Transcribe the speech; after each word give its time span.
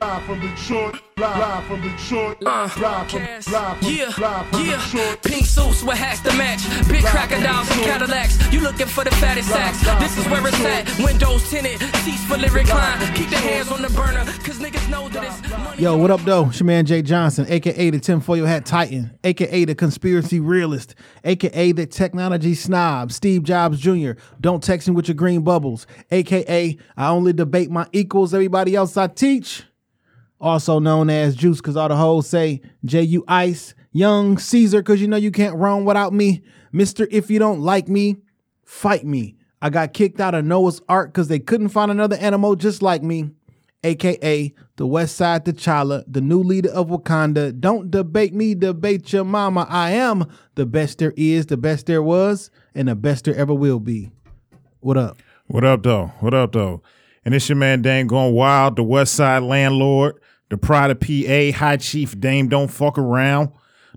Live 0.00 0.24
from 0.24 0.40
Detroit, 0.40 1.00
live 1.16 1.64
from 1.66 1.80
Detroit, 1.80 2.36
Uh, 2.44 2.68
live 2.80 3.10
from, 3.10 3.20
Cass. 3.20 3.50
live 3.50 3.78
from, 3.78 3.88
yeah, 3.94 4.04
live 4.18 4.46
from 4.48 4.66
yeah. 4.66 4.76
Detroit. 4.84 5.22
Pink 5.22 5.46
suits 5.46 5.82
with 5.84 5.96
hats 5.96 6.20
to 6.22 6.32
match. 6.36 6.62
Big 6.88 7.04
crocodiles 7.04 7.70
and 7.70 7.80
Cadillacs. 7.82 8.52
You 8.52 8.60
looking 8.60 8.86
for 8.88 9.04
the 9.04 9.12
fattest 9.12 9.48
sacks. 9.48 9.80
This 10.02 10.18
is 10.18 10.26
where 10.30 10.46
it's 10.46 10.60
at. 10.64 10.98
Windows 10.98 11.48
tinted, 11.48 11.78
seats 12.04 12.24
fully 12.24 12.48
reclined. 12.48 13.14
Keep 13.14 13.30
the 13.30 13.36
hands 13.36 13.70
on 13.70 13.82
the 13.82 13.88
burner, 13.90 14.24
cause 14.42 14.58
niggas 14.58 14.90
know 14.90 15.08
that 15.10 15.24
it's 15.24 15.50
money. 15.50 15.80
Yo, 15.82 15.96
what 15.96 16.10
up, 16.10 16.20
though? 16.22 16.48
It's 16.48 16.58
your 16.58 16.66
man 16.66 16.84
Jay 16.86 17.00
Johnson, 17.00 17.46
aka 17.48 17.90
the 17.90 18.00
tinfoil 18.00 18.46
hat 18.46 18.66
titan, 18.66 19.16
aka 19.22 19.64
the 19.64 19.76
conspiracy 19.76 20.40
realist, 20.40 20.96
aka 21.22 21.70
the 21.72 21.86
technology 21.86 22.54
snob, 22.54 23.12
Steve 23.12 23.44
Jobs 23.44 23.78
Jr. 23.78 24.12
Don't 24.40 24.62
text 24.62 24.88
me 24.88 24.94
with 24.94 25.06
your 25.06 25.14
green 25.14 25.42
bubbles, 25.42 25.86
aka 26.10 26.76
I 26.96 27.08
only 27.08 27.32
debate 27.32 27.70
my 27.70 27.86
equals, 27.92 28.34
everybody 28.34 28.74
else 28.74 28.96
I 28.96 29.06
teach. 29.06 29.62
Also 30.40 30.78
known 30.78 31.10
as 31.10 31.36
Juice, 31.36 31.60
cause 31.60 31.76
all 31.76 31.88
the 31.88 31.96
hoes 31.96 32.28
say 32.28 32.60
J.U. 32.84 33.24
Ice, 33.28 33.74
Young 33.92 34.36
Caesar, 34.36 34.82
cause 34.82 35.00
you 35.00 35.08
know 35.08 35.16
you 35.16 35.30
can't 35.30 35.56
run 35.56 35.84
without 35.84 36.12
me. 36.12 36.42
Mister, 36.72 37.06
if 37.10 37.30
you 37.30 37.38
don't 37.38 37.60
like 37.60 37.88
me, 37.88 38.16
fight 38.64 39.04
me. 39.04 39.36
I 39.62 39.70
got 39.70 39.94
kicked 39.94 40.20
out 40.20 40.34
of 40.34 40.44
Noah's 40.44 40.82
Ark 40.88 41.12
because 41.12 41.28
they 41.28 41.38
couldn't 41.38 41.68
find 41.70 41.90
another 41.90 42.16
animal 42.16 42.56
just 42.56 42.82
like 42.82 43.02
me 43.02 43.30
aka 43.84 44.52
the 44.76 44.86
West 44.86 45.14
Side 45.14 45.44
T'Challa, 45.44 46.02
the 46.08 46.20
new 46.20 46.42
leader 46.42 46.70
of 46.70 46.88
Wakanda. 46.88 47.58
Don't 47.58 47.90
debate 47.90 48.34
me, 48.34 48.54
debate 48.54 49.12
your 49.12 49.24
mama. 49.24 49.66
I 49.68 49.90
am 49.90 50.26
the 50.56 50.66
best 50.66 50.98
there 50.98 51.14
is, 51.16 51.46
the 51.46 51.56
best 51.56 51.86
there 51.86 52.02
was, 52.02 52.50
and 52.74 52.88
the 52.88 52.96
best 52.96 53.26
there 53.26 53.36
ever 53.36 53.54
will 53.54 53.78
be. 53.78 54.10
What 54.80 54.96
up? 54.96 55.18
What 55.46 55.64
up, 55.64 55.84
though? 55.84 56.06
What 56.18 56.34
up, 56.34 56.52
though? 56.52 56.82
And 57.24 57.34
it's 57.34 57.48
your 57.48 57.56
man 57.56 57.82
Dame 57.82 58.06
going 58.06 58.34
wild, 58.34 58.76
the 58.76 58.82
West 58.82 59.14
Side 59.14 59.42
landlord, 59.44 60.20
the 60.54 60.58
pride 60.58 60.92
of 60.92 61.00
PA, 61.00 61.58
High 61.58 61.78
Chief 61.78 62.18
Dame 62.20 62.48
Don't 62.48 62.70
Fuck 62.70 62.96
Around, 62.96 63.50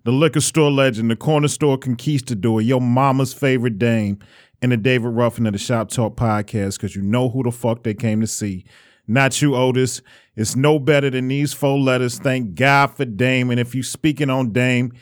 the 0.05 0.11
liquor 0.11 0.41
store 0.41 0.71
legend, 0.71 1.11
the 1.11 1.15
corner 1.15 1.47
store 1.47 1.77
conquistador, 1.77 2.61
your 2.61 2.81
mama's 2.81 3.31
favorite 3.31 3.77
Dame, 3.77 4.17
and 4.59 4.71
the 4.71 4.77
David 4.77 5.09
Ruffin 5.09 5.45
of 5.45 5.53
the 5.53 5.59
Shop 5.59 5.87
Talk 5.91 6.15
podcast, 6.15 6.77
because 6.77 6.95
you 6.95 7.03
know 7.03 7.29
who 7.29 7.43
the 7.43 7.51
fuck 7.51 7.83
they 7.83 7.93
came 7.93 8.21
to 8.21 8.27
see. 8.27 8.65
Not 9.07 9.39
you, 9.39 9.55
Otis. 9.55 10.01
It's 10.35 10.55
no 10.55 10.79
better 10.79 11.11
than 11.11 11.27
these 11.27 11.53
four 11.53 11.77
letters. 11.77 12.17
Thank 12.17 12.55
God 12.55 12.87
for 12.87 13.05
Dame. 13.05 13.51
And 13.51 13.59
if 13.59 13.75
you 13.75 13.83
speaking 13.83 14.31
on 14.31 14.51
Dame, 14.51 14.93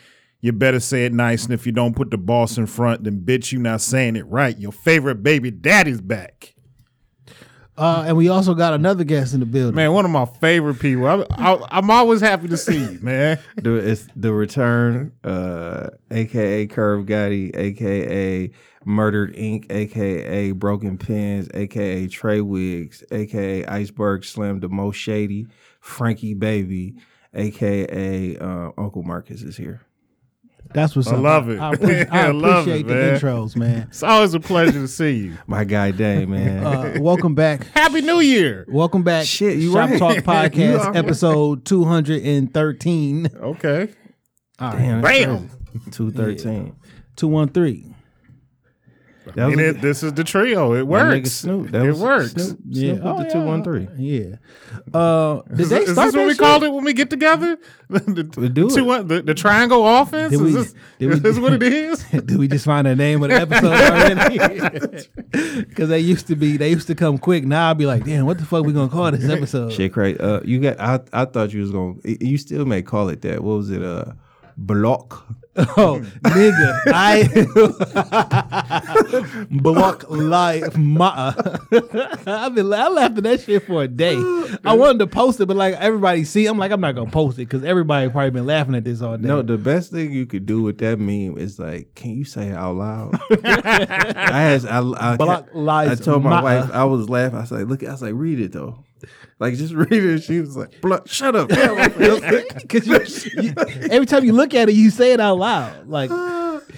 you 0.42 0.52
better 0.52 0.78
say 0.78 1.06
it 1.06 1.14
nice. 1.14 1.44
And 1.44 1.54
if 1.54 1.64
you 1.64 1.72
don't 1.72 1.96
put 1.96 2.10
the 2.10 2.18
boss 2.18 2.58
in 2.58 2.66
front, 2.66 3.04
then 3.04 3.22
bitch, 3.22 3.50
you 3.50 3.58
not 3.60 3.80
saying 3.80 4.16
it 4.16 4.26
right. 4.26 4.58
Your 4.58 4.72
favorite 4.72 5.22
baby 5.22 5.50
daddy's 5.50 6.02
back. 6.02 6.54
Uh, 7.78 8.04
and 8.06 8.16
we 8.16 8.28
also 8.28 8.54
got 8.54 8.72
another 8.72 9.04
guest 9.04 9.34
in 9.34 9.40
the 9.40 9.46
building. 9.46 9.74
Man, 9.74 9.92
one 9.92 10.04
of 10.04 10.10
my 10.10 10.24
favorite 10.24 10.78
people. 10.78 11.06
I, 11.06 11.26
I, 11.30 11.66
I'm 11.70 11.90
always 11.90 12.20
happy 12.20 12.48
to 12.48 12.56
see 12.56 12.78
you, 12.78 12.98
man. 13.02 13.38
the 13.56 13.74
it's 13.74 14.06
the 14.16 14.32
return, 14.32 15.12
uh, 15.22 15.90
aka 16.10 16.66
Curve 16.66 17.04
Gotti, 17.04 17.54
aka 17.54 18.50
Murdered 18.84 19.36
Ink, 19.36 19.66
aka 19.70 20.52
Broken 20.52 20.96
Pins, 20.96 21.48
aka 21.52 22.06
Trey 22.08 22.40
Wigs, 22.40 23.04
aka 23.10 23.66
Iceberg 23.66 24.24
Slim, 24.24 24.60
the 24.60 24.68
most 24.68 24.96
shady, 24.96 25.46
Frankie 25.80 26.34
Baby, 26.34 26.94
aka 27.34 28.36
uh, 28.38 28.70
Uncle 28.78 29.02
Marcus 29.02 29.42
is 29.42 29.56
here. 29.56 29.85
That's 30.74 30.94
what's 30.94 31.08
I 31.08 31.16
up. 31.16 31.22
love 31.22 31.48
it. 31.48 31.58
I, 31.60 31.72
appre- 31.74 32.08
I 32.12 32.26
I 32.26 32.30
love 32.30 32.66
appreciate 32.66 32.80
it, 32.80 32.88
the 32.88 32.94
man. 32.94 33.18
intros, 33.20 33.56
man. 33.56 33.86
It's 33.88 34.02
always 34.02 34.34
a 34.34 34.40
pleasure 34.40 34.72
to 34.72 34.88
see 34.88 35.12
you. 35.12 35.38
My 35.46 35.64
guy 35.64 35.90
Day, 35.90 36.26
man. 36.26 36.64
Uh, 36.66 36.96
welcome 37.00 37.34
back. 37.34 37.66
Happy 37.68 38.02
New 38.02 38.20
Year. 38.20 38.64
Welcome 38.68 39.02
back. 39.02 39.26
Shit, 39.26 39.56
you 39.58 39.72
Shop 39.72 39.90
right. 39.90 39.98
Talk 39.98 40.14
You 40.16 40.22
Podcast, 40.22 40.80
are- 40.86 40.96
episode 40.96 41.64
213. 41.64 43.28
Okay. 43.34 43.88
Damn, 44.58 45.02
Bam. 45.02 45.50
Two 45.90 46.10
thirteen. 46.10 46.76
213. 47.16 47.94
That 49.34 49.38
I 49.38 49.46
was 49.48 49.56
mean, 49.56 49.66
a- 49.66 49.68
it, 49.70 49.80
this 49.80 50.02
is 50.02 50.12
the 50.14 50.22
trio. 50.24 50.72
It 50.74 50.86
my 50.88 51.00
nigga 51.00 51.10
works. 51.16 51.32
Snoop. 51.32 51.70
That 51.72 51.84
it 51.84 51.88
was 51.88 52.00
works. 52.00 52.30
Snoop, 52.32 52.58
Yeah. 52.68 52.92
Snoop 52.94 52.96
with 53.04 53.06
Oh, 53.12 53.18
the 53.18 53.24
yeah. 53.24 53.32
two 53.32 53.42
one 53.42 53.64
three. 53.64 53.88
Yeah. 53.98 54.36
Uh, 54.94 55.42
did 55.42 55.60
Is, 55.60 55.68
they 55.70 55.80
is 55.82 55.92
start 55.92 56.06
this 56.12 56.14
what 56.16 56.26
we 56.26 56.30
shit? 56.32 56.38
called 56.38 56.62
it 56.64 56.72
when 56.72 56.84
we 56.84 56.92
get 56.92 57.10
together? 57.10 57.58
the, 57.90 58.32
We 58.36 58.48
do 58.50 58.70
two, 58.70 58.78
it. 58.78 58.82
one- 58.86 59.08
the, 59.08 59.22
the 59.22 59.34
triangle 59.34 59.84
offense? 59.86 60.30
Did 60.30 60.36
is 60.36 60.42
we- 60.42 60.52
this, 60.52 60.74
did 60.98 61.06
we- 61.08 61.14
is 61.14 61.22
this 61.22 61.38
what 61.38 61.52
it 61.54 61.62
is? 61.64 62.04
Did 62.04 62.36
we 62.36 62.46
just 62.48 62.64
find 62.64 62.86
the 62.86 62.94
name 62.94 63.22
of 63.22 63.30
the 63.30 63.36
episode 63.36 63.72
already? 63.72 65.06
Because 65.66 65.88
they 65.88 66.00
used 66.00 66.26
to 66.28 66.36
be, 66.36 66.56
they 66.56 66.70
used 66.70 66.86
to 66.86 66.94
come 66.94 67.18
quick. 67.18 67.44
Now 67.44 67.68
I'll 67.68 67.74
be 67.74 67.86
like, 67.86 68.04
damn, 68.04 68.26
what 68.26 68.38
the 68.38 68.44
fuck 68.46 68.64
we 68.64 68.72
gonna 68.72 68.88
call 68.88 69.10
this 69.10 69.28
episode? 69.28 69.72
Shit, 69.72 69.92
crazy. 69.92 70.18
Uh, 70.18 70.40
you 70.44 70.60
got. 70.60 70.80
I 70.80 71.00
I 71.12 71.24
thought 71.26 71.52
you 71.52 71.60
was 71.60 71.70
gonna. 71.70 71.94
You 72.04 72.38
still 72.38 72.64
may 72.64 72.82
call 72.82 73.08
it 73.08 73.22
that. 73.22 73.42
What 73.42 73.56
was 73.56 73.70
it? 73.70 73.82
Uh, 73.82 74.12
block. 74.56 75.26
Oh, 75.58 76.04
nigga, 76.22 76.80
I 76.88 77.24
block 79.50 80.04
life 80.10 80.76
matter. 80.76 81.58
I've 82.26 82.54
been, 82.54 82.72
I 82.72 82.88
laughed 82.88 83.18
at 83.18 83.24
that 83.24 83.40
shit 83.40 83.66
for 83.66 83.82
a 83.82 83.88
day. 83.88 84.16
I 84.64 84.74
wanted 84.74 84.98
to 84.98 85.06
post 85.06 85.40
it, 85.40 85.46
but 85.46 85.56
like 85.56 85.74
everybody 85.76 86.24
see, 86.24 86.46
I'm 86.46 86.58
like, 86.58 86.72
I'm 86.72 86.80
not 86.80 86.94
gonna 86.94 87.10
post 87.10 87.38
it 87.38 87.46
because 87.46 87.64
everybody 87.64 88.10
probably 88.10 88.30
been 88.30 88.46
laughing 88.46 88.74
at 88.74 88.84
this 88.84 89.00
all 89.00 89.16
day. 89.16 89.28
No, 89.28 89.40
the 89.42 89.56
best 89.56 89.92
thing 89.92 90.12
you 90.12 90.26
could 90.26 90.44
do 90.44 90.62
with 90.62 90.78
that 90.78 90.98
meme 90.98 91.38
is 91.38 91.58
like, 91.58 91.94
can 91.94 92.10
you 92.10 92.24
say 92.24 92.48
it 92.48 92.54
out 92.54 92.76
loud? 92.76 93.18
I 93.44 94.40
had. 94.40 94.66
I, 94.66 94.78
I, 94.78 95.16
Block 95.16 95.48
I 95.54 95.58
lives 95.58 96.00
told 96.00 96.22
my 96.22 96.42
wife 96.42 96.70
I 96.72 96.84
was 96.84 97.08
laughing. 97.08 97.38
I 97.38 97.42
was 97.42 97.52
like, 97.52 97.66
look. 97.66 97.82
I 97.82 97.92
was 97.92 98.02
like, 98.02 98.14
read 98.14 98.40
it 98.40 98.52
though. 98.52 98.84
Like 99.38 99.54
just 99.54 99.74
read 99.74 99.92
it. 99.92 100.22
She 100.22 100.40
was 100.40 100.56
like, 100.56 100.80
"Block, 100.80 101.08
shut 101.08 101.36
up. 101.36 101.48
Because 101.48 102.86
you, 103.34 103.42
you, 103.42 103.54
every 103.90 104.06
time 104.06 104.24
you 104.24 104.32
look 104.32 104.54
at 104.54 104.68
it, 104.68 104.74
you 104.74 104.90
say 104.90 105.12
it 105.12 105.20
out 105.20 105.38
loud. 105.38 105.88
Like 105.88 106.10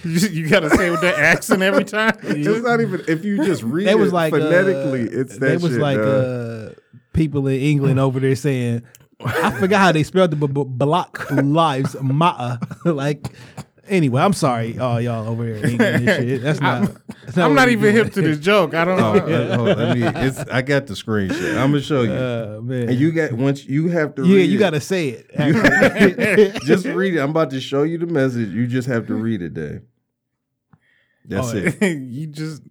you, 0.03 0.11
you 0.29 0.49
got 0.49 0.61
to 0.61 0.69
say 0.69 0.87
it 0.87 0.91
with 0.91 1.01
that 1.01 1.17
accent 1.17 1.61
every 1.61 1.85
time. 1.85 2.17
it's 2.21 2.63
not 2.63 2.81
even 2.81 3.01
if 3.07 3.23
you 3.23 3.45
just 3.45 3.63
read 3.63 3.87
they 3.87 3.91
it 3.91 3.97
was 3.97 4.11
like 4.11 4.33
phonetically. 4.33 5.03
uh, 5.03 5.21
it's 5.21 5.37
that 5.37 5.39
they 5.39 5.57
was 5.57 5.71
shit, 5.73 5.81
like 5.81 5.97
dog. 5.97 6.07
uh, 6.07 6.73
people 7.13 7.47
in 7.47 7.59
England 7.61 7.99
over 7.99 8.19
there 8.19 8.35
saying, 8.35 8.83
I 9.23 9.51
forgot 9.51 9.79
how 9.79 9.91
they 9.91 10.03
spelled 10.03 10.31
the 10.31 10.35
but, 10.35 10.53
but 10.53 10.65
block 10.65 11.29
lives 11.31 11.95
matter. 12.01 12.59
like 12.85 13.29
anyway, 13.89 14.21
I'm 14.21 14.33
sorry, 14.33 14.77
all 14.79 15.01
y'all 15.01 15.27
over 15.27 15.45
there 15.45 15.55
in 15.55 15.69
England 15.71 16.07
and 16.09 16.27
shit. 16.29 16.41
That's 16.41 16.59
not. 16.61 16.91
I'm 17.35 17.53
not 17.55 17.69
even 17.69 17.93
hip 17.93 18.13
to 18.13 18.21
this 18.21 18.39
joke. 18.39 18.73
I 18.73 18.85
don't 18.85 18.99
Oh, 18.99 19.13
know. 19.13 19.19
uh, 19.25 19.57
hold 19.57 19.69
on, 19.69 19.77
let 19.77 19.97
me. 19.97 20.03
It's, 20.27 20.39
I 20.39 20.61
got 20.61 20.87
the 20.87 20.93
screenshot. 20.93 21.57
I'm 21.57 21.71
gonna 21.71 21.81
show 21.81 22.01
you. 22.01 22.11
Uh, 22.11 22.59
man. 22.63 22.89
and 22.89 22.97
you 22.99 23.11
got 23.11 23.33
once 23.33 23.65
you 23.65 23.89
have 23.89 24.15
to. 24.15 24.25
yeah, 24.25 24.35
read 24.37 24.49
you 24.49 24.57
it. 24.57 24.59
got 24.59 24.69
to 24.71 24.79
say 24.81 25.09
it. 25.09 25.29
actually. 25.37 26.59
just 26.65 26.85
read 26.85 27.13
it. 27.15 27.19
I'm 27.19 27.29
about 27.31 27.49
to 27.51 27.59
show 27.61 27.83
you 27.83 27.97
the 27.97 28.07
message. 28.07 28.49
You 28.49 28.65
just 28.67 28.87
have 28.87 29.07
to 29.07 29.15
read 29.15 29.41
it, 29.41 29.53
Dave. 29.53 29.81
That's 31.25 31.53
Oh, 31.53 31.57
it. 31.57 31.81
you 31.99 32.27
just 32.27 32.63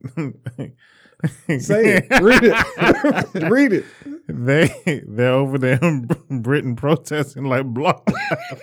Say 1.59 1.97
it. 1.97 2.07
Read 2.23 2.45
it. 2.45 3.43
read 3.51 3.73
it. 3.73 3.85
they 4.29 5.03
they're 5.09 5.33
over 5.33 5.59
there 5.59 5.79
in 5.83 6.07
Britain 6.43 6.77
protesting 6.77 7.45
like 7.45 7.65
block 7.67 8.09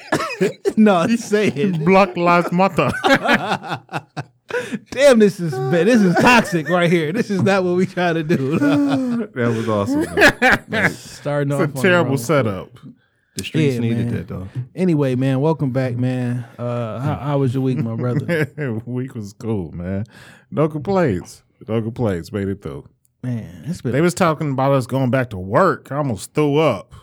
no, 0.77 1.05
say 1.17 1.47
it. 1.47 1.83
block 1.83 2.15
lives 2.15 2.51
matter. 2.53 2.91
Damn, 4.91 5.19
this 5.19 5.39
is 5.39 5.53
bad. 5.53 5.87
This 5.87 6.01
is 6.01 6.15
toxic 6.15 6.69
right 6.69 6.89
here. 6.89 7.11
This 7.11 7.29
is 7.29 7.41
not 7.41 7.63
what 7.63 7.75
we 7.75 7.85
try 7.85 8.13
to 8.13 8.23
do. 8.23 8.57
That 8.59 9.33
was 9.35 9.67
awesome. 9.67 10.05
man. 10.69 10.91
Starting 10.91 11.51
It's 11.51 11.61
off 11.61 11.73
a 11.73 11.77
on 11.77 11.81
terrible 11.81 12.09
wrong 12.11 12.17
setup. 12.17 12.79
The 13.35 13.43
streets 13.43 13.73
Yeah, 13.75 13.81
needed 13.81 14.05
man. 14.05 14.15
that 14.15 14.27
though. 14.29 14.47
Anyway, 14.75 15.15
man, 15.15 15.41
welcome 15.41 15.71
back, 15.71 15.97
man. 15.97 16.45
Uh, 16.57 16.99
how, 16.99 17.15
how 17.15 17.37
was 17.39 17.53
your 17.53 17.63
week, 17.63 17.79
my 17.79 17.95
brother? 17.95 18.49
Week 18.85 19.13
was 19.13 19.33
cool, 19.33 19.71
man. 19.73 20.05
No 20.51 20.69
complaints. 20.69 21.43
No 21.67 21.81
complaints. 21.81 22.31
Made 22.31 22.47
it 22.47 22.61
through. 22.61 22.87
Man, 23.23 23.63
it's 23.65 23.81
been 23.81 23.91
They 23.91 24.01
was 24.01 24.13
talking 24.13 24.51
about 24.51 24.71
us 24.73 24.85
going 24.85 25.09
back 25.09 25.31
to 25.31 25.37
work. 25.37 25.91
I 25.91 25.95
almost 25.97 26.33
threw 26.33 26.57
up. 26.57 26.93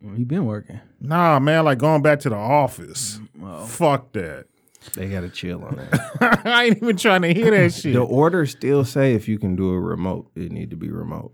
you 0.00 0.24
been 0.24 0.46
working. 0.46 0.80
Nah, 1.00 1.38
man, 1.40 1.64
like 1.64 1.78
going 1.78 2.02
back 2.02 2.20
to 2.20 2.28
the 2.28 2.36
office. 2.36 3.20
Fuck 3.66 4.12
that. 4.12 4.46
They 4.94 5.08
got 5.08 5.20
to 5.22 5.28
chill 5.28 5.64
on 5.64 5.76
that. 5.76 6.40
I 6.46 6.64
ain't 6.66 6.76
even 6.76 6.96
trying 6.96 7.22
to 7.22 7.34
hear 7.34 7.50
that 7.50 7.72
shit. 7.74 7.92
the 7.94 8.00
orders 8.02 8.52
still 8.52 8.84
say 8.84 9.14
if 9.14 9.26
you 9.28 9.38
can 9.38 9.56
do 9.56 9.70
a 9.70 9.80
remote, 9.80 10.30
it 10.36 10.52
need 10.52 10.70
to 10.70 10.76
be 10.76 10.88
remote. 10.90 11.32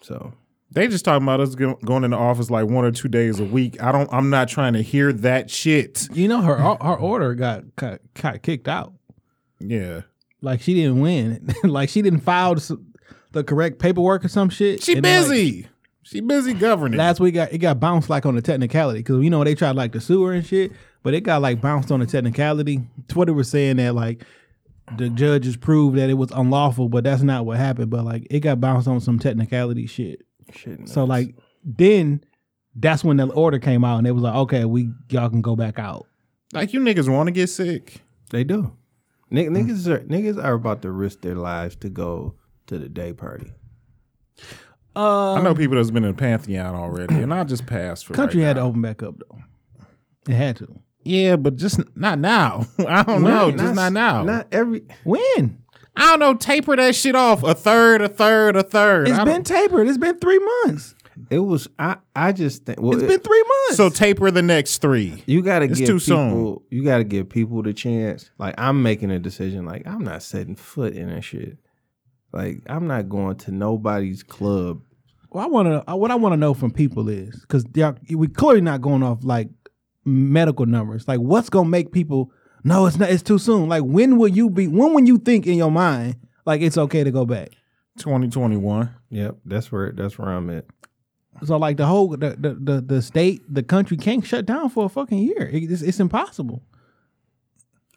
So 0.00 0.32
They 0.70 0.86
just 0.86 1.04
talking 1.04 1.24
about 1.24 1.40
us 1.40 1.54
going 1.56 2.04
in 2.04 2.12
the 2.12 2.16
office 2.16 2.50
like 2.50 2.66
one 2.66 2.84
or 2.84 2.92
two 2.92 3.08
days 3.08 3.40
a 3.40 3.44
week. 3.44 3.82
I 3.82 3.90
don't. 3.90 4.08
I'm 4.12 4.30
not 4.30 4.48
trying 4.48 4.74
to 4.74 4.82
hear 4.82 5.12
that 5.12 5.50
shit. 5.50 6.08
You 6.12 6.28
know 6.28 6.40
her 6.42 6.56
her 6.56 6.94
order 6.96 7.34
got 7.34 7.74
got, 7.76 8.00
got 8.14 8.42
kicked 8.42 8.68
out. 8.68 8.92
Yeah, 9.58 10.02
Like 10.44 10.60
she 10.60 10.74
didn't 10.74 11.00
win. 11.00 11.52
like 11.64 11.88
she 11.88 12.02
didn't 12.02 12.20
file 12.20 12.56
the 13.32 13.44
correct 13.44 13.78
paperwork 13.78 14.24
or 14.24 14.28
some 14.28 14.48
shit. 14.48 14.82
she 14.82 14.94
then, 14.94 15.02
like, 15.02 15.30
busy. 15.30 15.68
She 16.02 16.20
busy 16.20 16.52
governing. 16.52 16.98
Last 16.98 17.18
week, 17.18 17.34
got, 17.34 17.52
it 17.52 17.58
got 17.58 17.80
bounced 17.80 18.10
like 18.10 18.26
on 18.26 18.34
the 18.34 18.42
technicality 18.42 19.00
because 19.00 19.24
you 19.24 19.30
know 19.30 19.42
they 19.42 19.54
tried 19.54 19.74
like 19.74 19.92
to 19.92 20.00
sue 20.00 20.22
her 20.24 20.32
and 20.32 20.44
shit, 20.44 20.72
but 21.02 21.14
it 21.14 21.22
got 21.22 21.40
like 21.40 21.60
bounced 21.60 21.90
on 21.90 22.00
the 22.00 22.06
technicality. 22.06 22.82
Twitter 23.08 23.32
was 23.32 23.48
saying 23.48 23.76
that 23.76 23.94
like 23.94 24.22
the 24.98 25.08
judges 25.08 25.56
proved 25.56 25.96
that 25.96 26.10
it 26.10 26.14
was 26.14 26.30
unlawful, 26.30 26.90
but 26.90 27.04
that's 27.04 27.22
not 27.22 27.46
what 27.46 27.56
happened. 27.56 27.90
But 27.90 28.04
like 28.04 28.26
it 28.30 28.40
got 28.40 28.60
bounced 28.60 28.86
on 28.86 29.00
some 29.00 29.18
technicality 29.18 29.86
shit. 29.86 30.26
Shit. 30.54 30.88
So 30.88 31.04
like 31.04 31.34
then 31.64 32.22
that's 32.76 33.02
when 33.02 33.16
the 33.16 33.26
order 33.28 33.58
came 33.58 33.82
out 33.82 33.96
and 33.98 34.06
it 34.06 34.12
was 34.12 34.24
like, 34.24 34.34
okay, 34.34 34.66
we 34.66 34.90
y'all 35.08 35.30
can 35.30 35.40
go 35.40 35.56
back 35.56 35.78
out. 35.78 36.06
like 36.52 36.74
you 36.74 36.80
niggas 36.80 37.08
want 37.08 37.28
to 37.28 37.32
get 37.32 37.48
sick. 37.48 38.02
they 38.30 38.44
do. 38.44 38.76
Nick, 39.34 39.48
niggas 39.48 39.86
are 39.88 40.00
niggas 40.00 40.42
are 40.42 40.54
about 40.54 40.82
to 40.82 40.90
risk 40.90 41.20
their 41.22 41.34
lives 41.34 41.74
to 41.76 41.88
go 41.88 42.34
to 42.66 42.78
the 42.78 42.88
day 42.88 43.12
party. 43.12 43.52
Uh, 44.96 45.34
I 45.34 45.42
know 45.42 45.54
people 45.54 45.76
that's 45.76 45.90
been 45.90 46.04
in 46.04 46.12
the 46.12 46.16
Pantheon 46.16 46.74
already, 46.74 47.16
and 47.16 47.34
I 47.34 47.42
just 47.44 47.66
passed 47.66 48.06
for 48.06 48.14
country 48.14 48.40
right 48.42 48.46
had 48.48 48.56
to 48.56 48.62
open 48.62 48.80
back 48.80 49.02
up 49.02 49.16
though. 49.18 49.38
It 50.32 50.36
had 50.36 50.56
to. 50.58 50.68
Yeah, 51.02 51.36
but 51.36 51.56
just 51.56 51.80
not 51.96 52.18
now. 52.18 52.66
I 52.88 53.02
don't 53.02 53.22
know. 53.22 53.50
Just 53.50 53.74
not 53.74 53.92
now. 53.92 54.22
Not 54.22 54.46
every. 54.52 54.82
When? 55.04 55.58
I 55.96 56.10
don't 56.10 56.20
know. 56.20 56.34
Taper 56.34 56.76
that 56.76 56.94
shit 56.94 57.14
off 57.16 57.42
a 57.42 57.54
third, 57.54 58.02
a 58.02 58.08
third, 58.08 58.56
a 58.56 58.62
third. 58.62 59.08
It's 59.08 59.18
I 59.18 59.24
been 59.24 59.42
don't- 59.42 59.46
tapered. 59.46 59.88
It's 59.88 59.98
been 59.98 60.18
three 60.18 60.38
months. 60.64 60.94
It 61.30 61.38
was. 61.40 61.68
I. 61.78 61.96
I 62.16 62.32
just 62.32 62.64
think. 62.64 62.80
Well, 62.80 62.94
It's 62.94 63.02
it- 63.02 63.08
been 63.08 63.20
three 63.20 63.42
months. 63.42 63.76
so 63.76 63.88
taper 63.90 64.30
the 64.30 64.42
next 64.42 64.78
three. 64.78 65.22
You 65.26 65.42
got 65.42 65.60
to 65.60 65.66
It's 65.66 65.78
give 65.78 65.86
too 65.88 65.98
people. 65.98 66.62
soon. 66.70 66.78
You 66.78 66.84
got 66.84 66.98
to 66.98 67.04
give 67.04 67.28
people 67.28 67.62
the 67.62 67.72
chance. 67.72 68.30
Like 68.38 68.54
I'm 68.58 68.82
making 68.82 69.10
a 69.10 69.18
decision. 69.18 69.64
Like 69.64 69.86
I'm 69.86 70.02
not 70.04 70.22
setting 70.22 70.56
foot 70.56 70.94
in 70.94 71.08
that 71.08 71.22
shit. 71.22 71.58
Like 72.32 72.62
I'm 72.66 72.86
not 72.86 73.08
going 73.08 73.36
to 73.36 73.52
nobody's 73.52 74.22
club. 74.22 74.80
Well, 75.30 75.44
I 75.44 75.46
want 75.48 75.86
to. 75.86 75.96
What 75.96 76.10
I 76.10 76.14
want 76.16 76.32
to 76.32 76.36
know 76.36 76.54
from 76.54 76.70
people 76.70 77.08
is 77.08 77.40
because 77.40 77.64
we're 78.10 78.28
clearly 78.28 78.60
not 78.60 78.80
going 78.80 79.02
off 79.02 79.24
like 79.24 79.48
medical 80.04 80.66
numbers. 80.66 81.08
Like, 81.08 81.20
what's 81.20 81.48
gonna 81.48 81.68
make 81.68 81.90
people? 81.92 82.30
No, 82.62 82.86
it's 82.86 82.96
not. 82.98 83.10
It's 83.10 83.22
too 83.22 83.38
soon. 83.38 83.68
Like, 83.68 83.82
when 83.82 84.16
will 84.16 84.28
you 84.28 84.48
be? 84.50 84.68
When 84.68 84.94
will 84.94 85.04
you 85.04 85.18
think 85.18 85.46
in 85.46 85.54
your 85.58 85.70
mind 85.70 86.16
like 86.46 86.60
it's 86.62 86.78
okay 86.78 87.04
to 87.04 87.10
go 87.10 87.24
back? 87.26 87.50
2021. 87.98 88.90
Yep, 89.10 89.36
that's 89.44 89.70
where 89.70 89.92
that's 89.92 90.18
where 90.18 90.28
I'm 90.28 90.50
at. 90.50 90.64
So 91.44 91.56
like 91.58 91.76
the 91.76 91.86
whole 91.86 92.08
the 92.08 92.30
the 92.30 92.54
the, 92.60 92.80
the 92.80 93.02
state 93.02 93.42
the 93.52 93.62
country 93.62 93.96
can't 93.96 94.24
shut 94.24 94.46
down 94.46 94.70
for 94.70 94.86
a 94.86 94.88
fucking 94.88 95.18
year. 95.18 95.48
It- 95.52 95.70
it's, 95.70 95.82
it's 95.82 96.00
impossible. 96.00 96.62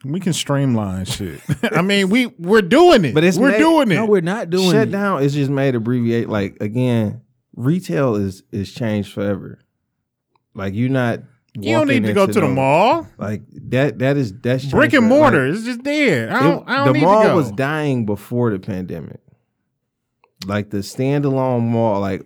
We 0.05 0.19
can 0.19 0.33
streamline 0.33 1.05
shit. 1.05 1.41
I 1.63 1.81
mean, 1.81 2.09
we 2.09 2.27
we're 2.38 2.61
doing 2.61 3.03
it. 3.05 3.13
But 3.15 3.23
it's 3.23 3.38
we're 3.38 3.51
made- 3.51 3.57
doing 3.59 3.91
it. 3.91 3.95
No, 3.95 4.05
we're 4.05 4.21
not 4.21 4.49
doing 4.49 4.71
Shut 4.71 4.89
it. 4.89 4.91
down 4.91 5.23
It's 5.23 5.33
just 5.33 5.49
made 5.49 5.73
abbreviate. 5.75 6.29
Like 6.29 6.57
again, 6.61 7.21
retail 7.55 8.15
is 8.15 8.44
is 8.51 8.71
changed 8.73 9.11
forever. 9.11 9.59
Like 10.53 10.75
you're 10.75 10.89
not. 10.89 11.21
you 11.55 11.73
don't 11.75 11.88
need 11.88 12.03
to 12.03 12.13
go 12.13 12.27
to 12.27 12.33
the 12.33 12.41
no- 12.41 12.47
mall. 12.50 13.07
Like 13.17 13.41
that. 13.69 13.97
That 14.00 14.17
is 14.17 14.33
that's 14.33 14.65
Brick 14.65 14.93
and 14.93 15.07
forever. 15.07 15.07
mortar. 15.21 15.47
Like, 15.50 15.55
it's 15.57 15.65
just 15.65 15.83
there. 15.83 16.31
I 16.31 16.39
don't. 16.43 16.57
it- 16.59 16.63
I 16.67 16.75
don't 16.77 16.88
the 16.88 16.93
need 16.93 17.01
mall 17.03 17.21
to 17.23 17.27
go. 17.29 17.35
was 17.35 17.51
dying 17.53 18.05
before 18.05 18.51
the 18.51 18.59
pandemic. 18.59 19.19
Like 20.45 20.69
the 20.69 20.77
standalone 20.77 21.63
mall, 21.63 22.00
like 22.00 22.21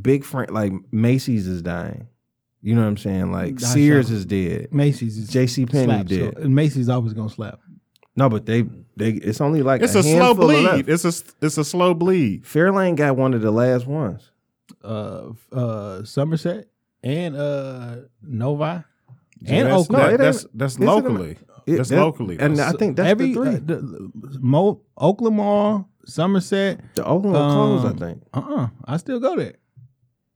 big 0.00 0.24
friend, 0.24 0.50
like 0.50 0.72
Macy's 0.92 1.46
is 1.46 1.62
dying. 1.62 2.06
You 2.62 2.74
know 2.74 2.82
what 2.82 2.88
I'm 2.88 2.96
saying? 2.98 3.32
Like 3.32 3.56
That's 3.56 3.72
Sears 3.72 4.06
shocking. 4.06 4.16
is 4.16 4.26
dead. 4.26 4.74
Macy's 4.74 5.16
is 5.16 5.28
J.C. 5.28 5.64
Penney 5.66 5.84
slap, 5.86 6.06
did. 6.06 6.34
So, 6.34 6.42
and 6.42 6.54
Macy's 6.54 6.88
always 6.88 7.12
gonna 7.14 7.30
slap. 7.30 7.58
No, 8.16 8.28
but 8.28 8.44
they 8.46 8.62
they 8.96 9.12
it's 9.12 9.40
only 9.40 9.62
like 9.62 9.80
It's 9.82 9.94
a, 9.94 10.00
a, 10.00 10.02
slow 10.02 10.34
bleed. 10.34 10.64
left. 10.64 10.88
It's 10.88 11.04
a 11.04 11.12
it's 11.46 11.56
a 11.56 11.64
slow 11.64 11.94
bleed. 11.94 12.44
Fairlane 12.44 12.96
got 12.96 13.16
one 13.16 13.32
of 13.34 13.40
the 13.40 13.50
last 13.50 13.86
ones. 13.86 14.30
Uh, 14.84 15.30
uh, 15.52 16.04
Somerset 16.04 16.66
and 17.02 17.34
uh 17.36 17.96
Novi 18.22 18.64
and 18.64 18.84
that's, 19.46 19.72
Oakland. 19.72 20.02
That- 20.12 20.18
that's 20.18 20.46
that's 20.54 20.74
It's 20.74 20.80
in 20.82 20.86
locally. 20.86 21.30
It- 21.66 21.76
that's 21.78 21.88
that- 21.88 21.96
locally. 22.00 22.36
and 22.38 22.56
though. 22.56 22.64
I 22.64 22.72
think 22.72 22.96
that's 22.96 23.08
Every 23.08 23.32
the 23.32 23.34
three. 23.34 23.48
uh, 23.54 23.60
the, 23.64 24.38
Mo, 24.40 24.82
Oakland 24.98 25.36
Mall, 25.36 25.88
Somerset. 26.04 26.80
the 26.94 27.04
Oakland 27.04 27.34
will 27.34 27.50
close, 27.52 27.84
I 27.84 27.88
um, 27.88 27.98
think. 27.98 28.22
Uh 28.34 28.40
uh 28.40 28.68
I 28.84 28.96
still 28.98 29.18
go 29.20 29.36
there. 29.36 29.54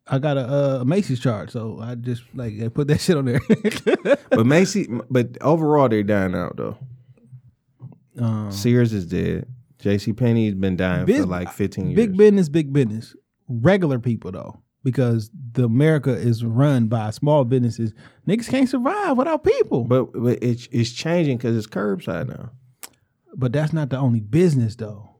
I 0.07 0.19
got 0.19 0.37
a 0.37 0.81
uh, 0.81 0.85
Macy's 0.85 1.19
chart, 1.21 1.51
so 1.51 1.79
I 1.81 1.95
just 1.95 2.23
like 2.35 2.55
I 2.63 2.69
put 2.69 2.89
that 2.89 3.01
shit 3.01 3.17
on 3.17 3.25
there. 3.25 3.41
But 4.31 4.47
Macy, 4.47 4.89
but 5.11 5.39
overall 5.41 5.89
they're 5.89 6.03
dying 6.03 6.35
out 6.35 6.57
though. 6.57 6.77
um, 8.19 8.51
Sears 8.53 8.93
is 8.93 9.07
dead. 9.07 9.47
J.C. 9.79 10.13
Penney's 10.13 10.55
been 10.55 10.77
dying 10.77 11.05
Big- 11.07 11.21
for 11.23 11.27
like 11.27 11.53
15 11.53 11.87
years. 11.91 11.97
big 11.97 12.17
business, 12.17 12.49
big 12.49 12.73
business. 12.73 13.15
Regular 13.49 13.99
people 13.99 14.33
though, 14.33 14.59
because 14.83 15.31
the 15.53 15.65
America 15.65 16.11
is 16.13 16.45
run 16.45 16.87
by 16.89 17.11
small 17.11 17.45
businesses. 17.45 17.93
Niggas 18.27 18.49
can't 18.49 18.69
survive 18.69 19.17
without 19.19 19.45
people. 19.45 19.85
But, 19.85 20.13
But, 20.13 20.23
but 20.23 20.39
it's 20.43 20.69
it's 20.73 20.91
changing 20.93 21.37
because 21.37 21.57
it's 21.57 21.67
curbside 21.67 22.29
now. 22.29 22.51
But 23.37 23.53
that's 23.53 23.73
not 23.73 23.91
the 23.91 23.99
only 23.99 24.21
business 24.21 24.77
though. 24.77 25.11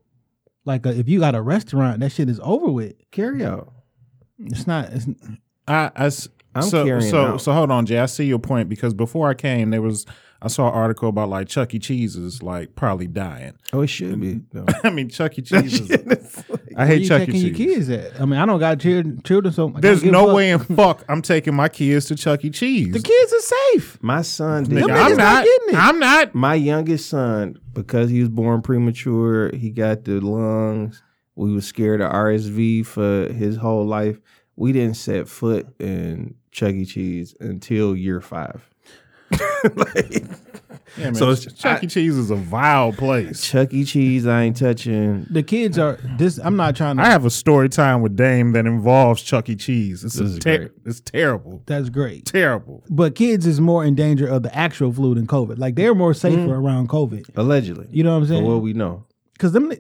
Like 0.65 0.87
uh, 0.87 0.91
if 0.91 1.09
you 1.09 1.21
got 1.21 1.35
a 1.35 1.43
restaurant, 1.43 2.01
that 2.01 2.13
shit 2.13 2.29
is 2.31 2.41
over 2.43 2.71
with. 2.71 2.95
Carry 3.11 3.45
out. 3.45 3.71
It's 4.39 4.67
not. 4.67 4.91
It's, 4.93 6.29
I'm 6.55 6.63
so 6.63 6.85
carrying 6.85 7.11
so 7.11 7.25
out. 7.25 7.41
so 7.41 7.53
hold 7.53 7.71
on, 7.71 7.87
Jay. 7.87 7.99
I 7.99 8.07
see 8.07 8.25
your 8.27 8.39
point 8.39 8.69
because 8.69 8.95
before 8.95 9.29
I 9.29 9.35
came, 9.35 9.71
there 9.71 9.83
was 9.83 10.07
I 10.45 10.49
saw 10.49 10.69
an 10.69 10.75
article 10.75 11.09
about 11.09 11.31
like 11.31 11.49
Chuck 11.49 11.75
E. 11.75 11.79
Cheese 11.79 12.17
is 12.17 12.43
like 12.43 12.77
probably 12.77 13.07
dying. 13.07 13.55
Oh, 13.73 13.81
it 13.81 13.87
should 13.89 14.21
be. 14.21 14.43
though. 14.53 14.67
I 14.85 14.91
mean, 14.91 15.09
Chuck 15.09 15.39
E. 15.39 15.43
Cheese. 15.43 15.81
Is, 15.91 16.45
I 16.77 16.87
hate 16.87 17.03
you 17.03 17.09
Chuck 17.09 17.23
E. 17.23 17.27
taking 17.27 17.41
your 17.41 17.55
kids 17.55 17.89
at? 17.89 18.21
I 18.21 18.27
mean, 18.27 18.39
I 18.39 18.45
don't 18.45 18.61
got 18.61 18.79
children, 18.79 19.23
children 19.23 19.55
so 19.55 19.73
I 19.75 19.81
There's 19.81 20.05
no 20.05 20.35
way 20.35 20.51
in 20.51 20.59
fuck 20.77 21.03
I'm 21.09 21.23
taking 21.23 21.55
my 21.55 21.69
kids 21.69 22.07
to 22.07 22.15
Chuck 22.15 22.45
E. 22.45 22.51
Cheese. 22.51 22.93
The 22.93 23.01
kids 23.01 23.33
are 23.33 23.41
safe. 23.73 24.03
My 24.03 24.21
son 24.23 24.65
did. 24.65 24.83
Them 24.83 24.91
I'm 24.91 25.17
not 25.17 25.17
not. 25.17 25.45
getting 25.45 25.69
it. 25.71 25.75
I'm 25.77 25.99
not. 25.99 26.35
My 26.35 26.55
youngest 26.55 27.09
son, 27.09 27.59
because 27.73 28.11
he 28.11 28.21
was 28.21 28.29
born 28.29 28.61
premature, 28.61 29.55
he 29.57 29.71
got 29.71 30.05
the 30.05 30.21
lungs. 30.21 31.03
We 31.37 31.53
was 31.53 31.67
scared 31.67 32.01
of 32.01 32.13
RSV 32.13 32.87
for 32.87 33.33
his 33.33 33.57
whole 33.57 33.85
life. 33.87 34.21
We 34.57 34.73
didn't 34.73 34.95
set 34.97 35.29
foot 35.29 35.67
in 35.81 36.35
Chuck 36.53 36.75
E. 36.75 36.85
Cheese 36.85 37.35
until 37.41 37.97
year 37.97 38.21
five. 38.21 38.69
like, 39.75 40.25
Yeah, 40.97 41.05
man. 41.11 41.15
So 41.17 41.35
Chuck 41.35 41.83
E. 41.83 41.87
Cheese 41.89 42.17
is 42.17 42.31
a 42.31 42.37
vile 42.37 42.93
place. 42.93 43.43
Chuck 43.45 43.73
E. 43.75 43.85
Cheese, 43.85 44.27
I 44.27 44.43
ain't 44.43 44.57
touching. 44.57 45.27
The 45.29 45.43
kids 45.43 45.77
are 45.79 45.99
this. 46.19 46.39
I'm 46.39 46.55
not 46.57 46.77
trying 46.77 46.99
to. 46.99 47.03
I 47.03 47.07
have 47.07 47.25
a 47.25 47.31
story 47.31 47.69
time 47.69 48.01
with 48.01 48.15
Dame 48.17 48.53
that 48.53 48.67
involves 48.67 49.23
Chuck 49.23 49.49
E. 49.49 49.57
Cheese. 49.57 50.05
It's, 50.05 50.15
This 50.15 50.21
a 50.31 50.35
is 50.35 50.39
ter- 50.39 50.59
great. 50.59 50.71
it's 50.85 51.01
terrible. 51.01 51.63
that's 51.67 51.89
great. 51.89 52.27
Terrible. 52.27 52.85
But 52.91 53.17
kids 53.17 53.45
is 53.47 53.61
more 53.61 53.85
in 53.85 53.95
danger 53.97 54.27
of 54.29 54.45
the 54.45 54.55
actual 54.55 54.93
flu 54.93 55.15
than 55.17 55.27
COVID. 55.27 55.59
Like 55.59 55.75
they're 55.75 55.95
more 55.97 56.15
safer 56.15 56.37
Mm. 56.37 56.51
around 56.59 56.89
COVID. 56.91 57.37
Allegedly. 57.37 57.89
You 57.91 58.05
know 58.05 58.11
what 58.11 58.17
I'm 58.19 58.23
For 58.25 58.29
saying? 58.29 58.45
what 58.45 58.63
we 58.63 58.73
know. 58.73 59.05
Because 59.35 59.51
them, 59.51 59.73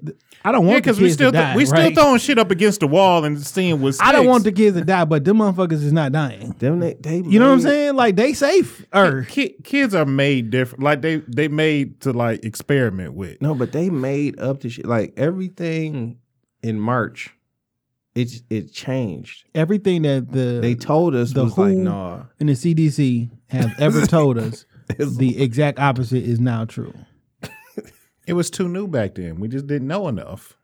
I 0.44 0.50
don't 0.50 0.66
want 0.66 0.78
the 0.78 0.80
because 0.82 0.96
kids 0.96 1.02
we 1.02 1.10
still 1.12 1.30
to 1.30 1.38
die. 1.38 1.56
we 1.56 1.64
still 1.64 1.78
right? 1.78 1.94
throwing 1.94 2.18
shit 2.18 2.38
up 2.38 2.50
against 2.50 2.80
the 2.80 2.88
wall 2.88 3.24
and 3.24 3.40
seeing 3.40 3.80
what 3.80 3.96
I 4.00 4.10
don't 4.10 4.26
want 4.26 4.42
the 4.42 4.50
kids 4.50 4.76
to 4.76 4.84
die, 4.84 5.04
but 5.04 5.24
them 5.24 5.38
motherfuckers 5.38 5.74
is 5.74 5.92
not 5.92 6.10
dying. 6.10 6.56
Them 6.58 6.80
they, 6.80 6.94
they 6.94 7.18
You 7.18 7.38
know 7.38 7.46
what 7.46 7.54
I'm 7.54 7.60
saying? 7.60 7.94
Like 7.94 8.16
they 8.16 8.32
safe. 8.32 8.84
Or 8.92 9.04
er. 9.04 9.26
Ki- 9.28 9.54
kids 9.62 9.94
are 9.94 10.04
made 10.04 10.50
different. 10.50 10.82
Like 10.82 11.02
they 11.02 11.16
they 11.28 11.46
made 11.46 12.00
to 12.00 12.12
like 12.12 12.44
experiment 12.44 13.14
with. 13.14 13.40
No, 13.40 13.54
but 13.54 13.70
they 13.70 13.90
made 13.90 14.40
up 14.40 14.60
the 14.60 14.70
shit. 14.70 14.86
Like 14.86 15.14
everything 15.16 16.18
in 16.64 16.80
March, 16.80 17.32
it 18.16 18.42
it 18.50 18.72
changed. 18.72 19.44
everything 19.54 20.02
that 20.02 20.32
the 20.32 20.58
They 20.60 20.74
told 20.74 21.14
us 21.14 21.32
the 21.32 21.44
was 21.44 21.56
like, 21.56 21.74
WHO 21.74 21.78
nah. 21.78 22.22
and 22.40 22.48
the 22.48 22.54
CDC 22.54 23.30
have 23.48 23.72
ever 23.78 24.04
told 24.06 24.36
us, 24.36 24.66
the 24.98 25.40
exact 25.40 25.78
opposite 25.78 26.24
is 26.24 26.40
now 26.40 26.64
true. 26.64 26.92
It 28.26 28.32
was 28.34 28.50
too 28.50 28.68
new 28.68 28.86
back 28.86 29.14
then. 29.14 29.40
We 29.40 29.48
just 29.48 29.66
didn't 29.66 29.88
know 29.88 30.08
enough. 30.08 30.56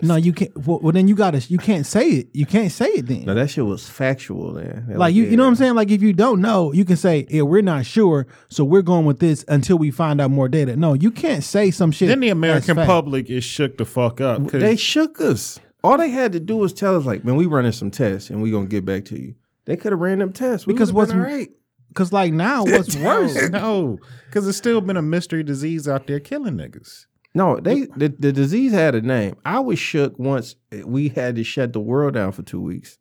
No, 0.00 0.14
you 0.14 0.32
can't. 0.32 0.56
Well, 0.66 0.78
well, 0.80 0.92
then 0.92 1.08
you 1.08 1.16
gotta. 1.16 1.38
You 1.48 1.58
can't 1.58 1.84
say 1.84 2.08
it. 2.08 2.28
You 2.32 2.46
can't 2.46 2.70
say 2.70 2.86
it 2.86 3.06
then. 3.08 3.24
No, 3.24 3.34
that 3.34 3.50
shit 3.50 3.66
was 3.66 3.88
factual 3.88 4.52
then. 4.52 4.84
They 4.88 4.94
like 4.94 5.12
you, 5.12 5.24
you 5.24 5.36
know 5.36 5.42
what 5.42 5.48
I'm 5.48 5.56
saying? 5.56 5.74
Like 5.74 5.90
if 5.90 6.02
you 6.02 6.12
don't 6.12 6.40
know, 6.40 6.72
you 6.72 6.84
can 6.84 6.96
say, 6.96 7.26
"Yeah, 7.28 7.42
we're 7.42 7.62
not 7.62 7.84
sure, 7.84 8.28
so 8.48 8.62
we're 8.62 8.82
going 8.82 9.06
with 9.06 9.18
this 9.18 9.44
until 9.48 9.76
we 9.76 9.90
find 9.90 10.20
out 10.20 10.30
more 10.30 10.48
data." 10.48 10.76
No, 10.76 10.94
you 10.94 11.10
can't 11.10 11.42
say 11.42 11.72
some 11.72 11.90
shit. 11.90 12.06
Then 12.08 12.20
the 12.20 12.28
American 12.28 12.76
public 12.76 13.28
is 13.28 13.42
shook 13.42 13.76
the 13.76 13.84
fuck 13.84 14.20
up. 14.20 14.46
They 14.52 14.76
shook 14.76 15.20
us. 15.20 15.58
All 15.82 15.98
they 15.98 16.10
had 16.10 16.30
to 16.32 16.40
do 16.40 16.56
was 16.56 16.72
tell 16.72 16.96
us, 16.96 17.04
like, 17.04 17.24
man, 17.24 17.34
we 17.36 17.46
running 17.46 17.72
some 17.72 17.90
tests 17.90 18.30
and 18.30 18.40
we 18.40 18.52
gonna 18.52 18.66
get 18.66 18.84
back 18.84 19.04
to 19.06 19.20
you. 19.20 19.34
They 19.64 19.76
could 19.76 19.90
have 19.92 20.00
ran 20.00 20.20
them 20.20 20.32
tests. 20.32 20.64
We 20.66 20.74
Because 20.74 20.92
would've 20.92 21.10
been 21.10 21.18
what's- 21.20 21.30
all 21.32 21.36
right. 21.38 21.50
Because 21.88 22.12
like 22.12 22.32
now, 22.32 22.64
what's 22.64 22.96
worse? 22.96 23.50
no, 23.50 23.98
because 24.26 24.46
it's 24.46 24.58
still 24.58 24.80
been 24.80 24.96
a 24.96 25.02
mystery 25.02 25.42
disease 25.42 25.88
out 25.88 26.06
there 26.06 26.20
killing 26.20 26.54
niggas. 26.54 27.06
No, 27.34 27.60
they 27.60 27.82
the, 27.96 28.08
the 28.08 28.32
disease 28.32 28.72
had 28.72 28.94
a 28.94 29.00
name. 29.00 29.36
I 29.44 29.60
was 29.60 29.78
shook 29.78 30.18
once 30.18 30.56
we 30.84 31.08
had 31.08 31.36
to 31.36 31.44
shut 31.44 31.72
the 31.72 31.80
world 31.80 32.14
down 32.14 32.32
for 32.32 32.42
two 32.42 32.60
weeks, 32.60 32.98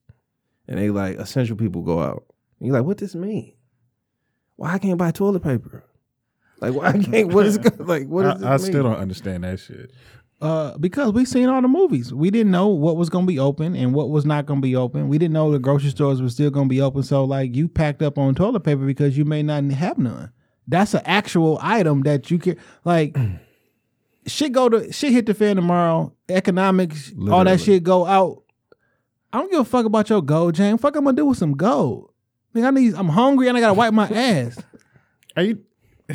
and 0.67 0.77
they 0.77 0.89
like 0.89 1.17
essential 1.17 1.55
people 1.55 1.81
go 1.81 2.01
out. 2.01 2.25
And 2.59 2.67
you're 2.67 2.75
like, 2.75 2.85
what 2.85 2.97
this 2.97 3.15
mean? 3.15 3.53
Why 4.55 4.73
I 4.73 4.79
can't 4.79 4.97
buy 4.97 5.11
toilet 5.11 5.43
paper? 5.43 5.83
Like 6.59 6.73
why 6.73 6.87
I 6.87 6.97
can't? 6.97 7.31
What 7.31 7.45
is 7.45 7.57
like? 7.79 8.07
What 8.07 8.23
does 8.23 8.43
I, 8.43 8.53
I 8.55 8.57
still 8.57 8.83
don't 8.83 8.97
understand 8.97 9.43
that 9.43 9.59
shit. 9.59 9.91
Uh, 10.39 10.77
because 10.77 11.11
we 11.13 11.25
seen 11.25 11.49
all 11.49 11.61
the 11.61 11.67
movies. 11.67 12.13
We 12.13 12.29
didn't 12.29 12.51
know 12.51 12.67
what 12.67 12.95
was 12.95 13.09
gonna 13.09 13.25
be 13.25 13.39
open 13.39 13.75
and 13.75 13.93
what 13.93 14.09
was 14.09 14.25
not 14.25 14.45
gonna 14.45 14.61
be 14.61 14.75
open. 14.75 15.07
We 15.07 15.17
didn't 15.17 15.33
know 15.33 15.51
the 15.51 15.57
grocery 15.59 15.89
stores 15.89 16.21
were 16.21 16.29
still 16.29 16.51
gonna 16.51 16.69
be 16.69 16.79
open. 16.81 17.01
So 17.03 17.23
like 17.23 17.55
you 17.55 17.67
packed 17.67 18.03
up 18.03 18.17
on 18.19 18.35
toilet 18.35 18.59
paper 18.59 18.85
because 18.85 19.17
you 19.17 19.25
may 19.25 19.41
not 19.41 19.63
have 19.63 19.97
none. 19.97 20.31
That's 20.67 20.93
an 20.93 21.01
actual 21.05 21.57
item 21.61 22.01
that 22.03 22.29
you 22.29 22.37
can 22.37 22.57
like. 22.85 23.17
shit 24.27 24.51
go 24.51 24.69
to 24.69 24.91
shit 24.91 25.11
hit 25.11 25.25
the 25.25 25.33
fan 25.33 25.55
tomorrow. 25.55 26.13
Economics, 26.29 27.13
all 27.31 27.43
that 27.43 27.59
shit 27.61 27.81
go 27.83 28.05
out. 28.05 28.43
I 29.33 29.39
don't 29.39 29.49
give 29.51 29.61
a 29.61 29.65
fuck 29.65 29.85
about 29.85 30.09
your 30.09 30.21
gold, 30.21 30.55
Jane. 30.55 30.77
Fuck, 30.77 30.95
I'm 30.95 31.05
gonna 31.05 31.15
do 31.15 31.25
with 31.25 31.37
some 31.37 31.53
gold. 31.53 32.11
Nigga, 32.53 32.67
I 32.67 32.71
need. 32.71 32.93
I'm 32.95 33.09
hungry 33.09 33.47
and 33.47 33.57
I 33.57 33.61
gotta 33.61 33.73
wipe 33.73 33.93
my 33.93 34.07
ass. 34.11 34.61
Are 35.35 35.43
you? 35.43 35.63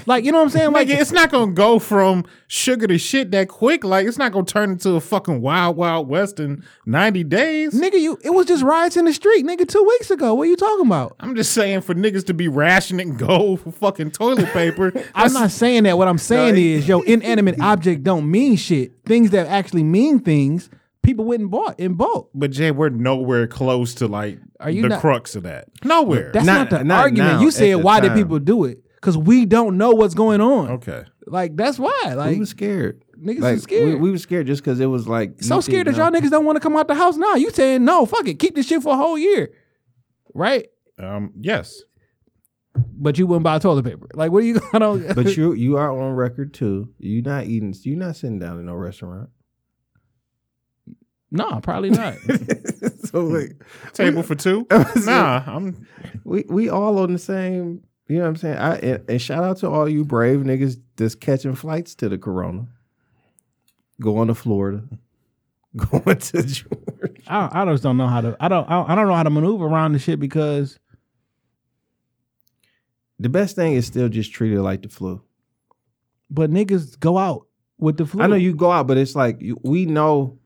Like 0.06 0.24
you 0.24 0.32
know 0.32 0.38
what 0.38 0.44
I'm 0.44 0.50
saying? 0.50 0.72
Like 0.72 0.88
Like 0.88 0.98
it's 0.98 1.12
not 1.12 1.30
gonna 1.30 1.52
go 1.52 1.78
from 1.78 2.24
sugar 2.46 2.86
to 2.86 2.96
shit 2.96 3.30
that 3.32 3.48
quick. 3.48 3.84
Like 3.84 4.06
it's 4.06 4.16
not 4.16 4.32
gonna 4.32 4.46
turn 4.46 4.70
into 4.70 4.92
a 4.94 5.00
fucking 5.00 5.42
wild 5.42 5.76
wild 5.76 6.08
west 6.08 6.40
in 6.40 6.64
ninety 6.86 7.22
days. 7.24 7.74
nigga, 7.74 8.00
you 8.00 8.18
it 8.24 8.30
was 8.30 8.46
just 8.46 8.62
riots 8.62 8.96
in 8.96 9.04
the 9.04 9.12
street, 9.12 9.44
nigga, 9.44 9.68
two 9.68 9.82
weeks 9.84 10.10
ago. 10.10 10.32
What 10.32 10.44
are 10.44 10.50
you 10.50 10.56
talking 10.56 10.86
about? 10.86 11.14
I'm 11.20 11.34
just 11.36 11.52
saying 11.52 11.82
for 11.82 11.94
niggas 11.94 12.24
to 12.26 12.34
be 12.34 12.48
rationing 12.48 13.16
gold 13.18 13.60
for 13.64 13.70
fucking 13.72 14.12
toilet 14.12 14.48
paper. 14.52 14.92
I'm 15.14 15.32
not 15.34 15.50
saying 15.50 15.82
that. 15.82 15.98
What 15.98 16.08
I'm 16.08 16.18
saying 16.18 16.56
is, 16.56 16.88
yo, 16.88 17.00
inanimate 17.06 17.60
object 17.60 18.02
don't 18.02 18.30
mean 18.30 18.56
shit. 18.56 18.92
Things 19.04 19.30
that 19.30 19.46
actually 19.46 19.82
mean 19.84 20.20
things, 20.20 20.70
people 21.02 21.26
wouldn't 21.26 21.50
bought 21.50 21.78
in 21.78 21.94
bulk. 21.94 22.30
But 22.34 22.50
Jay, 22.52 22.70
we're 22.70 22.88
nowhere 22.88 23.46
close 23.46 23.92
to 23.96 24.06
like 24.06 24.38
Are 24.58 24.70
you 24.70 24.80
the 24.82 24.88
not- 24.88 25.00
crux 25.02 25.36
of 25.36 25.42
that. 25.42 25.68
Nowhere. 25.84 26.30
That's 26.32 26.46
not, 26.46 26.70
Not- 26.70 26.78
the 26.78 26.84
not 26.84 27.00
argument. 27.00 27.32
now, 27.34 27.40
You 27.42 27.50
said 27.50 27.72
the 27.72 27.78
why 27.78 28.00
did 28.00 28.14
people 28.14 28.38
do 28.38 28.64
it? 28.64 28.78
Because 29.02 29.18
we 29.18 29.46
don't 29.46 29.76
know 29.76 29.90
what's 29.90 30.14
going 30.14 30.40
on. 30.40 30.70
okay. 30.70 31.04
Like 31.26 31.56
that's 31.56 31.76
why. 31.76 32.14
Like 32.14 32.34
we 32.34 32.38
was 32.38 32.50
scared. 32.50 33.04
Niggas 33.20 33.40
like, 33.40 33.54
was 33.54 33.62
scared. 33.64 33.94
We, 33.94 33.94
we 33.96 34.10
was 34.12 34.22
scared 34.22 34.46
just 34.46 34.62
because 34.62 34.78
it 34.78 34.86
was 34.86 35.08
like 35.08 35.42
so 35.42 35.60
scared 35.60 35.86
didn't 35.86 35.96
that 35.96 36.02
y'all 36.02 36.12
know. 36.12 36.20
niggas 36.20 36.30
don't 36.30 36.44
want 36.44 36.54
to 36.56 36.60
come 36.60 36.76
out 36.76 36.86
the 36.86 36.94
house 36.94 37.16
now. 37.16 37.34
You 37.34 37.50
saying 37.50 37.84
no, 37.84 38.06
fuck 38.06 38.28
it, 38.28 38.38
keep 38.38 38.54
this 38.54 38.66
shit 38.68 38.80
for 38.80 38.94
a 38.94 38.96
whole 38.96 39.18
year, 39.18 39.52
right? 40.34 40.68
Um. 40.98 41.32
Yes. 41.40 41.82
But 42.74 43.18
you 43.18 43.26
wouldn't 43.26 43.42
buy 43.44 43.58
toilet 43.58 43.84
paper. 43.84 44.06
Like 44.14 44.30
what 44.30 44.44
are 44.44 44.46
you 44.46 44.60
gonna? 44.72 45.14
But 45.14 45.36
you 45.36 45.52
you 45.52 45.76
are 45.76 45.90
on 45.90 46.12
record 46.12 46.54
too. 46.54 46.88
You're 46.98 47.24
not 47.24 47.46
eating. 47.46 47.74
You're 47.82 47.98
not 47.98 48.14
sitting 48.16 48.38
down 48.38 48.60
in 48.60 48.66
no 48.66 48.74
restaurant. 48.74 49.30
no, 51.30 51.60
probably 51.60 51.90
not. 51.90 52.14
so 53.04 53.24
like 53.24 53.62
Table 53.94 54.22
for 54.22 54.36
two. 54.36 54.66
nah. 54.96 55.42
I'm. 55.46 55.86
we 56.24 56.44
we 56.48 56.68
all 56.68 56.98
on 56.98 57.12
the 57.12 57.18
same. 57.18 57.82
You 58.12 58.18
know 58.18 58.24
what 58.24 58.28
I'm 58.28 58.36
saying? 58.36 58.58
I 58.58 58.76
and, 58.76 59.10
and 59.10 59.22
shout 59.22 59.42
out 59.42 59.56
to 59.58 59.70
all 59.70 59.88
you 59.88 60.04
brave 60.04 60.40
niggas 60.40 60.78
that's 60.96 61.14
catching 61.14 61.54
flights 61.54 61.94
to 61.94 62.10
the 62.10 62.18
Corona, 62.18 62.66
going 64.00 64.28
to 64.28 64.34
Florida, 64.34 64.82
going 65.76 66.18
to 66.18 66.42
Georgia. 66.42 66.68
I, 67.26 67.62
I 67.62 67.64
just 67.64 67.82
don't 67.82 67.96
know 67.96 68.08
how 68.08 68.20
to. 68.20 68.36
I 68.38 68.48
don't. 68.48 68.68
I, 68.70 68.82
I 68.82 68.94
don't 68.94 69.08
know 69.08 69.14
how 69.14 69.22
to 69.22 69.30
maneuver 69.30 69.64
around 69.64 69.92
the 69.92 69.98
shit 69.98 70.20
because 70.20 70.78
The 73.18 73.30
best 73.30 73.56
thing 73.56 73.72
is 73.74 73.86
still 73.86 74.10
just 74.10 74.32
treat 74.32 74.52
it 74.52 74.60
like 74.60 74.82
the 74.82 74.90
flu. 74.90 75.22
but 76.28 76.50
niggas 76.50 76.98
go 77.00 77.16
out 77.16 77.46
with 77.78 77.96
the 77.96 78.04
flu. 78.04 78.22
I 78.22 78.26
know 78.26 78.36
you 78.36 78.54
go 78.54 78.70
out, 78.70 78.86
but 78.86 78.98
it's 78.98 79.14
like 79.16 79.40
you, 79.40 79.58
we 79.62 79.86
know. 79.86 80.38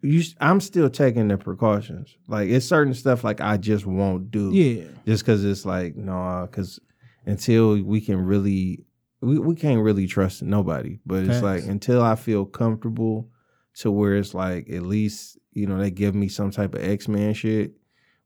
You, 0.00 0.22
I'm 0.40 0.60
still 0.60 0.88
taking 0.88 1.28
the 1.28 1.36
precautions. 1.36 2.16
Like 2.28 2.48
it's 2.48 2.66
certain 2.66 2.94
stuff 2.94 3.24
like 3.24 3.40
I 3.40 3.56
just 3.56 3.84
won't 3.86 4.30
do. 4.30 4.50
Yeah. 4.52 4.84
just 5.06 5.24
because 5.24 5.44
it's 5.44 5.64
like 5.64 5.96
no, 5.96 6.46
because 6.48 6.78
until 7.26 7.82
we 7.82 8.00
can 8.00 8.24
really, 8.24 8.84
we, 9.20 9.38
we 9.38 9.54
can't 9.54 9.82
really 9.82 10.06
trust 10.06 10.42
nobody. 10.42 10.98
But 11.04 11.24
it's 11.24 11.42
like 11.42 11.64
until 11.64 12.02
I 12.02 12.14
feel 12.14 12.44
comfortable 12.44 13.28
to 13.76 13.90
where 13.90 14.16
it's 14.16 14.34
like 14.34 14.70
at 14.70 14.82
least 14.82 15.38
you 15.52 15.66
know 15.66 15.78
they 15.78 15.90
give 15.90 16.14
me 16.14 16.28
some 16.28 16.50
type 16.50 16.74
of 16.74 16.82
X-Man 16.82 17.34
shit 17.34 17.72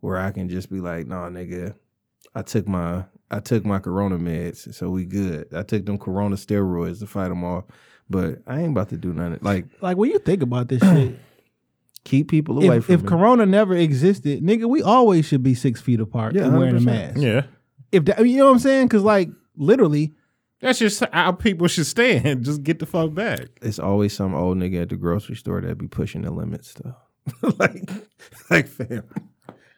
where 0.01 0.19
I 0.19 0.31
can 0.31 0.49
just 0.49 0.71
be 0.71 0.81
like, 0.81 1.07
"Nah, 1.07 1.29
nigga, 1.31 1.75
I 2.35 2.43
took 2.43 2.69
my 2.69 3.05
I 3.31 3.41
took 3.41 3.65
my 3.65 3.79
Corona 3.79 4.19
meds, 4.19 4.75
so 4.75 4.91
we 4.91 5.07
good. 5.07 5.49
I 5.55 5.63
took 5.63 5.87
them 5.87 5.97
Corona 5.99 6.37
steroids 6.37 6.99
to 7.01 7.07
fight 7.07 7.29
them 7.29 7.45
off, 7.45 7.65
but 8.11 8.43
I 8.47 8.61
ain't 8.61 8.73
about 8.73 8.91
to 8.91 8.97
do 8.99 9.13
nothing. 9.15 9.39
Like 9.41 9.67
Like 9.81 9.97
when 9.97 10.11
you 10.11 10.19
think 10.19 10.43
about 10.43 10.69
this 10.69 10.83
shit, 10.83 11.19
keep 12.05 12.29
people 12.29 12.63
away 12.63 12.79
if, 12.79 12.87
from 12.87 12.95
if 12.95 13.03
me. 13.03 13.09
Corona 13.09 13.47
never 13.47 13.75
existed, 13.77 14.43
nigga, 14.43 14.69
we 14.69 14.83
always 14.83 15.25
should 15.27 15.43
be 15.43 15.55
six 15.55 15.81
feet 15.81 16.01
apart 16.01 16.35
Yeah, 16.35 16.45
and 16.45 16.59
wearing 16.59 16.77
a 16.77 16.81
100%. 16.81 16.85
mask. 16.85 17.21
Yeah. 17.21 17.43
If 17.93 18.05
that, 18.07 18.27
you 18.27 18.39
know 18.39 18.47
what 18.47 18.53
I'm 18.53 18.59
saying? 18.59 18.87
Because 18.89 19.03
like 19.03 19.29
literally, 19.57 20.15
That's 20.61 20.79
just 20.79 21.03
how 21.13 21.33
people 21.33 21.67
should 21.69 21.87
stand. 21.87 22.45
Just 22.45 22.63
get 22.63 22.79
the 22.79 22.87
fuck 22.87 23.13
back. 23.15 23.49
it's 23.61 23.79
always 23.79 24.13
some 24.15 24.35
old 24.35 24.59
nigga 24.59 24.83
at 24.83 24.89
the 24.89 24.97
grocery 24.97 25.37
store 25.37 25.61
that 25.61 25.79
be 25.79 25.89
pushing 25.89 26.23
the 26.23 26.31
limits 26.31 26.75
though. 26.75 26.97
like, 27.59 27.89
like 28.51 28.67
fam, 28.69 29.05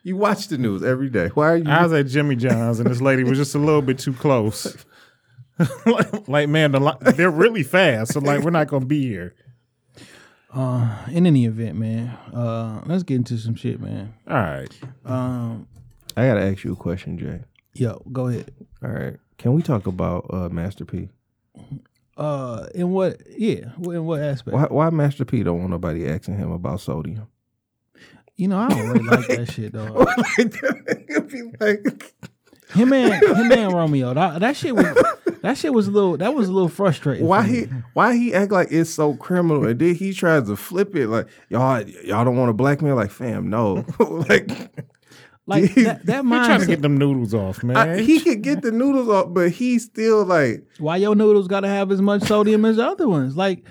you 0.02 0.16
watch 0.16 0.48
the 0.48 0.56
news 0.58 0.82
every 0.82 1.10
day. 1.10 1.28
Why 1.28 1.48
are 1.52 1.56
you? 1.56 1.68
I 1.70 1.82
was 1.82 1.92
at 1.92 2.06
Jimmy 2.06 2.36
John's 2.36 2.80
and 2.80 2.88
this 2.88 3.00
lady 3.00 3.24
was 3.24 3.36
just 3.38 3.54
a 3.54 3.58
little 3.58 3.82
bit 3.82 3.98
too 3.98 4.12
close. 4.14 4.76
like, 5.86 6.28
like, 6.28 6.48
man, 6.48 6.72
the 6.72 6.80
li- 6.80 7.12
they're 7.12 7.30
really 7.30 7.62
fast. 7.62 8.12
So 8.12 8.20
like, 8.20 8.42
we're 8.42 8.50
not 8.50 8.68
gonna 8.68 8.86
be 8.86 9.02
here. 9.06 9.34
Uh, 10.54 11.04
in 11.10 11.26
any 11.26 11.46
event, 11.46 11.76
man, 11.76 12.08
uh, 12.34 12.82
let's 12.86 13.02
get 13.02 13.16
into 13.16 13.38
some 13.38 13.54
shit, 13.54 13.80
man. 13.80 14.14
All 14.28 14.36
right. 14.36 14.80
Um, 15.04 15.66
I 16.16 16.26
gotta 16.28 16.42
ask 16.42 16.64
you 16.64 16.72
a 16.72 16.76
question, 16.76 17.18
Jay. 17.18 17.40
yo, 17.74 18.02
go 18.12 18.28
ahead. 18.28 18.52
All 18.82 18.90
right, 18.90 19.16
can 19.38 19.52
we 19.54 19.62
talk 19.62 19.86
about 19.86 20.26
uh, 20.32 20.48
Master 20.48 20.84
P? 20.84 21.08
Uh, 22.16 22.66
in 22.74 22.90
what? 22.90 23.20
Yeah, 23.36 23.72
in 23.82 24.04
what 24.04 24.22
aspect? 24.22 24.54
Why, 24.54 24.64
why 24.64 24.90
Master 24.90 25.24
P 25.24 25.42
don't 25.42 25.58
want 25.58 25.70
nobody 25.70 26.06
asking 26.08 26.36
him 26.38 26.52
about 26.52 26.80
sodium? 26.80 27.26
You 28.36 28.48
know, 28.48 28.58
I 28.58 28.68
don't 28.68 28.88
really 28.88 29.04
like 29.04 29.26
that 29.28 29.52
shit, 29.52 29.72
though. 29.72 30.06
It'd 30.38 31.28
be 31.28 31.42
like, 31.60 32.14
Him 32.74 32.92
and 32.92 33.22
him 33.22 33.52
and 33.52 33.72
Romeo, 33.72 34.14
that, 34.14 34.40
that 34.40 34.56
shit 34.56 34.74
was 34.74 34.86
that 35.42 35.58
shit 35.58 35.72
was 35.74 35.86
a 35.88 35.90
little 35.90 36.16
that 36.16 36.34
was 36.34 36.48
a 36.48 36.52
little 36.52 36.68
frustrating. 36.68 37.26
why 37.26 37.42
he 37.42 37.64
why 37.92 38.16
he 38.16 38.32
act 38.34 38.50
like 38.50 38.68
it's 38.70 38.90
so 38.90 39.14
criminal 39.14 39.66
and 39.66 39.78
then 39.78 39.94
he 39.94 40.12
tries 40.12 40.48
to 40.48 40.56
flip 40.56 40.96
it 40.96 41.08
like 41.08 41.26
y'all 41.50 41.82
y'all 41.82 42.24
don't 42.24 42.36
want 42.36 42.50
a 42.50 42.54
black 42.54 42.80
man 42.80 42.96
like 42.96 43.10
fam 43.10 43.50
no 43.50 43.84
like 43.98 44.48
like 45.46 45.74
that, 45.74 46.06
that 46.06 46.24
You're 46.24 46.44
trying 46.44 46.60
to 46.60 46.66
get 46.66 46.80
them 46.80 46.96
noodles 46.96 47.34
off, 47.34 47.62
man. 47.62 47.76
I, 47.76 48.00
he 48.00 48.18
could 48.20 48.40
get 48.40 48.62
the 48.62 48.72
noodles 48.72 49.10
off 49.10 49.34
but 49.34 49.50
he's 49.50 49.84
still 49.84 50.24
like 50.24 50.66
why 50.78 50.96
your 50.96 51.14
noodles 51.14 51.48
gotta 51.48 51.68
have 51.68 51.92
as 51.92 52.00
much 52.00 52.22
sodium 52.22 52.64
as 52.64 52.76
the 52.76 52.86
other 52.86 53.06
ones? 53.08 53.36
Like 53.36 53.64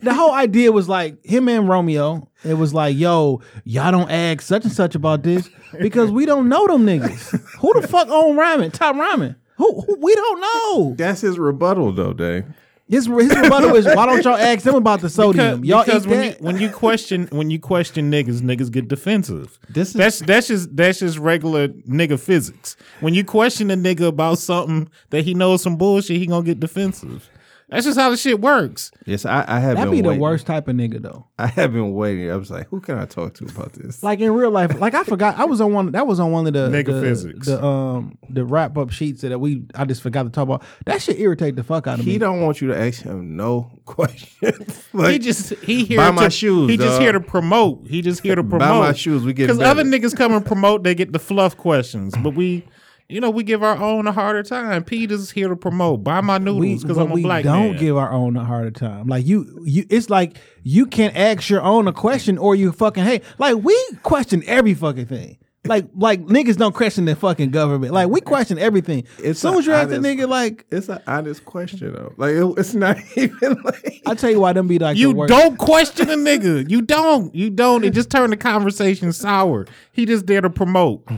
the 0.00 0.14
whole 0.14 0.32
idea 0.32 0.70
was 0.72 0.88
like 0.88 1.24
him 1.24 1.48
and 1.48 1.68
Romeo. 1.68 2.28
It 2.44 2.54
was 2.54 2.72
like, 2.72 2.96
yo, 2.96 3.40
y'all 3.64 3.90
don't 3.90 4.10
ask 4.10 4.42
such 4.42 4.64
and 4.64 4.72
such 4.72 4.94
about 4.94 5.22
this 5.22 5.48
because 5.80 6.10
we 6.10 6.24
don't 6.26 6.48
know 6.48 6.66
them 6.68 6.86
niggas. 6.86 7.40
Who 7.58 7.80
the 7.80 7.86
fuck 7.88 8.08
own 8.08 8.36
Ramen? 8.36 8.72
Top 8.72 8.94
Ramen? 8.96 9.36
Who, 9.56 9.80
who 9.80 9.96
we 10.00 10.14
don't 10.14 10.40
know. 10.40 10.94
that's 10.96 11.20
his 11.22 11.36
rebuttal 11.38 11.92
though 11.92 12.12
Dave. 12.12 12.44
His 12.88 13.04
his 13.06 13.36
rebuttal 13.36 13.74
is 13.76 13.84
why 13.84 14.06
don't 14.06 14.24
y'all 14.24 14.36
ask 14.38 14.62
them 14.64 14.76
about 14.76 15.00
the 15.02 15.10
sodium? 15.10 15.60
because, 15.60 15.68
y'all 15.68 15.84
because 15.84 16.06
eat 16.06 16.10
when 16.10 16.22
you 16.22 16.30
that? 16.30 16.40
when 16.40 16.58
you 16.58 16.70
question 16.70 17.28
when 17.32 17.50
you 17.50 17.58
question 17.58 18.10
niggas, 18.10 18.40
niggas 18.40 18.70
get 18.70 18.88
defensive. 18.88 19.58
This 19.68 19.88
is- 19.88 19.94
that's 19.94 20.20
that's 20.20 20.46
just 20.46 20.74
that's 20.74 21.00
just 21.00 21.18
regular 21.18 21.68
nigga 21.68 22.18
physics. 22.18 22.76
When 23.00 23.12
you 23.14 23.24
question 23.24 23.70
a 23.70 23.76
nigga 23.76 24.06
about 24.06 24.38
something 24.38 24.88
that 25.10 25.22
he 25.24 25.34
knows 25.34 25.60
some 25.60 25.76
bullshit, 25.76 26.16
he 26.16 26.26
gonna 26.26 26.46
get 26.46 26.60
defensive. 26.60 27.28
That's 27.68 27.84
just 27.84 27.98
how 27.98 28.08
the 28.08 28.16
shit 28.16 28.40
works. 28.40 28.90
Yes, 29.04 29.26
I, 29.26 29.44
I 29.46 29.60
have 29.60 29.76
That'd 29.76 29.92
been 29.92 30.02
be 30.02 30.08
the 30.08 30.14
worst 30.18 30.46
type 30.46 30.68
of 30.68 30.76
nigga 30.76 31.02
though. 31.02 31.26
I 31.38 31.48
have 31.48 31.74
been 31.74 31.92
waiting. 31.92 32.30
I 32.30 32.36
was 32.36 32.50
like, 32.50 32.68
who 32.68 32.80
can 32.80 32.96
I 32.96 33.04
talk 33.04 33.34
to 33.34 33.44
about 33.44 33.74
this? 33.74 34.02
Like 34.02 34.20
in 34.20 34.32
real 34.32 34.50
life, 34.50 34.80
like 34.80 34.94
I 34.94 35.04
forgot 35.04 35.38
I 35.38 35.44
was 35.44 35.60
on 35.60 35.72
one 35.74 35.92
that 35.92 36.06
was 36.06 36.18
on 36.18 36.32
one 36.32 36.46
of 36.46 36.52
the 36.54 36.70
Nigga 36.70 36.86
the, 36.94 37.00
physics. 37.02 37.46
the 37.46 37.62
um 37.62 38.16
the 38.30 38.44
wrap 38.44 38.78
up 38.78 38.90
sheets 38.90 39.20
that 39.20 39.38
we 39.38 39.64
I 39.74 39.84
just 39.84 40.00
forgot 40.00 40.22
to 40.22 40.30
talk 40.30 40.44
about. 40.44 40.62
That 40.86 41.02
should 41.02 41.18
irritate 41.18 41.56
the 41.56 41.62
fuck 41.62 41.86
out 41.86 41.98
of 41.98 42.04
he 42.04 42.06
me. 42.06 42.12
He 42.12 42.18
don't 42.18 42.40
want 42.40 42.62
you 42.62 42.68
to 42.68 42.78
ask 42.78 43.02
him 43.02 43.36
no 43.36 43.70
questions. 43.84 44.84
like, 44.94 45.12
he 45.12 45.18
just 45.18 45.50
he 45.56 45.84
here 45.84 45.98
buy 45.98 46.06
to, 46.06 46.12
my 46.12 46.28
shoes, 46.28 46.70
He 46.70 46.78
just 46.78 47.00
here 47.00 47.12
to 47.12 47.20
promote. 47.20 47.86
He 47.86 48.00
just 48.00 48.22
here 48.22 48.34
to 48.34 48.42
Buy 48.42 48.58
promote. 48.58 48.82
my 48.82 48.92
shoes, 48.94 49.24
we 49.24 49.34
get 49.34 49.48
because 49.48 49.60
other 49.60 49.84
niggas 49.84 50.16
come 50.16 50.32
and 50.32 50.44
promote. 50.44 50.84
They 50.84 50.94
get 50.94 51.12
the 51.12 51.18
fluff 51.18 51.56
questions, 51.56 52.14
but 52.22 52.34
we. 52.34 52.64
You 53.10 53.22
know, 53.22 53.30
we 53.30 53.42
give 53.42 53.62
our 53.62 53.76
own 53.78 54.06
a 54.06 54.12
harder 54.12 54.42
time. 54.42 54.84
Peter's 54.84 55.30
here 55.30 55.48
to 55.48 55.56
promote. 55.56 56.04
Buy 56.04 56.20
my 56.20 56.36
noodles 56.36 56.82
because 56.82 56.98
I'm 56.98 57.10
a 57.10 57.14
we 57.14 57.22
black 57.22 57.42
don't 57.42 57.70
man. 57.70 57.78
give 57.78 57.96
our 57.96 58.12
own 58.12 58.36
a 58.36 58.44
harder 58.44 58.70
time. 58.70 59.06
Like 59.06 59.24
you 59.26 59.62
you 59.64 59.86
it's 59.88 60.10
like 60.10 60.36
you 60.62 60.84
can't 60.84 61.16
ask 61.16 61.48
your 61.48 61.62
own 61.62 61.88
a 61.88 61.92
question 61.94 62.36
or 62.36 62.54
you 62.54 62.70
fucking 62.70 63.04
hey 63.04 63.22
like 63.38 63.56
we 63.56 63.74
question 64.02 64.42
every 64.46 64.74
fucking 64.74 65.06
thing. 65.06 65.38
Like 65.64 65.86
like 65.96 66.20
niggas 66.26 66.58
don't 66.58 66.74
question 66.74 67.06
the 67.06 67.16
fucking 67.16 67.50
government. 67.50 67.94
Like 67.94 68.10
we 68.10 68.20
question 68.20 68.58
everything. 68.58 69.04
As 69.20 69.24
It's 69.24 69.40
soon 69.40 69.54
as 69.54 69.64
you 69.66 69.72
ask 69.72 69.88
the 69.88 69.96
honest- 69.96 70.18
nigga 70.18 70.28
like 70.28 70.66
it's 70.70 70.90
an 70.90 71.00
honest 71.06 71.46
question 71.46 71.90
though. 71.94 72.12
Like 72.18 72.32
it, 72.34 72.44
it's 72.58 72.74
not 72.74 72.98
even 73.16 73.56
like 73.64 74.02
I 74.04 74.16
tell 74.16 74.30
you 74.30 74.40
why 74.40 74.52
them 74.52 74.66
be 74.68 74.78
like 74.78 74.98
You 74.98 75.14
the 75.14 75.26
don't 75.28 75.56
question 75.56 76.10
a 76.10 76.14
nigga. 76.14 76.68
You 76.68 76.82
don't. 76.82 77.34
You 77.34 77.48
don't. 77.48 77.84
It 77.86 77.94
just 77.94 78.10
turned 78.10 78.34
the 78.34 78.36
conversation 78.36 79.14
sour. 79.14 79.66
He 79.92 80.04
just 80.04 80.26
there 80.26 80.42
to 80.42 80.50
promote. 80.50 81.08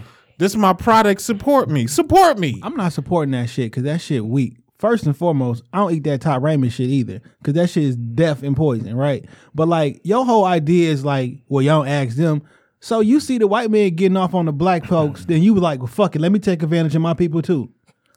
This 0.40 0.52
is 0.52 0.56
my 0.56 0.72
product. 0.72 1.20
Support 1.20 1.68
me. 1.68 1.86
Support 1.86 2.38
me. 2.38 2.58
I'm 2.62 2.74
not 2.74 2.94
supporting 2.94 3.32
that 3.32 3.50
shit 3.50 3.70
because 3.70 3.82
that 3.82 4.00
shit 4.00 4.24
weak. 4.24 4.56
first 4.78 5.04
and 5.04 5.14
foremost, 5.14 5.62
I 5.74 5.76
don't 5.76 5.92
eat 5.92 6.04
that 6.04 6.22
top 6.22 6.40
ramen 6.40 6.72
shit 6.72 6.88
either, 6.88 7.20
cause 7.44 7.52
that 7.52 7.68
shit 7.68 7.84
is 7.84 7.96
death 7.96 8.42
and 8.42 8.56
poison, 8.56 8.96
right? 8.96 9.26
But 9.54 9.68
like 9.68 10.00
your 10.02 10.24
whole 10.24 10.46
idea 10.46 10.90
is 10.90 11.04
like, 11.04 11.42
well, 11.48 11.62
y'all 11.62 11.84
ask 11.84 12.16
them. 12.16 12.42
So 12.80 13.00
you 13.00 13.20
see 13.20 13.36
the 13.36 13.46
white 13.46 13.70
man 13.70 13.90
getting 13.94 14.16
off 14.16 14.32
on 14.32 14.46
the 14.46 14.52
black 14.52 14.86
folks, 14.86 15.26
then 15.26 15.42
you 15.42 15.52
was 15.52 15.62
like, 15.62 15.80
well, 15.80 15.86
fuck 15.88 16.16
it, 16.16 16.22
let 16.22 16.32
me 16.32 16.38
take 16.38 16.62
advantage 16.62 16.94
of 16.96 17.02
my 17.02 17.12
people 17.12 17.42
too. 17.42 17.70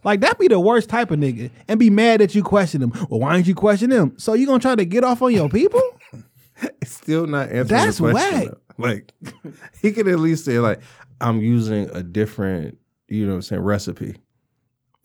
Like 0.05 0.21
that 0.21 0.39
be 0.39 0.47
the 0.47 0.61
worst 0.61 0.87
type 0.89 1.11
of 1.11 1.19
nigga, 1.19 1.51
and 1.67 1.77
be 1.77 1.89
mad 1.89 2.21
that 2.21 2.33
you 2.33 2.41
question 2.43 2.79
them. 2.79 2.91
Well, 3.09 3.19
why 3.19 3.35
didn't 3.35 3.47
you 3.47 3.55
question 3.55 3.89
them? 3.89 4.13
So 4.17 4.31
you 4.33 4.45
gonna 4.47 4.59
try 4.59 4.75
to 4.75 4.85
get 4.85 5.03
off 5.03 5.21
on 5.21 5.33
your 5.33 5.49
people? 5.49 5.81
it's 6.81 6.93
Still 6.93 7.27
not 7.27 7.49
answering 7.49 7.67
That's 7.67 7.97
the 7.97 8.11
question. 8.11 8.39
whack. 8.39 8.47
though. 8.47 8.57
Like 8.77 9.13
he 9.81 9.91
could 9.91 10.07
at 10.07 10.19
least 10.19 10.45
say 10.45 10.59
like 10.59 10.79
I'm 11.23 11.41
using 11.41 11.89
a 11.91 12.03
different, 12.03 12.77
you 13.07 13.25
know 13.25 13.31
what 13.31 13.35
I'm 13.37 13.41
saying, 13.43 13.61
recipe. 13.61 14.17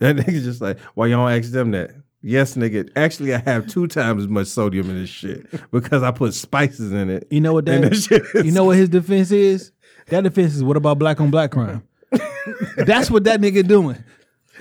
That 0.01 0.15
nigga's 0.15 0.45
just 0.45 0.61
like, 0.61 0.79
why 0.95 1.09
y'all 1.09 1.27
ask 1.27 1.51
them 1.51 1.73
that? 1.73 1.91
Yes, 2.23 2.55
nigga. 2.55 2.89
Actually, 2.95 3.35
I 3.35 3.39
have 3.39 3.67
two 3.67 3.89
times 3.89 4.23
as 4.23 4.29
much 4.29 4.47
sodium 4.47 4.91
in 4.91 5.01
this 5.01 5.11
shit 5.11 5.47
because 5.73 6.05
I 6.05 6.13
put 6.13 6.35
spices 6.35 6.93
in 6.93 7.11
it. 7.11 7.27
You 7.33 7.41
know 7.41 7.53
what 7.53 7.67
that? 7.67 7.83
that 7.83 8.43
you 8.45 8.53
know 8.53 8.63
what 8.63 8.77
his 8.77 8.89
defense 8.89 9.33
is? 9.33 9.73
That 10.07 10.23
defense 10.23 10.55
is 10.55 10.63
what 10.63 10.77
about 10.77 11.01
black 11.01 11.21
on 11.21 11.33
black 11.33 11.51
crime? 11.51 11.83
That's 12.77 13.11
what 13.11 13.25
that 13.25 13.41
nigga 13.41 13.67
doing. 13.67 14.03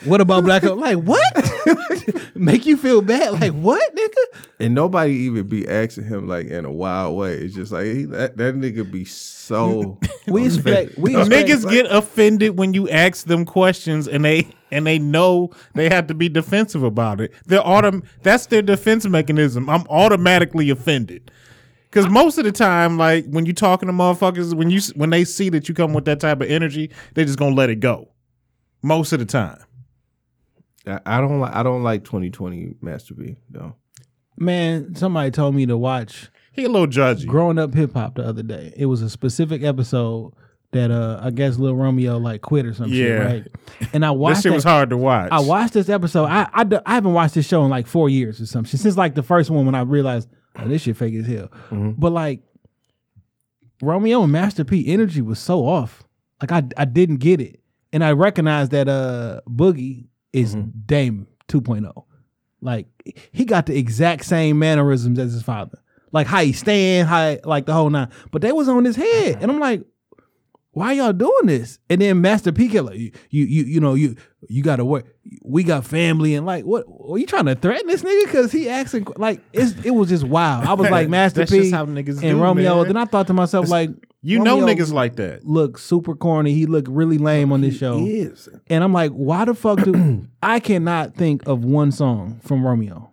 What 0.05 0.21
about 0.21 0.43
black 0.43 0.63
on 0.63 0.79
like 0.79 0.97
what? 0.97 2.35
Make 2.35 2.65
you 2.65 2.77
feel 2.77 3.01
bad? 3.01 3.33
Like 3.33 3.53
what, 3.53 3.95
nigga? 3.95 4.41
And 4.59 4.75
nobody 4.75 5.13
even 5.13 5.47
be 5.47 5.67
asking 5.67 6.05
him 6.05 6.27
like 6.27 6.47
in 6.47 6.65
a 6.65 6.71
wild 6.71 7.17
way. 7.17 7.33
It's 7.33 7.55
just 7.55 7.71
like 7.71 7.85
he, 7.85 8.05
that, 8.05 8.37
that 8.37 8.55
nigga 8.55 8.89
be 8.89 9.05
so 9.05 9.99
We 10.27 10.45
expect 10.45 10.97
we 10.97 11.17
expect, 11.17 11.49
Niggas 11.49 11.69
get 11.69 11.85
offended 11.87 12.57
when 12.57 12.73
you 12.73 12.89
ask 12.89 13.25
them 13.27 13.45
questions 13.45 14.07
and 14.07 14.23
they 14.25 14.47
and 14.71 14.85
they 14.85 14.99
know 14.99 15.51
they 15.73 15.89
have 15.89 16.07
to 16.07 16.13
be 16.13 16.29
defensive 16.29 16.83
about 16.83 17.21
it. 17.21 17.31
They're 17.45 17.61
autom- 17.61 18.03
that's 18.23 18.47
their 18.47 18.61
defense 18.61 19.05
mechanism. 19.05 19.69
I'm 19.69 19.85
automatically 19.89 20.69
offended. 20.69 21.31
Cause 21.91 22.07
most 22.09 22.37
of 22.37 22.43
the 22.43 22.51
time, 22.51 22.97
like 22.97 23.25
when 23.27 23.45
you 23.45 23.53
talking 23.53 23.87
to 23.87 23.93
motherfuckers, 23.93 24.53
when 24.53 24.69
you 24.69 24.81
when 24.95 25.09
they 25.09 25.23
see 25.23 25.49
that 25.49 25.69
you 25.69 25.73
come 25.73 25.93
with 25.93 26.05
that 26.05 26.19
type 26.19 26.41
of 26.41 26.49
energy, 26.49 26.91
they 27.13 27.23
just 27.23 27.39
gonna 27.39 27.55
let 27.55 27.69
it 27.69 27.79
go. 27.79 28.09
Most 28.83 29.13
of 29.13 29.19
the 29.19 29.25
time. 29.25 29.63
I, 31.05 31.19
don't 31.21 31.39
like 31.39 31.53
I 31.55 31.63
don't 31.63 31.83
like 31.83 32.03
2020 32.03 32.75
Master 32.81 33.13
P 33.13 33.35
though. 33.49 33.75
man. 34.37 34.95
Somebody 34.95 35.31
told 35.31 35.55
me 35.55 35.65
to 35.65 35.77
watch 35.77 36.29
He 36.53 36.63
a 36.65 36.69
little 36.69 36.87
judgy. 36.87 37.25
Growing 37.25 37.57
Up 37.59 37.73
Hip 37.73 37.93
Hop 37.93 38.15
the 38.15 38.23
other 38.25 38.43
day. 38.43 38.73
It 38.77 38.85
was 38.87 39.01
a 39.01 39.09
specific 39.09 39.63
episode 39.63 40.33
that 40.71 40.91
uh 40.91 41.19
I 41.23 41.31
guess 41.31 41.57
Lil 41.57 41.75
Romeo 41.75 42.17
like 42.17 42.41
quit 42.41 42.65
or 42.65 42.73
some 42.73 42.89
shit, 42.91 43.07
Yeah. 43.09 43.23
right? 43.23 43.47
And 43.93 44.05
I 44.05 44.11
watched. 44.23 44.37
This 44.37 44.43
shit 44.43 44.51
that- 44.51 44.55
was 44.55 44.63
hard 44.63 44.89
to 44.91 44.97
watch. 44.97 45.29
I 45.31 45.39
watched 45.39 45.73
this 45.73 45.89
episode. 45.89 46.25
I, 46.25 46.47
I 46.53 46.65
I 46.85 46.93
haven't 46.95 47.13
watched 47.13 47.35
this 47.35 47.47
show 47.47 47.63
in 47.63 47.69
like 47.69 47.87
four 47.87 48.09
years 48.09 48.41
or 48.41 48.45
something 48.45 48.77
since 48.77 48.97
like 48.97 49.15
the 49.15 49.23
first 49.23 49.49
one 49.49 49.65
when 49.65 49.75
I 49.75 49.81
realized 49.81 50.29
oh, 50.57 50.67
this 50.67 50.81
shit 50.83 50.97
fake 50.97 51.15
as 51.15 51.25
hell. 51.27 51.49
But 51.71 52.11
like 52.11 52.41
Romeo 53.81 54.23
and 54.23 54.31
Master 54.31 54.63
P 54.65 54.87
energy 54.91 55.21
was 55.21 55.39
so 55.39 55.65
off. 55.67 56.03
Like 56.41 56.51
I 56.51 56.63
I 56.77 56.85
didn't 56.85 57.17
get 57.17 57.39
it, 57.41 57.59
and 57.93 58.03
I 58.03 58.11
recognized 58.11 58.71
that 58.71 58.87
uh 58.87 59.41
Boogie 59.49 60.07
is 60.33 60.55
mm-hmm. 60.55 60.69
Dame 60.85 61.27
2.0. 61.47 62.03
Like 62.61 62.87
he 63.31 63.45
got 63.45 63.65
the 63.67 63.77
exact 63.77 64.25
same 64.25 64.59
mannerisms 64.59 65.19
as 65.19 65.33
his 65.33 65.43
father. 65.43 65.79
Like 66.11 66.27
how 66.27 66.41
he 66.41 66.53
stand, 66.53 67.07
how 67.07 67.37
like 67.43 67.65
the 67.65 67.73
whole 67.73 67.89
nine. 67.89 68.09
But 68.31 68.41
they 68.41 68.51
was 68.51 68.69
on 68.69 68.85
his 68.85 68.95
head, 68.95 69.37
and 69.41 69.51
I'm 69.51 69.59
like, 69.59 69.83
why 70.77 70.93
y'all 70.93 71.11
doing 71.11 71.45
this? 71.45 71.79
And 71.89 72.01
then 72.01 72.21
Master 72.21 72.51
P 72.51 72.67
like, 72.79 72.97
you, 72.97 73.11
you, 73.31 73.45
you, 73.45 73.63
you 73.63 73.79
know, 73.79 73.95
you, 73.95 74.15
you 74.47 74.61
got 74.61 74.75
to 74.75 74.85
work. 74.85 75.07
We 75.43 75.63
got 75.63 75.85
family, 75.85 76.35
and 76.35 76.45
like, 76.45 76.65
what? 76.65 76.85
Are 77.09 77.17
you 77.17 77.25
trying 77.25 77.45
to 77.45 77.55
threaten 77.55 77.87
this 77.87 78.03
nigga? 78.03 78.25
Because 78.25 78.51
he 78.51 78.69
asking 78.69 79.07
like, 79.17 79.41
it's, 79.53 79.73
it 79.83 79.91
was 79.91 80.09
just 80.09 80.23
wild. 80.23 80.65
I 80.65 80.73
was 80.73 80.89
like, 80.91 81.09
Master 81.09 81.45
P 81.45 81.61
just 81.61 81.73
how 81.73 81.85
niggas 81.85 82.21
and 82.21 82.21
do, 82.21 82.41
Romeo. 82.41 82.77
man. 82.77 82.87
Then 82.87 82.97
I 82.97 83.05
thought 83.05 83.27
to 83.27 83.33
myself, 83.33 83.67
like, 83.69 83.89
you 84.21 84.39
know 84.39 84.57
niggas 84.57 84.91
like 84.91 85.15
that. 85.17 85.45
look 85.45 85.77
super 85.77 86.15
corny. 86.15 86.53
He 86.53 86.65
looked 86.65 86.87
really 86.89 87.17
lame 87.17 87.51
on 87.51 87.61
this 87.61 87.77
show, 87.77 87.99
He 87.99 88.19
is. 88.19 88.49
and 88.67 88.83
I'm 88.83 88.93
like, 88.93 89.11
why 89.11 89.45
the 89.45 89.53
fuck 89.53 89.83
do 89.83 90.27
I 90.41 90.59
cannot 90.59 91.15
think 91.15 91.47
of 91.47 91.63
one 91.63 91.91
song 91.91 92.39
from 92.43 92.65
Romeo? 92.65 93.11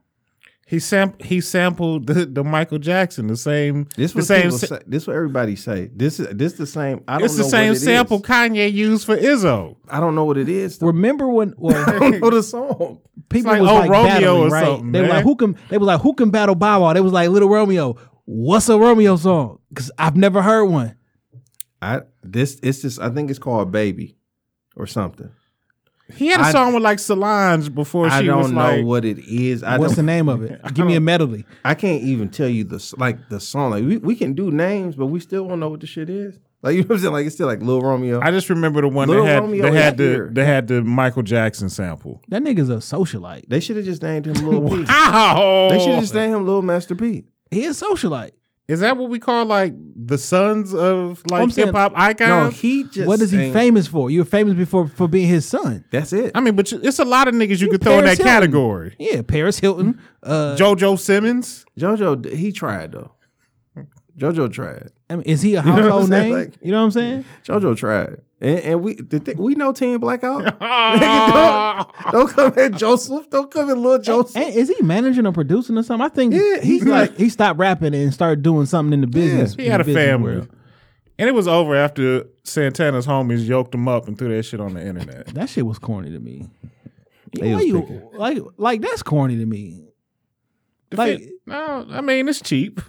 He 0.66 0.78
sam- 0.78 1.12
he 1.20 1.42
sampled 1.42 2.06
the, 2.06 2.24
the 2.24 2.42
Michael 2.42 2.78
Jackson, 2.78 3.26
the 3.26 3.36
same 3.36 3.86
This 3.96 4.12
the 4.12 4.18
what 4.20 4.24
same 4.24 4.42
people 4.44 4.58
sa- 4.58 4.66
say. 4.66 4.78
This 4.86 5.06
what 5.06 5.14
everybody 5.14 5.56
say. 5.56 5.90
This 5.94 6.18
is 6.18 6.26
this 6.34 6.54
the 6.54 6.66
same. 6.66 7.04
I 7.06 7.18
don't 7.18 7.26
it's 7.26 7.36
know 7.36 7.44
the 7.44 7.50
same 7.50 7.68
what 7.68 7.76
it 7.76 7.80
sample 7.80 8.16
is. 8.16 8.22
Kanye 8.22 8.72
used 8.72 9.04
for 9.04 9.14
Izzo. 9.16 9.76
I 9.90 10.00
don't 10.00 10.14
know 10.14 10.24
what 10.24 10.38
it 10.38 10.48
is. 10.48 10.78
though. 10.78 10.86
Remember 10.86 11.28
when? 11.28 11.54
Well, 11.58 11.76
I 11.76 11.98
don't 11.98 12.18
know 12.18 12.30
the 12.30 12.42
song. 12.42 12.98
people 13.28 13.52
like 13.52 13.60
was 13.60 13.70
old 13.70 13.80
like 13.80 13.90
Romeo 13.90 14.08
battling, 14.08 14.42
or 14.42 14.48
right? 14.48 14.64
something, 14.64 14.92
they 14.92 15.02
were 15.02 15.08
like, 15.08 15.22
who 15.24 15.36
can? 15.36 15.56
They 15.68 15.76
was 15.78 15.86
like, 15.86 16.00
who 16.00 16.14
can 16.14 16.30
battle 16.30 16.54
Bow 16.54 16.80
Wow? 16.80 16.92
They 16.94 17.00
was 17.02 17.12
like, 17.12 17.28
Little 17.28 17.50
Romeo. 17.50 17.96
What's 18.26 18.68
a 18.68 18.78
Romeo 18.78 19.16
song? 19.16 19.58
Because 19.68 19.90
I've 19.98 20.16
never 20.16 20.42
heard 20.42 20.64
one. 20.64 20.96
I 21.82 22.00
this 22.22 22.58
it's 22.62 22.80
just 22.82 23.00
I 23.00 23.10
think 23.10 23.30
it's 23.30 23.38
called 23.38 23.70
Baby 23.70 24.16
or 24.76 24.86
something. 24.86 25.30
He 26.14 26.26
had 26.28 26.40
a 26.40 26.44
I- 26.44 26.52
song 26.52 26.74
with 26.74 26.82
like 26.82 26.98
Solange 26.98 27.74
before 27.74 28.08
I 28.08 28.20
she 28.20 28.26
don't 28.26 28.54
know 28.54 28.82
what 28.84 29.04
it 29.04 29.18
is. 29.18 29.62
I 29.62 29.78
What's 29.78 29.96
the 29.96 30.02
name 30.02 30.28
of 30.28 30.42
it? 30.42 30.60
Give 30.74 30.86
me 30.86 30.96
a 30.96 31.00
medley. 31.00 31.44
I 31.64 31.74
can't 31.74 32.02
even 32.02 32.28
tell 32.28 32.48
you 32.48 32.64
the 32.64 32.94
like 32.98 33.28
the 33.28 33.40
song. 33.40 33.70
Like 33.70 33.84
we, 33.84 33.96
we 33.98 34.14
can 34.14 34.34
do 34.34 34.50
names, 34.50 34.96
but 34.96 35.06
we 35.06 35.20
still 35.20 35.44
won't 35.44 35.60
know 35.60 35.68
what 35.70 35.80
the 35.80 35.86
shit 35.86 36.08
is. 36.10 36.38
Like 36.62 36.74
you 36.76 36.82
know 36.82 36.88
what 36.88 36.94
I'm 36.96 37.00
saying? 37.00 37.12
Like 37.12 37.26
it's 37.26 37.34
still 37.34 37.46
like 37.46 37.60
Lil 37.62 37.80
Romeo. 37.80 38.20
I 38.22 38.30
just 38.30 38.48
remember 38.50 38.80
the 38.82 38.88
one 38.88 39.08
that 39.08 39.24
had 39.24 39.40
Romeo 39.40 39.62
they 39.70 39.76
had 39.82 39.96
the 39.98 40.04
here. 40.04 40.30
they 40.32 40.44
had 40.44 40.68
the 40.68 40.82
Michael 40.82 41.22
Jackson 41.22 41.68
sample. 41.70 42.22
That 42.28 42.42
nigga's 42.42 42.70
a 42.70 42.76
socialite. 42.76 43.48
they 43.48 43.60
should 43.60 43.76
have 43.76 43.84
just 43.86 44.02
named 44.02 44.26
him 44.26 44.34
Lil 44.46 44.68
P. 44.84 44.84
Ow! 44.88 45.68
They 45.70 45.78
should 45.78 45.90
have 45.92 46.00
just 46.02 46.14
named 46.14 46.34
him 46.36 46.46
Lil 46.46 46.62
Master 46.62 46.94
P. 46.94 47.24
He 47.54 47.64
a 47.66 47.70
socialite. 47.70 48.32
Is 48.66 48.80
that 48.80 48.96
what 48.96 49.10
we 49.10 49.18
call 49.18 49.44
like 49.44 49.74
the 49.94 50.16
sons 50.16 50.72
of 50.74 51.22
like 51.30 51.54
hip 51.54 51.74
hop 51.74 51.92
icons? 51.94 52.28
No, 52.28 52.48
he 52.48 52.84
just 52.84 53.06
what 53.06 53.20
is 53.20 53.30
he 53.30 53.36
sang- 53.38 53.52
famous 53.52 53.86
for? 53.86 54.10
You're 54.10 54.24
famous 54.24 54.54
before 54.54 54.88
for 54.88 55.06
being 55.06 55.28
his 55.28 55.46
son. 55.46 55.84
That's 55.90 56.14
it. 56.14 56.32
I 56.34 56.40
mean, 56.40 56.56
but 56.56 56.72
you- 56.72 56.80
it's 56.82 56.98
a 56.98 57.04
lot 57.04 57.28
of 57.28 57.34
niggas 57.34 57.60
you 57.60 57.68
could 57.68 57.82
throw 57.82 57.98
in 57.98 58.04
that 58.06 58.16
Hilton. 58.16 58.24
category. 58.26 58.96
Yeah, 58.98 59.20
Paris 59.20 59.58
Hilton. 59.58 60.00
Uh, 60.22 60.56
JoJo 60.58 60.98
Simmons. 60.98 61.66
JoJo, 61.78 62.34
he 62.34 62.52
tried 62.52 62.92
though. 62.92 63.12
JoJo 64.18 64.52
tried. 64.52 64.90
I 65.10 65.16
mean, 65.16 65.24
is 65.26 65.42
he 65.42 65.56
a 65.56 65.62
know 65.62 65.70
what 65.72 65.78
I'm 65.80 65.84
household 65.90 66.10
name? 66.10 66.32
Like- 66.32 66.54
you 66.62 66.70
know 66.70 66.78
what 66.78 66.84
I'm 66.84 66.90
saying? 66.92 67.24
JoJo 67.44 67.76
tried. 67.76 68.16
And, 68.44 68.58
and 68.60 68.82
we 68.82 68.94
the 68.96 69.20
thing, 69.20 69.38
we 69.38 69.54
know 69.54 69.72
Team 69.72 69.98
Blackout. 70.00 70.42
Nigga, 70.60 71.86
don't, 72.02 72.12
don't 72.12 72.28
come 72.30 72.52
at 72.58 72.74
Joseph. 72.78 73.30
Don't 73.30 73.50
come 73.50 73.70
at 73.70 73.78
Lil 73.78 74.00
Joseph. 74.00 74.36
And 74.36 74.54
is 74.54 74.68
he 74.68 74.82
managing 74.84 75.26
or 75.26 75.32
producing 75.32 75.78
or 75.78 75.82
something? 75.82 76.04
I 76.04 76.10
think 76.10 76.34
Yeah, 76.34 76.56
he's 76.56 76.82
he's 76.82 76.84
like 76.84 77.10
like- 77.12 77.18
he 77.18 77.28
stopped 77.30 77.58
rapping 77.58 77.94
and 77.94 78.12
started 78.12 78.42
doing 78.42 78.66
something 78.66 78.92
in 78.92 79.00
the 79.00 79.06
business. 79.06 79.54
He 79.54 79.66
had 79.66 79.80
a 79.80 79.84
family. 79.84 80.34
world. 80.36 80.48
And 81.18 81.28
it 81.28 81.32
was 81.32 81.48
over 81.48 81.74
after 81.76 82.24
Santana's 82.42 83.06
homies 83.06 83.46
yoked 83.46 83.74
him 83.74 83.86
up 83.88 84.08
and 84.08 84.18
threw 84.18 84.34
that 84.36 84.42
shit 84.42 84.60
on 84.60 84.74
the 84.74 84.84
internet. 84.86 85.26
That 85.34 85.48
shit 85.48 85.64
was 85.64 85.78
corny 85.78 86.10
to 86.10 86.18
me. 86.20 86.48
Why 87.38 87.60
you- 87.62 87.80
picking. 87.80 88.08
like 88.12 88.38
like 88.58 88.80
that's 88.82 89.02
corny 89.02 89.38
to 89.38 89.46
me. 89.46 89.88
The 90.90 90.96
Like- 90.98 91.18
fit- 91.20 91.30
no, 91.46 91.86
I 91.90 92.00
mean 92.02 92.28
it's 92.28 92.40
cheap. 92.42 92.80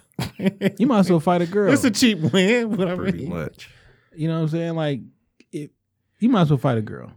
You 0.78 0.86
might 0.86 0.98
as 1.00 1.10
well 1.10 1.20
fight 1.20 1.40
a 1.42 1.46
girl. 1.56 1.72
It's 1.72 1.84
a 1.84 1.90
cheap 1.90 2.18
win, 2.18 2.74
but 2.76 2.88
I 2.88 2.94
Pretty 2.94 3.18
mean, 3.20 3.30
much. 3.30 3.70
you 4.14 4.28
know 4.28 4.34
what 4.36 4.42
I'm 4.42 4.48
saying? 4.48 4.74
Like 4.74 5.00
it, 5.00 5.04
you 6.18 6.28
might 6.28 6.42
as 6.42 6.50
well 6.50 6.58
fight 6.58 6.78
a 6.78 6.82
girl. 6.82 7.12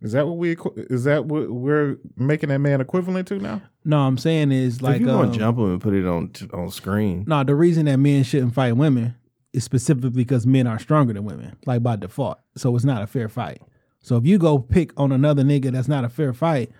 is 0.00 0.12
that 0.12 0.26
what 0.26 0.36
we 0.36 0.52
equi- 0.52 0.72
is 0.90 1.04
that 1.04 1.24
what 1.26 1.50
we're 1.50 1.96
making 2.16 2.50
that 2.50 2.58
man 2.58 2.80
equivalent 2.80 3.26
to 3.28 3.38
now? 3.38 3.62
No, 3.84 3.98
I'm 4.00 4.18
saying 4.18 4.52
is 4.52 4.80
Like 4.82 4.92
like 4.92 5.00
if 5.00 5.06
you 5.06 5.12
um, 5.12 5.18
want 5.18 5.32
to 5.32 5.38
jump 5.38 5.58
him 5.58 5.72
and 5.72 5.80
put 5.80 5.94
it 5.94 6.06
on 6.06 6.30
on 6.52 6.70
screen. 6.70 7.24
No, 7.26 7.42
the 7.42 7.54
reason 7.54 7.86
that 7.86 7.96
men 7.96 8.22
shouldn't 8.22 8.54
fight 8.54 8.76
women 8.76 9.14
is 9.52 9.64
specifically 9.64 10.10
because 10.10 10.46
men 10.46 10.66
are 10.66 10.78
stronger 10.78 11.14
than 11.14 11.24
women, 11.24 11.56
like 11.66 11.82
by 11.82 11.96
default. 11.96 12.38
So 12.56 12.74
it's 12.76 12.84
not 12.84 13.02
a 13.02 13.06
fair 13.06 13.28
fight. 13.28 13.60
So 14.00 14.16
if 14.16 14.26
you 14.26 14.38
go 14.38 14.58
pick 14.58 14.92
on 15.00 15.10
another 15.10 15.42
nigga 15.42 15.72
that's 15.72 15.88
not 15.88 16.04
a 16.04 16.08
fair 16.08 16.32
fight, 16.32 16.70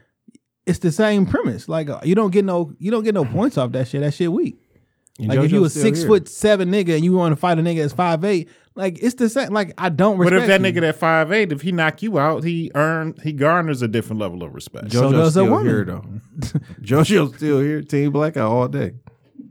it's 0.66 0.78
the 0.78 0.92
same 0.92 1.26
premise. 1.26 1.68
Like 1.68 1.88
uh, 1.90 2.00
you 2.04 2.14
don't 2.14 2.30
get 2.30 2.44
no 2.44 2.74
you 2.78 2.90
don't 2.90 3.04
get 3.04 3.14
no 3.14 3.24
points 3.24 3.58
off 3.58 3.72
that 3.72 3.88
shit. 3.88 4.02
That 4.02 4.14
shit 4.14 4.30
weak. 4.30 4.56
And 5.18 5.28
Like 5.28 5.40
if 5.40 5.50
you 5.50 5.64
a 5.64 5.70
six 5.70 6.00
here. 6.00 6.06
foot 6.08 6.28
seven 6.28 6.70
nigga 6.70 6.94
and 6.94 7.04
you 7.04 7.14
want 7.14 7.32
to 7.32 7.36
fight 7.36 7.58
a 7.58 7.62
nigga 7.62 7.78
that's 7.80 7.92
five 7.92 8.22
eight, 8.22 8.48
like 8.78 9.02
it's 9.02 9.16
the 9.16 9.28
same. 9.28 9.52
Like 9.52 9.74
I 9.76 9.88
don't 9.88 10.16
respect. 10.18 10.36
But 10.36 10.42
if 10.42 10.62
that 10.62 10.66
you. 10.66 10.72
nigga 10.72 10.80
that 10.82 10.96
five 10.96 11.32
eight, 11.32 11.50
if 11.50 11.62
he 11.62 11.72
knock 11.72 12.00
you 12.00 12.18
out, 12.18 12.44
he 12.44 12.70
earn 12.76 13.14
he 13.22 13.32
garners 13.32 13.82
a 13.82 13.88
different 13.88 14.20
level 14.20 14.44
of 14.44 14.54
respect. 14.54 14.92
So 14.92 15.02
JoJo's 15.02 15.12
does 15.12 15.28
a 15.28 15.30
still 15.40 15.50
woman. 15.50 15.66
here 15.66 15.84
though. 15.84 16.04
JoJo's 16.80 17.36
still 17.36 17.60
here. 17.60 17.82
Team 17.82 18.12
Blackout 18.12 18.50
all 18.50 18.68
day. 18.68 18.92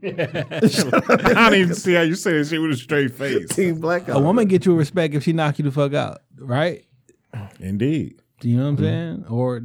I 0.02 1.50
don't 1.50 1.54
even 1.54 1.74
see 1.74 1.92
how 1.94 2.02
you 2.02 2.14
say 2.14 2.38
that 2.38 2.46
shit 2.46 2.60
with 2.62 2.70
a 2.70 2.76
straight 2.76 3.12
face. 3.12 3.48
Team 3.50 3.80
Blackout. 3.80 4.16
a 4.16 4.20
woman 4.20 4.46
get 4.48 4.64
you 4.64 4.74
respect 4.74 5.14
if 5.14 5.24
she 5.24 5.32
knock 5.32 5.58
you 5.58 5.64
the 5.64 5.72
fuck 5.72 5.92
out, 5.92 6.20
right? 6.38 6.84
Indeed, 7.60 8.22
Do 8.40 8.48
you 8.48 8.56
know 8.56 8.62
what 8.64 8.68
I'm 8.70 8.78
saying? 8.78 9.24
Or 9.28 9.56
a 9.56 9.62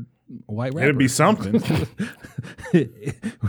white 0.48 0.74
rapper. 0.74 0.84
it'd 0.86 0.98
be 0.98 1.08
something. 1.08 1.62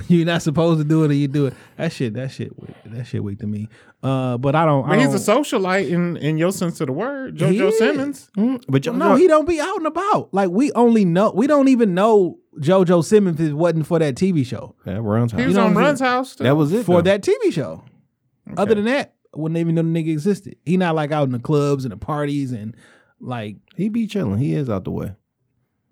You're 0.09 0.27
not 0.27 0.43
supposed 0.43 0.81
to 0.81 0.85
do 0.85 1.05
it, 1.05 1.11
or 1.11 1.15
you 1.15 1.29
do 1.29 1.47
it. 1.47 1.55
That 1.77 1.93
shit. 1.93 2.15
That 2.15 2.31
shit. 2.31 2.53
That 2.85 2.93
that 2.97 3.05
shit 3.07 3.23
weak 3.25 3.39
to 3.41 3.47
me. 3.47 3.69
Uh, 4.03 4.37
but 4.39 4.55
I 4.55 4.65
don't. 4.67 4.89
I 4.89 4.97
he's 4.99 5.07
don't, 5.07 5.15
a 5.39 5.43
socialite 5.43 5.89
in 5.89 6.17
in 6.19 6.37
your 6.37 6.53
sense 6.53 6.81
of 6.81 6.89
the 6.89 6.93
word, 6.93 7.39
He 7.41 7.47
JoJo 7.47 7.69
is. 7.69 7.79
Simmons. 7.79 8.31
But 8.69 8.85
y'all 8.87 8.95
no, 8.95 9.17
he 9.17 9.27
don't 9.27 9.49
be 9.49 9.61
out 9.61 9.77
and 9.79 9.87
about. 9.87 10.33
Like 10.33 10.51
we 10.51 10.73
only 10.73 11.05
know, 11.05 11.31
we 11.35 11.47
don't 11.47 11.69
even 11.69 11.95
know 11.95 12.39
JoJo 12.61 13.05
Simmons 13.05 13.41
if 13.41 13.49
it 13.51 13.55
wasn't 13.55 13.87
for 13.87 13.99
that 13.99 14.15
TV 14.15 14.45
show. 14.45 14.75
that 14.85 15.01
runs 15.01 15.33
He 15.33 15.39
house. 15.39 15.47
was 15.47 15.57
know 15.57 15.67
on 15.67 15.75
Run's 15.75 16.01
house. 16.01 16.37
too. 16.37 16.45
That 16.45 16.57
was 16.57 16.73
it 16.73 16.85
For 16.85 16.97
though. 17.03 17.11
that 17.11 17.23
TV 17.23 17.53
show. 17.53 17.85
Other 18.59 18.75
than 18.75 18.85
that, 18.85 19.15
I 19.35 19.39
wouldn't 19.39 19.59
even 19.59 19.75
know 19.75 19.83
the 19.83 19.89
nigga 19.89 20.13
existed. 20.13 20.57
He 20.67 20.77
not 20.77 20.95
like 20.95 21.11
out 21.13 21.25
in 21.25 21.33
the 21.33 21.39
clubs 21.39 21.85
and 21.87 21.93
the 21.93 21.97
parties 21.97 22.53
and 22.53 22.77
like 23.21 23.57
He 23.77 23.89
be 23.89 24.07
chilling. 24.07 24.39
He 24.39 24.55
is 24.55 24.69
out 24.69 24.85
the 24.85 24.91
way. 24.91 25.15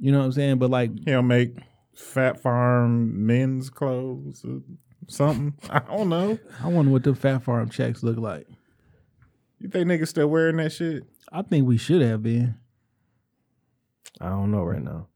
You 0.03 0.11
know 0.13 0.19
what 0.19 0.25
I'm 0.27 0.33
saying. 0.33 0.59
But 0.59 0.69
like 0.71 0.91
He'll 1.07 1.23
make 1.23 1.57
Fat 1.95 2.43
Farm 2.43 3.25
men's 3.27 3.71
clothes 3.71 4.45
or 4.45 4.61
something. 5.09 5.55
I 5.71 5.79
don't 5.79 6.09
know. 6.09 6.39
I 6.63 6.69
wonder 6.69 6.91
what 6.91 7.05
the 7.05 7.15
Fat 7.15 7.43
Farm 7.45 7.71
checks 7.71 8.03
look 8.03 8.19
like. 8.19 8.47
You 9.61 9.69
think 9.69 9.87
niggas 9.89 10.09
still 10.09 10.27
wearing 10.27 10.57
that 10.57 10.73
shit? 10.73 11.05
I 11.31 11.43
think 11.43 11.67
we 11.69 11.79
should 11.79 12.03
have 12.03 12.23
been. 12.23 12.57
I 14.21 14.29
don't 14.31 14.51
know 14.51 14.65
right 14.65 14.83
now. 14.83 15.07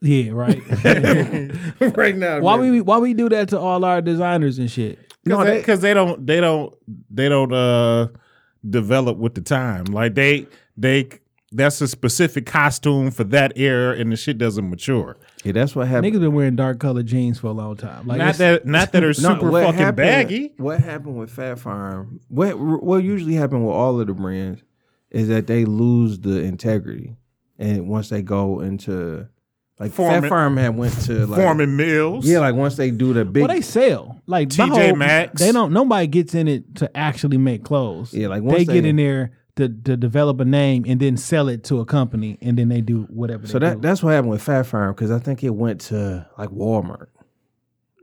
Yeah, 0.00 0.30
right. 0.32 0.60
right 1.96 2.16
now, 2.16 2.40
why 2.40 2.56
we 2.56 2.80
why 2.80 2.98
we 2.98 3.14
do 3.14 3.28
that 3.30 3.48
to 3.50 3.58
all 3.58 3.84
our 3.84 4.00
designers 4.02 4.58
and 4.58 4.70
shit? 4.70 4.98
No, 5.24 5.38
Because 5.38 5.44
they- 5.46 5.56
they, 5.58 5.62
'cause 5.62 5.80
they 5.80 5.94
don't 5.94 6.26
they 6.26 6.40
don't 6.40 6.74
they 7.10 7.28
don't 7.28 7.52
uh 7.52 8.08
develop 8.68 9.16
with 9.18 9.34
the 9.34 9.40
time. 9.40 9.84
Like 9.86 10.14
they 10.14 10.46
they 10.76 11.08
that's 11.52 11.80
a 11.80 11.86
specific 11.88 12.44
costume 12.46 13.10
for 13.10 13.24
that 13.24 13.52
era, 13.56 13.96
and 13.96 14.10
the 14.12 14.16
shit 14.16 14.36
doesn't 14.38 14.68
mature. 14.68 15.16
Yeah, 15.44 15.52
that's 15.52 15.76
what 15.76 15.86
happened. 15.88 16.12
Niggas 16.14 16.20
been 16.20 16.34
wearing 16.34 16.56
dark 16.56 16.80
colored 16.80 17.06
jeans 17.06 17.38
for 17.38 17.46
a 17.48 17.52
long 17.52 17.76
time. 17.76 18.06
Like 18.06 18.18
not 18.18 18.34
it's- 18.34 18.38
that 18.38 18.66
not 18.66 18.92
that 18.92 19.04
are 19.04 19.14
super 19.14 19.50
what 19.50 19.64
fucking 19.64 19.78
happened- 19.78 19.96
baggy. 19.96 20.54
What 20.58 20.80
happened 20.80 21.16
with 21.18 21.30
Fat 21.30 21.58
Farm? 21.58 22.20
What 22.28 22.58
what 22.58 23.04
usually 23.04 23.34
happened 23.34 23.64
with 23.64 23.74
all 23.74 24.00
of 24.00 24.06
the 24.06 24.14
brands 24.14 24.62
is 25.10 25.28
that 25.28 25.46
they 25.46 25.64
lose 25.64 26.18
the 26.20 26.40
integrity, 26.42 27.16
and 27.58 27.88
once 27.88 28.08
they 28.08 28.22
go 28.22 28.60
into 28.60 29.28
like 29.78 29.92
Forman- 29.92 30.22
Fat 30.22 30.28
Farm 30.28 30.56
had 30.56 30.76
went 30.76 30.94
to 31.02 31.26
like 31.26 31.40
Forman 31.40 31.76
Mills. 31.76 32.26
yeah, 32.26 32.40
like 32.40 32.56
once 32.56 32.76
they 32.76 32.90
do 32.90 33.12
the 33.12 33.24
big 33.24 33.42
well, 33.46 33.54
they 33.54 33.60
sell 33.60 34.20
like 34.26 34.48
the 34.48 34.64
TJ 34.64 34.68
whole- 34.88 34.96
Maxx. 34.96 35.40
They 35.40 35.52
don't. 35.52 35.72
Nobody 35.72 36.08
gets 36.08 36.34
in 36.34 36.48
it 36.48 36.74
to 36.76 36.96
actually 36.96 37.38
make 37.38 37.62
clothes. 37.62 38.12
Yeah, 38.12 38.26
like 38.28 38.42
once 38.42 38.66
they, 38.66 38.74
get 38.74 38.84
in 38.84 38.96
there 38.96 39.30
to, 39.56 39.68
to 39.68 39.96
develop 39.96 40.38
a 40.40 40.44
name 40.44 40.84
and 40.86 41.00
then 41.00 41.16
sell 41.16 41.48
it 41.48 41.64
to 41.64 41.80
a 41.80 41.84
company 41.84 42.38
and 42.40 42.58
then 42.58 42.68
they 42.68 42.80
do 42.80 43.02
whatever. 43.04 43.46
So 43.46 43.58
that 43.58 43.74
do. 43.74 43.80
that's 43.80 44.02
what 44.02 44.12
happened 44.12 44.30
with 44.30 44.42
Fat 44.42 44.64
Farm 44.64 44.94
because 44.94 45.10
I 45.10 45.18
think 45.18 45.42
it 45.42 45.50
went 45.50 45.80
to 45.82 46.28
like 46.38 46.50
Walmart, 46.50 47.08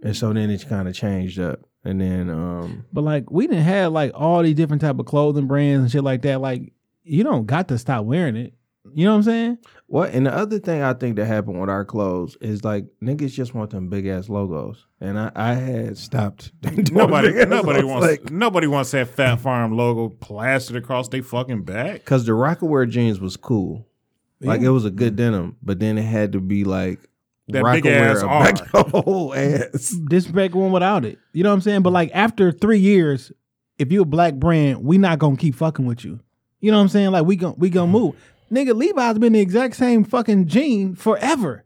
and 0.03 0.15
so 0.15 0.33
then 0.33 0.49
it 0.49 0.67
kind 0.67 0.87
of 0.87 0.95
changed 0.95 1.39
up, 1.39 1.59
and 1.83 2.01
then 2.01 2.29
um 2.29 2.85
But 2.91 3.03
like 3.03 3.31
we 3.31 3.47
didn't 3.47 3.63
have 3.63 3.93
like 3.93 4.11
all 4.13 4.43
these 4.43 4.55
different 4.55 4.81
type 4.81 4.99
of 4.99 5.05
clothing 5.05 5.47
brands 5.47 5.83
and 5.83 5.91
shit 5.91 6.03
like 6.03 6.23
that. 6.23 6.41
Like 6.41 6.73
you 7.03 7.23
don't 7.23 7.45
got 7.45 7.67
to 7.67 7.77
stop 7.77 8.05
wearing 8.05 8.35
it. 8.35 8.53
You 8.95 9.05
know 9.05 9.11
what 9.11 9.17
I'm 9.17 9.23
saying? 9.23 9.57
what 9.87 10.11
and 10.13 10.25
the 10.25 10.33
other 10.33 10.59
thing 10.59 10.81
I 10.81 10.93
think 10.93 11.15
that 11.17 11.25
happened 11.25 11.59
with 11.59 11.69
our 11.69 11.85
clothes 11.85 12.35
is 12.41 12.63
like 12.63 12.85
niggas 13.01 13.31
just 13.31 13.53
want 13.53 13.69
them 13.71 13.89
big 13.89 14.07
ass 14.07 14.29
logos, 14.29 14.85
and 14.99 15.19
I 15.19 15.31
I 15.35 15.53
had 15.53 15.97
stopped. 15.97 16.51
Nobody 16.91 17.45
nobody 17.45 17.83
wants 17.83 18.07
like 18.07 18.31
nobody 18.31 18.67
wants 18.67 18.91
that 18.91 19.07
Fat 19.09 19.35
Farm 19.37 19.75
logo 19.77 20.09
plastered 20.09 20.75
across 20.77 21.09
their 21.09 21.23
fucking 21.23 21.63
back. 21.63 21.93
because 21.95 22.25
the 22.25 22.31
Rocawear 22.31 22.89
jeans 22.89 23.19
was 23.19 23.37
cool, 23.37 23.87
like 24.41 24.61
it 24.61 24.69
was 24.69 24.85
a 24.85 24.91
good 24.91 25.15
denim, 25.15 25.57
but 25.61 25.79
then 25.79 25.97
it 25.97 26.03
had 26.03 26.31
to 26.33 26.39
be 26.39 26.63
like 26.63 26.99
That 27.49 27.63
big 27.63 27.85
ass 27.85 28.17
Rocawear 28.23 28.27
R. 28.29 28.43
back 28.43 28.71
the 28.71 28.83
whole 29.01 29.33
ass. 29.33 29.89
Disrespect 30.09 30.55
one 30.55 30.71
without 30.71 31.05
it. 31.05 31.19
You 31.33 31.43
know 31.43 31.49
what 31.49 31.55
I'm 31.55 31.61
saying? 31.61 31.81
But 31.81 31.93
like 31.93 32.09
after 32.13 32.51
three 32.51 32.79
years, 32.79 33.31
if 33.77 33.91
you're 33.91 34.03
a 34.03 34.05
black 34.05 34.35
brand, 34.35 34.83
we 34.83 34.97
not 34.97 35.19
gonna 35.19 35.37
keep 35.37 35.55
fucking 35.55 35.85
with 35.85 36.03
you. 36.05 36.19
You 36.61 36.71
know 36.71 36.77
what 36.77 36.83
I'm 36.83 36.89
saying? 36.89 37.11
Like 37.11 37.25
we 37.25 37.35
gon' 37.35 37.55
we 37.57 37.69
gonna 37.69 37.91
move. 37.91 38.15
Nigga, 38.51 38.75
Levi's 38.75 39.17
been 39.19 39.33
the 39.33 39.39
exact 39.39 39.75
same 39.75 40.03
fucking 40.03 40.47
jean 40.47 40.95
forever. 40.95 41.63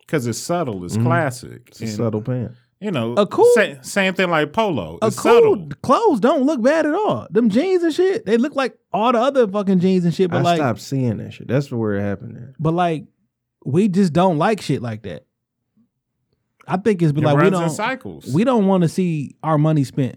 Because 0.00 0.26
it's 0.26 0.38
subtle, 0.38 0.84
it's 0.84 0.94
Mm-hmm. 0.94 1.06
classic. 1.06 1.62
It's 1.68 1.80
a 1.82 1.86
subtle 1.88 2.22
pant. 2.22 2.52
You 2.80 2.90
know, 2.92 3.14
A 3.14 3.26
cool- 3.26 3.50
sa- 3.54 3.80
same 3.82 4.14
thing 4.14 4.30
like 4.30 4.52
polo. 4.52 4.96
A 5.02 5.10
cool 5.10 5.10
subtle. 5.10 5.68
clothes 5.82 6.20
don't 6.20 6.44
look 6.44 6.62
bad 6.62 6.86
at 6.86 6.94
all. 6.94 7.26
Them 7.30 7.48
jeans 7.50 7.82
and 7.82 7.92
shit, 7.92 8.24
they 8.24 8.36
look 8.36 8.54
like 8.54 8.78
all 8.92 9.10
the 9.12 9.18
other 9.18 9.48
fucking 9.48 9.80
jeans 9.80 10.04
and 10.04 10.14
shit. 10.14 10.30
But 10.30 10.38
I 10.38 10.42
like, 10.42 10.56
stopped 10.58 10.80
seeing 10.80 11.16
that 11.16 11.32
shit. 11.32 11.48
That's 11.48 11.72
where 11.72 11.94
it 11.94 12.02
happened. 12.02 12.36
At. 12.36 12.54
but 12.62 12.72
like, 12.74 13.04
we 13.64 13.88
just 13.88 14.12
don't 14.12 14.38
like 14.38 14.60
shit 14.60 14.80
like 14.80 15.02
that. 15.02 15.24
I 16.68 16.76
think 16.76 17.02
it's 17.02 17.10
It 17.12 17.18
like 17.18 17.34
we 17.36 17.42
runs 17.42 17.54
in 17.54 17.60
don't 17.60 17.70
cycles. 17.70 18.32
we 18.32 18.44
don't 18.44 18.66
want 18.66 18.82
to 18.82 18.88
see 18.88 19.34
our 19.42 19.58
money 19.58 19.82
spent. 19.84 20.16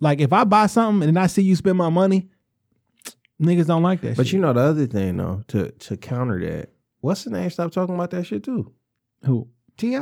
Like 0.00 0.20
if 0.20 0.32
I 0.32 0.44
buy 0.44 0.66
something 0.66 1.08
and 1.08 1.18
I 1.18 1.26
see 1.26 1.42
you 1.42 1.54
spend 1.56 1.76
my 1.76 1.90
money, 1.90 2.28
niggas 3.42 3.66
don't 3.66 3.82
like 3.82 4.00
that. 4.02 4.16
But 4.16 4.26
shit. 4.26 4.34
you 4.34 4.38
know 4.40 4.52
the 4.52 4.60
other 4.60 4.86
thing 4.86 5.16
though, 5.16 5.42
to 5.48 5.70
to 5.72 5.96
counter 5.96 6.40
that, 6.40 6.70
what's 7.00 7.24
the 7.24 7.30
name? 7.30 7.50
Stop 7.50 7.72
talking 7.72 7.94
about 7.94 8.10
that 8.10 8.24
shit 8.26 8.42
too. 8.42 8.72
who? 9.24 9.48
Ti. 9.76 9.96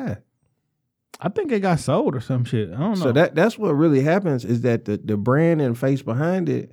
I 1.22 1.28
think 1.28 1.52
it 1.52 1.60
got 1.60 1.80
sold 1.80 2.14
or 2.16 2.20
some 2.20 2.44
shit. 2.44 2.70
I 2.72 2.78
don't 2.78 2.90
know. 2.98 3.04
So 3.06 3.12
that 3.12 3.34
that's 3.34 3.58
what 3.58 3.72
really 3.72 4.02
happens 4.02 4.44
is 4.44 4.62
that 4.62 4.84
the 4.84 4.96
the 4.96 5.16
brand 5.16 5.60
and 5.60 5.76
face 5.76 6.02
behind 6.02 6.48
it, 6.48 6.72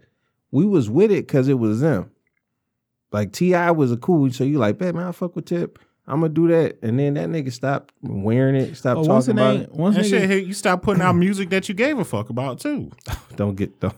we 0.52 0.66
was 0.66 0.90
with 0.90 1.12
it 1.12 1.28
because 1.28 1.48
it 1.48 1.60
was 1.60 1.82
them. 1.82 2.12
Like 3.12 3.32
Ti 3.34 3.72
was 3.72 3.92
a 3.92 3.98
cool, 3.98 4.32
so 4.32 4.44
you 4.44 4.58
like, 4.58 4.78
bet 4.78 4.94
man, 4.96 5.08
I 5.08 5.12
fuck 5.12 5.36
with 5.36 5.46
Tip. 5.46 5.80
I'm 6.10 6.22
gonna 6.22 6.34
do 6.34 6.48
that, 6.48 6.78
and 6.82 6.98
then 6.98 7.16
that 7.16 7.28
nigga 7.28 7.52
stopped 7.52 7.94
wearing 8.02 8.56
it, 8.56 8.76
stopped 8.76 9.02
But 9.02 9.08
once 9.08 9.26
talking 9.26 9.40
about 9.40 9.56
ain't, 9.56 9.64
it. 9.64 9.72
once 9.74 9.96
and 9.98 10.06
niggas, 10.06 10.10
shit, 10.10 10.30
hey, 10.30 10.40
you 10.40 10.54
stop 10.54 10.82
putting 10.82 11.02
out 11.04 11.14
music 11.18 11.50
that 11.50 11.68
you 11.68 11.76
gave 11.76 12.00
a 12.00 12.06
fuck 12.06 12.30
about 12.30 12.60
too. 12.62 12.92
Don't 13.36 13.56
get 13.56 13.78
don't 13.82 13.94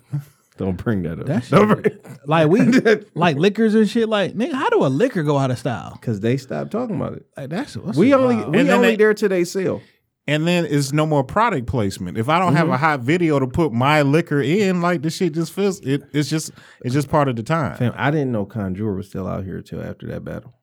don't 0.60 0.78
bring 0.78 1.02
that 1.04 1.20
up. 1.20 1.26
that 1.26 1.50
Don't 1.50 1.68
bring, 1.82 2.00
like 2.26 2.48
we 2.50 2.60
like 3.16 3.38
liquors 3.38 3.74
and 3.74 3.90
shit. 3.90 4.08
Like 4.08 4.34
nigga, 4.36 4.54
how 4.54 4.70
do 4.70 4.86
a 4.86 4.88
liquor 4.88 5.24
go 5.24 5.38
out 5.38 5.50
of 5.50 5.58
style? 5.58 5.98
Cause 6.02 6.20
they 6.20 6.38
stopped 6.38 6.70
talking 6.72 6.96
about 6.98 7.14
it. 7.14 7.26
Like 7.36 7.50
that's 7.50 7.76
what's 7.76 7.98
We 7.98 8.14
only 8.14 8.36
wild. 8.36 8.52
we 8.54 8.60
And 8.60 8.70
then 8.70 8.76
only 8.78 8.90
they- 8.92 8.96
there 8.98 9.14
till 9.16 9.30
they 9.30 9.44
sell. 9.46 9.82
And 10.28 10.46
then 10.46 10.66
it's 10.70 10.94
no 10.94 11.08
more 11.08 11.24
product 11.24 11.66
placement. 11.66 12.16
If 12.20 12.30
I 12.30 12.38
don't 12.38 12.54
have 12.56 12.68
a 12.68 12.74
Mm-hmm. 12.74 12.80
hot 12.86 13.00
video 13.00 13.40
to 13.40 13.48
put 13.48 13.74
my 13.74 14.04
liquor 14.04 14.40
in, 14.40 14.80
like 14.80 15.02
this 15.02 15.16
shit 15.16 15.34
just 15.34 15.52
feels 15.54 15.80
it. 15.80 16.04
It's 16.14 16.30
just 16.30 16.52
it's 16.86 16.94
just 16.94 17.10
part 17.10 17.28
of 17.30 17.36
the 17.36 17.42
time. 17.42 17.78
Fam, 17.78 17.94
I 17.98 18.12
didn't 18.12 18.32
know 18.32 18.46
Conjure 18.46 18.94
was 18.94 19.08
still 19.08 19.28
out 19.28 19.44
here 19.44 19.62
till 19.64 19.82
after 19.82 20.06
that 20.08 20.24
battle. 20.24 20.54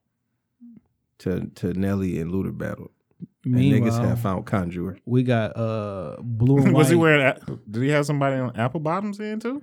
To 1.21 1.47
to 1.57 1.73
Nelly 1.73 2.21
and 2.21 2.31
Luda 2.31 2.57
battle. 2.57 2.91
And 3.45 3.55
niggas 3.57 3.71
Meanwhile, 3.71 4.03
have 4.03 4.21
found 4.21 4.47
Conjure. 4.47 4.99
we 5.07 5.23
got 5.23 5.57
uh 5.57 6.17
blue 6.21 6.59
and 6.59 6.67
white. 6.67 6.75
Was 6.79 6.89
he 6.91 6.95
wearing? 6.97 7.23
a- 7.27 7.39
Did 7.71 7.83
he 7.83 7.89
have 7.89 8.05
somebody 8.07 8.37
on 8.37 8.55
apple 8.57 8.81
bottoms 8.81 9.19
in 9.19 9.41
too? 9.41 9.63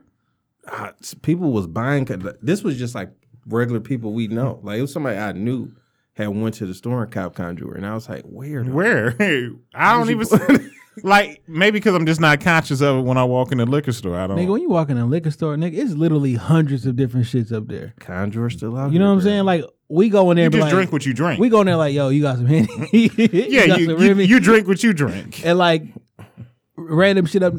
Uh, 0.67 0.91
people 1.21 1.51
was 1.51 1.67
buying. 1.67 2.05
This 2.41 2.63
was 2.63 2.77
just 2.77 2.95
like 2.95 3.11
regular 3.45 3.79
people 3.79 4.13
we 4.13 4.27
know. 4.27 4.59
Like 4.63 4.79
it 4.79 4.81
was 4.81 4.93
somebody 4.93 5.17
I 5.17 5.31
knew 5.33 5.71
had 6.13 6.27
went 6.29 6.55
to 6.55 6.65
the 6.65 6.73
store 6.73 7.03
and 7.03 7.11
cop 7.11 7.35
conjure, 7.35 7.73
and 7.73 7.85
I 7.85 7.93
was 7.93 8.07
like, 8.07 8.23
where? 8.23 8.63
though? 8.63 8.71
Where? 8.71 9.15
I 9.75 9.97
don't 9.97 10.09
even 10.09 10.71
like 11.03 11.41
maybe 11.47 11.79
because 11.79 11.95
I'm 11.95 12.05
just 12.05 12.21
not 12.21 12.39
conscious 12.39 12.81
of 12.81 12.97
it 12.97 13.01
when 13.01 13.17
I 13.17 13.23
walk 13.23 13.51
in 13.51 13.57
the 13.57 13.65
liquor 13.65 13.91
store. 13.91 14.17
I 14.17 14.27
don't. 14.27 14.37
Nigga, 14.37 14.51
when 14.51 14.61
you 14.61 14.69
walk 14.69 14.89
in 14.89 14.97
a 14.97 15.05
liquor 15.05 15.31
store, 15.31 15.55
nigga, 15.55 15.73
it's 15.73 15.93
literally 15.93 16.35
hundreds 16.35 16.85
of 16.85 16.95
different 16.95 17.25
shits 17.25 17.51
up 17.51 17.67
there. 17.67 17.93
Conjure 17.99 18.49
still 18.49 18.77
out. 18.77 18.91
You 18.91 18.99
know 18.99 19.07
what 19.07 19.13
I'm 19.13 19.19
bro. 19.19 19.25
saying? 19.25 19.43
Like 19.45 19.65
we 19.89 20.09
go 20.09 20.31
in 20.31 20.37
there 20.37 20.43
you 20.43 20.45
and 20.47 20.51
be 20.51 20.57
just 20.59 20.65
like, 20.65 20.73
drink 20.73 20.91
what 20.91 21.05
you 21.05 21.13
drink. 21.13 21.39
we 21.39 21.49
go 21.49 21.61
in 21.61 21.67
there 21.67 21.77
like, 21.77 21.93
yo, 21.93 22.09
you 22.09 22.21
got 22.21 22.37
some 22.37 22.45
Henny? 22.45 22.67
yeah, 22.93 23.67
got 23.67 23.79
you 23.79 23.85
some 23.85 24.01
you, 24.01 24.15
you 24.15 24.39
drink 24.39 24.67
what 24.67 24.83
you 24.83 24.93
drink. 24.93 25.45
and 25.45 25.57
like 25.57 25.83
random 26.75 27.25
shit 27.25 27.43
up. 27.43 27.53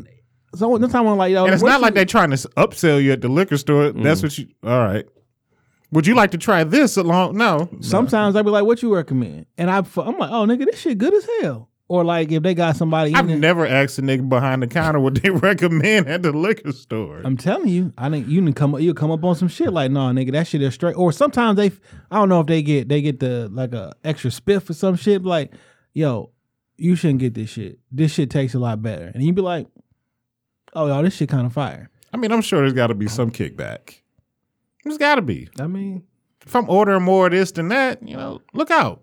So 0.56 0.68
one 0.68 0.80
time 0.88 1.06
I'm 1.06 1.16
like, 1.16 1.32
yo, 1.32 1.44
And 1.44 1.54
it's 1.54 1.62
what 1.62 1.70
not 1.70 1.80
like 1.80 1.94
they're 1.94 2.04
trying 2.04 2.30
to 2.30 2.36
upsell 2.36 3.02
you 3.02 3.12
at 3.12 3.20
the 3.20 3.28
liquor 3.28 3.56
store. 3.56 3.92
Mm. 3.92 4.02
That's 4.02 4.22
what 4.22 4.36
you. 4.38 4.48
All 4.62 4.84
right. 4.84 5.06
Would 5.92 6.06
you 6.06 6.14
like 6.14 6.32
to 6.32 6.38
try 6.38 6.64
this 6.64 6.96
along? 6.96 7.36
No. 7.36 7.68
Sometimes 7.80 8.34
I 8.34 8.42
be 8.42 8.50
like, 8.50 8.64
what 8.64 8.82
you 8.82 8.92
recommend? 8.94 9.46
And 9.56 9.70
I'm 9.70 9.84
like, 9.94 10.30
oh 10.30 10.44
nigga, 10.46 10.64
this 10.66 10.80
shit 10.80 10.98
good 10.98 11.14
as 11.14 11.28
hell. 11.40 11.70
Or 11.86 12.02
like 12.02 12.32
if 12.32 12.42
they 12.42 12.54
got 12.54 12.76
somebody, 12.76 13.14
I've 13.14 13.28
there- 13.28 13.38
never 13.38 13.66
asked 13.66 13.98
a 13.98 14.02
nigga 14.02 14.28
behind 14.28 14.62
the 14.62 14.66
counter 14.66 14.98
what 14.98 15.22
they 15.22 15.30
recommend 15.48 16.08
at 16.08 16.22
the 16.22 16.32
liquor 16.32 16.72
store. 16.72 17.20
I'm 17.24 17.36
telling 17.36 17.68
you, 17.68 17.92
I 17.98 18.08
think 18.10 18.26
you 18.26 18.42
can 18.42 18.54
come 18.54 18.74
up, 18.74 18.80
you 18.80 18.94
come 18.94 19.10
up 19.10 19.22
on 19.22 19.36
some 19.36 19.48
shit 19.48 19.72
like, 19.72 19.90
no, 19.90 20.00
nigga, 20.00 20.32
that 20.32 20.46
shit 20.46 20.62
is 20.62 20.74
straight. 20.74 20.94
Or 20.96 21.12
sometimes 21.12 21.58
they, 21.58 21.66
I 22.10 22.16
don't 22.16 22.28
know 22.28 22.40
if 22.40 22.46
they 22.46 22.62
get 22.62 22.88
they 22.88 23.02
get 23.02 23.20
the 23.20 23.48
like 23.52 23.74
a 23.74 23.92
extra 24.02 24.30
spiff 24.30 24.68
or 24.70 24.72
some 24.72 24.96
shit. 24.96 25.22
Like, 25.24 25.52
yo, 25.92 26.30
you 26.76 26.96
shouldn't 26.96 27.20
get 27.20 27.34
this 27.34 27.50
shit. 27.50 27.78
This 27.92 28.12
shit 28.12 28.30
tastes 28.30 28.54
a 28.54 28.58
lot 28.58 28.82
better. 28.82 29.12
And 29.14 29.22
you'd 29.22 29.36
be 29.36 29.42
like, 29.42 29.68
oh, 30.74 30.86
y'all, 30.86 31.02
this 31.02 31.14
shit 31.14 31.28
kind 31.28 31.46
of 31.46 31.52
fire. 31.52 31.90
I 32.12 32.16
mean, 32.16 32.32
I'm 32.32 32.42
sure 32.42 32.60
there's 32.60 32.72
got 32.72 32.88
to 32.88 32.94
be 32.94 33.08
some 33.08 33.30
kickback. 33.30 34.00
There's 34.84 34.98
got 34.98 35.16
to 35.16 35.22
be. 35.22 35.48
I 35.58 35.66
mean, 35.66 36.04
If 36.46 36.54
I'm 36.54 36.68
ordering 36.68 37.02
more 37.02 37.26
of 37.26 37.32
this 37.32 37.52
than 37.52 37.68
that, 37.68 38.06
you 38.06 38.16
know, 38.16 38.40
look 38.52 38.70
out. 38.70 39.00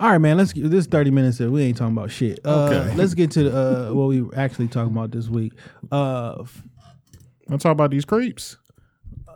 All 0.00 0.10
right, 0.10 0.18
man. 0.18 0.38
Let's 0.38 0.52
get 0.54 0.70
this 0.70 0.86
thirty 0.86 1.10
minutes. 1.10 1.38
Of, 1.40 1.50
we 1.50 1.62
ain't 1.62 1.76
talking 1.76 1.96
about 1.96 2.10
shit. 2.10 2.40
Uh, 2.44 2.64
Okay. 2.70 2.94
Let's 2.96 3.12
get 3.14 3.30
to 3.32 3.54
uh, 3.54 3.90
what 3.92 4.08
we 4.08 4.22
were 4.22 4.34
actually 4.34 4.68
talking 4.68 4.92
about 4.92 5.10
this 5.10 5.28
week. 5.28 5.52
Uh, 5.92 6.36
f- 6.40 6.62
I'm 7.50 7.58
talking 7.58 7.72
about 7.72 7.90
these 7.90 8.04
creeps. 8.06 8.56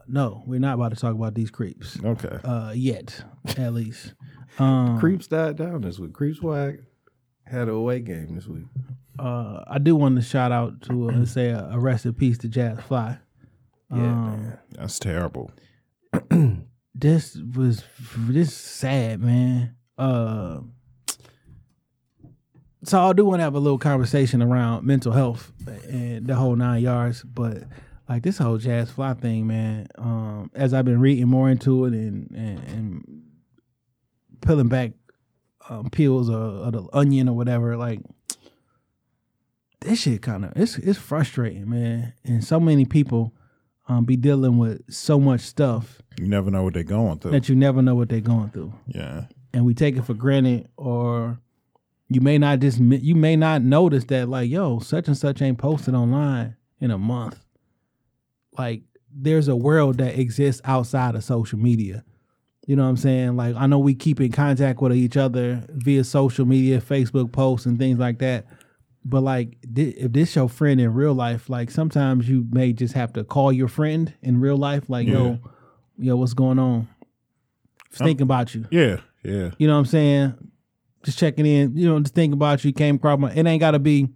no, 0.08 0.42
we're 0.46 0.58
not 0.58 0.74
about 0.74 0.90
to 0.90 0.96
talk 0.96 1.14
about 1.14 1.34
these 1.34 1.50
creeps 1.50 1.98
Okay. 2.02 2.38
uh, 2.42 2.72
yet, 2.74 3.22
at 3.56 3.74
least. 3.74 4.14
Um, 4.58 4.98
Creeps 4.98 5.28
died 5.28 5.56
down 5.56 5.80
this 5.82 5.98
week. 6.00 6.12
Creeps 6.12 6.38
Swag 6.40 6.82
had 7.46 7.68
a 7.68 7.72
away 7.72 8.00
game 8.00 8.34
this 8.34 8.48
week. 8.48 8.64
Uh, 9.20 9.64
I 9.68 9.78
do 9.78 9.94
want 9.96 10.16
to 10.16 10.22
shout 10.22 10.50
out 10.50 10.80
to 10.83 11.11
uh, 11.11 11.24
say 11.26 11.50
a, 11.50 11.68
a 11.72 11.78
rest 11.78 12.06
in 12.06 12.14
peace 12.14 12.38
to 12.38 12.48
Jazz 12.48 12.80
Fly. 12.80 13.18
Yeah, 13.90 13.96
Um, 13.98 14.42
man. 14.42 14.59
That's 14.72 14.98
terrible. 14.98 15.50
this 16.94 17.37
was 17.54 17.85
this 18.16 18.54
sad, 18.54 19.20
man. 19.20 19.76
Uh, 19.98 20.61
so 22.83 22.98
I 23.00 23.12
do 23.12 23.26
want 23.26 23.40
to 23.40 23.44
have 23.44 23.54
a 23.54 23.59
little 23.59 23.78
conversation 23.78 24.40
around 24.42 24.87
mental 24.87 25.12
health 25.12 25.52
and 25.88 26.26
the 26.26 26.35
whole 26.35 26.56
nine 26.56 26.83
yards, 26.83 27.22
but 27.22 27.64
like 28.09 28.22
this 28.22 28.38
whole 28.38 28.56
jazz 28.56 28.90
fly 28.90 29.12
thing, 29.14 29.46
man. 29.46 29.87
Um, 29.98 30.50
as 30.54 30.72
I've 30.72 30.87
been 30.87 31.00
reading 31.00 31.28
more 31.28 31.50
into 31.50 31.85
it 31.85 31.92
and 31.92 32.30
and, 32.30 32.59
and 32.68 33.22
peeling 34.40 34.68
back 34.68 34.92
um, 35.68 35.90
peels 35.90 36.30
of, 36.30 36.35
of 36.37 36.72
the 36.72 36.88
onion 36.94 37.28
or 37.28 37.37
whatever, 37.37 37.76
like 37.76 38.00
this 39.80 40.00
shit 40.02 40.22
kind 40.22 40.44
of 40.44 40.52
it's 40.56 40.76
it's 40.78 40.98
frustrating, 40.98 41.68
man. 41.68 42.12
And 42.24 42.44
so 42.44 42.60
many 42.60 42.84
people 42.84 43.32
um, 43.88 44.04
be 44.04 44.16
dealing 44.16 44.58
with 44.58 44.82
so 44.92 45.18
much 45.18 45.40
stuff 45.40 46.00
You 46.18 46.26
never 46.26 46.50
know 46.50 46.62
what 46.62 46.74
they're 46.74 46.82
going 46.84 47.18
through. 47.18 47.32
that 47.32 47.48
you 47.48 47.56
never 47.56 47.82
know 47.82 47.94
what 47.94 48.08
they're 48.08 48.20
going 48.20 48.50
through, 48.50 48.72
yeah. 48.86 49.24
and 49.52 49.64
we 49.64 49.74
take 49.74 49.96
it 49.96 50.04
for 50.04 50.14
granted, 50.14 50.68
or 50.76 51.38
you 52.08 52.20
may 52.20 52.38
not 52.38 52.60
just 52.60 52.78
you 52.78 53.14
may 53.14 53.36
not 53.36 53.62
notice 53.62 54.04
that 54.06 54.28
like 54.28 54.50
yo 54.50 54.78
such 54.80 55.08
and 55.08 55.16
such 55.16 55.42
ain't 55.42 55.58
posted 55.58 55.94
online 55.94 56.56
in 56.80 56.90
a 56.90 56.98
month. 56.98 57.38
Like 58.56 58.82
there's 59.12 59.48
a 59.48 59.56
world 59.56 59.98
that 59.98 60.18
exists 60.18 60.60
outside 60.64 61.14
of 61.14 61.24
social 61.24 61.58
media. 61.58 62.04
You 62.66 62.76
know 62.76 62.84
what 62.84 62.90
I'm 62.90 62.96
saying? 62.96 63.36
Like 63.36 63.56
I 63.56 63.66
know 63.66 63.78
we 63.78 63.94
keep 63.94 64.20
in 64.20 64.30
contact 64.30 64.80
with 64.80 64.92
each 64.92 65.16
other 65.16 65.64
via 65.70 66.04
social 66.04 66.44
media, 66.44 66.80
Facebook 66.80 67.32
posts 67.32 67.66
and 67.66 67.78
things 67.78 67.98
like 67.98 68.18
that. 68.18 68.46
But 69.04 69.22
like 69.22 69.56
thi- 69.74 69.90
if 69.96 70.12
this 70.12 70.36
your 70.36 70.48
friend 70.48 70.80
in 70.80 70.92
real 70.92 71.14
life, 71.14 71.48
like 71.48 71.70
sometimes 71.70 72.28
you 72.28 72.46
may 72.50 72.72
just 72.72 72.94
have 72.94 73.12
to 73.14 73.24
call 73.24 73.52
your 73.52 73.68
friend 73.68 74.12
in 74.22 74.40
real 74.40 74.56
life, 74.56 74.90
like, 74.90 75.06
yo, 75.08 75.38
yo, 75.98 76.16
what's 76.16 76.34
going 76.34 76.58
on? 76.58 76.88
Just 77.90 78.02
thinking 78.04 78.22
about 78.22 78.54
you. 78.54 78.66
Yeah. 78.70 78.98
Yeah. 79.24 79.50
You 79.58 79.66
know 79.66 79.74
what 79.74 79.80
I'm 79.80 79.86
saying? 79.86 80.34
Just 81.02 81.18
checking 81.18 81.46
in, 81.46 81.76
you 81.76 81.88
know, 81.88 81.98
just 82.00 82.14
thinking 82.14 82.34
about 82.34 82.62
you, 82.64 82.72
came 82.72 82.96
across 82.96 83.18
my 83.18 83.32
it 83.32 83.46
ain't 83.46 83.60
gotta 83.60 83.78
be 83.78 84.08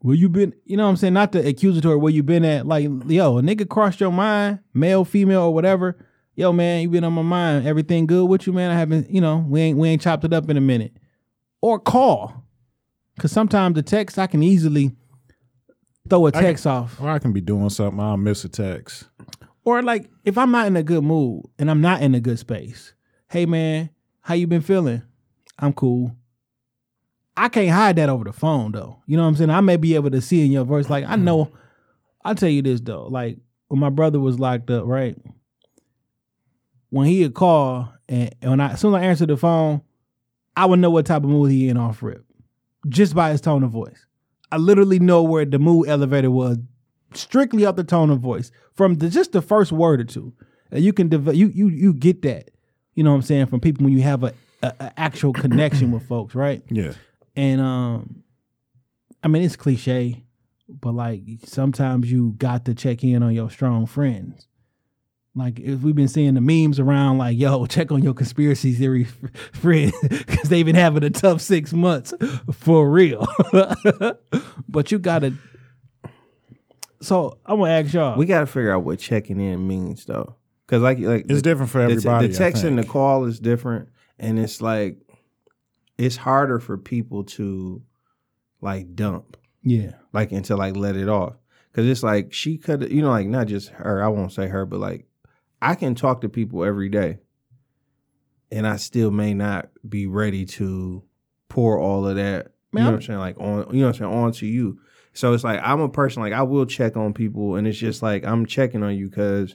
where 0.00 0.16
you 0.16 0.28
been, 0.28 0.52
you 0.66 0.76
know 0.76 0.84
what 0.84 0.90
I'm 0.90 0.96
saying? 0.96 1.14
Not 1.14 1.32
the 1.32 1.46
accusatory 1.46 1.96
where 1.96 2.12
you 2.12 2.22
been 2.22 2.44
at. 2.44 2.66
Like, 2.66 2.84
yo, 3.06 3.38
a 3.38 3.42
nigga 3.42 3.66
crossed 3.68 4.00
your 4.00 4.12
mind, 4.12 4.58
male, 4.74 5.04
female, 5.04 5.42
or 5.42 5.54
whatever. 5.54 5.96
Yo, 6.36 6.52
man, 6.52 6.82
you 6.82 6.90
been 6.90 7.04
on 7.04 7.12
my 7.12 7.22
mind. 7.22 7.66
Everything 7.66 8.06
good 8.06 8.26
with 8.28 8.46
you, 8.46 8.52
man? 8.52 8.70
I 8.70 8.74
haven't, 8.74 9.08
you 9.08 9.20
know, 9.20 9.38
we 9.48 9.60
ain't 9.60 9.78
we 9.78 9.88
ain't 9.88 10.02
chopped 10.02 10.24
it 10.24 10.32
up 10.32 10.50
in 10.50 10.56
a 10.56 10.60
minute. 10.60 10.96
Or 11.62 11.78
call. 11.78 12.43
Cause 13.18 13.30
sometimes 13.32 13.74
the 13.76 13.82
text 13.82 14.18
I 14.18 14.26
can 14.26 14.42
easily 14.42 14.92
throw 16.08 16.26
a 16.26 16.32
can- 16.32 16.42
text 16.42 16.66
off. 16.66 17.00
Or 17.00 17.08
I 17.08 17.18
can 17.18 17.32
be 17.32 17.40
doing 17.40 17.70
something. 17.70 18.00
I'll 18.00 18.16
miss 18.16 18.44
a 18.44 18.48
text. 18.48 19.04
Or 19.64 19.82
like 19.82 20.10
if 20.24 20.36
I'm 20.36 20.50
not 20.50 20.66
in 20.66 20.76
a 20.76 20.82
good 20.82 21.04
mood 21.04 21.44
and 21.58 21.70
I'm 21.70 21.80
not 21.80 22.02
in 22.02 22.14
a 22.14 22.20
good 22.20 22.38
space, 22.38 22.92
hey 23.30 23.46
man, 23.46 23.90
how 24.20 24.34
you 24.34 24.46
been 24.46 24.60
feeling? 24.60 25.02
I'm 25.58 25.72
cool. 25.72 26.14
I 27.36 27.48
can't 27.48 27.70
hide 27.70 27.96
that 27.96 28.08
over 28.08 28.24
the 28.24 28.32
phone 28.32 28.72
though. 28.72 29.02
You 29.06 29.16
know 29.16 29.22
what 29.22 29.28
I'm 29.30 29.36
saying? 29.36 29.50
I 29.50 29.60
may 29.60 29.76
be 29.76 29.94
able 29.94 30.10
to 30.10 30.20
see 30.20 30.44
in 30.44 30.52
your 30.52 30.64
voice. 30.64 30.90
Like 30.90 31.04
I 31.06 31.16
know, 31.16 31.50
I'll 32.24 32.34
tell 32.34 32.48
you 32.48 32.62
this 32.62 32.80
though. 32.80 33.06
Like 33.06 33.38
when 33.68 33.80
my 33.80 33.90
brother 33.90 34.20
was 34.20 34.38
locked 34.38 34.70
up, 34.70 34.84
right? 34.86 35.16
When 36.90 37.06
he 37.06 37.22
would 37.22 37.34
call 37.34 37.92
and, 38.08 38.34
and 38.42 38.50
when 38.52 38.60
I 38.60 38.72
as 38.72 38.80
soon 38.80 38.94
as 38.94 39.00
I 39.02 39.04
answered 39.04 39.30
the 39.30 39.36
phone, 39.36 39.82
I 40.56 40.66
would 40.66 40.78
know 40.78 40.90
what 40.90 41.06
type 41.06 41.22
of 41.24 41.30
mood 41.30 41.50
he 41.50 41.68
in 41.68 41.76
off 41.76 42.02
rip. 42.02 42.24
Just 42.88 43.14
by 43.14 43.30
his 43.30 43.40
tone 43.40 43.62
of 43.62 43.70
voice. 43.70 44.06
I 44.52 44.56
literally 44.56 44.98
know 44.98 45.22
where 45.22 45.44
the 45.44 45.58
mood 45.58 45.88
elevator 45.88 46.30
was 46.30 46.58
strictly 47.14 47.64
off 47.64 47.76
the 47.76 47.84
tone 47.84 48.10
of 48.10 48.20
voice 48.20 48.50
from 48.74 48.96
the, 48.96 49.08
just 49.08 49.32
the 49.32 49.42
first 49.42 49.72
word 49.72 50.00
or 50.00 50.04
two. 50.04 50.32
And 50.70 50.84
you 50.84 50.92
can 50.92 51.08
develop, 51.08 51.36
you 51.36 51.48
you 51.48 51.68
you 51.68 51.94
get 51.94 52.22
that. 52.22 52.50
You 52.94 53.04
know 53.04 53.10
what 53.10 53.16
I'm 53.16 53.22
saying 53.22 53.46
from 53.46 53.60
people 53.60 53.84
when 53.84 53.92
you 53.92 54.02
have 54.02 54.22
a, 54.22 54.32
a, 54.62 54.72
a 54.80 54.92
actual 54.96 55.32
connection 55.32 55.90
with 55.90 56.06
folks, 56.06 56.34
right? 56.34 56.62
Yeah. 56.70 56.92
And 57.36 57.60
um, 57.60 58.22
I 59.22 59.28
mean 59.28 59.42
it's 59.42 59.56
cliche, 59.56 60.24
but 60.68 60.92
like 60.92 61.22
sometimes 61.44 62.10
you 62.10 62.34
got 62.38 62.64
to 62.66 62.74
check 62.74 63.02
in 63.02 63.22
on 63.22 63.34
your 63.34 63.50
strong 63.50 63.86
friends. 63.86 64.46
Like 65.36 65.58
if 65.58 65.80
we've 65.80 65.96
been 65.96 66.08
seeing 66.08 66.34
the 66.34 66.40
memes 66.40 66.78
around, 66.78 67.18
like 67.18 67.36
yo, 67.36 67.66
check 67.66 67.90
on 67.90 68.02
your 68.02 68.14
conspiracy 68.14 68.72
theory 68.72 69.06
f- 69.06 69.50
friend 69.52 69.92
because 70.02 70.48
they've 70.48 70.64
been 70.64 70.76
having 70.76 71.02
a 71.02 71.10
tough 71.10 71.40
six 71.40 71.72
months 71.72 72.14
for 72.52 72.88
real. 72.88 73.26
but 74.68 74.92
you 74.92 74.98
gotta. 75.00 75.34
So 77.00 77.38
I'm 77.44 77.58
gonna 77.58 77.70
ask 77.70 77.92
y'all. 77.92 78.16
We 78.16 78.26
got 78.26 78.40
to 78.40 78.46
figure 78.46 78.72
out 78.72 78.84
what 78.84 79.00
checking 79.00 79.40
in 79.40 79.66
means, 79.66 80.04
though, 80.04 80.36
because 80.66 80.82
like 80.82 81.00
like 81.00 81.26
It's 81.28 81.42
different 81.42 81.70
for 81.70 81.80
everybody. 81.80 82.28
The 82.28 82.34
I 82.34 82.38
text 82.38 82.62
and 82.62 82.78
the 82.78 82.84
call 82.84 83.24
is 83.24 83.40
different, 83.40 83.88
and 84.20 84.38
it's 84.38 84.60
like 84.60 84.98
it's 85.98 86.16
harder 86.16 86.60
for 86.60 86.78
people 86.78 87.24
to 87.24 87.82
like 88.60 88.94
dump, 88.94 89.36
yeah, 89.64 89.94
like 90.12 90.30
and 90.30 90.44
to 90.44 90.56
like 90.56 90.76
let 90.76 90.96
it 90.96 91.08
off, 91.08 91.34
because 91.72 91.88
it's 91.88 92.04
like 92.04 92.32
she 92.32 92.56
could, 92.56 92.88
you 92.92 93.02
know, 93.02 93.10
like 93.10 93.26
not 93.26 93.48
just 93.48 93.70
her. 93.70 94.02
I 94.02 94.08
won't 94.08 94.32
say 94.32 94.46
her, 94.46 94.64
but 94.64 94.78
like 94.78 95.06
I 95.64 95.74
can 95.74 95.94
talk 95.94 96.20
to 96.20 96.28
people 96.28 96.64
every 96.64 96.88
day, 96.88 97.18
and 98.52 98.66
I 98.66 98.76
still 98.76 99.10
may 99.10 99.34
not 99.34 99.70
be 99.88 100.06
ready 100.06 100.44
to 100.46 101.02
pour 101.48 101.78
all 101.78 102.06
of 102.06 102.16
that. 102.16 102.52
You 102.72 102.80
know 102.80 102.86
what 102.86 102.94
I'm 102.96 103.02
saying? 103.02 103.18
Like 103.20 103.38
on, 103.38 103.68
you 103.74 103.80
know 103.80 103.86
what 103.86 103.94
I'm 103.96 103.98
saying, 104.00 104.12
on 104.12 104.32
to 104.32 104.46
you. 104.46 104.80
So 105.12 105.32
it's 105.32 105.44
like 105.44 105.60
I'm 105.62 105.80
a 105.80 105.88
person 105.88 106.22
like 106.22 106.32
I 106.32 106.42
will 106.42 106.66
check 106.66 106.96
on 106.96 107.14
people, 107.14 107.56
and 107.56 107.66
it's 107.66 107.78
just 107.78 108.02
like 108.02 108.24
I'm 108.24 108.46
checking 108.46 108.82
on 108.82 108.96
you 108.96 109.08
because, 109.08 109.54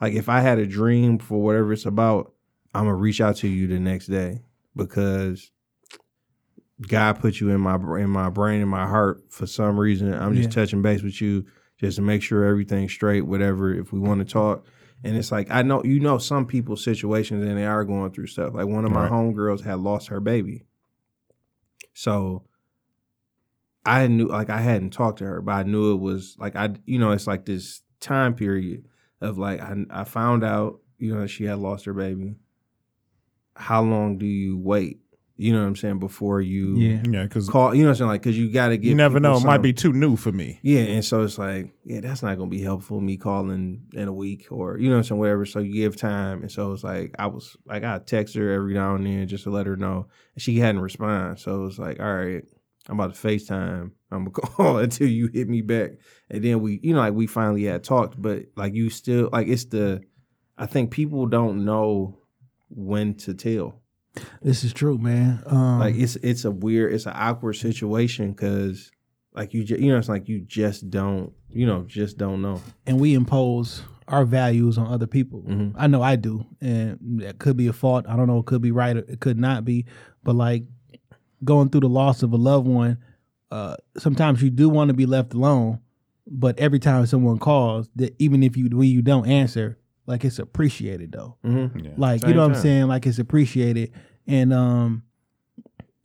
like, 0.00 0.12
if 0.12 0.28
I 0.28 0.40
had 0.40 0.58
a 0.58 0.66
dream 0.66 1.18
for 1.18 1.40
whatever 1.42 1.72
it's 1.72 1.86
about, 1.86 2.32
I'm 2.74 2.84
gonna 2.84 2.94
reach 2.94 3.20
out 3.20 3.36
to 3.36 3.48
you 3.48 3.66
the 3.66 3.80
next 3.80 4.06
day 4.08 4.42
because 4.76 5.50
God 6.86 7.18
put 7.18 7.40
you 7.40 7.48
in 7.50 7.60
my 7.60 7.76
in 7.98 8.10
my 8.10 8.28
brain 8.28 8.60
in 8.60 8.68
my 8.68 8.86
heart 8.86 9.24
for 9.30 9.46
some 9.46 9.78
reason. 9.78 10.12
I'm 10.12 10.34
just 10.34 10.50
Yeah. 10.50 10.62
touching 10.62 10.82
base 10.82 11.02
with 11.02 11.20
you 11.20 11.46
just 11.78 11.96
to 11.96 12.02
make 12.02 12.22
sure 12.22 12.44
everything's 12.44 12.92
straight. 12.92 13.22
Whatever, 13.22 13.72
if 13.74 13.92
we 13.92 13.98
want 14.00 14.20
to 14.20 14.30
talk. 14.30 14.64
And 15.02 15.16
it's 15.16 15.32
like 15.32 15.50
I 15.50 15.62
know 15.62 15.82
you 15.84 16.00
know 16.00 16.18
some 16.18 16.46
people's 16.46 16.84
situations 16.84 17.44
and 17.44 17.56
they 17.58 17.64
are 17.66 17.84
going 17.84 18.12
through 18.12 18.26
stuff. 18.26 18.54
Like 18.54 18.66
one 18.66 18.84
of 18.84 18.90
my 18.92 19.02
Right. 19.02 19.10
homegirls 19.10 19.62
had 19.64 19.78
lost 19.80 20.08
her 20.08 20.20
baby. 20.20 20.66
So 21.94 22.44
I 23.84 24.06
knew 24.08 24.26
like 24.28 24.50
I 24.50 24.58
hadn't 24.60 24.90
talked 24.90 25.18
to 25.20 25.24
her, 25.24 25.40
but 25.40 25.52
I 25.52 25.62
knew 25.62 25.92
it 25.94 26.00
was 26.00 26.36
like 26.38 26.54
I 26.56 26.74
you 26.84 26.98
know, 26.98 27.12
it's 27.12 27.26
like 27.26 27.46
this 27.46 27.82
time 28.00 28.34
period 28.34 28.86
of 29.20 29.38
like 29.38 29.60
I 29.60 29.74
I 29.90 30.04
found 30.04 30.44
out, 30.44 30.80
you 30.98 31.14
know, 31.14 31.26
she 31.26 31.44
had 31.44 31.58
lost 31.58 31.86
her 31.86 31.94
baby. 31.94 32.36
How 33.56 33.82
long 33.82 34.18
do 34.18 34.26
you 34.26 34.58
wait? 34.58 35.00
You 35.40 35.54
know 35.54 35.60
what 35.60 35.68
I'm 35.68 35.76
saying 35.76 36.00
before 36.00 36.42
you 36.42 36.76
yeah. 36.76 37.02
Yeah, 37.08 37.22
because 37.22 37.48
call, 37.48 37.74
you 37.74 37.82
know 37.82 37.88
what 37.88 37.92
I'm 37.92 37.96
saying? 37.96 38.08
Like 38.08 38.22
cuz 38.22 38.36
you 38.36 38.52
got 38.52 38.68
to 38.68 38.76
get 38.76 38.88
you 38.88 38.94
never 38.94 39.18
know. 39.18 39.38
It 39.38 39.44
might 39.44 39.62
be 39.62 39.72
too 39.72 39.92
new 39.92 40.16
for 40.16 40.30
me. 40.30 40.60
yeah, 40.62 40.80
and 40.80 41.02
so 41.02 41.22
it's 41.22 41.38
like, 41.38 41.72
yeah, 41.84 42.00
that's 42.00 42.22
not 42.22 42.36
gonna 42.36 42.50
be 42.50 42.60
helpful. 42.60 43.00
Me 43.00 43.16
calling 43.16 43.84
in 43.94 44.06
a 44.06 44.12
week 44.12 44.48
or 44.50 44.76
you 44.76 44.90
know 44.90 44.96
what 44.96 44.98
I'm 44.98 45.04
saying, 45.04 45.18
whatever. 45.18 45.46
So 45.46 45.60
you 45.60 45.72
give 45.72 45.96
time, 45.96 46.42
and 46.42 46.52
so 46.52 46.72
it's 46.72 46.84
like 46.84 47.14
I 47.18 47.26
was 47.26 47.56
like 47.64 47.84
I 47.84 47.98
text 48.00 48.34
her 48.34 48.50
every 48.52 48.74
now 48.74 48.94
and 48.96 49.06
then 49.06 49.26
just 49.28 49.44
to 49.44 49.50
let 49.50 49.66
her 49.66 49.76
know, 49.76 50.08
and 50.34 50.42
she 50.42 50.58
hadn't 50.58 50.82
responded. 50.82 51.38
So 51.40 51.54
it 51.54 51.64
was 51.64 51.78
like, 51.78 52.00
all 52.00 52.14
right, 52.14 52.44
I'm 52.88 53.00
about 53.00 53.14
to 53.14 53.26
Facetime. 53.26 53.92
I'm 54.10 54.24
gonna 54.24 54.30
call 54.32 54.78
until 54.78 55.08
you 55.08 55.28
hit 55.32 55.48
me 55.48 55.62
back, 55.62 55.92
and 56.28 56.44
then 56.44 56.60
we, 56.60 56.80
you 56.82 56.92
know, 56.92 57.00
like 57.00 57.14
we 57.14 57.26
finally 57.26 57.64
had 57.64 57.82
talked, 57.82 58.20
but 58.20 58.42
like 58.56 58.74
you 58.74 58.90
still 58.90 59.30
like 59.32 59.48
it's 59.48 59.64
the, 59.64 60.02
I 60.58 60.66
think 60.66 60.90
people 60.90 61.26
don't 61.26 61.64
know 61.64 62.18
when 62.68 63.14
to 63.14 63.32
tell. 63.34 63.79
This 64.42 64.64
is 64.64 64.72
true, 64.72 64.98
man. 64.98 65.42
Um, 65.46 65.78
Like 65.78 65.94
it's 65.96 66.16
it's 66.16 66.44
a 66.44 66.50
weird, 66.50 66.92
it's 66.92 67.06
an 67.06 67.12
awkward 67.14 67.54
situation 67.54 68.32
because 68.32 68.90
like 69.34 69.54
you, 69.54 69.62
ju- 69.64 69.76
you 69.78 69.92
know, 69.92 69.98
it's 69.98 70.08
like 70.08 70.28
you 70.28 70.40
just 70.40 70.90
don't, 70.90 71.32
you 71.48 71.64
know, 71.66 71.84
just 71.86 72.18
don't 72.18 72.42
know. 72.42 72.60
and 72.86 72.98
we 73.00 73.14
impose 73.14 73.82
our 74.08 74.24
values 74.24 74.76
on 74.76 74.88
other 74.88 75.06
people. 75.06 75.42
Mhm. 75.42 75.72
I 75.76 75.86
know 75.86 76.02
I 76.02 76.16
do, 76.16 76.44
and 76.60 76.98
that 77.20 77.38
could 77.38 77.56
be 77.56 77.68
a 77.68 77.72
fault. 77.72 78.06
I 78.08 78.16
don't 78.16 78.26
know. 78.26 78.38
It 78.40 78.46
could 78.46 78.60
be 78.62 78.72
right. 78.72 78.96
Or 78.96 79.00
it 79.00 79.20
could 79.20 79.38
not 79.38 79.64
be. 79.64 79.86
But 80.24 80.34
like 80.34 80.64
going 81.44 81.68
through 81.68 81.82
the 81.82 81.88
loss 81.88 82.22
of 82.24 82.32
a 82.32 82.36
loved 82.36 82.66
one, 82.66 82.98
uh, 83.52 83.76
sometimes 83.96 84.42
you 84.42 84.50
do 84.50 84.68
want 84.68 84.88
to 84.88 84.94
be 84.94 85.06
left 85.06 85.32
alone. 85.34 85.78
But 86.26 86.58
every 86.58 86.78
time 86.80 87.06
someone 87.06 87.38
calls, 87.38 87.88
that 87.96 88.14
even 88.18 88.42
if 88.42 88.56
you 88.56 88.68
when 88.72 88.88
you 88.88 89.02
don't 89.02 89.26
answer, 89.28 89.78
like 90.06 90.24
it's 90.24 90.38
appreciated 90.38 91.12
though. 91.12 91.36
Mm-hmm. 91.44 91.78
Yeah. 91.78 91.90
Like 91.96 92.22
you 92.22 92.28
Same 92.28 92.36
know 92.36 92.48
what 92.48 92.56
I'm 92.56 92.62
saying? 92.62 92.86
Like 92.88 93.06
it's 93.06 93.18
appreciated, 93.18 93.92
and 94.26 94.52
um, 94.52 95.02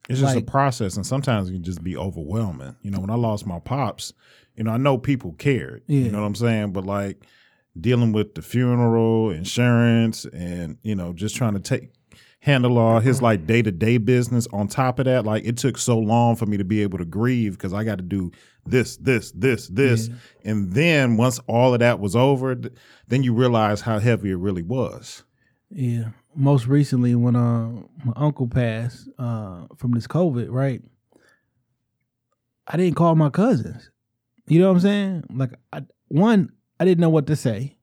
It's 0.10 0.20
just 0.20 0.36
Like- 0.36 0.44
a 0.44 0.46
process, 0.46 0.96
and 0.98 1.06
sometimes 1.06 1.50
it 1.50 1.54
can 1.54 1.64
just 1.64 1.84
be 1.84 1.98
overwhelming. 1.98 2.76
You 2.82 2.92
know, 2.92 3.00
when 3.00 3.10
I 3.10 3.16
lost 3.16 3.46
my 3.48 3.60
pops, 3.60 4.14
you 4.56 4.64
know, 4.64 4.72
I 4.72 4.78
know 4.78 4.98
people 4.98 5.34
cared. 5.34 5.82
Yeah. 5.88 6.02
You 6.02 6.12
know 6.12 6.22
what 6.22 6.28
I'm 6.28 6.36
saying? 6.36 6.74
But 6.74 6.86
like 6.86 7.26
dealing 7.80 8.12
with 8.14 8.36
the 8.36 8.42
funeral, 8.42 9.32
insurance, 9.32 10.26
and 10.26 10.78
you 10.84 10.96
know, 10.96 11.12
just 11.14 11.36
trying 11.36 11.54
to 11.56 11.60
take 11.60 11.90
handle 12.40 12.78
all 12.78 13.00
his 13.00 13.24
like 13.24 13.48
day 13.48 13.64
to 13.64 13.72
day 13.72 13.98
business. 13.98 14.48
On 14.54 14.68
top 14.68 15.00
of 15.00 15.06
that, 15.06 15.26
like 15.26 15.44
it 15.46 15.58
took 15.58 15.78
so 15.80 15.98
long 15.98 16.36
for 16.36 16.46
me 16.46 16.58
to 16.58 16.64
be 16.64 16.84
able 16.84 17.00
to 17.00 17.06
grieve 17.06 17.54
because 17.54 17.74
I 17.74 17.84
got 17.84 17.98
to 17.98 18.04
do 18.04 18.32
this, 18.66 18.98
this, 18.98 19.32
this, 19.32 19.68
this, 19.68 20.10
and 20.44 20.74
then 20.74 21.18
once 21.18 21.40
all 21.48 21.74
of 21.74 21.80
that 21.80 22.00
was 22.00 22.16
over, 22.16 22.56
then 23.08 23.24
you 23.24 23.34
realize 23.34 23.82
how 23.82 24.00
heavy 24.00 24.32
it 24.32 24.38
really 24.38 24.64
was. 24.64 25.24
Yeah. 25.70 26.10
Most 26.36 26.68
recently, 26.68 27.16
when 27.16 27.36
uh, 27.36 27.70
my 28.04 28.14
uncle 28.16 28.48
passed 28.48 29.08
uh, 29.18 29.68
from 29.78 29.92
this 29.92 30.08
COVID, 30.08 30.48
right? 30.50 30.82
I 32.68 32.78
didn't 32.78 32.96
call 32.96 33.16
my 33.16 33.30
cousins. 33.30 33.90
You 34.48 34.60
know 34.60 34.68
what 34.68 34.76
I'm 34.76 34.80
saying? 34.82 35.24
Like, 35.34 35.54
I, 35.72 35.84
one, 36.08 36.52
I 36.80 36.86
didn't 36.86 37.02
know 37.02 37.10
what 37.10 37.28
to 37.28 37.36
say. 37.36 37.78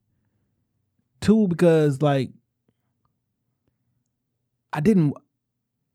Two, 1.21 1.49
because 1.49 2.03
like, 2.03 2.31
I 4.73 4.81
didn't. 4.81 5.14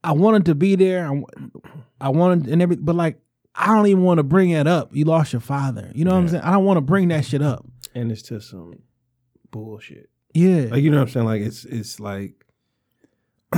I 0.03 0.13
wanted 0.13 0.45
to 0.45 0.55
be 0.55 0.75
there. 0.75 1.07
I, 1.07 1.21
I 1.99 2.09
wanted 2.09 2.47
and 2.47 2.61
every, 2.61 2.77
but 2.77 2.95
like, 2.95 3.19
I 3.59 3.67
don't 3.75 3.87
even 3.87 4.03
want 4.03 4.19
to 4.19 4.23
bring 4.23 4.51
it 4.51 4.67
up. 4.67 4.95
You 4.95 5.05
lost 5.05 5.33
your 5.33 5.39
father. 5.39 5.91
You 5.95 6.05
know 6.05 6.11
what 6.11 6.17
I'm 6.19 6.29
saying? 6.29 6.43
I 6.43 6.51
don't 6.51 6.63
want 6.65 6.77
to 6.77 6.81
bring 6.81 7.07
that 7.07 7.25
shit 7.25 7.41
up. 7.41 7.65
and 7.95 8.11
it's 8.11 8.21
just 8.21 8.49
some 8.51 8.83
bullshit. 9.51 10.09
Yeah. 10.33 10.67
Like 10.69 10.83
you 10.83 10.91
know 10.91 10.97
what 10.97 11.07
I'm 11.07 11.09
saying? 11.09 11.25
Like 11.25 11.41
it's 11.41 11.65
it's 11.65 11.99
like 11.99 12.45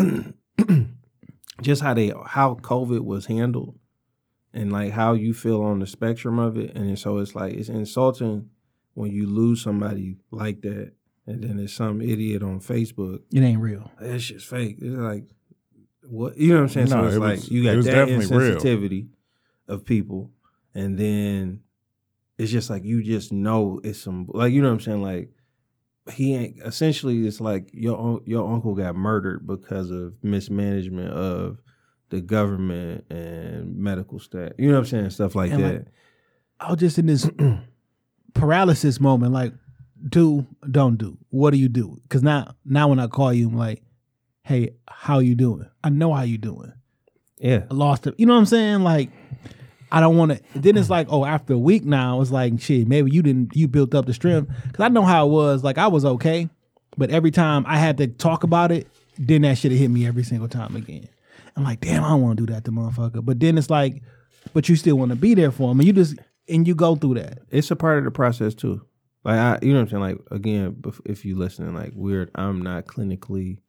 just 1.62 1.81
how 1.81 1.93
they 1.93 2.13
how 2.25 2.55
COVID 2.55 3.01
was 3.01 3.25
handled 3.25 3.77
and 4.53 4.71
like 4.71 4.91
how 4.93 5.13
you 5.13 5.33
feel 5.33 5.62
on 5.62 5.79
the 5.79 5.88
spectrum 5.88 6.39
of 6.39 6.57
it. 6.57 6.75
And 6.75 6.97
so 6.97 7.17
it's 7.17 7.35
like 7.35 7.53
it's 7.53 7.69
insulting 7.69 8.49
when 8.93 9.12
you 9.12 9.27
lose 9.27 9.62
somebody 9.62 10.17
like 10.31 10.62
that 10.62 10.93
and 11.27 11.43
then 11.43 11.57
there's 11.57 11.73
some 11.73 12.01
idiot 12.01 12.41
on 12.43 12.59
Facebook. 12.59 13.19
it 13.33 13.41
ain't 13.41 13.59
real. 13.62 13.91
That 13.99 14.19
shit's 14.19 14.43
fake. 14.43 14.77
It's 14.79 14.95
like 14.95 15.25
what 16.03 16.38
you 16.38 16.49
know 16.49 16.55
what 16.55 16.62
I'm 16.63 16.69
saying? 16.69 16.89
No, 16.89 17.01
so 17.01 17.07
it's 17.07 17.15
it 17.15 17.19
like 17.19 17.35
was- 17.38 17.51
you 17.51 17.62
it 17.62 17.65
got 17.65 17.75
was 17.77 17.85
that 17.85 17.91
definitely 17.93 18.38
real. 18.38 18.59
Of 19.69 19.86
people 19.86 20.32
and 20.75 20.97
then 20.97 21.62
it's 22.38 22.51
just 22.51 22.69
like 22.69 22.84
you 22.84 23.03
just 23.03 23.32
know 23.32 23.79
it's 23.84 23.99
some 24.01 24.27
like 24.34 24.51
you 24.53 24.62
know 24.62 24.67
what 24.69 24.73
I'm 24.75 24.79
saying? 24.82 25.01
Like 25.01 25.29
he 26.13 26.34
ain't 26.36 26.58
essentially 26.65 27.25
it's 27.27 27.39
like 27.41 27.69
your 27.73 28.21
your 28.25 28.51
uncle 28.51 28.73
got 28.75 28.95
murdered 28.95 29.45
because 29.45 29.91
of 29.91 30.13
mismanagement 30.23 31.12
of 31.12 31.60
the 32.10 32.21
government 32.21 33.05
and 33.12 33.75
medical 33.77 34.19
staff. 34.19 34.51
You 34.58 34.69
know 34.69 34.73
what 34.75 34.79
I'm 34.79 34.86
saying? 34.86 35.10
Stuff 35.12 35.36
like 35.36 35.51
And, 35.51 35.63
that. 35.63 35.73
like, 35.73 35.86
I 36.60 36.71
was 36.71 36.79
just 36.79 36.97
in 36.97 37.05
this 37.05 37.29
paralysis 38.34 38.99
moment, 38.99 39.34
like, 39.34 39.53
do, 40.08 40.47
don't 40.69 40.97
do. 40.97 41.17
What 41.29 41.51
do 41.51 41.58
you 41.58 41.69
do? 41.69 41.99
Because 42.03 42.23
now, 42.23 42.55
now 42.65 42.88
when 42.88 42.99
I 42.99 43.08
call 43.08 43.34
you, 43.34 43.47
I'm 43.49 43.58
like, 43.58 43.84
hey, 44.43 44.71
how 44.88 45.19
you 45.19 45.36
doing? 45.36 45.69
I 45.84 45.89
know 45.89 46.13
how 46.13 46.23
you 46.23 46.38
doing. 46.38 46.73
yeah. 47.38 47.63
I 47.69 47.73
lost 47.73 48.08
it. 48.08 48.15
You 48.17 48.25
know 48.25 48.34
what 48.34 48.39
I'm 48.39 48.45
saying? 48.45 48.82
Like, 48.82 49.12
I 49.91 49.99
don't 49.99 50.17
want 50.17 50.32
to. 50.32 50.41
Then 50.60 50.78
it's 50.78 50.89
like, 50.89 51.08
oh, 51.10 51.25
after 51.25 51.54
a 51.54 51.58
week 51.58 51.86
now, 51.86 52.21
it's 52.21 52.32
like, 52.32 52.60
shit, 52.60 52.88
maybe 52.88 53.12
you 53.12 53.21
didn't, 53.21 53.56
you 53.56 53.67
built 53.67 53.95
up 53.95 54.06
the 54.06 54.13
strength. 54.13 54.52
Because 54.67 54.84
I 54.84 54.89
know 54.89 55.04
how 55.04 55.28
it 55.28 55.30
was. 55.30 55.63
Like, 55.63 55.78
I 55.78 55.88
was 55.88 56.06
okay, 56.06 56.49
but 56.97 57.10
every 57.10 57.32
time 57.32 57.65
I 57.67 57.78
had 57.78 57.97
to 57.97 58.08
talk 58.08 58.43
about 58.43 58.71
it, 58.71 58.88
then 59.17 59.41
that 59.41 59.58
shit 59.58 59.71
hit 59.71 59.89
me 59.89 60.08
every 60.08 60.23
single 60.23 60.47
time 60.47 60.75
again. 60.75 61.08
I'm 61.56 61.63
like, 61.63 61.82
damn, 61.82 62.04
I 62.04 62.10
don't 62.10 62.21
want 62.21 62.38
to 62.38 62.45
do 62.45 62.54
that 62.54 62.65
to 62.65 62.71
motherfucker. 62.71 63.23
But 63.25 63.39
then 63.39 63.58
it's 63.58 63.69
like, 63.69 64.02
but 64.54 64.69
you 64.69 64.75
still 64.75 64.97
want 64.97 65.10
to 65.10 65.15
be 65.15 65.34
there 65.34 65.52
for 65.52 65.71
him, 65.71 65.80
and 65.80 65.88
you 65.88 65.93
just 65.93 66.15
and 66.47 66.67
you 66.67 66.75
go 66.75 66.95
through 66.95 67.15
that. 67.15 67.39
it's 67.49 67.71
a 67.71 67.75
part 67.75 67.99
of 67.99 68.06
the 68.06 68.12
process 68.12 68.54
too. 68.54 68.82
Like 69.23 69.38
I, 69.38 69.60
you 69.62 69.73
know 69.73 69.80
what 69.80 69.82
I'm 69.82 69.89
saying. 69.89 70.02
Like 70.02 70.17
again, 70.32 70.82
if 71.06 71.25
you 71.25 71.36
listening, 71.36 71.75
like 71.75 71.91
weird, 71.93 72.32
I'm 72.36 72.62
not 72.62 72.86
clinically 72.86 73.60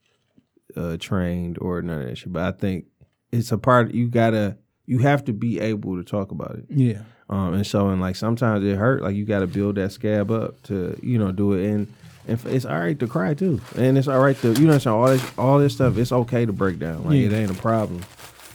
uh, 0.76 0.96
trained 0.98 1.58
or 1.60 1.82
none 1.82 2.02
of 2.02 2.08
that 2.08 2.16
shit, 2.18 2.32
but 2.32 2.42
I 2.42 2.56
think 2.56 2.86
it's 3.32 3.52
a 3.52 3.58
part. 3.58 3.92
You 3.92 4.08
gotta, 4.08 4.56
you 4.90 4.98
have 4.98 5.24
to 5.26 5.32
be 5.32 5.60
able 5.60 5.96
to 5.96 6.02
talk 6.04 6.32
about 6.32 6.56
it. 6.56 6.64
Yeah, 6.68 7.02
Um, 7.28 7.54
and 7.54 7.64
so, 7.66 7.88
and 7.90 8.00
like 8.00 8.16
sometimes 8.16 8.64
it 8.64 8.76
hurt. 8.76 9.02
Like 9.02 9.14
you 9.14 9.24
got 9.24 9.40
to 9.40 9.46
build 9.46 9.76
that 9.76 9.92
scab 9.92 10.30
up 10.32 10.60
to, 10.64 10.98
you 11.02 11.16
know, 11.18 11.30
do 11.30 11.52
it. 11.52 11.64
And 11.70 11.86
and 12.26 12.38
it's 12.46 12.64
all 12.64 12.78
right 12.78 12.98
to 12.98 13.06
cry 13.06 13.34
too, 13.34 13.60
and 13.76 13.96
it's 13.96 14.08
all 14.08 14.20
right 14.20 14.36
to, 14.42 14.48
you 14.54 14.66
know, 14.66 14.74
what 14.74 14.74
I'm 14.74 14.80
saying 14.80 14.96
all 14.96 15.06
this, 15.08 15.24
all 15.38 15.58
this 15.58 15.74
stuff. 15.74 15.96
It's 15.96 16.12
okay 16.12 16.44
to 16.44 16.52
break 16.52 16.78
down. 16.78 17.04
Like 17.04 17.14
it 17.26 17.32
ain't 17.32 17.50
a 17.50 17.54
problem. 17.62 18.00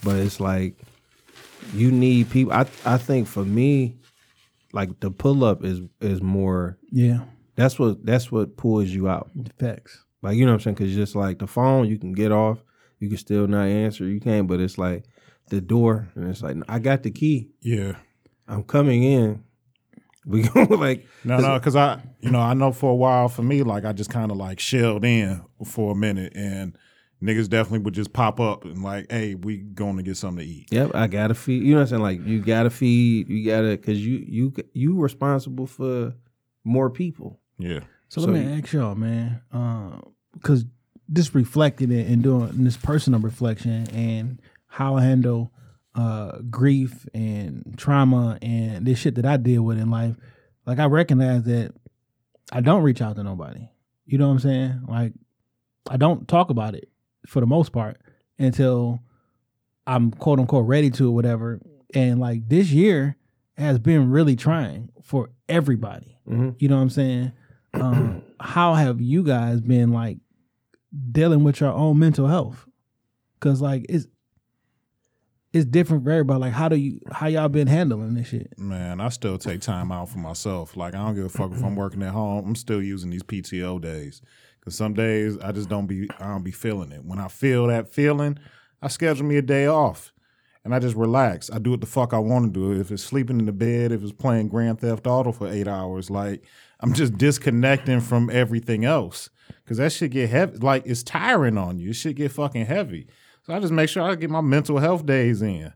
But 0.04 0.18
it's 0.18 0.40
like 0.40 0.76
you 1.74 1.92
need 1.92 2.30
people. 2.30 2.54
I 2.54 2.66
I 2.86 2.98
think 2.98 3.28
for 3.28 3.44
me, 3.46 3.96
like 4.74 5.00
the 5.00 5.10
pull 5.12 5.44
up 5.44 5.64
is 5.64 5.82
is 6.02 6.22
more. 6.22 6.78
yeah, 6.92 7.22
That's 7.56 7.80
what 7.80 8.06
that's 8.06 8.32
what 8.32 8.56
pulls 8.58 8.90
you 8.90 9.08
out. 9.10 9.30
facts. 9.58 10.04
Like 10.22 10.36
you 10.38 10.46
know 10.46 10.52
what 10.52 10.56
I'm 10.56 10.62
saying? 10.62 10.76
Because 10.76 10.94
just 10.96 11.16
like 11.16 11.40
the 11.40 11.48
phone, 11.48 11.88
you 11.88 11.98
can 11.98 12.14
get 12.14 12.32
off. 12.32 12.60
You 13.00 13.08
can 13.10 13.18
still 13.18 13.48
not 13.48 13.68
answer. 13.68 14.06
You 14.06 14.20
can't. 14.20 14.48
But 14.48 14.60
it's 14.60 14.78
like 14.78 15.04
the 15.50 15.62
door, 15.62 16.10
and 16.16 16.30
it's 16.30 16.42
like 16.42 16.58
I 16.68 16.80
got 16.80 17.04
the 17.04 17.12
key. 17.12 17.50
Yeah. 17.62 17.98
I'm 18.48 18.64
coming 18.64 19.04
in. 19.04 19.44
We 20.28 20.42
go 20.42 20.64
like 20.64 21.06
No, 21.24 21.38
no, 21.38 21.60
because 21.60 21.76
I, 21.76 22.02
you 22.20 22.32
know, 22.32 22.40
I 22.40 22.56
know 22.56 22.72
for 22.72 22.92
a 22.92 22.96
while 22.96 23.30
for 23.30 23.44
me, 23.44 23.62
like 23.62 23.86
I 23.86 23.94
just 23.94 24.10
kind 24.10 24.32
of 24.32 24.38
like 24.38 24.60
shelled 24.60 25.06
in 25.06 25.44
for 25.64 25.92
a 25.92 25.96
minute, 25.96 26.34
and 26.36 26.76
niggas 27.22 27.48
definitely 27.48 27.80
would 27.86 27.94
just 27.94 28.12
pop 28.12 28.40
up 28.40 28.66
and 28.66 28.82
like, 28.84 29.06
hey, 29.12 29.36
we 29.36 29.58
going 29.58 29.98
to 29.98 30.02
get 30.04 30.18
something 30.18 30.44
to 30.44 30.52
eat. 30.52 30.70
Yep, 30.72 30.96
I 30.96 31.06
gotta 31.06 31.36
feed. 31.36 31.62
You 31.62 31.74
know 31.74 31.82
what 31.82 31.82
I'm 31.82 31.88
saying? 31.90 32.02
Like 32.02 32.26
you 32.26 32.42
gotta 32.42 32.72
feed. 32.72 33.30
You 33.30 33.46
gotta 33.46 33.68
because 33.78 34.04
you 34.04 34.18
you 34.28 34.54
you 34.74 35.00
responsible 35.00 35.68
for 35.68 36.16
more 36.64 36.90
people. 36.90 37.40
Yeah. 37.60 37.82
So, 38.10 38.22
So 38.22 38.28
let 38.28 38.34
me 38.34 38.52
you- 38.52 38.58
ask 38.60 38.74
y'all, 38.74 38.96
man, 38.96 39.42
uh, 39.54 40.00
because 40.34 40.66
this 41.08 41.36
reflected 41.36 41.92
it 41.92 42.08
and 42.08 42.24
doing 42.24 42.50
this 42.64 42.78
personal 42.78 43.20
reflection 43.20 43.88
and 43.92 44.42
how 44.76 44.98
I 44.98 45.04
handle 45.04 45.54
uh, 45.96 46.40
grief 46.50 47.08
and 47.14 47.74
trauma 47.78 48.38
and 48.42 48.86
this 48.86 49.00
shit 49.00 49.16
that 49.16 49.26
I 49.26 49.38
deal 49.38 49.64
with 49.64 49.80
in 49.80 49.90
life. 49.90 50.18
Like 50.66 50.80
I 50.80 50.86
recognize 50.86 51.44
that 51.44 51.74
I 52.52 52.60
don't 52.60 52.84
reach 52.84 53.02
out 53.02 53.16
to 53.16 53.24
nobody. 53.24 53.70
You 54.06 54.18
know 54.18 54.28
what 54.28 54.34
I'm 54.34 54.40
saying? 54.40 54.82
Like 54.90 55.14
I 55.90 55.96
don't 55.96 56.28
talk 56.28 56.50
about 56.50 56.76
it 56.76 56.90
for 57.26 57.40
the 57.40 57.46
most 57.46 57.72
part 57.72 57.96
until 58.38 59.00
I'm 59.88 60.12
quote 60.12 60.40
unquote 60.40 60.68
ready 60.68 60.90
to 60.92 61.08
or 61.08 61.16
whatever. 61.16 61.62
And 61.94 62.20
like 62.20 62.50
this 62.50 62.70
year 62.72 63.16
has 63.58 63.80
been 63.80 64.10
really 64.12 64.36
trying 64.36 64.90
for 65.02 65.30
everybody. 65.48 66.18
Mhm. 66.30 66.56
You 66.60 66.68
know 66.68 66.76
what 66.76 66.82
I'm 66.82 66.90
saying? 66.90 67.32
Um, 67.76 68.24
how 68.42 68.74
have 68.74 69.00
you 69.00 69.24
guys 69.24 69.62
been 69.62 69.94
like 69.94 70.18
dealing 71.14 71.46
with 71.46 71.62
your 71.62 71.72
own 71.72 71.98
mental 71.98 72.28
health? 72.28 72.68
Cause 73.40 73.62
like 73.62 73.86
it's 73.88 74.08
it's 75.56 75.66
different 75.66 76.04
for 76.04 76.12
everybody. 76.12 76.42
Like 76.42 76.54
how 76.54 76.68
do 76.68 76.76
you 76.76 77.00
how 77.10 77.28
y'all 77.28 77.48
been 77.48 77.68
handling 77.68 78.14
this 78.14 78.28
shit? 78.28 78.60
Man, 78.60 79.00
I 79.00 79.08
still 79.08 79.38
take 79.38 79.62
time 79.62 79.90
out 79.90 80.10
for 80.10 80.18
myself. 80.18 80.76
Like 80.76 80.94
I 80.94 80.98
don't 80.98 81.16
give 81.16 81.26
a 81.26 81.30
fuck 81.30 81.54
if 81.54 81.64
I'm 81.64 81.78
working 81.78 82.04
at 82.04 82.12
home. 82.12 82.46
I'm 82.46 82.56
still 82.56 82.84
using 82.84 83.10
these 83.10 83.24
PTO 83.24 83.80
days 83.80 84.22
because 84.60 84.76
some 84.76 84.94
days 84.94 85.38
I 85.40 85.54
just 85.54 85.70
don't 85.70 85.88
be 85.88 86.10
I 86.20 86.28
don't 86.28 86.44
be 86.44 86.52
feeling 86.52 86.92
it. 86.92 87.06
When 87.06 87.20
I 87.20 87.30
feel 87.30 87.68
that 87.68 87.88
feeling, 87.90 88.38
I 88.82 88.90
schedule 88.90 89.26
me 89.26 89.38
a 89.38 89.42
day 89.42 89.66
off 89.66 90.12
and 90.66 90.76
I 90.76 90.80
just 90.80 90.98
relax. 90.98 91.50
I 91.50 91.60
do 91.60 91.72
what 91.72 91.80
the 91.80 91.88
fuck 91.88 92.14
I 92.14 92.20
want 92.20 92.54
to 92.54 92.60
do. 92.60 92.78
If 92.78 92.92
it's 92.92 93.04
sleeping 93.04 93.40
in 93.40 93.46
the 93.46 93.54
bed, 93.54 93.94
if 93.94 94.04
it's 94.04 94.12
playing 94.12 94.50
Grand 94.50 94.82
Theft 94.82 95.08
Auto 95.08 95.32
for 95.32 95.48
eight 95.48 95.70
hours, 95.70 96.10
like 96.10 96.44
I'm 96.82 96.94
just 96.94 97.18
disconnecting 97.18 98.02
from 98.02 98.30
everything 98.30 98.84
else 98.84 99.30
because 99.64 99.78
that 99.78 99.94
shit 99.94 100.12
get 100.12 100.30
heavy. 100.30 100.58
Like 100.58 100.86
it's 100.86 101.02
tiring 101.02 101.58
on 101.58 101.80
you. 101.80 101.92
It 101.92 101.96
should 101.96 102.18
get 102.18 102.34
fucking 102.34 102.66
heavy. 102.66 103.08
So 103.46 103.54
I 103.56 103.60
just 103.60 103.74
make 103.74 103.90
sure 103.90 104.04
I 104.04 104.16
get 104.16 104.30
my 104.30 104.42
mental 104.42 104.78
health 104.80 105.06
days 105.06 105.42
in. 105.42 105.72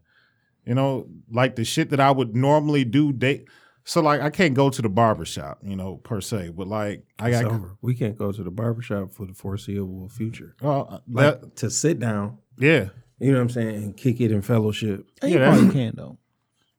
You 0.66 0.76
know, 0.76 1.08
like 1.32 1.56
the 1.56 1.64
shit 1.66 1.90
that 1.92 2.00
I 2.00 2.12
would 2.12 2.36
normally 2.36 2.84
do 2.86 3.12
day. 3.12 3.46
So 3.86 4.02
like 4.02 4.22
I 4.22 4.30
can't 4.30 4.54
go 4.54 4.70
to 4.70 4.82
the 4.82 4.90
barber 4.90 5.26
shop, 5.26 5.60
you 5.64 5.76
know, 5.76 5.96
per 5.98 6.22
se, 6.22 6.50
but 6.56 6.68
like 6.68 7.06
I 7.18 7.32
got 7.32 7.46
over. 7.46 7.76
We 7.82 7.96
can't 7.96 8.16
go 8.18 8.32
to 8.32 8.44
the 8.44 8.52
barbershop 8.52 9.12
for 9.14 9.26
the 9.26 9.34
foreseeable 9.34 10.10
future. 10.10 10.56
uh, 10.62 11.00
Like 11.10 11.42
that, 11.42 11.56
to 11.58 11.70
sit 11.72 11.98
down, 12.00 12.38
yeah. 12.58 12.90
you 13.20 13.32
know 13.32 13.38
what 13.38 13.44
I'm 13.44 13.50
saying, 13.50 13.76
and 13.84 13.98
kick 13.98 14.22
it 14.22 14.32
in 14.32 14.42
fellowship. 14.44 15.08
Yeah, 15.24 15.28
You 15.30 15.40
Yeah, 15.40 15.50
probably 15.52 15.72
can 15.74 15.94
though. 15.96 16.18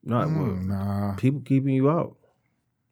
Not 0.04 0.28
Mm, 0.28 0.46
with 0.54 0.62
nah. 0.62 1.14
people 1.16 1.40
keeping 1.40 1.74
you 1.74 1.90
out. 1.90 2.16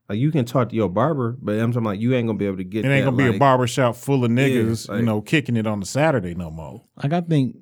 Like 0.09 0.19
you 0.19 0.33
can 0.33 0.45
talk 0.47 0.71
to 0.71 0.75
your 0.75 0.89
barber, 0.89 1.37
but 1.41 1.59
I'm 1.59 1.71
talking 1.71 1.85
like 1.85 2.01
you 2.01 2.15
ain't 2.15 2.27
gonna 2.27 2.39
be 2.39 2.47
able 2.47 2.57
to 2.57 2.65
get. 2.65 2.85
It 2.85 2.89
ain't 2.89 3.05
that, 3.05 3.11
gonna 3.13 3.17
be 3.17 3.27
like, 3.29 3.37
a 3.37 3.39
barber 3.39 3.67
shop 3.69 3.95
full 3.95 4.25
of 4.25 4.31
niggas, 4.33 4.89
like- 4.89 5.01
you 5.01 5.05
know, 5.07 5.21
kicking 5.21 5.57
it 5.57 5.67
on 5.67 5.79
the 5.81 5.87
Saturday 5.87 6.35
no 6.35 6.51
more. 6.51 6.83
Like 7.01 7.13
I 7.13 7.21
think 7.21 7.57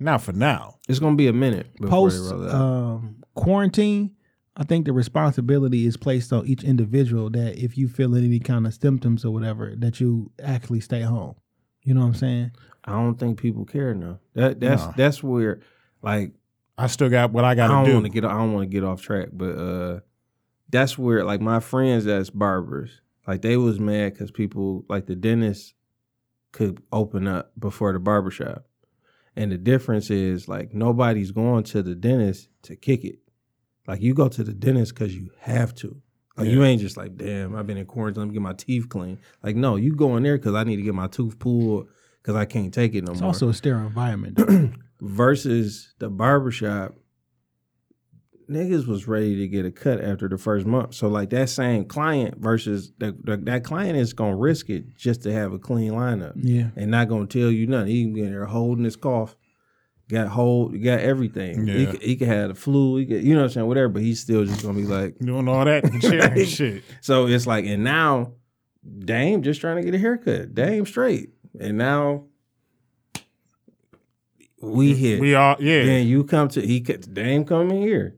Not 0.00 0.22
for 0.22 0.32
now. 0.32 0.78
It's 0.88 0.98
gonna 0.98 1.14
be 1.16 1.28
a 1.28 1.32
minute 1.32 1.74
before 1.76 1.90
post 1.90 2.32
roll 2.32 2.48
out. 2.48 2.54
um, 2.54 3.16
quarantine, 3.34 4.16
I 4.56 4.64
think 4.64 4.86
the 4.86 4.92
responsibility 4.92 5.86
is 5.86 5.96
placed 5.96 6.32
on 6.32 6.46
each 6.46 6.64
individual 6.64 7.30
that 7.30 7.62
if 7.62 7.76
you 7.78 7.86
feel 7.88 8.16
any 8.16 8.40
kind 8.40 8.66
of 8.66 8.74
symptoms 8.74 9.24
or 9.24 9.32
whatever, 9.32 9.74
that 9.76 10.00
you 10.00 10.32
actually 10.42 10.80
stay 10.80 11.02
home. 11.02 11.34
You 11.82 11.94
know 11.94 12.00
what 12.00 12.06
I'm 12.08 12.14
saying? 12.14 12.52
I 12.84 12.92
don't 12.92 13.16
think 13.16 13.38
people 13.38 13.64
care 13.66 13.94
now. 13.94 14.18
That 14.34 14.58
that's 14.58 14.82
No. 14.84 14.94
that's 14.96 15.22
where 15.22 15.60
like 16.02 16.32
I 16.78 16.86
still 16.86 17.10
got 17.10 17.30
what 17.32 17.44
I 17.44 17.50
I 17.50 17.54
got 17.54 17.68
don't 17.68 17.92
want 17.92 18.06
to 18.06 18.10
get 18.10 18.24
I 18.24 18.32
don't 18.32 18.54
want 18.54 18.70
to 18.70 18.74
get 18.74 18.84
off 18.84 19.02
track, 19.02 19.28
but 19.32 19.50
uh 19.56 20.00
that's 20.70 20.96
where 20.96 21.24
like 21.24 21.40
my 21.42 21.60
friends 21.60 22.04
that's 22.06 22.30
barbers, 22.30 23.02
like 23.26 23.42
they 23.42 23.56
was 23.58 23.78
mad 23.78 24.14
because 24.14 24.30
people 24.30 24.84
like 24.88 25.06
the 25.06 25.14
dentist 25.16 25.74
could 26.52 26.82
open 26.92 27.26
up 27.28 27.52
before 27.58 27.92
the 27.92 27.98
barbershop. 27.98 28.64
And 29.36 29.52
the 29.52 29.58
difference 29.58 30.10
is 30.10 30.48
like 30.48 30.74
nobody's 30.74 31.30
going 31.30 31.64
to 31.64 31.82
the 31.82 31.94
dentist 31.94 32.48
to 32.62 32.76
kick 32.76 33.04
it. 33.04 33.18
Like 33.86 34.02
you 34.02 34.14
go 34.14 34.28
to 34.28 34.44
the 34.44 34.52
dentist 34.52 34.94
because 34.94 35.14
you 35.14 35.30
have 35.40 35.74
to. 35.76 36.00
Like 36.36 36.48
you 36.48 36.64
ain't 36.64 36.80
just 36.80 36.96
like, 36.96 37.16
damn, 37.16 37.54
I've 37.54 37.66
been 37.66 37.76
in 37.76 37.84
quarantine. 37.84 38.22
Let 38.22 38.28
me 38.28 38.34
get 38.34 38.42
my 38.42 38.54
teeth 38.54 38.88
clean. 38.88 39.18
Like 39.42 39.56
no, 39.56 39.76
you 39.76 39.94
go 39.94 40.16
in 40.16 40.22
there 40.22 40.38
because 40.38 40.54
I 40.54 40.64
need 40.64 40.76
to 40.76 40.82
get 40.82 40.94
my 40.94 41.06
tooth 41.06 41.38
pulled 41.38 41.88
because 42.22 42.34
I 42.34 42.44
can't 42.44 42.72
take 42.72 42.94
it 42.94 43.04
no 43.04 43.12
It's 43.12 43.20
more. 43.20 43.30
It's 43.30 43.42
also 43.42 43.50
a 43.50 43.54
sterile 43.54 43.86
environment. 43.86 44.38
Versus 45.00 45.94
the 45.98 46.10
barbershop, 46.10 46.94
niggas 48.50 48.86
was 48.86 49.06
ready 49.06 49.36
to 49.36 49.48
get 49.48 49.64
a 49.64 49.70
cut 49.70 50.02
after 50.02 50.28
the 50.28 50.36
first 50.36 50.66
month. 50.66 50.94
So 50.94 51.08
like 51.08 51.30
that 51.30 51.48
same 51.48 51.84
client 51.84 52.38
versus 52.38 52.92
that 52.98 53.24
that, 53.26 53.44
that 53.46 53.64
client 53.64 53.96
is 53.96 54.12
gonna 54.12 54.36
risk 54.36 54.68
it 54.68 54.96
just 54.96 55.22
to 55.22 55.32
have 55.32 55.52
a 55.52 55.58
clean 55.58 55.92
lineup 55.92 56.32
yeah. 56.36 56.68
and 56.76 56.90
not 56.90 57.08
gonna 57.08 57.26
tell 57.26 57.50
you 57.50 57.66
nothing. 57.66 57.88
He 57.88 58.04
can 58.04 58.12
be 58.12 58.22
in 58.22 58.32
there 58.32 58.44
holding 58.44 58.84
his 58.84 58.96
cough, 58.96 59.36
got 60.08 60.28
hold, 60.28 60.72
got 60.82 61.00
everything. 61.00 61.66
He, 61.66 61.84
Yeah. 61.84 61.90
could, 61.92 62.02
he 62.02 62.16
could 62.16 62.28
have 62.28 62.48
the 62.48 62.54
flu, 62.54 62.96
he 62.96 63.06
could, 63.06 63.22
you 63.22 63.34
know 63.34 63.40
what 63.40 63.46
I'm 63.46 63.52
saying, 63.52 63.66
whatever. 63.66 63.88
But 63.88 64.02
he's 64.02 64.20
still 64.20 64.44
just 64.44 64.62
gonna 64.62 64.74
be 64.74 64.86
like. 64.86 65.18
Doing 65.18 65.48
all 65.48 65.64
that 65.64 65.84
and 65.84 66.02
shit. 66.02 66.48
shit. 66.48 66.84
So 67.00 67.26
it's 67.26 67.46
like, 67.46 67.64
and 67.64 67.84
now 67.84 68.32
Dame 68.98 69.42
just 69.42 69.60
trying 69.60 69.76
to 69.76 69.82
get 69.82 69.94
a 69.94 69.98
haircut. 69.98 70.54
Dame 70.54 70.86
straight, 70.86 71.30
and 71.58 71.78
now 71.78 72.24
we 74.60 74.94
hit. 74.94 75.20
We 75.20 75.34
all 75.34 75.56
yeah. 75.60 75.84
Then 75.84 76.06
you 76.06 76.24
come 76.24 76.48
to 76.50 76.60
he 76.60 76.80
Dame 76.80 77.44
come 77.44 77.70
in 77.70 77.82
here. 77.82 78.16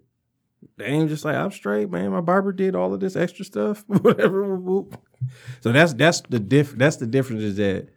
Dame 0.79 1.09
just 1.09 1.25
like 1.25 1.37
I'm 1.37 1.51
straight, 1.51 1.91
man. 1.91 2.11
My 2.11 2.21
barber 2.21 2.53
did 2.53 2.75
all 2.75 2.93
of 2.95 3.01
this 3.01 3.15
extra 3.17 3.45
stuff, 3.45 3.85
whatever. 3.87 4.57
whoop, 4.57 4.93
whoop. 4.93 5.07
So 5.61 5.71
that's 5.73 5.93
that's 5.95 6.23
the 6.29 6.41
diff. 6.41 6.73
That's 6.73 6.97
the 6.97 7.07
difference 7.07 7.43
is 7.43 7.57
that 7.57 7.89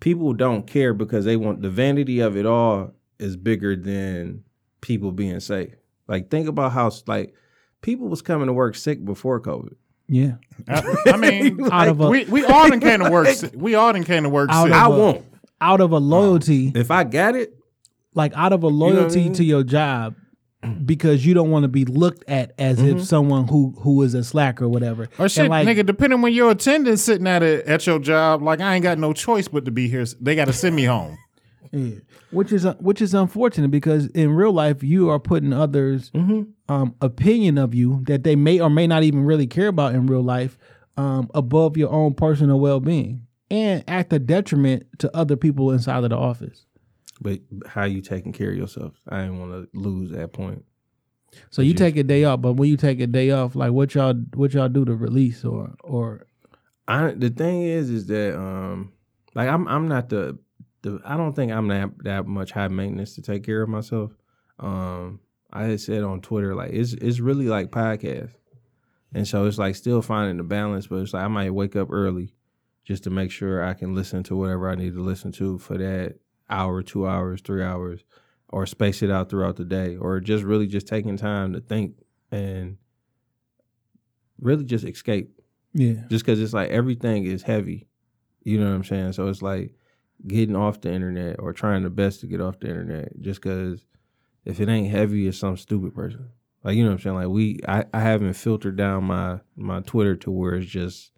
people 0.00 0.32
don't 0.32 0.66
care 0.66 0.94
because 0.94 1.24
they 1.24 1.36
want 1.36 1.62
the 1.62 1.70
vanity 1.70 2.20
of 2.20 2.36
it 2.36 2.46
all 2.46 2.92
is 3.18 3.36
bigger 3.36 3.76
than 3.76 4.44
people 4.80 5.12
being 5.12 5.40
safe. 5.40 5.74
Like 6.08 6.30
think 6.30 6.48
about 6.48 6.72
how 6.72 6.90
like 7.06 7.34
people 7.82 8.08
was 8.08 8.22
coming 8.22 8.46
to 8.46 8.52
work 8.52 8.74
sick 8.76 9.04
before 9.04 9.40
COVID. 9.40 9.74
Yeah. 10.08 10.36
I, 10.68 10.96
I 11.06 11.16
mean, 11.16 11.60
Out 11.72 11.88
of 11.88 12.00
a- 12.00 12.08
we 12.08 12.24
we 12.24 12.44
all 12.44 12.68
done 12.68 12.80
came 12.80 13.00
to 13.00 13.10
work. 13.10 13.28
sick. 13.28 13.52
We 13.54 13.74
all 13.74 13.92
done 13.92 14.04
came 14.04 14.22
to 14.24 14.28
work. 14.28 14.50
Out 14.50 14.64
sick. 14.64 14.72
of 14.72 14.78
I 14.80 14.86
a- 14.86 14.90
won't. 14.90 15.24
Out 15.60 15.80
of 15.82 15.92
a 15.92 15.98
loyalty, 15.98 16.72
If 16.74 16.90
I 16.90 17.04
got 17.04 17.36
it, 17.36 17.54
like 18.14 18.32
out 18.34 18.52
of 18.54 18.62
a 18.64 18.68
what 18.68 18.72
I 18.72 18.94
loyalty 18.96 19.24
mean? 19.24 19.32
to 19.34 19.44
your 19.44 19.62
job, 19.62 20.14
because 20.84 21.24
you 21.24 21.34
don't 21.34 21.50
want 21.50 21.62
to 21.64 21.68
be 21.68 21.84
looked 21.84 22.24
at 22.28 22.52
as 22.58 22.78
Mm-hmm. 22.78 22.98
if 22.98 23.04
someone 23.04 23.48
who 23.48 23.74
who 23.80 24.02
is 24.02 24.14
a 24.14 24.22
slacker 24.24 24.64
or 24.64 24.68
whatever. 24.68 25.08
Or 25.18 25.28
shit, 25.28 25.48
like, 25.48 25.66
nigga, 25.66 25.84
depending 25.86 26.20
when 26.22 26.32
your 26.32 26.50
attendant 26.50 26.98
sitting 26.98 27.26
at 27.26 27.42
a, 27.42 27.68
at 27.68 27.86
your 27.86 27.98
job, 27.98 28.42
like 28.42 28.60
I 28.60 28.74
ain't 28.74 28.82
got 28.82 28.98
no 28.98 29.12
choice 29.12 29.48
but 29.48 29.64
to 29.64 29.70
be 29.70 29.88
here. 29.88 30.04
They 30.20 30.34
got 30.34 30.46
to 30.46 30.52
send 30.52 30.76
me 30.76 30.84
home. 30.84 31.18
Yeah. 31.72 32.00
Which 32.32 32.50
is 32.50 32.64
which 32.80 33.00
is 33.00 33.14
unfortunate 33.14 33.70
because 33.70 34.06
in 34.08 34.32
real 34.32 34.50
life 34.50 34.82
you 34.82 35.08
are 35.08 35.20
putting 35.20 35.52
others' 35.52 36.10
um, 36.68 36.94
opinion 37.00 37.58
of 37.58 37.76
you 37.76 38.02
that 38.08 38.24
they 38.24 38.34
may 38.34 38.58
or 38.58 38.68
may 38.68 38.88
not 38.88 39.04
even 39.04 39.24
really 39.24 39.46
care 39.46 39.68
about 39.68 39.94
in 39.94 40.06
real 40.08 40.22
life 40.22 40.58
um, 40.96 41.30
above 41.32 41.76
your 41.76 41.90
own 41.92 42.14
personal 42.14 42.58
well 42.58 42.80
being 42.80 43.24
and 43.52 43.84
at 43.86 44.10
the 44.10 44.18
detriment 44.18 44.84
to 44.98 45.16
other 45.16 45.36
people 45.36 45.70
inside 45.70 46.02
of 46.02 46.10
the 46.10 46.16
office. 46.16 46.66
But 47.20 47.40
how 47.66 47.84
you 47.84 48.00
taking 48.00 48.32
care 48.32 48.50
of 48.50 48.56
yourself? 48.56 48.94
I 49.08 49.22
didn't 49.22 49.40
want 49.40 49.52
to 49.52 49.78
lose 49.78 50.10
that 50.12 50.32
point. 50.32 50.64
So 51.50 51.62
you 51.62 51.74
take 51.74 51.96
a 51.96 52.02
day 52.02 52.24
off, 52.24 52.40
but 52.40 52.54
when 52.54 52.68
you 52.68 52.76
take 52.76 53.00
a 53.00 53.06
day 53.06 53.30
off, 53.30 53.54
like 53.54 53.72
what 53.72 53.94
y'all 53.94 54.14
what 54.34 54.52
y'all 54.52 54.68
do 54.68 54.84
to 54.84 54.94
release 54.94 55.44
or 55.44 55.74
or 55.84 56.26
I 56.88 57.12
the 57.12 57.30
thing 57.30 57.62
is 57.62 57.90
is 57.90 58.06
that 58.06 58.36
um 58.36 58.92
like 59.34 59.48
I'm 59.48 59.68
I'm 59.68 59.86
not 59.86 60.08
the 60.08 60.38
the 60.82 61.00
I 61.04 61.16
don't 61.16 61.34
think 61.34 61.52
I'm 61.52 61.68
that 61.68 61.90
that 62.04 62.26
much 62.26 62.52
high 62.52 62.68
maintenance 62.68 63.14
to 63.14 63.22
take 63.22 63.44
care 63.44 63.62
of 63.62 63.68
myself. 63.68 64.12
Um 64.58 65.20
I 65.52 65.64
had 65.64 65.80
said 65.80 66.02
on 66.02 66.20
Twitter 66.20 66.54
like 66.54 66.72
it's 66.72 66.94
it's 66.94 67.20
really 67.20 67.46
like 67.46 67.70
podcast. 67.70 68.32
And 69.12 69.26
so 69.26 69.46
it's 69.46 69.58
like 69.58 69.74
still 69.74 70.02
finding 70.02 70.36
the 70.36 70.44
balance, 70.44 70.86
but 70.86 70.96
it's 70.96 71.12
like 71.12 71.24
I 71.24 71.28
might 71.28 71.50
wake 71.50 71.74
up 71.74 71.88
early 71.90 72.32
just 72.84 73.04
to 73.04 73.10
make 73.10 73.30
sure 73.30 73.64
I 73.64 73.74
can 73.74 73.94
listen 73.94 74.22
to 74.24 74.36
whatever 74.36 74.68
I 74.68 74.74
need 74.76 74.94
to 74.94 75.02
listen 75.02 75.32
to 75.32 75.58
for 75.58 75.76
that 75.78 76.16
hour, 76.50 76.82
two 76.82 77.06
hours, 77.06 77.40
three 77.40 77.62
hours, 77.62 78.04
or 78.48 78.66
space 78.66 79.02
it 79.02 79.10
out 79.10 79.30
throughout 79.30 79.56
the 79.56 79.64
day, 79.64 79.96
or 79.96 80.20
just 80.20 80.44
really 80.44 80.66
just 80.66 80.88
taking 80.88 81.16
time 81.16 81.52
to 81.52 81.60
think 81.60 81.94
and 82.30 82.76
really 84.40 84.64
just 84.64 84.84
escape 84.84 85.40
yeah. 85.72 86.04
just 86.08 86.24
because 86.24 86.40
it's 86.40 86.52
like 86.52 86.70
everything 86.70 87.24
is 87.24 87.42
heavy. 87.42 87.86
You 88.42 88.58
know 88.58 88.66
what 88.66 88.76
I'm 88.76 88.84
saying? 88.84 89.12
So 89.12 89.28
it's 89.28 89.42
like 89.42 89.74
getting 90.26 90.56
off 90.56 90.80
the 90.80 90.92
internet 90.92 91.36
or 91.38 91.52
trying 91.52 91.82
the 91.82 91.90
best 91.90 92.20
to 92.20 92.26
get 92.26 92.40
off 92.40 92.60
the 92.60 92.68
internet 92.68 93.20
just 93.20 93.40
because 93.40 93.84
if 94.44 94.60
it 94.60 94.68
ain't 94.68 94.90
heavy, 94.90 95.28
it's 95.28 95.38
some 95.38 95.56
stupid 95.56 95.94
person. 95.94 96.30
Like, 96.62 96.76
you 96.76 96.82
know 96.82 96.90
what 96.90 96.94
I'm 96.96 97.00
saying? 97.00 97.16
Like, 97.16 97.28
we, 97.28 97.60
I, 97.66 97.84
I 97.94 98.00
haven't 98.00 98.34
filtered 98.34 98.76
down 98.76 99.04
my, 99.04 99.40
my 99.56 99.80
Twitter 99.80 100.16
to 100.16 100.30
where 100.30 100.54
it's 100.54 100.70
just 100.70 101.10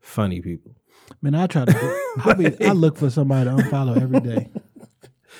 funny 0.00 0.40
people. 0.40 0.74
Man, 1.22 1.34
I 1.34 1.46
try 1.46 1.64
to. 1.64 1.72
do- 1.72 2.22
I, 2.24 2.34
be, 2.34 2.64
I 2.64 2.72
look 2.72 2.96
for 2.96 3.10
somebody 3.10 3.48
to 3.48 3.56
unfollow 3.56 4.00
every 4.00 4.20
day. 4.20 4.50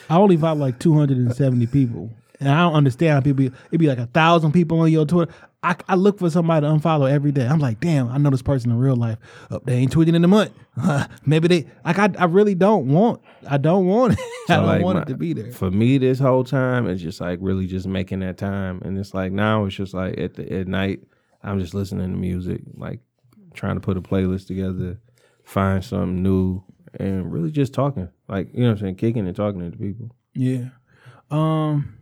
I 0.09 0.17
only 0.17 0.37
follow 0.37 0.61
like 0.61 0.79
two 0.79 0.95
hundred 0.95 1.19
and 1.19 1.35
seventy 1.35 1.67
people, 1.67 2.11
and 2.41 2.49
I 2.49 2.63
don't 2.63 2.75
understand 2.75 3.15
how 3.15 3.21
people. 3.21 3.47
It'd 3.47 3.81
be 3.81 3.89
like 3.89 3.99
a 3.99 4.07
thousand 4.07 4.53
people 4.53 4.81
on 4.81 4.91
your 4.91 5.07
Twitter. 5.07 5.33
I, 5.61 5.75
I 5.89 5.97
look 5.97 6.21
for 6.21 6.31
somebody 6.31 6.65
to 6.65 6.73
unfollow 6.73 7.11
every 7.11 7.33
day. 7.33 7.45
I'm 7.45 7.59
like, 7.59 7.81
damn, 7.81 8.09
I 8.11 8.19
know 8.19 8.31
this 8.31 8.43
person 8.43 8.71
in 8.71 8.79
real 8.79 8.95
life. 8.95 9.19
Oh, 9.51 9.61
they 9.65 9.75
ain't 9.75 9.93
tweeting 9.93 10.15
in 10.15 10.23
a 10.25 10.29
month. 10.29 10.53
maybe 11.27 11.49
they 11.49 11.67
like. 11.85 11.99
I, 11.99 12.11
I 12.17 12.25
really 12.27 12.55
don't 12.55 12.87
want. 12.87 13.21
I 13.49 13.57
don't 13.59 13.87
want 13.87 14.13
it. 14.13 14.21
I 14.49 14.57
don't 14.57 14.67
like, 14.67 14.83
want 14.83 14.97
my- 14.97 15.03
it 15.03 15.09
to 15.09 15.17
be 15.17 15.33
there. 15.33 15.51
For 15.51 15.71
me, 15.71 15.99
this 15.99 16.21
whole 16.21 16.45
time, 16.45 16.87
it's 16.87 17.03
just 17.03 17.21
like 17.21 17.41
really 17.43 17.67
just 17.67 17.89
making 17.89 18.21
that 18.21 18.39
time. 18.39 18.81
And 18.85 18.97
it's 18.97 19.15
like 19.15 19.33
now 19.33 19.65
it's 19.65 19.75
just 19.75 19.95
like 19.95 20.17
at 20.19 20.35
the 20.35 20.61
at 20.61 20.69
night, 20.69 21.01
I'm 21.43 21.59
just 21.59 21.75
listening 21.75 22.13
to 22.13 22.17
music, 22.17 22.61
like 22.77 23.01
trying 23.55 23.75
to 23.75 23.81
put 23.81 23.97
a 23.97 24.01
playlist 24.01 24.47
together, 24.47 25.01
find 25.43 25.85
something 25.85 26.23
new, 26.23 26.63
and 26.95 27.33
really 27.33 27.51
just 27.51 27.75
talking. 27.75 28.09
Like, 28.29 28.49
you 28.53 28.63
know 28.65 28.71
I'm 28.71 28.79
saying? 28.79 28.97
Kicking 28.97 29.27
and 29.27 29.37
talking 29.37 29.71
to 29.71 29.77
people. 29.77 30.15
Yeah. 30.35 30.69
Um. 31.31 31.95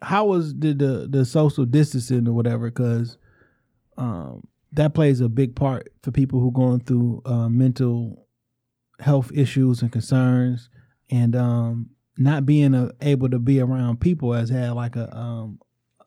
How 0.00 0.26
was 0.26 0.54
the 0.54 0.72
the, 0.74 1.08
the 1.10 1.24
social 1.24 1.64
distancing 1.64 2.28
or 2.28 2.32
whatever? 2.32 2.70
Because 2.70 3.18
um, 3.96 4.46
that 4.72 4.94
plays 4.94 5.20
a 5.20 5.28
big 5.28 5.56
part 5.56 5.88
for 6.02 6.12
people 6.12 6.40
who 6.40 6.52
going 6.52 6.80
through 6.80 7.22
uh, 7.24 7.48
mental 7.48 8.26
health 9.00 9.30
issues 9.34 9.82
and 9.82 9.90
concerns, 9.90 10.70
and 11.10 11.34
um, 11.34 11.90
not 12.16 12.46
being 12.46 12.74
uh 12.74 12.92
able 13.00 13.28
to 13.28 13.38
be 13.38 13.60
around 13.60 14.00
people 14.00 14.32
has 14.32 14.50
had 14.50 14.72
like 14.72 14.96
a 14.96 15.16
um, 15.16 15.58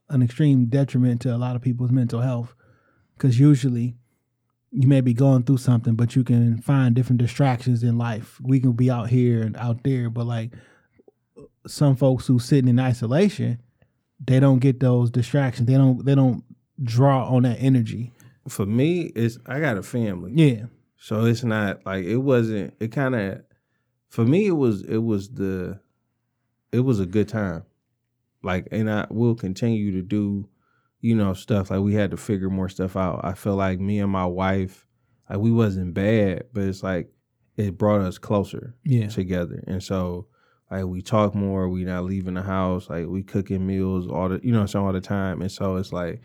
an 0.09 0.21
extreme 0.21 0.65
detriment 0.65 1.21
to 1.21 1.35
a 1.35 1.37
lot 1.37 1.55
of 1.55 1.61
people's 1.61 1.91
mental 1.91 2.21
health. 2.21 2.53
Because 3.17 3.39
usually 3.39 3.97
you 4.72 4.88
may 4.88 5.01
be 5.01 5.13
going 5.13 5.43
through 5.43 5.57
something, 5.57 5.95
but 5.95 6.15
you 6.15 6.24
can 6.24 6.61
find 6.61 6.95
different 6.95 7.19
distractions 7.19 7.84
in 7.84 7.97
life. 7.97 8.39
We 8.41 8.59
can 8.59 8.72
be 8.72 8.89
out 8.89 9.09
here 9.09 9.41
and 9.41 9.57
out 9.57 9.84
there, 9.84 10.09
but 10.09 10.26
like 10.26 10.53
some 11.67 11.95
folks 11.95 12.26
who 12.26 12.39
sitting 12.39 12.69
in 12.69 12.80
isolation, 12.80 13.61
they 14.24 14.39
don't 14.39 14.59
get 14.59 14.80
those 14.80 15.11
distractions. 15.11 15.67
They 15.67 15.74
don't 15.74 16.05
they 16.05 16.15
don't 16.15 16.43
draw 16.82 17.28
on 17.28 17.43
that 17.43 17.57
energy. 17.59 18.13
For 18.47 18.65
me, 18.65 19.11
it's 19.15 19.38
I 19.45 19.59
got 19.59 19.78
a 19.78 19.84
family. 19.84 20.32
Yeah. 20.36 20.65
So 20.97 21.26
it's 21.26 21.43
not 21.43 21.86
like 21.86 22.05
it 22.05 22.17
wasn't 22.17 22.74
it 22.80 22.91
kind 22.91 23.15
of 23.15 23.43
for 24.07 24.24
me 24.24 24.47
it 24.47 24.51
was 24.51 24.84
it 24.84 24.99
was 24.99 25.30
the 25.30 25.80
it 26.72 26.80
was 26.80 26.99
a 26.99 27.05
good 27.05 27.28
time. 27.28 27.63
Like 28.41 28.67
and 28.72 28.89
I 28.89 29.07
will 29.09 29.36
continue 29.36 29.91
to 29.91 30.01
do 30.01 30.47
you 31.01 31.15
know 31.15 31.33
stuff 31.33 31.69
like 31.71 31.81
we 31.81 31.93
had 31.93 32.11
to 32.11 32.17
figure 32.17 32.49
more 32.49 32.69
stuff 32.69 32.95
out. 32.95 33.21
I 33.23 33.33
feel 33.33 33.55
like 33.55 33.79
me 33.79 33.99
and 33.99 34.11
my 34.11 34.25
wife 34.25 34.85
like 35.29 35.39
we 35.39 35.51
wasn't 35.51 35.93
bad, 35.93 36.43
but 36.53 36.63
it's 36.63 36.83
like 36.83 37.11
it 37.57 37.77
brought 37.77 38.01
us 38.01 38.17
closer 38.17 38.75
Yeah. 38.83 39.07
together. 39.07 39.63
And 39.67 39.81
so 39.83 40.27
like 40.69 40.85
we 40.85 41.01
talk 41.01 41.35
more, 41.35 41.67
we 41.69 41.83
not 41.83 42.05
leaving 42.05 42.35
the 42.35 42.41
house, 42.43 42.89
like 42.89 43.07
we 43.07 43.23
cooking 43.23 43.65
meals 43.67 44.07
all 44.07 44.29
the 44.29 44.39
you 44.43 44.51
know 44.53 44.65
saying 44.65 44.85
all 44.85 44.93
the 44.93 45.01
time. 45.01 45.41
And 45.41 45.51
so 45.51 45.75
it's 45.77 45.91
like 45.93 46.21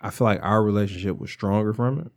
I 0.00 0.10
feel 0.10 0.26
like 0.26 0.40
our 0.42 0.62
relationship 0.62 1.18
was 1.18 1.30
stronger 1.30 1.72
from 1.72 2.00
it. 2.00 2.12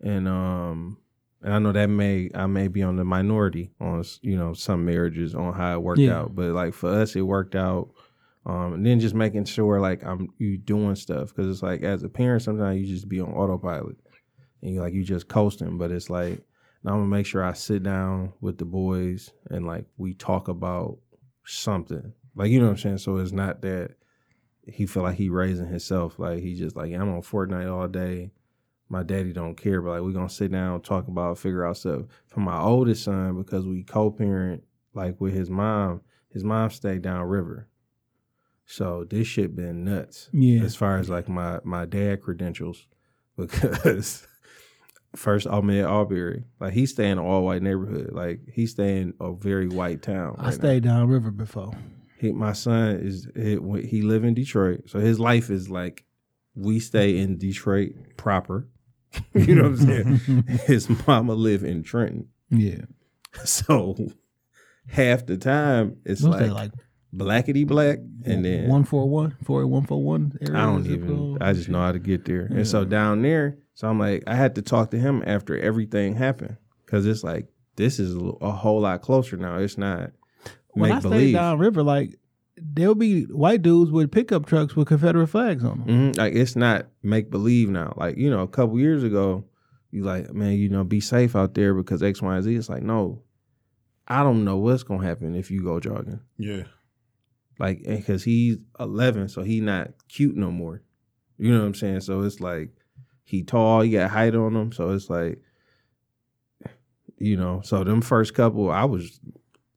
And 0.00 0.28
um 0.28 0.98
and 1.42 1.52
I 1.54 1.58
know 1.58 1.72
that 1.72 1.88
may 1.88 2.30
I 2.34 2.46
may 2.46 2.68
be 2.68 2.82
on 2.82 2.96
the 2.96 3.04
minority 3.04 3.70
on 3.80 4.04
you 4.22 4.36
know 4.36 4.52
some 4.54 4.84
marriages 4.84 5.34
on 5.34 5.52
how 5.54 5.74
it 5.74 5.82
worked 5.82 6.00
Yeah. 6.00 6.18
out, 6.20 6.34
but 6.34 6.50
like 6.52 6.74
for 6.74 6.90
us 6.90 7.14
it 7.16 7.22
worked 7.22 7.54
out. 7.54 7.90
Um, 8.46 8.74
and 8.74 8.86
then 8.86 9.00
just 9.00 9.14
making 9.14 9.44
sure 9.44 9.80
like 9.80 10.04
I'm 10.04 10.28
you 10.38 10.56
doing 10.56 10.94
stuff 10.94 11.34
because 11.34 11.50
it's 11.50 11.62
like 11.62 11.82
as 11.82 12.04
a 12.04 12.08
parent 12.08 12.42
sometimes 12.42 12.80
you 12.80 12.86
just 12.86 13.08
be 13.08 13.20
on 13.20 13.32
autopilot 13.32 13.96
and 14.62 14.74
you 14.74 14.80
like 14.80 14.94
you 14.94 15.02
just 15.02 15.26
coasting, 15.28 15.78
but 15.78 15.90
it's 15.90 16.08
like 16.08 16.40
now 16.84 16.92
I'm 16.92 16.98
gonna 17.00 17.08
make 17.08 17.26
sure 17.26 17.42
I 17.42 17.54
sit 17.54 17.82
down 17.82 18.32
with 18.40 18.58
the 18.58 18.64
boys 18.64 19.32
and 19.50 19.66
like 19.66 19.84
we 19.96 20.14
talk 20.14 20.46
about 20.46 20.98
something 21.44 22.12
like 22.36 22.50
you 22.50 22.60
know 22.60 22.66
what 22.66 22.72
I'm 22.72 22.78
saying. 22.78 22.98
So 22.98 23.16
it's 23.16 23.32
not 23.32 23.62
that 23.62 23.96
he 24.64 24.86
feel 24.86 25.02
like 25.02 25.16
he 25.16 25.28
raising 25.28 25.66
himself 25.66 26.18
like 26.18 26.40
he 26.40 26.54
just 26.54 26.76
like 26.76 26.92
I'm 26.92 27.12
on 27.12 27.22
Fortnite 27.22 27.72
all 27.72 27.88
day 27.88 28.30
my 28.88 29.02
daddy 29.02 29.32
don't 29.32 29.56
care, 29.56 29.80
but 29.82 29.90
like 29.90 30.02
we 30.02 30.12
gonna 30.12 30.28
sit 30.28 30.52
down, 30.52 30.80
talk 30.80 31.08
about, 31.08 31.38
figure 31.38 31.66
out 31.66 31.76
stuff. 31.76 32.02
For 32.28 32.40
my 32.40 32.60
oldest 32.60 33.04
son, 33.04 33.36
because 33.36 33.66
we 33.66 33.82
co-parent 33.82 34.62
like 34.94 35.20
with 35.20 35.34
his 35.34 35.50
mom, 35.50 36.02
his 36.30 36.44
mom 36.44 36.70
stayed 36.70 37.02
downriver. 37.02 37.68
So 38.66 39.04
this 39.08 39.26
shit 39.26 39.54
been 39.54 39.84
nuts. 39.84 40.28
Yeah. 40.32 40.62
As 40.62 40.74
far 40.74 40.98
as 40.98 41.08
like 41.08 41.28
my 41.28 41.60
my 41.64 41.84
dad 41.86 42.20
credentials, 42.22 42.86
because 43.36 44.26
first 45.14 45.46
I'm 45.48 45.70
at 45.70 45.84
Albury. 45.84 46.44
Like 46.60 46.72
he 46.72 46.86
stay 46.86 47.06
in 47.10 47.18
an 47.18 47.24
all 47.24 47.44
white 47.44 47.62
neighborhood. 47.62 48.10
Like 48.12 48.40
he 48.52 48.66
stay 48.66 49.00
in 49.00 49.14
a 49.20 49.32
very 49.32 49.68
white 49.68 50.02
town. 50.02 50.36
I 50.38 50.46
right 50.46 50.54
stayed 50.54 50.82
down 50.82 51.08
river 51.08 51.30
before. 51.30 51.72
He, 52.18 52.32
my 52.32 52.52
son 52.54 52.96
is 52.96 53.28
he, 53.36 53.58
he 53.86 54.02
live 54.02 54.24
in 54.24 54.34
Detroit, 54.34 54.84
so 54.88 54.98
his 54.98 55.20
life 55.20 55.50
is 55.50 55.68
like 55.68 56.04
we 56.54 56.80
stay 56.80 57.18
in 57.18 57.36
Detroit 57.38 57.92
proper. 58.16 58.66
you 59.34 59.54
know 59.54 59.70
what 59.70 59.80
I'm 59.80 59.86
saying? 59.86 60.44
his 60.66 60.88
mama 61.06 61.34
live 61.34 61.62
in 61.62 61.82
Trenton, 61.82 62.28
Yeah. 62.50 62.86
so 63.44 63.94
half 64.88 65.26
the 65.26 65.36
time 65.36 65.98
it's 66.04 66.22
What's 66.22 66.40
like, 66.40 66.50
like? 66.50 66.72
Blackety 67.16 67.66
black, 67.66 67.98
and 68.24 68.44
then 68.44 68.68
one 68.68 68.84
four 68.84 69.08
one 69.08 69.36
four 69.44 69.66
one 69.66 69.84
four 69.86 70.02
one. 70.02 70.36
I 70.42 70.62
don't 70.66 70.86
even. 70.86 71.38
I 71.40 71.52
just 71.52 71.68
know 71.68 71.80
how 71.80 71.92
to 71.92 71.98
get 71.98 72.24
there. 72.24 72.46
And 72.46 72.66
so 72.66 72.84
down 72.84 73.22
there, 73.22 73.58
so 73.74 73.88
I'm 73.88 73.98
like, 73.98 74.24
I 74.26 74.34
had 74.34 74.54
to 74.56 74.62
talk 74.62 74.90
to 74.90 74.98
him 74.98 75.22
after 75.26 75.58
everything 75.58 76.14
happened 76.14 76.56
because 76.84 77.06
it's 77.06 77.24
like 77.24 77.48
this 77.76 77.98
is 77.98 78.14
a, 78.14 78.18
a 78.40 78.50
whole 78.50 78.80
lot 78.80 79.02
closer 79.02 79.36
now. 79.36 79.56
It's 79.58 79.78
not 79.78 80.12
When 80.70 80.90
I 80.90 80.94
make 80.94 81.02
stayed 81.02 81.10
believe. 81.10 81.34
down 81.34 81.58
river, 81.58 81.82
like 81.82 82.18
there'll 82.58 82.94
be 82.94 83.24
white 83.24 83.60
dudes 83.62 83.90
with 83.90 84.10
pickup 84.10 84.46
trucks 84.46 84.74
with 84.74 84.88
Confederate 84.88 85.26
flags 85.26 85.62
on 85.64 85.80
them. 85.84 86.12
Mhm. 86.12 86.18
Like 86.18 86.34
it's 86.34 86.56
not 86.56 86.86
make 87.02 87.30
believe 87.30 87.68
now. 87.68 87.92
Like 87.96 88.16
you 88.16 88.30
know, 88.30 88.40
a 88.42 88.48
couple 88.48 88.78
years 88.78 89.02
ago, 89.04 89.44
you 89.90 90.04
like, 90.04 90.32
man, 90.32 90.52
you 90.52 90.68
know, 90.68 90.82
be 90.84 91.00
safe 91.00 91.36
out 91.36 91.54
there 91.54 91.74
because 91.74 92.02
X, 92.02 92.20
Y, 92.22 92.34
and 92.34 92.44
Z. 92.44 92.54
It's 92.54 92.68
like, 92.68 92.82
no, 92.82 93.22
I 94.08 94.22
don't 94.22 94.44
know 94.44 94.56
what's 94.56 94.82
gonna 94.84 95.04
happen 95.04 95.34
if 95.34 95.50
you 95.50 95.62
go 95.62 95.80
jogging. 95.80 96.20
Yeah. 96.38 96.62
Like, 97.58 97.82
because 97.84 98.24
he's 98.24 98.58
11, 98.78 99.28
so 99.28 99.42
he 99.42 99.60
not 99.60 99.92
cute 100.08 100.36
no 100.36 100.50
more. 100.50 100.82
You 101.38 101.52
know 101.52 101.60
what 101.60 101.66
I'm 101.66 101.74
saying? 101.74 102.00
So 102.00 102.22
it's 102.22 102.40
like 102.40 102.70
he 103.24 103.42
tall, 103.42 103.80
he 103.80 103.90
got 103.90 104.10
height 104.10 104.34
on 104.34 104.54
him. 104.54 104.72
So 104.72 104.90
it's 104.90 105.10
like, 105.10 105.40
you 107.18 107.36
know, 107.36 107.62
so 107.64 107.82
them 107.82 108.02
first 108.02 108.34
couple, 108.34 108.70
I 108.70 108.84
was, 108.84 109.20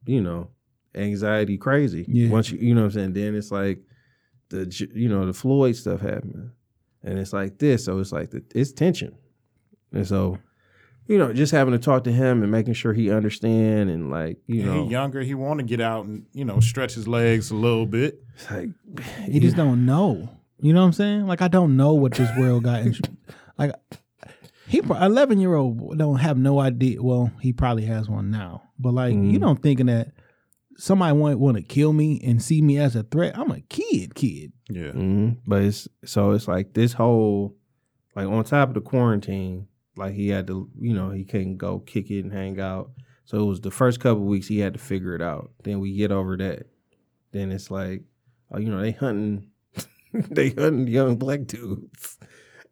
you 0.06 0.20
know, 0.20 0.48
anxiety 0.94 1.56
crazy. 1.56 2.04
Yeah. 2.06 2.28
Once 2.30 2.50
you, 2.50 2.58
you 2.58 2.74
know 2.74 2.82
what 2.82 2.86
I'm 2.88 2.92
saying? 2.92 3.12
Then 3.14 3.34
it's 3.34 3.50
like 3.50 3.80
the, 4.50 4.88
you 4.94 5.08
know, 5.08 5.26
the 5.26 5.32
Floyd 5.32 5.76
stuff 5.76 6.00
happened. 6.00 6.50
And 7.02 7.18
it's 7.18 7.32
like 7.32 7.58
this. 7.58 7.86
So 7.86 7.98
it's 7.98 8.12
like, 8.12 8.30
the, 8.30 8.44
it's 8.54 8.72
tension. 8.72 9.16
And 9.92 10.06
so, 10.06 10.38
you 11.10 11.18
know, 11.18 11.32
just 11.32 11.50
having 11.52 11.72
to 11.72 11.78
talk 11.78 12.04
to 12.04 12.12
him 12.12 12.42
and 12.42 12.52
making 12.52 12.74
sure 12.74 12.92
he 12.92 13.10
understand 13.10 13.90
and 13.90 14.10
like, 14.10 14.38
you 14.46 14.62
know, 14.62 14.84
he 14.84 14.90
younger. 14.90 15.22
He 15.22 15.34
want 15.34 15.58
to 15.58 15.64
get 15.66 15.80
out 15.80 16.06
and 16.06 16.24
you 16.32 16.44
know 16.44 16.60
stretch 16.60 16.94
his 16.94 17.08
legs 17.08 17.50
a 17.50 17.54
little 17.56 17.84
bit. 17.86 18.22
it's 18.34 18.50
like, 18.50 18.68
You 19.26 19.40
just 19.40 19.56
don't 19.56 19.84
know. 19.84 20.28
You 20.62 20.72
know 20.72 20.80
what 20.82 20.86
I'm 20.86 20.92
saying? 20.92 21.26
Like 21.26 21.42
I 21.42 21.48
don't 21.48 21.76
know 21.76 21.94
what 21.94 22.12
this 22.14 22.30
world 22.38 22.64
got. 22.64 22.82
In, 22.82 22.94
like 23.58 23.72
he, 24.68 24.78
eleven 24.78 25.40
year 25.40 25.54
old 25.54 25.98
don't 25.98 26.16
have 26.18 26.38
no 26.38 26.60
idea. 26.60 27.02
Well, 27.02 27.32
he 27.40 27.52
probably 27.52 27.86
has 27.86 28.08
one 28.08 28.30
now, 28.30 28.62
but 28.78 28.92
like 28.94 29.14
you 29.14 29.38
Mm. 29.38 29.40
don't 29.40 29.62
thinking 29.62 29.86
that 29.86 30.12
somebody 30.76 31.16
want 31.16 31.40
want 31.40 31.56
to 31.56 31.62
kill 31.64 31.92
me 31.92 32.20
and 32.24 32.40
see 32.40 32.62
me 32.62 32.78
as 32.78 32.94
a 32.94 33.02
threat. 33.02 33.36
I'm 33.36 33.50
a 33.50 33.60
kid, 33.62 34.14
kid. 34.14 34.52
Yeah. 34.68 34.92
hmm 34.92 35.30
But 35.46 35.62
it's 35.62 35.88
so 36.04 36.30
it's 36.32 36.46
like 36.46 36.74
this 36.74 36.92
whole 36.92 37.56
like 38.14 38.28
on 38.28 38.44
top 38.44 38.68
of 38.68 38.74
the 38.74 38.80
quarantine, 38.80 39.66
like 40.00 40.14
he 40.14 40.28
had 40.28 40.46
to, 40.48 40.68
you 40.80 40.94
know, 40.94 41.10
he 41.10 41.24
couldn't 41.24 41.58
go 41.58 41.78
kick 41.78 42.10
it 42.10 42.24
and 42.24 42.32
hang 42.32 42.58
out. 42.58 42.90
So 43.24 43.38
it 43.38 43.44
was 43.44 43.60
the 43.60 43.70
first 43.70 44.00
couple 44.00 44.24
weeks 44.24 44.48
he 44.48 44.58
had 44.58 44.72
to 44.72 44.80
figure 44.80 45.14
it 45.14 45.22
out. 45.22 45.52
Then 45.62 45.78
we 45.78 45.94
get 45.94 46.10
over 46.10 46.36
that. 46.38 46.66
Then 47.30 47.52
it's 47.52 47.70
like, 47.70 48.02
oh, 48.50 48.58
you 48.58 48.70
know, 48.70 48.80
they 48.80 48.90
hunting, 48.90 49.50
they 50.12 50.50
hunting 50.50 50.88
young 50.88 51.16
black 51.16 51.46
dudes 51.46 52.18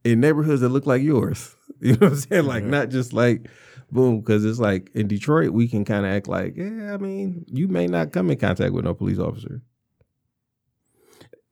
in 0.02 0.20
neighborhoods 0.20 0.62
that 0.62 0.70
look 0.70 0.86
like 0.86 1.02
yours. 1.02 1.54
You 1.80 1.92
know 1.92 2.08
what 2.08 2.12
I'm 2.12 2.16
saying? 2.16 2.44
Like 2.46 2.64
not 2.64 2.88
just 2.88 3.12
like 3.12 3.48
boom, 3.92 4.18
because 4.18 4.44
it's 4.44 4.58
like 4.58 4.90
in 4.96 5.06
Detroit 5.06 5.50
we 5.50 5.68
can 5.68 5.84
kind 5.84 6.04
of 6.04 6.10
act 6.10 6.26
like, 6.26 6.56
yeah, 6.56 6.92
I 6.92 6.96
mean, 6.96 7.44
you 7.46 7.68
may 7.68 7.86
not 7.86 8.10
come 8.10 8.32
in 8.32 8.38
contact 8.38 8.72
with 8.72 8.84
no 8.84 8.94
police 8.94 9.20
officer. 9.20 9.62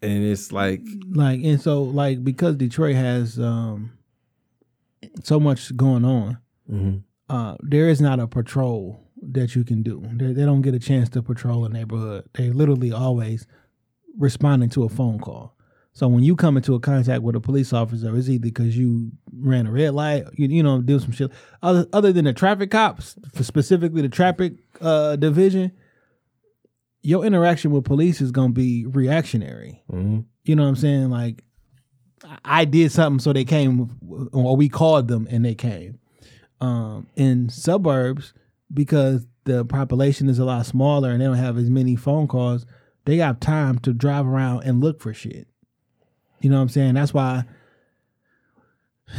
And 0.02 0.24
it's 0.24 0.50
like 0.50 0.82
Like 1.12 1.44
and 1.44 1.60
so 1.60 1.84
like 1.84 2.24
because 2.24 2.56
Detroit 2.56 2.96
has 2.96 3.38
um 3.38 3.95
so 5.22 5.38
much 5.40 5.74
going 5.76 6.04
on. 6.04 6.38
Mhm. 6.70 7.02
uh, 7.28 7.56
there 7.60 7.88
is 7.88 8.00
not 8.00 8.18
a 8.20 8.26
patrol 8.26 9.00
that 9.22 9.54
you 9.56 9.64
can 9.64 9.82
do. 9.82 10.02
They, 10.14 10.32
they 10.32 10.44
don't 10.44 10.62
get 10.62 10.74
a 10.74 10.78
chance 10.78 11.08
to 11.10 11.22
patrol 11.22 11.64
a 11.64 11.68
neighborhood. 11.68 12.24
They 12.34 12.50
literally 12.50 12.92
always 12.92 13.46
responding 14.18 14.68
to 14.70 14.84
a 14.84 14.88
phone 14.88 15.18
call. 15.18 15.56
So 15.92 16.06
when 16.08 16.22
you 16.22 16.36
come 16.36 16.56
into 16.56 16.74
a 16.74 16.80
contact 16.80 17.22
with 17.22 17.34
a 17.36 17.40
police 17.40 17.72
officer, 17.72 18.14
it's 18.16 18.28
either 18.28 18.42
because 18.42 18.76
you 18.76 19.10
ran 19.32 19.66
a 19.66 19.72
red 19.72 19.94
light, 19.94 20.24
you, 20.34 20.46
you 20.48 20.62
know, 20.62 20.80
do 20.82 20.98
some 21.00 21.10
shit. 21.12 21.30
Other 21.62 21.86
other 21.92 22.12
than 22.12 22.26
the 22.26 22.32
traffic 22.34 22.70
cops, 22.70 23.16
specifically 23.40 24.02
the 24.02 24.08
traffic 24.08 24.54
uh, 24.80 25.16
division, 25.16 25.72
your 27.02 27.24
interaction 27.24 27.70
with 27.70 27.84
police 27.84 28.20
is 28.20 28.30
gonna 28.32 28.52
be 28.52 28.84
reactionary. 28.86 29.82
Mhm. 29.90 30.24
You 30.44 30.56
know 30.56 30.62
what 30.64 30.68
I'm 30.70 30.76
saying? 30.76 31.10
Like 31.10 31.42
I- 32.44 32.60
I 32.62 32.64
did 32.64 32.92
something, 32.92 33.18
so 33.20 33.32
they 33.32 33.44
came, 33.44 33.90
or 34.32 34.56
we 34.56 34.68
called 34.68 35.08
them 35.08 35.26
and 35.30 35.44
they 35.44 35.54
came 35.54 35.98
um, 36.60 37.06
in 37.16 37.48
suburbs 37.48 38.32
because 38.72 39.26
the 39.44 39.64
population 39.64 40.28
is 40.28 40.38
a 40.38 40.44
lot 40.44 40.66
smaller 40.66 41.10
and 41.10 41.20
they 41.20 41.24
don't 41.26 41.34
have 41.36 41.56
as 41.58 41.70
many 41.70 41.96
phone 41.96 42.26
calls. 42.28 42.66
They 43.04 43.18
have 43.18 43.38
time 43.40 43.78
to 43.80 43.92
drive 43.92 44.26
around 44.26 44.64
and 44.64 44.80
look 44.80 45.00
for 45.00 45.14
shit. 45.14 45.46
You 46.40 46.50
know 46.50 46.56
what 46.56 46.62
I'm 46.62 46.68
saying? 46.68 46.94
That's 46.94 47.14
why. 47.14 47.44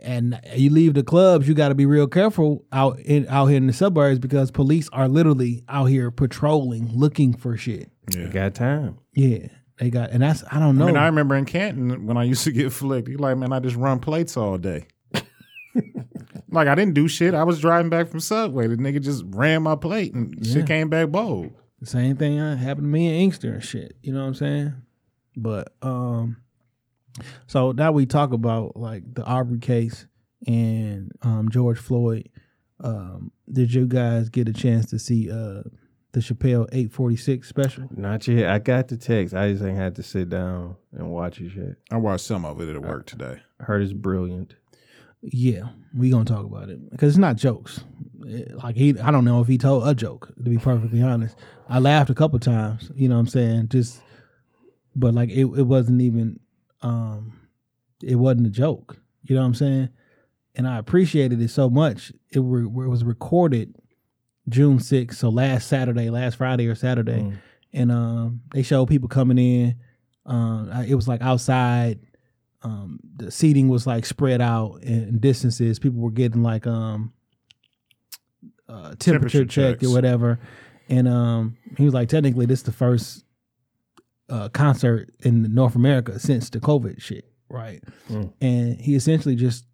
And 0.00 0.40
you 0.54 0.70
leave 0.70 0.94
the 0.94 1.02
clubs, 1.02 1.48
you 1.48 1.54
got 1.54 1.70
to 1.70 1.74
be 1.74 1.84
real 1.84 2.06
careful 2.06 2.64
out 2.70 3.00
in 3.00 3.26
out 3.28 3.46
here 3.46 3.56
in 3.56 3.66
the 3.66 3.72
suburbs 3.72 4.20
because 4.20 4.52
police 4.52 4.88
are 4.92 5.08
literally 5.08 5.64
out 5.68 5.86
here 5.86 6.12
patrolling, 6.12 6.88
looking 6.94 7.36
for 7.36 7.56
shit. 7.56 7.90
You 8.14 8.22
Yeah. 8.22 8.28
got 8.28 8.54
time. 8.54 8.98
Yeah, 9.12 9.48
they 9.78 9.90
got, 9.90 10.10
and 10.10 10.22
that's 10.22 10.42
I 10.50 10.58
don't 10.58 10.76
know. 10.76 10.84
I 10.84 10.86
mean, 10.88 10.96
I 10.96 11.06
remember 11.06 11.34
in 11.36 11.44
Canton 11.44 12.06
when 12.06 12.16
I 12.16 12.24
used 12.24 12.44
to 12.44 12.52
get 12.52 12.72
flicked. 12.72 13.08
He 13.08 13.16
like, 13.16 13.36
man, 13.36 13.52
I 13.52 13.60
just 13.60 13.76
run 13.76 14.00
plates 14.00 14.36
all 14.36 14.58
day. 14.58 14.86
like 16.50 16.68
I 16.68 16.74
didn't 16.74 16.94
do 16.94 17.08
shit. 17.08 17.34
I 17.34 17.44
was 17.44 17.60
driving 17.60 17.90
back 17.90 18.08
from 18.08 18.20
Subway. 18.20 18.66
The 18.66 18.76
nigga 18.76 19.00
just 19.02 19.24
ran 19.28 19.62
my 19.62 19.76
plate 19.76 20.14
and 20.14 20.34
Yeah. 20.40 20.54
shit 20.54 20.66
came 20.66 20.88
back 20.88 21.08
bold. 21.10 21.50
The 21.80 21.86
same 21.86 22.16
thing 22.16 22.40
uh, 22.40 22.56
happened 22.56 22.86
to 22.86 22.88
me 22.90 23.06
in 23.08 23.14
Inkster 23.22 23.52
and 23.52 23.64
shit. 23.64 23.96
You 24.02 24.12
know 24.12 24.20
what 24.22 24.28
I'm 24.28 24.34
saying? 24.34 24.74
But 25.36 25.72
um, 25.82 26.38
so 27.46 27.70
now 27.72 27.92
we 27.92 28.06
talk 28.06 28.32
about 28.32 28.76
like 28.76 29.02
the 29.14 29.24
Arbery 29.24 29.60
case 29.60 30.06
and 30.46 31.12
um 31.22 31.48
George 31.50 31.78
Floyd. 31.78 32.28
Um, 32.80 33.32
did 33.52 33.72
you 33.74 33.86
guys 33.86 34.28
get 34.28 34.48
a 34.48 34.52
chance 34.52 34.86
to 34.90 34.98
see 34.98 35.30
uh 35.30 35.62
the 36.12 36.20
Chappelle 36.20 36.66
846 36.72 37.48
special? 37.48 37.84
Not 37.96 38.26
yet. 38.28 38.48
I 38.50 38.58
got 38.58 38.88
the 38.88 38.96
text. 38.96 39.34
I 39.34 39.52
just 39.52 39.62
ain't 39.64 39.76
had 39.76 39.96
to 39.96 40.02
sit 40.02 40.30
down 40.30 40.76
and 40.92 41.10
watch 41.10 41.40
it 41.40 41.52
yet. 41.54 41.76
I 41.90 41.96
watched 41.96 42.24
some 42.24 42.44
of 42.44 42.60
it 42.60 42.68
at 42.74 42.82
work 42.82 43.06
today. 43.06 43.40
I 43.60 43.64
heard 43.64 43.82
it's 43.82 43.92
brilliant. 43.92 44.54
Yeah, 45.20 45.70
we 45.96 46.10
gonna 46.10 46.24
talk 46.24 46.44
about 46.44 46.68
it 46.68 46.90
because 46.90 47.10
it's 47.10 47.18
not 47.18 47.36
jokes. 47.36 47.80
It- 48.24 48.54
like 48.62 48.76
he, 48.76 48.98
I 49.00 49.10
don't 49.10 49.24
know 49.24 49.40
if 49.40 49.48
he 49.48 49.58
told 49.58 49.86
a 49.86 49.94
joke. 49.94 50.28
To 50.36 50.42
be 50.50 50.58
perfectly 50.58 51.02
honest, 51.02 51.36
I 51.68 51.80
laughed 51.80 52.10
a 52.10 52.14
couple 52.14 52.38
times. 52.38 52.90
You 52.94 53.08
know 53.08 53.16
what 53.16 53.22
I'm 53.22 53.26
saying? 53.26 53.68
Just, 53.68 54.00
but 54.94 55.14
like 55.14 55.30
it, 55.30 55.40
it 55.44 55.66
wasn't 55.66 56.02
even, 56.02 56.38
um, 56.82 57.32
it 58.02 58.14
wasn't 58.14 58.46
a 58.46 58.50
joke. 58.50 58.96
You 59.24 59.34
know 59.34 59.40
what 59.42 59.48
I'm 59.48 59.54
saying? 59.54 59.88
And 60.54 60.66
I 60.68 60.78
appreciated 60.78 61.40
it 61.42 61.50
so 61.50 61.68
much. 61.68 62.12
It, 62.30 62.40
were, 62.40 62.62
it 62.62 62.88
was 62.88 63.02
recorded 63.04 63.74
June 64.48 64.78
6th, 64.78 65.14
so 65.14 65.28
last 65.28 65.68
Saturday, 65.68 66.10
last 66.10 66.36
Friday 66.36 66.66
or 66.66 66.74
Saturday, 66.74 67.20
Mm. 67.22 67.38
and 67.72 67.92
um, 67.92 68.40
they 68.52 68.62
showed 68.62 68.86
people 68.86 69.08
coming 69.08 69.38
in. 69.38 69.76
Um, 70.26 70.70
it 70.86 70.94
was 70.94 71.08
like 71.08 71.22
outside 71.22 72.00
um 72.62 72.98
the 73.16 73.30
seating 73.30 73.68
was 73.68 73.86
like 73.86 74.04
spread 74.04 74.40
out 74.40 74.82
in 74.82 75.20
distances 75.20 75.78
people 75.78 76.00
were 76.00 76.10
getting 76.10 76.42
like 76.42 76.66
um 76.66 77.12
uh 78.68 78.94
temperature, 78.98 79.38
Temperature 79.38 79.44
checked 79.46 79.84
or 79.84 79.92
whatever 79.92 80.40
and 80.88 81.06
um 81.06 81.56
he 81.76 81.84
was 81.84 81.94
like 81.94 82.08
technically 82.08 82.46
this 82.46 82.58
is 82.58 82.62
the 82.64 82.72
first 82.72 83.24
uh 84.28 84.48
concert 84.48 85.08
in 85.20 85.54
north 85.54 85.76
america 85.76 86.18
since 86.18 86.50
the 86.50 86.58
covid 86.58 87.00
shit 87.00 87.30
right 87.48 87.80
Mm. 88.10 88.32
and 88.40 88.80
he 88.80 88.96
essentially 88.96 89.36
just 89.36 89.64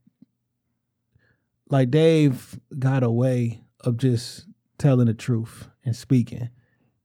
like 1.71 1.91
dave 1.91 2.61
got 2.79 3.03
a 3.03 3.11
way 3.11 3.63
of 3.81 3.97
just 3.97 4.45
telling 4.79 5.07
the 5.07 5.15
truth 5.15 5.69
and 5.85 5.95
speaking 5.95 6.51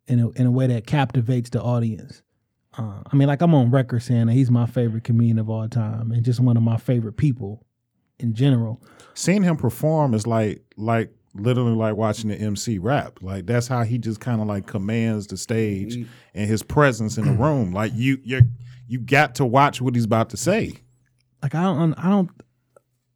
in 0.07 0.19
a, 0.19 0.29
in 0.31 0.45
a 0.45 0.51
way 0.51 0.67
that 0.67 0.87
captivates 0.87 1.49
the 1.49 1.61
audience 1.61 2.21
uh, 2.77 3.01
I 3.11 3.15
mean, 3.15 3.27
like 3.27 3.41
I'm 3.41 3.53
on 3.55 3.71
record 3.71 4.03
saying 4.03 4.27
that 4.27 4.33
he's 4.33 4.51
my 4.51 4.65
favorite 4.65 5.03
comedian 5.03 5.39
of 5.39 5.49
all 5.49 5.67
time 5.67 6.11
and 6.11 6.23
just 6.23 6.39
one 6.39 6.55
of 6.55 6.63
my 6.63 6.77
favorite 6.77 7.17
people 7.17 7.65
in 8.19 8.33
general. 8.33 8.81
Seeing 9.15 9.43
him 9.43 9.57
perform 9.57 10.13
is 10.13 10.27
like 10.27 10.61
like 10.77 11.11
literally 11.33 11.73
like 11.75 11.95
watching 11.95 12.29
the 12.29 12.35
MC 12.35 12.77
rap. 12.77 13.19
Like 13.21 13.47
that's 13.47 13.67
how 13.67 13.83
he 13.83 13.97
just 13.97 14.19
kind 14.19 14.39
of 14.39 14.47
like 14.47 14.67
commands 14.67 15.27
the 15.27 15.37
stage 15.37 15.95
and 16.33 16.47
his 16.47 16.63
presence 16.63 17.17
in 17.17 17.25
the 17.25 17.31
room. 17.43 17.73
Like 17.73 17.91
you, 17.95 18.19
you, 18.23 18.41
you 18.87 18.99
got 18.99 19.35
to 19.35 19.45
watch 19.45 19.81
what 19.81 19.95
he's 19.95 20.05
about 20.05 20.29
to 20.29 20.37
say. 20.37 20.73
like 21.41 21.55
I 21.55 21.63
don't 21.63 21.93
I 21.95 22.09
don't 22.09 22.29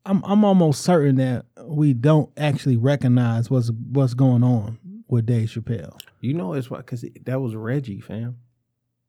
I'm 0.05 0.23
I'm 0.25 0.43
almost 0.43 0.81
certain 0.81 1.17
that 1.17 1.45
we 1.67 1.93
don't 1.93 2.29
actually 2.37 2.77
recognize 2.77 3.49
what's 3.49 3.69
what's 3.69 4.13
going 4.13 4.43
on 4.43 4.79
with 5.07 5.25
Dave 5.25 5.49
Chappelle. 5.49 5.97
You 6.21 6.33
know, 6.33 6.53
it's 6.53 6.69
why 6.69 6.77
because 6.77 7.03
it, 7.03 7.25
that 7.25 7.41
was 7.41 7.55
Reggie, 7.55 8.01
fam. 8.01 8.37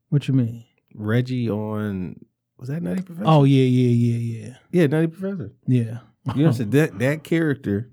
What 0.09 0.28
you 0.28 0.34
mean? 0.34 0.64
Reggie 0.94 1.50
on 1.50 2.24
was 2.59 2.68
that 2.68 2.82
Nutty 2.82 3.02
Professor? 3.02 3.28
Oh 3.28 3.44
yeah, 3.44 3.64
yeah, 3.64 3.88
yeah, 3.88 4.18
yeah. 4.46 4.55
Yeah, 4.70 4.86
Nutty 4.86 5.09
Professor. 5.09 5.52
Yeah. 5.66 5.78
You 5.80 5.86
know 5.86 6.00
what 6.24 6.46
I'm 6.46 6.52
saying? 6.52 6.70
That 6.70 6.98
that 6.98 7.24
character 7.24 7.90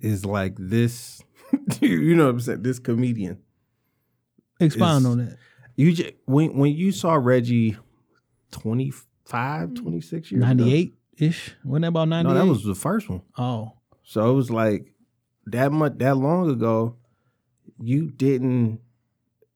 is 0.00 0.24
like 0.24 0.54
this. 0.58 1.22
you 1.80 2.14
know 2.14 2.26
what 2.26 2.30
I'm 2.30 2.40
saying? 2.40 2.62
This 2.62 2.78
comedian. 2.78 3.38
Expound 4.60 5.04
is, 5.04 5.06
on 5.06 5.18
that. 5.18 5.36
You 5.76 5.92
just, 5.92 6.12
when 6.26 6.56
when 6.56 6.74
you 6.74 6.92
saw 6.92 7.14
Reggie 7.14 7.76
25, 8.50 9.74
26 9.74 10.32
years 10.32 10.40
98? 10.40 10.97
Ish. 11.18 11.54
Wasn't 11.64 11.82
that 11.82 11.88
about 11.88 12.08
ninety 12.08 12.30
eight? 12.30 12.34
No, 12.34 12.38
that 12.38 12.46
was 12.46 12.64
the 12.64 12.74
first 12.74 13.08
one. 13.08 13.22
Oh. 13.36 13.72
So 14.02 14.30
it 14.30 14.34
was 14.34 14.50
like 14.50 14.92
that 15.46 15.72
much 15.72 15.94
that 15.98 16.16
long 16.16 16.50
ago. 16.50 16.96
You 17.80 18.10
didn't. 18.10 18.80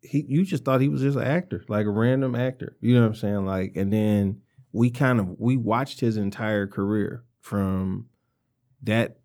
He, 0.00 0.24
you 0.28 0.44
just 0.44 0.64
thought 0.64 0.80
he 0.80 0.88
was 0.88 1.00
just 1.00 1.16
an 1.16 1.24
actor, 1.24 1.64
like 1.68 1.86
a 1.86 1.90
random 1.90 2.34
actor. 2.34 2.76
You 2.80 2.94
know 2.94 3.02
what 3.02 3.08
I'm 3.08 3.14
saying? 3.14 3.46
Like, 3.46 3.76
and 3.76 3.92
then 3.92 4.42
we 4.72 4.90
kind 4.90 5.20
of 5.20 5.38
we 5.38 5.56
watched 5.56 6.00
his 6.00 6.16
entire 6.16 6.66
career 6.66 7.24
from 7.40 8.08
that 8.82 9.18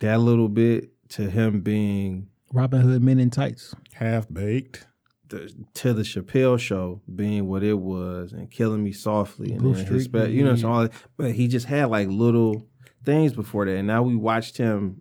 that 0.00 0.20
little 0.20 0.48
bit 0.48 0.90
to 1.10 1.30
him 1.30 1.60
being 1.60 2.28
Robin 2.52 2.80
Hood 2.80 3.02
Men 3.02 3.18
in 3.18 3.30
Tights. 3.30 3.74
Half 3.94 4.32
baked. 4.32 4.86
The, 5.30 5.54
to 5.74 5.94
the 5.94 6.02
Chappelle 6.02 6.58
show 6.58 7.00
being 7.14 7.48
what 7.48 7.62
it 7.62 7.78
was 7.78 8.32
and 8.32 8.50
killing 8.50 8.84
me 8.84 8.92
softly 8.92 9.52
and 9.52 9.74
then 9.74 9.86
his 9.86 10.04
spe- 10.04 10.28
you 10.28 10.44
know 10.44 10.56
so 10.56 10.70
all, 10.70 10.88
but 11.16 11.32
he 11.32 11.48
just 11.48 11.66
had 11.66 11.86
like 11.86 12.08
little 12.08 12.66
things 13.04 13.32
before 13.32 13.64
that. 13.64 13.76
And 13.76 13.86
now 13.86 14.02
we 14.02 14.16
watched 14.16 14.58
him 14.58 15.00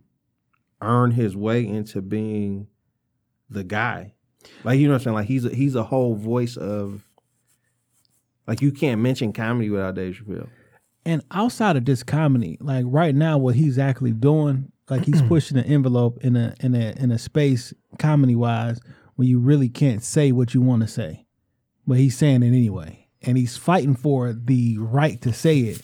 earn 0.82 1.12
his 1.12 1.36
way 1.36 1.68
into 1.68 2.02
being 2.02 2.68
the 3.50 3.64
guy. 3.64 4.14
Like 4.64 4.80
you 4.80 4.88
know 4.88 4.94
what 4.94 5.02
I'm 5.02 5.04
saying? 5.04 5.16
Like 5.16 5.28
he's 5.28 5.46
a, 5.46 5.50
he's 5.50 5.76
a 5.76 5.84
whole 5.84 6.16
voice 6.16 6.56
of 6.56 7.04
like 8.48 8.62
you 8.62 8.72
can't 8.72 9.02
mention 9.02 9.34
comedy 9.34 9.70
without 9.70 9.96
Dave 9.96 10.16
Chappelle. 10.16 10.48
And 11.06 11.24
outside 11.32 11.76
of 11.76 11.86
this 11.86 12.04
comedy, 12.04 12.58
like 12.62 12.86
right 12.88 13.16
now, 13.16 13.38
what 13.38 13.56
he's 13.56 13.80
actually 13.80 14.12
doing, 14.12 14.72
like 14.90 15.04
he's 15.06 15.22
pushing 15.28 15.58
an 15.58 15.66
envelope 15.66 16.20
in 16.24 16.36
a 16.36 16.56
in 16.62 16.76
a 16.76 16.94
in 16.98 17.12
a 17.12 17.18
space 17.18 17.74
comedy 17.98 18.36
wise 18.36 18.80
where 19.20 19.28
you 19.28 19.38
really 19.38 19.68
can't 19.68 20.02
say 20.02 20.32
what 20.32 20.54
you 20.54 20.62
want 20.62 20.82
to 20.82 20.88
say, 20.88 21.26
but 21.86 21.98
he's 21.98 22.18
saying 22.18 22.42
it 22.42 22.48
anyway, 22.48 23.06
and 23.22 23.38
he's 23.38 23.58
fighting 23.58 23.94
for 23.94 24.32
the 24.32 24.78
right 24.80 25.22
to 25.22 25.34
say 25.34 25.60
it. 25.60 25.82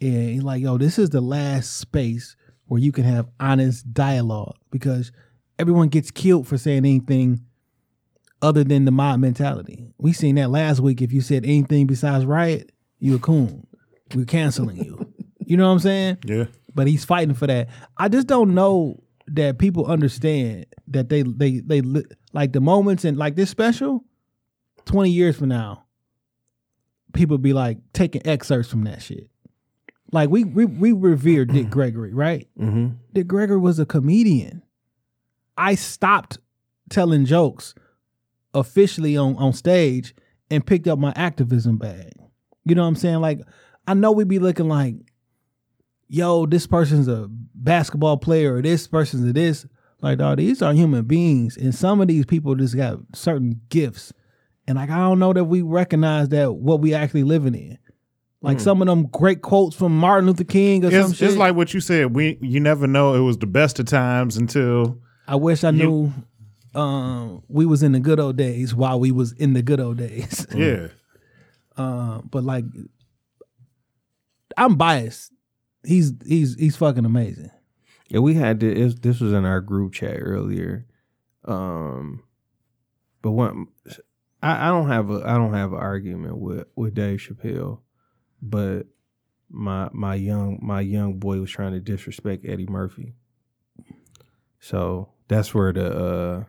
And 0.00 0.28
he's 0.28 0.44
like, 0.44 0.62
yo, 0.62 0.78
this 0.78 0.96
is 0.96 1.10
the 1.10 1.20
last 1.20 1.78
space 1.78 2.36
where 2.66 2.80
you 2.80 2.92
can 2.92 3.02
have 3.02 3.26
honest 3.40 3.92
dialogue 3.92 4.54
because 4.70 5.10
everyone 5.58 5.88
gets 5.88 6.12
killed 6.12 6.46
for 6.46 6.56
saying 6.56 6.86
anything 6.86 7.40
other 8.42 8.62
than 8.62 8.84
the 8.84 8.92
mob 8.92 9.18
mentality. 9.18 9.92
We 9.98 10.12
seen 10.12 10.36
that 10.36 10.50
last 10.50 10.78
week. 10.78 11.02
If 11.02 11.12
you 11.12 11.20
said 11.20 11.44
anything 11.44 11.88
besides 11.88 12.24
riot, 12.24 12.70
you 13.00 13.16
a 13.16 13.18
coon. 13.18 13.66
We're 14.14 14.24
canceling 14.24 14.76
you. 14.76 15.12
You 15.44 15.56
know 15.56 15.66
what 15.66 15.72
I'm 15.72 15.78
saying? 15.80 16.18
Yeah. 16.26 16.44
But 16.76 16.86
he's 16.86 17.04
fighting 17.04 17.34
for 17.34 17.48
that. 17.48 17.70
I 17.96 18.08
just 18.08 18.28
don't 18.28 18.54
know 18.54 19.02
that 19.26 19.58
people 19.58 19.86
understand 19.86 20.66
that 20.86 21.08
they 21.08 21.22
they 21.22 21.58
they 21.58 21.82
like 22.32 22.52
the 22.52 22.60
moments 22.60 23.04
and 23.04 23.16
like 23.16 23.36
this 23.36 23.50
special. 23.50 24.04
Twenty 24.84 25.10
years 25.10 25.36
from 25.36 25.48
now, 25.48 25.84
people 27.12 27.36
be 27.36 27.52
like 27.52 27.78
taking 27.92 28.26
excerpts 28.26 28.70
from 28.70 28.84
that 28.84 29.02
shit. 29.02 29.28
Like 30.12 30.30
we 30.30 30.44
we 30.44 30.64
we 30.64 30.92
revere 30.92 31.44
Dick 31.44 31.68
Gregory, 31.68 32.14
right? 32.14 32.48
mm-hmm. 32.58 32.94
Dick 33.12 33.26
Gregory 33.26 33.58
was 33.58 33.78
a 33.78 33.84
comedian. 33.84 34.62
I 35.56 35.74
stopped 35.74 36.38
telling 36.88 37.26
jokes 37.26 37.74
officially 38.54 39.16
on, 39.16 39.36
on 39.36 39.52
stage 39.52 40.14
and 40.50 40.66
picked 40.66 40.88
up 40.88 40.98
my 40.98 41.12
activism 41.16 41.76
bag. 41.76 42.12
You 42.64 42.74
know 42.74 42.82
what 42.82 42.88
I'm 42.88 42.96
saying? 42.96 43.20
Like, 43.20 43.40
I 43.86 43.94
know 43.94 44.12
we 44.12 44.24
be 44.24 44.38
looking 44.38 44.68
like, 44.68 44.94
yo, 46.08 46.46
this 46.46 46.66
person's 46.66 47.08
a 47.08 47.26
basketball 47.28 48.16
player 48.16 48.54
or 48.54 48.62
this 48.62 48.86
person's 48.86 49.28
a 49.28 49.32
this. 49.32 49.66
Like, 50.00 50.18
dog, 50.18 50.38
these 50.38 50.62
are 50.62 50.72
human 50.72 51.04
beings. 51.04 51.56
And 51.56 51.74
some 51.74 52.00
of 52.00 52.08
these 52.08 52.24
people 52.24 52.54
just 52.54 52.76
got 52.76 52.98
certain 53.14 53.60
gifts. 53.68 54.12
And 54.66 54.76
like, 54.76 54.90
I 54.90 54.98
don't 54.98 55.18
know 55.18 55.32
that 55.32 55.44
we 55.44 55.62
recognize 55.62 56.28
that 56.28 56.52
what 56.54 56.80
we 56.80 56.94
actually 56.94 57.24
living 57.24 57.54
in. 57.54 57.78
Like 58.40 58.60
some 58.60 58.80
of 58.80 58.86
them 58.86 59.06
great 59.08 59.42
quotes 59.42 59.74
from 59.74 59.98
Martin 59.98 60.28
Luther 60.28 60.44
King 60.44 60.84
or 60.84 60.92
some 60.92 61.10
It's, 61.10 61.16
shit. 61.18 61.28
it's 61.30 61.36
like 61.36 61.56
what 61.56 61.74
you 61.74 61.80
said. 61.80 62.14
We 62.14 62.38
you 62.40 62.60
never 62.60 62.86
know 62.86 63.14
it 63.14 63.20
was 63.20 63.38
the 63.38 63.48
best 63.48 63.80
of 63.80 63.86
times 63.86 64.36
until 64.36 65.00
I 65.26 65.34
wish 65.34 65.64
I 65.64 65.72
knew 65.72 66.12
um, 66.72 67.42
we 67.48 67.66
was 67.66 67.82
in 67.82 67.90
the 67.92 67.98
good 67.98 68.20
old 68.20 68.36
days 68.36 68.76
while 68.76 69.00
we 69.00 69.10
was 69.10 69.32
in 69.32 69.54
the 69.54 69.62
good 69.62 69.80
old 69.80 69.96
days. 69.96 70.46
yeah. 70.54 70.86
uh, 71.76 72.20
but 72.30 72.44
like, 72.44 72.64
I'm 74.56 74.76
biased. 74.76 75.32
He's 75.84 76.12
he's 76.24 76.54
he's 76.54 76.76
fucking 76.76 77.04
amazing. 77.04 77.50
Yeah, 78.08 78.20
we 78.20 78.34
had 78.34 78.60
to, 78.60 78.70
it, 78.70 79.02
this 79.02 79.20
was 79.20 79.32
in 79.32 79.44
our 79.44 79.60
group 79.60 79.92
chat 79.92 80.16
earlier. 80.20 80.86
Um, 81.44 82.22
but 83.22 83.32
one, 83.32 83.68
I, 84.42 84.68
I 84.68 84.70
don't 84.70 84.88
have 84.88 85.10
a 85.10 85.22
I 85.24 85.36
don't 85.36 85.54
have 85.54 85.72
an 85.72 85.78
argument 85.78 86.38
with 86.38 86.66
with 86.76 86.94
Dave 86.94 87.20
Chappelle, 87.20 87.80
but 88.40 88.86
my 89.50 89.88
my 89.92 90.14
young 90.14 90.58
my 90.62 90.80
young 90.80 91.18
boy 91.18 91.40
was 91.40 91.50
trying 91.50 91.72
to 91.72 91.80
disrespect 91.80 92.44
Eddie 92.46 92.66
Murphy. 92.66 93.14
So 94.60 95.10
that's 95.28 95.54
where 95.54 95.72
the 95.72 95.86
uh, 95.86 96.44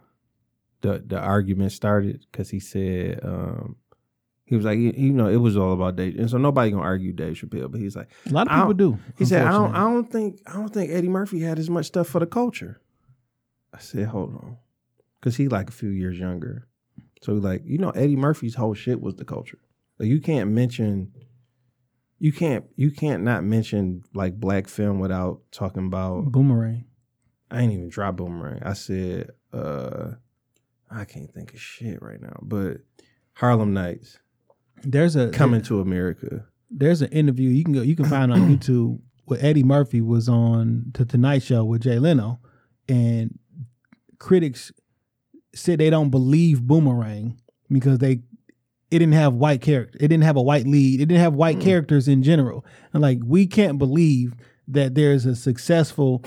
the 0.81 1.03
the 1.05 1.19
argument 1.19 1.71
started 1.71 2.25
because 2.31 2.49
he 2.49 2.59
said 2.59 3.19
um, 3.23 3.77
he 4.49 4.55
was 4.55 4.65
like 4.65 4.79
you 4.79 5.13
know 5.13 5.27
it 5.29 5.37
was 5.37 5.55
all 5.55 5.73
about 5.73 5.95
Dave, 5.95 6.17
and 6.17 6.29
so 6.29 6.37
nobody 6.37 6.71
gonna 6.71 6.83
argue 6.83 7.13
Dave 7.13 7.35
Chappelle, 7.35 7.71
but 7.71 7.79
he's 7.79 7.95
like 7.95 8.09
A 8.25 8.29
lot 8.33 8.47
of 8.47 8.53
people 8.53 8.73
don't- 8.73 8.99
he 9.17 9.25
said, 9.25 9.45
I 9.45 9.51
don't. 9.51 9.75
I 9.75 9.79
don't 9.81 10.11
think, 10.11 10.41
I 10.47 10.53
don't 10.53 10.73
think 10.73 10.91
Eddie 10.91 11.07
Murphy 11.09 11.39
had 11.41 11.59
as 11.59 11.69
much 11.69 11.85
stuff 11.85 12.07
for 12.07 12.19
the 12.19 12.25
culture. 12.25 12.81
I 13.73 13.77
said, 13.79 14.07
hold 14.07 14.33
on, 14.33 14.57
because 15.19 15.37
he 15.37 15.47
like 15.47 15.69
a 15.69 15.71
few 15.71 15.89
years 15.89 16.17
younger. 16.17 16.67
So 17.21 17.33
like, 17.33 17.61
you 17.65 17.77
know, 17.77 17.91
Eddie 17.91 18.15
Murphy's 18.15 18.55
whole 18.55 18.73
shit 18.73 18.99
was 19.01 19.15
the 19.15 19.25
culture. 19.25 19.59
Like 19.99 20.09
you 20.09 20.19
can't 20.19 20.49
mention, 20.51 21.11
you 22.17 22.31
can't, 22.31 22.65
you 22.75 22.89
can't 22.91 23.23
not 23.23 23.43
mention 23.43 24.03
like 24.13 24.39
black 24.39 24.67
film 24.67 24.99
without 24.99 25.41
talking 25.51 25.85
about. 25.85 26.31
Boomerang. 26.31 26.85
I 27.51 27.61
ain't 27.61 27.73
even 27.73 27.89
drop 27.89 28.15
boomerang. 28.15 28.63
I 28.63 28.73
said, 28.73 29.29
uh 29.53 30.11
I 30.91 31.05
can't 31.05 31.31
think 31.31 31.53
of 31.53 31.59
shit 31.61 32.01
right 32.01 32.19
now, 32.21 32.39
but 32.41 32.77
Harlem 33.33 33.73
Nights 33.73 34.17
There's 34.83 35.15
a 35.15 35.29
coming 35.29 35.61
to 35.63 35.81
America. 35.81 36.45
There's 36.69 37.01
an 37.01 37.09
interview 37.09 37.49
you 37.49 37.63
can 37.63 37.73
go 37.73 37.81
you 37.81 37.95
can 37.95 38.05
find 38.05 38.31
on 38.31 38.39
YouTube 38.57 38.99
where 39.25 39.39
Eddie 39.41 39.63
Murphy 39.63 40.01
was 40.01 40.27
on 40.27 40.91
the 40.93 41.05
Tonight 41.05 41.43
Show 41.43 41.63
with 41.63 41.81
Jay 41.81 41.99
Leno, 41.99 42.39
and 42.87 43.37
critics 44.17 44.71
said 45.53 45.79
they 45.79 45.89
don't 45.89 46.09
believe 46.09 46.61
Boomerang 46.61 47.39
because 47.69 47.99
they 47.99 48.21
it 48.91 48.99
didn't 48.99 49.13
have 49.13 49.33
white 49.33 49.61
character. 49.61 49.97
It 50.01 50.07
didn't 50.07 50.23
have 50.23 50.35
a 50.35 50.41
white 50.41 50.65
lead. 50.65 50.99
It 50.99 51.05
didn't 51.05 51.21
have 51.21 51.35
white 51.35 51.57
mm. 51.57 51.63
characters 51.63 52.07
in 52.07 52.23
general. 52.23 52.65
And 52.93 53.01
like 53.01 53.19
we 53.23 53.45
can't 53.45 53.77
believe 53.77 54.33
that 54.67 54.95
there's 54.95 55.25
a 55.25 55.35
successful 55.35 56.23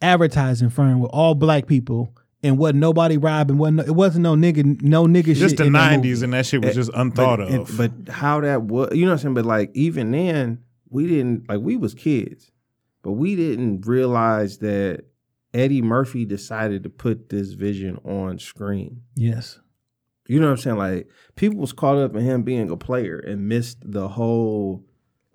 advertising 0.00 0.70
firm 0.70 1.00
with 1.00 1.10
all 1.12 1.34
black 1.34 1.66
people 1.66 2.14
and 2.42 2.58
what 2.58 2.74
nobody 2.74 3.16
robbing. 3.16 3.58
What 3.58 3.74
it 3.86 3.94
wasn't 3.94 4.22
no 4.24 4.34
nigga 4.34 4.82
no 4.82 5.06
nigga 5.06 5.26
shit. 5.26 5.36
Just 5.36 5.56
the 5.58 5.64
in 5.64 5.72
nineties 5.72 6.22
and 6.22 6.32
that 6.32 6.46
shit 6.46 6.62
was 6.62 6.70
eh, 6.72 6.74
just 6.74 6.90
unthought 6.94 7.38
but, 7.38 7.48
of. 7.48 7.80
it- 7.80 7.94
but 8.06 8.12
how 8.12 8.40
that 8.40 8.62
was, 8.62 8.90
you 8.92 9.04
know 9.04 9.12
what 9.12 9.14
I'm 9.14 9.22
saying? 9.22 9.34
But 9.34 9.46
like 9.46 9.70
even 9.74 10.10
then, 10.10 10.62
we 10.88 11.06
didn't 11.06 11.48
like 11.48 11.60
we 11.60 11.76
was 11.76 11.94
kids, 11.94 12.50
but 13.02 13.12
we 13.12 13.36
didn't 13.36 13.86
realize 13.86 14.58
that 14.58 15.04
Eddie 15.54 15.82
Murphy 15.82 16.24
decided 16.24 16.82
to 16.82 16.88
put 16.90 17.28
this 17.28 17.52
vision 17.52 17.98
on 18.04 18.38
screen. 18.38 19.02
Yes. 19.14 19.58
You 20.28 20.40
know 20.40 20.46
what 20.46 20.52
I'm 20.52 20.58
saying? 20.58 20.76
Like 20.78 21.08
people 21.36 21.58
was 21.58 21.72
caught 21.72 21.98
up 21.98 22.14
in 22.16 22.22
him 22.22 22.42
being 22.42 22.70
a 22.70 22.76
player 22.76 23.18
and 23.18 23.48
missed 23.48 23.78
the 23.84 24.08
whole. 24.08 24.84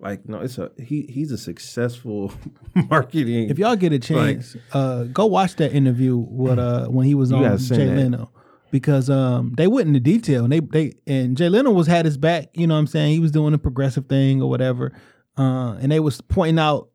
Like 0.00 0.28
no, 0.28 0.40
it's 0.40 0.58
a 0.58 0.70
he. 0.78 1.02
He's 1.08 1.32
a 1.32 1.38
successful 1.38 2.32
marketing. 2.88 3.50
If 3.50 3.58
y'all 3.58 3.74
get 3.74 3.92
a 3.92 3.98
chance, 3.98 4.56
uh, 4.72 5.04
go 5.04 5.26
watch 5.26 5.56
that 5.56 5.72
interview 5.72 6.16
with 6.16 6.58
uh 6.58 6.86
when 6.86 7.04
he 7.04 7.14
was 7.14 7.32
on 7.32 7.58
Jay 7.58 7.86
that. 7.86 7.96
Leno 7.96 8.30
because 8.70 9.10
um 9.10 9.54
they 9.56 9.66
went 9.66 9.88
into 9.88 10.00
detail 10.00 10.44
and 10.44 10.52
they 10.52 10.60
they 10.60 10.92
and 11.06 11.36
Jay 11.36 11.48
Leno 11.48 11.72
was 11.72 11.86
had 11.86 12.04
his 12.04 12.16
back. 12.16 12.48
You 12.54 12.66
know 12.66 12.74
what 12.74 12.80
I'm 12.80 12.86
saying? 12.86 13.12
He 13.12 13.18
was 13.18 13.32
doing 13.32 13.54
a 13.54 13.58
progressive 13.58 14.06
thing 14.06 14.40
or 14.42 14.48
whatever, 14.48 14.92
uh, 15.36 15.76
and 15.80 15.90
they 15.90 16.00
was 16.00 16.20
pointing 16.20 16.58
out 16.58 16.90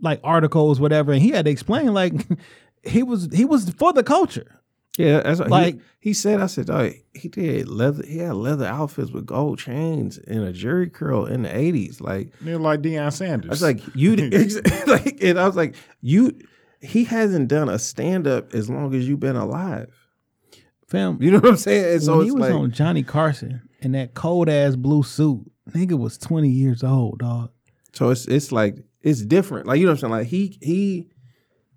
like 0.00 0.20
articles, 0.22 0.78
whatever, 0.80 1.12
and 1.12 1.20
he 1.20 1.30
had 1.30 1.46
to 1.46 1.50
explain 1.50 1.92
like 1.92 2.12
he 2.84 3.02
was 3.02 3.28
he 3.32 3.44
was 3.44 3.70
for 3.70 3.92
the 3.92 4.02
culture. 4.04 4.57
Yeah, 4.98 5.20
that's 5.20 5.38
what 5.40 5.48
Like- 5.50 5.76
he, 5.76 5.80
he 6.10 6.12
said. 6.12 6.40
I 6.40 6.46
said, 6.46 6.68
oh, 6.70 6.90
he 7.14 7.28
did 7.28 7.68
leather. 7.68 8.04
He 8.04 8.18
had 8.18 8.34
leather 8.34 8.66
outfits 8.66 9.10
with 9.10 9.26
gold 9.26 9.58
chains 9.58 10.18
and 10.18 10.40
a 10.44 10.52
Jheri 10.52 10.92
curl 10.92 11.24
in 11.26 11.42
the 11.42 11.56
eighties. 11.56 12.00
Like 12.00 12.32
They're 12.40 12.58
like 12.58 12.82
Deion 12.82 13.12
Sanders. 13.12 13.48
I 13.48 13.52
was 13.52 13.62
like, 13.62 13.80
you 13.94 14.16
like, 14.86 15.18
and 15.22 15.38
I 15.38 15.46
was 15.46 15.56
like, 15.56 15.74
you. 16.00 16.32
He 16.80 17.04
hasn't 17.04 17.48
done 17.48 17.68
a 17.68 17.78
stand 17.78 18.26
up 18.28 18.54
as 18.54 18.70
long 18.70 18.94
as 18.94 19.08
you've 19.08 19.18
been 19.18 19.34
alive. 19.34 19.92
Fam, 20.86 21.18
You 21.20 21.32
know 21.32 21.38
what 21.38 21.50
I'm 21.50 21.56
saying? 21.56 21.94
And 21.94 22.02
so 22.02 22.16
when 22.18 22.26
he 22.26 22.30
was 22.32 22.40
like, 22.40 22.54
on 22.54 22.70
Johnny 22.70 23.02
Carson 23.02 23.62
in 23.80 23.92
that 23.92 24.14
cold 24.14 24.48
ass 24.48 24.74
blue 24.76 25.02
suit, 25.02 25.44
nigga 25.70 25.98
was 25.98 26.16
twenty 26.16 26.48
years 26.50 26.82
old, 26.84 27.18
dog. 27.18 27.50
so 27.92 28.10
it's 28.10 28.26
it's 28.26 28.52
like 28.52 28.76
it's 29.02 29.22
different. 29.22 29.66
Like 29.66 29.78
you 29.80 29.86
know 29.86 29.92
what 29.92 29.96
I'm 30.04 30.10
saying? 30.10 30.12
Like 30.12 30.26
he 30.28 30.56
he 30.62 31.08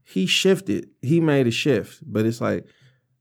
he 0.03 0.25
shifted. 0.27 0.89
He 1.01 1.19
made 1.19 1.47
a 1.47 1.51
shift, 1.51 1.99
but 2.05 2.25
it's 2.25 2.39
like 2.39 2.65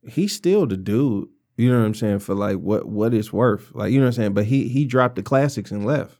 he's 0.08 0.32
still 0.34 0.66
the 0.66 0.76
dude. 0.76 1.28
You 1.56 1.70
know 1.70 1.80
what 1.80 1.86
I'm 1.86 1.94
saying? 1.94 2.20
For 2.20 2.34
like 2.34 2.56
what 2.56 2.86
what 2.86 3.12
it's 3.12 3.32
worth. 3.32 3.70
Like 3.74 3.92
you 3.92 3.98
know 3.98 4.06
what 4.06 4.14
I'm 4.14 4.22
saying? 4.22 4.34
But 4.34 4.46
he 4.46 4.68
he 4.68 4.84
dropped 4.84 5.16
the 5.16 5.22
classics 5.22 5.70
and 5.70 5.84
left. 5.84 6.18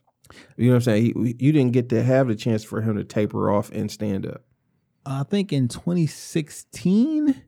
You 0.55 0.67
know 0.67 0.73
what 0.73 0.75
I'm 0.75 0.81
saying? 0.81 1.03
He, 1.03 1.35
you 1.39 1.51
didn't 1.51 1.71
get 1.71 1.89
to 1.89 2.03
have 2.03 2.27
the 2.27 2.35
chance 2.35 2.63
for 2.63 2.81
him 2.81 2.95
to 2.97 3.03
taper 3.03 3.51
off 3.51 3.71
and 3.71 3.91
stand 3.91 4.25
up. 4.25 4.43
I 5.05 5.23
think 5.23 5.51
in 5.51 5.67
2016 5.67 7.41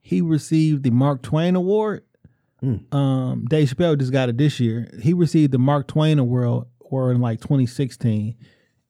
he 0.00 0.20
received 0.20 0.82
the 0.82 0.90
Mark 0.90 1.22
Twain 1.22 1.56
Award. 1.56 2.04
Mm. 2.62 2.92
Um, 2.92 3.44
Dave 3.48 3.68
Chappelle 3.68 3.98
just 3.98 4.12
got 4.12 4.28
it 4.28 4.36
this 4.36 4.58
year. 4.58 4.90
He 5.02 5.12
received 5.12 5.52
the 5.52 5.58
Mark 5.58 5.86
Twain 5.86 6.18
Award 6.18 6.66
or 6.80 7.12
in 7.12 7.20
like 7.20 7.40
2016, 7.40 8.34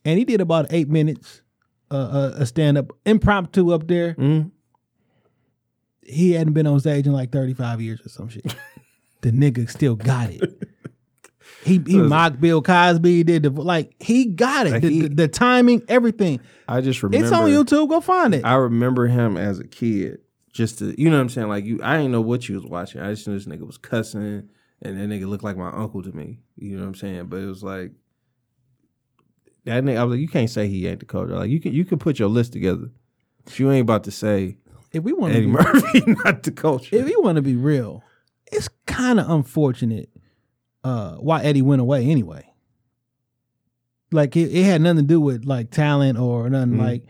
and 0.04 0.18
he 0.18 0.24
did 0.24 0.40
about 0.40 0.66
eight 0.70 0.88
minutes, 0.88 1.42
uh, 1.90 1.94
uh, 1.94 2.32
a 2.36 2.46
stand 2.46 2.78
up 2.78 2.92
impromptu 3.04 3.72
up 3.72 3.86
there. 3.88 4.14
Mm. 4.14 4.52
He 6.08 6.32
hadn't 6.32 6.54
been 6.54 6.66
on 6.66 6.80
stage 6.80 7.06
in 7.06 7.12
like 7.12 7.30
35 7.32 7.80
years 7.80 8.00
or 8.04 8.08
some 8.08 8.28
shit. 8.28 8.44
the 9.20 9.30
nigga 9.30 9.68
still 9.70 9.94
got 9.96 10.30
it. 10.30 10.40
He 11.64 11.82
he 11.86 11.98
mocked 11.98 12.40
Bill 12.40 12.62
Cosby. 12.62 13.16
He 13.16 13.24
did 13.24 13.42
the 13.42 13.50
like 13.50 13.94
he 14.00 14.26
got 14.26 14.66
it. 14.66 14.72
Like 14.72 14.82
The, 14.82 14.88
he- 14.88 15.00
the, 15.02 15.08
the 15.08 15.28
timing, 15.28 15.82
everything. 15.88 16.40
I 16.68 16.80
just 16.80 17.02
remember 17.02 17.24
It's 17.26 17.32
on 17.32 17.48
YouTube. 17.50 17.88
Go 17.88 18.00
find 18.00 18.34
it. 18.34 18.44
I 18.44 18.54
remember 18.54 19.06
him 19.08 19.36
as 19.36 19.58
a 19.58 19.66
kid, 19.66 20.20
just 20.52 20.78
to 20.78 20.98
you 21.00 21.10
know 21.10 21.16
what 21.16 21.22
I'm 21.22 21.28
saying. 21.28 21.48
Like 21.48 21.64
you, 21.64 21.80
I 21.82 21.96
didn't 21.96 22.12
know 22.12 22.20
what 22.20 22.48
you 22.48 22.54
was 22.54 22.64
watching. 22.64 23.00
I 23.00 23.10
just 23.12 23.26
knew 23.26 23.34
this 23.34 23.46
nigga 23.46 23.66
was 23.66 23.76
cussing, 23.76 24.48
and 24.82 25.00
that 25.00 25.08
nigga 25.08 25.26
looked 25.28 25.44
like 25.44 25.56
my 25.56 25.70
uncle 25.70 26.02
to 26.02 26.12
me. 26.12 26.40
You 26.56 26.76
know 26.76 26.82
what 26.82 26.88
I'm 26.88 26.94
saying? 26.94 27.26
But 27.26 27.38
it 27.40 27.46
was 27.46 27.62
like 27.62 27.92
that 29.64 29.82
nigga. 29.84 29.98
I 29.98 30.04
was 30.04 30.12
like, 30.12 30.20
you 30.20 30.28
can't 30.28 30.50
say 30.50 30.68
he 30.68 30.86
ain't 30.86 31.00
the 31.00 31.06
coach. 31.06 31.28
Like 31.30 31.50
you 31.50 31.60
can, 31.60 31.72
you 31.72 31.84
can 31.84 31.98
put 31.98 32.18
your 32.18 32.28
list 32.28 32.52
together. 32.52 32.90
But 33.44 33.58
you 33.58 33.70
ain't 33.70 33.82
about 33.82 34.04
to 34.04 34.10
say 34.10 34.56
if 34.92 35.02
we 35.04 35.12
want 35.12 35.34
Eddie 35.34 35.46
be, 35.46 35.52
Murphy 35.52 36.02
not 36.24 36.42
the 36.42 36.50
coach. 36.50 36.92
if 36.92 37.08
you 37.08 37.22
want 37.22 37.36
to 37.36 37.42
be 37.42 37.56
real, 37.56 38.02
it's 38.50 38.68
kind 38.86 39.20
of 39.20 39.28
unfortunate 39.30 40.08
uh, 40.84 41.12
why 41.16 41.42
Eddie 41.42 41.62
went 41.62 41.80
away 41.80 42.06
anyway. 42.06 42.44
Like 44.10 44.36
it, 44.36 44.50
it 44.54 44.64
had 44.64 44.80
nothing 44.80 44.98
to 44.98 45.02
do 45.02 45.20
with 45.20 45.44
like 45.44 45.70
talent 45.70 46.18
or 46.18 46.48
nothing. 46.48 46.74
Mhm. 46.74 46.82
Like 46.82 47.04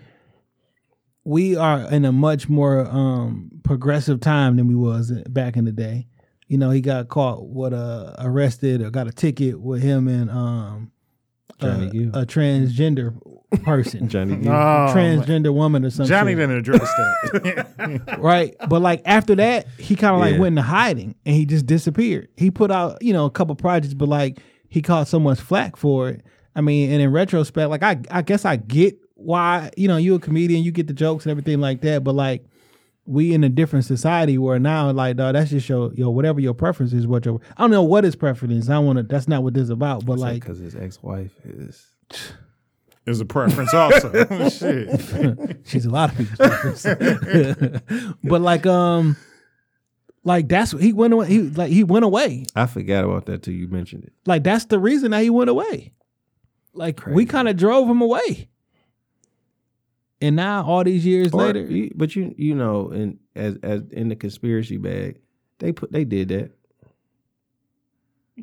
we 1.24 1.56
are 1.56 1.82
in 1.92 2.04
a 2.04 2.12
much 2.12 2.48
more 2.48 2.86
um, 2.88 3.50
progressive 3.62 4.20
time 4.20 4.56
than 4.56 4.66
we 4.66 4.74
was 4.74 5.12
back 5.28 5.56
in 5.56 5.64
the 5.64 5.72
day. 5.72 6.06
You 6.46 6.56
know, 6.58 6.70
he 6.70 6.80
got 6.80 7.08
caught 7.08 7.44
what 7.46 7.72
uh, 7.74 8.14
arrested 8.18 8.80
or 8.80 8.90
got 8.90 9.06
a 9.06 9.12
ticket 9.12 9.60
with 9.60 9.82
him 9.82 10.08
and 10.08 10.30
um, 10.30 10.90
Johnny 11.60 12.06
uh, 12.12 12.20
a 12.22 12.26
transgender 12.26 13.14
person, 13.56 14.08
Johnny 14.08 14.36
Gill. 14.36 14.52
Oh, 14.52 14.92
transgender 14.94 15.52
woman 15.52 15.84
or 15.84 15.90
something. 15.90 16.08
Johnny 16.08 16.34
didn't 16.34 16.56
address 16.58 16.80
that. 16.80 18.16
right? 18.18 18.54
But 18.68 18.82
like 18.82 19.02
after 19.04 19.34
that, 19.36 19.66
he 19.78 19.96
kind 19.96 20.14
of 20.14 20.20
like 20.20 20.34
Yeah. 20.34 20.40
went 20.40 20.52
into 20.58 20.62
hiding 20.62 21.14
and 21.24 21.34
he 21.34 21.46
just 21.46 21.66
disappeared. 21.66 22.28
He 22.36 22.50
put 22.50 22.70
out 22.70 23.02
you 23.02 23.12
know 23.12 23.24
a 23.24 23.30
couple 23.30 23.54
projects, 23.54 23.94
but 23.94 24.08
like 24.08 24.38
he 24.68 24.82
caught 24.82 25.08
so 25.08 25.18
much 25.18 25.40
flack 25.40 25.76
for 25.76 26.10
it. 26.10 26.22
I 26.54 26.60
mean, 26.60 26.90
and 26.90 27.00
in 27.00 27.10
retrospect, 27.12 27.70
like 27.70 27.82
I 27.82 28.00
I 28.10 28.22
guess 28.22 28.44
I 28.44 28.56
get 28.56 28.98
why 29.14 29.70
you 29.76 29.88
know 29.88 29.96
you 29.96 30.14
a 30.14 30.18
comedian, 30.18 30.62
you 30.62 30.70
get 30.70 30.86
the 30.86 30.92
jokes 30.92 31.24
and 31.24 31.30
everything 31.30 31.60
like 31.60 31.80
that, 31.82 32.04
but 32.04 32.14
like. 32.14 32.44
We 33.10 33.32
in 33.32 33.42
a 33.42 33.48
different 33.48 33.86
society 33.86 34.36
where 34.36 34.58
now, 34.58 34.90
like, 34.90 35.16
dog, 35.16 35.32
that's 35.32 35.48
just 35.48 35.66
your, 35.66 35.90
your 35.94 36.14
whatever 36.14 36.40
your 36.40 36.52
preference 36.52 36.92
is. 36.92 37.06
What 37.06 37.24
your 37.24 37.40
I 37.56 37.62
don't 37.62 37.70
know 37.70 37.82
what 37.82 38.04
his 38.04 38.14
preference 38.14 38.52
is. 38.52 38.68
I 38.68 38.78
want 38.80 38.98
to. 38.98 39.02
That's 39.02 39.26
not 39.26 39.42
what 39.42 39.54
this 39.54 39.62
is 39.62 39.70
about. 39.70 40.04
But 40.04 40.18
like, 40.18 40.42
because 40.42 40.58
his 40.58 40.76
ex 40.76 41.02
wife 41.02 41.32
is. 41.42 41.86
Is 43.08 43.20
a 43.20 43.24
preference 43.24 43.72
also. 43.72 44.10
Shit. 44.50 45.60
she's 45.64 45.86
a 45.86 45.90
lot 45.90 46.10
of 46.12 46.18
people's 46.18 46.82
preference. 46.82 47.82
but 48.24 48.40
like, 48.42 48.66
um, 48.66 49.16
like 50.24 50.48
that's 50.48 50.72
he 50.72 50.92
went 50.92 51.14
away. 51.14 51.26
He 51.28 51.40
like 51.42 51.70
he 51.70 51.84
went 51.84 52.04
away. 52.04 52.44
I 52.54 52.66
forgot 52.66 53.04
about 53.04 53.26
that 53.26 53.42
till 53.42 53.54
you 53.54 53.66
mentioned 53.68 54.04
it. 54.04 54.12
Like 54.26 54.44
that's 54.44 54.66
the 54.66 54.78
reason 54.78 55.12
that 55.12 55.22
he 55.22 55.30
went 55.30 55.48
away. 55.48 55.94
Like 56.74 57.04
we 57.06 57.24
kind 57.24 57.48
of 57.48 57.56
drove 57.56 57.88
him 57.88 58.02
away. 58.02 58.48
And 60.20 60.36
now 60.36 60.64
all 60.64 60.84
these 60.84 61.06
years 61.06 61.32
Or- 61.32 61.46
later, 61.46 61.62
you- 61.62 61.92
but 61.94 62.14
you 62.14 62.34
you 62.36 62.54
know, 62.54 62.90
in 62.90 63.18
as 63.34 63.56
as 63.62 63.82
in 63.90 64.08
the 64.08 64.16
conspiracy 64.16 64.76
bag, 64.76 65.18
they 65.60 65.72
put 65.72 65.92
they 65.92 66.04
did 66.04 66.28
that. 66.28 66.50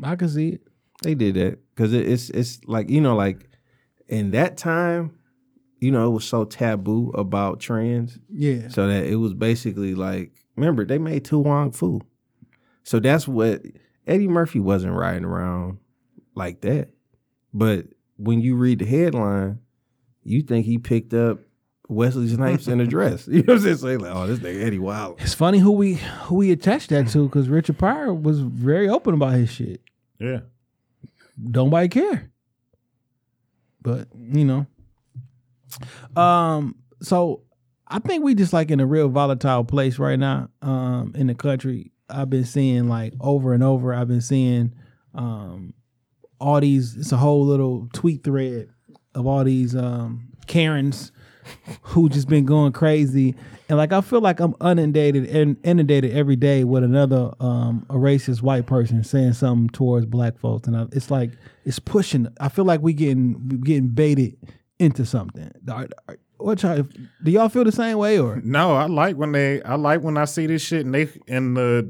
I 0.03 0.15
can 0.15 0.29
see 0.29 0.49
it. 0.49 0.61
They 1.03 1.13
did 1.13 1.35
that 1.35 1.59
because 1.75 1.93
it, 1.93 2.07
it's 2.07 2.29
it's 2.31 2.59
like 2.65 2.89
you 2.89 3.01
know 3.01 3.15
like 3.15 3.47
in 4.07 4.31
that 4.31 4.57
time, 4.57 5.17
you 5.79 5.91
know, 5.91 6.07
it 6.07 6.11
was 6.13 6.25
so 6.25 6.45
taboo 6.45 7.09
about 7.11 7.59
trans, 7.59 8.17
Yeah. 8.29 8.67
so 8.69 8.87
that 8.87 9.05
it 9.05 9.15
was 9.17 9.33
basically 9.33 9.93
like 9.95 10.31
remember 10.55 10.85
they 10.85 10.97
made 10.97 11.25
To 11.25 11.39
Wong 11.39 11.71
Foo, 11.71 12.01
so 12.83 12.99
that's 12.99 13.27
what 13.27 13.61
Eddie 14.07 14.27
Murphy 14.27 14.59
wasn't 14.59 14.93
riding 14.93 15.25
around 15.25 15.79
like 16.35 16.61
that, 16.61 16.89
but 17.53 17.87
when 18.17 18.39
you 18.41 18.55
read 18.55 18.79
the 18.79 18.85
headline, 18.85 19.59
you 20.23 20.41
think 20.41 20.65
he 20.65 20.77
picked 20.77 21.13
up 21.13 21.39
Wesley 21.89 22.27
Snipes 22.29 22.67
in 22.67 22.79
a 22.81 22.87
dress. 22.87 23.27
You 23.31 23.43
know 23.43 23.53
what 23.55 23.65
I'm 23.65 23.75
saying? 23.75 23.77
So 23.77 23.87
like, 23.87 24.15
oh, 24.15 24.25
this 24.27 24.39
nigga 24.39 24.63
Eddie 24.63 24.79
Wild. 24.79 25.19
It's 25.21 25.33
funny 25.33 25.59
who 25.59 25.71
we 25.71 25.95
who 26.23 26.35
we 26.35 26.51
attached 26.51 26.89
that 26.89 27.07
to 27.09 27.25
because 27.27 27.47
Richard 27.49 27.77
Pryor 27.77 28.13
was 28.13 28.39
very 28.39 28.87
open 28.89 29.13
about 29.13 29.33
his 29.33 29.51
shit. 29.51 29.81
Yeah. 30.19 30.39
Don't 31.51 31.67
nobody 31.67 31.89
care. 31.89 32.31
But 33.85 34.07
you 34.15 34.43
know, 34.43 34.65
um, 36.19 36.75
so 37.03 37.43
I 37.87 37.99
think 37.99 38.23
we 38.23 38.33
just 38.33 38.51
like 38.51 38.71
in 38.71 38.79
a 38.79 38.85
real 38.85 39.09
volatile 39.09 39.63
place 39.63 39.99
right 39.99 40.17
now, 40.17 40.49
um, 40.63 41.13
in 41.15 41.27
the 41.27 41.35
country. 41.35 41.91
I've 42.09 42.29
been 42.29 42.45
seeing 42.45 42.89
like 42.89 43.13
over 43.21 43.53
and 43.53 43.63
over. 43.63 43.93
I've 43.93 44.07
been 44.07 44.21
seeing, 44.21 44.73
um, 45.13 45.75
all 46.39 46.59
these. 46.59 46.97
It's 46.97 47.11
a 47.11 47.17
whole 47.17 47.45
little 47.45 47.87
tweet 47.93 48.23
thread 48.23 48.69
of 49.13 49.27
all 49.27 49.43
these 49.43 49.75
um 49.75 50.29
Karens 50.47 51.11
who 51.81 52.09
just 52.09 52.27
been 52.27 52.45
going 52.45 52.71
crazy. 52.71 53.35
And 53.69 53.77
like 53.77 53.91
I 53.93 54.01
feel 54.01 54.21
like 54.21 54.39
I'm 54.39 54.55
inundated 54.61 55.25
and 55.27 55.57
inundated 55.63 56.11
every 56.15 56.35
day 56.35 56.63
with 56.63 56.83
another 56.83 57.31
um 57.39 57.85
a 57.89 57.95
racist 57.95 58.41
white 58.41 58.65
person 58.67 59.03
saying 59.03 59.33
something 59.33 59.69
towards 59.69 60.05
black 60.05 60.37
folks. 60.37 60.67
And 60.67 60.77
I, 60.77 60.85
it's 60.91 61.09
like 61.09 61.31
it's 61.65 61.79
pushing 61.79 62.27
I 62.39 62.49
feel 62.49 62.65
like 62.65 62.81
we 62.81 62.93
getting 62.93 63.47
we 63.49 63.57
getting 63.57 63.87
baited 63.89 64.37
into 64.79 65.05
something. 65.05 65.51
Are- 65.69 65.87
are- 66.07 66.17
What 66.37 66.61
y'all 66.63 66.83
do 67.23 67.31
y'all 67.31 67.49
feel 67.49 67.63
the 67.63 67.71
same 67.71 67.97
way 67.97 68.19
or 68.19 68.41
No, 68.43 68.75
I 68.75 68.85
like 68.87 69.15
when 69.15 69.31
they 69.31 69.63
I 69.63 69.75
like 69.75 70.01
when 70.01 70.17
I 70.17 70.25
see 70.25 70.45
this 70.47 70.61
shit 70.61 70.85
and 70.85 70.93
they 70.93 71.07
and 71.27 71.55
the 71.57 71.89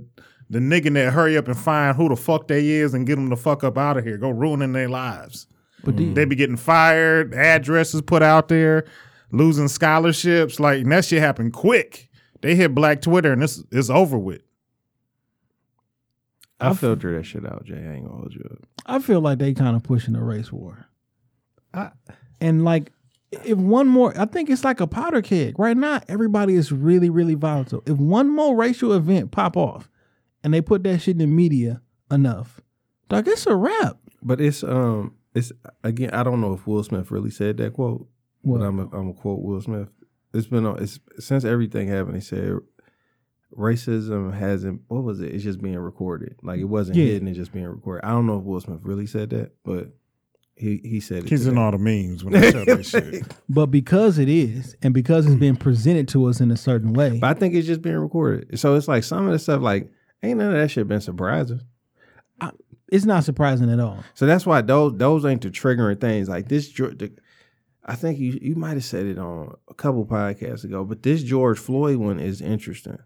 the 0.50 0.60
nigga 0.60 0.94
that 0.94 1.12
hurry 1.12 1.36
up 1.38 1.48
and 1.48 1.58
find 1.58 1.98
who 1.98 2.08
the 2.08 2.16
fuck 2.16 2.48
they 2.48 2.68
is 2.70 2.94
and 2.94 3.08
get 3.08 3.16
them 3.16 3.30
the 3.30 3.36
fuck 3.36 3.64
up 3.64 3.78
out 3.80 3.98
of 3.98 4.04
here. 4.06 4.18
Go 4.18 4.30
ruining 4.30 4.72
their 4.74 4.88
lives. 4.88 5.48
but 5.84 5.98
you- 6.00 6.14
They 6.14 6.24
be 6.26 6.36
getting 6.36 6.56
fired, 6.56 7.34
addresses 7.34 8.02
put 8.02 8.22
out 8.22 8.48
there, 8.48 8.86
losing 9.36 9.68
scholarships. 9.68 10.60
Like 10.60 10.82
and 10.82 10.92
that 10.92 11.06
shit 11.06 11.22
happened 11.22 11.54
quick. 11.54 12.10
They 12.42 12.56
hit 12.56 12.76
Black 12.76 13.02
Twitter 13.02 13.32
and 13.34 13.44
it's 13.44 13.64
it's 13.72 13.90
over 13.90 14.18
with. 14.18 14.42
I 16.60 16.74
filter 16.74 17.16
that 17.18 17.24
shit 17.26 17.46
out, 17.46 17.66
Jay. 17.66 17.76
I 17.76 17.94
ain't 17.96 18.06
gonna 18.06 18.18
hold 18.18 18.34
you 18.34 18.48
up. 18.50 18.60
I 18.86 19.00
feel 19.00 19.20
like 19.20 19.40
they 19.40 19.54
kind 19.54 19.76
of 19.76 19.84
pushing 19.84 20.16
a 20.16 20.24
race 20.24 20.52
war. 20.52 20.88
I- 21.74 21.92
and 22.40 22.64
like, 22.64 22.92
if 23.44 23.58
one 23.58 23.88
more, 23.88 24.14
I 24.18 24.26
think 24.26 24.50
it's 24.50 24.64
like 24.64 24.80
a 24.80 24.88
powder 24.88 25.22
keg. 25.22 25.60
Right 25.60 25.76
now, 25.76 26.02
everybody 26.08 26.56
is 26.56 26.72
really, 26.72 27.10
really 27.10 27.36
volatile. 27.36 27.84
If 27.86 27.98
one 27.98 28.30
more 28.34 28.56
racial 28.56 28.94
event 28.94 29.32
pop 29.32 29.58
off, 29.58 29.90
and 30.44 30.54
they 30.54 30.62
put 30.62 30.84
that 30.84 31.00
shit 31.00 31.14
in 31.14 31.18
the 31.20 31.28
media 31.28 31.82
enough, 32.12 32.62
dog, 33.10 33.28
it's 33.28 33.46
a 33.48 33.56
wrap. 33.56 33.98
But 34.22 34.40
it's 34.40 34.64
um 34.64 35.16
it's 35.34 35.52
again 35.84 36.12
I 36.12 36.24
don't 36.24 36.40
know 36.40 36.54
if 36.54 36.66
Will 36.68 36.84
Smith 36.84 37.12
really 37.12 37.32
said 37.32 37.58
that 37.58 37.74
quote. 37.74 38.08
What? 38.46 38.60
But 38.60 38.66
I'm 38.66 38.80
a, 38.80 38.84
I'm 38.84 38.90
gonna 38.90 39.14
quote 39.14 39.42
Will 39.42 39.62
Smith. 39.62 39.90
It's 40.34 40.48
been 40.48 40.66
on 40.66 40.82
it's 40.82 41.00
since 41.20 41.44
everything 41.46 41.88
happened. 41.88 42.16
He 42.16 42.22
said 42.22 42.58
racism 43.56 44.34
hasn't 44.34 44.82
what 44.88 45.04
was 45.04 45.22
it? 45.22 45.34
It's 45.34 45.44
just 45.44 45.62
being 45.62 45.78
recorded. 45.78 46.36
Like 46.44 46.60
it 46.60 46.66
wasn't 46.66 46.98
Yeah. 46.98 47.06
hidden. 47.06 47.28
It's 47.28 47.38
just 47.38 47.54
being 47.54 47.66
recorded. 47.68 48.06
I 48.06 48.10
don't 48.12 48.26
know 48.28 48.38
if 48.40 48.44
Will 48.44 48.60
Smith 48.60 48.80
really 48.84 49.08
said 49.08 49.30
that, 49.32 49.52
but 49.64 49.92
He 50.56 50.82
he 50.84 51.00
said 51.00 51.24
it. 51.24 51.30
He's 51.30 51.46
in 51.48 51.54
today. 51.54 51.62
all 51.64 51.72
the 51.72 51.78
memes 51.78 52.24
when 52.24 52.34
they 52.34 52.52
tell 52.52 52.66
that 52.66 52.86
shit. 52.86 53.24
But 53.48 53.68
because 53.68 54.18
it 54.20 54.30
is, 54.30 54.76
and 54.82 54.94
because 54.94 55.26
it's 55.26 55.36
being 55.36 55.56
presented 55.56 56.08
to 56.10 56.26
us 56.26 56.40
in 56.42 56.52
a 56.52 56.58
certain 56.58 56.94
way, 56.94 57.18
But 57.20 57.36
I 57.36 57.40
think 57.40 57.54
it's 57.54 57.68
just 57.68 57.82
being 57.82 57.98
recorded. 57.98 58.60
So 58.60 58.76
it's 58.76 58.88
like 58.88 59.04
some 59.04 59.26
of 59.26 59.32
the 59.32 59.40
stuff 59.40 59.62
like 59.62 59.90
ain't 60.24 60.38
none 60.40 60.54
of 60.54 60.58
that 60.58 60.70
shit 60.72 60.88
been 60.88 61.02
surprising. 61.02 61.62
it's 62.92 63.06
not 63.06 63.24
surprising 63.24 63.70
at 63.72 63.80
all. 63.80 64.04
So 64.14 64.26
that's 64.26 64.46
why 64.46 64.62
those 64.62 64.94
those 64.98 65.26
ain't 65.26 65.42
the 65.42 65.50
triggering 65.50 66.00
things. 66.02 66.28
Like 66.30 66.48
this, 66.50 66.72
the, 66.74 67.12
I 67.86 67.96
think 67.96 68.20
you 68.20 68.40
you 68.42 68.56
might 68.56 68.74
have 68.74 68.84
said 68.84 69.06
it 69.06 69.20
on 69.20 69.56
a 69.70 69.74
couple 69.74 70.06
podcasts 70.06 70.64
ago, 70.64 70.84
but 70.84 71.04
this 71.04 71.22
George 71.22 71.60
Floyd 71.60 71.98
one 71.98 72.20
is 72.20 72.42
interesting 72.42 72.98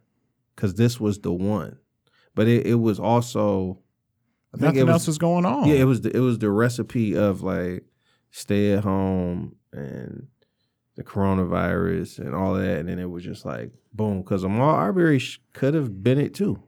because 0.55 0.75
this 0.75 0.99
was 0.99 1.19
the 1.19 1.33
one, 1.33 1.77
but 2.33 2.47
it, 2.47 2.65
it 2.65 2.75
was 2.75 2.99
also 2.99 3.79
I 4.53 4.57
think 4.57 4.61
Nothing 4.67 4.79
it 4.79 4.83
was, 4.85 4.93
else 4.93 5.07
is 5.09 5.17
going 5.17 5.45
on. 5.45 5.67
Yeah, 5.67 5.75
it 5.75 5.83
was 5.83 6.01
the, 6.01 6.15
it 6.15 6.21
was 6.21 6.39
the 6.39 6.49
recipe 6.49 7.15
of 7.15 7.43
like 7.43 7.83
stay 8.31 8.71
at 8.71 8.83
home 8.83 9.57
and 9.73 10.27
the 10.95 11.03
coronavirus 11.03 12.19
and 12.19 12.33
all 12.33 12.53
that, 12.53 12.79
and 12.79 12.89
then 12.89 12.99
it 12.99 13.09
was 13.09 13.23
just 13.23 13.45
like 13.45 13.71
boom, 13.93 14.21
because 14.21 14.43
Ahmaud 14.43 14.73
Arbery 14.73 15.19
sh- 15.19 15.41
could 15.53 15.73
have 15.73 16.01
been 16.03 16.19
it 16.19 16.33
too. 16.33 16.63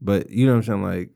But 0.00 0.30
you 0.30 0.46
know 0.46 0.52
what 0.52 0.58
I'm 0.58 0.64
saying, 0.64 0.82
like 0.82 1.10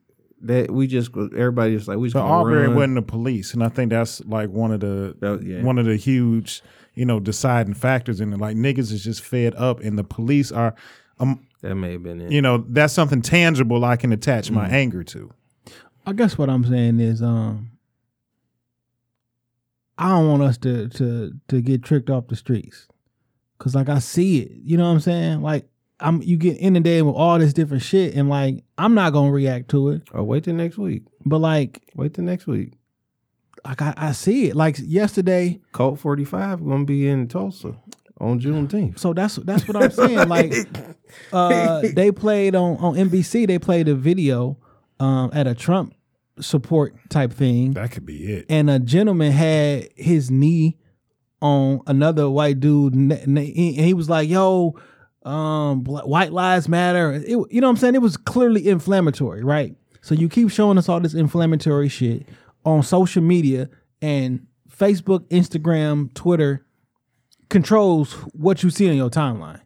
that. 0.47 0.71
We 0.71 0.87
just 0.87 1.11
everybody 1.17 1.77
just 1.77 1.89
like 1.89 1.99
we 1.99 2.09
just 2.09 2.15
But 2.15 2.23
gonna 2.23 2.35
Arbery 2.35 2.67
run. 2.69 2.77
wasn't 2.77 2.95
the 2.97 3.03
police, 3.03 3.55
and 3.55 3.63
I 3.65 3.69
think 3.69 3.91
that's 3.91 4.25
like 4.25 4.51
one 4.51 4.73
of 4.73 4.81
the 4.81 5.17
That- 5.21 5.43
yeah. 5.43 5.63
one 5.63 5.79
of 5.79 5.87
the 5.87 5.97
huge, 5.97 6.63
you 6.95 7.05
know, 7.05 7.21
deciding 7.21 7.75
factors 7.75 8.21
in 8.21 8.33
it. 8.33 8.39
Like 8.39 8.57
niggas 8.57 8.93
is 8.93 9.05
just 9.05 9.23
fed 9.23 9.55
up, 9.57 9.81
and 9.81 9.99
the 9.99 10.05
police 10.05 10.51
are, 10.53 10.75
um, 11.19 11.41
That 11.63 11.75
may 11.75 11.93
have 11.93 12.03
been 12.03 12.21
it. 12.21 12.31
you 12.33 12.43
know, 12.43 12.65
that's 12.69 12.93
something 12.93 13.23
tangible 13.23 13.85
I 13.85 13.97
can 13.97 14.13
attach 14.13 14.51
my 14.51 14.69
Mm. 14.69 14.73
anger 14.73 15.05
to. 15.05 15.31
I 16.07 16.13
guess 16.13 16.37
what 16.37 16.51
I'm 16.51 16.65
saying 16.65 17.01
is, 17.01 17.23
um, 17.23 17.71
I 19.97 20.09
don't 20.11 20.29
want 20.29 20.43
us 20.43 20.59
to 20.59 20.89
to 20.89 21.33
to 21.49 21.61
get 21.63 21.83
tricked 21.83 22.11
off 22.11 22.27
the 22.27 22.37
streets, 22.37 22.89
cause 23.59 23.75
like 23.75 23.89
I 23.89 24.01
see 24.01 24.41
it. 24.41 24.53
You 24.63 24.77
know 24.77 24.85
what 24.85 24.95
I'm 24.95 25.01
saying? 25.01 25.41
Like 25.43 25.69
I'm 26.01 26.23
you 26.23 26.37
get 26.37 26.55
inundated 26.55 27.05
with 27.05 27.15
all 27.15 27.39
this 27.39 27.53
different 27.53 27.83
shit, 27.83 28.15
and 28.15 28.29
like 28.29 28.65
I'm 28.79 28.95
not 28.95 29.13
gonna 29.13 29.31
react 29.31 29.71
to 29.71 29.91
it. 29.91 30.03
oh, 30.13 30.23
wait 30.25 30.45
till 30.45 30.55
next 30.55 30.77
week. 30.79 31.05
But 31.25 31.39
like 31.39 31.83
Wait 31.95 32.15
till 32.15 32.25
next 32.25 32.47
week. 32.47 32.73
like 33.65 33.81
I, 33.81 33.95
I 33.97 34.13
see 34.13 34.49
it. 34.49 34.57
Like 34.57 34.77
yesterday, 34.83 35.61
Colt 35.73 36.01
45 36.01 36.65
gonna 36.67 36.85
be 36.85 37.09
in 37.09 37.29
Tulsa 37.29 37.77
on 38.21 38.41
Juneteenth. 38.41 38.99
so 38.99 39.13
that's 39.13 39.37
that's 39.37 39.67
what 39.69 39.77
I'm 39.77 39.91
saying. 39.91 40.29
Like 40.29 40.53
uh 41.33 41.83
they 41.95 42.11
played 42.11 42.55
on 42.55 42.77
on 42.79 42.95
NBC. 42.95 43.47
They 43.47 43.59
played 43.59 43.89
a 43.89 43.95
video 43.95 44.59
um 45.01 45.31
at 45.33 45.47
a 45.47 45.55
Trump 45.55 45.95
support 46.41 46.95
type 47.09 47.33
thing. 47.33 47.73
That 47.75 47.93
could 47.93 48.05
be 48.05 48.17
it. 48.25 48.47
and 48.49 48.69
a 48.69 48.79
gentleman 48.81 49.31
had 49.33 49.89
his 49.95 50.31
knee 50.31 50.77
on 51.41 51.81
another 51.87 52.29
white 52.31 52.59
dude, 52.59 52.95
ne- 52.97 53.23
ne- 53.27 53.77
and 53.77 53.87
he 53.87 53.93
was 53.95 54.09
like, 54.09 54.29
"Yo, 54.29 54.75
um, 55.25 55.85
white 55.85 56.33
lives 56.33 56.69
matter." 56.69 57.13
It, 57.13 57.29
you 57.29 57.61
know 57.61 57.67
what 57.67 57.71
I'm 57.71 57.77
saying? 57.77 57.95
It 57.95 58.03
was 58.03 58.17
clearly 58.17 58.69
inflammatory, 58.69 59.43
right? 59.43 59.75
So 60.01 60.15
you 60.15 60.29
keep 60.29 60.51
showing 60.51 60.79
us 60.79 60.89
all 60.89 61.01
this 61.01 61.15
inflammatory 61.15 61.89
shit 61.89 62.27
on 62.65 62.83
social 62.83 63.23
media 63.23 63.71
and 64.03 64.47
Facebook, 64.71 65.29
Instagram, 65.29 66.13
Twitter 66.15 66.67
controls 67.49 68.13
what 68.33 68.63
you 68.63 68.71
see 68.71 68.89
on 68.89 68.97
your 68.97 69.11
timeline. 69.11 69.61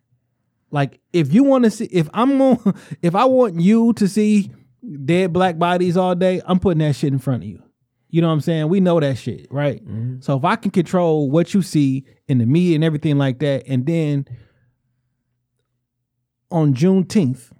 Like 0.71 1.01
if 1.13 1.33
you 1.33 1.45
want 1.45 1.65
to 1.65 1.71
see, 1.71 1.87
if 1.87 2.09
I'm 2.13 2.41
on, 2.41 2.75
if 3.03 3.15
I 3.15 3.25
want 3.25 3.61
you 3.61 3.93
to 3.95 4.07
see 4.07 4.51
dead 5.05 5.33
black 5.33 5.59
bodies 5.59 5.97
all 5.97 6.15
day, 6.15 6.41
I'm 6.45 6.59
putting 6.59 6.81
that 6.81 6.95
shit 6.95 7.13
in 7.13 7.19
front 7.19 7.43
of 7.43 7.49
you. 7.49 7.63
You 8.11 8.23
know 8.23 8.29
what 8.29 8.35
I'm 8.35 8.41
saying? 8.41 8.69
We 8.69 8.81
know 8.81 9.01
that 9.01 9.19
shit, 9.19 9.49
right? 9.51 9.83
So 10.21 10.37
if 10.37 10.45
I 10.45 10.57
can 10.57 10.71
control 10.71 11.31
what 11.31 11.53
you 11.53 11.63
see 11.63 12.05
in 12.27 12.39
the 12.39 12.47
media 12.47 12.75
and 12.75 12.85
everything 12.85 13.19
like 13.19 13.39
that, 13.41 13.65
and 13.67 13.85
then 13.85 14.27
on 16.51 16.75
Juneteenth, 16.75 17.51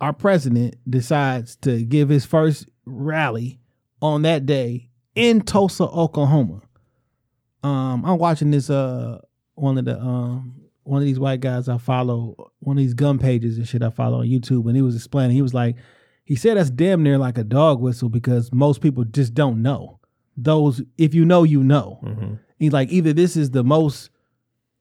our 0.00 0.12
president 0.12 0.76
decides 0.88 1.56
to 1.56 1.82
give 1.84 2.08
his 2.08 2.24
first 2.24 2.68
rally 2.84 3.60
on 4.02 4.22
that 4.22 4.46
day 4.46 4.90
in 5.14 5.40
Tulsa, 5.40 5.84
Oklahoma. 5.84 6.60
Um, 7.62 8.04
I'm 8.04 8.18
watching 8.18 8.50
this 8.50 8.68
uh 8.68 9.20
one 9.54 9.78
of 9.78 9.86
the 9.86 9.98
um 9.98 10.64
one 10.82 11.00
of 11.00 11.06
these 11.06 11.18
white 11.18 11.40
guys 11.40 11.68
I 11.68 11.78
follow, 11.78 12.52
one 12.58 12.76
of 12.76 12.82
these 12.82 12.94
gun 12.94 13.18
pages 13.18 13.56
and 13.56 13.66
shit 13.66 13.82
I 13.82 13.90
follow 13.90 14.20
on 14.20 14.26
YouTube, 14.26 14.66
and 14.66 14.76
he 14.76 14.82
was 14.82 14.94
explaining, 14.94 15.34
he 15.34 15.42
was 15.42 15.54
like, 15.54 15.76
he 16.24 16.36
said 16.36 16.56
that's 16.56 16.70
damn 16.70 17.02
near 17.02 17.16
like 17.16 17.38
a 17.38 17.44
dog 17.44 17.80
whistle 17.80 18.10
because 18.10 18.52
most 18.52 18.82
people 18.82 19.04
just 19.04 19.32
don't 19.32 19.62
know. 19.62 19.98
Those, 20.36 20.82
if 20.98 21.14
you 21.14 21.24
know, 21.24 21.42
you 21.44 21.62
know. 21.62 22.00
He's 22.58 22.72
like, 22.72 22.90
either 22.90 23.12
this 23.12 23.36
is 23.36 23.50
the 23.50 23.64
most 23.64 24.10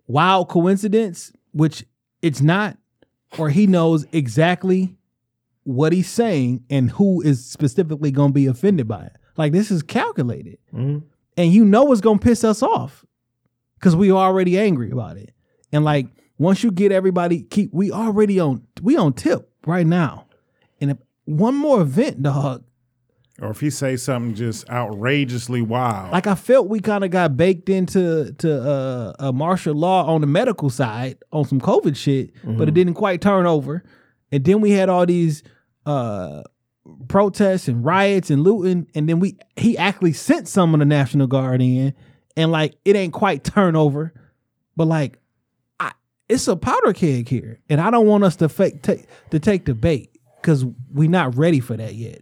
wild 0.07 0.49
coincidence, 0.49 1.32
which 1.53 1.86
it's 2.24 2.42
not, 2.42 2.78
or 3.38 3.50
he 3.50 3.68
knows 3.68 4.08
exactly 4.14 4.96
what 5.66 5.94
he's 5.94 6.10
saying 6.10 6.64
and 6.70 6.90
who 6.90 7.22
is 7.22 7.46
specifically 7.46 8.12
going 8.12 8.30
to 8.30 8.34
be 8.34 8.48
offended 8.48 8.88
by 8.88 9.04
it. 9.04 9.16
Like 9.38 9.52
this 9.52 9.70
is 9.70 9.84
calculated, 9.84 10.58
mm-hmm. 10.74 11.06
and 11.38 11.52
you 11.52 11.66
know 11.66 11.92
it's 11.92 12.02
going 12.02 12.20
to 12.20 12.24
piss 12.24 12.44
us 12.44 12.64
off 12.64 13.06
because 13.76 13.96
we 13.96 14.12
already 14.12 14.58
angry 14.58 14.90
about 14.90 15.18
it. 15.18 15.34
And 15.72 15.84
like 15.84 16.08
once 16.38 16.64
you 16.64 16.72
get 16.72 16.92
everybody, 16.92 17.44
keep 17.44 17.74
we 17.74 17.92
already 17.92 18.40
on 18.40 18.66
we 18.82 18.96
on 18.96 19.14
tip 19.14 19.52
right 19.66 19.86
now, 19.86 20.28
and 20.80 20.92
if 20.92 20.98
one 21.26 21.56
more 21.56 21.82
event, 21.82 22.24
dog. 22.24 22.64
Or 23.42 23.50
if 23.50 23.60
he 23.60 23.72
say 23.72 23.96
something 23.98 24.36
just 24.36 24.70
outrageously 24.70 25.62
wild, 25.64 26.12
Like 26.12 26.28
I 26.28 26.36
felt 26.36 26.68
we 26.68 26.80
kind 26.80 27.04
of 27.04 27.10
got 27.10 27.36
baked 27.36 27.68
into 27.68 28.32
to 28.34 28.62
uh, 28.62 29.14
a 29.20 29.34
martial 29.34 29.74
law 29.74 30.06
on 30.06 30.22
the 30.22 30.28
medical 30.28 30.70
side 30.70 31.18
on 31.32 31.46
some 31.46 31.60
COVID 31.60 31.96
shit, 31.96 32.32
but 32.44 32.68
it 32.68 32.74
didn't 32.76 32.94
quite 32.94 33.22
turn 33.22 33.48
over. 33.48 33.84
And 34.32 34.44
then 34.46 34.62
we 34.62 34.72
had 34.72 34.88
all 34.88 35.06
these 35.08 35.42
uh, 35.88 36.44
protests 37.08 37.68
and 37.68 37.84
riots 37.84 38.30
and 38.30 38.44
looting, 38.44 38.88
and 38.94 39.10
then 39.10 39.20
we 39.20 39.38
he 39.56 39.78
actually 39.78 40.14
sent 40.14 40.48
some 40.48 40.74
of 40.76 40.80
the 40.80 40.86
National 40.86 41.26
Guard 41.28 41.60
in, 41.62 41.94
and 42.38 42.52
like 42.52 42.76
it 42.86 42.96
ain't 42.96 43.14
quite 43.14 43.44
turn 43.44 43.76
over, 43.76 44.14
but 44.76 44.88
like 44.88 45.18
I, 45.80 45.92
it's 46.30 46.48
a 46.48 46.56
powder 46.56 46.94
keg 46.94 47.28
here, 47.30 47.60
and 47.68 47.82
I 47.82 47.90
don't 47.90 48.06
want 48.06 48.24
us 48.24 48.36
to 48.38 48.50
fake 48.50 48.84
take 48.84 49.08
to 49.32 49.40
take 49.40 49.66
the 49.66 49.74
bait 49.74 50.12
because 50.40 50.66
we're 50.92 51.10
not 51.10 51.36
ready 51.36 51.60
for 51.60 51.76
that 51.78 51.96
yet. 51.96 52.22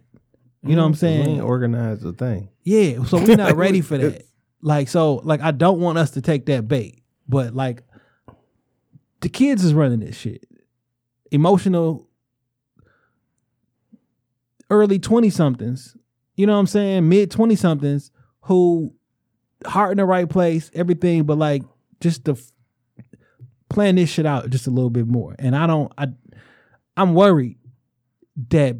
You 0.64 0.76
know 0.76 0.82
what 0.82 0.86
I'm 0.86 0.92
mm-hmm. 0.92 1.06
We 1.06 1.24
saying? 1.24 1.36
ain't 1.36 1.42
organized 1.42 2.06
a 2.06 2.12
thing. 2.12 2.48
Yeah, 2.62 3.04
so 3.04 3.18
we're 3.18 3.36
not 3.36 3.56
ready 3.56 3.80
for 3.82 3.98
that. 3.98 4.24
Like, 4.60 4.88
so, 4.88 5.16
like, 5.16 5.40
I 5.40 5.50
don't 5.50 5.80
want 5.80 5.98
us 5.98 6.12
to 6.12 6.22
take 6.22 6.46
that 6.46 6.68
bait, 6.68 7.02
but 7.28 7.54
like, 7.54 7.82
the 9.20 9.28
kids 9.28 9.64
is 9.64 9.74
running 9.74 10.00
this 10.00 10.16
shit. 10.16 10.46
Emotional, 11.30 12.08
early 14.70 14.98
twenty 14.98 15.30
somethings. 15.30 15.96
You 16.36 16.46
know 16.46 16.54
what 16.54 16.60
I'm 16.60 16.66
saying? 16.66 17.08
Mid 17.08 17.30
twenty 17.30 17.56
somethings 17.56 18.10
who 18.42 18.94
heart 19.64 19.92
in 19.92 19.96
the 19.96 20.04
right 20.04 20.28
place, 20.28 20.70
everything, 20.74 21.24
but 21.24 21.38
like 21.38 21.62
just 22.00 22.24
to 22.26 22.32
f- 22.32 22.52
plan 23.68 23.94
this 23.94 24.10
shit 24.10 24.26
out 24.26 24.50
just 24.50 24.66
a 24.66 24.70
little 24.70 24.90
bit 24.90 25.06
more. 25.06 25.34
And 25.38 25.56
I 25.56 25.66
don't. 25.66 25.92
I 25.96 26.08
I'm 26.96 27.14
worried 27.14 27.58
that 28.50 28.76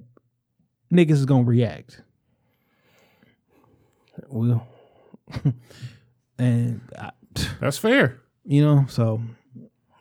niggas 0.92 1.12
is 1.12 1.26
gonna 1.26 1.44
react. 1.44 2.02
Well, 4.28 4.66
and 6.38 6.80
I, 6.98 7.10
that's 7.60 7.78
fair. 7.78 8.20
you 8.44 8.62
know 8.62 8.84
so 8.88 9.22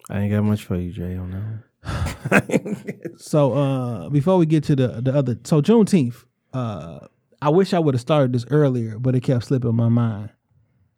I 0.09 0.19
ain't 0.19 0.33
got 0.33 0.43
much 0.43 0.65
for 0.65 0.75
you, 0.75 0.91
Jay, 0.91 1.15
on 1.15 1.31
that 1.31 1.63
so 3.17 3.53
uh 3.53 4.09
before 4.09 4.37
we 4.37 4.45
get 4.45 4.63
to 4.65 4.75
the 4.75 5.01
the 5.01 5.11
other 5.15 5.35
so 5.43 5.61
juneteenth 5.63 6.25
uh 6.53 6.99
i 7.41 7.49
wish 7.49 7.73
i 7.73 7.79
would 7.79 7.95
have 7.95 8.01
started 8.01 8.31
this 8.33 8.45
earlier 8.51 8.99
but 8.99 9.15
it 9.15 9.21
kept 9.21 9.45
slipping 9.45 9.73
my 9.75 9.89
mind. 9.89 10.29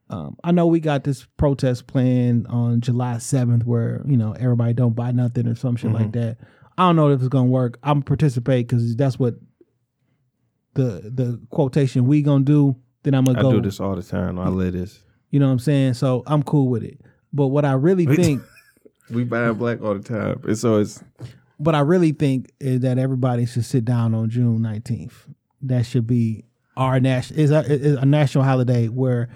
Um 0.09 0.35
i 0.43 0.51
know 0.51 0.67
we 0.67 0.81
got 0.81 1.05
this 1.05 1.25
protest 1.37 1.87
planned 1.87 2.47
on 2.47 2.81
july 2.81 3.13
7th 3.15 3.63
where 3.63 4.03
you 4.05 4.17
know 4.17 4.33
everybody 4.33 4.73
don't 4.73 4.93
buy 4.95 5.11
nothing 5.13 5.47
or 5.47 5.55
some 5.55 5.77
shit 5.77 5.91
like 5.93 6.11
that. 6.13 6.37
I 6.77 6.87
don't 6.87 6.95
know 6.97 7.09
if 7.11 7.19
it's 7.19 7.29
gonna 7.29 7.45
work. 7.49 7.77
I'm 7.83 8.01
participate 8.01 8.67
because 8.67 8.95
that's 8.97 9.17
what 9.19 9.35
the 10.75 11.11
the 11.13 11.39
quotation 11.49 12.05
we 12.07 12.21
gonna 12.21 12.43
do 12.43 12.75
then 13.03 13.13
i'm 13.13 13.25
gonna 13.25 13.39
I 13.39 13.41
go 13.41 13.51
do 13.53 13.61
this 13.61 13.79
all 13.79 13.95
the 13.95 14.03
time. 14.03 14.39
I 14.39 14.47
live 14.49 14.73
this. 14.73 14.99
you 15.29 15.39
know 15.39 15.47
what 15.47 15.53
i'm 15.53 15.59
saying 15.59 15.93
so 15.95 16.23
i'm 16.27 16.43
cool 16.43 16.67
with 16.69 16.83
it 16.83 16.99
but 17.31 17.47
what 17.47 17.65
i 17.65 17.73
really 17.73 18.05
think 18.05 18.41
We 19.09 19.23
buy 19.25 19.51
black 19.51 19.81
all 19.81 19.93
the 19.95 20.03
time. 20.03 20.41
And 20.45 20.57
so 20.57 20.77
it's 20.79 21.03
But 21.59 21.75
I 21.75 21.81
really 21.81 22.13
think 22.13 22.51
is 22.59 22.79
that 22.81 22.97
everybody 22.97 23.45
should 23.45 23.65
sit 23.65 23.85
down 23.85 24.13
on 24.15 24.29
June 24.29 24.61
nineteenth. 24.61 25.27
That 25.61 25.85
should 25.85 26.07
be 26.07 26.45
our 26.75 26.99
national 26.99 27.39
is 27.39 27.51
a, 27.51 27.59
is 27.71 27.97
a 27.97 28.05
national 28.05 28.43
holiday 28.43 28.87
where 28.87 29.29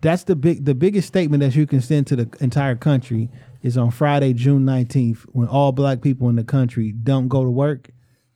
that's 0.00 0.24
the 0.24 0.36
big 0.36 0.64
the 0.64 0.74
biggest 0.74 1.08
statement 1.08 1.40
that 1.42 1.54
you 1.54 1.66
can 1.66 1.80
send 1.80 2.08
to 2.08 2.16
the 2.16 2.28
entire 2.40 2.74
country 2.74 3.30
is 3.62 3.78
on 3.78 3.90
Friday, 3.90 4.32
June 4.32 4.64
nineteenth, 4.64 5.22
when 5.32 5.48
all 5.48 5.72
black 5.72 6.02
people 6.02 6.28
in 6.28 6.36
the 6.36 6.44
country 6.44 6.92
don't 6.92 7.28
go 7.28 7.44
to 7.44 7.50
work. 7.50 7.90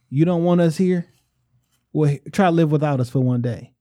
You 0.09 0.25
don't 0.25 0.45
want 0.45 0.61
us 0.61 0.77
here. 0.77 1.07
Well, 1.97 2.15
try 2.31 2.47
to 2.47 2.51
live 2.53 2.71
without 2.71 3.01
us 3.01 3.09
for 3.09 3.21
one 3.21 3.41
day. 3.41 3.73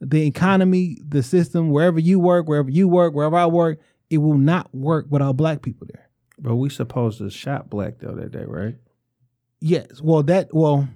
the 0.00 0.26
economy, 0.26 0.98
the 1.06 1.22
system, 1.22 1.70
wherever 1.70 1.98
you 1.98 2.20
work, 2.20 2.46
wherever 2.46 2.70
you 2.70 2.86
work, 2.86 3.12
wherever 3.14 3.36
I 3.36 3.46
work, 3.46 3.80
it 4.10 4.18
will 4.18 4.38
not 4.38 4.72
work 4.74 5.06
without 5.10 5.36
black 5.36 5.62
people 5.62 5.86
there. 5.92 6.08
But 6.38 6.56
we 6.56 6.68
supposed 6.68 7.18
to 7.18 7.28
shop 7.30 7.68
black 7.70 7.98
though 7.98 8.14
that 8.14 8.30
day, 8.30 8.44
right? 8.46 8.76
Yes. 9.60 10.00
Well, 10.02 10.22
that 10.24 10.54
well, 10.54 10.88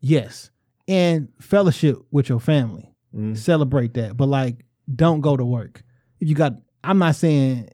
yes, 0.00 0.50
and 0.86 1.28
fellowship 1.40 1.96
with 2.10 2.28
your 2.28 2.40
family, 2.40 2.94
Mm. 3.16 3.36
celebrate 3.36 3.94
that. 3.94 4.16
But 4.16 4.28
like, 4.28 4.64
don't 4.94 5.20
go 5.22 5.36
to 5.36 5.44
work. 5.44 5.82
If 6.20 6.28
you 6.28 6.34
got, 6.34 6.52
I'm 6.84 6.98
not 6.98 7.16
saying. 7.16 7.70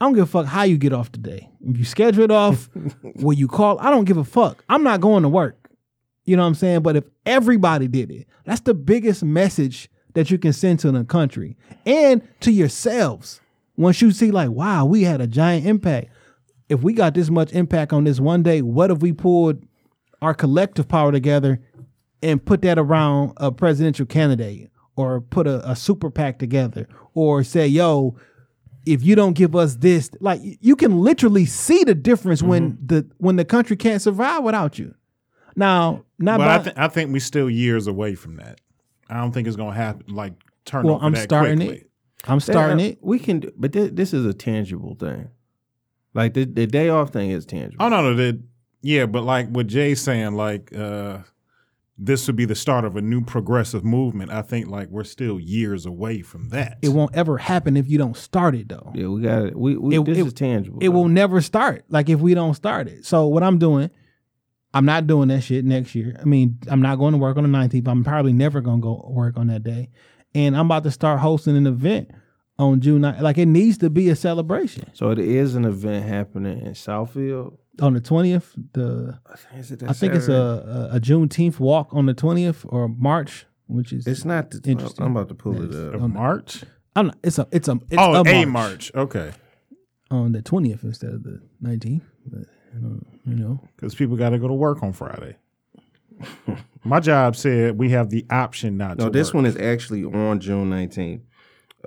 I 0.00 0.06
don't 0.06 0.14
give 0.14 0.22
a 0.24 0.26
fuck 0.26 0.46
how 0.46 0.62
you 0.62 0.78
get 0.78 0.94
off 0.94 1.12
today. 1.12 1.50
If 1.60 1.76
you 1.76 1.84
schedule 1.84 2.24
it 2.24 2.30
off, 2.30 2.70
will 3.16 3.34
you 3.34 3.48
call? 3.48 3.78
I 3.80 3.90
don't 3.90 4.04
give 4.06 4.16
a 4.16 4.24
fuck. 4.24 4.64
I'm 4.68 4.82
not 4.82 5.02
going 5.02 5.24
to 5.24 5.28
work. 5.28 5.59
You 6.30 6.36
know 6.36 6.44
what 6.44 6.50
I'm 6.50 6.54
saying? 6.54 6.82
But 6.82 6.94
if 6.94 7.04
everybody 7.26 7.88
did 7.88 8.08
it, 8.12 8.28
that's 8.44 8.60
the 8.60 8.72
biggest 8.72 9.24
message 9.24 9.90
that 10.14 10.30
you 10.30 10.38
can 10.38 10.52
send 10.52 10.78
to 10.78 10.92
the 10.92 11.02
country 11.02 11.56
and 11.84 12.22
to 12.38 12.52
yourselves. 12.52 13.40
Once 13.76 14.00
you 14.00 14.12
see, 14.12 14.30
like, 14.30 14.50
wow, 14.50 14.84
we 14.84 15.02
had 15.02 15.20
a 15.20 15.26
giant 15.26 15.66
impact. 15.66 16.06
If 16.68 16.84
we 16.84 16.92
got 16.92 17.14
this 17.14 17.30
much 17.30 17.50
impact 17.50 17.92
on 17.92 18.04
this 18.04 18.20
one 18.20 18.44
day, 18.44 18.62
what 18.62 18.92
if 18.92 18.98
we 18.98 19.12
pulled 19.12 19.64
our 20.22 20.32
collective 20.32 20.86
power 20.86 21.10
together 21.10 21.60
and 22.22 22.46
put 22.46 22.62
that 22.62 22.78
around 22.78 23.32
a 23.38 23.50
presidential 23.50 24.06
candidate 24.06 24.70
or 24.94 25.20
put 25.20 25.48
a, 25.48 25.68
a 25.68 25.74
super 25.74 26.12
PAC 26.12 26.38
together 26.38 26.86
or 27.12 27.42
say, 27.42 27.66
yo, 27.66 28.14
if 28.86 29.02
you 29.02 29.16
don't 29.16 29.32
give 29.32 29.56
us 29.56 29.74
this, 29.74 30.12
like 30.20 30.40
you 30.42 30.76
can 30.76 31.00
literally 31.00 31.44
see 31.44 31.82
the 31.82 31.96
difference 31.96 32.40
when 32.40 32.74
mm-hmm. 32.74 32.86
the 32.86 33.10
when 33.18 33.34
the 33.34 33.44
country 33.44 33.74
can't 33.74 34.00
survive 34.00 34.44
without 34.44 34.78
you. 34.78 34.94
Now, 35.56 36.04
not 36.18 36.38
But 36.38 36.44
by, 36.46 36.54
I, 36.54 36.58
th- 36.64 36.76
I 36.76 36.88
think 36.88 37.12
we're 37.12 37.20
still 37.20 37.50
years 37.50 37.86
away 37.86 38.14
from 38.14 38.36
that. 38.36 38.60
I 39.08 39.14
don't 39.18 39.32
think 39.32 39.48
it's 39.48 39.56
gonna 39.56 39.74
happen. 39.74 40.14
Like 40.14 40.34
turn 40.64 40.84
well, 40.86 40.96
over 40.96 41.04
I'm 41.06 41.12
that 41.12 41.22
starting 41.24 41.58
quickly. 41.58 41.76
it. 41.78 41.90
I'm 42.28 42.40
starting 42.40 42.78
Yeah, 42.78 42.86
it. 42.92 42.98
We 43.00 43.18
can, 43.18 43.40
do, 43.40 43.52
but 43.56 43.72
thi- 43.72 43.88
this 43.88 44.12
is 44.12 44.24
a 44.26 44.34
tangible 44.34 44.94
thing. 44.94 45.28
Like 46.14 46.34
the 46.34 46.44
the 46.44 46.66
day 46.66 46.88
off 46.88 47.10
thing 47.10 47.30
is 47.30 47.46
tangible. 47.46 47.76
Oh 47.84 47.88
no, 47.88 48.02
no, 48.02 48.14
that 48.14 48.40
yeah, 48.82 49.06
but 49.06 49.22
like 49.24 49.48
what 49.48 49.66
Jay's 49.68 50.00
saying, 50.00 50.34
like 50.34 50.72
uh 50.76 51.18
this 52.02 52.26
would 52.26 52.36
be 52.36 52.46
the 52.46 52.54
start 52.54 52.86
of 52.86 52.96
a 52.96 53.02
new 53.02 53.20
progressive 53.22 53.84
movement. 53.84 54.30
I 54.32 54.40
think 54.42 54.68
like 54.68 54.88
we're 54.88 55.04
still 55.04 55.38
years 55.38 55.84
away 55.84 56.22
from 56.22 56.48
that. 56.48 56.78
It 56.80 56.88
won't 56.88 57.14
ever 57.14 57.36
happen 57.36 57.76
if 57.76 57.88
you 57.88 57.98
don't 57.98 58.16
start 58.16 58.54
it 58.54 58.68
though. 58.70 58.90
Yeah, 58.94 59.08
we 59.08 59.20
got 59.20 59.44
it. 59.46 59.56
We, 59.58 59.76
we 59.76 59.98
It- 59.98 60.04
this 60.06 60.18
it- 60.18 60.26
is 60.26 60.32
tangible. 60.32 60.78
It 60.80 60.88
will 60.88 61.08
never 61.08 61.40
start. 61.42 61.84
Like 61.90 62.08
if 62.08 62.18
we 62.20 62.32
don't 62.34 62.54
start 62.54 62.88
it. 62.88 63.04
So 63.04 63.26
what 63.26 63.42
I'm 63.42 63.58
doing, 63.58 63.90
I'm 64.72 64.84
not 64.84 65.06
doing 65.06 65.28
that 65.28 65.42
shit 65.42 65.64
next 65.64 65.94
year. 65.94 66.16
I 66.20 66.24
mean, 66.24 66.58
I'm 66.68 66.80
not 66.80 66.96
going 66.96 67.12
to 67.12 67.18
work 67.18 67.36
on 67.36 67.42
the 67.50 67.58
19th. 67.58 67.88
I'm 67.88 68.04
probably 68.04 68.32
never 68.32 68.60
going 68.60 68.80
to 68.80 68.82
go 68.82 69.10
work 69.10 69.36
on 69.36 69.48
that 69.48 69.64
day. 69.64 69.90
And 70.34 70.56
I'm 70.56 70.66
about 70.66 70.84
to 70.84 70.90
start 70.90 71.18
hosting 71.20 71.56
an 71.56 71.66
event 71.66 72.10
on 72.58 72.80
June 72.80 73.02
9th. 73.02 73.20
Like 73.20 73.38
it 73.38 73.46
needs 73.46 73.78
to 73.78 73.90
be 73.90 74.08
a 74.10 74.16
celebration. 74.16 74.90
So 74.94 75.10
it 75.10 75.18
is 75.18 75.54
an 75.54 75.64
event 75.64 76.06
happening 76.06 76.60
in 76.60 76.72
Southfield. 76.72 77.56
On 77.80 77.94
the 77.94 78.00
20th, 78.00 78.52
the 78.74 79.18
Is 79.56 79.72
it 79.72 79.82
I 79.82 79.94
think 79.94 80.14
it's 80.14 80.28
a, 80.28 80.90
a 80.92 80.96
a 80.96 81.00
Juneteenth 81.00 81.58
walk 81.58 81.88
on 81.92 82.04
the 82.04 82.14
20th 82.14 82.66
or 82.68 82.88
March, 82.88 83.46
which 83.68 83.92
is 83.92 84.06
It's 84.06 84.26
not. 84.26 84.50
The, 84.50 84.60
Interesting. 84.70 85.06
I'm 85.06 85.16
about 85.16 85.28
to 85.30 85.34
pull 85.34 85.62
it 85.62 85.74
up. 85.74 85.94
of 85.94 86.10
March. 86.10 86.62
I'm 86.94 87.06
not, 87.06 87.16
it's 87.24 87.38
a 87.38 87.48
it's 87.50 87.68
a 87.68 87.80
it's 87.88 87.96
oh, 87.96 88.16
a 88.16 88.20
a 88.20 88.44
March, 88.44 88.48
March. 88.48 88.94
Okay, 88.94 89.32
on 90.10 90.32
the 90.32 90.42
20th 90.42 90.84
instead 90.84 91.14
of 91.14 91.22
the 91.22 91.40
19th. 91.62 92.02
But 92.26 92.42
you 92.74 93.34
know, 93.34 93.60
because 93.76 93.94
people 93.94 94.16
got 94.16 94.30
to 94.30 94.38
go 94.38 94.48
to 94.48 94.54
work 94.54 94.82
on 94.82 94.92
Friday. 94.92 95.36
My 96.84 97.00
job 97.00 97.36
said 97.36 97.78
we 97.78 97.90
have 97.90 98.10
the 98.10 98.24
option 98.30 98.76
not 98.76 98.98
to. 98.98 99.04
No, 99.04 99.10
this 99.10 99.28
work. 99.28 99.34
one 99.36 99.46
is 99.46 99.56
actually 99.56 100.04
on 100.04 100.40
June 100.40 100.70
19th. 100.70 101.20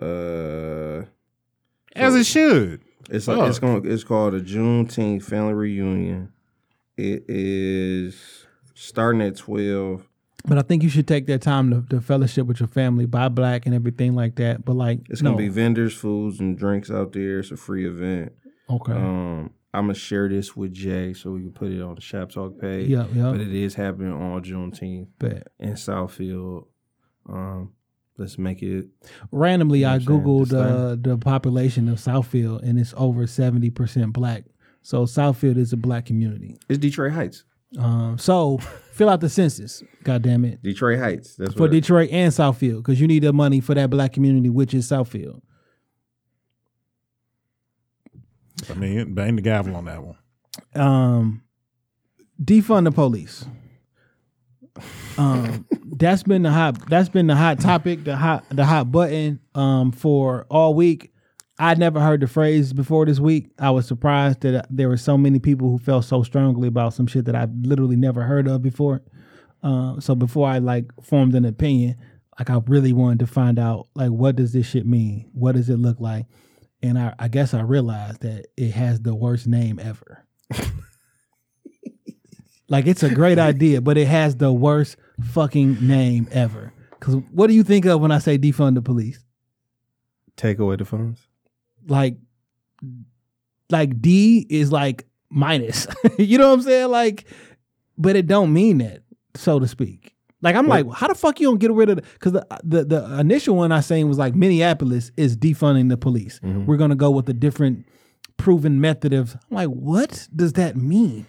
Uh, 0.02 1.06
as 1.96 2.16
it 2.16 2.26
should. 2.26 2.82
it's 3.10 3.26
Fuck. 3.26 3.48
it's 3.48 3.60
going 3.60 3.90
it's 3.90 4.04
called 4.04 4.34
a 4.34 4.42
Juneteenth 4.42 5.24
family 5.24 5.54
reunion. 5.54 6.32
It 6.98 7.26
is 7.28 8.46
starting 8.74 9.22
at 9.22 9.36
12. 9.38 10.04
But 10.46 10.58
I 10.58 10.62
think 10.62 10.84
you 10.84 10.90
should 10.90 11.08
take 11.08 11.26
that 11.28 11.42
time 11.42 11.70
to, 11.72 11.82
to 11.90 12.02
fellowship 12.02 12.48
with 12.48 12.60
your 12.60 12.68
family, 12.68 13.06
buy 13.06 13.30
black 13.30 13.66
and 13.66 13.74
everything 13.74 14.14
like 14.14 14.36
that. 14.36 14.66
But 14.66 14.74
like, 14.76 15.00
It's 15.10 15.22
no. 15.22 15.30
gonna 15.32 15.38
be 15.38 15.48
vendors, 15.48 15.94
foods, 15.96 16.40
and 16.40 16.58
drinks 16.58 16.92
out 16.92 17.14
there. 17.14 17.40
It's 17.40 17.52
a 17.52 17.58
free 17.58 17.88
event. 17.88 18.34
okay. 18.70 18.92
Um, 18.94 19.52
I'm 19.74 19.86
gonna 19.86 19.96
share 19.96 20.30
this 20.30 20.56
with 20.56 20.72
Jay 20.72 21.14
so 21.14 21.32
we 21.32 21.42
can 21.42 21.52
put 21.52 21.72
it 21.72 21.82
on 21.82 21.96
the 21.96 22.02
Shop 22.02 22.32
Talk 22.32 22.60
page. 22.60 22.90
Yeah, 22.90 23.08
yeah. 23.14 23.32
But 23.32 23.42
it 23.42 23.54
is 23.54 23.74
happening 23.74 24.14
on 24.14 24.44
Juneteenth 24.44 25.08
but 25.18 25.48
in 25.60 25.74
Southfield. 25.74 26.68
Um, 27.28 27.74
let's 28.18 28.38
make 28.38 28.62
it. 28.62 28.88
randomly, 29.32 29.84
I 29.84 29.96
You 29.96 30.08
know 30.08 30.16
I'm 30.16 30.22
googled 30.24 30.54
uh, 30.54 30.96
the 31.00 31.18
population 31.18 31.90
of 31.90 31.98
Southfield, 31.98 32.62
and 32.62 32.80
it's 32.80 32.94
over 32.98 33.26
seventy 33.26 33.72
percent 33.72 34.14
black. 34.14 34.46
So 34.84 35.06
Southfield 35.06 35.58
is 35.58 35.74
a 35.74 35.78
black 35.78 36.06
community. 36.06 36.58
It's 36.70 36.78
Detroit 36.78 37.14
Heights. 37.14 37.44
Um, 37.80 38.20
so 38.20 38.60
fill 38.92 39.10
out 39.10 39.22
the 39.22 39.30
census. 39.30 39.82
God 40.04 40.22
damn 40.22 40.46
it. 40.46 40.62
Detroit 40.62 41.00
Heights. 41.00 41.36
That's 41.36 41.56
For. 41.56 41.68
Detroit 41.68 42.10
and 42.12 42.32
Southfield, 42.32 42.78
because 42.78 43.02
you 43.02 43.08
need 43.08 43.24
the 43.24 43.34
money 43.34 43.60
for 43.62 43.74
that 43.74 43.90
black 43.90 44.14
community, 44.14 44.50
which 44.50 44.74
is 44.76 44.88
Southfield. 44.88 45.42
I 48.70 48.74
mean, 48.76 49.14
bang 49.14 49.36
the 49.36 49.42
gavel 49.42 49.76
on 49.76 49.86
that 49.86 50.04
one. 50.04 50.18
um 50.76 51.44
defund 52.44 52.86
the 52.86 52.92
police. 52.92 53.46
Um 55.18 55.66
that's 55.98 56.24
been 56.24 56.44
the 56.44 56.52
hot 56.52 56.90
that's 56.90 57.10
been 57.10 57.28
the 57.28 57.36
hot 57.36 57.60
topic 57.60 58.04
the 58.04 58.16
hot 58.16 58.44
the 58.50 58.66
hot 58.66 58.92
button 58.92 59.40
um 59.56 59.92
for 59.92 60.46
all 60.50 60.74
week. 60.74 61.12
I'd 61.60 61.78
never 61.78 62.00
heard 62.00 62.20
the 62.22 62.28
phrase 62.28 62.74
before 62.74 63.06
this 63.06 63.20
week. 63.20 63.52
I 63.60 63.70
was 63.70 63.88
surprised 63.88 64.42
that 64.42 64.66
there 64.72 64.90
were 64.90 64.98
so 64.98 65.18
many 65.18 65.38
people 65.38 65.70
who 65.70 65.78
felt 65.78 66.04
so 66.06 66.24
strongly 66.24 66.68
about 66.68 66.96
some 66.96 67.06
shit 67.06 67.26
that 67.26 67.36
i've 67.36 67.54
literally 67.62 67.96
never 67.96 68.24
heard 68.24 68.48
of 68.48 68.62
before. 68.64 69.04
Um 69.62 70.02
so 70.02 70.16
before 70.16 70.48
i 70.50 70.58
like 70.58 70.86
formed 71.04 71.36
an 71.36 71.46
opinion 71.46 71.96
like 72.40 72.50
i 72.50 72.60
really 72.68 72.92
wanted 72.94 73.20
to 73.20 73.28
find 73.28 73.60
out 73.60 73.88
like 73.94 74.10
what 74.10 74.36
does 74.36 74.54
this 74.54 74.66
shit 74.66 74.88
mean? 74.88 75.30
What 75.34 75.54
does 75.56 75.70
it 75.70 75.78
look 75.78 76.00
like 76.00 76.26
and 76.84 77.00
i, 77.00 77.14
I 77.18 77.28
guess 77.30 77.56
i 77.56 77.62
realized 77.62 78.22
that 78.22 78.46
it 78.56 78.72
has 78.72 79.02
the 79.02 79.16
worst 79.16 79.48
name 79.48 79.80
ever 79.80 80.24
like 82.74 82.88
it's 82.88 83.04
a 83.04 83.10
great 83.14 83.38
idea, 83.52 83.82
but 83.82 83.98
it 83.98 84.08
has 84.08 84.38
the 84.38 84.52
worst 84.52 84.98
fucking 85.22 85.86
name 85.86 86.28
ever. 86.32 86.74
Cause 87.00 87.16
what 87.32 87.48
do 87.48 87.54
you 87.54 87.64
think 87.64 87.86
of 87.86 88.02
when 88.02 88.12
I 88.12 88.20
say 88.20 88.38
defund 88.38 88.76
the 88.76 88.82
police? 88.82 89.24
Take 90.38 90.60
away 90.60 90.78
the 90.78 90.86
funds. 90.86 91.28
Like, 91.86 92.18
like 93.70 94.02
D 94.02 94.48
is 94.50 94.72
like 94.72 95.06
minus. 95.30 95.86
you 96.18 96.38
know 96.38 96.48
what 96.48 96.56
I'm 96.56 96.62
saying? 96.62 96.90
Like, 96.90 97.26
but 97.98 98.16
it 98.16 98.26
don't 98.26 98.54
mean 98.54 98.80
that, 98.80 99.04
so 99.36 99.60
to 99.60 99.68
speak. 99.68 100.13
Like 100.44 100.58
I'm 100.58 100.68
like, 100.68 100.86
how 100.94 101.08
the 101.08 101.16
fuck 101.16 101.40
you 101.40 101.48
don't 101.48 101.58
get 101.58 101.72
rid 101.72 101.90
of? 101.90 101.96
Because 101.96 102.34
the, 102.34 102.46
the 102.66 102.84
the 102.84 103.20
initial 103.20 103.56
one 103.56 103.72
I 103.72 103.80
saying 103.80 104.10
was 104.10 104.18
like 104.18 104.36
Minneapolis 104.36 105.10
is 105.16 105.38
defunding 105.38 105.88
the 105.88 105.96
police. 105.96 106.40
We're 106.44 106.78
gonna 106.78 106.96
go 106.96 107.10
with 107.12 107.30
a 107.30 107.34
different 107.34 107.86
proven 108.36 108.82
method 108.82 109.14
of. 109.14 109.36
I'm 109.50 109.56
like, 109.56 109.70
what 109.70 110.28
does 110.36 110.54
that 110.54 110.76
mean? 110.76 111.26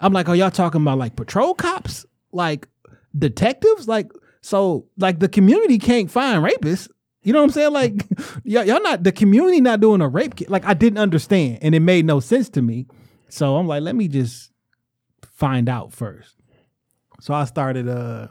I'm 0.00 0.12
like, 0.12 0.28
are 0.28 0.36
y'all 0.36 0.52
talking 0.52 0.82
about 0.82 0.98
like 0.98 1.16
patrol 1.16 1.54
cops, 1.54 2.06
like 2.30 2.68
detectives, 3.18 3.88
like 3.88 4.12
so 4.40 4.86
like 4.98 5.18
the 5.18 5.28
community 5.28 5.78
can't 5.78 6.08
find 6.08 6.44
rapists. 6.44 6.88
You 7.24 7.32
know 7.32 7.40
what 7.40 7.46
I'm 7.46 7.50
saying? 7.50 7.72
Like, 7.72 8.06
y'all, 8.44 8.64
y'all 8.64 8.82
not 8.82 9.02
the 9.02 9.10
community 9.10 9.60
not 9.60 9.80
doing 9.80 10.00
a 10.00 10.08
rape. 10.08 10.36
Kit. 10.36 10.48
Like, 10.48 10.64
I 10.64 10.74
didn't 10.74 10.98
understand, 10.98 11.58
and 11.62 11.74
it 11.74 11.80
made 11.80 12.04
no 12.04 12.20
sense 12.20 12.50
to 12.50 12.62
me. 12.62 12.86
So 13.30 13.56
I'm 13.56 13.66
like, 13.66 13.82
let 13.82 13.96
me 13.96 14.06
just 14.06 14.52
find 15.22 15.68
out 15.68 15.92
first. 15.92 16.36
So 17.20 17.34
I 17.34 17.46
started. 17.46 17.88
Uh, 17.88 18.28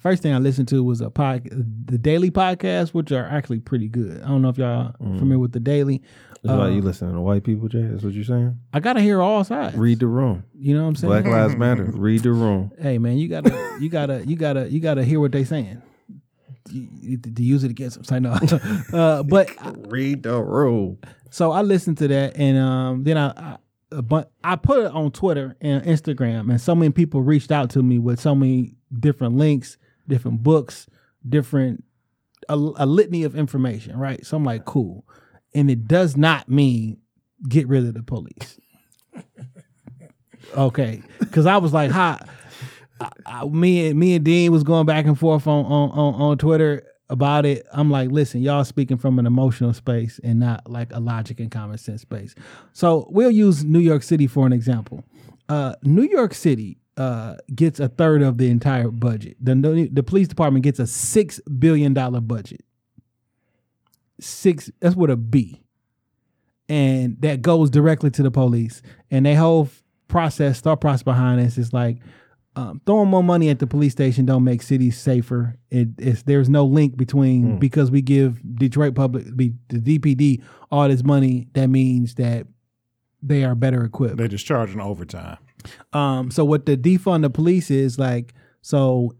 first 0.00 0.22
thing 0.22 0.32
I 0.34 0.38
listened 0.38 0.68
to 0.68 0.82
was 0.82 1.00
a 1.00 1.10
pod, 1.10 1.44
the 1.50 1.98
daily 1.98 2.30
podcast, 2.30 2.90
which 2.90 3.12
are 3.12 3.24
actually 3.26 3.60
pretty 3.60 3.88
good. 3.88 4.22
I 4.22 4.28
don't 4.28 4.42
know 4.42 4.48
if 4.48 4.58
y'all 4.58 4.94
familiar 4.98 5.38
with 5.38 5.52
the 5.52 5.60
daily. 5.60 6.02
It's 6.42 6.50
Uh, 6.52 6.58
like 6.58 6.74
you 6.74 6.82
listening 6.82 7.14
to 7.14 7.20
white 7.22 7.42
people, 7.44 7.68
Jay. 7.68 7.82
That's 7.82 8.02
what 8.02 8.12
you're 8.12 8.24
saying. 8.24 8.58
I 8.72 8.80
gotta 8.80 9.00
hear 9.00 9.22
all 9.22 9.44
sides. 9.44 9.76
Read 9.76 10.00
the 10.00 10.06
room. 10.08 10.44
You 10.54 10.74
know 10.76 10.82
what 10.82 10.88
I'm 10.88 10.96
saying? 10.96 11.10
Black 11.10 11.24
Lives 11.26 11.56
Matter. 11.56 11.84
Read 11.94 12.22
the 12.22 12.32
room. 12.32 12.70
hey 12.78 12.98
man, 12.98 13.16
you 13.18 13.28
gotta, 13.28 13.78
you 13.80 13.88
gotta, 13.88 14.26
you 14.26 14.36
gotta, 14.36 14.70
you 14.70 14.80
gotta 14.80 15.04
hear 15.04 15.20
what 15.20 15.32
they 15.32 15.44
saying. 15.44 15.80
To 16.66 17.42
use 17.42 17.62
it 17.64 17.70
against 17.70 18.02
them, 18.02 18.04
I 18.16 18.18
know. 18.18 18.98
uh, 18.98 19.22
but 19.22 19.50
Read 19.90 20.22
the 20.22 20.42
room. 20.42 20.98
so 21.30 21.50
I 21.52 21.62
listened 21.62 21.98
to 21.98 22.08
that, 22.08 22.36
and 22.36 22.58
um, 22.58 23.04
then 23.04 23.16
I, 23.18 23.28
I, 23.36 23.56
a 23.94 24.02
bu- 24.02 24.24
I 24.42 24.56
put 24.56 24.84
it 24.84 24.92
on 24.92 25.10
Twitter 25.10 25.56
and 25.60 25.82
Instagram, 25.84 26.50
and 26.50 26.60
so 26.60 26.74
many 26.74 26.90
people 26.90 27.22
reached 27.22 27.50
out 27.50 27.70
to 27.70 27.82
me 27.82 27.98
with 27.98 28.20
so 28.20 28.34
many 28.34 28.74
different 28.98 29.36
links, 29.36 29.78
different 30.08 30.42
books, 30.42 30.86
different 31.28 31.84
a, 32.48 32.54
a 32.54 32.86
litany 32.86 33.24
of 33.24 33.36
information. 33.36 33.96
Right, 33.98 34.24
so 34.24 34.36
I'm 34.36 34.44
like, 34.44 34.64
cool, 34.64 35.04
and 35.54 35.70
it 35.70 35.86
does 35.86 36.16
not 36.16 36.48
mean 36.48 36.98
get 37.48 37.68
rid 37.68 37.86
of 37.86 37.94
the 37.94 38.02
police. 38.02 38.58
okay, 40.56 41.02
because 41.20 41.46
I 41.46 41.56
was 41.58 41.72
like, 41.72 41.90
how. 41.90 42.18
I, 43.26 43.44
me 43.46 43.88
and 43.88 43.98
me 43.98 44.14
and 44.14 44.24
Dean 44.24 44.52
was 44.52 44.62
going 44.62 44.86
back 44.86 45.04
and 45.04 45.18
forth 45.18 45.48
on, 45.48 45.64
on 45.66 45.90
on 45.90 46.14
on 46.14 46.38
Twitter 46.38 46.84
about 47.14 47.46
it. 47.46 47.66
I'm 47.72 47.90
like, 47.90 48.10
listen, 48.10 48.42
y'all 48.42 48.64
speaking 48.64 48.98
from 48.98 49.18
an 49.18 49.26
emotional 49.26 49.72
space 49.72 50.20
and 50.22 50.38
not 50.38 50.70
like 50.70 50.92
a 50.92 51.00
logic 51.00 51.40
and 51.40 51.50
common 51.50 51.78
sense 51.78 52.02
space. 52.02 52.34
So 52.74 53.06
we'll 53.10 53.30
use 53.30 53.64
New 53.64 53.78
York 53.78 54.02
City 54.02 54.26
for 54.26 54.46
an 54.46 54.52
example. 54.52 55.02
Uh, 55.48 55.74
New 55.82 56.02
York 56.02 56.34
City 56.34 56.76
uh, 56.98 57.36
gets 57.54 57.80
a 57.80 57.88
third 57.88 58.20
of 58.20 58.36
the 58.36 58.50
entire 58.50 58.90
budget. 58.90 59.36
The 59.40 59.88
the 59.90 60.02
police 60.02 60.28
department 60.28 60.64
gets 60.64 60.78
a 60.78 60.86
six 60.86 61.40
billion 61.58 61.94
dollar 61.94 62.20
budget. 62.20 62.60
Six. 64.20 64.70
That's 64.80 64.94
with 64.94 65.10
a 65.10 65.16
B 65.16 65.64
and 66.68 67.20
that 67.20 67.42
goes 67.42 67.70
directly 67.70 68.10
to 68.10 68.22
the 68.22 68.30
police. 68.30 68.82
And 69.10 69.26
their 69.26 69.36
whole 69.36 69.68
process, 70.08 70.60
thought 70.60 70.80
process 70.80 71.02
behind 71.02 71.40
this 71.40 71.58
is 71.58 71.72
like 71.72 71.98
um, 72.56 72.80
throwing 72.86 73.08
more 73.08 73.24
money 73.24 73.48
at 73.48 73.58
the 73.58 73.66
police 73.66 73.92
station 73.92 74.26
don't 74.26 74.44
make 74.44 74.62
cities 74.62 74.98
safer. 74.98 75.56
It, 75.70 75.88
it's 75.98 76.22
there's 76.22 76.48
no 76.48 76.64
link 76.64 76.96
between 76.96 77.58
because 77.58 77.90
we 77.90 78.00
give 78.00 78.40
Detroit 78.56 78.94
Public 78.94 79.24
the 79.36 79.52
DPD 79.70 80.42
all 80.70 80.88
this 80.88 81.02
money. 81.02 81.48
That 81.54 81.68
means 81.68 82.14
that 82.14 82.46
they 83.22 83.44
are 83.44 83.54
better 83.54 83.84
equipped. 83.84 84.18
They're 84.18 84.28
just 84.28 84.46
charging 84.46 84.80
overtime. 84.80 85.38
Um, 85.92 86.30
so 86.30 86.44
what 86.44 86.66
the 86.66 86.76
defund 86.76 87.22
the 87.22 87.30
police 87.30 87.70
is 87.70 87.98
like, 87.98 88.34
so 88.62 89.16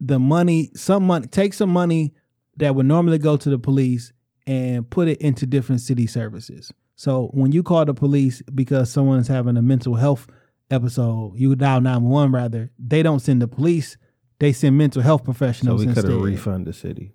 the 0.00 0.18
money, 0.18 0.70
some 0.74 1.06
money, 1.06 1.26
take 1.26 1.54
some 1.54 1.70
money 1.70 2.12
that 2.58 2.74
would 2.74 2.86
normally 2.86 3.18
go 3.18 3.36
to 3.36 3.50
the 3.50 3.58
police 3.58 4.12
and 4.46 4.88
put 4.88 5.08
it 5.08 5.20
into 5.20 5.46
different 5.46 5.80
city 5.80 6.06
services. 6.06 6.72
So 6.96 7.30
when 7.32 7.52
you 7.52 7.62
call 7.62 7.84
the 7.84 7.94
police 7.94 8.42
because 8.54 8.90
someone's 8.90 9.28
having 9.28 9.56
a 9.56 9.62
mental 9.62 9.94
health 9.94 10.26
episode, 10.70 11.32
you 11.36 11.54
dial 11.56 11.80
911 11.80 12.32
rather, 12.32 12.70
they 12.78 13.02
don't 13.02 13.20
send 13.20 13.40
the 13.42 13.48
police, 13.48 13.96
they 14.38 14.52
send 14.52 14.76
mental 14.76 15.02
health 15.02 15.24
professionals. 15.24 15.82
So 15.82 15.86
we 15.88 15.94
could 15.94 16.04
have 16.04 16.20
refund 16.20 16.66
the 16.66 16.72
city. 16.72 17.12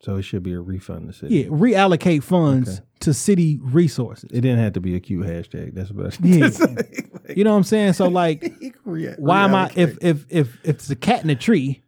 So 0.00 0.16
it 0.16 0.22
should 0.22 0.44
be 0.44 0.52
a 0.52 0.60
refund 0.60 1.08
the 1.08 1.12
city. 1.12 1.34
Yeah, 1.40 1.44
reallocate 1.46 2.22
funds 2.22 2.68
Okay. 2.68 2.80
to 3.00 3.14
city 3.14 3.58
resources. 3.60 4.30
It 4.32 4.42
didn't 4.42 4.60
have 4.60 4.74
to 4.74 4.80
be 4.80 4.94
a 4.94 5.00
cute 5.00 5.26
hashtag. 5.26 5.74
That's 5.74 5.90
about 5.90 6.16
Yeah. 6.22 6.50
You 7.36 7.44
know 7.44 7.50
what 7.50 7.58
I'm 7.58 7.64
saying? 7.64 7.92
So 7.92 8.08
like 8.08 8.52
Rea- 8.84 9.14
why 9.18 9.44
am 9.44 9.54
I 9.54 9.70
if 9.76 9.98
if 10.00 10.24
if 10.30 10.56
if 10.56 10.58
it's 10.64 10.90
a 10.90 10.96
cat 10.96 11.22
in 11.24 11.28
a 11.30 11.34
tree, 11.34 11.82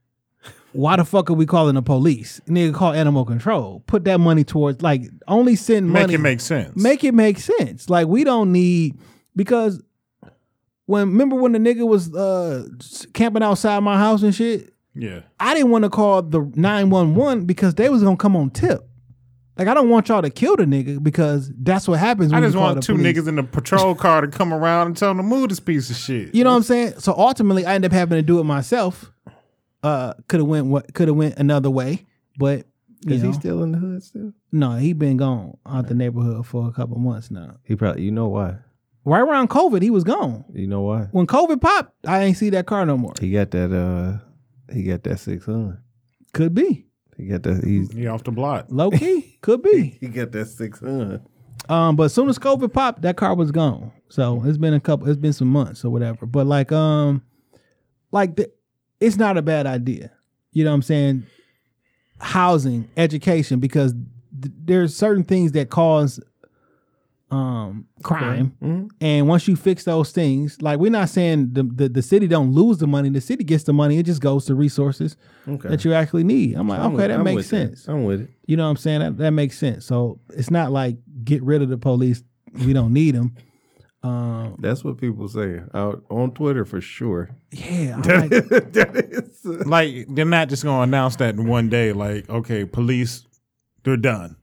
why 0.73 0.97
the 0.97 1.05
fuck 1.05 1.31
are 1.31 1.35
we 1.35 1.47
calling 1.47 1.77
the 1.77 1.83
police? 1.83 2.41
Nigga 2.47 2.75
call 2.75 2.93
animal 2.93 3.25
control. 3.25 3.83
Put 3.87 4.05
that 4.05 4.19
money 4.21 4.45
towards 4.45 4.83
like 4.83 5.05
only 5.29 5.57
send 5.57 5.87
Make 5.91 6.03
money. 6.03 6.13
Make 6.13 6.15
it 6.19 6.23
make 6.23 6.41
sense. 6.41 6.77
make 6.77 7.05
it 7.05 7.15
make 7.15 7.39
sense. 7.39 7.89
Like 7.89 8.07
we 8.09 8.23
don't 8.23 8.53
need 8.53 8.99
because 9.35 9.81
when 10.91 11.09
remember 11.09 11.37
when 11.37 11.53
the 11.53 11.59
nigga 11.59 11.87
was 11.87 12.15
uh 12.15 12.67
camping 13.15 13.43
outside 13.43 13.81
my 13.81 13.97
house 13.97 14.23
and 14.23 14.35
shit, 14.35 14.75
yeah. 14.95 15.21
I 15.39 15.55
didn't 15.55 15.71
want 15.71 15.85
to 15.85 15.91
call 15.91 16.23
the 16.23 16.41
911 16.55 17.47
because 17.47 17.75
they 17.77 17.89
was 17.89 18.03
gonna 18.03 18.17
come 18.17 18.37
on 18.37 18.51
tip. 18.51 18.87
Like 19.57 19.69
I 19.69 19.75
don't 19.75 19.89
want 19.91 20.09
y'all 20.09 20.23
to 20.23 20.31
kill 20.31 20.57
the 20.57 20.65
nigga 20.65 21.03
because 21.03 21.51
that's 21.57 21.87
what 21.87 21.99
happens. 21.99 22.33
I 22.33 22.37
When 22.37 22.45
just 22.45 22.55
you 22.55 22.59
call 22.61 22.69
want 22.69 22.81
the 22.81 22.87
two 22.87 22.95
police. 22.97 23.17
niggas 23.19 23.29
in 23.29 23.37
the 23.37 23.43
patrol 23.43 23.95
car 23.95 24.23
to 24.23 24.29
come 24.29 24.53
around 24.55 24.87
and 24.89 24.97
tell 24.97 25.11
them 25.11 25.19
to 25.19 25.23
move 25.23 25.49
this 25.51 25.61
piece 25.61 25.91
of 25.91 25.97
shit. 25.97 26.35
You 26.35 26.45
know 26.45 26.51
what 26.51 26.57
I'm 26.57 26.63
saying? 26.63 26.95
So 27.01 27.13
ultimately, 27.17 27.67
I 27.67 27.75
ended 27.75 27.91
up 27.93 27.95
having 27.95 28.17
to 28.19 28.23
do 28.23 28.41
it 28.41 28.45
myself. 28.45 29.13
Uh, 29.83 30.15
could 30.29 30.41
have 30.41 30.47
went 30.49 30.67
what 30.67 30.93
could 30.95 31.09
have 31.09 31.17
went 31.17 31.39
another 31.39 31.71
way, 31.71 32.07
but 32.39 32.67
you 33.07 33.15
Is 33.15 33.23
know, 33.23 33.29
he 33.29 33.35
still 33.35 33.63
in 33.63 33.73
the 33.73 33.79
hood 33.79 34.03
still? 34.03 34.33
no, 34.53 34.77
he 34.77 34.93
been 34.93 35.17
gone 35.17 35.57
out 35.67 35.89
the 35.89 35.95
neighborhood 35.95 36.47
for 36.47 36.69
a 36.69 36.73
couple 36.73 36.99
months 36.99 37.31
now. 37.31 37.57
He 37.65 37.77
probably 37.77 38.03
you 38.03 38.11
know 38.11 38.29
why. 38.29 38.57
Right 39.05 39.21
around 39.21 39.49
COVID, 39.49 39.81
he 39.83 39.91
was 39.91 40.05
gone. 40.05 40.45
You 40.53 40.67
know 40.67 40.83
why? 40.83 41.09
When 41.13 41.27
COVID 41.27 41.61
popped, 41.61 41.95
I 42.07 42.23
ain't 42.25 42.37
see 42.37 42.51
that 42.51 42.67
car 42.67 42.85
no 42.85 42.97
more. 42.99 43.15
He 43.21 43.31
got 43.33 43.51
that 43.53 43.73
uh 43.75 44.19
he 44.75 44.83
got 44.85 45.03
that 45.05 45.19
six 45.19 45.47
hundred. 45.47 45.83
Could 46.33 46.55
be 46.55 46.87
He 47.17 47.27
got 47.27 47.43
that 47.45 47.65
he's 47.65 47.93
He 47.93 48.07
off 48.07 48.25
the 48.25 48.31
block. 48.31 48.67
low 48.69 48.91
key, 48.91 49.39
could 49.43 49.63
be. 49.63 49.97
he 50.01 50.09
got 50.09 50.33
that 50.33 50.47
six 50.47 50.81
hundred. 50.81 51.23
Um, 51.69 51.95
but 51.97 52.05
as 52.05 52.15
soon 52.15 52.29
as 52.29 52.39
COVID 52.39 52.73
popped, 52.73 53.03
that 53.03 53.17
car 53.17 53.35
was 53.35 53.51
gone. 53.51 53.93
So 54.09 54.43
it's 54.45 54.59
been 54.59 54.75
a 54.75 54.81
couple, 54.81 55.09
it's 55.09 55.17
been 55.19 55.33
some 55.33 55.49
months 55.49 55.85
or 55.85 55.91
whatever. 55.91 56.27
But 56.27 56.47
like, 56.47 56.73
um, 56.73 57.23
like 58.13 58.37
the, 58.37 58.51
it's 58.99 59.17
not 59.17 59.37
a 59.37 59.43
bad 59.43 59.67
idea. 59.67 60.11
You 60.53 60.65
know 60.65 60.71
what 60.71 60.77
I'm 60.77 60.83
saying? 60.83 61.27
Housing, 62.21 62.89
education, 62.97 63.61
because 63.61 63.93
th- 63.95 64.53
there's 64.65 64.97
certain 64.97 65.23
things 65.25 65.53
that 65.53 65.71
cause 65.71 66.21
um 67.31 67.87
crime, 68.03 68.89
and 69.01 69.29
once 69.29 69.47
you 69.47 69.55
fix 69.57 69.85
those 69.85 70.11
things, 70.11 70.61
like 70.61 70.79
we're 70.81 70.91
not 70.91 71.09
saying 71.09 71.51
the, 71.53 71.63
the 71.63 71.89
the 71.89 72.03
city 72.03 72.27
don't 72.27 72.53
lose 72.53 72.79
the 72.79 72.87
money, 72.87 73.09
the 73.09 73.21
city 73.21 73.45
gets 73.45 73.65
the 73.65 73.73
money, 73.73 73.99
it 73.99 74.05
just 74.07 74.21
goes 74.21 74.45
to 74.47 74.55
resources 74.55 75.17
Okay. 75.47 75.69
that 75.69 75.85
you 75.85 75.95
actually 75.95 76.25
need. 76.25 76.57
I'm 76.57 76.69
like, 76.69 76.81
I'm 76.81 76.87
okay, 76.87 76.95
with- 76.97 77.09
that 77.09 77.19
I'm 77.19 77.25
makes 77.25 77.37
with 77.37 77.47
sense. 77.47 77.87
I'm 77.89 78.05
with 78.05 78.23
it. 78.23 78.31
You 78.47 78.57
know 78.57 78.65
what 78.65 78.71
I'm 78.71 78.77
saying? 78.77 79.01
That, 79.01 79.17
that 79.19 79.31
makes 79.31 79.57
sense. 79.59 79.87
So 79.87 80.19
it's 80.31 80.51
not 80.51 80.73
like 80.73 80.97
get 81.25 81.43
rid 81.43 81.63
of 81.63 81.69
the 81.69 81.79
police. 81.79 82.23
We 82.67 82.73
don't 82.73 82.93
need 82.93 83.15
them. 83.15 83.37
Um, 84.03 84.57
That's 84.59 84.83
what 84.83 84.97
people 84.97 85.29
say 85.29 85.61
out 85.75 86.03
on 86.11 86.33
Twitter 86.33 86.65
for 86.65 86.81
sure. 86.81 87.31
yeah, 87.53 87.95
I'm 87.97 88.03
like, 88.03 88.31
that 88.73 89.07
is 89.11 89.45
Like 89.67 90.07
they're 90.09 90.25
not 90.25 90.49
just 90.49 90.65
gonna 90.65 90.83
announce 90.83 91.17
that 91.17 91.35
in 91.35 91.47
one 91.47 91.69
day. 91.69 91.93
Like, 91.93 92.29
okay, 92.31 92.65
police, 92.65 93.27
they're 93.85 93.99
done. 93.99 94.37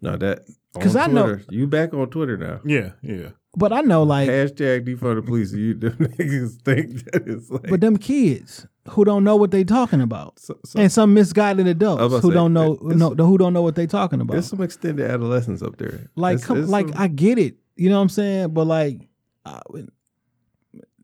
No 0.00 0.16
that 0.16 0.40
because 0.74 0.96
I 0.96 1.06
know- 1.06 1.26
Twitter, 1.34 1.44
you 1.50 1.66
back 1.66 1.92
on 1.94 2.08
Twitter 2.10 2.36
now. 2.36 2.60
Yeah, 2.64 2.92
yeah. 3.02 3.30
but 3.56 3.72
I 3.72 3.80
know 3.80 4.02
like, 4.04 4.28
Hashtag 4.28 4.86
defund 4.86 5.16
the 5.16 5.22
police. 5.22 5.52
You 5.52 5.74
them 5.74 5.92
niggas 5.98 6.62
think 6.62 7.04
that 7.12 7.24
it's 7.26 7.50
like 7.50 7.68
but 7.68 7.80
them 7.80 7.96
kids 7.96 8.66
who 8.88 9.04
don't 9.04 9.24
know 9.24 9.36
what 9.36 9.50
they 9.50 9.62
talking 9.64 10.00
about, 10.00 10.38
so, 10.38 10.58
so, 10.64 10.78
and 10.80 10.90
some 10.90 11.12
misguided 11.14 11.66
adults 11.66 12.22
who 12.22 12.30
say, 12.30 12.34
don't 12.34 12.52
know, 12.52 12.74
it's- 12.74 12.96
no, 12.96 13.10
who 13.14 13.36
don't 13.38 13.52
know 13.52 13.62
what 13.62 13.74
they 13.74 13.86
talking 13.86 14.20
about. 14.20 14.32
there's 14.32 14.46
some 14.48 14.62
extended 14.62 15.08
adolescence 15.10 15.62
up 15.62 15.76
there. 15.76 16.08
like, 16.16 16.34
It's- 16.36 16.46
come, 16.46 16.60
it's 16.60 16.70
like 16.70 16.88
some- 16.88 16.98
I 16.98 17.08
get 17.08 17.38
it. 17.38 17.56
You 17.76 17.88
know 17.88 17.96
what 17.96 18.02
I'm 18.02 18.08
saying? 18.10 18.48
But 18.50 18.66
like, 18.66 19.08
uh, 19.44 19.60
when 19.68 19.88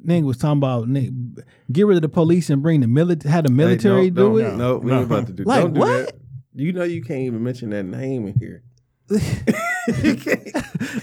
nigga 0.05 0.25
was 0.25 0.37
talking 0.37 0.59
about 0.59 0.87
nigga, 0.89 1.39
get 1.73 1.87
rid 1.87 1.97
of 1.97 2.03
the 2.03 2.09
police 2.09 2.51
and 2.51 2.63
bring 2.63 2.81
the 2.81 2.87
military. 2.87 3.33
Have 3.33 3.45
the 3.45 3.51
Hey, 3.51 3.57
military 3.57 4.11
no, 4.11 4.17
do 4.17 4.29
no, 4.43 4.47
it. 4.49 4.57
No, 4.57 4.77
we 4.79 4.91
No. 4.91 4.97
ain't 4.99 5.07
about 5.07 5.27
to 5.29 5.33
do. 5.33 5.45
That. 5.45 5.49
Like, 5.49 5.63
don't 5.63 5.75
do 5.75 5.81
what? 5.81 6.07
that. 6.07 6.13
You 6.55 6.73
know 6.73 6.85
you 6.85 7.03
can't 7.03 7.21
even 7.21 7.43
mention 7.43 7.71
that 7.71 7.85
name 7.85 8.27
in 8.29 8.39
here. 8.39 8.63
You 9.11 10.15
can't. 10.17 10.49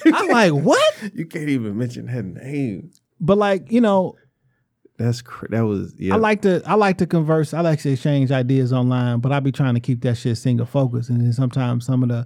I'm 0.05 0.27
like, 0.29 0.51
what? 0.53 0.93
You 1.13 1.25
can't 1.25 1.49
even 1.49 1.77
mention 1.77 2.07
that 2.07 2.23
name. 2.25 2.91
But 3.19 3.37
like, 3.37 3.71
you 3.71 3.81
know, 3.81 4.15
That's 4.97 5.21
cr- 5.21 5.47
that 5.49 5.61
was 5.61 5.95
yeah. 5.97 6.13
I 6.13 6.17
like 6.17 6.41
to 6.43 6.61
I 6.65 6.75
like 6.75 6.97
to 6.99 7.05
converse. 7.07 7.53
I 7.53 7.61
like 7.61 7.79
to 7.81 7.91
exchange 7.91 8.31
ideas 8.31 8.73
online, 8.73 9.19
but 9.19 9.31
I 9.31 9.39
be 9.39 9.51
trying 9.51 9.73
to 9.75 9.79
keep 9.79 10.01
that 10.01 10.17
shit 10.17 10.37
single 10.37 10.65
focus. 10.65 11.09
And 11.09 11.21
then 11.21 11.33
sometimes 11.33 11.85
some 11.85 12.03
of 12.03 12.09
the 12.09 12.25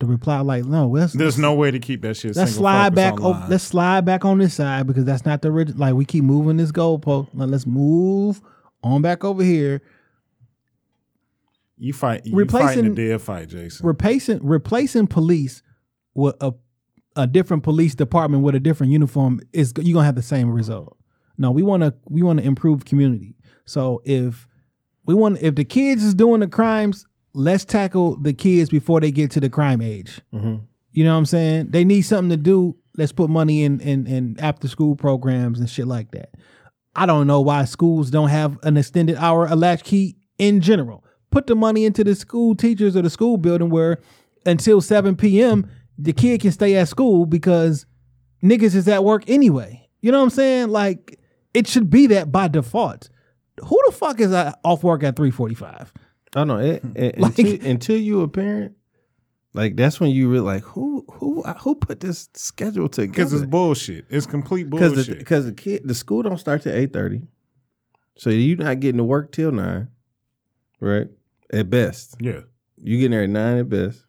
the 0.00 0.06
reply 0.06 0.40
like, 0.40 0.64
no, 0.64 0.88
let's 0.88 1.12
There's 1.12 1.38
no 1.38 1.54
way 1.54 1.70
to 1.70 1.78
keep 1.78 2.02
that 2.02 2.16
shit. 2.16 2.36
let's 2.36 2.50
single 2.50 2.62
slide 2.62 2.94
focus 2.94 2.96
back. 2.96 3.12
online. 3.20 3.42
Over, 3.42 3.46
let's 3.50 3.64
slide 3.64 4.04
back 4.04 4.24
on 4.24 4.38
this 4.38 4.54
side 4.54 4.86
because 4.86 5.04
that's 5.04 5.24
not 5.24 5.40
the 5.42 5.48
original. 5.50 5.78
Like 5.80 5.94
we 5.94 6.04
keep 6.04 6.24
moving 6.24 6.56
this 6.56 6.72
goalpost. 6.72 7.28
Like, 7.32 7.48
let's 7.48 7.66
move 7.66 8.40
on 8.82 9.00
back 9.02 9.24
over 9.24 9.42
here. 9.42 9.80
You 11.84 11.92
fight. 11.92 12.24
You 12.24 12.34
Replacing- 12.34 12.86
a 12.86 12.94
dead 12.94 13.20
fight, 13.20 13.48
Jason. 13.48 13.86
Replacing 13.86 14.40
replacing 14.42 15.06
police 15.06 15.62
with 16.14 16.34
a 16.40 16.52
a 17.16 17.26
different 17.26 17.62
police 17.62 17.94
department 17.94 18.42
with 18.42 18.54
a 18.56 18.60
different 18.60 18.90
uniform 18.92 19.40
is 19.52 19.72
you're 19.80 19.94
gonna 19.94 20.06
have 20.06 20.16
the 20.16 20.22
same 20.22 20.50
result. 20.50 20.96
No, 21.38 21.50
we 21.50 21.62
want 21.62 21.82
to 21.82 21.94
we 22.08 22.22
want 22.22 22.40
to 22.40 22.44
improve 22.44 22.84
community. 22.84 23.36
So 23.66 24.02
if 24.04 24.48
we 25.06 25.14
want 25.14 25.40
if 25.42 25.54
the 25.54 25.64
kids 25.64 26.02
is 26.02 26.14
doing 26.14 26.40
the 26.40 26.48
crimes, 26.48 27.06
let's 27.34 27.64
tackle 27.64 28.16
the 28.16 28.32
kids 28.32 28.70
before 28.70 29.00
they 29.00 29.10
get 29.10 29.30
to 29.32 29.40
the 29.40 29.50
crime 29.50 29.80
age. 29.80 30.20
Mm-hmm. 30.32 30.56
You 30.92 31.04
know 31.04 31.12
what 31.12 31.18
I'm 31.18 31.26
saying? 31.26 31.70
They 31.70 31.84
need 31.84 32.02
something 32.02 32.30
to 32.30 32.36
do. 32.36 32.76
Let's 32.96 33.12
put 33.12 33.28
money 33.28 33.64
in 33.64 33.80
in, 33.80 34.06
in 34.06 34.36
after 34.40 34.68
school 34.68 34.96
programs 34.96 35.60
and 35.60 35.68
shit 35.68 35.86
like 35.86 36.10
that. 36.12 36.30
I 36.96 37.06
don't 37.06 37.26
know 37.26 37.40
why 37.40 37.64
schools 37.64 38.10
don't 38.10 38.28
have 38.28 38.58
an 38.62 38.76
extended 38.76 39.16
hour 39.16 39.46
of 39.46 39.58
latchkey 39.58 40.16
in 40.38 40.60
general. 40.60 41.03
Put 41.34 41.46
the 41.48 41.56
money 41.56 41.84
into 41.84 42.04
the 42.04 42.14
school 42.14 42.54
teachers 42.54 42.96
or 42.96 43.02
the 43.02 43.10
school 43.10 43.36
building 43.36 43.68
where 43.70 43.98
until 44.46 44.80
7 44.80 45.16
p.m. 45.16 45.68
the 45.98 46.12
kid 46.12 46.40
can 46.40 46.52
stay 46.52 46.76
at 46.76 46.86
school 46.88 47.26
because 47.26 47.86
niggas 48.42 48.74
is 48.76 48.86
at 48.86 49.02
work 49.04 49.24
anyway. 49.28 49.88
You 50.00 50.12
know 50.12 50.18
what 50.18 50.24
I'm 50.24 50.30
saying? 50.30 50.68
Like 50.68 51.18
it 51.52 51.66
should 51.66 51.90
be 51.90 52.06
that 52.08 52.30
by 52.30 52.46
default. 52.48 53.08
Who 53.64 53.80
the 53.86 53.92
fuck 53.92 54.20
is 54.20 54.32
uh, 54.32 54.52
off 54.64 54.82
work 54.84 55.02
at 55.02 55.16
345? 55.16 55.92
I 56.36 56.40
don't 56.40 56.46
know 56.48 56.58
it, 56.58 56.82
it- 56.94 57.18
Like- 57.24 57.38
until, 57.38 57.66
until 57.70 57.96
you 57.96 58.20
a 58.22 58.28
parent, 58.28 58.76
like 59.54 59.74
that's 59.76 59.98
when 60.00 60.10
you 60.10 60.28
really 60.30 60.44
like 60.44 60.62
who 60.62 61.04
who 61.14 61.42
who 61.42 61.74
put 61.74 61.98
this 62.00 62.28
schedule 62.34 62.88
together? 62.88 63.12
Because 63.12 63.32
it's 63.32 63.44
bullshit. 63.46 64.04
It's 64.10 64.26
complete 64.26 64.70
Because 64.70 64.90
the, 64.90 64.96
bullshit. 64.96 65.18
because 65.18 65.46
the 65.46 65.52
kid 65.52 65.82
the 65.84 65.94
school 65.94 66.22
don't 66.22 66.38
start 66.38 66.62
till 66.62 66.74
eight 66.74 66.92
thirty, 66.92 67.22
so 68.16 68.30
you're 68.30 68.56
not 68.58 68.80
getting 68.80 68.98
to 68.98 69.04
work 69.04 69.30
till 69.32 69.52
nine, 69.52 69.88
right? 70.80 71.06
At 71.54 71.70
best, 71.70 72.16
yeah. 72.20 72.40
you 72.82 72.98
getting 72.98 73.12
there 73.12 73.22
at 73.22 73.30
nine 73.30 73.58
at 73.58 73.68
best. 73.68 74.04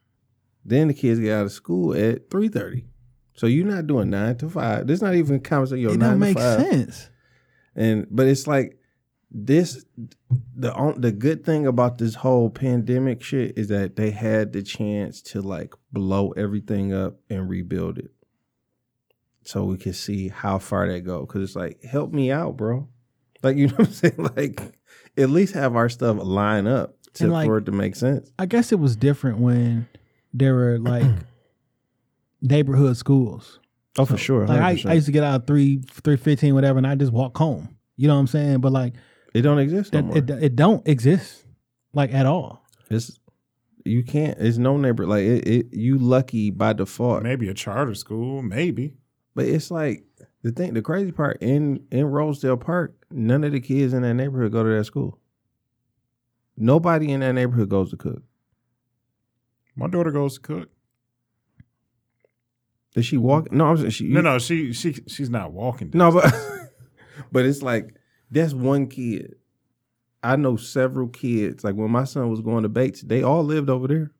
Then 0.64 0.88
the 0.88 0.94
kids 0.94 1.20
get 1.20 1.32
out 1.32 1.46
of 1.46 1.52
school 1.52 1.94
at 1.96 2.30
three 2.32 2.48
thirty, 2.48 2.88
so 3.36 3.46
you're 3.46 3.68
not 3.68 3.86
doing 3.86 4.10
nine 4.10 4.36
to 4.38 4.50
five. 4.50 4.88
There's 4.88 5.02
not 5.02 5.16
even 5.16 5.40
conversation. 5.40 5.84
Yo, 5.84 5.92
It 5.92 6.00
nine 6.00 6.12
don't 6.12 6.20
make 6.20 6.40
sense. 6.40 7.10
And 7.76 8.08
but 8.10 8.28
it's 8.28 8.48
like 8.48 8.80
this 9.30 9.86
the 10.56 10.74
on- 10.74 11.02
the 11.02 11.12
good 11.12 11.46
thing 11.46 11.68
about 11.68 11.98
this 11.98 12.16
whole 12.16 12.50
pandemic 12.50 13.22
shit 13.22 13.58
is 13.58 13.68
that 13.68 13.96
they 13.96 14.12
had 14.12 14.54
the 14.54 14.64
chance 14.64 15.22
to 15.22 15.42
like 15.42 15.74
blow 15.92 16.32
everything 16.32 16.94
up 16.94 17.18
and 17.30 17.50
rebuild 17.50 17.98
it, 17.98 18.12
so 19.44 19.66
we 19.66 19.78
could 19.78 19.96
see 19.96 20.30
how 20.30 20.58
far 20.58 20.88
they 20.88 21.02
go. 21.02 21.22
Because 21.22 21.44
it's 21.44 21.56
like, 21.56 21.84
help 21.84 22.12
me 22.12 22.32
out, 22.32 22.58
bro. 22.58 22.88
Like 23.44 23.58
you 23.58 23.68
know 23.68 23.76
what 23.76 23.88
I'm 23.88 23.94
saying? 23.94 24.30
Like 24.36 24.80
at 25.18 25.30
least 25.30 25.54
have 25.54 25.76
our 25.76 25.90
stuff 25.90 26.18
line 26.20 26.66
up 26.66 26.96
to, 27.16 27.28
like- 27.28 27.48
for 27.48 27.58
it 27.58 27.66
to 27.66 27.72
make 27.72 27.96
sense. 27.96 28.32
I 28.40 28.46
guess 28.46 28.72
it 28.72 28.80
was 28.80 28.96
different 28.96 29.40
when 29.40 29.88
there 30.34 30.54
were 30.56 30.80
like 30.80 31.06
neighborhood 32.42 32.98
schools. 32.98 33.60
Oh, 33.98 34.06
for 34.06 34.18
sure. 34.18 34.46
Like 34.46 34.60
I, 34.60 34.76
100%. 34.76 34.90
I 34.90 34.94
used 34.94 35.06
to 35.06 35.12
get 35.12 35.24
out 35.24 35.48
three 35.48 35.82
three 35.90 36.18
fifteen 36.18 36.54
whatever, 36.54 36.78
and 36.78 36.88
I 36.88 36.96
just 36.96 37.14
walk 37.14 37.38
home. 37.38 37.76
You 37.96 38.08
know 38.08 38.16
what 38.16 38.22
I'm 38.22 38.28
saying? 38.28 38.60
But 38.60 38.74
like 38.74 38.94
it 39.34 39.42
don't 39.42 39.60
exist 39.60 39.94
no 39.94 40.00
it, 40.00 40.06
more. 40.06 40.18
it, 40.18 40.30
it 40.30 40.56
don't 40.56 40.86
exist 40.88 41.46
like 41.94 42.14
at 42.14 42.26
all. 42.26 42.62
It's 42.90 43.18
you 43.86 44.04
can't. 44.04 44.38
It's 44.40 44.58
no 44.58 44.78
neighbor. 44.78 45.06
Like 45.06 45.24
it, 45.24 45.48
it 45.48 45.74
you 45.74 45.98
lucky 45.98 46.50
by 46.52 46.74
default. 46.74 47.24
Maybe 47.24 47.48
a 47.48 47.54
charter 47.54 47.96
school, 47.96 48.42
maybe. 48.42 48.96
But 49.34 49.46
it's 49.46 49.72
like 49.72 50.04
the 50.44 50.52
thing. 50.52 50.74
The 50.74 50.82
crazy 50.82 51.12
part 51.12 51.38
in 51.42 51.86
in 51.92 52.06
Rosedale 52.06 52.58
Park, 52.58 52.96
none 53.12 53.44
of 53.46 53.54
the 53.54 53.62
kids 53.62 53.94
in 53.94 54.02
that 54.02 54.14
neighborhood 54.14 54.52
go 54.52 54.64
to 54.64 54.70
that 54.70 54.86
school. 54.86 55.20
Nobody 56.58 57.12
in 57.12 57.20
that 57.20 57.34
neighborhood 57.34 57.70
goes 57.70 57.92
to 57.92 57.98
Cooke. 57.98 58.24
My 59.76 59.88
daughter 59.88 60.12
goes 60.12 60.36
to 60.36 60.40
Cooke. 60.42 60.70
Does 62.94 63.06
she 63.06 63.18
walk? 63.18 63.52
No, 63.52 63.68
I'm 63.68 63.78
saying 63.78 63.90
she. 63.90 64.06
No, 64.06 64.22
no, 64.22 64.40
she 64.40 64.72
she 64.72 64.94
she's 65.08 65.30
not 65.30 65.52
walking. 65.52 65.92
no, 65.94 66.12
but 66.12 66.34
but 67.32 67.46
it's 67.46 67.62
like 67.62 67.94
that's 68.32 68.54
one 68.54 68.88
kid. 68.88 69.36
I 70.24 70.38
know 70.38 70.56
several 70.56 71.10
kids. 71.10 71.64
Like 71.64 71.76
when 71.76 71.92
my 71.92 72.06
son 72.06 72.30
was 72.30 72.42
going 72.42 72.64
to 72.64 72.70
Bates, 72.70 73.02
they 73.02 73.22
all 73.22 73.44
lived 73.44 73.70
over 73.70 73.88
there. 73.88 74.12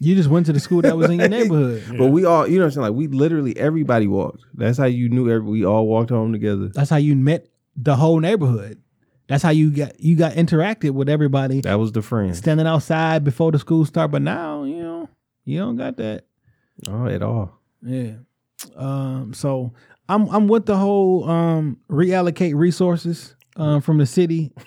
You 0.00 0.14
just 0.14 0.28
went 0.28 0.46
to 0.46 0.52
the 0.52 0.60
school 0.60 0.80
that 0.82 0.96
was 0.96 1.10
in 1.10 1.18
your 1.18 1.28
neighborhood. 1.28 1.82
Yeah. 1.90 1.98
But 1.98 2.06
we 2.08 2.24
all, 2.24 2.46
you 2.46 2.58
know, 2.58 2.60
what 2.60 2.66
I'm 2.66 2.70
saying 2.70 2.86
like 2.86 2.94
we 2.94 3.08
literally 3.08 3.56
everybody 3.56 4.06
walked. 4.06 4.44
That's 4.54 4.78
how 4.78 4.84
you 4.84 5.08
knew. 5.08 5.28
Every, 5.28 5.48
we 5.48 5.64
all 5.64 5.88
walked 5.88 6.10
home 6.10 6.32
together. 6.32 6.68
That's 6.68 6.90
how 6.90 6.96
you 6.98 7.16
met 7.16 7.48
the 7.76 7.96
whole 7.96 8.20
neighborhood. 8.20 8.80
That's 9.28 9.42
how 9.42 9.50
you 9.50 9.70
got 9.70 10.00
you 10.00 10.16
got 10.16 10.32
interacted 10.32 10.90
with 10.92 11.08
everybody 11.08 11.60
That 11.60 11.78
was 11.78 11.92
the 11.92 12.02
friend. 12.02 12.34
standing 12.34 12.66
outside 12.66 13.24
before 13.24 13.52
the 13.52 13.58
school 13.58 13.84
start. 13.84 14.10
But 14.10 14.22
now, 14.22 14.64
you 14.64 14.82
know, 14.82 15.08
you 15.44 15.58
don't 15.58 15.76
got 15.76 15.96
that. 15.98 16.24
Oh, 16.88 17.06
at 17.06 17.22
all. 17.22 17.52
Yeah. 17.82 18.14
Um, 18.74 19.32
so 19.34 19.72
I'm 20.08 20.28
I'm 20.30 20.48
with 20.48 20.66
the 20.66 20.76
whole 20.76 21.28
um 21.28 21.78
reallocate 21.90 22.54
resources 22.56 23.34
um 23.56 23.80
from 23.80 23.98
the 23.98 24.06
city. 24.06 24.52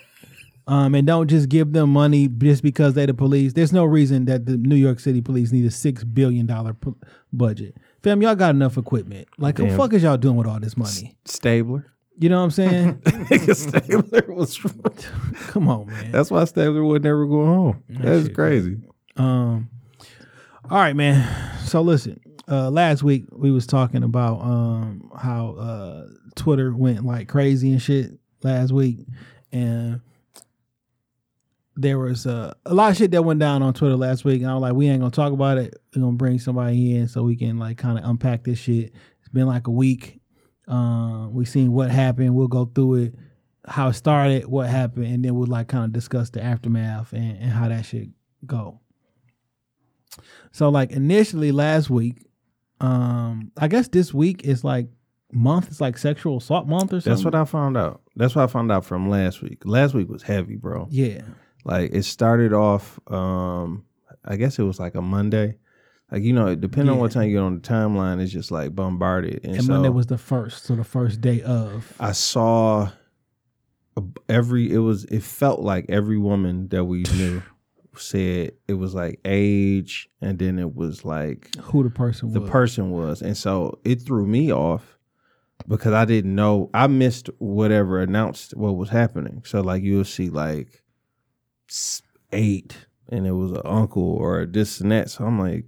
Um, 0.68 0.94
and 0.94 1.04
don't 1.04 1.26
just 1.28 1.48
give 1.48 1.72
them 1.72 1.90
money 1.90 2.28
just 2.28 2.62
because 2.62 2.94
they're 2.94 3.08
the 3.08 3.14
police. 3.14 3.52
There's 3.52 3.72
no 3.72 3.84
reason 3.84 4.26
that 4.26 4.46
the 4.46 4.56
New 4.56 4.76
York 4.76 5.00
City 5.00 5.20
police 5.20 5.50
need 5.50 5.64
a 5.64 5.72
six 5.72 6.04
billion 6.04 6.46
dollar 6.46 6.72
p- 6.72 6.92
budget. 7.32 7.76
Fam, 8.04 8.22
y'all 8.22 8.36
got 8.36 8.50
enough 8.54 8.78
equipment. 8.78 9.26
Like, 9.38 9.58
what 9.58 9.68
the 9.70 9.76
fuck 9.76 9.92
is 9.92 10.04
y'all 10.04 10.16
doing 10.16 10.36
with 10.36 10.46
all 10.46 10.60
this 10.60 10.76
money? 10.76 11.16
Stabler. 11.24 11.91
You 12.22 12.28
know 12.28 12.38
what 12.38 12.44
I'm 12.44 12.50
saying? 12.52 13.02
Stabler 13.52 14.32
was. 14.32 14.56
Come 15.48 15.66
on, 15.68 15.88
man. 15.88 16.12
That's 16.12 16.30
why 16.30 16.44
Stabler 16.44 16.84
would 16.84 17.02
never 17.02 17.26
go 17.26 17.44
home. 17.44 17.82
That's 17.88 18.26
shit 18.26 18.34
crazy. 18.36 18.78
Um. 19.16 19.68
All 20.70 20.78
right, 20.78 20.94
man. 20.94 21.28
So 21.64 21.80
listen. 21.80 22.20
Uh, 22.48 22.70
last 22.70 23.02
week 23.02 23.24
we 23.32 23.50
was 23.50 23.66
talking 23.66 24.04
about 24.04 24.40
um 24.40 25.10
how 25.18 25.54
uh 25.54 26.06
Twitter 26.36 26.72
went 26.72 27.04
like 27.04 27.26
crazy 27.26 27.72
and 27.72 27.82
shit 27.82 28.12
last 28.44 28.70
week, 28.70 28.98
and 29.50 30.00
there 31.74 31.98
was 31.98 32.24
uh, 32.24 32.54
a 32.66 32.74
lot 32.74 32.92
of 32.92 32.96
shit 32.98 33.10
that 33.10 33.24
went 33.24 33.40
down 33.40 33.64
on 33.64 33.74
Twitter 33.74 33.96
last 33.96 34.24
week. 34.24 34.42
And 34.42 34.50
I 34.50 34.54
was 34.54 34.62
like, 34.62 34.74
we 34.74 34.88
ain't 34.88 35.00
gonna 35.00 35.10
talk 35.10 35.32
about 35.32 35.58
it. 35.58 35.74
We're 35.96 36.02
gonna 36.02 36.12
bring 36.12 36.38
somebody 36.38 36.96
in 36.96 37.08
so 37.08 37.24
we 37.24 37.34
can 37.34 37.58
like 37.58 37.78
kind 37.78 37.98
of 37.98 38.04
unpack 38.04 38.44
this 38.44 38.60
shit. 38.60 38.92
It's 39.18 39.28
been 39.32 39.48
like 39.48 39.66
a 39.66 39.72
week. 39.72 40.21
Um, 40.68 41.34
we 41.34 41.44
seen 41.44 41.72
what 41.72 41.90
happened. 41.90 42.34
We'll 42.34 42.48
go 42.48 42.66
through 42.66 42.94
it, 42.94 43.14
how 43.66 43.88
it 43.88 43.94
started, 43.94 44.46
what 44.46 44.68
happened, 44.68 45.06
and 45.06 45.24
then 45.24 45.34
we'll 45.34 45.46
like 45.46 45.68
kind 45.68 45.84
of 45.84 45.92
discuss 45.92 46.30
the 46.30 46.42
aftermath 46.42 47.12
and, 47.12 47.38
and 47.38 47.50
how 47.50 47.68
that 47.68 47.84
should 47.84 48.12
go. 48.46 48.80
So 50.52 50.68
like 50.68 50.90
initially 50.92 51.52
last 51.52 51.90
week, 51.90 52.26
um, 52.80 53.50
I 53.56 53.68
guess 53.68 53.88
this 53.88 54.12
week 54.12 54.44
is 54.44 54.64
like 54.64 54.88
month. 55.32 55.68
It's 55.68 55.80
like 55.80 55.96
sexual 55.98 56.38
assault 56.38 56.66
month 56.66 56.92
or 56.92 57.00
something. 57.00 57.12
That's 57.12 57.24
what 57.24 57.34
I 57.34 57.44
found 57.44 57.76
out. 57.76 58.02
That's 58.16 58.34
what 58.34 58.42
I 58.44 58.46
found 58.46 58.70
out 58.70 58.84
from 58.84 59.08
last 59.08 59.40
week. 59.40 59.62
Last 59.64 59.94
week 59.94 60.08
was 60.08 60.22
heavy, 60.22 60.56
bro. 60.56 60.88
Yeah. 60.90 61.22
Like 61.64 61.92
it 61.92 62.02
started 62.04 62.52
off. 62.52 63.00
um 63.06 63.84
I 64.24 64.36
guess 64.36 64.58
it 64.58 64.62
was 64.62 64.78
like 64.78 64.94
a 64.94 65.02
Monday. 65.02 65.56
Like 66.12 66.24
you 66.24 66.34
know, 66.34 66.54
depending 66.54 66.92
on 66.92 66.98
what 66.98 67.12
time 67.12 67.24
you 67.28 67.36
get 67.36 67.42
on 67.42 67.54
the 67.54 67.60
timeline, 67.62 68.20
it's 68.20 68.30
just 68.30 68.50
like 68.50 68.74
bombarded. 68.76 69.40
And, 69.44 69.54
And 69.56 69.64
so 69.64 69.72
Monday 69.72 69.88
was 69.88 70.08
the 70.08 70.18
first, 70.18 70.64
so 70.66 70.76
the 70.76 70.84
first 70.84 71.22
day 71.22 71.40
of. 71.40 71.90
I 71.98 72.12
saw 72.12 72.90
every. 74.28 74.70
It 74.70 74.78
was. 74.78 75.06
It 75.06 75.22
felt 75.22 75.60
like 75.60 75.86
every 75.88 76.18
woman 76.18 76.68
that 76.68 76.84
we 76.84 77.02
knew 77.14 77.42
said 77.96 78.52
it 78.68 78.74
was 78.74 78.94
like 78.94 79.20
age, 79.24 80.10
and 80.20 80.38
then 80.38 80.58
it 80.58 80.74
was 80.74 81.02
like 81.02 81.48
who 81.56 81.82
the 81.82 81.88
person 81.88 82.30
the 82.34 82.40
was. 82.40 82.50
person 82.50 82.90
was, 82.90 83.22
and 83.22 83.34
so 83.34 83.78
it 83.82 84.02
threw 84.02 84.26
me 84.26 84.52
off 84.52 84.98
because 85.66 85.94
I 85.94 86.04
didn't 86.04 86.34
know. 86.34 86.68
I 86.74 86.88
missed 86.88 87.30
whatever 87.38 88.02
announced 88.02 88.54
what 88.54 88.76
was 88.76 88.90
happening. 88.90 89.44
So 89.46 89.62
like 89.62 89.82
you'll 89.82 90.04
see 90.04 90.28
like 90.28 90.82
eight, 92.32 92.86
and 93.08 93.26
it 93.26 93.32
was 93.32 93.52
an 93.52 93.62
uncle 93.64 94.02
or 94.02 94.44
this 94.44 94.78
and 94.78 94.92
that. 94.92 95.08
So 95.08 95.24
I'm 95.24 95.38
like, 95.38 95.64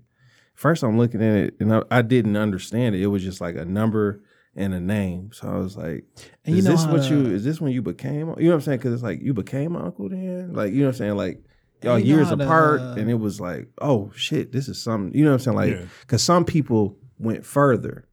first 0.65 0.83
I'm 0.83 0.97
looking 0.99 1.23
at 1.23 1.37
it, 1.37 1.55
and 1.61 1.75
I, 1.75 1.83
I 1.91 2.01
didn't 2.03 2.37
understand 2.37 2.95
it. 2.95 3.03
It 3.03 3.09
was 3.09 3.23
just 3.23 3.41
like 3.41 3.55
a 3.57 3.65
number 3.67 4.23
and 4.57 4.73
a 4.73 4.81
name. 4.81 5.31
So 5.33 5.49
I 5.49 5.59
was 5.59 5.77
like, 5.77 6.05
And 6.47 6.57
is 6.57 6.57
you 6.57 6.63
know 6.63 6.71
this 6.77 6.87
what 6.87 7.03
to- 7.03 7.09
you? 7.09 7.35
Is 7.35 7.45
this 7.45 7.61
when 7.61 7.73
you 7.73 7.83
became? 7.83 8.29
You 8.39 8.45
know 8.45 8.49
what 8.49 8.55
I'm 8.55 8.61
saying? 8.63 8.79
Because 8.79 8.95
it's 8.95 9.03
like 9.03 9.21
you 9.21 9.35
became 9.35 9.77
an 9.77 9.83
uncle 9.83 10.09
then. 10.09 10.55
Like 10.55 10.73
you 10.73 10.81
know 10.81 10.87
what 10.87 10.95
I'm 10.95 10.99
saying? 10.99 11.17
Like. 11.17 11.43
Y'all 11.83 11.99
years 11.99 12.29
to, 12.29 12.35
apart, 12.43 12.81
uh, 12.81 12.95
and 12.97 13.11
it 13.11 13.21
was 13.21 13.43
like, 13.43 13.69
oh 13.83 14.11
shit, 14.17 14.53
this 14.53 14.69
is 14.69 14.81
something. 14.83 15.13
You 15.15 15.23
know 15.25 15.33
what 15.33 15.47
I'm 15.47 15.55
saying? 15.55 15.57
Like, 15.59 15.73
Yeah. 15.81 15.87
because 16.01 16.23
some 16.23 16.47
people 16.47 16.97
went 17.19 17.45
further 17.45 18.09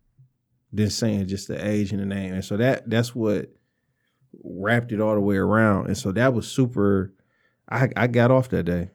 than 0.73 0.89
saying 0.89 1.27
just 1.27 1.47
the 1.47 1.55
age 1.65 1.93
and 1.93 2.01
the 2.01 2.05
name, 2.05 2.33
and 2.33 2.43
so 2.43 2.57
that 2.57 2.89
that's 2.89 3.15
what 3.15 3.47
wrapped 4.43 4.91
it 4.91 4.99
all 4.99 5.13
the 5.15 5.21
way 5.21 5.37
around. 5.37 5.87
And 5.87 5.97
so 5.97 6.11
that 6.11 6.33
was 6.33 6.47
super. 6.49 7.13
I 7.69 7.87
I 7.95 8.07
got 8.07 8.29
off 8.29 8.49
that 8.49 8.63
day. 8.63 8.89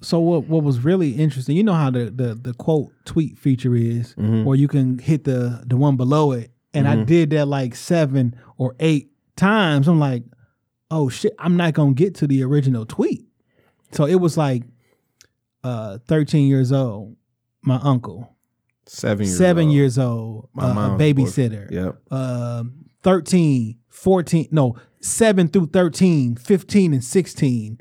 So 0.00 0.20
what 0.20 0.46
what 0.48 0.62
was 0.62 0.84
really 0.84 1.10
interesting, 1.10 1.56
you 1.56 1.64
know 1.64 1.74
how 1.74 1.90
the 1.90 2.04
the, 2.10 2.34
the 2.34 2.54
quote 2.54 2.92
tweet 3.04 3.38
feature 3.38 3.74
is, 3.74 4.14
Mhm. 4.16 4.46
or 4.46 4.54
you 4.56 4.68
can 4.68 4.98
hit 4.98 5.24
the 5.24 5.62
the 5.66 5.76
one 5.76 5.96
below 5.96 6.32
it, 6.32 6.50
and 6.72 6.86
I 6.86 6.96
Mhm. 6.96 7.06
did 7.06 7.30
that 7.30 7.46
like 7.48 7.74
seven 7.74 8.36
or 8.56 8.76
eight 8.78 9.10
times. 9.36 9.88
I'm 9.88 9.98
like, 9.98 10.24
oh 10.90 11.08
shit, 11.08 11.34
I'm 11.38 11.56
not 11.56 11.74
gonna 11.74 11.94
get 11.94 12.14
to 12.16 12.26
the 12.26 12.42
original 12.44 12.86
tweet. 12.86 13.26
So 13.92 14.04
it 14.06 14.16
was 14.20 14.36
like, 14.36 14.64
uh, 15.64 15.98
13 16.06 16.46
years 16.48 16.72
old, 16.72 17.16
my 17.62 17.80
uncle, 17.82 18.36
Seven 18.86 19.26
years. 19.26 19.36
seven 19.38 19.64
old. 19.66 19.74
years 19.74 19.98
old, 19.98 20.48
My 20.54 20.64
uh, 20.64 20.94
a 20.94 20.98
babysitter, 20.98 21.70
Yep. 21.70 22.12
um, 22.12 22.84
13, 23.02 23.78
14, 23.88 24.46
no, 24.52 24.76
7 25.00 25.48
through 25.48 25.66
13, 25.72 26.36
15 26.36 26.92
and 26.92 27.02
16. 27.02 27.78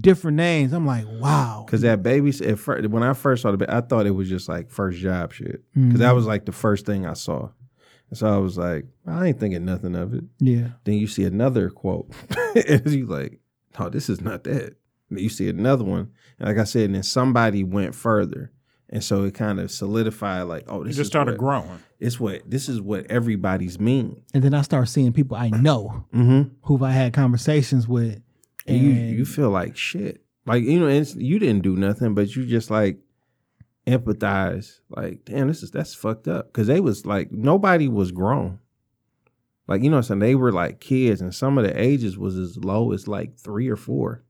Different 0.00 0.36
names. 0.36 0.72
I'm 0.72 0.86
like, 0.86 1.06
wow. 1.08 1.62
Because 1.66 1.82
that 1.82 2.02
baby, 2.02 2.30
at 2.44 2.58
first, 2.58 2.88
when 2.88 3.02
I 3.02 3.12
first 3.12 3.42
saw 3.42 3.50
the, 3.52 3.58
ba- 3.58 3.74
I 3.74 3.80
thought 3.80 4.06
it 4.06 4.10
was 4.12 4.28
just 4.28 4.48
like 4.48 4.70
first 4.70 4.98
job 4.98 5.32
shit. 5.32 5.62
Because 5.72 5.88
Mm-hmm. 5.88 5.96
that 5.98 6.12
was 6.14 6.26
like 6.26 6.44
the 6.46 6.52
first 6.52 6.84
thing 6.86 7.06
I 7.06 7.12
saw. 7.14 7.50
And 8.10 8.18
so 8.18 8.26
I 8.26 8.36
was 8.38 8.58
like, 8.58 8.86
I 9.06 9.28
ain't 9.28 9.40
thinking 9.40 9.64
nothing 9.64 9.94
of 9.96 10.12
it. 10.14 10.24
Yeah. 10.38 10.68
Then 10.84 10.94
you 10.94 11.06
see 11.06 11.24
another 11.24 11.70
quote, 11.70 12.10
and 12.68 12.90
you 12.90 13.06
like, 13.06 13.40
no, 13.78 13.88
this 13.88 14.08
is 14.08 14.20
not 14.20 14.44
that. 14.44 14.76
And 15.08 15.18
then 15.18 15.22
you 15.22 15.28
see 15.30 15.48
another 15.48 15.84
one, 15.84 16.10
and 16.38 16.48
like 16.48 16.58
I 16.58 16.64
said, 16.64 16.84
and 16.86 16.94
then 16.94 17.02
somebody 17.02 17.62
went 17.64 17.94
further, 17.94 18.52
and 18.90 19.02
so 19.02 19.24
it 19.24 19.34
kind 19.34 19.58
of 19.60 19.70
solidified, 19.70 20.44
like, 20.44 20.64
oh, 20.68 20.82
It 20.82 20.86
this 20.88 20.96
just 20.96 21.00
is 21.02 21.06
started 21.08 21.32
what, 21.32 21.38
growing. 21.38 21.82
It's 22.00 22.18
what 22.20 22.42
this 22.48 22.68
is 22.68 22.80
what 22.80 23.06
everybody's 23.10 23.78
mean. 23.80 24.22
And 24.34 24.42
then 24.42 24.54
I 24.54 24.62
start 24.62 24.88
seeing 24.88 25.12
people 25.12 25.36
I 25.36 25.48
know 25.50 26.04
Mm-hmm. 26.14 26.54
who 26.62 26.84
I 26.84 26.90
had 26.92 27.12
conversations 27.12 27.86
with. 27.88 28.20
And 28.66 28.78
you 28.78 28.90
you 28.90 29.24
feel 29.24 29.50
like 29.50 29.76
shit, 29.76 30.22
like 30.46 30.62
you 30.62 30.80
know, 30.80 30.88
you 30.88 31.38
didn't 31.38 31.62
do 31.62 31.76
nothing, 31.76 32.14
but 32.14 32.34
you 32.34 32.46
just 32.46 32.70
like 32.70 32.98
empathize, 33.86 34.80
like, 34.88 35.24
damn, 35.24 35.48
this 35.48 35.62
is 35.62 35.70
that's 35.70 35.94
fucked 35.94 36.28
up, 36.28 36.46
because 36.46 36.66
they 36.66 36.80
was 36.80 37.04
like 37.04 37.30
nobody 37.30 37.88
was 37.88 38.10
grown. 38.10 38.60
Like 39.66 39.82
you 39.82 39.90
know, 39.90 39.96
what 39.96 40.10
I'm 40.10 40.20
saying 40.20 40.20
they 40.20 40.34
were 40.34 40.52
like 40.52 40.80
kids, 40.80 41.20
and 41.20 41.34
some 41.34 41.58
of 41.58 41.64
the 41.64 41.78
ages 41.80 42.16
was 42.16 42.36
as 42.36 42.56
low 42.56 42.92
as 42.92 43.06
like 43.06 43.38
three 43.38 43.68
or 43.68 43.76
four. 43.76 44.24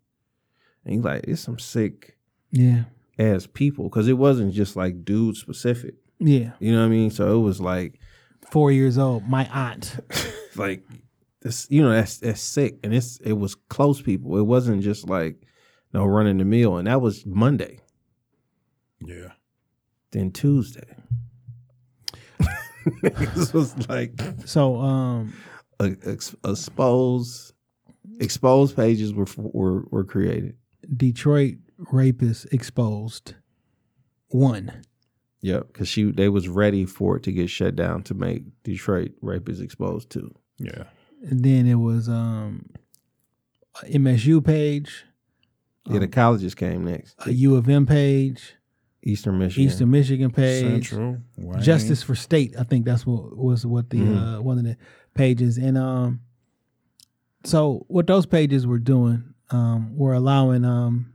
And 0.84 0.96
you 0.96 1.02
like, 1.02 1.24
it's 1.26 1.40
some 1.40 1.58
sick 1.58 2.18
yeah. 2.50 2.84
ass 3.18 3.46
people 3.46 3.84
because 3.88 4.06
it 4.06 4.18
wasn't 4.18 4.52
just 4.52 4.76
like 4.76 5.04
dude 5.04 5.36
specific. 5.36 5.94
Yeah. 6.18 6.52
You 6.58 6.72
know 6.72 6.80
what 6.80 6.86
I 6.86 6.88
mean? 6.88 7.10
So 7.10 7.38
it 7.38 7.42
was 7.42 7.60
like, 7.60 7.98
Four 8.50 8.70
years 8.70 8.98
old. 8.98 9.26
My 9.28 9.48
aunt. 9.52 9.98
like 10.56 10.84
this, 11.44 11.66
you 11.70 11.82
know, 11.82 11.90
that's 11.90 12.18
that's 12.18 12.40
sick, 12.40 12.78
and 12.82 12.92
it's 12.94 13.18
it 13.18 13.34
was 13.34 13.54
close 13.54 14.02
people. 14.02 14.36
It 14.38 14.46
wasn't 14.46 14.82
just 14.82 15.08
like 15.08 15.36
no 15.92 16.04
running 16.04 16.38
the 16.38 16.44
mill, 16.44 16.78
and 16.78 16.88
that 16.88 17.00
was 17.00 17.24
Monday. 17.26 17.80
Yeah. 19.00 19.28
Then 20.10 20.32
Tuesday, 20.32 20.96
this 23.02 23.52
was 23.52 23.88
like 23.88 24.12
So 24.46 24.80
um 24.80 25.34
a, 25.80 25.96
ex, 26.06 26.34
exposed 26.44 27.52
exposed 28.20 28.76
pages 28.76 29.12
were 29.12 29.26
were 29.36 29.84
were 29.90 30.04
created. 30.04 30.56
Detroit 30.96 31.56
rapist 31.76 32.46
exposed. 32.52 33.34
One. 34.28 34.82
Yep, 35.42 35.66
because 35.66 35.88
she 35.88 36.10
they 36.10 36.30
was 36.30 36.48
ready 36.48 36.86
for 36.86 37.16
it 37.16 37.22
to 37.24 37.32
get 37.32 37.50
shut 37.50 37.76
down 37.76 38.02
to 38.04 38.14
make 38.14 38.44
Detroit 38.62 39.12
rapists 39.22 39.60
exposed 39.60 40.08
too. 40.08 40.34
Yeah. 40.58 40.84
And 41.28 41.42
then 41.44 41.66
it 41.66 41.74
was 41.76 42.08
um 42.08 42.68
MSU 43.86 44.44
page, 44.44 45.04
Yeah, 45.88 45.98
the 45.98 46.08
colleges 46.08 46.54
came 46.54 46.84
next. 46.84 47.14
a 47.26 47.32
U 47.32 47.56
of 47.56 47.68
M 47.68 47.86
page, 47.86 48.54
Eastern 49.02 49.38
Michigan. 49.38 49.64
Eastern 49.68 49.90
Michigan 49.90 50.30
page, 50.30 50.90
Central. 50.90 51.18
Wayne. 51.36 51.62
Justice 51.62 52.02
for 52.02 52.14
State. 52.14 52.54
I 52.58 52.62
think 52.64 52.84
that's 52.84 53.04
what 53.06 53.36
was 53.36 53.66
what 53.66 53.90
the 53.90 54.02
uh, 54.02 54.40
one 54.40 54.58
of 54.58 54.64
the 54.64 54.76
pages. 55.14 55.58
And 55.58 55.76
um, 55.76 56.20
so 57.44 57.84
what 57.88 58.06
those 58.06 58.26
pages 58.26 58.66
were 58.66 58.78
doing 58.78 59.34
um, 59.50 59.96
were 59.96 60.14
allowing 60.14 60.64
um, 60.64 61.12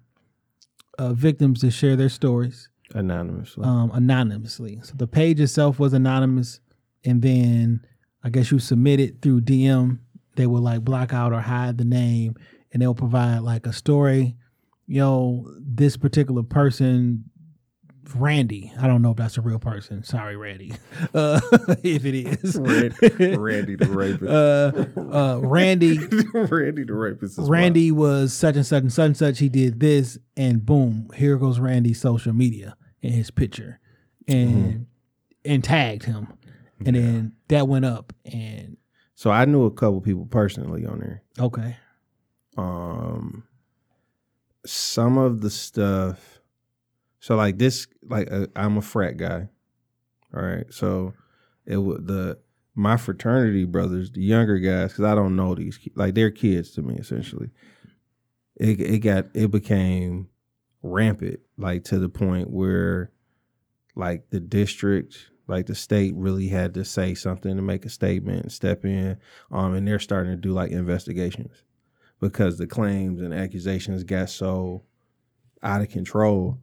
uh, 0.98 1.14
victims 1.14 1.62
to 1.62 1.72
share 1.72 1.96
their 1.96 2.10
stories 2.10 2.70
anonymously. 2.94 3.64
um, 3.64 3.90
anonymously. 3.94 4.80
So 4.84 4.94
the 4.96 5.08
page 5.08 5.40
itself 5.40 5.80
was 5.80 5.94
anonymous, 5.94 6.60
and 7.06 7.22
then 7.22 7.86
I 8.24 8.30
guess 8.30 8.52
you 8.52 8.60
submit 8.60 9.00
it 9.00 9.22
through 9.22 9.42
DM. 9.42 10.00
They 10.36 10.48
will 10.48 10.62
like 10.62 10.82
block 10.82 11.14
out 11.14 11.34
or 11.34 11.42
hide 11.42 11.78
the 11.78 11.86
name, 11.86 12.36
and 12.72 12.82
they'll 12.82 12.94
provide 12.94 13.40
like 13.40 13.66
a 13.66 13.74
story. 13.74 14.36
Yo, 14.88 15.46
this 15.60 15.98
particular 15.98 16.44
person, 16.44 17.26
Randy. 18.16 18.72
I 18.80 18.88
don't 18.88 19.02
know 19.02 19.12
if 19.12 19.18
that's 19.18 19.38
a 19.38 19.42
real 19.42 19.60
person. 19.60 20.04
Sorry, 20.04 20.36
Randy, 20.36 20.74
uh, 21.14 21.40
if 21.84 22.06
it 22.06 22.16
is. 22.16 22.58
Randy, 22.58 23.36
Randy 23.38 23.76
the 23.76 23.88
rapist. 23.88 24.24
uh, 24.98 25.16
uh, 25.16 25.40
Randy. 25.40 25.98
Randy 26.34 26.84
the 26.84 26.94
rapist. 26.94 27.40
Is 27.40 27.50
Randy 27.50 27.92
was 27.92 28.34
such 28.34 28.56
and 28.56 28.66
such 28.66 28.84
and 28.84 28.94
such 28.94 29.06
and 29.06 29.18
such. 29.18 29.40
He 29.40 29.50
did 29.50 29.80
this, 29.80 30.18
and 30.36 30.66
boom, 30.66 31.10
here 31.16 31.38
goes 31.38 31.60
Randy's 31.60 32.02
social 32.02 32.34
media 32.34 32.76
and 33.04 33.14
his 33.14 33.32
picture, 33.32 33.80
and 34.28 34.88
and 35.46 35.64
tagged 35.64 36.04
him, 36.04 36.34
and 36.86 36.96
then 36.96 37.34
that 37.50 37.68
went 37.68 37.86
up, 37.86 38.14
and 38.26 38.78
So 39.16 39.30
I 39.32 39.46
knew 39.46 39.66
a 39.66 39.72
couple 39.72 40.02
people 40.02 40.26
personally 40.26 40.86
on 40.86 41.00
there. 41.00 41.24
okay, 41.40 41.76
Um, 42.58 43.44
some 44.66 45.18
of 45.18 45.42
the 45.42 45.50
stuff. 45.50 46.40
So 47.20 47.36
like 47.36 47.58
this, 47.58 47.88
like 48.04 48.32
uh, 48.32 48.48
I'm 48.56 48.78
a 48.78 48.82
frat 48.82 49.18
guy. 49.18 49.50
All 50.34 50.42
right, 50.44 50.66
so 50.72 51.14
it 51.66 51.78
would 51.78 52.08
the 52.08 52.40
my 52.76 52.96
fraternity 52.98 53.66
brothers, 53.66 54.12
the 54.12 54.22
younger 54.22 54.58
guys, 54.60 54.92
because 54.94 55.04
I 55.06 55.16
don't 55.16 55.36
know 55.36 55.54
these, 55.56 55.78
like 55.96 56.14
they're 56.16 56.32
kids 56.32 56.72
to 56.72 56.82
me 56.82 56.96
essentially. 56.96 57.50
It 58.56 58.80
it 58.80 59.00
got 59.00 59.26
it 59.34 59.52
became 59.52 60.30
rampant, 60.84 61.40
like 61.58 61.84
to 61.86 62.00
the 62.00 62.10
point 62.10 62.50
where, 62.50 63.12
like 63.96 64.30
the 64.30 64.40
district, 64.40 65.18
like 65.50 65.66
the 65.66 65.76
state, 65.76 66.14
really 66.16 66.48
had 66.48 66.74
to 66.76 66.86
say 66.86 67.16
something 67.16 67.56
to 67.56 67.62
make 67.62 67.86
a 67.86 67.90
statement 67.90 68.44
and 68.44 68.52
step 68.52 68.86
in. 68.86 69.18
Um, 69.52 69.74
and 69.74 69.88
they're 69.88 70.00
starting 70.00 70.32
to 70.32 70.38
do 70.38 70.52
like 70.52 70.72
investigations 70.72 71.64
because 72.20 72.58
the 72.58 72.68
claims 72.68 73.22
and 73.22 73.34
accusations 73.34 74.04
got 74.04 74.30
so 74.30 74.84
out 75.64 75.82
of 75.82 75.90
control 75.90 76.60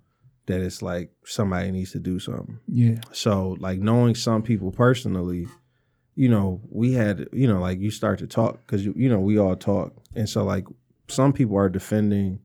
that 0.46 0.60
it's 0.60 0.80
like 0.80 1.10
somebody 1.24 1.70
needs 1.70 1.92
to 1.92 1.98
do 1.98 2.18
something. 2.18 2.60
yeah, 2.68 3.00
So 3.12 3.56
like 3.58 3.80
knowing 3.80 4.14
some 4.14 4.42
people 4.42 4.70
personally, 4.70 5.46
you 6.14 6.28
know, 6.28 6.60
we 6.70 6.92
had, 6.92 7.28
you 7.32 7.48
know, 7.48 7.60
like 7.60 7.80
you 7.80 7.90
start 7.90 8.20
to 8.20 8.26
talk 8.26 8.64
because 8.64 8.84
you, 8.84 8.94
you 8.96 9.08
know 9.08 9.18
we 9.18 9.38
all 9.38 9.56
talk, 9.56 9.92
and 10.14 10.28
so 10.28 10.44
like 10.44 10.66
some 11.08 11.32
people 11.32 11.56
are 11.56 11.68
defending 11.68 12.40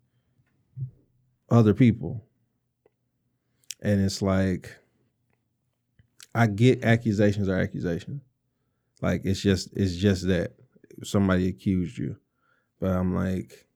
other 1.49 1.73
people, 1.73 2.25
and 3.81 4.01
it's 4.01 4.21
like 4.21 4.75
I 6.33 6.47
get 6.47 6.83
accusations 6.83 7.49
are 7.49 7.59
accusations, 7.59 8.21
like 9.01 9.21
it's 9.25 9.41
just 9.41 9.69
it's 9.73 9.95
just 9.95 10.27
that 10.27 10.53
somebody 11.03 11.47
accused 11.47 11.97
you, 11.97 12.17
but 12.79 12.91
I'm 12.91 13.15
like. 13.15 13.67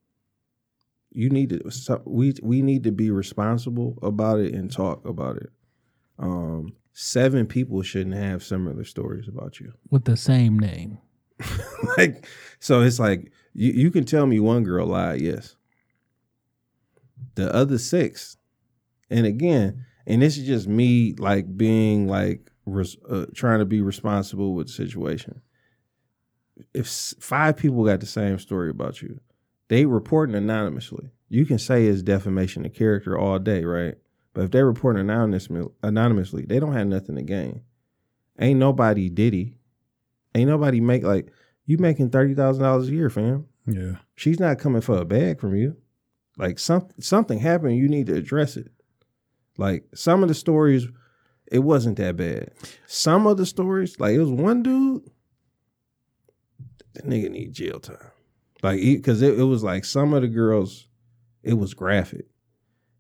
You 1.17 1.29
need 1.29 1.51
to. 1.51 2.01
We 2.03 2.33
we 2.43 2.61
need 2.61 2.83
to 2.83 2.91
be 2.91 3.09
responsible 3.09 3.97
about 4.01 4.41
it 4.41 4.53
and 4.53 4.69
talk 4.69 5.05
about 5.05 5.37
it 5.37 5.49
um, 6.19 6.73
seven 6.93 7.45
people 7.45 7.81
shouldn't 7.81 8.15
have 8.15 8.43
similar 8.43 8.83
stories 8.83 9.27
about 9.27 9.59
you. 9.59 9.73
with 9.89 10.05
the 10.05 10.17
same 10.17 10.57
name. 10.57 10.97
like, 11.97 12.27
so 12.59 12.81
it's 12.81 12.99
like 12.99 13.31
you, 13.53 13.71
you 13.73 13.91
can 13.91 14.05
tell 14.05 14.25
me 14.25 14.39
one 14.39 14.63
girl 14.63 14.87
lied, 14.87 15.21
yes. 15.21 15.55
The 17.35 17.53
other 17.53 17.77
six, 17.77 18.37
and 19.09 19.25
again, 19.25 19.85
and 20.07 20.21
this 20.21 20.37
is 20.37 20.45
just 20.45 20.67
me 20.67 21.13
like 21.17 21.57
being 21.57 22.07
like 22.07 22.51
res, 22.65 22.97
uh, 23.09 23.25
trying 23.33 23.59
to 23.59 23.65
be 23.65 23.81
responsible 23.81 24.53
with 24.53 24.67
the 24.67 24.73
situation. 24.73 25.41
If 26.73 26.85
s- 26.85 27.15
five 27.19 27.57
people 27.57 27.83
got 27.85 27.99
the 27.99 28.05
same 28.05 28.39
story 28.39 28.69
about 28.69 29.01
you, 29.01 29.19
they 29.67 29.85
reporting 29.85 30.35
anonymously. 30.35 31.09
You 31.29 31.45
can 31.45 31.57
say 31.59 31.85
it's 31.87 32.01
defamation 32.01 32.65
of 32.65 32.73
character 32.73 33.17
all 33.17 33.39
day, 33.39 33.65
right? 33.65 33.95
But 34.33 34.45
if 34.45 34.51
they're 34.51 34.65
reporting 34.65 35.01
anonymously, 35.01 35.63
anonymously, 35.81 36.45
they 36.45 36.59
don't 36.59 36.73
have 36.73 36.87
nothing 36.87 37.15
to 37.15 37.21
gain. 37.23 37.61
Ain't 38.39 38.59
nobody 38.59 39.09
Diddy. 39.09 39.57
Ain't 40.33 40.49
nobody 40.49 40.81
make 40.81 41.03
like 41.03 41.31
you 41.65 41.77
making 41.77 42.09
thirty 42.09 42.35
thousand 42.35 42.63
dollars 42.63 42.89
a 42.89 42.91
year, 42.91 43.09
fam. 43.09 43.47
Yeah. 43.65 43.95
She's 44.15 44.39
not 44.39 44.59
coming 44.59 44.81
for 44.81 44.97
a 44.97 45.05
bag 45.05 45.39
from 45.39 45.55
you. 45.55 45.77
Like 46.37 46.59
some 46.59 46.89
something 46.99 47.39
happened, 47.39 47.77
you 47.77 47.87
need 47.87 48.07
to 48.07 48.15
address 48.15 48.57
it. 48.57 48.71
Like 49.57 49.85
some 49.93 50.21
of 50.21 50.29
the 50.29 50.35
stories, 50.35 50.87
it 51.51 51.59
wasn't 51.59 51.97
that 51.97 52.17
bad. 52.17 52.51
Some 52.87 53.27
of 53.27 53.37
the 53.37 53.45
stories, 53.45 53.99
like 53.99 54.13
it 54.13 54.19
was 54.19 54.31
one 54.31 54.63
dude, 54.63 55.09
that 56.93 57.05
nigga 57.05 57.29
need 57.29 57.53
jail 57.53 57.79
time. 57.79 58.11
Like 58.63 58.79
because 58.81 59.21
it, 59.21 59.39
it 59.39 59.43
was 59.43 59.63
like 59.63 59.85
some 59.85 60.13
of 60.13 60.21
the 60.21 60.27
girls, 60.27 60.87
it 61.43 61.53
was 61.53 61.73
graphic, 61.73 62.25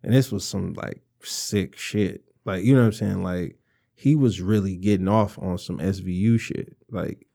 and 0.03 0.13
this 0.13 0.31
was 0.31 0.45
some 0.45 0.73
like 0.73 1.01
sick 1.23 1.77
shit. 1.77 2.23
Like 2.45 2.63
you 2.63 2.75
know 2.75 2.81
what 2.81 2.87
I'm 2.87 2.93
saying? 2.93 3.23
Like 3.23 3.57
he 3.95 4.15
was 4.15 4.41
really 4.41 4.75
getting 4.75 5.07
off 5.07 5.39
on 5.39 5.57
some 5.57 5.79
SVU 5.79 6.39
shit, 6.39 6.75
like 6.91 7.25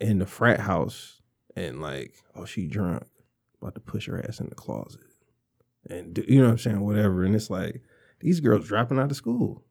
in 0.00 0.18
the 0.18 0.26
frat 0.26 0.60
house, 0.60 1.20
and 1.56 1.82
like 1.82 2.14
oh 2.36 2.44
she 2.44 2.66
drunk, 2.66 3.04
about 3.60 3.74
to 3.74 3.80
push 3.80 4.06
her 4.06 4.24
ass 4.26 4.40
in 4.40 4.48
the 4.48 4.54
closet, 4.54 5.00
and 5.88 6.14
do, 6.14 6.24
you 6.28 6.38
know 6.38 6.44
what 6.44 6.52
I'm 6.52 6.58
saying? 6.58 6.80
Whatever, 6.80 7.24
and 7.24 7.34
it's 7.34 7.50
like 7.50 7.82
these 8.20 8.40
girls 8.40 8.66
dropping 8.68 8.98
out 8.98 9.10
of 9.10 9.16
school. 9.16 9.62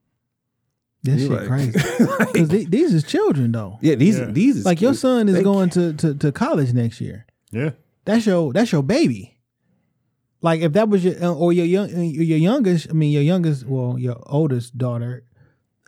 This 1.04 1.22
shit 1.22 1.32
like- 1.32 1.48
crazy. 1.48 1.80
like- 2.04 2.34
Because 2.34 2.50
these 2.50 2.94
is 2.94 3.04
children 3.04 3.52
though. 3.54 3.78
yeah, 3.82 3.96
these 3.96 4.20
Yeah. 4.20 4.26
these 4.32 4.58
is 4.58 4.66
Like 4.66 4.82
your 4.82 4.94
son 4.94 5.30
is 5.30 5.36
they- 5.36 5.44
going 5.44 5.70
to, 5.72 5.94
to 5.94 6.14
to 6.16 6.32
college 6.32 6.74
next 6.74 7.00
year. 7.02 7.26
Yeah. 7.52 7.72
That's 8.06 8.26
your 8.26 8.52
that's 8.54 8.72
your 8.72 8.84
baby. 8.84 9.38
Like 10.42 10.62
if 10.62 10.74
that 10.74 10.90
was 10.90 11.04
your 11.04 11.22
uh, 11.24 11.34
or 11.34 11.54
your 11.54 11.66
young 11.66 11.90
your 11.90 12.38
youngest, 12.38 12.88
I 12.90 12.94
mean 12.94 13.12
your 13.12 13.22
youngest, 13.24 13.66
well 13.66 13.98
your 14.00 14.18
oldest 14.26 14.78
daughter, 14.78 15.24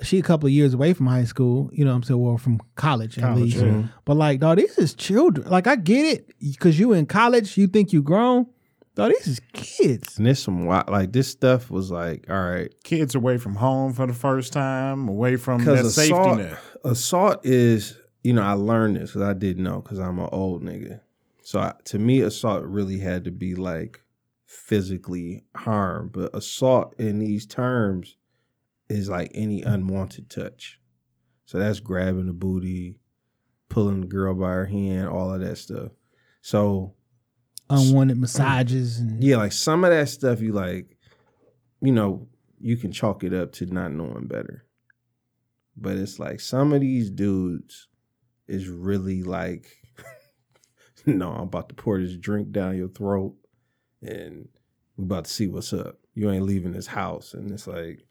she 0.02 0.18
a 0.20 0.22
couple 0.22 0.48
of 0.48 0.54
years 0.54 0.74
away 0.74 0.94
from 0.94 1.08
high 1.08 1.24
school. 1.26 1.70
You 1.74 1.84
know 1.86 1.92
what 1.92 1.98
I'm 1.98 2.04
saying? 2.04 2.20
Well, 2.22 2.38
from 2.38 2.60
college 2.76 3.18
at 3.18 3.24
College, 3.24 3.42
least. 3.56 3.58
yeah. 3.66 3.84
But 4.06 4.16
like, 4.18 4.40
dog, 4.40 4.58
these 4.58 4.78
is 4.78 4.94
children. 4.94 5.48
Like 5.50 5.68
I 5.68 5.76
get 5.76 6.06
it 6.06 6.34
because 6.40 6.80
you 6.80 6.94
in 6.94 7.06
college, 7.06 7.58
you 7.58 7.68
think 7.68 7.92
you 7.94 8.02
grown. 8.02 8.48
Dog, 8.96 9.12
these 9.12 9.28
is 9.28 9.42
kids. 9.54 10.18
And 10.18 10.26
this 10.28 10.42
some 10.44 10.66
wi- 10.66 10.84
like 10.88 11.14
this 11.14 11.30
stuff 11.30 11.70
was 11.70 11.92
like 11.92 12.26
all 12.30 12.42
right 12.42 12.74
Kids 12.84 13.16
away 13.16 13.38
from 13.38 13.56
home 13.56 13.94
for 13.94 14.06
the 14.06 14.14
first 14.14 14.52
time, 14.52 15.08
away 15.08 15.38
from 15.38 15.64
that 15.64 15.72
because 15.72 15.96
safety 15.96 16.14
assault 16.14 16.38
net. 16.38 16.58
assault 16.84 17.46
is 17.46 17.98
you 18.24 18.34
know 18.34 18.44
I 18.44 18.54
learned 18.54 18.98
this 18.98 19.12
because 19.12 19.22
I 19.22 19.34
didn't 19.34 19.64
know 19.64 19.82
because 19.82 20.00
I'm 20.00 20.20
an 20.20 20.30
old 20.32 20.64
nigga. 20.64 21.02
So 21.44 21.60
I, 21.60 21.74
to 21.86 22.00
me, 22.00 22.22
assault 22.22 22.64
really 22.64 23.00
had 23.00 23.24
to 23.26 23.32
be 23.32 23.56
like 23.56 24.02
physically 24.46 25.44
harm, 25.56 26.10
but 26.14 26.36
assault 26.36 26.94
in 27.00 27.20
these 27.20 27.46
terms 27.46 28.18
is 28.90 29.10
like 29.10 29.32
any 29.34 29.62
unwanted 29.62 30.30
touch. 30.30 30.80
So 31.46 31.58
that's 31.58 31.80
grabbing 31.80 32.28
the 32.28 32.34
booty, 32.34 33.00
pulling 33.70 34.02
the 34.02 34.08
girl 34.08 34.34
by 34.34 34.50
her 34.50 34.66
hand, 34.66 35.08
all 35.08 35.34
of 35.34 35.42
that 35.42 35.58
stuff. 35.58 35.92
So 36.42 36.94
Unwanted 37.72 38.18
massages 38.18 39.00
and 39.00 39.24
yeah, 39.24 39.38
like 39.38 39.52
some 39.52 39.84
of 39.84 39.92
that 39.92 40.10
stuff 40.10 40.42
you 40.42 40.54
like, 40.54 40.98
you 41.82 41.92
know, 41.92 42.28
you 42.60 42.78
can 42.78 42.92
chalk 42.92 43.24
it 43.24 43.34
up 43.34 43.52
to 43.54 43.66
not 43.66 43.92
knowing 43.92 44.28
better. 44.28 44.66
But 45.78 45.98
it's 45.98 46.20
like 46.20 46.40
some 46.40 46.74
of 46.74 46.82
these 46.82 47.10
dudes 47.10 47.88
is 48.48 48.68
really 48.68 49.24
like 49.24 49.68
no, 51.06 51.32
I'm 51.32 51.44
about 51.44 51.70
to 51.70 51.76
pour 51.76 52.00
this 52.00 52.16
drink 52.16 52.52
down 52.52 52.78
your 52.78 52.90
throat, 52.90 53.36
and 54.02 54.48
we 54.98 55.06
about 55.06 55.26
to 55.26 55.32
see 55.32 55.48
what's 55.48 55.74
up. 55.74 55.98
You 56.14 56.30
ain't 56.30 56.44
leaving 56.44 56.74
this 56.74 56.88
house, 56.88 57.34
and 57.34 57.52
it's 57.52 57.68
like, 57.68 58.06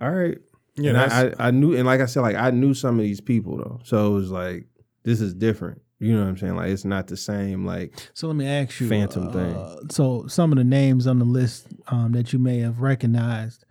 all 0.00 0.10
right. 0.10 0.38
Yeah, 0.74 0.90
and 0.90 0.98
I, 0.98 1.26
I, 1.26 1.48
I 1.48 1.50
knew, 1.50 1.76
and 1.76 1.86
like 1.86 2.00
I 2.00 2.06
said, 2.06 2.22
like 2.22 2.36
I 2.36 2.50
knew 2.50 2.72
some 2.74 2.98
of 2.98 3.04
these 3.04 3.20
people 3.20 3.58
though, 3.58 3.80
so 3.84 4.10
it 4.10 4.14
was 4.14 4.30
like, 4.30 4.66
this 5.04 5.20
is 5.20 5.34
different. 5.34 5.82
You 6.02 6.14
know 6.14 6.22
what 6.22 6.30
I'm 6.30 6.36
saying? 6.36 6.56
Like 6.56 6.70
it's 6.70 6.84
not 6.84 7.06
the 7.06 7.16
same. 7.16 7.64
Like 7.64 7.94
So 8.12 8.26
let 8.26 8.34
me 8.34 8.44
ask 8.44 8.80
you, 8.80 8.88
Phantom 8.88 9.28
uh, 9.28 9.32
thing. 9.32 9.90
So 9.90 10.26
some 10.26 10.50
of 10.50 10.58
the 10.58 10.64
names 10.64 11.06
on 11.06 11.20
the 11.20 11.24
list 11.24 11.68
um, 11.86 12.10
that 12.12 12.32
you 12.32 12.40
may 12.40 12.58
have 12.58 12.80
recognized, 12.80 13.64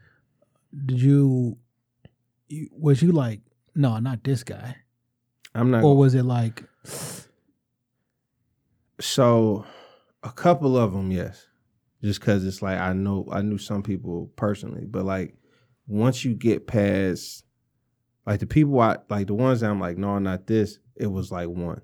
did 0.86 1.02
you, 1.02 1.58
you 2.48 2.70
was 2.72 3.02
you 3.02 3.12
like, 3.12 3.42
no, 3.76 4.00
not 4.00 4.24
this 4.24 4.44
guy, 4.46 4.78
I'm 5.54 5.72
not. 5.72 5.84
or 5.84 5.98
was 5.98 6.16
it 6.16 6.24
like, 6.24 6.64
So, 9.02 9.66
a 10.24 10.32
couple 10.32 10.78
of 10.78 10.94
them, 10.94 11.12
yes, 11.12 11.46
just 12.02 12.22
because 12.22 12.46
it's 12.46 12.62
like 12.62 12.80
I 12.80 12.94
know 12.94 13.28
I 13.30 13.42
knew 13.42 13.58
some 13.58 13.84
people 13.84 14.32
personally, 14.38 14.86
but 14.86 15.04
like 15.04 15.36
once 15.86 16.24
you 16.24 16.34
get 16.34 16.66
past, 16.66 17.44
like 18.26 18.40
the 18.40 18.46
people 18.46 18.80
I 18.80 19.00
like 19.10 19.28
the 19.28 19.34
ones 19.34 19.60
that 19.60 19.70
I'm 19.70 19.82
like, 19.82 19.98
no, 19.98 20.18
not 20.20 20.48
this. 20.48 20.80
It 20.96 21.08
was 21.08 21.30
like 21.30 21.50
one, 21.50 21.82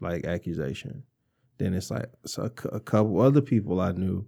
like 0.00 0.24
accusation. 0.26 1.04
Then 1.58 1.74
it's 1.74 1.90
like 1.90 2.06
so 2.26 2.44
a, 2.44 2.68
a 2.76 2.80
couple 2.80 3.20
other 3.20 3.40
people 3.42 3.80
I 3.80 3.92
knew 3.92 4.26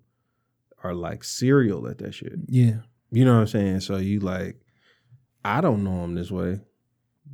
are 0.85 0.95
like 0.95 1.25
serial 1.25 1.89
at 1.89 1.99
that 1.99 2.13
shit. 2.15 2.35
yeah, 2.49 2.79
You 3.11 3.25
know 3.25 3.35
what 3.35 3.41
I'm 3.43 3.47
saying? 3.47 3.81
So 3.81 3.97
you 3.97 4.21
like, 4.21 4.61
I 5.45 5.61
don't 5.61 5.83
know 5.85 6.05
him 6.05 6.15
this 6.15 6.31
way, 6.31 6.61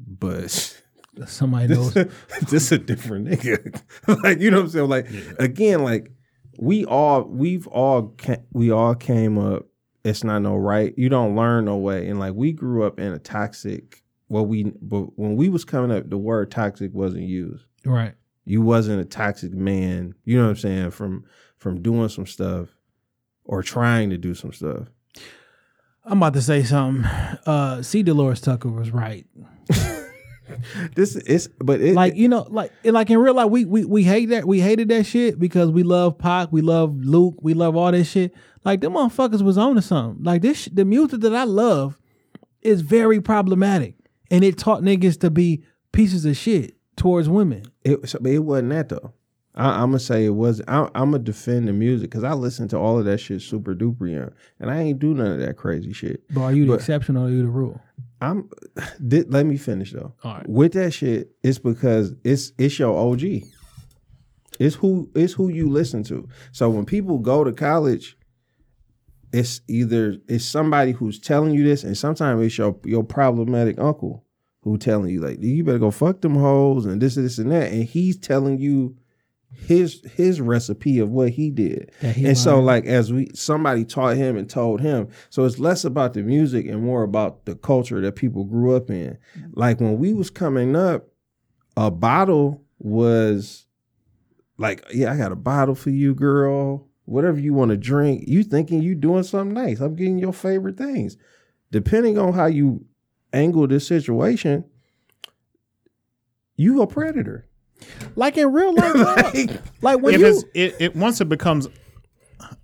but 0.06 0.51
somebody 1.27 1.69
knows? 1.74 1.94
this, 1.94 2.12
this 2.48 2.73
a 2.73 2.78
different 2.78 3.27
nigga. 3.28 3.82
like 4.23 4.40
you 4.40 4.51
know 4.51 4.59
what 4.59 4.65
I'm 4.65 4.70
saying? 4.70 4.89
Like 4.89 5.09
again, 5.39 5.82
like 5.82 6.12
we 6.59 6.85
all 6.85 7.23
we've 7.24 7.66
all 7.69 8.15
ca- 8.19 8.43
we 8.52 8.70
all 8.70 8.94
came 8.94 9.39
up. 9.39 9.66
It's 10.05 10.23
not 10.24 10.40
no 10.40 10.56
right. 10.56 10.94
You 10.97 11.09
don't 11.09 11.35
learn 11.36 11.65
no 11.66 11.77
way. 11.77 12.09
And 12.09 12.19
like 12.20 12.35
we 12.35 12.52
grew 12.52 12.85
up 12.85 13.01
in 13.01 13.12
a 13.12 13.19
toxic. 13.19 14.02
Well, 14.28 14.47
we 14.47 14.65
but 14.81 15.19
when 15.19 15.36
we 15.36 15.48
was 15.48 15.65
coming 15.65 15.90
up, 15.97 16.09
the 16.09 16.19
word 16.19 16.51
toxic 16.51 16.93
wasn't 16.94 17.24
used. 17.24 17.65
right. 17.85 18.15
You 18.49 18.62
wasn't 18.62 19.01
a 19.01 19.05
toxic 19.05 19.53
man. 19.53 20.15
You 20.25 20.39
know 20.39 20.45
what 20.45 20.51
I'm 20.51 20.57
saying? 20.57 20.91
From 20.93 21.25
from 21.57 21.83
doing 21.83 22.09
some 22.09 22.27
stuff 22.27 22.69
or 23.45 23.62
trying 23.62 24.11
to 24.11 24.19
do 24.19 24.35
some 24.35 24.53
stuff. 24.53 24.89
I'm 26.05 26.19
about 26.19 26.35
to 26.35 26.43
say 26.43 26.62
something. 26.62 27.05
Uh, 27.05 27.83
see, 27.83 28.03
DeLores 28.03 28.43
Tucker 28.43 28.70
was 28.70 28.91
right. 28.91 29.27
This 30.95 31.15
is, 31.15 31.49
but 31.59 31.81
it, 31.81 31.95
like 31.95 32.15
you 32.15 32.27
know, 32.27 32.47
like 32.49 32.73
like 32.83 33.11
in 33.11 33.19
real 33.19 33.35
life, 33.35 33.51
we 33.51 33.66
we 33.66 33.85
we 33.85 34.03
hate 34.03 34.31
that 34.31 34.47
we 34.47 34.61
hated 34.61 34.89
that 34.89 35.05
shit 35.05 35.39
because 35.39 35.70
we 35.70 35.83
love 35.83 36.19
Pac, 36.19 36.51
we 36.51 36.62
love 36.62 36.97
Luke, 36.97 37.37
we 37.43 37.53
love 37.53 37.77
all 37.77 37.93
this 37.93 38.11
shit. 38.11 38.35
Like 38.65 38.81
them 38.81 38.95
motherfuckers 38.95 39.43
was 39.43 39.59
on 39.59 39.75
to 39.75 39.83
something. 39.83 40.25
Like 40.25 40.41
this, 40.41 40.62
sh- 40.62 40.69
the 40.73 40.87
music 40.87 41.20
that 41.20 41.35
I 41.35 41.45
love 41.45 42.01
is 42.62 42.81
very 42.81 43.20
problematic, 43.20 43.95
and 44.31 44.43
it 44.43 44.57
taught 44.57 44.83
niggas 44.83 45.20
to 45.20 45.31
be 45.31 45.65
pieces 45.93 46.25
of 46.25 46.37
shit 46.37 46.78
towards 46.99 47.29
women. 47.29 47.62
It, 47.85 48.15
it 48.25 48.39
wasn't 48.41 48.70
that 48.70 48.89
though. 48.91 49.12
I, 49.55 49.83
I'm 49.83 49.89
gonna 49.91 49.99
say 50.01 50.25
it 50.25 50.31
was. 50.35 50.61
I, 50.69 50.83
I'm 50.95 51.11
gonna 51.12 51.19
defend 51.20 51.66
the 51.69 51.73
music 51.73 52.11
because 52.11 52.25
I 52.25 52.33
listened 52.35 52.70
to 52.70 52.79
all 52.79 52.99
of 52.99 53.05
that 53.07 53.19
shit 53.19 53.41
super 53.43 53.75
duper 53.75 54.11
young, 54.12 54.31
and 54.61 54.70
I 54.70 54.81
ain't 54.81 54.99
do 54.99 55.15
none 55.15 55.33
of 55.33 55.39
that 55.41 55.57
crazy 55.57 55.93
shit. 55.93 56.23
But 56.33 56.43
are 56.43 56.53
you 56.53 56.65
the 56.66 56.73
But- 56.73 56.81
exception 56.81 57.16
or 57.16 57.27
are 57.27 57.31
you 57.31 57.43
the 57.43 57.49
rule? 57.49 57.81
I'm. 58.20 58.51
Did, 59.09 59.33
let 59.33 59.47
me 59.47 59.57
finish 59.57 59.93
though. 59.93 60.15
All 60.23 60.35
right. 60.35 60.49
With 60.49 60.73
that 60.75 60.93
shit, 60.93 61.31
it's 61.43 61.59
because 61.59 62.15
it's 62.25 62.53
it's 62.59 62.79
your 62.79 62.97
OG. 62.97 63.23
It's 64.61 64.75
who 64.77 65.11
it's 65.15 65.33
who 65.33 65.49
you 65.49 65.69
listen 65.69 66.03
to. 66.05 66.29
So 66.53 66.69
when 66.70 66.85
people 66.85 67.19
go 67.19 67.43
to 67.45 67.53
college, 67.53 68.16
it's 69.33 69.61
either 69.69 70.16
it's 70.29 70.45
somebody 70.45 70.93
who's 70.93 71.19
telling 71.19 71.53
you 71.55 71.65
this, 71.65 71.85
and 71.85 71.97
sometimes 71.97 72.45
it's 72.45 72.59
your 72.59 72.77
your 72.85 73.05
problematic 73.05 73.79
uncle 73.79 74.25
who 74.69 74.78
telling 74.78 75.11
you 75.11 75.20
like 75.20 75.40
you 75.40 75.65
better 75.65 75.78
go 75.78 75.90
fuck 75.90 76.20
them 76.20 76.36
hoes 76.36 76.86
and 76.86 77.01
this 77.01 77.15
this 77.15 77.39
and 77.39 77.53
that, 77.53 77.73
and 77.73 77.85
he's 77.85 78.19
telling 78.19 78.59
you 78.59 78.97
his 79.51 80.03
his 80.15 80.40
recipe 80.40 80.99
of 80.99 81.11
what 81.11 81.31
he 81.31 81.51
did. 81.51 81.90
He 82.01 82.27
and 82.27 82.39
so 82.39 82.61
like 82.61 82.85
as 82.85 83.12
we 83.12 83.31
somebody 83.35 83.85
taught 83.85 84.16
him 84.16 84.36
and 84.36 84.49
told 84.49 84.81
him. 84.81 85.09
So 85.31 85.45
it's 85.45 85.59
less 85.59 85.85
about 85.85 86.15
the 86.15 86.23
music 86.23 86.66
and 86.66 86.82
more 86.82 87.03
about 87.03 87.45
the 87.47 87.55
culture 87.55 88.01
that 88.01 88.16
people 88.16 88.45
grew 88.45 88.77
up 88.77 88.90
in. 88.90 89.19
Like 89.53 89.81
when 89.81 89.99
we 89.99 90.12
was 90.12 90.31
coming 90.31 90.77
up, 90.77 91.09
a 91.77 91.90
bottle 91.90 92.62
was 92.78 93.66
like, 94.59 94.85
yeah, 94.93 95.12
I 95.12 95.16
got 95.16 95.32
a 95.32 95.36
bottle 95.36 95.74
for 95.74 95.90
you, 95.90 96.15
girl. 96.15 96.86
Whatever 97.05 97.39
you 97.39 97.55
want 97.55 97.70
to 97.70 97.77
drink, 97.78 98.24
you 98.27 98.43
thinking 98.43 98.82
you 98.82 98.95
doing 98.95 99.23
something 99.23 99.55
nice. 99.55 99.81
I'm 99.81 99.97
getting 99.97 100.19
your 100.19 100.35
favorite 100.35 100.77
things. 100.77 101.16
Depending 101.70 102.19
on 102.19 102.35
how 102.35 102.47
you 102.47 102.85
angle 103.33 103.67
this 103.67 103.87
situation, 103.87 104.65
you 106.57 106.83
a 106.83 106.87
predator. 106.87 107.47
Like 108.17 108.37
in 108.37 108.53
real 108.53 108.75
life, 108.75 108.95
like, 109.35 109.51
like 109.83 110.03
when 110.03 110.15
if 110.15 110.21
you 110.21 110.43
it, 110.55 110.77
it 110.81 110.97
once 110.97 111.21
it 111.21 111.29
becomes 111.29 111.69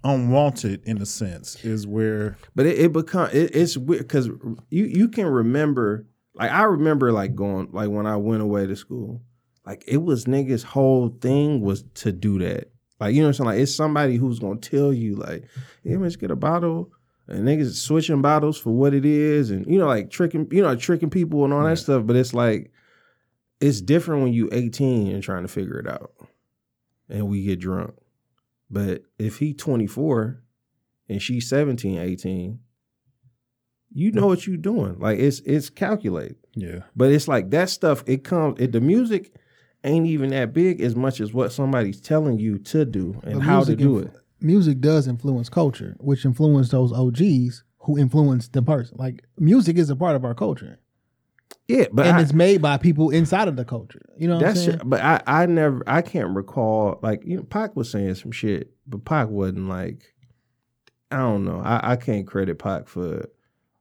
unwanted 0.03 0.82
in 0.85 1.01
a 1.01 1.07
sense 1.07 1.65
is 1.65 1.86
where 1.86 2.36
But 2.55 2.66
it, 2.66 2.78
it 2.78 2.93
become 2.93 3.31
it, 3.32 3.55
it's 3.55 3.77
weird 3.77 4.03
because 4.03 4.27
you 4.70 4.85
you 4.85 5.09
can 5.09 5.27
remember 5.27 6.07
like 6.35 6.51
I 6.51 6.65
remember 6.65 7.12
like 7.12 7.35
going 7.35 7.69
like 7.73 7.91
when 7.91 8.07
I 8.07 8.16
went 8.16 8.43
away 8.43 8.66
to 8.66 8.77
school, 8.77 9.23
like 9.65 9.85
it 9.86 9.99
was 9.99 10.24
niggas 10.24 10.65
whole 10.65 11.09
thing 11.09 11.61
was 11.61 11.85
to 11.95 12.12
do 12.12 12.39
that. 12.41 12.70
Like 13.01 13.15
you 13.15 13.20
know 13.20 13.28
what 13.28 13.31
I'm 13.31 13.35
saying? 13.35 13.47
Like 13.47 13.59
it's 13.61 13.74
somebody 13.74 14.16
who's 14.16 14.39
gonna 14.39 14.61
tell 14.61 14.93
you 14.93 15.16
like, 15.16 15.49
yeah, 15.85 15.97
let's 15.99 16.16
get 16.16 16.31
a 16.31 16.36
bottle. 16.36 16.91
And 17.26 17.48
niggas 17.48 17.74
switching 17.74 18.20
bottles 18.20 18.59
for 18.59 18.70
what 18.70 18.92
it 18.92 19.06
is, 19.06 19.51
and 19.51 19.66
you 19.66 19.78
know, 19.78 19.86
like 19.86 20.10
tricking, 20.10 20.46
you 20.51 20.62
know, 20.62 20.76
tricking 20.76 21.09
people 21.10 21.44
and 21.44 21.55
all 21.55 21.64
that 21.64 21.78
stuff. 21.78 22.05
But 22.05 22.16
it's 22.16 22.34
like, 22.34 22.70
it's 23.60 23.80
different 23.80 24.22
when 24.22 24.32
you 24.34 24.51
18 24.52 25.10
and 25.10 25.22
trying 25.22 25.42
to 25.42 25.48
figure 25.48 25.78
it 25.78 25.88
out, 25.88 26.12
and 27.09 27.28
we 27.28 27.42
get 27.42 27.60
drunk. 27.60 27.94
But 28.70 29.05
if 29.18 29.38
he 29.38 29.55
24 29.55 30.42
and 31.09 31.22
she's 31.22 31.48
17, 31.48 31.98
18, 31.98 32.59
you 33.94 34.12
know 34.12 34.26
what 34.26 34.46
you're 34.46 34.56
doing. 34.56 34.98
Like 34.98 35.18
it's 35.18 35.40
it's 35.40 35.70
calculated. 35.70 36.36
yeah 36.55 36.80
But 36.96 37.12
it's 37.12 37.28
like 37.28 37.51
that 37.51 37.70
stuff, 37.70 38.02
it 38.06 38.24
comes 38.24 38.60
it 38.60 38.72
the 38.72 38.80
music 38.80 39.32
ain't 39.84 40.06
even 40.06 40.30
that 40.30 40.52
big 40.52 40.80
as 40.80 40.96
much 40.96 41.20
as 41.20 41.32
what 41.32 41.52
somebody's 41.52 42.01
telling 42.01 42.38
you 42.38 42.59
to 42.59 42.84
do 42.84 43.20
and 43.22 43.34
But 43.34 43.40
how 43.44 43.64
to 43.64 43.76
do 43.76 43.98
inf- 43.98 44.14
it. 44.14 44.20
Music 44.45 44.81
does 44.81 45.09
influence 45.09 45.49
culture, 45.49 45.97
which 45.99 46.25
influence 46.25 46.69
those 46.69 46.93
OGs 46.93 47.65
who 47.79 47.99
influence 47.99 48.49
the 48.49 48.62
person. 48.62 48.97
Like 48.99 49.25
music 49.39 49.77
is 49.79 49.91
a 49.91 49.97
part 49.97 50.15
of 50.16 50.25
our 50.25 50.35
culture, 50.35 50.79
Yeah, 51.66 51.87
but 51.93 52.07
and 52.07 52.16
I, 52.19 52.21
it's 52.23 52.33
made 52.33 52.61
by 52.62 52.77
people 52.77 53.11
inside 53.11 53.49
of 53.49 53.57
the 53.57 53.65
culture. 53.65 54.03
You 54.19 54.29
know 54.29 54.35
what 54.37 54.47
I'm 54.49 54.55
that's 54.55 54.65
saying? 54.66 54.81
but 54.85 55.01
I 55.01 55.23
I 55.27 55.47
never 55.47 55.83
I 55.87 56.03
can't 56.03 56.35
recall 56.37 56.99
like 57.03 57.23
you 57.25 57.37
know 57.39 57.43
Pac 57.43 57.75
was 57.75 57.91
saying 57.91 58.15
some 58.16 58.33
shit, 58.33 58.71
but 58.87 59.05
Pac 59.05 59.29
wasn't 59.29 59.69
like 59.69 60.12
I 61.11 61.19
don't 61.19 61.45
know. 61.45 61.61
I, 61.65 61.93
I 61.93 61.97
can't 61.97 62.27
credit 62.27 62.59
Pac 62.59 62.87
for 62.89 63.29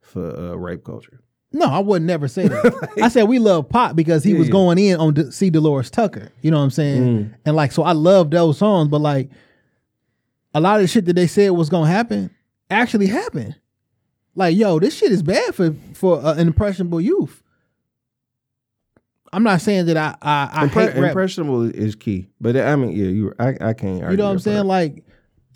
for 0.02 0.36
uh, 0.38 0.56
rape 0.56 0.84
culture. 0.84 1.20
No, 1.56 1.66
I 1.68 1.80
would 1.80 2.02
never 2.02 2.28
say 2.28 2.48
that. 2.48 2.90
I 3.02 3.10
said 3.10 3.24
we 3.26 3.38
love 3.40 3.70
Pop 3.70 3.96
because 3.96 4.24
he 4.24 4.32
Yeah, 4.32 4.40
was 4.40 4.50
going 4.50 4.78
in 4.80 4.98
on 4.98 5.14
D- 5.14 5.32
C. 5.32 5.52
DeLores 5.52 5.90
Tucker. 5.92 6.32
You 6.42 6.52
know 6.52 6.58
what 6.58 6.64
I'm 6.64 6.70
saying? 6.72 7.04
Mm. 7.04 7.34
And 7.46 7.56
like, 7.56 7.72
so 7.72 7.84
I 7.84 7.92
love 7.92 8.32
those 8.32 8.58
songs, 8.58 8.88
but 8.90 9.02
like, 9.02 9.30
a 10.54 10.62
lot 10.62 10.76
of 10.78 10.84
the 10.84 10.88
shit 10.88 11.06
that 11.06 11.14
they 11.14 11.28
said 11.28 11.52
was 11.52 11.70
gonna 11.70 11.90
happen 11.90 12.30
actually 12.70 13.08
happened. 13.08 13.56
Like, 14.36 14.56
yo, 14.56 14.80
this 14.80 14.98
shit 14.98 15.12
is 15.12 15.24
bad 15.24 15.54
for 15.54 15.76
for 15.94 16.24
uh, 16.24 16.34
an 16.34 16.48
impressionable 16.48 17.02
youth. 17.02 17.42
I'm 19.32 19.44
not 19.44 19.62
saying 19.62 19.88
that 19.88 19.98
I 19.98 20.16
I, 20.22 20.50
I 20.54 20.68
Impre- 20.68 20.96
impressionable 20.96 21.64
is 21.64 21.96
key, 21.96 22.28
but 22.40 22.56
I 22.56 22.76
mean, 22.76 22.92
yeah, 22.92 23.06
you 23.06 23.34
I 23.40 23.56
I 23.62 23.74
can't. 23.74 24.10
You 24.12 24.18
know 24.18 24.26
what 24.26 24.32
I'm 24.32 24.40
saying? 24.40 24.66
Like 24.66 25.04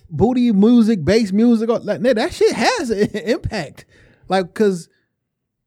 booty 0.09 0.51
music, 0.51 1.03
bass 1.03 1.31
music, 1.31 1.69
like 1.69 2.01
that 2.01 2.33
shit 2.33 2.53
has 2.53 2.89
an 2.89 3.09
impact. 3.15 3.85
Like, 4.29 4.53
cause 4.53 4.89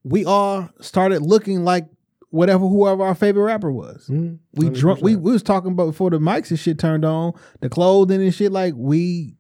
we 0.03 0.25
all 0.25 0.69
started 0.81 1.23
looking 1.23 1.65
like 1.65 1.87
whatever 2.31 2.67
whoever 2.67 3.03
our 3.05 3.15
favorite 3.15 3.45
rapper 3.45 3.71
was. 3.71 4.07
Mm-hmm. 4.09 4.37
We 4.55 4.71
drunk. 4.71 5.03
We, 5.03 5.17
we 5.17 5.33
was 5.33 5.43
talking 5.43 5.73
about 5.73 5.87
before 5.87 6.11
the 6.11 6.19
mics 6.19 6.51
and 6.51 6.59
shit 6.59 6.79
turned 6.79 7.05
on, 7.05 7.33
the 7.61 7.69
clothing 7.69 8.23
and 8.23 8.35
shit. 8.35 8.51
Like 8.53 8.75
we, 8.77 9.37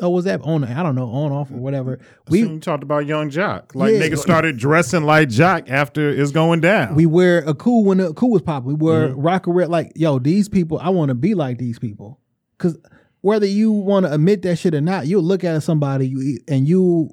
oh, 0.00 0.10
was 0.10 0.24
that 0.24 0.40
on? 0.42 0.64
I 0.64 0.82
don't 0.82 0.94
know, 0.94 1.08
on 1.10 1.30
off 1.32 1.50
or 1.50 1.54
whatever. 1.58 1.98
we 2.28 2.44
We 2.44 2.58
talked 2.58 2.82
about 2.82 3.06
Young 3.06 3.30
Joc 3.30 3.74
like 3.74 3.94
Yeah. 3.94 4.00
niggas 4.00 4.18
started 4.18 4.56
dressing 4.56 5.04
like 5.04 5.28
Joc 5.28 5.68
after 5.70 6.08
it's 6.10 6.30
going 6.32 6.60
down 6.60 6.94
we 6.94 7.06
wear 7.06 7.38
a 7.46 7.54
cool 7.54 7.84
when 7.84 7.98
the 7.98 8.12
cool 8.14 8.30
was 8.30 8.42
popping. 8.42 8.68
We 8.68 8.74
wear 8.74 9.08
Mm-hmm. 9.10 9.20
Rocawear. 9.20 9.68
Like 9.68 9.92
yo, 9.96 10.18
these 10.18 10.48
people, 10.48 10.78
I 10.78 10.88
want 10.90 11.08
to 11.10 11.14
be 11.14 11.34
like 11.34 11.58
these 11.58 11.78
people. 11.78 12.20
Cause 12.58 12.76
whether 13.22 13.46
you 13.46 13.70
want 13.70 14.06
to 14.06 14.12
admit 14.14 14.42
that 14.42 14.56
shit 14.56 14.74
or 14.74 14.80
not, 14.80 15.06
you'll 15.06 15.22
look 15.22 15.44
at 15.44 15.62
somebody 15.62 16.08
you 16.08 16.38
and 16.48 16.66
you 16.66 17.10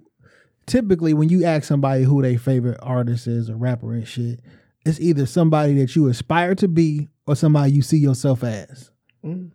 typically 0.66 1.14
when 1.14 1.30
you 1.30 1.44
ask 1.46 1.64
somebody 1.66 2.04
who 2.04 2.22
their 2.22 2.38
favorite 2.40 2.78
artist 2.82 3.28
is 3.28 3.50
or 3.50 3.56
rapper 3.58 3.94
and 3.94 4.08
shit, 4.08 4.40
it's 4.88 5.00
either 5.00 5.26
somebody 5.26 5.74
that 5.76 5.96
you 5.96 6.08
aspire 6.08 6.56
to 6.56 6.68
be 6.68 7.10
or 7.26 7.36
somebody 7.36 7.72
you 7.72 7.82
see 7.82 7.98
yourself 7.98 8.44
as. 8.44 8.92
Mm. 9.24 9.52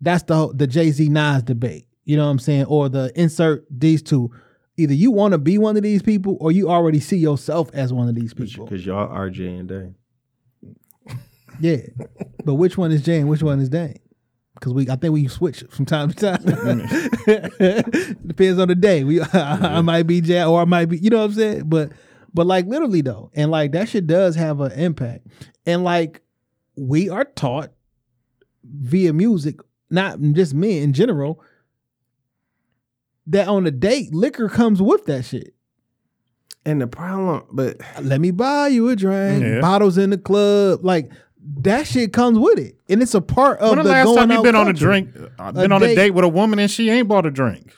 That's 0.00 0.22
the 0.24 0.52
the 0.54 0.66
Jay 0.66 0.90
Z 0.90 1.08
Nas 1.08 1.42
debate. 1.42 1.86
You 2.04 2.16
know 2.16 2.24
what 2.24 2.30
I'm 2.32 2.38
saying? 2.38 2.64
Or 2.66 2.88
the 2.88 3.12
insert 3.14 3.66
these 3.70 4.02
two. 4.02 4.30
Either 4.76 4.92
you 4.92 5.12
want 5.12 5.32
to 5.32 5.38
be 5.38 5.56
one 5.56 5.76
of 5.76 5.84
these 5.84 6.02
people, 6.02 6.36
or 6.40 6.50
you 6.50 6.68
already 6.68 6.98
see 6.98 7.16
yourself 7.16 7.70
as 7.74 7.92
one 7.92 8.08
of 8.08 8.16
these 8.16 8.34
people. 8.34 8.64
Because 8.64 8.84
y'all 8.84 9.08
RJ 9.08 9.60
and 9.60 9.68
Dane. 9.68 9.94
Yeah, 11.60 11.76
but 12.44 12.54
which 12.54 12.76
one 12.76 12.90
is 12.90 13.02
Jay 13.02 13.20
and 13.20 13.28
which 13.28 13.42
one 13.42 13.60
is 13.60 13.68
Dane? 13.68 14.00
Because 14.54 14.72
we, 14.72 14.90
I 14.90 14.96
think 14.96 15.14
we 15.14 15.28
switch 15.28 15.62
from 15.70 15.84
time 15.84 16.12
to 16.12 16.16
time. 16.16 16.42
Depends 18.26 18.58
on 18.58 18.68
the 18.68 18.74
day. 18.74 19.04
We, 19.04 19.20
I, 19.32 19.80
might 19.80 20.04
be 20.04 20.20
Jay 20.20 20.42
or 20.42 20.60
I 20.60 20.64
might 20.64 20.86
be, 20.86 20.98
you 20.98 21.10
know 21.10 21.18
what 21.18 21.24
I'm 21.24 21.32
saying? 21.32 21.62
But, 21.66 21.92
but 22.34 22.46
like 22.46 22.66
literally 22.66 23.00
though, 23.00 23.30
and 23.34 23.50
like 23.50 23.72
that 23.72 23.88
shit 23.88 24.06
does 24.06 24.34
have 24.36 24.60
an 24.60 24.72
impact. 24.72 25.26
And 25.64 25.84
like 25.84 26.20
we 26.76 27.08
are 27.08 27.24
taught 27.24 27.70
via 28.64 29.12
music, 29.12 29.60
not 29.90 30.20
just 30.32 30.52
me 30.52 30.78
in 30.82 30.92
general, 30.92 31.40
that 33.28 33.48
on 33.48 33.66
a 33.66 33.70
date, 33.70 34.12
liquor 34.12 34.48
comes 34.48 34.82
with 34.82 35.06
that 35.06 35.24
shit. 35.24 35.54
And 36.66 36.80
the 36.80 36.86
problem, 36.86 37.44
but 37.52 37.76
Let 38.02 38.20
me 38.20 38.30
buy 38.30 38.68
you 38.68 38.88
a 38.88 38.96
drink. 38.96 39.42
Yeah. 39.42 39.60
Bottles 39.60 39.98
in 39.98 40.10
the 40.10 40.18
club, 40.18 40.80
like 40.82 41.10
that 41.60 41.86
shit 41.86 42.12
comes 42.14 42.38
with 42.38 42.58
it, 42.58 42.76
and 42.88 43.02
it's 43.02 43.14
a 43.14 43.20
part 43.20 43.60
of 43.60 43.68
When 43.70 43.78
the 43.78 43.84
the 43.84 43.90
last 43.90 44.04
going 44.06 44.16
time 44.16 44.30
you 44.30 44.38
out 44.38 44.44
been 44.44 44.54
on 44.54 44.62
a 44.62 44.64
culture. 44.72 44.84
drink, 44.86 45.10
uh, 45.38 45.52
been 45.52 45.72
on 45.72 45.82
date. 45.82 45.92
a 45.92 45.94
date 45.94 46.10
with 46.12 46.24
a 46.24 46.28
woman 46.28 46.58
and 46.58 46.70
she 46.70 46.88
ain't 46.88 47.06
bought 47.06 47.26
a 47.26 47.30
drink? 47.30 47.74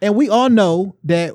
And 0.00 0.14
we 0.14 0.28
all 0.28 0.48
know 0.48 0.94
that 1.04 1.34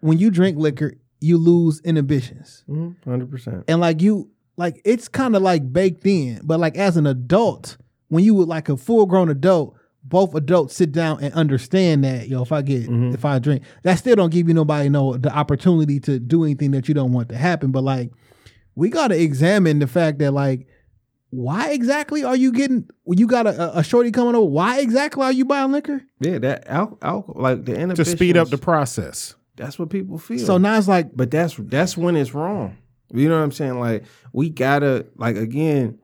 when 0.00 0.18
you 0.18 0.30
drink 0.30 0.58
liquor, 0.58 0.92
you 1.22 1.38
lose 1.38 1.80
inhibitions, 1.80 2.64
mm-hmm, 2.68 3.08
hundred 3.08 3.30
percent. 3.30 3.64
and 3.68 3.80
like 3.80 4.02
you, 4.02 4.30
like 4.56 4.80
it's 4.84 5.08
kind 5.08 5.36
of 5.36 5.42
like 5.42 5.72
baked 5.72 6.06
in. 6.06 6.40
But 6.44 6.60
like 6.60 6.76
as 6.76 6.96
an 6.96 7.06
adult, 7.06 7.76
when 8.08 8.24
you 8.24 8.34
were 8.34 8.44
like 8.44 8.68
a 8.68 8.76
full 8.76 9.06
grown 9.06 9.28
adult, 9.28 9.76
both 10.04 10.34
adults 10.34 10.74
sit 10.74 10.92
down 10.92 11.22
and 11.22 11.32
understand 11.34 12.04
that 12.04 12.28
yo, 12.28 12.42
if 12.42 12.52
I 12.52 12.62
get 12.62 12.82
mm-hmm. 12.82 13.14
if 13.14 13.24
I 13.24 13.38
drink, 13.38 13.62
that 13.82 13.94
still 13.94 14.16
don't 14.16 14.30
give 14.30 14.48
you 14.48 14.54
nobody 14.54 14.88
no 14.88 15.16
the 15.16 15.32
opportunity 15.32 16.00
to 16.00 16.18
do 16.18 16.44
anything 16.44 16.72
that 16.72 16.88
you 16.88 16.94
don't 16.94 17.12
want 17.12 17.28
to 17.30 17.36
happen. 17.36 17.70
But 17.70 17.84
like 17.84 18.10
we 18.74 18.88
got 18.88 19.08
to 19.08 19.20
examine 19.20 19.78
the 19.78 19.86
fact 19.86 20.18
that 20.18 20.32
like 20.32 20.66
why 21.30 21.70
exactly 21.70 22.24
are 22.24 22.36
you 22.36 22.52
getting 22.52 22.86
you 23.06 23.26
got 23.26 23.46
a, 23.46 23.78
a 23.78 23.82
shorty 23.82 24.10
coming 24.10 24.34
over 24.34 24.46
why 24.46 24.80
exactly 24.80 25.24
are 25.24 25.32
you 25.32 25.46
buying 25.46 25.72
liquor 25.72 26.02
Yeah, 26.20 26.38
that 26.38 26.66
al- 26.66 26.98
alcohol, 27.00 27.42
like 27.42 27.64
the 27.64 27.94
To 27.94 28.04
speed 28.04 28.36
up 28.36 28.48
the 28.48 28.58
process. 28.58 29.34
That's 29.56 29.78
what 29.78 29.90
people 29.90 30.18
feel. 30.18 30.38
so 30.38 30.58
now 30.58 30.76
it's 30.78 30.88
like 30.88 31.14
but 31.14 31.30
that's 31.30 31.56
that's 31.58 31.96
when 31.96 32.16
it's 32.16 32.34
wrong. 32.34 32.78
You 33.12 33.28
know 33.28 33.36
what 33.36 33.44
I'm 33.44 33.52
saying? 33.52 33.78
Like 33.78 34.04
we 34.32 34.50
gotta 34.50 35.06
like 35.16 35.36
again. 35.36 35.98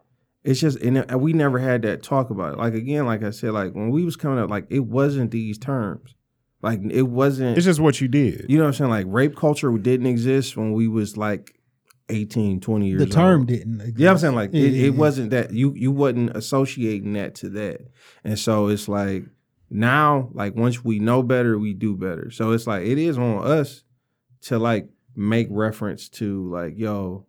It's 0.44 0.60
just 0.60 0.78
and 0.80 1.04
we 1.20 1.32
never 1.32 1.58
had 1.58 1.82
that 1.82 2.02
talk 2.02 2.30
about 2.30 2.54
it. 2.54 2.58
Like 2.58 2.74
again, 2.74 3.06
like 3.06 3.22
I 3.22 3.30
said, 3.30 3.52
like 3.52 3.74
when 3.74 3.90
we 3.90 4.04
was 4.04 4.16
coming 4.16 4.38
up, 4.38 4.48
like 4.48 4.66
it 4.70 4.80
wasn't 4.80 5.30
these 5.30 5.58
terms. 5.58 6.14
Like 6.62 6.80
it 6.90 7.02
wasn't. 7.02 7.56
It's 7.56 7.66
just 7.66 7.80
what 7.80 8.00
you 8.00 8.08
did. 8.08 8.46
you 8.48 8.56
know 8.56 8.64
what 8.64 8.68
I'm 8.68 8.74
saying? 8.74 8.90
Like 8.90 9.06
rape 9.08 9.36
culture 9.36 9.70
didn't 9.78 10.06
exist 10.06 10.56
when 10.56 10.72
we 10.72 10.88
was 10.88 11.16
like 11.16 11.58
18, 12.08 12.60
20 12.60 12.86
years 12.88 13.00
old. 13.00 13.10
the 13.10 13.12
old. 13.12 13.26
term 13.26 13.46
didn't 13.46 13.80
exist. 13.80 13.98
You 13.98 14.04
know 14.04 14.10
what 14.10 14.12
I'm 14.12 14.18
saying? 14.18 14.34
Like 14.34 14.50
Yeah, 14.52 14.62
it, 14.62 14.72
yeah, 14.72 14.86
it 14.86 14.92
yeah. 14.92 14.98
wasn't 14.98 15.30
that 15.30 15.52
you 15.52 15.72
you 15.74 15.92
wasn't 15.92 16.36
associating 16.36 17.12
that 17.14 17.34
to 17.36 17.48
that. 17.50 17.80
And 18.24 18.38
so 18.38 18.68
it's 18.68 18.88
like 18.88 19.24
now, 19.70 20.30
like 20.32 20.54
once 20.54 20.84
we 20.84 20.98
know 20.98 21.22
better, 21.22 21.58
we 21.58 21.74
do 21.74 21.96
better. 21.96 22.30
So 22.30 22.52
it's 22.52 22.66
like 22.66 22.86
it 22.86 22.98
is 22.98 23.18
on 23.18 23.46
us 23.46 23.84
to 24.42 24.58
like 24.58 24.88
make 25.14 25.48
reference 25.50 26.08
to 26.10 26.48
like, 26.50 26.74
yo, 26.76 27.26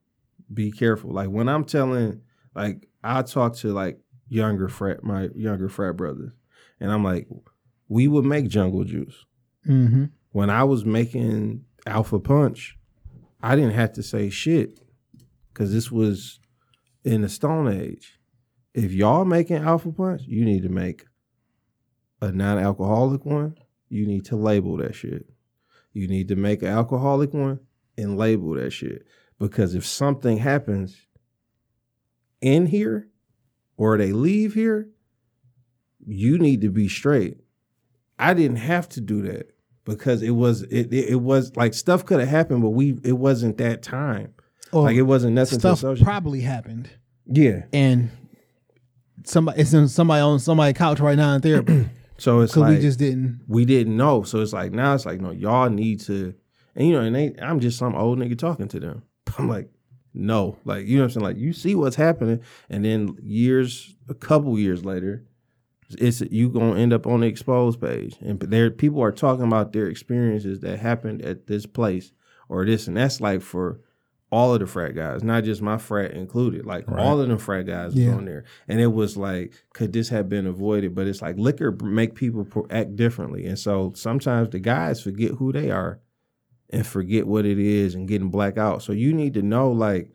be 0.54 0.72
careful. 0.72 1.12
Like 1.12 1.30
when 1.30 1.50
I'm 1.50 1.66
telling 1.66 2.22
like 2.56 2.88
I 3.04 3.22
talk 3.22 3.56
to 3.58 3.74
like 3.74 4.00
younger 4.28 4.68
frat 4.68 5.04
my 5.04 5.30
younger 5.36 5.70
frat 5.70 5.98
brothers, 5.98 6.32
and 6.80 6.92
I'm 6.92 7.04
like, 7.04 7.28
we 7.88 8.08
would 8.08 8.26
make 8.26 8.48
jungle 8.48 8.84
juice. 8.84 9.26
Mhm. 9.68 10.12
When 10.32 10.50
I 10.50 10.64
was 10.64 10.86
making 10.86 11.66
Alpha 11.86 12.20
Punch, 12.20 12.78
I 13.42 13.56
didn't 13.56 13.74
have 13.74 13.94
to 13.94 14.04
say 14.04 14.30
shit 14.30 14.80
because 15.52 15.74
this 15.74 15.92
was 15.92 16.40
in 17.04 17.22
the 17.22 17.30
Stone 17.30 17.68
Age. 17.68 18.20
If 18.74 18.94
y'all 18.94 19.26
making 19.26 19.58
Alpha 19.58 19.92
Punch, 19.92 20.22
you 20.26 20.46
need 20.46 20.64
to 20.64 20.70
make 20.70 21.06
a 22.22 22.32
non-alcoholic 22.32 23.26
one. 23.26 23.56
You 23.90 24.06
need 24.06 24.26
to 24.26 24.36
label 24.36 24.78
that 24.78 24.96
shit. 24.96 25.26
You 25.94 26.08
need 26.08 26.28
to 26.28 26.36
make 26.36 26.62
an 26.62 26.68
alcoholic 26.68 27.34
one 27.34 27.60
and 27.98 28.18
label 28.18 28.54
that 28.54 28.72
shit 28.72 29.06
because 29.40 29.74
if 29.74 29.86
something 29.86 30.38
happens 30.38 31.08
in 32.42 32.68
here 32.68 33.10
or 33.78 33.98
they 33.98 34.12
leave 34.12 34.54
here, 34.54 34.90
you 36.06 36.38
need 36.38 36.62
to 36.62 36.70
be 36.70 36.88
straight. 36.88 37.38
I 38.18 38.34
didn't 38.34 38.58
have 38.58 38.88
to 38.90 39.02
do 39.02 39.22
that 39.24 39.56
because 39.86 40.22
it 40.22 40.32
was 40.32 40.62
it 40.64 40.94
it, 40.94 41.10
it 41.10 41.22
was 41.22 41.56
like 41.56 41.74
stuff 41.74 42.06
could 42.06 42.20
have 42.20 42.30
happened, 42.30 42.62
but 42.62 42.70
we 42.70 43.00
it 43.04 43.14
wasn't 43.14 43.58
that 43.58 43.82
time. 43.82 44.34
Or 44.72 44.84
like 44.84 44.98
it 44.98 45.04
wasn't 45.04 45.34
nothing 45.34 45.60
stuff 45.60 45.82
probably 46.02 46.42
happened 46.42 46.92
yeah. 47.26 47.64
and 47.74 48.10
somebody 49.26 49.62
it's 49.62 49.74
in 49.74 49.88
somebody 49.88 50.22
on 50.22 50.40
somebody's 50.40 50.78
couch 50.78 51.00
right 51.00 51.18
now 51.18 51.34
in 51.34 51.42
therapy 51.42 51.90
So 52.20 52.42
it's 52.42 52.58
like 52.58 52.76
we 52.76 52.82
just 52.82 53.00
didn't 53.00 53.42
we 53.48 53.66
didn't 53.66 53.96
know. 53.96 54.24
So 54.24 54.42
it's 54.42 54.54
like 54.54 54.72
now 54.72 54.94
it's 54.94 55.06
like 55.06 55.22
no, 55.22 55.32
y'all 55.32 55.70
need 55.70 56.02
to, 56.02 56.34
and 56.76 56.88
you 56.88 56.94
know, 56.94 57.02
and 57.02 57.16
they, 57.16 57.34
I'm 57.42 57.60
just 57.60 57.78
some 57.78 57.96
old 57.96 58.20
nigga 58.20 58.38
talking 58.38 58.68
to 58.70 58.80
them. 58.80 59.04
I'm 59.38 59.48
like, 59.48 59.70
no, 60.14 60.58
like 60.66 60.86
you 60.86 60.98
know 60.98 61.04
what 61.04 61.16
I'm 61.16 61.22
saying. 61.22 61.24
Like 61.24 61.38
you 61.38 61.54
see 61.54 61.76
what's 61.76 61.96
happening, 61.96 62.42
and 62.70 62.84
then 62.84 63.18
years, 63.22 63.96
a 64.10 64.14
couple 64.14 64.60
years 64.60 64.84
later, 64.84 65.24
it's 65.98 66.22
you 66.22 66.50
gonna 66.50 66.80
end 66.80 66.94
up 66.94 67.08
on 67.08 67.22
the 67.22 67.28
exposed 67.28 67.80
page, 67.80 68.18
and 68.22 68.40
there 68.40 68.70
people 68.70 69.02
are 69.02 69.12
talking 69.12 69.46
about 69.46 69.72
their 69.72 69.88
experiences 69.88 70.60
that 70.60 70.80
happened 70.80 71.22
at 71.22 71.48
this 71.48 71.66
place 71.66 72.12
or 72.50 72.66
this, 72.66 72.88
and 72.88 72.98
that's 72.98 73.22
like 73.22 73.42
for 73.42 73.80
all 74.32 74.54
of 74.54 74.60
the 74.60 74.68
frat 74.68 74.94
guys, 74.96 75.24
not 75.24 75.44
just 75.44 75.62
my 75.62 75.78
frat 75.78 76.12
included. 76.12 76.66
Like 76.66 76.86
all 76.92 77.20
of 77.20 77.28
them 77.28 77.38
frat 77.40 77.66
guys 77.66 77.96
Yeah. 77.96 78.10
was 78.10 78.18
on 78.18 78.26
there, 78.26 78.44
and 78.68 78.80
it 78.80 78.88
was 78.94 79.18
like, 79.18 79.54
could 79.74 79.92
this 79.94 80.10
have 80.10 80.30
been 80.30 80.46
avoided? 80.46 80.94
But 80.94 81.08
it's 81.08 81.22
like 81.22 81.38
liquor 81.38 81.72
make 81.84 82.16
people 82.16 82.46
act 82.70 82.96
differently, 82.96 83.46
and 83.46 83.58
so 83.58 83.94
sometimes 83.96 84.50
the 84.50 84.60
guys 84.60 85.02
forget 85.02 85.32
who 85.32 85.52
they 85.52 85.72
are 85.72 86.00
and 86.70 86.86
forget 86.86 87.26
what 87.26 87.46
it 87.46 87.58
is 87.58 87.96
and 87.96 88.08
getting 88.08 88.30
black 88.30 88.58
out. 88.58 88.84
So 88.84 88.92
you 88.94 89.14
need 89.14 89.34
to 89.34 89.42
know 89.42 89.72
like 89.72 90.12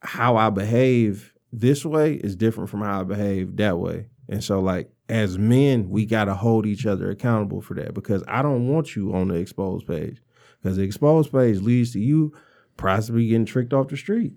how 0.00 0.36
I 0.36 0.50
behave 0.50 1.34
this 1.52 1.84
way 1.84 2.14
is 2.14 2.36
different 2.36 2.70
from 2.70 2.80
how 2.82 3.00
I 3.00 3.04
behave 3.04 3.56
that 3.56 3.78
way. 3.78 4.08
And 4.28 4.42
so 4.42 4.60
like 4.60 4.90
as 5.08 5.38
men, 5.38 5.88
we 5.90 6.06
gotta 6.06 6.34
hold 6.34 6.66
each 6.66 6.86
other 6.86 7.10
accountable 7.10 7.60
for 7.60 7.74
that 7.74 7.94
because 7.94 8.22
I 8.28 8.42
don't 8.42 8.68
want 8.68 8.94
you 8.96 9.14
on 9.14 9.28
the 9.28 9.34
exposed 9.34 9.86
page. 9.86 10.22
Because 10.62 10.76
the 10.76 10.82
exposed 10.82 11.30
page 11.32 11.60
leads 11.60 11.92
to 11.92 12.00
you 12.00 12.32
possibly 12.78 13.26
getting 13.28 13.44
tricked 13.44 13.72
off 13.74 13.88
the 13.88 13.96
street. 13.98 14.32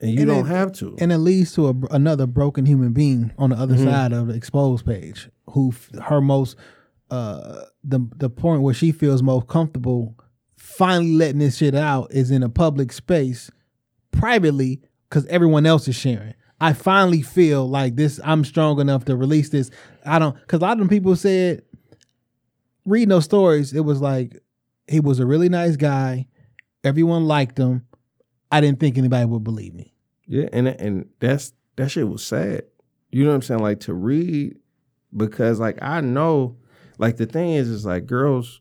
And 0.00 0.10
you 0.10 0.20
And 0.20 0.26
don't 0.28 0.46
it- 0.46 0.48
have 0.54 0.72
to. 0.74 0.96
and 0.98 1.12
it 1.12 1.18
leads 1.18 1.52
to 1.54 1.68
a, 1.68 1.74
another 1.92 2.26
broken 2.26 2.66
human 2.66 2.92
being 2.92 3.32
on 3.38 3.50
the 3.50 3.56
other 3.56 3.74
Mm-hmm. 3.76 3.84
side 3.84 4.12
of 4.12 4.26
the 4.26 4.34
exposed 4.34 4.84
page 4.84 5.30
who 5.50 5.70
f- 5.70 5.90
her 6.04 6.20
most 6.20 6.56
uh 7.10 7.62
the 7.84 8.00
the 8.16 8.28
point 8.28 8.62
where 8.62 8.74
she 8.74 8.90
feels 8.92 9.22
most 9.22 9.46
comfortable 9.46 10.16
finally 10.56 11.12
letting 11.12 11.38
this 11.38 11.56
shit 11.58 11.74
out 11.74 12.08
is 12.12 12.30
in 12.32 12.42
a 12.42 12.48
public 12.48 12.92
space 12.92 13.48
privately 14.10 14.80
because 15.08 15.24
everyone 15.26 15.64
else 15.66 15.86
is 15.86 15.94
sharing 15.94 16.34
i 16.60 16.72
finally 16.72 17.22
feel 17.22 17.68
like 17.68 17.94
this 17.94 18.18
i'm 18.24 18.44
strong 18.44 18.80
enough 18.80 19.04
to 19.04 19.14
release 19.16 19.50
this 19.50 19.70
i 20.04 20.18
don't 20.18 20.34
because 20.40 20.58
a 20.58 20.62
lot 20.62 20.72
of 20.72 20.78
them 20.80 20.88
people 20.88 21.14
said 21.14 21.62
reading 22.84 23.08
those 23.10 23.24
stories 23.24 23.72
it 23.72 23.84
was 23.84 24.00
like 24.00 24.36
he 24.88 24.98
was 25.00 25.20
a 25.20 25.26
really 25.26 25.48
nice 25.48 25.76
guy 25.76 26.26
everyone 26.86 27.26
liked 27.26 27.58
him 27.58 27.86
i 28.50 28.60
didn't 28.60 28.80
think 28.80 28.96
anybody 28.96 29.24
would 29.26 29.44
believe 29.44 29.74
me 29.74 29.92
Yeah, 30.26 30.48
and 30.52 30.68
and 30.68 31.08
that's 31.20 31.52
that 31.76 31.90
shit 31.90 32.08
was 32.08 32.24
sad. 32.24 32.64
You 33.10 33.24
know 33.24 33.30
what 33.30 33.36
I'm 33.36 33.42
saying? 33.42 33.60
Like 33.60 33.80
to 33.80 33.94
read 33.94 34.56
because 35.16 35.60
like 35.60 35.78
I 35.82 36.00
know, 36.00 36.56
like 36.98 37.16
the 37.16 37.26
thing 37.26 37.50
is, 37.52 37.68
is 37.68 37.86
like 37.86 38.06
girls 38.06 38.60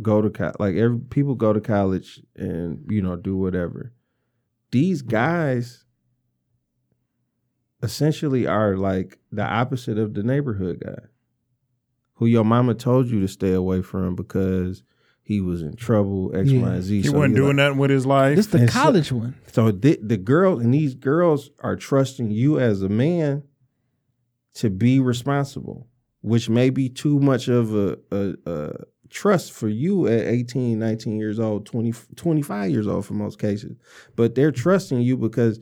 go 0.00 0.22
to 0.22 0.52
like 0.58 0.76
every 0.76 0.98
people 0.98 1.34
go 1.34 1.52
to 1.52 1.60
college 1.60 2.22
and 2.36 2.84
you 2.88 3.02
know 3.02 3.16
do 3.16 3.36
whatever. 3.36 3.92
These 4.70 5.02
guys 5.02 5.84
essentially 7.82 8.46
are 8.46 8.76
like 8.76 9.18
the 9.30 9.44
opposite 9.44 9.98
of 9.98 10.14
the 10.14 10.22
neighborhood 10.22 10.82
guy, 10.84 11.04
who 12.14 12.26
your 12.26 12.44
mama 12.44 12.74
told 12.74 13.08
you 13.08 13.20
to 13.20 13.28
stay 13.28 13.52
away 13.52 13.82
from 13.82 14.16
because 14.16 14.82
he 15.26 15.40
was 15.40 15.60
in 15.60 15.74
trouble 15.74 16.30
X, 16.36 16.48
Y, 16.52 16.56
Yeah. 16.56 16.66
and 16.68 16.82
Z. 16.84 16.96
He 17.02 17.08
So 17.08 17.12
wasn't 17.14 17.34
you're 17.34 17.46
doing 17.46 17.56
like- 17.56 17.66
nothing 17.66 17.78
with 17.78 17.90
his 17.90 18.06
life. 18.06 18.36
this 18.36 18.46
the 18.46 18.58
And 18.58 18.70
so- 18.70 18.80
college 18.80 19.10
one 19.12 19.34
so 19.50 19.72
the, 19.72 19.98
the 20.02 20.16
girl 20.16 20.60
and 20.60 20.72
these 20.72 20.94
girls 20.94 21.50
are 21.60 21.74
trusting 21.74 22.30
you 22.30 22.60
as 22.60 22.82
a 22.82 22.88
man 22.88 23.42
to 24.54 24.70
be 24.70 25.00
responsible, 25.00 25.88
which 26.20 26.48
may 26.48 26.70
be 26.70 26.88
too 26.88 27.18
much 27.18 27.48
of 27.48 27.74
a, 27.74 27.98
a, 28.12 28.34
a 28.46 28.72
trust 29.10 29.50
for 29.52 29.68
you 29.68 30.06
at 30.06 30.26
18, 30.26 30.78
19 30.78 31.16
years 31.18 31.40
old, 31.40 31.66
20, 31.66 31.92
25 32.14 32.70
years 32.70 32.86
old 32.86 33.04
for 33.04 33.14
most 33.14 33.38
cases. 33.40 33.76
But 34.14 34.34
they're 34.36 34.52
trusting 34.52 35.00
you 35.00 35.16
because 35.16 35.58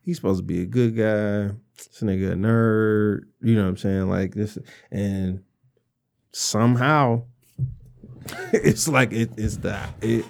he's 0.00 0.16
supposed 0.16 0.38
to 0.40 0.44
be 0.44 0.60
a 0.62 0.66
good 0.66 0.96
guy. 0.96 1.54
This 1.76 2.00
nigga 2.02 2.32
a 2.32 2.34
nerd. 2.36 3.22
You 3.42 3.54
know 3.56 3.62
what 3.64 3.68
I'm 3.70 3.76
saying? 3.78 4.08
Like 4.08 4.34
this 4.34 4.58
and 4.92 5.42
somehow 6.32 7.22
it's 8.52 8.88
like 8.88 9.12
it, 9.12 9.30
it's 9.36 9.58
that 9.58 9.90
it 10.00 10.24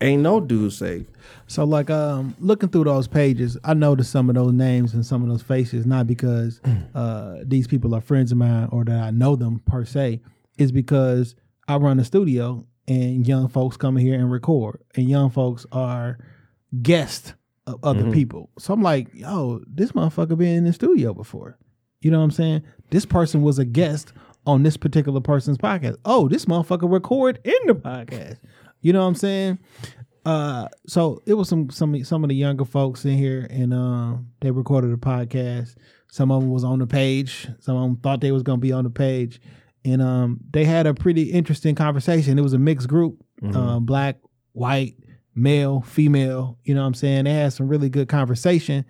ain't 0.00 0.22
no 0.22 0.40
dude 0.40 0.72
safe. 0.72 1.06
So 1.46 1.64
like 1.64 1.90
um 1.90 2.34
looking 2.38 2.68
through 2.68 2.84
those 2.84 3.08
pages, 3.08 3.56
I 3.64 3.74
noticed 3.74 4.10
some 4.10 4.28
of 4.28 4.34
those 4.34 4.52
names 4.52 4.94
and 4.94 5.04
some 5.04 5.22
of 5.22 5.28
those 5.28 5.42
faces, 5.42 5.86
not 5.86 6.06
because 6.06 6.60
uh 6.94 7.38
these 7.42 7.66
people 7.66 7.94
are 7.94 8.00
friends 8.00 8.32
of 8.32 8.38
mine 8.38 8.68
or 8.72 8.84
that 8.84 9.02
I 9.02 9.10
know 9.10 9.36
them 9.36 9.60
per 9.66 9.84
se, 9.84 10.20
is 10.58 10.72
because 10.72 11.34
I 11.68 11.76
run 11.76 11.98
a 11.98 12.04
studio 12.04 12.66
and 12.88 13.26
young 13.26 13.48
folks 13.48 13.76
come 13.76 13.96
in 13.96 14.04
here 14.04 14.18
and 14.18 14.30
record. 14.30 14.80
And 14.96 15.08
young 15.08 15.30
folks 15.30 15.66
are 15.70 16.18
guests 16.82 17.34
of 17.66 17.78
other 17.84 18.10
people. 18.10 18.50
So 18.58 18.72
I'm 18.72 18.82
like, 18.82 19.08
yo, 19.14 19.60
this 19.66 19.92
motherfucker 19.92 20.36
been 20.36 20.56
in 20.56 20.64
the 20.64 20.72
studio 20.72 21.14
before. 21.14 21.56
You 22.00 22.10
know 22.10 22.18
what 22.18 22.24
I'm 22.24 22.30
saying? 22.30 22.62
This 22.90 23.06
person 23.06 23.42
was 23.42 23.58
a 23.58 23.64
guest 23.64 24.12
on 24.50 24.64
this 24.64 24.76
particular 24.76 25.20
person's 25.20 25.58
podcast. 25.58 25.96
Oh, 26.04 26.28
this 26.28 26.46
motherfucker 26.46 26.90
record 26.90 27.38
in 27.44 27.58
the 27.66 27.74
podcast. 27.74 28.38
You 28.80 28.92
know 28.92 29.02
what 29.02 29.08
I'm 29.08 29.14
saying? 29.14 29.58
Uh, 30.26 30.68
so 30.86 31.22
it 31.24 31.34
was 31.34 31.48
some 31.48 31.70
some 31.70 32.02
some 32.04 32.24
of 32.24 32.28
the 32.28 32.34
younger 32.34 32.64
folks 32.64 33.04
in 33.04 33.16
here, 33.16 33.46
and 33.48 33.72
um, 33.72 34.28
they 34.40 34.50
recorded 34.50 34.92
a 34.92 34.96
podcast. 34.96 35.76
Some 36.08 36.32
of 36.32 36.42
them 36.42 36.50
was 36.50 36.64
on 36.64 36.80
the 36.80 36.86
page. 36.86 37.48
Some 37.60 37.76
of 37.76 37.82
them 37.82 37.96
thought 37.96 38.20
they 38.20 38.32
was 38.32 38.42
gonna 38.42 38.58
be 38.58 38.72
on 38.72 38.84
the 38.84 38.90
page, 38.90 39.40
and 39.84 40.02
um, 40.02 40.40
they 40.50 40.64
had 40.64 40.86
a 40.86 40.94
pretty 40.94 41.30
interesting 41.30 41.74
conversation. 41.74 42.38
It 42.38 42.42
was 42.42 42.52
a 42.52 42.58
mixed 42.58 42.88
group, 42.88 43.22
uh, 43.54 43.78
black, 43.78 44.16
white, 44.52 44.96
male, 45.34 45.80
female. 45.82 46.58
You 46.64 46.74
know 46.74 46.80
what 46.80 46.88
I'm 46.88 46.94
saying? 46.94 47.24
They 47.24 47.34
had 47.34 47.52
some 47.52 47.68
really 47.68 47.88
good 47.88 48.08
conversation, 48.08 48.84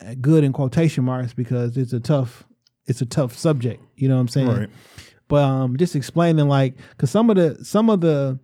uh, 0.00 0.14
good 0.20 0.44
in 0.44 0.52
quotation 0.52 1.04
marks 1.04 1.34
because 1.34 1.76
it's 1.76 1.92
a 1.92 2.00
tough 2.00 2.44
it's 2.86 3.00
a 3.00 3.06
tough 3.06 3.36
subject. 3.36 3.82
You 3.96 4.08
know 4.08 4.16
what 4.16 4.22
I'm 4.22 4.28
saying? 4.28 4.48
Right. 4.48 4.70
But 5.28 5.42
um, 5.42 5.76
just 5.76 5.96
explaining 5.96 6.48
like, 6.48 6.76
cause 6.98 7.10
some 7.10 7.30
of 7.30 7.36
the 7.36 7.64
some 7.64 7.88
of 7.88 8.00
the 8.00 8.38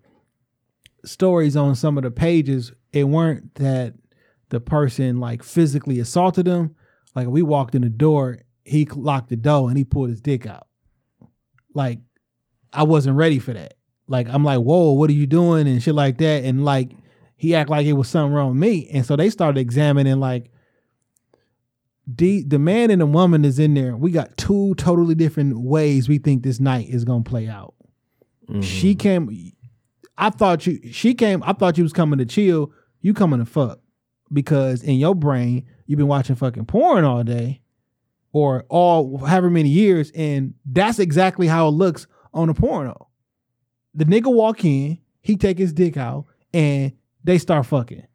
stories 1.05 1.57
on 1.57 1.75
some 1.75 1.99
of 1.99 2.05
the 2.05 2.11
pages, 2.11 2.73
it 2.93 3.05
weren't 3.05 3.55
that 3.57 3.95
the 4.49 4.61
person 4.61 5.21
like 5.21 5.43
physically 5.43 6.01
assaulted 6.01 6.47
them. 6.47 6.75
Like 7.15 7.29
we 7.29 7.43
walked 7.43 7.75
in 7.75 7.83
the 7.83 7.89
door, 7.89 8.39
he 8.65 8.87
locked 8.87 9.29
the 9.29 9.37
door 9.37 9.69
and 9.69 9.77
he 9.77 9.85
pulled 9.85 10.11
his 10.11 10.21
dick 10.21 10.47
out. 10.47 10.67
Like 11.75 12.01
I 12.73 12.85
wasn't 12.85 13.17
ready 13.17 13.39
for 13.39 13.53
that. 13.53 13.75
Like 14.07 14.29
I'm 14.29 14.45
like, 14.45 14.61
whoa, 14.61 14.93
what 14.93 15.11
are 15.11 15.15
you 15.15 15.27
doing 15.27 15.69
and 15.69 15.83
shit 15.83 15.95
like 15.95 16.19
that. 16.19 16.45
And 16.45 16.65
like 16.65 16.93
he 17.37 17.55
act 17.55 17.71
like 17.71 17.87
it 17.87 17.93
was 17.93 18.09
something 18.09 18.35
wrong 18.35 18.51
with 18.51 18.59
me. 18.59 18.89
And 18.93 19.05
so 19.05 19.17
they 19.17 19.31
started 19.31 19.61
examining 19.61 20.19
like 20.19 20.51
the 22.17 22.43
the 22.43 22.59
man 22.59 22.91
and 22.91 23.01
the 23.01 23.07
woman 23.07 23.45
is 23.45 23.59
in 23.59 23.75
there. 23.75 23.97
We 23.97 24.11
got 24.11 24.37
two 24.37 24.75
totally 24.77 25.15
different 25.15 25.61
ways 25.61 26.09
we 26.09 26.19
think 26.19 26.43
this 26.43 26.61
night 26.61 26.89
is 26.89 27.05
gonna 27.05 27.25
play 27.25 27.49
out. 27.49 27.75
She 28.61 28.95
mm-hmm. 28.95 28.99
came. 28.99 29.53
I 30.19 30.31
thought 30.31 30.67
you. 30.67 30.81
She 30.93 31.15
came. 31.15 31.43
I 31.45 31.53
thought 31.53 31.79
you 31.79 31.85
was 31.85 31.93
coming 31.93 32.19
to 32.19 32.27
chill. 32.27 32.73
You 33.01 33.15
coming 33.15 33.39
to 33.39 33.47
fuck 33.47 33.81
because 34.33 34.83
in 34.83 34.97
your 34.97 35.15
brain 35.15 35.67
you've 35.87 35.99
been 35.99 36.09
watching 36.09 36.37
fucking 36.37 36.67
porn 36.67 37.05
all 37.05 37.23
day, 37.23 37.61
or 38.33 38.65
all 38.69 39.19
however 39.19 39.51
many 39.51 39.69
years, 39.69 40.11
and 40.15 40.55
that's 40.65 40.99
exactly 40.99 41.47
how 41.47 41.69
it 41.69 41.73
looks 41.73 42.07
on 42.35 42.49
a 42.49 42.55
porno. 42.55 43.09
The 43.95 44.05
nigga 44.05 44.33
walk 44.33 44.65
in, 44.65 44.99
he 45.21 45.37
take 45.37 45.59
his 45.59 45.73
dick 45.73 45.97
out, 45.97 46.27
and 46.53 46.93
they 47.25 47.39
start 47.39 47.67
fucking. 47.67 48.07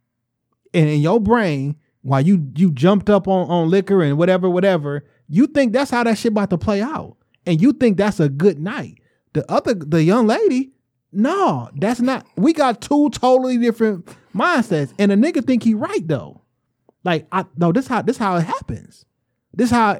And 0.73 0.89
in 0.89 1.01
your 1.01 1.19
brain, 1.19 1.77
while 2.05 2.21
you 2.21 2.51
you 2.55 2.71
jumped 2.71 3.09
up 3.09 3.27
on 3.27 3.49
on 3.49 3.69
liquor 3.69 4.03
and 4.03 4.15
whatever 4.15 4.47
whatever, 4.47 5.03
you 5.27 5.47
think 5.47 5.73
that's 5.73 5.89
how 5.89 6.03
that 6.03 6.19
shit 6.19 6.31
about 6.31 6.51
to 6.51 6.57
play 6.57 6.79
out, 6.79 7.17
and 7.47 7.59
you 7.59 7.73
think 7.73 7.97
that's 7.97 8.19
a 8.19 8.29
good 8.29 8.59
night. 8.59 8.99
The 9.33 9.49
other 9.51 9.73
the 9.73 10.03
young 10.03 10.27
lady, 10.27 10.71
no, 11.11 11.67
that's 11.75 11.99
not. 12.01 12.27
We 12.37 12.53
got 12.53 12.79
two 12.79 13.09
totally 13.09 13.57
different 13.57 14.07
mindsets, 14.35 14.93
and 14.99 15.11
a 15.11 15.15
nigga 15.15 15.43
think 15.45 15.63
he 15.63 15.73
right 15.73 16.07
though. 16.07 16.43
Like 17.03 17.25
I 17.31 17.45
no, 17.57 17.71
this 17.71 17.87
how 17.87 18.03
this 18.03 18.17
how 18.17 18.35
it 18.35 18.43
happens. 18.43 19.07
This 19.51 19.71
how 19.71 19.99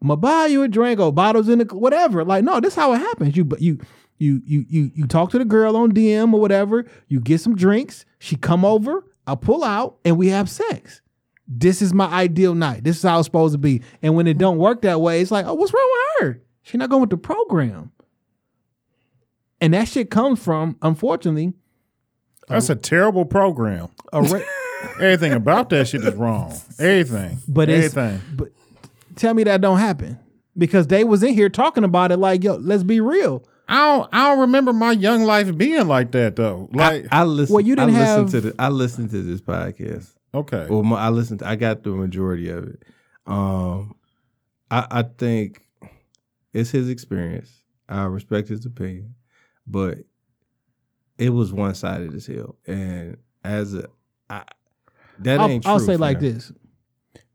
gonna 0.00 0.16
buy 0.16 0.46
you 0.46 0.62
a 0.62 0.68
drink 0.68 0.98
or 0.98 1.12
bottles 1.12 1.50
in 1.50 1.58
the 1.58 1.66
whatever. 1.66 2.24
Like 2.24 2.42
no, 2.42 2.58
this 2.58 2.74
how 2.74 2.94
it 2.94 2.98
happens. 3.00 3.36
You 3.36 3.44
but 3.44 3.60
you 3.60 3.80
you 4.16 4.40
you 4.46 4.64
you 4.70 4.90
you 4.94 5.06
talk 5.06 5.30
to 5.32 5.38
the 5.38 5.44
girl 5.44 5.76
on 5.76 5.92
DM 5.92 6.32
or 6.32 6.40
whatever. 6.40 6.86
You 7.08 7.20
get 7.20 7.42
some 7.42 7.54
drinks. 7.54 8.06
She 8.18 8.36
come 8.36 8.64
over. 8.64 9.04
I 9.26 9.34
pull 9.34 9.62
out 9.62 9.98
and 10.06 10.16
we 10.16 10.28
have 10.28 10.48
sex. 10.48 11.02
This 11.46 11.82
is 11.82 11.92
my 11.92 12.06
ideal 12.06 12.54
night. 12.54 12.84
This 12.84 12.96
is 12.96 13.02
how 13.02 13.18
it's 13.18 13.26
supposed 13.26 13.52
to 13.52 13.58
be. 13.58 13.82
And 14.02 14.14
when 14.14 14.26
it 14.26 14.38
don't 14.38 14.56
work 14.58 14.82
that 14.82 15.00
way, 15.00 15.20
it's 15.20 15.30
like, 15.30 15.44
oh, 15.46 15.54
what's 15.54 15.72
wrong 15.74 15.90
with 15.92 16.26
her? 16.28 16.42
She 16.62 16.78
not 16.78 16.88
going 16.88 17.02
with 17.02 17.10
the 17.10 17.16
program. 17.18 17.92
And 19.60 19.74
that 19.74 19.88
shit 19.88 20.10
comes 20.10 20.42
from, 20.42 20.76
unfortunately, 20.82 21.52
That's 22.48 22.70
a 22.70 22.76
terrible 22.76 23.24
program. 23.24 23.88
a 24.12 24.22
ra- 24.22 24.40
Everything 25.00 25.32
about 25.32 25.70
that 25.70 25.88
shit 25.88 26.02
is 26.04 26.14
wrong. 26.14 26.52
Everything. 26.78 27.38
but 27.48 27.68
it's 27.70 27.96
everything. 27.96 28.20
but 28.36 28.48
tell 29.16 29.32
me 29.32 29.44
that 29.44 29.60
don't 29.62 29.78
happen 29.78 30.18
because 30.58 30.86
they 30.88 31.04
was 31.04 31.22
in 31.22 31.32
here 31.34 31.48
talking 31.48 31.84
about 31.84 32.12
it 32.12 32.18
like, 32.18 32.44
yo, 32.44 32.56
let's 32.56 32.82
be 32.82 33.00
real. 33.00 33.46
I 33.66 33.76
don't. 33.96 34.08
I 34.12 34.28
don't 34.28 34.40
remember 34.40 34.74
my 34.74 34.92
young 34.92 35.22
life 35.24 35.56
being 35.56 35.88
like 35.88 36.10
that 36.12 36.36
though. 36.36 36.68
Like, 36.72 37.06
I 37.10 37.24
listened. 37.24 37.54
Well, 37.54 37.64
you 37.64 37.74
didn't 37.76 37.94
I 37.94 37.98
listened 38.00 38.18
have- 38.18 38.30
to 38.30 38.40
the. 38.50 38.54
I 38.58 38.68
listened 38.68 39.10
to 39.12 39.22
this 39.22 39.40
podcast. 39.40 40.10
Okay, 40.34 40.66
Well, 40.68 40.82
my, 40.82 40.98
I 40.98 41.08
listened. 41.10 41.40
To, 41.40 41.48
I 41.48 41.56
got 41.56 41.82
the 41.82 41.90
majority 41.90 42.50
of 42.50 42.64
it. 42.68 42.82
Um, 43.26 43.94
I, 44.70 44.86
I 44.90 45.02
think 45.02 45.62
it's 46.52 46.70
his 46.70 46.88
experience. 46.88 47.62
I 47.88 48.04
respect 48.04 48.48
his 48.48 48.64
opinion, 48.66 49.14
but 49.66 49.98
it 51.18 51.30
was 51.30 51.52
one 51.52 51.74
sided 51.74 52.14
as 52.14 52.26
hell. 52.26 52.56
And 52.66 53.16
as 53.44 53.74
a, 53.74 53.86
I, 54.28 54.42
that 55.20 55.40
I'll, 55.40 55.48
ain't. 55.48 55.66
I'll 55.66 55.78
say 55.80 55.96
like 55.96 56.20
him. 56.20 56.34
this: 56.34 56.52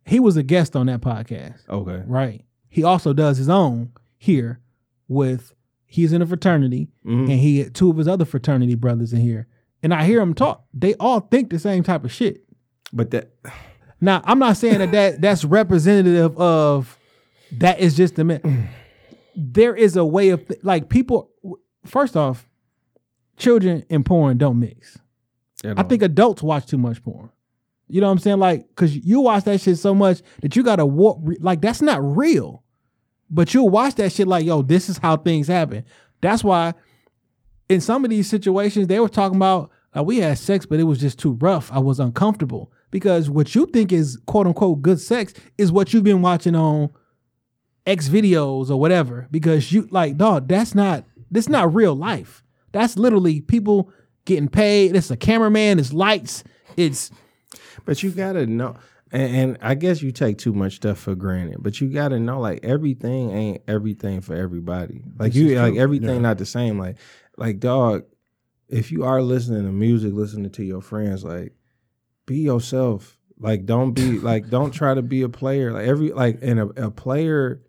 he 0.06 0.20
was 0.20 0.38
a 0.38 0.44
guest 0.44 0.76
on 0.76 0.88
that 0.88 1.02
podcast. 1.02 1.68
Okay. 1.70 2.04
Right. 2.06 2.44
He 2.70 2.84
also 2.84 3.14
does 3.14 3.38
his 3.38 3.50
own 3.50 3.92
here 4.18 4.60
with 5.08 5.54
he's 5.86 6.14
in 6.14 6.22
a 6.22 6.26
fraternity 6.26 6.88
Mhm. 7.06 7.22
and 7.32 7.40
he 7.40 7.60
had 7.60 7.74
two 7.74 7.90
of 7.90 7.98
his 7.98 8.08
other 8.08 8.26
fraternity 8.26 8.76
brothers 8.76 9.12
in 9.14 9.22
here. 9.22 9.48
And 9.82 9.94
I 9.94 10.04
hear 10.06 10.20
them 10.20 10.34
talk. 10.36 10.66
They 10.74 10.94
all 10.96 11.22
think 11.22 11.50
the 11.50 11.58
same 11.58 11.84
type 11.84 12.04
of 12.04 12.12
shit. 12.12 12.44
But 12.92 13.12
that 13.12 13.32
Now, 14.02 14.22
I'm 14.24 14.40
not 14.40 14.58
saying 14.58 14.80
that, 14.80 14.92
that 14.92 15.22
that's 15.22 15.44
representative 15.44 16.38
of 16.40 16.98
that 17.54 17.80
is 17.80 17.96
just 17.96 18.16
the 18.16 18.24
man. 18.24 18.70
There 19.36 19.76
is 19.76 19.96
a 19.96 20.06
way 20.06 20.30
of 20.30 20.46
like 20.64 20.90
people 20.90 21.32
first 21.86 22.18
off, 22.18 22.48
children 23.38 23.86
and 23.90 24.06
porn 24.06 24.38
don't 24.38 24.60
mix. 24.60 25.00
I 25.66 25.84
think 25.84 26.02
adults 26.02 26.42
watch 26.42 26.66
too 26.68 26.78
much 26.78 27.04
porn. 27.04 27.30
You 27.88 28.02
know 28.02 28.08
what 28.08 28.14
I'm 28.14 28.20
saying? 28.20 28.40
Like, 28.40 28.76
cause 28.76 28.94
you 28.94 29.22
watch 29.22 29.46
that 29.46 29.60
shit 29.62 29.78
so 29.78 29.96
much 29.96 30.22
that 30.42 30.56
you 30.56 30.64
gotta 30.64 30.86
warp. 30.86 31.20
Like, 31.40 31.60
that's 31.60 31.82
not 31.82 32.02
real. 32.04 32.64
But 33.30 33.54
you'll 33.54 33.70
watch 33.70 33.96
that 33.96 34.12
shit 34.12 34.28
like, 34.28 34.46
yo, 34.46 34.62
this 34.62 34.90
is 34.90 34.98
how 34.98 35.18
things 35.18 35.48
happen. 35.48 35.86
That's 36.22 36.44
why 36.44 36.74
in 37.68 37.82
some 37.82 38.04
of 38.04 38.10
these 38.10 38.30
situations 38.30 38.88
they 38.88 39.00
were 39.00 39.10
talking 39.10 39.36
about 39.36 39.72
uh, 39.96 40.04
we 40.04 40.20
had 40.20 40.38
sex, 40.38 40.66
but 40.66 40.80
it 40.80 40.84
was 40.84 41.00
just 41.00 41.20
too 41.20 41.34
rough. 41.34 41.72
I 41.72 41.80
was 41.80 42.00
uncomfortable 42.00 42.72
because 42.92 43.30
what 43.30 43.54
you 43.56 43.66
think 43.68 43.92
is 43.92 44.18
quote 44.26 44.48
unquote 44.48 44.82
good 44.82 45.00
sex 45.00 45.34
is 45.58 45.72
what 45.72 45.94
you've 45.94 46.04
been 46.04 46.22
watching 46.22 46.56
on 46.56 46.90
X 47.86 48.10
videos 48.10 48.70
or 48.70 48.80
whatever. 48.80 49.28
Because 49.32 49.72
you 49.72 49.88
like, 49.92 50.18
dog, 50.18 50.48
that's 50.48 50.76
not 50.76 51.06
this 51.32 51.50
not 51.50 51.74
real 51.74 51.96
life. 51.96 52.44
That's 52.72 52.98
literally 52.98 53.42
people 53.42 53.92
getting 54.26 54.50
paid. 54.50 54.96
It's 54.96 55.12
a 55.12 55.18
cameraman. 55.18 55.80
It's 55.80 55.94
lights. 55.94 56.44
It's 56.78 57.12
But 57.86 58.04
you 58.04 58.12
gotta 58.12 58.46
know, 58.46 58.76
and, 59.12 59.36
and 59.36 59.58
I 59.62 59.76
guess 59.76 60.02
you 60.02 60.12
take 60.12 60.38
too 60.38 60.54
much 60.54 60.76
stuff 60.76 61.00
for 61.00 61.16
granted. 61.16 61.58
But 61.60 61.82
you 61.82 61.90
gotta 61.90 62.20
know, 62.20 62.40
like 62.40 62.64
everything 62.64 63.32
ain't 63.32 63.64
everything 63.68 64.22
for 64.22 64.36
everybody. 64.36 65.04
Like 65.18 65.36
you, 65.36 65.56
like 65.60 65.76
everything 65.76 66.22
not 66.22 66.38
the 66.38 66.46
same. 66.46 66.78
Like, 66.78 66.98
like 67.38 67.60
dog, 67.60 68.04
if 68.68 68.92
you 68.92 69.04
are 69.04 69.22
listening 69.22 69.64
to 69.64 69.72
music, 69.72 70.14
listening 70.14 70.52
to 70.52 70.64
your 70.64 70.82
friends, 70.82 71.24
like 71.24 71.54
be 72.30 72.38
yourself. 72.38 73.18
Like 73.40 73.66
don't 73.66 73.92
be 73.92 74.20
like 74.20 74.50
don't 74.50 74.72
try 74.72 74.94
to 74.94 75.02
be 75.02 75.24
a 75.24 75.30
player. 75.30 75.74
Like 75.74 75.88
every 75.88 76.14
like 76.14 76.40
and 76.42 76.60
a, 76.60 76.86
a 76.86 76.92
player 76.92 77.62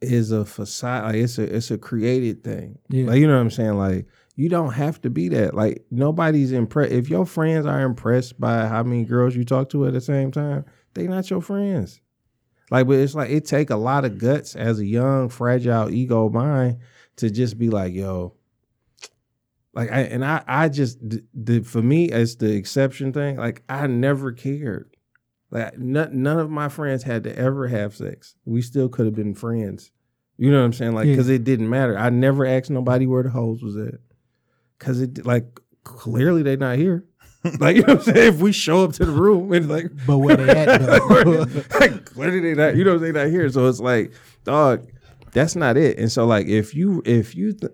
is 0.00 0.32
a 0.32 0.44
facade. 0.44 1.04
Like 1.04 1.14
it's 1.14 1.38
a 1.38 1.56
it's 1.56 1.70
a 1.70 1.78
created 1.78 2.42
thing. 2.42 2.78
Yeah. 2.90 3.06
Like 3.06 3.20
you 3.20 3.26
know 3.26 3.34
what 3.34 3.40
I'm 3.40 3.50
saying. 3.50 3.78
Like 3.78 4.06
you 4.34 4.48
don't 4.48 4.72
have 4.72 5.00
to 5.02 5.10
be 5.10 5.28
that. 5.28 5.54
Like 5.54 5.84
nobody's 5.90 6.52
impressed. 6.52 6.92
If 6.92 7.08
your 7.08 7.24
friends 7.24 7.64
are 7.64 7.80
impressed 7.80 8.38
by 8.40 8.66
how 8.66 8.82
many 8.82 9.04
girls 9.04 9.36
you 9.36 9.44
talk 9.44 9.70
to 9.70 9.86
at 9.86 9.92
the 9.92 10.00
same 10.00 10.32
time, 10.32 10.64
they 10.94 11.06
not 11.06 11.30
your 11.30 11.40
friends. 11.40 12.00
Like, 12.70 12.86
but 12.86 12.96
it's 12.96 13.14
like 13.14 13.30
it 13.30 13.44
take 13.44 13.70
a 13.70 13.76
lot 13.76 14.04
of 14.04 14.18
guts 14.18 14.56
as 14.56 14.80
a 14.80 14.86
young, 14.86 15.28
fragile 15.28 15.90
ego 15.90 16.28
mind 16.28 16.78
to 17.16 17.30
just 17.30 17.58
be 17.58 17.68
like, 17.68 17.92
yo, 17.92 18.34
Like 19.74 19.90
I 19.90 20.00
and 20.00 20.24
I 20.24 20.42
I 20.46 20.68
just 20.68 20.98
the, 21.00 21.24
the 21.34 21.60
for 21.62 21.80
me 21.82 22.10
as 22.10 22.36
the 22.36 22.52
exception 22.54 23.12
thing. 23.12 23.36
Like 23.36 23.62
I 23.68 23.86
never 23.86 24.32
cared. 24.32 24.94
Like 25.50 25.78
none, 25.78 26.22
none 26.22 26.38
of 26.38 26.50
my 26.50 26.68
friends 26.68 27.02
had 27.02 27.24
to 27.24 27.38
ever 27.38 27.68
have 27.68 27.94
sex. 27.94 28.34
We 28.44 28.62
still 28.62 28.88
could 28.88 29.06
have 29.06 29.14
been 29.14 29.34
friends. 29.34 29.90
You 30.38 30.50
know 30.50 30.58
what 30.58 30.64
I'm 30.66 30.72
saying? 30.72 30.92
Like 30.94 31.06
Yeah. 31.06 31.12
because 31.12 31.28
it 31.28 31.44
didn't 31.44 31.68
matter. 31.70 31.96
I 31.98 32.10
never 32.10 32.44
asked 32.46 32.70
nobody 32.70 33.06
where 33.06 33.22
the 33.22 33.30
hoes 33.30 33.62
was 33.62 33.76
at. 33.76 33.94
Cause 34.78 35.00
it 35.00 35.24
like 35.24 35.60
clearly 35.84 36.42
they 36.42 36.56
not 36.56 36.76
here. 36.78 37.04
like 37.60 37.76
you 37.76 37.82
know 37.82 37.94
what 37.94 38.08
I'm 38.08 38.14
saying? 38.14 38.34
If 38.34 38.40
we 38.40 38.52
show 38.52 38.84
up 38.84 38.92
to 38.94 39.04
the 39.06 39.12
room 39.12 39.52
and 39.52 39.68
like 39.68 39.90
But 40.06 40.18
where 40.18 40.36
they 40.36 40.48
at 40.50 40.80
though? 40.80 41.46
like 41.80 42.04
clearly 42.04 42.40
they 42.40 42.54
not 42.54 42.76
you 42.76 42.84
know 42.84 42.98
they 42.98 43.12
not 43.12 43.28
here. 43.28 43.48
So 43.50 43.68
it's 43.68 43.80
like, 43.80 44.12
dog, 44.44 44.86
that's 45.32 45.56
not 45.56 45.76
it. 45.76 45.98
And 45.98 46.10
so 46.12 46.26
like 46.26 46.46
if 46.46 46.74
you 46.74 47.02
if 47.06 47.34
you 47.34 47.52
th- 47.54 47.72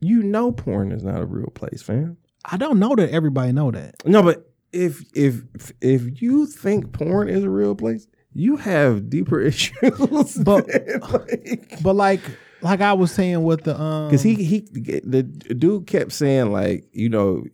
you 0.00 0.22
know 0.22 0.50
porn 0.52 0.92
is 0.92 1.02
not 1.04 1.20
a 1.20 1.26
real 1.26 1.50
place, 1.50 1.82
fam. 1.82 2.16
I 2.44 2.56
don't 2.56 2.78
know 2.78 2.94
that 2.96 3.10
everybody 3.10 3.52
know 3.52 3.70
that. 3.70 3.96
No, 4.06 4.22
but 4.22 4.50
if 4.72 5.02
if 5.14 5.42
if 5.80 6.22
you 6.22 6.46
think 6.46 6.92
porn 6.92 7.28
is 7.28 7.44
a 7.44 7.50
real 7.50 7.74
place, 7.74 8.06
you 8.32 8.56
have 8.56 9.10
deeper 9.10 9.40
issues. 9.50 10.36
But- 10.38 10.66
like, 10.68 11.82
But 11.82 11.96
like 11.96 12.20
like 12.62 12.80
I 12.80 12.92
was 12.94 13.10
saying 13.12 13.42
with 13.42 13.64
the 13.64 13.78
um 13.80 14.10
Cause 14.10 14.22
he 14.22 14.34
he 14.36 14.60
the 15.04 15.22
dude 15.22 15.86
kept 15.86 16.12
saying 16.12 16.52
like 16.52 16.86
you 16.92 17.08
know 17.08 17.44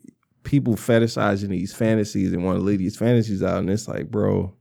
people 0.45 0.75
fetishizing 0.75 1.49
these 1.49 1.73
fantasies 1.75 2.33
and 2.33 2.45
want 2.45 2.59
to 2.59 2.63
leave 2.65 2.79
these 2.79 2.97
fantasies 2.97 3.43
out 3.43 3.59
and 3.59 3.69
it's 3.71 3.89
like 3.89 4.11
bro 4.11 4.55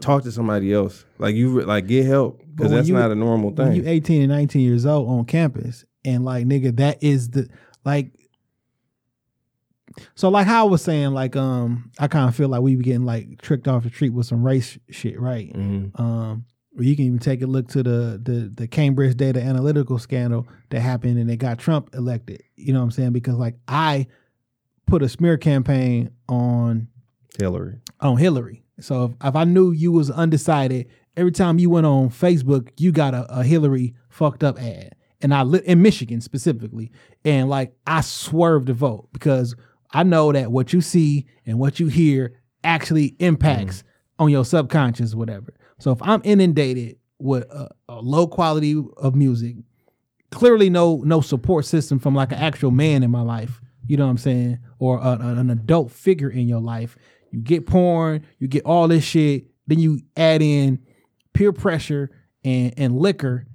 talk 0.00 0.22
to 0.22 0.32
somebody 0.32 0.72
else 0.72 1.04
like 1.18 1.34
you 1.34 1.60
like 1.62 1.86
get 1.86 2.06
help 2.06 2.40
because 2.54 2.72
that's 2.72 2.88
you- 2.88 2.94
not 2.94 3.10
a 3.10 3.14
normal 3.14 3.50
when 3.50 3.74
you 3.74 3.82
18 3.86 4.22
and 4.22 4.30
19 4.32 4.62
years 4.62 4.86
old 4.86 5.08
on 5.08 5.24
campus 5.24 5.84
and 6.04 6.24
like 6.24 6.46
nigga 6.46 6.76
that 6.76 7.02
is 7.02 7.30
the 7.30 7.48
like 7.84 8.12
so 10.14 10.28
like 10.28 10.46
how 10.46 10.66
I 10.66 10.70
was 10.70 10.82
saying 10.82 11.10
like 11.12 11.36
um 11.36 11.90
I 11.98 12.08
kind 12.08 12.28
of 12.28 12.36
feel 12.36 12.48
like 12.48 12.60
we 12.62 12.76
be 12.76 12.84
getting 12.84 13.04
like 13.04 13.40
tricked 13.42 13.66
off 13.68 13.82
the 13.82 13.90
street 13.90 14.10
with 14.10 14.26
some 14.26 14.44
race 14.44 14.78
shit 14.90 15.20
right 15.20 15.52
Mhm. 15.52 15.98
um 15.98 16.44
or 16.78 16.84
you 16.84 16.94
can 16.94 17.04
even 17.06 17.18
take 17.18 17.42
a 17.42 17.46
look 17.46 17.68
to 17.68 17.82
the 17.82 18.20
the 18.22 18.52
the 18.54 18.68
Cambridge 18.68 19.16
data 19.16 19.42
analytical 19.42 19.98
scandal 19.98 20.46
that 20.70 20.80
happened 20.80 21.18
and 21.18 21.30
it 21.30 21.36
got 21.38 21.58
Trump 21.58 21.90
elected 21.94 22.42
you 22.56 22.72
know 22.72 22.78
what 22.78 22.84
I'm 22.84 22.90
saying 22.92 23.12
because 23.12 23.34
like 23.36 23.56
I 23.66 24.06
put 24.86 25.02
a 25.02 25.08
smear 25.08 25.36
campaign 25.36 26.10
on 26.28 26.88
Hillary 27.38 27.80
on 28.00 28.16
Hillary. 28.16 28.62
So 28.80 29.04
if, 29.04 29.12
if 29.28 29.36
I 29.36 29.44
knew 29.44 29.72
you 29.72 29.92
was 29.92 30.10
undecided, 30.10 30.88
every 31.16 31.32
time 31.32 31.58
you 31.58 31.68
went 31.70 31.86
on 31.86 32.08
Facebook, 32.08 32.70
you 32.78 32.92
got 32.92 33.12
a, 33.14 33.24
a 33.40 33.44
Hillary 33.44 33.94
fucked 34.08 34.42
up 34.42 34.58
ad, 34.60 34.94
and 35.22 35.34
I 35.34 35.42
li- 35.42 35.62
in 35.64 35.82
Michigan 35.82 36.20
specifically, 36.20 36.90
and 37.24 37.48
like 37.48 37.72
I 37.86 38.00
swerve 38.00 38.66
to 38.66 38.74
vote 38.74 39.08
because 39.12 39.54
I 39.92 40.02
know 40.02 40.32
that 40.32 40.50
what 40.52 40.72
you 40.72 40.80
see 40.80 41.26
and 41.46 41.58
what 41.58 41.80
you 41.80 41.88
hear 41.88 42.40
actually 42.64 43.16
impacts 43.18 43.82
mm. 43.82 43.84
on 44.18 44.30
your 44.30 44.44
subconscious, 44.44 45.14
whatever. 45.14 45.54
So 45.78 45.90
if 45.90 45.98
I'm 46.02 46.20
inundated 46.24 46.96
with 47.18 47.44
a, 47.50 47.68
a 47.88 48.00
low 48.00 48.26
quality 48.26 48.82
of 48.96 49.14
music, 49.14 49.56
clearly 50.30 50.70
no 50.70 51.02
no 51.04 51.20
support 51.20 51.64
system 51.64 51.98
from 51.98 52.14
like 52.14 52.32
an 52.32 52.38
actual 52.38 52.70
man 52.70 53.02
in 53.02 53.10
my 53.10 53.22
life. 53.22 53.60
You 53.86 53.96
know 53.96 54.04
what 54.04 54.12
I'm 54.12 54.18
saying? 54.18 54.58
Or 54.78 54.98
a, 54.98 55.18
a- 55.20 55.34
an 55.36 55.50
adult 55.50 55.90
figure 55.90 56.30
in 56.30 56.48
your 56.48 56.60
life. 56.60 56.96
You 57.30 57.40
get 57.40 57.66
porn, 57.66 58.26
you 58.38 58.48
get 58.48 58.64
all 58.64 58.88
this 58.88 59.04
shit, 59.04 59.46
then 59.66 59.78
you 59.78 60.00
add 60.16 60.42
in 60.42 60.80
peer 61.32 61.52
pressure 61.52 62.10
and 62.44 62.74
and 62.76 62.96
liquor. 62.98 63.46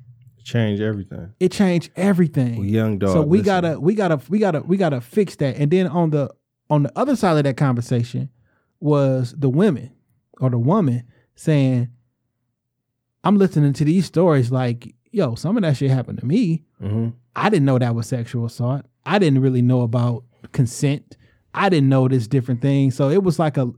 Change 0.46 0.80
everything 0.80 1.34
It 1.40 1.52
changed 1.52 1.90
everything. 1.98 2.58
Well, 2.58 2.66
young 2.68 2.98
dog 3.00 3.10
So 3.12 3.22
we 3.24 3.40
listen. 3.40 3.46
gotta 3.46 3.80
we 3.80 3.96
gotta 3.96 4.22
we 4.30 4.40
gotta 4.40 4.62
we 4.62 4.78
gotta 4.78 5.02
fix 5.02 5.36
that. 5.38 5.58
And 5.58 5.70
then 5.72 5.88
on 5.88 6.12
the 6.12 6.30
on 6.70 6.84
the 6.84 6.92
other 6.96 7.16
side 7.16 7.38
of 7.38 7.44
that 7.44 7.58
conversation 7.58 8.30
was 8.80 9.34
the 9.38 9.50
women 9.50 9.92
or 10.40 10.50
the 10.50 10.58
woman 10.60 11.04
saying, 11.36 11.90
I'm 13.24 13.38
listening 13.38 13.74
to 13.74 13.84
these 13.86 14.06
stories 14.06 14.52
like, 14.52 14.94
yo, 15.12 15.36
some 15.36 15.58
of 15.58 15.64
that 15.64 15.78
shit 15.78 15.90
happened 15.92 16.20
to 16.20 16.26
me. 16.26 16.64
hmm 16.80 17.10
I 17.36 17.50
didn't 17.50 17.66
know 17.66 17.78
that 17.80 17.94
was 17.96 18.08
sexual 18.08 18.46
assault. 18.46 18.86
I 19.06 19.20
didn't 19.20 19.42
really 19.42 19.62
know 19.62 19.82
about 19.82 20.24
consent. 20.54 21.18
I 21.54 21.68
didn't 21.70 21.90
know 21.90 22.08
this 22.08 22.28
different 22.28 22.62
thing. 22.62 22.92
So 22.92 23.10
it 23.10 23.24
was 23.24 23.40
like 23.40 23.58
a 23.58 23.72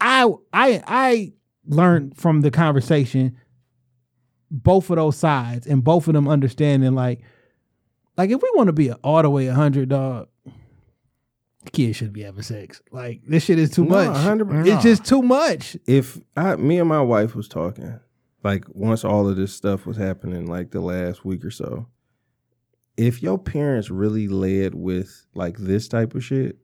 I 0.00 0.30
I 0.52 0.82
I 0.86 1.32
learned 1.66 2.16
from 2.16 2.40
the 2.42 2.50
conversation 2.50 3.36
both 4.50 4.88
of 4.90 4.96
those 4.96 5.16
sides 5.16 5.66
and 5.66 5.82
both 5.84 6.08
of 6.08 6.14
them 6.14 6.26
understanding 6.28 6.94
like 6.94 7.20
like 8.16 8.30
if 8.30 8.40
we 8.42 8.50
want 8.54 8.66
to 8.68 8.72
be 8.72 8.88
an 8.88 8.96
all 9.04 9.22
the 9.22 9.30
way 9.30 9.46
100 9.46 9.88
dog 9.90 10.28
kids 11.72 11.96
should 11.96 12.12
be 12.12 12.22
having 12.22 12.42
sex. 12.42 12.80
Like 12.90 13.20
this 13.26 13.44
shit 13.44 13.58
is 13.58 13.70
too 13.70 13.84
No, 13.84 13.90
much. 13.90 14.08
100 14.08 14.66
It's 14.66 14.82
just 14.82 15.04
too 15.04 15.22
much. 15.22 15.76
if 15.86 16.18
I 16.36 16.56
me 16.56 16.78
and 16.78 16.88
my 16.88 17.00
wife 17.02 17.34
was 17.34 17.48
talking, 17.48 17.98
like 18.42 18.64
once 18.70 19.04
all 19.04 19.28
of 19.28 19.36
this 19.36 19.52
stuff 19.52 19.84
was 19.86 19.96
happening, 19.96 20.46
like 20.46 20.70
the 20.70 20.80
last 20.80 21.24
week 21.24 21.44
or 21.44 21.50
so, 21.50 21.86
if 22.96 23.22
your 23.22 23.38
parents 23.38 23.90
really 23.90 24.28
led 24.28 24.74
with 24.74 25.26
like 25.34 25.58
this 25.58 25.88
type 25.88 26.14
of 26.14 26.24
shit 26.24 26.56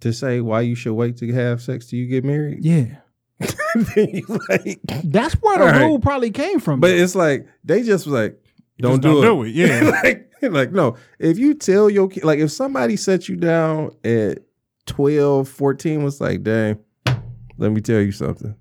to 0.00 0.12
say 0.12 0.40
why 0.40 0.60
you 0.62 0.74
should 0.74 0.94
wait 0.94 1.16
to 1.18 1.32
have 1.32 1.60
sex 1.60 1.86
till 1.86 1.98
you 1.98 2.06
get 2.06 2.24
married, 2.24 2.64
Yeah. 2.64 2.98
then 3.94 4.08
you 4.08 4.26
like, 4.48 4.80
That's 5.04 5.34
where 5.34 5.58
the 5.58 5.64
All 5.64 5.70
right. 5.70 5.82
rule 5.82 5.98
probably 6.00 6.30
came 6.30 6.58
from. 6.60 6.80
but 6.80 6.90
it's 6.90 7.14
like 7.14 7.46
they 7.64 7.82
just 7.82 8.06
was 8.06 8.14
like, 8.14 8.42
don't 8.78 9.00
Just 9.00 9.02
do 9.02 9.22
don't 9.22 9.46
it. 9.46 9.52
do 9.52 9.62
it, 9.62 9.68
yeah. 9.68 9.90
like, 10.02 10.52
like 10.52 10.72
no, 10.72 10.96
if 11.18 11.38
you 11.38 11.54
tell 11.54 11.88
your 11.90 12.08
kid, 12.08 12.24
like 12.24 12.38
if 12.40 12.50
somebody 12.50 12.96
set 12.96 13.28
you 13.28 13.36
down 13.36 13.90
at 14.04 14.38
12, 14.86 15.48
14, 15.48 16.02
was 16.02 16.20
like, 16.20 16.42
dang, 16.42 16.78
let 17.58 17.72
me 17.72 17.80
tell 17.80 18.00
you 18.00 18.12
something. 18.12 18.54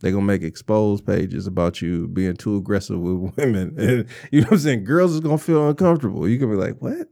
They're 0.00 0.12
gonna 0.12 0.24
make 0.24 0.42
exposed 0.42 1.06
pages 1.06 1.46
about 1.46 1.80
you 1.80 2.08
being 2.08 2.34
too 2.36 2.56
aggressive 2.56 2.98
with 2.98 3.32
women. 3.36 3.74
And 3.78 4.06
you 4.32 4.40
know 4.40 4.46
what 4.46 4.52
I'm 4.54 4.58
saying? 4.58 4.84
Girls 4.84 5.12
is 5.12 5.20
gonna 5.20 5.38
feel 5.38 5.68
uncomfortable. 5.68 6.28
You 6.28 6.38
can 6.38 6.50
be 6.50 6.56
like, 6.56 6.76
what? 6.80 7.08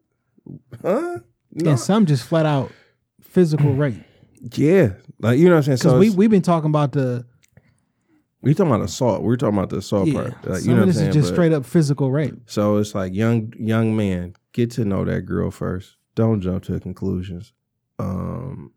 Huh? 0.82 1.18
No. 1.52 1.70
and 1.70 1.78
some 1.80 2.06
just 2.06 2.24
flat 2.24 2.46
out 2.46 2.70
physical 3.20 3.72
rape. 3.74 3.94
Yeah. 4.54 4.90
Like 5.18 5.38
you 5.38 5.46
know 5.46 5.52
what 5.52 5.56
I'm 5.58 5.62
saying? 5.64 5.76
Because 5.78 5.92
So 5.92 5.98
we 5.98 6.10
we've 6.10 6.30
been 6.30 6.42
talking 6.42 6.70
about 6.70 6.92
the 6.92 7.24
we 8.42 8.54
talking 8.54 8.72
about 8.72 8.84
assault. 8.84 9.22
We're 9.22 9.36
talking 9.36 9.58
about 9.58 9.68
the 9.70 9.76
assault 9.78 10.08
yeah. 10.08 10.14
part. 10.14 10.48
Like, 10.48 10.60
some 10.60 10.70
you 10.70 10.76
know 10.76 10.76
of 10.76 10.78
what 10.78 10.80
I'm 10.82 10.86
this 10.88 10.96
saying? 10.96 11.08
is 11.10 11.14
just 11.14 11.28
But- 11.28 11.34
straight 11.34 11.52
up 11.52 11.66
physical 11.66 12.10
rape. 12.10 12.34
So 12.46 12.78
it's 12.78 12.94
like 12.94 13.12
young 13.14 13.52
young 13.58 13.96
man, 13.96 14.34
get 14.52 14.70
to 14.72 14.84
know 14.84 15.04
that 15.04 15.22
girl 15.22 15.50
first. 15.50 15.96
Don't 16.14 16.40
jump 16.40 16.64
to 16.64 16.80
conclusions. 16.80 17.52
Um, 17.98 18.72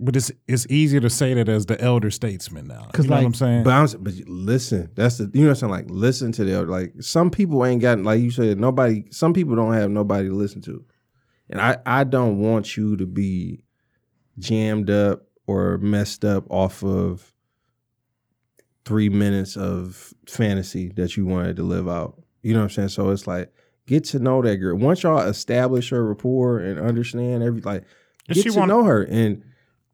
But 0.00 0.16
it's 0.16 0.32
it's 0.48 0.66
easier 0.70 1.00
to 1.00 1.10
say 1.10 1.34
that 1.34 1.48
as 1.48 1.66
the 1.66 1.78
elder 1.80 2.10
statesman 2.10 2.66
now. 2.66 2.88
'Cause 2.92 3.04
You 3.04 3.10
know 3.10 3.16
like- 3.16 3.22
what 3.24 3.26
I'm 3.28 3.34
saying? 3.34 3.64
but 3.64 3.70
I'm, 3.72 4.02
but 4.02 4.14
listen, 4.26 4.88
that's 4.94 5.18
the 5.18 5.30
you 5.34 5.42
know 5.42 5.48
what 5.48 5.50
I'm 5.50 5.56
saying. 5.56 5.70
Like 5.72 5.86
listen 5.90 6.32
to 6.32 6.44
the 6.44 6.62
like 6.62 6.94
some 7.02 7.30
people 7.30 7.64
ain't 7.64 7.82
got 7.82 8.00
like 8.00 8.20
you 8.22 8.30
said 8.30 8.58
nobody. 8.58 9.04
Some 9.10 9.34
people 9.34 9.54
don't 9.54 9.74
have 9.74 9.90
nobody 9.90 10.28
to 10.28 10.34
listen 10.34 10.62
to, 10.62 10.82
and 11.50 11.60
I 11.60 11.76
I 11.84 12.04
don't 12.04 12.38
want 12.38 12.76
you 12.76 12.96
to 12.96 13.06
be 13.06 13.63
jammed 14.38 14.90
up 14.90 15.22
or 15.46 15.78
messed 15.78 16.24
up 16.24 16.44
off 16.50 16.82
of 16.82 17.32
three 18.84 19.08
minutes 19.08 19.56
of 19.56 20.12
fantasy 20.28 20.88
that 20.96 21.16
you 21.16 21.24
wanted 21.26 21.56
to 21.56 21.62
live 21.62 21.88
out. 21.88 22.20
You 22.42 22.52
know 22.52 22.60
what 22.60 22.64
I'm 22.64 22.70
saying? 22.70 22.88
So 22.90 23.10
it's 23.10 23.26
like 23.26 23.52
get 23.86 24.04
to 24.04 24.18
know 24.18 24.42
that 24.42 24.56
girl. 24.56 24.76
Once 24.76 25.02
y'all 25.02 25.20
establish 25.20 25.90
her 25.90 26.04
rapport 26.04 26.58
and 26.58 26.78
understand 26.78 27.42
every 27.42 27.60
like 27.62 27.84
get 28.28 28.42
she 28.42 28.50
to 28.50 28.58
wanna- 28.58 28.72
know 28.74 28.84
her 28.84 29.02
and 29.02 29.42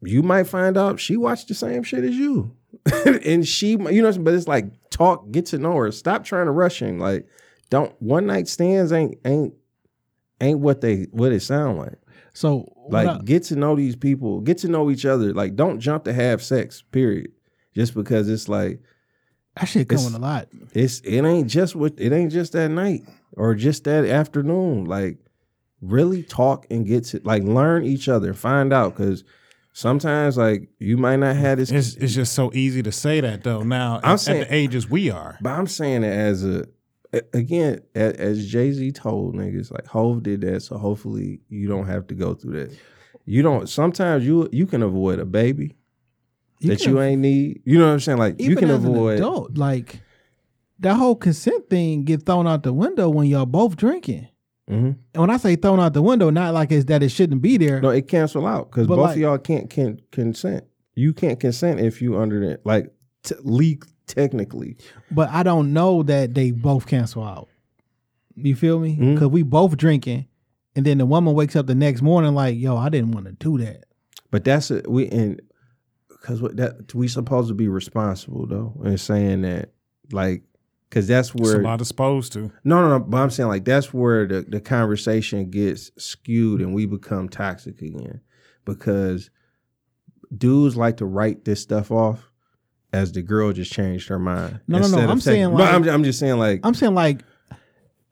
you 0.03 0.23
might 0.23 0.43
find 0.47 0.77
out 0.77 0.99
she 0.99 1.15
watched 1.15 1.47
the 1.47 1.53
same 1.53 1.83
shit 1.83 2.03
as 2.03 2.15
you 2.15 2.55
and 3.25 3.47
she 3.47 3.71
you 3.71 3.77
know 3.77 3.83
what 3.85 4.05
I'm 4.07 4.13
saying? 4.13 4.23
but 4.23 4.33
it's 4.33 4.47
like 4.47 4.89
talk 4.89 5.29
get 5.31 5.45
to 5.47 5.57
know 5.57 5.75
her 5.75 5.91
stop 5.91 6.23
trying 6.25 6.45
to 6.47 6.51
rush 6.51 6.81
him 6.81 6.97
like 6.99 7.27
don't 7.69 7.93
one 8.01 8.25
night 8.25 8.47
stands 8.47 8.91
ain't 8.91 9.19
ain't 9.25 9.53
ain't 10.41 10.59
what 10.59 10.81
they 10.81 11.03
what 11.11 11.31
it 11.31 11.41
sound 11.41 11.77
like 11.77 11.99
So 12.33 12.71
like 12.89 13.07
I- 13.07 13.17
get 13.23 13.43
to 13.43 13.55
know 13.55 13.75
these 13.75 13.95
people 13.95 14.39
get 14.41 14.57
to 14.59 14.67
know 14.67 14.89
each 14.89 15.05
other 15.05 15.33
like 15.33 15.55
don't 15.55 15.79
jump 15.79 16.05
to 16.05 16.13
have 16.13 16.41
sex 16.41 16.81
period 16.91 17.31
just 17.75 17.93
because 17.93 18.29
it's 18.29 18.47
like 18.47 18.79
that 19.57 19.65
shit 19.65 19.89
coming 19.89 20.05
it's- 20.05 20.17
a 20.17 20.19
lot. 20.21 20.47
it's 20.73 20.99
it 21.01 21.23
ain't 21.25 21.47
just 21.49 21.75
what 21.75 21.93
it 21.97 22.11
ain't 22.13 22.31
just 22.31 22.53
that 22.53 22.69
night 22.69 23.03
or 23.33 23.53
just 23.55 23.83
that 23.85 24.05
afternoon. 24.05 24.85
Like 24.85 25.17
really 25.81 26.21
talk 26.23 26.65
and 26.69 26.85
get 26.85 27.03
to 27.05 27.19
like 27.23 27.43
learn 27.43 27.83
each 27.83 28.07
other, 28.07 28.33
find 28.33 28.71
out 28.71 28.95
because 28.95 29.23
sometimes 29.73 30.37
like 30.37 30.69
you 30.79 30.95
might 30.97 31.17
not 31.17 31.35
have 31.35 31.57
this. 31.57 31.71
it's 31.71 31.95
it's 31.95 32.13
just 32.13 32.33
so 32.33 32.51
easy 32.53 32.81
to 32.83 32.91
say 32.91 33.19
that 33.21 33.43
though. 33.43 33.63
Now 33.63 33.99
I'm 34.03 34.13
at, 34.13 34.19
saying- 34.19 34.41
at 34.43 34.49
the 34.49 34.55
ages 34.55 34.89
we 34.89 35.09
are. 35.09 35.37
but 35.41 35.49
I'm 35.51 35.67
saying 35.67 36.03
it 36.03 36.13
as 36.13 36.43
a 36.45 36.61
a- 36.61 36.65
again 37.33 37.79
as 37.95 38.47
Jay 38.47 38.71
Z 38.71 38.91
told 38.93 39.35
niggas 39.35 39.71
like 39.71 39.85
Hove 39.87 40.23
did 40.23 40.41
that, 40.41 40.61
so 40.61 40.77
hopefully 40.77 41.41
you 41.49 41.67
don't 41.67 41.85
have 41.87 42.07
to 42.07 42.15
go 42.15 42.33
through 42.33 42.53
that. 42.67 42.77
You 43.25 43.41
don't. 43.41 43.67
Sometimes 43.69 44.25
you 44.25 44.49
you 44.51 44.65
can 44.65 44.81
avoid 44.81 45.19
a 45.19 45.25
baby 45.25 45.75
that 46.61 46.79
can- 46.79 46.89
you 46.89 47.01
ain't 47.01 47.21
need. 47.21 47.61
You 47.65 47.79
know 47.79 47.87
what 47.87 47.93
I'm 47.93 47.99
saying? 47.99 48.17
Like 48.17 48.39
you 48.41 48.55
can 48.55 48.69
avoid. 48.69 49.17
adult, 49.19 49.57
like 49.57 50.01
that 50.79 50.95
whole 50.95 51.15
consent 51.15 51.69
thing 51.69 52.03
get 52.05 52.25
thrown 52.25 52.47
out 52.47 52.63
the 52.63 52.73
window 52.73 53.09
when 53.09 53.27
y'all 53.27 53.45
both 53.45 53.75
drinking. 53.75 54.27
Mhm. 54.69 54.95
And 55.13 55.21
when 55.21 55.29
I 55.29 55.37
say 55.37 55.55
thrown 55.55 55.79
out 55.79 55.93
the 55.93 56.01
window, 56.01 56.29
not 56.29 56.53
like 56.53 56.71
it's 56.71 56.85
that 56.85 57.03
it 57.03 57.09
shouldn't 57.09 57.41
be 57.41 57.57
there. 57.57 57.81
No, 57.81 57.89
it 57.89 58.07
cancel 58.07 58.47
out 58.47 58.71
because 58.71 58.87
both 58.87 58.99
like- 58.99 59.15
of 59.15 59.21
y'all 59.21 59.37
can't 59.37 59.69
can 59.69 59.99
consent. 60.11 60.63
You 60.95 61.13
can't 61.13 61.39
consent 61.39 61.79
if 61.81 62.01
you 62.01 62.17
under 62.17 62.39
the 62.39 62.59
like 62.63 62.91
t- 63.23 63.35
leak 63.43 63.83
technically. 64.13 64.77
But 65.09 65.29
I 65.29 65.43
don't 65.43 65.73
know 65.73 66.03
that 66.03 66.33
they 66.33 66.51
both 66.51 66.87
cancel 66.87 67.23
out. 67.23 67.47
You 68.35 68.55
feel 68.55 68.79
me? 68.79 68.93
Mm-hmm. 68.93 69.13
Because 69.13 69.27
we 69.29 69.43
both 69.43 69.77
drinking, 69.77 70.27
and 70.75 70.85
then 70.85 70.97
the 70.97 71.05
woman 71.05 71.33
wakes 71.33 71.55
up 71.55 71.67
the 71.67 71.75
next 71.75 72.01
morning 72.01 72.33
like, 72.33 72.57
"Yo, 72.57 72.77
I 72.77 72.89
didn't 72.89 73.11
want 73.11 73.25
to 73.25 73.33
do 73.33 73.57
that." 73.63 73.85
But 74.29 74.43
that's 74.43 74.71
a, 74.71 74.81
we 74.87 75.07
and 75.09 75.41
because 76.09 76.39
that 76.41 76.93
we 76.93 77.07
supposed 77.07 77.49
to 77.49 77.53
be 77.53 77.67
responsible 77.67 78.45
though, 78.47 78.73
and 78.83 78.99
saying 78.99 79.41
that 79.41 79.73
like 80.11 80.43
because 80.89 81.07
that's 81.07 81.29
It's 81.29 81.39
a 81.39 81.43
where 81.43 81.63
lot 81.63 81.81
exposed 81.81 82.33
to. 82.33 82.51
no 82.63 82.81
no 82.81 82.97
no. 82.97 82.99
But 82.99 83.17
I'm 83.17 83.29
saying 83.29 83.49
like 83.49 83.65
that's 83.65 83.93
where 83.93 84.27
the 84.27 84.41
the 84.47 84.61
conversation 84.61 85.49
gets 85.49 85.91
skewed 85.97 86.61
and 86.61 86.73
we 86.73 86.85
become 86.85 87.27
toxic 87.29 87.81
again 87.81 88.21
because 88.65 89.29
dudes 90.35 90.77
like 90.77 90.97
to 90.97 91.05
write 91.05 91.43
this 91.43 91.61
stuff 91.61 91.91
off 91.91 92.30
as 92.93 93.11
the 93.11 93.21
girl 93.21 93.53
just 93.53 93.71
changed 93.71 94.07
her 94.09 94.19
mind. 94.19 94.59
No, 94.67 94.79
no, 94.79 94.87
no, 94.87 95.09
I'm 95.09 95.19
saying, 95.21 95.43
no, 95.51 95.55
like- 95.55 95.73
I'm, 95.73 95.87
I'm 95.87 96.03
just 96.03 96.19
saying 96.19 96.37
like 96.37 96.59
I'm 96.63 96.73
saying 96.73 96.93
like, 96.93 97.21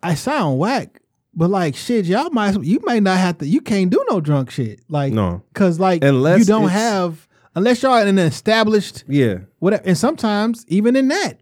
I 0.01 0.15
sound 0.15 0.57
whack, 0.59 1.01
but 1.33 1.49
like 1.49 1.75
shit, 1.75 2.05
y'all 2.05 2.29
might 2.29 2.61
you 2.63 2.79
may 2.85 2.99
not 2.99 3.17
have 3.17 3.37
to. 3.39 3.47
You 3.47 3.61
can't 3.61 3.89
do 3.89 4.03
no 4.09 4.21
drunk 4.21 4.51
shit, 4.51 4.81
like 4.87 5.13
no 5.13 5.41
because 5.53 5.79
like 5.79 6.03
Unless 6.03 6.39
you 6.39 6.45
don't 6.45 6.69
have 6.69 7.27
unless 7.55 7.83
y'all 7.83 7.97
in 7.97 8.07
an 8.07 8.19
established 8.19 9.03
yeah 9.07 9.39
whatever. 9.59 9.83
And 9.85 9.97
sometimes 9.97 10.65
even 10.67 10.95
in 10.95 11.09
that, 11.09 11.41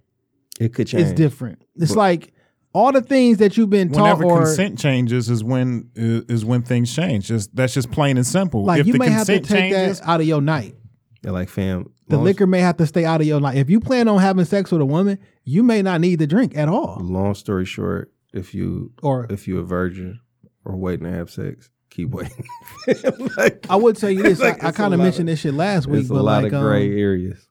it 0.59 0.73
could 0.73 0.87
change. 0.87 1.03
it's 1.03 1.13
different. 1.13 1.61
It's 1.75 1.95
like 1.95 2.33
all 2.73 2.91
the 2.91 3.01
things 3.01 3.37
that 3.37 3.57
you've 3.57 3.69
been 3.69 3.91
taught 3.91 4.19
Whenever 4.19 4.23
or 4.25 4.39
consent 4.45 4.77
changes 4.77 5.29
is 5.29 5.43
when 5.43 5.89
is 5.95 6.23
is 6.25 6.45
when 6.45 6.61
things 6.63 6.93
change. 6.95 7.27
Just 7.27 7.55
that's 7.55 7.73
just 7.73 7.91
plain 7.91 8.17
and 8.17 8.25
simple. 8.25 8.65
like 8.65 8.81
if 8.81 8.87
you 8.87 8.93
the 8.93 8.99
may 8.99 9.09
have 9.09 9.25
to 9.27 9.39
take 9.39 9.47
changes, 9.47 9.99
that 9.99 10.07
out 10.09 10.19
of 10.21 10.27
your 10.27 10.41
night. 10.41 10.75
They're 11.27 11.33
like 11.33 11.49
fam. 11.49 11.91
The 12.07 12.17
liquor 12.17 12.47
may 12.47 12.61
have 12.61 12.77
to 12.77 12.87
stay 12.87 13.03
out 13.03 13.19
of 13.19 13.27
your 13.27 13.41
life. 13.41 13.57
If 13.57 13.69
you 13.69 13.81
plan 13.81 14.07
on 14.07 14.21
having 14.21 14.45
sex 14.45 14.71
with 14.71 14.79
a 14.79 14.85
woman, 14.85 15.19
you 15.43 15.61
may 15.61 15.81
not 15.81 15.99
need 15.99 16.19
the 16.19 16.25
drink 16.25 16.55
at 16.55 16.69
all. 16.69 17.01
Long 17.01 17.35
story 17.35 17.65
short, 17.65 18.13
if 18.31 18.55
you 18.55 18.93
Or 19.03 19.27
if 19.29 19.45
you're 19.45 19.59
a 19.59 19.65
virgin 19.65 20.21
or 20.63 20.77
waiting 20.77 21.05
to 21.05 21.11
have 21.11 21.29
sex, 21.29 21.69
keep 21.89 22.11
waiting. 22.11 22.45
like, 23.35 23.67
I 23.69 23.75
would 23.75 23.97
tell 23.97 24.09
you 24.09 24.23
this. 24.23 24.39
Like, 24.47 24.63
I, 24.63 24.69
I 24.69 24.71
kind 24.71 24.93
of 24.93 25.01
mentioned 25.01 25.27
this 25.27 25.41
shit 25.41 25.53
last 25.53 25.87
week, 25.87 26.07
but 26.07 26.15
lot 26.23 26.43
like 26.43 26.53
of 26.53 26.61
gray 26.61 26.93
um, 26.93 26.97
areas. 26.97 27.49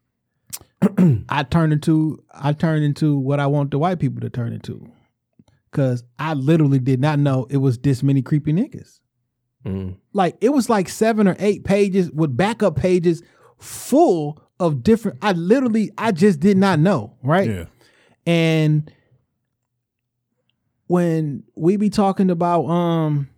I 1.29 1.43
turned 1.43 1.75
into 1.75 2.25
I 2.33 2.55
turned 2.55 2.83
into 2.83 3.19
what 3.19 3.41
I 3.41 3.47
want 3.47 3.73
the 3.73 3.79
white 3.79 3.99
people 3.99 4.23
to 4.23 4.31
turn 4.31 4.55
into. 4.55 4.91
Cause 5.71 6.03
I 6.19 6.33
literally 6.33 6.79
did 6.79 7.03
not 7.03 7.19
know 7.19 7.47
it 7.51 7.59
was 7.59 7.77
this 7.77 8.03
many 8.03 8.23
creepy 8.23 8.55
niggas. 8.55 9.01
Mm. 9.67 9.99
Like 10.15 10.39
it 10.41 10.49
was 10.49 10.71
like 10.71 10.89
seven 10.89 11.29
or 11.29 11.37
eight 11.39 11.65
pages 11.65 12.11
with 12.11 12.35
backup 12.35 12.77
pages 12.77 13.23
full 13.59 14.43
of 14.61 14.83
different. 14.83 15.19
I 15.23 15.33
literally 15.33 15.91
I 15.99 16.13
just 16.13 16.41
did 16.41 16.57
not 16.57 16.79
know, 16.79 17.15
right? 17.23 17.49
yeah, 17.51 17.65
And 18.27 18.91
when 20.87 21.43
we 21.57 21.77
be 21.77 21.91
talking 21.91 22.31
about 22.31 22.65
um 22.67 23.29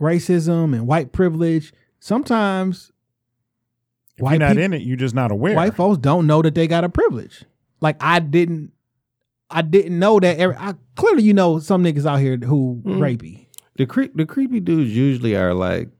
racism 0.00 0.74
and 0.74 0.86
white 0.86 1.12
privilege, 1.12 1.72
sometimes 2.00 2.92
if 4.16 4.22
White 4.22 4.32
you're 4.32 4.38
not 4.40 4.56
peop- 4.56 4.64
in 4.64 4.72
it, 4.74 4.82
you're 4.82 4.96
just 4.96 5.14
not 5.14 5.30
aware. 5.30 5.54
white 5.54 5.74
folks 5.74 5.98
don't 5.98 6.26
know 6.26 6.42
that 6.42 6.54
they 6.54 6.66
got 6.66 6.84
a 6.84 6.88
privilege. 6.88 7.44
Like 7.80 7.96
I 8.00 8.18
didn't, 8.20 8.72
I 9.50 9.60
didn't 9.62 9.98
know 9.98 10.18
that. 10.18 10.38
Every, 10.38 10.56
I 10.56 10.74
clearly, 10.96 11.22
you 11.22 11.34
know, 11.34 11.58
some 11.58 11.84
niggas 11.84 12.06
out 12.06 12.20
here 12.20 12.36
who 12.38 12.82
Mm. 12.84 12.98
rapey. 12.98 13.46
The 13.76 13.84
cre- 13.86 14.04
the 14.14 14.24
creepy 14.24 14.60
dudes 14.60 14.96
usually 14.96 15.36
are 15.36 15.52
like 15.52 15.90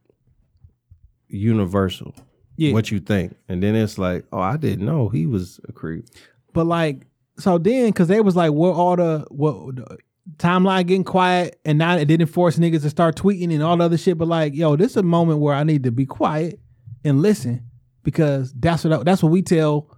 universal. 1.29 2.15
Yeah, 2.57 2.73
What 2.73 2.91
you 2.91 3.01
think, 3.01 3.37
and 3.49 3.63
then 3.63 3.75
it's 3.75 3.99
like, 3.99 4.25
oh, 4.33 4.41
I 4.41 4.57
didn't 4.57 4.87
know 4.87 5.09
he 5.09 5.27
was 5.27 5.61
a 5.69 5.73
creep. 5.73 6.07
but 6.53 6.65
like, 6.67 7.07
so 7.39 7.59
then 7.59 7.87
because 7.91 8.09
they 8.09 8.21
was 8.21 8.35
like, 8.37 8.53
what 8.53 8.75
all 8.75 8.97
the 8.97 9.27
what 9.31 9.77
the 9.77 9.99
timeline 10.39 10.87
getting 10.87 11.05
quiet, 11.05 11.61
and 11.65 11.79
now 11.79 11.97
it 11.97 12.07
didn't 12.07 12.29
force 12.29 12.59
niggas 12.59 12.83
to 12.83 12.91
start 12.91 13.15
tweeting 13.17 13.53
and 13.53 13.63
all 13.63 13.77
the 13.77 13.85
other 13.85 13.99
shit. 13.99 14.17
But 14.19 14.29
like, 14.29 14.55
yo, 14.55 14.75
this 14.77 14.93
is 14.93 14.97
a 14.97 15.03
moment 15.03 15.41
where 15.41 15.55
I 15.55 15.63
need 15.65 15.83
to 15.85 15.93
be 15.93 16.07
quiet 16.07 16.59
and 17.05 17.21
listen 17.23 17.63
because 18.03 18.53
that's 18.55 18.85
what 18.85 18.93
I- 18.93 19.03
that's 19.03 19.23
what 19.23 19.31
we 19.33 19.43
tell 19.43 19.91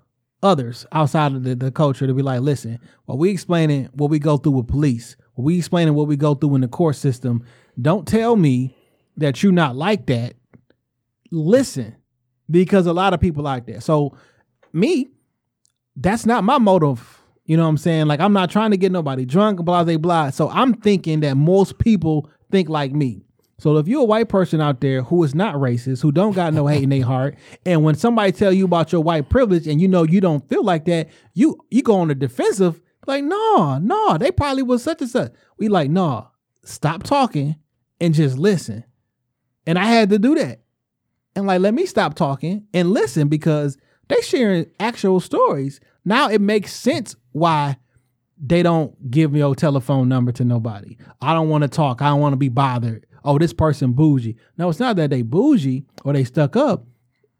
others 0.42 0.84
outside 0.92 1.32
of 1.32 1.44
the, 1.44 1.54
the 1.54 1.70
culture 1.70 2.06
to 2.06 2.14
be 2.14 2.22
like, 2.22 2.40
listen, 2.40 2.78
while 3.06 3.18
we 3.18 3.30
explaining 3.30 3.84
what 3.92 4.10
we 4.10 4.18
go 4.18 4.36
through 4.36 4.52
with 4.52 4.68
police, 4.68 5.16
while 5.34 5.44
we 5.46 5.58
explaining 5.58 5.94
what 5.94 6.06
we 6.08 6.16
go 6.16 6.34
through 6.34 6.54
in 6.56 6.60
the 6.60 6.68
court 6.68 6.96
system, 6.96 7.42
don't 7.80 8.06
tell 8.06 8.34
me 8.36 8.76
that 9.16 9.42
you're 9.42 9.52
not 9.52 9.76
like 9.76 10.06
that. 10.06 10.34
Listen, 11.30 11.96
because 12.50 12.86
a 12.86 12.92
lot 12.92 13.14
of 13.14 13.20
people 13.20 13.44
like 13.44 13.66
that. 13.66 13.82
So 13.82 14.16
me, 14.72 15.08
that's 15.96 16.26
not 16.26 16.44
my 16.44 16.58
motive. 16.58 17.20
You 17.44 17.56
know 17.56 17.62
what 17.62 17.70
I'm 17.70 17.78
saying? 17.78 18.06
Like 18.06 18.20
I'm 18.20 18.32
not 18.32 18.50
trying 18.50 18.70
to 18.72 18.76
get 18.76 18.92
nobody 18.92 19.24
drunk, 19.24 19.64
blah 19.64 19.84
blah 19.84 19.96
blah. 19.96 20.30
So 20.30 20.50
I'm 20.50 20.74
thinking 20.74 21.20
that 21.20 21.36
most 21.36 21.78
people 21.78 22.30
think 22.50 22.68
like 22.68 22.92
me. 22.92 23.24
So 23.60 23.76
if 23.78 23.88
you're 23.88 24.02
a 24.02 24.04
white 24.04 24.28
person 24.28 24.60
out 24.60 24.80
there 24.80 25.02
who 25.02 25.24
is 25.24 25.34
not 25.34 25.56
racist, 25.56 26.00
who 26.00 26.12
don't 26.12 26.34
got 26.34 26.54
no 26.54 26.68
hate 26.68 26.84
in 26.84 26.90
their 26.90 27.04
heart, 27.04 27.36
and 27.66 27.82
when 27.82 27.96
somebody 27.96 28.30
tell 28.30 28.52
you 28.52 28.66
about 28.66 28.92
your 28.92 29.02
white 29.02 29.28
privilege 29.28 29.66
and 29.66 29.80
you 29.80 29.88
know 29.88 30.04
you 30.04 30.20
don't 30.20 30.48
feel 30.48 30.62
like 30.62 30.84
that, 30.84 31.08
you 31.34 31.58
you 31.70 31.82
go 31.82 31.96
on 31.96 32.08
the 32.08 32.14
defensive, 32.14 32.80
like, 33.08 33.24
no, 33.24 33.78
no, 33.78 34.18
they 34.18 34.30
probably 34.30 34.62
was 34.62 34.82
such 34.82 35.00
and 35.00 35.10
such. 35.10 35.32
We 35.56 35.68
like, 35.68 35.90
no, 35.90 36.28
stop 36.62 37.02
talking 37.02 37.56
and 38.00 38.14
just 38.14 38.36
listen. 38.36 38.84
And 39.66 39.78
I 39.78 39.86
had 39.86 40.10
to 40.10 40.18
do 40.18 40.34
that. 40.34 40.60
And 41.36 41.46
like, 41.46 41.60
let 41.60 41.74
me 41.74 41.86
stop 41.86 42.14
talking 42.14 42.66
and 42.74 42.90
listen 42.90 43.28
because 43.28 43.76
they 44.08 44.20
sharing 44.22 44.66
actual 44.80 45.20
stories. 45.20 45.80
Now 46.04 46.28
it 46.28 46.40
makes 46.40 46.72
sense 46.74 47.14
why 47.32 47.76
they 48.40 48.62
don't 48.62 49.10
give 49.10 49.32
me 49.32 49.40
your 49.40 49.54
telephone 49.54 50.08
number 50.08 50.32
to 50.32 50.44
nobody. 50.44 50.96
I 51.20 51.34
don't 51.34 51.48
want 51.48 51.62
to 51.62 51.68
talk. 51.68 52.02
I 52.02 52.08
don't 52.08 52.20
want 52.20 52.32
to 52.32 52.38
be 52.38 52.48
bothered. 52.48 53.06
Oh, 53.24 53.38
this 53.38 53.52
person 53.52 53.92
bougie. 53.92 54.36
No, 54.56 54.68
it's 54.68 54.80
not 54.80 54.96
that 54.96 55.10
they 55.10 55.22
bougie 55.22 55.84
or 56.04 56.12
they 56.12 56.24
stuck 56.24 56.56
up. 56.56 56.86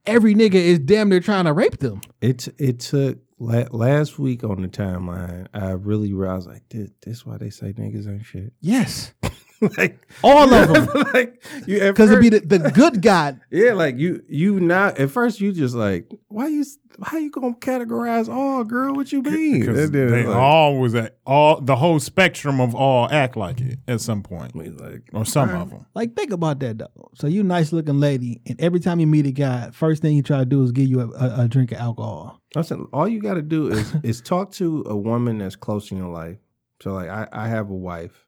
Every 0.06 0.35
nigga 0.35 0.55
is 0.55 0.78
damn 0.78 1.09
near 1.09 1.20
trying 1.20 1.44
to 1.44 1.52
rape 1.52 1.78
them. 1.78 2.01
It 2.20 2.48
it 2.59 2.81
took 2.81 3.19
last 3.39 4.19
week 4.19 4.43
on 4.43 4.62
the 4.62 4.69
timeline. 4.69 5.47
I 5.52 5.73
really 5.73 6.12
realized 6.12 6.48
like 6.48 6.69
this. 6.70 6.90
This 7.02 7.27
why 7.27 7.36
they 7.36 7.51
say 7.51 7.73
niggas 7.73 8.09
ain't 8.09 8.24
shit. 8.24 8.52
Yes, 8.60 9.12
like 9.78 10.06
all 10.22 10.52
of 10.52 10.72
them. 10.72 11.05
like 11.14 11.43
you 11.66 11.80
Because 11.80 12.10
it'd 12.10 12.20
be 12.22 12.28
the, 12.28 12.40
the 12.40 12.70
good 12.70 13.02
God. 13.02 13.40
yeah, 13.51 13.72
like 13.72 13.97
you 13.98 14.22
you 14.28 14.60
not 14.60 14.98
at 14.98 15.10
first 15.10 15.40
you 15.40 15.52
just 15.52 15.74
like 15.74 16.10
why 16.28 16.47
you 16.48 16.64
how 17.02 17.16
you 17.16 17.30
gonna 17.30 17.55
categorize 17.55 18.28
all 18.28 18.64
girl? 18.64 18.94
What 18.94 19.12
you 19.12 19.22
mean? 19.22 19.60
because 19.60 19.78
And 19.78 19.93
then 19.94 20.10
they 20.10 20.20
it's 20.20 20.28
like- 20.28 20.36
all 20.36 20.78
was 20.78 20.94
at 20.94 21.16
all 21.26 21.60
the 21.60 21.76
whole 21.76 22.01
spectrum 22.01 22.60
of 22.60 22.74
all 22.74 23.09
act 23.10 23.36
like 23.36 23.60
it 23.60 23.78
at 23.86 24.01
some 24.01 24.22
point, 24.22 24.55
like 24.56 25.02
or 25.12 25.24
some 25.24 25.51
of 25.51 25.70
them. 25.70 25.86
Like, 25.94 26.16
think 26.16 26.32
about 26.32 26.59
that 26.60 26.78
though. 26.78 27.10
So 27.14 27.26
you 27.26 27.43
nice 27.44 27.72
looking 27.72 28.01
lady, 28.01 28.40
and 28.47 28.60
every 28.60 28.80
time 28.80 28.98
you 29.01 29.06
meet 29.06 29.26
a 29.26 29.32
guy, 29.32 29.70
first 29.72 30.02
thing 30.02 30.16
you 30.16 30.22
try 30.22 30.39
to 30.39 30.44
do 30.44 30.62
is 30.64 30.72
give 30.72 30.89
you 30.89 31.01
a, 31.01 31.09
a, 31.10 31.40
a 31.44 31.48
drink 31.48 31.72
of 31.72 31.78
alcohol. 31.78 32.40
I'm 32.56 32.62
saying 32.62 32.89
all 32.93 33.06
you 33.09 33.20
got 33.20 33.35
to 33.35 33.43
do 33.43 33.68
is 33.68 33.94
is 34.02 34.20
talk 34.20 34.52
to 34.52 34.85
a 34.86 34.97
woman 34.97 35.39
that's 35.39 35.56
close 35.56 35.90
in 35.93 35.98
your 35.98 36.12
life. 36.12 36.39
So 36.82 36.94
like 36.94 37.09
I, 37.09 37.28
I 37.32 37.48
have 37.48 37.70
a 37.70 37.74
wife, 37.74 38.24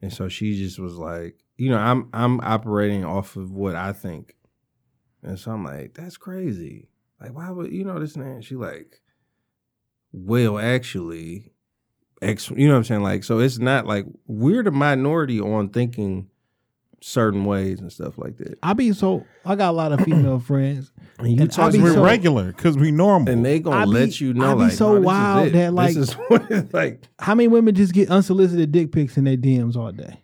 and 0.00 0.12
so 0.12 0.28
she 0.28 0.56
just 0.56 0.78
was 0.78 0.96
like, 0.96 1.36
you 1.56 1.70
know, 1.70 1.78
I'm 1.78 2.08
I'm 2.12 2.40
operating 2.40 3.04
off 3.04 3.36
of 3.36 3.50
what 3.50 3.74
I 3.74 3.92
think, 3.92 4.36
and 5.22 5.38
so 5.38 5.52
I'm 5.52 5.64
like, 5.64 5.94
that's 5.94 6.16
crazy. 6.16 6.88
Like 7.20 7.34
why 7.34 7.50
would 7.50 7.72
you 7.72 7.84
know 7.84 7.98
this 7.98 8.16
man? 8.16 8.42
She 8.42 8.54
like, 8.54 9.00
well, 10.12 10.58
actually, 10.58 11.52
X. 12.22 12.50
You 12.50 12.68
know 12.68 12.74
what 12.74 12.78
I'm 12.78 12.84
saying? 12.84 13.02
Like 13.02 13.24
so, 13.24 13.38
it's 13.40 13.58
not 13.58 13.86
like 13.86 14.06
we're 14.26 14.62
the 14.62 14.70
minority 14.70 15.40
on 15.40 15.70
thinking 15.70 16.28
certain 17.00 17.44
ways 17.44 17.80
and 17.80 17.92
stuff 17.92 18.18
like 18.18 18.36
that. 18.38 18.58
I 18.62 18.72
be 18.72 18.92
so 18.92 19.24
I 19.44 19.56
got 19.56 19.70
a 19.70 19.76
lot 19.76 19.92
of 19.92 20.00
female 20.00 20.38
friends, 20.40 20.92
And 21.18 21.28
you 21.28 21.40
And 21.42 21.50
I 21.50 21.54
talk 21.54 21.72
We're 21.72 21.94
so- 21.94 22.04
regular 22.04 22.52
because 22.52 22.76
we 22.76 22.90
normal. 22.92 23.32
and 23.32 23.44
they 23.44 23.56
I 23.56 23.58
gonna 23.58 23.86
be- 23.86 23.92
let 23.92 24.20
you 24.20 24.34
know 24.34 24.52
I 24.52 24.54
be 24.54 24.60
like 24.60 24.72
so 24.72 24.86
no, 24.86 24.94
this 24.94 25.00
is 25.00 25.06
wild 25.06 25.46
it. 25.48 25.52
that, 25.54 25.74
like- 25.74 25.94
this 25.94 26.16
is 26.50 26.72
like 26.72 27.02
How 27.18 27.34
many 27.34 27.48
women 27.48 27.74
just 27.74 27.92
get 27.92 28.08
unsolicited 28.10 28.70
dick 28.72 28.92
pics 28.92 29.16
in 29.16 29.24
their 29.24 29.36
DMs 29.36 29.74
all 29.76 29.90
day? 29.92 30.22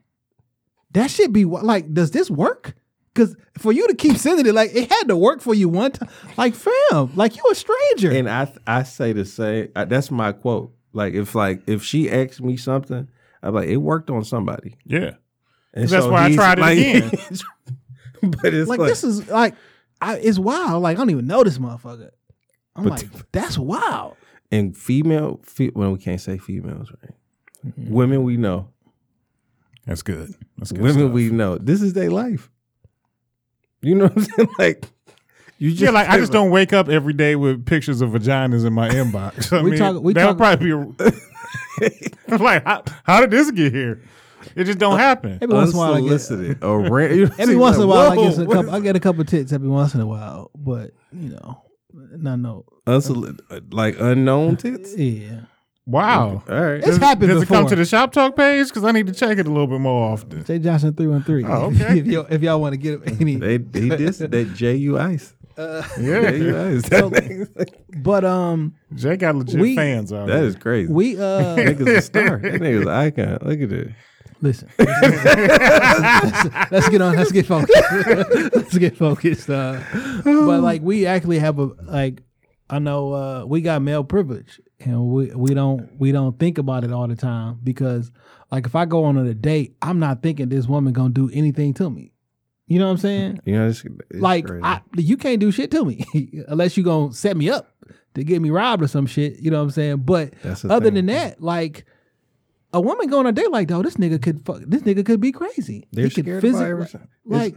That 0.93 1.11
should 1.11 1.33
be 1.33 1.45
like, 1.45 1.93
does 1.93 2.13
this 2.13 2.31
work? 2.31 2.75
Because 3.13 3.35
for 3.59 3.73
you 3.73 3.87
to 3.89 3.95
keep 3.95 4.17
sending 4.17 4.47
it, 4.47 4.55
like 4.55 4.75
it 4.75 4.91
had 4.91 5.09
to 5.09 5.17
work 5.17 5.41
for 5.41 5.55
you 5.55 5.69
one 5.69 5.91
time. 5.93 6.09
Like, 6.37 6.55
fam, 6.55 7.11
like 7.17 7.37
you 7.37 7.43
a 7.51 7.55
stranger. 7.55 8.11
And 8.13 8.29
I 8.29 8.53
I 8.67 8.83
say 8.85 9.13
the 9.13 9.25
same. 9.25 9.69
That's 9.75 10.11
my 10.11 10.33
quote. 10.33 10.73
Like 10.93 11.15
if 11.15 11.35
like 11.35 11.63
if 11.69 11.83
she 11.83 12.11
asked 12.11 12.41
me 12.41 12.57
something, 12.57 13.09
I'm 13.43 13.55
like 13.55 13.69
it 13.69 13.77
worked 13.79 14.11
on 14.11 14.25
somebody. 14.25 14.77
yeah, 14.85 15.15
And 15.73 15.89
That's 15.89 16.07
why 16.07 16.27
I 16.27 16.35
tried 16.35 16.59
it 16.61 17.05
again. 17.05 17.11
but 18.43 18.55
it's 18.55 18.69
like, 18.69 18.79
like, 18.79 18.89
this 18.89 19.05
is 19.05 19.29
like, 19.29 19.55
I, 20.05 20.15
it's 20.17 20.39
wild. 20.39 20.83
Like 20.83 20.97
I 20.97 21.01
don't 21.01 21.11
even 21.11 21.27
know 21.27 21.43
this 21.45 21.59
motherfucker. 21.59 22.11
I'm 22.77 22.85
But- 22.85 22.91
like, 23.03 23.09
that's 23.33 23.59
wild. 23.59 24.17
And 24.53 24.77
female, 24.77 25.41
fe- 25.43 25.73
well, 25.75 25.91
we 25.93 25.99
can't 25.99 26.21
say 26.21 26.39
females, 26.39 26.93
right? 27.03 27.15
Mm-hmm. 27.67 27.93
Women 27.93 28.23
we 28.25 28.37
know, 28.37 28.69
That's 29.87 30.03
good. 30.03 30.35
That's 30.59 30.71
good. 30.71 30.81
women 30.83 30.99
stuff. 31.07 31.13
we 31.13 31.31
know. 31.31 31.59
This 31.59 31.83
is 31.83 31.93
their 31.95 32.11
life. 32.11 32.51
You 33.81 33.95
know 33.97 34.05
what 34.05 34.17
I'm 34.17 34.23
saying? 34.25 34.49
Like 34.59 34.85
you 35.59 35.71
just 35.71 35.83
Yeah, 35.83 35.91
like 35.91 36.09
I 36.09 36.19
just 36.19 36.33
don't 36.33 36.51
wake 36.51 36.73
up 36.73 36.89
every 36.89 37.13
day 37.15 37.37
with 37.37 37.65
pictures 37.65 38.01
of 38.01 38.11
vaginas 38.11 38.65
in 38.67 38.73
my 38.73 38.89
inbox. 38.91 39.53
I 39.59 39.63
We 39.63 39.71
mean, 39.71 39.79
talk- 39.81 40.03
we 40.03 40.13
that 40.13 40.27
would 40.27 40.39
talk- 40.39 40.59
probably 40.59 40.67
be 40.67 40.73
a, 42.31 42.37
like 42.39 42.65
how, 42.65 42.83
how 43.05 43.21
did 43.21 43.31
this 43.31 43.51
get 43.51 43.73
here? 43.73 44.03
It 44.57 44.65
just 44.65 44.79
don't 44.79 44.99
happen. 44.99 45.39
Every 45.41 45.55
once 45.55 45.71
in 45.71 45.77
a 45.77 45.79
while, 45.79 45.95
I 45.95 46.01
get, 46.01 46.13
unsolicited 46.13 46.65
or 46.65 46.81
ran- 46.91 47.33
every 47.39 47.57
once 47.57 47.77
in 47.77 47.83
a 47.83 47.87
while, 47.87 48.11
I 48.13 48.17
get 48.17 48.39
a 48.39 48.47
couple. 48.47 48.71
I 48.75 48.81
get 48.81 48.97
a 48.97 49.01
couple 49.01 49.25
tits 49.25 49.53
every 49.53 49.69
once 49.69 49.95
in 49.95 50.01
a 50.01 50.07
while, 50.07 50.51
but 50.55 50.93
you 51.13 51.31
know, 51.31 51.63
not 51.93 52.39
no. 52.39 52.65
Unsoli- 52.87 53.39
like 53.73 53.97
unknown 53.99 54.57
tits. 54.57 54.97
Yeah, 54.97 55.41
Wow. 55.87 56.43
All 56.49 56.61
right. 56.61 56.77
It's 56.79 56.87
Does, 56.87 56.97
happened 56.99 57.29
does 57.29 57.43
it 57.43 57.47
come 57.47 57.65
before. 57.65 57.71
to 57.71 57.77
the 57.77 57.85
shop 57.85 58.13
talk 58.13 58.37
page? 58.37 58.69
Because 58.69 58.85
I 58.85 58.93
need 58.93 59.07
to 59.07 59.13
check 59.13 59.37
it 59.39 59.47
a 59.47 59.51
little 59.51 59.67
bit 59.67 59.81
more 59.81 60.13
often. 60.13 60.43
Jay 60.45 60.59
Johnson 60.59 60.95
three 60.95 61.07
one 61.09 61.23
three. 61.23 61.45
Oh, 61.45 61.67
okay. 61.73 61.99
if, 62.01 62.07
y'all, 62.07 62.27
if 62.31 62.43
y'all 62.43 62.61
want 62.61 62.73
to 62.73 62.77
get 62.79 63.01
any, 63.21 63.37
They 63.37 63.53
he 63.53 63.59
dissed 63.91 64.31
that 64.31 64.55
Ju 64.55 64.99
Ice. 64.99 65.35
Yeah. 65.59 66.31
Ju 66.31 66.77
Ice. 66.77 66.89
That, 66.89 67.69
but 68.03 68.25
um, 68.25 68.75
Jay 68.95 69.17
got 69.17 69.35
legit 69.37 69.61
We- 69.61 69.77
fans 69.77 70.13
out 70.13 70.27
that 70.29 70.37
here. 70.39 70.45
is 70.47 70.57
crazy. 70.57 70.93
we 70.93 71.17
uh, 71.17 71.55
nigga's 71.57 71.87
a 71.87 72.01
star. 72.03 72.39
That 72.39 72.61
nigga's 72.61 72.83
an 72.83 72.89
icon. 72.89 73.39
Look 73.43 73.61
at 73.61 73.73
it. 73.73 73.89
Listen. 74.45 74.69
let's, 74.79 76.45
let's 76.71 76.89
get 76.89 77.03
on. 77.03 77.17
Let's 77.17 77.33
get 77.33 77.47
focused. 77.47 77.83
let's 78.55 78.79
get 78.79 78.97
focused. 78.97 79.51
Uh, 79.51 79.81
but 80.23 80.61
like, 80.61 80.83
we 80.83 81.07
actually 81.07 81.41
have 81.41 81.59
a 81.59 81.71
like. 81.83 82.23
I 82.71 82.79
know 82.79 83.13
uh, 83.13 83.45
we 83.45 83.61
got 83.61 83.83
male 83.83 84.05
privilege, 84.05 84.61
and 84.81 85.09
we 85.09 85.35
we 85.35 85.55
don't 85.55 85.91
we 85.99 86.13
don't 86.13 86.39
think 86.39 86.59
about 86.59 86.85
it 86.85 86.93
all 86.93 87.09
the 87.09 87.17
time 87.17 87.59
because 87.63 88.11
like 88.51 88.67
if 88.67 88.75
I 88.75 88.85
go 88.85 89.05
on 89.05 89.17
a 89.19 89.35
date, 89.35 89.77
I'm 89.83 89.99
not 89.99 90.23
thinking 90.23 90.49
this 90.49 90.67
woman 90.67 90.93
gonna 90.93 91.11
do 91.11 91.31
anything 91.33 91.75
to 91.75 91.91
me. 91.91 92.13
You 92.67 92.79
know 92.79 92.87
what 92.87 92.93
I'm 92.93 92.99
saying? 92.99 93.41
You 93.45 93.59
know, 93.59 93.69
it's, 93.69 93.85
it's 93.85 94.21
like. 94.21 94.47
I, 94.63 94.81
you 94.97 95.19
can't 95.19 95.41
do 95.41 95.51
shit 95.51 95.71
to 95.73 95.85
me 95.85 96.07
unless 96.49 96.77
you 96.77 96.83
gonna 96.83 97.13
set 97.13 97.37
me 97.37 97.51
up 97.51 97.75
to 98.15 98.25
get 98.25 98.41
me 98.41 98.51
robbed 98.51 98.83
or 98.83 98.89
some 98.89 99.07
shit. 99.07 99.39
You 99.41 99.51
know 99.51 99.59
what 99.59 99.65
I'm 99.65 99.71
saying? 99.71 99.97
But 99.99 100.33
other 100.45 100.87
thing. 100.87 100.95
than 100.95 101.07
that, 101.07 101.43
like 101.43 101.85
a 102.75 102.81
woman 102.81 103.09
going 103.09 103.27
on 103.27 103.33
a 103.33 103.33
date 103.33 103.51
like, 103.51 103.69
though, 103.69 103.83
this 103.83 103.97
nigga 103.97 104.21
could 104.21 104.45
fuck. 104.45 104.61
This 104.67 104.83
nigga 104.83 105.07
could 105.07 105.21
be 105.21 105.33
crazy. 105.33 105.87
They're 105.93 106.05
He 106.05 106.11
could 106.11 106.25
scared 106.25 106.43
physi- 106.45 106.57
about 106.57 106.69
everything. 106.69 107.09
Like 107.25 107.57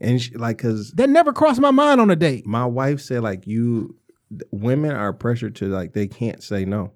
and 0.00 0.20
she, 0.20 0.34
like 0.34 0.56
because 0.58 0.92
that 0.92 1.10
never 1.10 1.32
crossed 1.32 1.60
my 1.60 1.70
mind 1.70 2.00
on 2.00 2.10
a 2.10 2.16
date. 2.16 2.46
my 2.46 2.66
wife 2.66 3.00
said 3.00 3.22
like 3.22 3.46
you 3.46 3.96
women 4.50 4.92
are 4.92 5.12
pressured 5.12 5.54
to 5.56 5.66
like 5.66 5.92
they 5.92 6.06
can't 6.08 6.42
say 6.42 6.64
no 6.64 6.92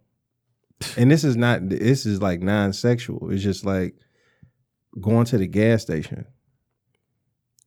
and 0.97 1.11
this 1.11 1.23
is 1.23 1.37
not 1.37 1.69
this 1.69 2.05
is 2.07 2.21
like 2.21 2.41
non-sexual 2.41 3.31
it's 3.31 3.43
just 3.43 3.65
like 3.65 3.95
going 5.01 5.25
to 5.27 5.39
the 5.39 5.47
gas 5.47 5.83
station 5.83 6.27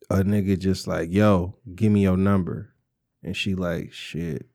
a 0.10 0.18
nigga 0.18 0.58
just 0.58 0.88
like 0.88 1.10
yo 1.12 1.56
give 1.76 1.92
me 1.92 2.02
your 2.02 2.18
number 2.18 2.74
and 3.24 3.38
she 3.38 3.56
like 3.56 3.94
shit 3.94 4.48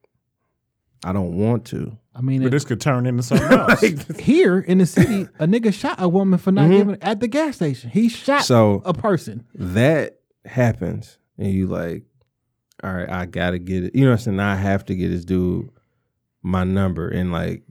i 1.04 1.12
don't 1.12 1.36
want 1.38 1.64
to 1.64 1.96
I 2.16 2.20
mean, 2.20 2.42
But 2.42 2.48
it- 2.48 2.50
this 2.50 2.64
could 2.64 2.80
turn 2.80 3.06
into 3.06 3.22
something 3.24 3.50
else. 3.58 3.80
here 4.20 4.58
in 4.60 4.78
the 4.78 4.86
city, 4.86 5.26
a 5.38 5.46
nigga 5.46 5.72
shot 5.74 5.96
a 6.00 6.08
woman 6.08 6.38
for 6.38 6.52
not 6.52 6.66
Mhm. 6.70 6.76
giving 6.76 6.98
at 7.02 7.18
the 7.20 7.26
gas 7.28 7.56
station. 7.56 7.90
He 7.90 8.08
shot 8.08 8.44
so 8.44 8.82
a 8.84 8.94
person. 8.94 9.44
that 9.54 10.20
happens 10.46 11.18
and 11.38 11.50
you 11.50 11.66
like 11.66 12.04
all 12.82 12.92
right 12.92 13.08
i 13.08 13.24
gotta 13.24 13.58
get 13.58 13.82
it 13.84 13.94
you 13.94 14.02
know 14.04 14.10
what 14.10 14.18
i'm 14.20 14.24
saying 14.24 14.40
i 14.40 14.54
have 14.54 14.84
to 14.84 14.94
get 14.94 15.08
this 15.08 15.24
dude 15.24 15.70
my 16.42 16.64
number 16.64 17.08
and 17.08 17.32
like 17.32 17.62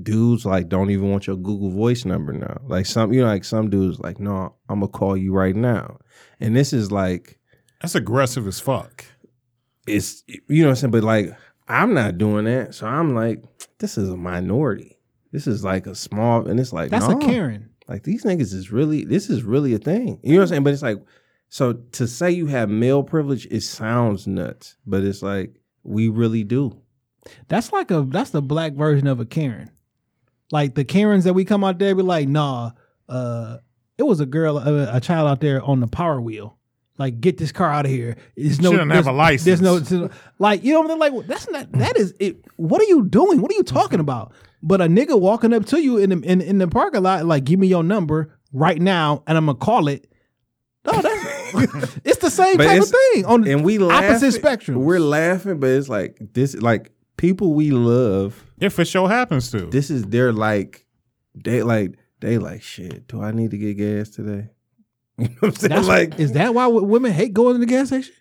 dudes 0.00 0.46
like 0.46 0.68
don't 0.68 0.90
even 0.90 1.10
want 1.10 1.26
your 1.26 1.34
google 1.36 1.70
voice 1.70 2.04
number 2.04 2.32
now 2.32 2.60
like 2.68 2.86
some 2.86 3.12
you 3.12 3.20
know 3.22 3.26
like 3.26 3.42
some 3.44 3.68
dudes 3.70 3.98
like 3.98 4.20
no 4.20 4.54
i'm 4.68 4.78
gonna 4.80 4.86
call 4.88 5.16
you 5.16 5.32
right 5.32 5.56
now 5.56 5.98
and 6.38 6.54
this 6.54 6.72
is 6.72 6.92
like 6.92 7.40
That's 7.82 7.96
aggressive 7.96 8.46
as 8.46 8.60
fuck. 8.60 9.04
it's 9.88 10.22
you 10.48 10.62
know 10.62 10.68
what 10.68 10.70
i'm 10.70 10.76
saying 10.76 10.90
but 10.92 11.02
like 11.02 11.34
i'm 11.66 11.92
not 11.92 12.18
doing 12.18 12.44
that 12.44 12.72
so 12.74 12.86
i'm 12.86 13.14
like 13.16 13.42
this 13.78 13.98
is 13.98 14.08
a 14.08 14.16
minority 14.16 14.96
this 15.36 15.46
is 15.46 15.62
like 15.64 15.86
a 15.86 15.94
small 15.94 16.46
and 16.48 16.58
it's 16.58 16.72
like 16.72 16.90
That's 16.90 17.08
no. 17.08 17.18
a 17.18 17.20
Karen. 17.20 17.68
Like 17.88 18.04
these 18.04 18.24
niggas 18.24 18.54
is 18.54 18.72
really 18.72 19.04
this 19.04 19.28
is 19.28 19.42
really 19.42 19.74
a 19.74 19.78
thing. 19.78 20.18
You 20.22 20.32
know 20.32 20.38
what 20.38 20.42
I'm 20.44 20.48
saying? 20.48 20.64
But 20.64 20.72
it's 20.72 20.82
like 20.82 20.96
so 21.48 21.74
to 21.74 22.06
say 22.06 22.30
you 22.30 22.46
have 22.46 22.68
male 22.70 23.02
privilege, 23.02 23.46
it 23.50 23.60
sounds 23.60 24.26
nuts, 24.26 24.76
but 24.86 25.04
it's 25.04 25.22
like 25.22 25.60
we 25.82 26.08
really 26.08 26.42
do. 26.42 26.80
That's 27.48 27.72
like 27.72 27.90
a 27.90 28.06
that's 28.08 28.30
the 28.30 28.40
black 28.42 28.72
version 28.72 29.06
of 29.06 29.20
a 29.20 29.26
Karen. 29.26 29.70
Like 30.52 30.74
the 30.74 30.84
Karens 30.84 31.24
that 31.24 31.34
we 31.34 31.44
come 31.44 31.64
out 31.64 31.78
there 31.78 31.94
be 31.94 32.02
like, 32.02 32.28
nah, 32.28 32.70
uh, 33.08 33.58
it 33.98 34.04
was 34.04 34.20
a 34.20 34.26
girl, 34.26 34.58
a, 34.58 34.96
a 34.96 35.00
child 35.00 35.28
out 35.28 35.40
there 35.40 35.62
on 35.62 35.80
the 35.80 35.88
power 35.88 36.20
wheel. 36.20 36.56
Like, 36.98 37.20
get 37.20 37.36
this 37.36 37.52
car 37.52 37.70
out 37.70 37.84
of 37.84 37.90
here. 37.90 38.16
It's 38.36 38.58
no, 38.58 38.70
Shouldn't 38.70 38.92
have 38.92 39.06
a 39.06 39.12
license. 39.12 39.44
There's 39.44 39.60
no, 39.60 39.78
there's 39.78 39.92
no- 39.92 40.10
like, 40.38 40.64
you 40.64 40.72
know 40.72 40.80
what 40.80 40.90
I'm 40.90 41.00
saying? 41.00 41.14
Like, 41.14 41.26
that's 41.26 41.50
not 41.50 41.72
that 41.72 41.96
is 41.96 42.14
it. 42.18 42.44
What 42.56 42.80
are 42.80 42.86
you 42.86 43.04
doing? 43.04 43.40
What 43.40 43.50
are 43.50 43.54
you 43.54 43.62
talking 43.62 43.98
mm-hmm. 43.98 44.00
about? 44.00 44.32
But 44.62 44.80
a 44.80 44.84
nigga 44.84 45.18
walking 45.18 45.52
up 45.52 45.66
to 45.66 45.80
you 45.80 45.98
in 45.98 46.10
the 46.10 46.20
in, 46.20 46.40
in 46.40 46.58
the 46.58 46.68
parking 46.68 47.02
lot, 47.02 47.26
like, 47.26 47.44
give 47.44 47.58
me 47.58 47.66
your 47.66 47.84
number 47.84 48.34
right 48.52 48.80
now, 48.80 49.22
and 49.26 49.36
I'm 49.36 49.46
gonna 49.46 49.58
call 49.58 49.88
it. 49.88 50.10
No, 50.86 51.00
that's 51.02 51.96
it's 52.04 52.18
the 52.18 52.30
same 52.30 52.56
But 52.56 52.64
type 52.64 52.82
of 52.82 52.88
it's- 52.88 53.12
thing 53.12 53.26
on 53.26 53.46
And 53.46 53.64
we 53.64 53.78
opposite 53.82 54.32
spectrum. 54.32 54.82
We're 54.82 55.00
laughing, 55.00 55.58
but 55.58 55.70
it's 55.70 55.88
like 55.88 56.16
this 56.32 56.54
like 56.54 56.92
people 57.16 57.54
we 57.54 57.70
love, 57.70 58.44
It 58.58 58.70
for 58.70 58.84
sure 58.84 59.08
happens 59.08 59.50
to. 59.50 59.66
this 59.66 59.90
is 59.90 60.04
their 60.04 60.32
like 60.32 60.86
they 61.34 61.62
like 61.62 61.98
they 62.20 62.38
like 62.38 62.62
shit. 62.62 63.08
Do 63.08 63.22
I 63.22 63.32
need 63.32 63.50
to 63.50 63.58
get 63.58 63.74
gas 63.74 64.10
today? 64.10 64.48
You 65.18 65.28
know 65.28 65.34
what 65.40 65.48
I'm 65.48 65.54
saying? 65.56 65.74
That's 65.74 65.88
like 65.88 66.18
is 66.20 66.32
that 66.32 66.52
why 66.54 66.66
women 66.66 67.10
hate 67.12 67.32
going 67.32 67.54
to 67.54 67.58
the 67.58 67.66
gas 67.66 67.88
station? 67.88 68.14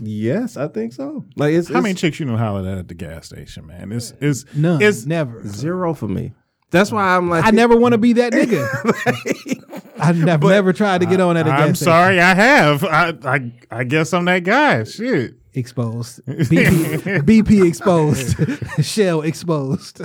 yes, 0.00 0.56
I 0.56 0.68
think 0.68 0.92
so. 0.92 1.24
Like 1.36 1.54
it's, 1.54 1.68
How 1.70 1.80
many 1.80 1.94
chicks 1.94 2.18
you 2.20 2.26
know 2.26 2.36
hollered 2.36 2.66
at 2.66 2.78
at 2.78 2.88
the 2.88 2.94
gas 2.94 3.26
station, 3.26 3.66
man? 3.66 3.92
It's 3.92 4.12
it's 4.20 4.44
None, 4.54 4.82
It's 4.82 5.06
never. 5.06 5.46
zero 5.46 5.94
for 5.94 6.08
me. 6.08 6.32
That's 6.70 6.90
why 6.90 7.16
I'm 7.16 7.28
like 7.30 7.44
I 7.44 7.50
never 7.50 7.76
want 7.76 7.92
to 7.92 7.98
be 7.98 8.14
that 8.14 8.32
nigga. 8.32 9.92
I've 9.98 10.18
never, 10.18 10.48
never 10.48 10.72
tried 10.72 10.98
to 11.02 11.06
get 11.06 11.20
on 11.20 11.36
at 11.36 11.46
a 11.46 11.50
gas 11.50 11.60
I'm 11.60 11.74
station. 11.74 11.84
sorry, 11.92 12.20
I 12.20 12.34
have. 12.34 12.84
I 12.84 13.14
I 13.24 13.52
I 13.70 13.84
guess 13.84 14.12
I'm 14.12 14.24
that 14.26 14.40
guy. 14.44 14.84
Shit. 14.84 15.34
Exposed. 15.56 16.24
BP, 16.26 17.22
BP 17.22 17.66
exposed. 17.66 18.84
Shell 18.84 19.22
exposed. 19.22 20.00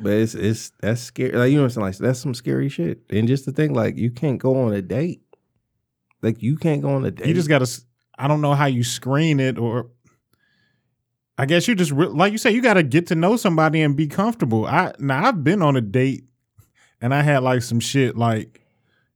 But 0.00 0.12
it's 0.12 0.34
it's 0.36 0.70
that's 0.80 1.00
scary. 1.00 1.32
Like 1.32 1.50
you 1.50 1.56
know 1.56 1.62
what 1.62 1.66
I'm 1.66 1.70
saying? 1.70 1.86
Like 1.86 1.96
that's 1.96 2.20
some 2.20 2.32
scary 2.32 2.68
shit. 2.68 3.00
And 3.10 3.26
just 3.26 3.44
to 3.46 3.52
think, 3.52 3.74
like 3.74 3.96
you 3.96 4.12
can't 4.12 4.38
go 4.38 4.62
on 4.62 4.72
a 4.72 4.80
date. 4.80 5.22
Like 6.22 6.42
you 6.42 6.56
can't 6.56 6.80
go 6.80 6.90
on 6.90 7.04
a 7.04 7.10
date. 7.10 7.26
You 7.26 7.34
just 7.34 7.48
got 7.48 7.64
to. 7.64 7.80
I 8.16 8.28
don't 8.28 8.40
know 8.40 8.54
how 8.54 8.66
you 8.66 8.84
screen 8.84 9.40
it, 9.40 9.58
or 9.58 9.90
I 11.36 11.46
guess 11.46 11.66
you 11.66 11.74
just 11.74 11.90
like 11.90 12.30
you 12.30 12.38
say 12.38 12.52
you 12.52 12.62
got 12.62 12.74
to 12.74 12.84
get 12.84 13.08
to 13.08 13.16
know 13.16 13.36
somebody 13.36 13.82
and 13.82 13.96
be 13.96 14.06
comfortable. 14.06 14.64
I 14.64 14.92
now 15.00 15.24
I've 15.26 15.42
been 15.42 15.60
on 15.60 15.74
a 15.74 15.80
date, 15.80 16.22
and 17.00 17.12
I 17.12 17.22
had 17.22 17.42
like 17.42 17.62
some 17.62 17.80
shit 17.80 18.16
like. 18.16 18.60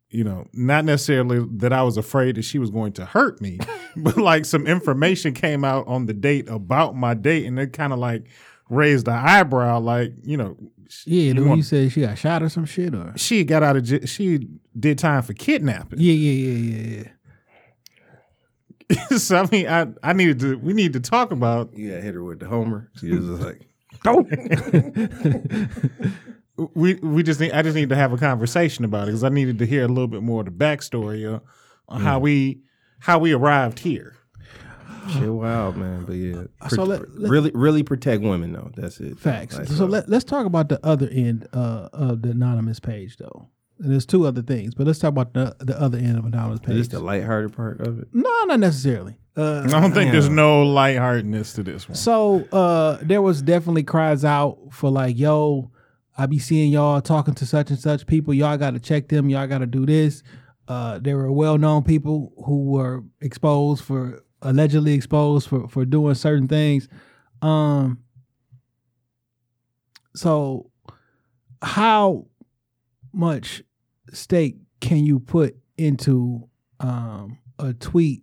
You 0.08 0.22
know, 0.22 0.46
not 0.52 0.84
necessarily 0.84 1.44
that 1.56 1.72
I 1.72 1.82
was 1.82 1.96
afraid 1.96 2.36
that 2.36 2.44
she 2.44 2.60
was 2.60 2.70
going 2.70 2.92
to 2.92 3.04
hurt 3.04 3.40
me, 3.40 3.58
but 4.02 4.16
like 4.16 4.44
some 4.44 4.66
information 4.66 5.32
came 5.34 5.64
out 5.64 5.86
on 5.86 6.06
the 6.06 6.12
date 6.14 6.48
about 6.48 6.94
my 6.96 7.14
date, 7.14 7.46
and 7.46 7.58
it 7.58 7.72
kind 7.72 7.92
of 7.92 7.98
like 7.98 8.26
raised 8.68 9.06
the 9.06 9.12
eyebrow. 9.12 9.78
Like, 9.80 10.12
you 10.22 10.36
know, 10.36 10.56
Yeah, 11.04 11.22
you 11.22 11.34
the 11.34 11.40
want- 11.40 11.48
one 11.50 11.58
you 11.58 11.64
said 11.64 11.92
she 11.92 12.00
got 12.02 12.18
shot 12.18 12.42
or 12.42 12.48
some 12.48 12.64
shit 12.66 12.94
or 12.94 13.12
she 13.16 13.44
got 13.44 13.62
out 13.62 13.76
of 13.76 13.84
j- 13.84 14.06
she 14.06 14.46
did 14.78 14.98
time 14.98 15.22
for 15.22 15.32
kidnapping. 15.32 15.98
Yeah, 16.00 16.12
yeah, 16.12 16.32
yeah, 16.50 16.74
yeah, 16.74 17.02
yeah. 17.02 17.10
so 19.18 19.36
I 19.42 19.48
mean, 19.50 19.66
I 19.66 19.86
I 20.02 20.12
needed 20.12 20.38
to 20.40 20.56
we 20.58 20.72
need 20.72 20.92
to 20.92 21.00
talk 21.00 21.32
about 21.32 21.76
you 21.76 21.90
got 21.92 22.02
hit 22.02 22.14
her 22.14 22.22
with 22.22 22.38
the 22.40 22.46
homer. 22.46 22.90
She 23.00 23.10
was 23.10 23.26
just 23.26 23.42
like, 23.42 23.62
we 26.74 26.94
we 26.94 27.22
just 27.22 27.40
need 27.40 27.52
I 27.52 27.62
just 27.62 27.74
need 27.74 27.88
to 27.90 27.96
have 27.96 28.12
a 28.12 28.16
conversation 28.16 28.84
about 28.84 29.04
it 29.04 29.06
because 29.06 29.24
I 29.24 29.28
needed 29.28 29.58
to 29.58 29.66
hear 29.66 29.84
a 29.84 29.88
little 29.88 30.06
bit 30.06 30.22
more 30.22 30.40
of 30.40 30.46
the 30.46 30.52
backstory 30.52 31.26
uh, 31.32 31.40
on 31.88 32.00
how 32.00 32.18
we 32.18 32.60
how 33.00 33.18
we 33.18 33.32
arrived 33.32 33.80
here. 33.80 34.14
shit 35.12 35.32
wild, 35.32 35.76
man. 35.76 36.04
But 36.04 36.14
yeah. 36.14 36.42
So 36.68 36.76
Pro- 36.76 36.84
let- 36.84 37.18
let- 37.18 37.30
really 37.30 37.50
really 37.54 37.82
protect 37.82 38.22
women 38.22 38.52
though. 38.52 38.70
That's 38.76 39.00
it. 39.00 39.18
Facts. 39.18 39.56
Like, 39.58 39.68
so 39.68 39.86
let, 39.86 40.08
let's 40.08 40.24
talk 40.24 40.46
about 40.46 40.68
the 40.68 40.84
other 40.84 41.08
end 41.10 41.46
uh, 41.52 41.88
of 41.92 42.22
the 42.22 42.30
anonymous 42.30 42.80
page, 42.80 43.16
though. 43.18 43.48
And 43.78 43.92
there's 43.92 44.06
two 44.06 44.26
other 44.26 44.40
things, 44.42 44.74
but 44.74 44.86
let's 44.86 44.98
talk 44.98 45.10
about 45.10 45.34
the 45.34 45.54
the 45.60 45.78
other 45.80 45.98
end 45.98 46.18
of 46.18 46.24
anonymous 46.24 46.60
is 46.60 46.66
page. 46.66 46.76
this 46.76 46.88
the 46.88 46.98
lighthearted 47.00 47.52
part 47.54 47.80
of 47.80 47.98
it? 47.98 48.08
no, 48.12 48.30
not 48.46 48.58
necessarily. 48.60 49.18
Uh, 49.36 49.64
I 49.66 49.80
don't 49.80 49.92
think 49.92 50.12
there's 50.12 50.30
no 50.30 50.62
lightheartedness 50.62 51.52
to 51.56 51.62
this 51.62 51.86
one. 51.86 51.94
So 51.94 52.46
uh 52.52 52.98
there 53.02 53.20
was 53.20 53.42
definitely 53.42 53.82
cries 53.82 54.24
out 54.24 54.58
for 54.72 54.90
like, 54.90 55.18
yo, 55.18 55.70
I 56.16 56.24
be 56.24 56.38
seeing 56.38 56.72
y'all 56.72 57.02
talking 57.02 57.34
to 57.34 57.44
such 57.44 57.68
and 57.68 57.78
such 57.78 58.06
people. 58.06 58.32
Y'all 58.32 58.56
gotta 58.56 58.80
check 58.80 59.08
them, 59.08 59.28
y'all 59.28 59.46
gotta 59.46 59.66
do 59.66 59.84
this. 59.84 60.22
Uh 60.68 60.98
there 60.98 61.16
were 61.16 61.30
well 61.30 61.58
known 61.58 61.82
people 61.82 62.32
who 62.44 62.64
were 62.64 63.04
exposed 63.20 63.84
for 63.84 64.22
allegedly 64.42 64.94
exposed 64.94 65.48
for 65.48 65.68
for 65.68 65.84
doing 65.84 66.14
certain 66.14 66.48
things. 66.48 66.88
Um 67.42 67.98
so 70.14 70.70
how 71.62 72.26
much 73.12 73.62
stake 74.12 74.56
can 74.80 75.04
you 75.04 75.18
put 75.18 75.56
into 75.76 76.48
um, 76.80 77.38
a 77.58 77.72
tweet 77.74 78.22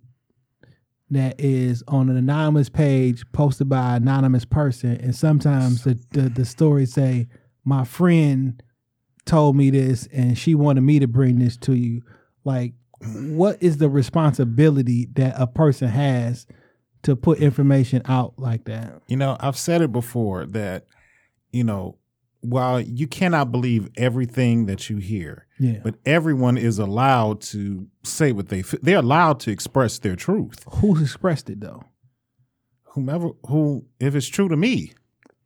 that 1.10 1.40
is 1.40 1.84
on 1.88 2.10
an 2.10 2.18
anonymous 2.18 2.70
page 2.70 3.24
posted 3.32 3.70
by 3.70 3.96
an 3.96 4.04
anonymous 4.04 4.46
person 4.46 4.92
and 4.98 5.16
sometimes 5.16 5.84
the, 5.84 6.00
the, 6.12 6.30
the 6.30 6.46
stories 6.46 6.94
say 6.94 7.28
my 7.64 7.84
friend 7.84 8.64
told 9.26 9.56
me 9.56 9.70
this 9.70 10.08
and 10.12 10.38
she 10.38 10.56
wanted 10.56 10.82
me 10.82 11.00
to 11.00 11.08
bring 11.08 11.40
this 11.40 11.58
to 11.58 11.74
you 11.74 12.02
like 12.44 12.74
what 13.26 13.62
is 13.62 13.78
the 13.78 13.90
responsibility 13.90 15.08
that 15.14 15.34
a 15.38 15.46
person 15.48 15.88
has 15.90 16.46
to 17.04 17.16
put 17.16 17.40
information 17.40 18.02
out 18.06 18.34
like 18.38 18.64
that 18.66 19.02
You 19.08 19.18
know, 19.18 19.36
I've 19.40 19.58
said 19.58 19.82
it 19.82 19.92
before 19.92 20.46
that, 20.48 20.86
you 21.52 21.64
know, 21.64 21.98
while 22.42 22.80
you 22.80 23.08
cannot 23.08 23.52
believe 23.52 23.90
everything 23.98 24.66
that 24.68 24.90
you 24.90 24.98
hear, 24.98 25.48
yeah 25.60 25.80
but 25.84 25.96
everyone 26.06 26.58
is 26.58 26.80
allowed 26.80 27.40
to 27.42 27.88
say 28.04 28.32
what 28.34 28.50
they 28.50 28.60
f- 28.60 28.76
they're 28.82 29.00
allowed 29.00 29.40
to 29.42 29.52
express 29.52 30.00
their 30.00 30.16
truth. 30.16 30.64
who's 30.76 31.02
expressed 31.02 31.50
it 31.50 31.60
though 31.62 31.84
Whomever 32.96 33.30
who, 33.48 33.86
if 34.00 34.14
it's 34.16 34.28
true 34.28 34.48
to 34.50 34.56
me, 34.56 34.94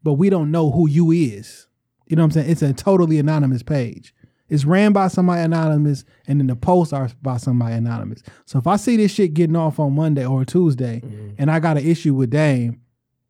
but 0.03 0.13
we 0.13 0.29
don't 0.29 0.51
know 0.51 0.69
who 0.71 0.89
you 0.89 1.11
is. 1.11 1.67
You 2.07 2.15
know 2.17 2.23
what 2.23 2.25
I'm 2.25 2.31
saying? 2.31 2.49
It's 2.49 2.61
a 2.61 2.73
totally 2.73 3.19
anonymous 3.19 3.63
page. 3.63 4.13
It's 4.49 4.65
ran 4.65 4.93
by 4.93 5.09
somebody 5.09 5.41
anonymous, 5.41 6.05
and 6.25 6.39
then 6.39 6.47
the 6.47 6.55
posts 6.55 6.93
are 6.93 7.09
by 7.21 7.37
somebody 7.37 7.75
anonymous. 7.75 8.23
So 8.45 8.59
if 8.59 8.67
I 8.67 8.77
see 8.77 8.95
this 8.95 9.11
shit 9.11 9.33
getting 9.33 9.55
off 9.55 9.79
on 9.79 9.93
Monday 9.93 10.25
or 10.25 10.45
Tuesday, 10.45 11.01
mm-hmm. 11.03 11.35
and 11.37 11.51
I 11.51 11.59
got 11.59 11.77
an 11.77 11.85
issue 11.85 12.13
with 12.13 12.29
Dame, 12.29 12.81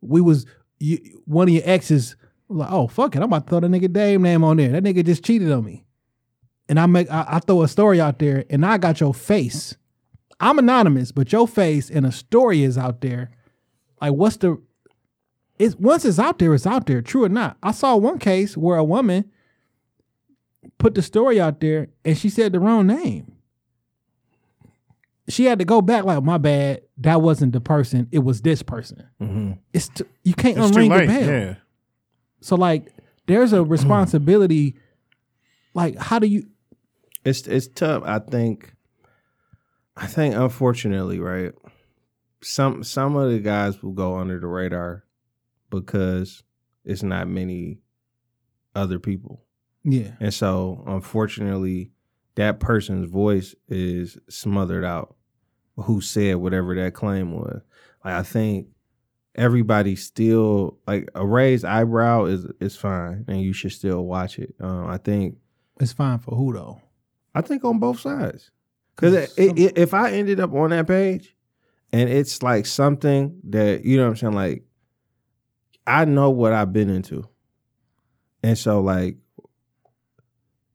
we 0.02 0.22
was 0.22 0.46
you, 0.80 1.00
one 1.26 1.48
of 1.48 1.54
your 1.54 1.64
exes 1.66 2.16
like, 2.50 2.72
oh 2.72 2.88
fuck 2.88 3.16
it, 3.16 3.20
I'm 3.20 3.24
about 3.24 3.48
to 3.48 3.50
throw 3.50 3.60
the 3.62 3.68
nigga 3.68 3.92
Dame 3.92 4.22
name 4.22 4.44
on 4.44 4.58
there. 4.58 4.70
That 4.70 4.84
nigga 4.84 5.04
just 5.04 5.24
cheated 5.24 5.52
on 5.52 5.66
me, 5.66 5.86
and 6.70 6.80
I 6.80 6.86
make 6.86 7.10
I, 7.10 7.26
I 7.28 7.40
throw 7.40 7.64
a 7.64 7.68
story 7.68 8.00
out 8.00 8.20
there, 8.20 8.46
and 8.50 8.66
I 8.66 8.78
got 8.78 9.00
your 9.00 9.14
face. 9.14 9.76
I'm 10.40 10.60
anonymous, 10.60 11.12
but 11.12 11.32
your 11.32 11.48
face 11.48 11.90
and 11.90 12.06
a 12.06 12.12
story 12.12 12.62
is 12.62 12.78
out 12.78 13.02
there. 13.02 13.32
Like, 14.00 14.14
what's 14.14 14.38
the 14.38 14.62
it's 15.58 15.76
once 15.76 16.06
it's 16.06 16.20
out 16.20 16.38
there, 16.38 16.54
it's 16.54 16.68
out 16.68 16.86
there, 16.86 17.02
true 17.02 17.24
or 17.24 17.30
not. 17.30 17.58
I 17.64 17.72
saw 17.72 17.96
one 17.96 18.20
case 18.20 18.56
where 18.56 18.78
a 18.78 18.84
woman 18.84 19.32
put 20.78 20.96
the 20.96 21.02
story 21.02 21.40
out 21.40 21.60
there 21.60 21.90
and 22.06 22.18
she 22.18 22.30
said 22.30 22.52
the 22.52 22.60
wrong 22.60 22.88
name. 22.88 23.34
She 25.30 25.46
had 25.46 25.60
to 25.60 25.66
go 25.66 25.82
back 25.82 26.06
like, 26.06 26.24
my 26.24 26.38
bad, 26.38 26.82
that 27.00 27.22
wasn't 27.22 27.54
the 27.54 27.60
person, 27.60 28.08
it 28.12 28.20
was 28.20 28.42
this 28.42 28.64
person. 28.64 29.08
Mm-hmm. 29.22 29.54
It's 29.74 29.90
t- 29.90 30.06
you 30.24 30.34
can't 30.34 30.58
it's 30.58 30.72
unring 30.72 30.90
the 30.90 31.08
bell. 31.08 31.30
Yeah. 31.30 31.56
So 32.40 32.56
like, 32.56 32.94
there's 33.26 33.52
a 33.52 33.58
mm-hmm. 33.58 33.72
responsibility. 33.72 34.76
like, 35.74 35.98
how 35.98 36.20
do 36.20 36.28
you? 36.28 36.48
It's 37.26 37.46
it's 37.46 37.68
tough. 37.68 38.04
I 38.06 38.20
think. 38.20 38.74
I 39.98 40.06
think 40.08 40.36
unfortunately, 40.36 41.20
right. 41.20 41.54
Some 42.42 42.84
some 42.84 43.16
of 43.16 43.32
the 43.32 43.40
guys 43.40 43.82
will 43.82 43.94
go 43.94 44.18
under 44.18 44.40
the 44.40 44.48
radar 44.48 45.04
because 45.70 46.44
it's 46.86 47.04
not 47.04 47.28
many 47.28 47.80
other 48.76 49.00
people, 49.00 49.44
Yeah, 49.90 50.12
and 50.20 50.34
so 50.34 50.84
unfortunately, 50.86 51.92
that 52.36 52.60
person's 52.60 53.10
voice 53.10 53.56
is 53.70 54.18
smothered 54.30 54.84
out. 54.84 55.16
Who 55.78 56.02
said 56.02 56.38
whatever 56.38 56.76
that 56.76 56.94
claim 56.94 57.32
was? 57.32 57.62
Like 58.04 58.14
I 58.16 58.24
think 58.24 58.68
everybody 59.36 59.96
still 59.96 60.78
like 60.88 61.08
a 61.16 61.26
raised 61.26 61.64
eyebrow 61.64 62.26
is 62.26 62.46
is 62.60 62.76
fine, 62.76 63.24
and 63.28 63.42
you 63.42 63.54
should 63.54 63.72
still 63.72 64.04
watch 64.04 64.40
it. 64.40 64.56
Um, 64.60 64.88
I 64.88 64.98
think 64.98 65.38
it's 65.80 65.94
fine 65.94 66.20
for 66.20 66.36
who 66.36 66.54
though. 66.54 66.82
I 67.34 67.42
think 67.42 67.64
on 67.64 67.80
both 67.80 68.00
sides. 68.00 68.52
Because 68.96 69.32
if 69.38 69.94
I 69.94 70.12
ended 70.12 70.40
up 70.40 70.54
on 70.54 70.72
that 70.72 70.88
page 70.88 71.36
and 71.94 72.10
it's 72.10 72.42
like 72.42 72.66
something 72.66 73.40
that, 73.50 73.86
you 73.86 73.96
know 73.96 74.06
what 74.06 74.10
I'm 74.10 74.16
saying? 74.16 74.34
Like, 74.34 74.64
I 75.86 76.06
know 76.06 76.32
what 76.32 76.52
I've 76.52 76.74
been 76.74 76.90
into. 76.90 77.30
And 78.42 78.58
so, 78.58 78.82
like, 78.82 79.18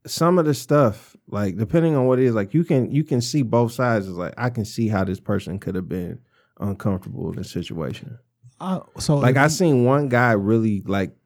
some 0.07 0.39
of 0.39 0.45
the 0.45 0.55
stuff, 0.55 1.17
like, 1.29 1.57
depending 1.57 1.95
on 1.97 2.07
what 2.07 2.19
it 2.19 2.25
is, 2.27 2.35
like, 2.35 2.55
you 2.55 2.65
can 2.65 2.91
you 2.91 3.05
can 3.05 3.21
see 3.21 3.43
both 3.43 3.73
sides. 3.73 4.09
It's 4.09 4.17
like, 4.17 4.35
I 4.37 4.51
can 4.51 4.65
see 4.65 4.89
how 4.89 5.05
this 5.05 5.21
person 5.21 5.59
could 5.59 5.75
have 5.75 5.89
been 5.89 6.19
uncomfortable 6.61 7.31
in 7.31 7.37
the 7.37 7.45
situation. 7.45 8.19
Uh, 8.61 8.81
so 8.99 9.17
Like, 9.17 9.37
I 9.37 9.45
you- 9.45 9.49
seen 9.51 9.85
one 9.85 10.09
guy 10.09 10.33
really, 10.33 10.83
like, 10.87 11.17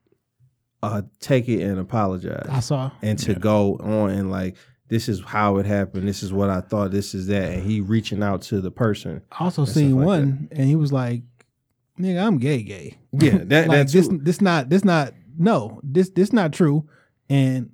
uh, 0.82 1.03
take 1.20 1.48
it 1.48 1.62
and 1.62 1.78
apologize 1.78 2.47
I 2.48 2.61
saw. 2.61 2.90
and 3.03 3.19
to 3.20 3.35
go 3.35 3.77
on 3.78 4.11
and 4.11 4.31
like 4.31 4.57
this 4.89 5.09
is 5.09 5.20
how 5.20 5.57
it 5.57 5.66
happened 5.66 6.07
this 6.07 6.23
is 6.23 6.32
what 6.32 6.48
i 6.51 6.61
thought 6.61 6.93
this 6.93 7.12
is 7.15 7.27
that 7.28 7.51
and 7.51 7.62
he 7.65 7.81
reaching 7.81 8.23
out 8.23 8.43
to 8.43 8.61
the 8.61 8.70
person 8.70 9.23
I 9.32 9.44
also 9.44 9.65
seen 9.65 9.97
like 9.97 10.07
one, 10.07 10.48
and 10.53 10.69
he 10.69 10.77
was 10.77 10.93
like, 10.93 11.23
"Nigga, 11.98 12.24
I'm 12.24 12.39
gay, 12.39 12.62
gay." 12.62 12.98
yeah 13.12 13.39
that, 13.44 13.69
like 13.69 13.78
that's 13.78 13.93
this, 13.94 14.09
this 14.12 14.40
not, 14.40 14.69
this 14.69 14.85
not, 14.85 15.15
no, 15.36 15.81
this, 15.82 16.11
this 16.11 16.32
not 16.32 16.53
true. 16.53 16.86
And 17.28 17.70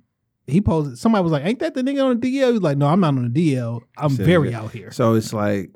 he 0.47 0.59
posted. 0.61 0.97
Somebody 0.97 1.23
was 1.23 1.31
like, 1.31 1.45
"Ain't 1.45 1.59
that 1.59 1.73
the 1.73 1.81
nigga 1.83 2.03
on 2.03 2.19
the 2.19 2.39
DL?" 2.39 2.51
He's 2.53 2.61
like, 2.61 2.77
"No, 2.77 2.87
I'm 2.87 2.99
not 2.99 3.09
on 3.09 3.31
the 3.31 3.53
DL. 3.55 3.81
I'm 3.97 4.11
very 4.11 4.49
that. 4.51 4.61
out 4.63 4.71
here." 4.71 4.91
so 4.91 5.13
it's 5.13 5.33
like 5.33 5.71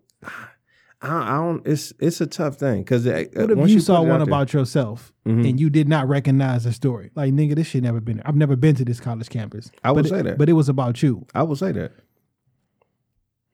I 1.02 1.08
don't, 1.10 1.22
I 1.24 1.38
don't 1.38 1.68
it's 1.68 1.94
it's 2.00 2.22
a 2.22 2.28
tough 2.28 2.56
thing 2.56 2.80
because 2.82 3.06
What 3.06 3.52
if 3.52 3.70
you 3.70 3.80
saw 3.80 4.02
one 4.02 4.22
about 4.22 4.52
yourself 4.54 5.14
Mhm. 5.28 5.48
and 5.50 5.60
you 5.60 5.70
did 5.70 5.88
not 5.88 6.08
recognize 6.08 6.64
the 6.64 6.74
story? 6.74 7.12
Like, 7.16 7.34
nigga, 7.34 7.56
this 7.56 7.68
shit 7.68 7.84
never 7.84 8.02
been. 8.02 8.22
I've 8.26 8.36
never 8.36 8.56
been 8.56 8.74
to 8.76 8.84
this 8.86 9.00
college 9.00 9.30
campus. 9.30 9.70
I 9.84 9.92
would 9.92 10.04
but 10.06 10.10
say 10.10 10.20
it, 10.22 10.24
that. 10.24 10.38
but 10.40 10.50
it 10.50 10.54
was 10.54 10.70
about 10.70 11.04
you. 11.04 11.26
i 11.36 11.44
would 11.44 11.58
say 11.60 11.72
that 11.74 11.92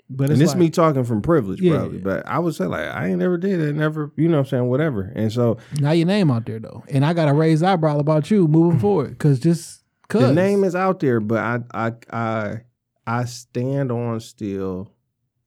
But 0.10 0.30
and 0.30 0.42
it's 0.42 0.52
like, 0.52 0.60
me 0.60 0.70
talking 0.70 1.04
from 1.04 1.22
privilege 1.22 1.60
Yeah. 1.62 1.78
probably 1.80 1.98
but 2.00 2.26
i 2.28 2.38
would 2.40 2.56
say 2.56 2.66
like 2.66 2.88
i 2.88 3.08
ain't 3.10 3.20
never 3.20 3.38
did 3.38 3.60
it 3.60 3.74
never 3.76 4.12
you 4.16 4.28
know 4.28 4.38
what 4.38 4.46
i'm 4.48 4.50
saying 4.50 4.66
whatever 4.70 5.12
and 5.16 5.32
so 5.32 5.58
now 5.80 5.92
your 5.92 6.06
name 6.08 6.30
out 6.32 6.46
there 6.46 6.60
though, 6.60 6.84
and 6.90 7.06
I 7.06 7.14
got 7.14 7.28
a 7.30 7.34
raised 7.34 7.64
eyebrow 7.64 7.98
about 8.00 8.30
you 8.32 8.48
moving 8.48 8.80
forward 8.80 9.10
because 9.12 9.40
just 9.40 9.83
cause 10.14 10.22
the 10.30 10.34
name 10.34 10.64
is 10.64 10.76
out 10.76 11.00
there 11.00 11.20
but 11.20 11.40
i 11.40 11.60
i 11.74 11.92
i 12.12 12.62
i 13.06 13.26
stand 13.26 13.92
on 13.92 14.20
still 14.20 14.92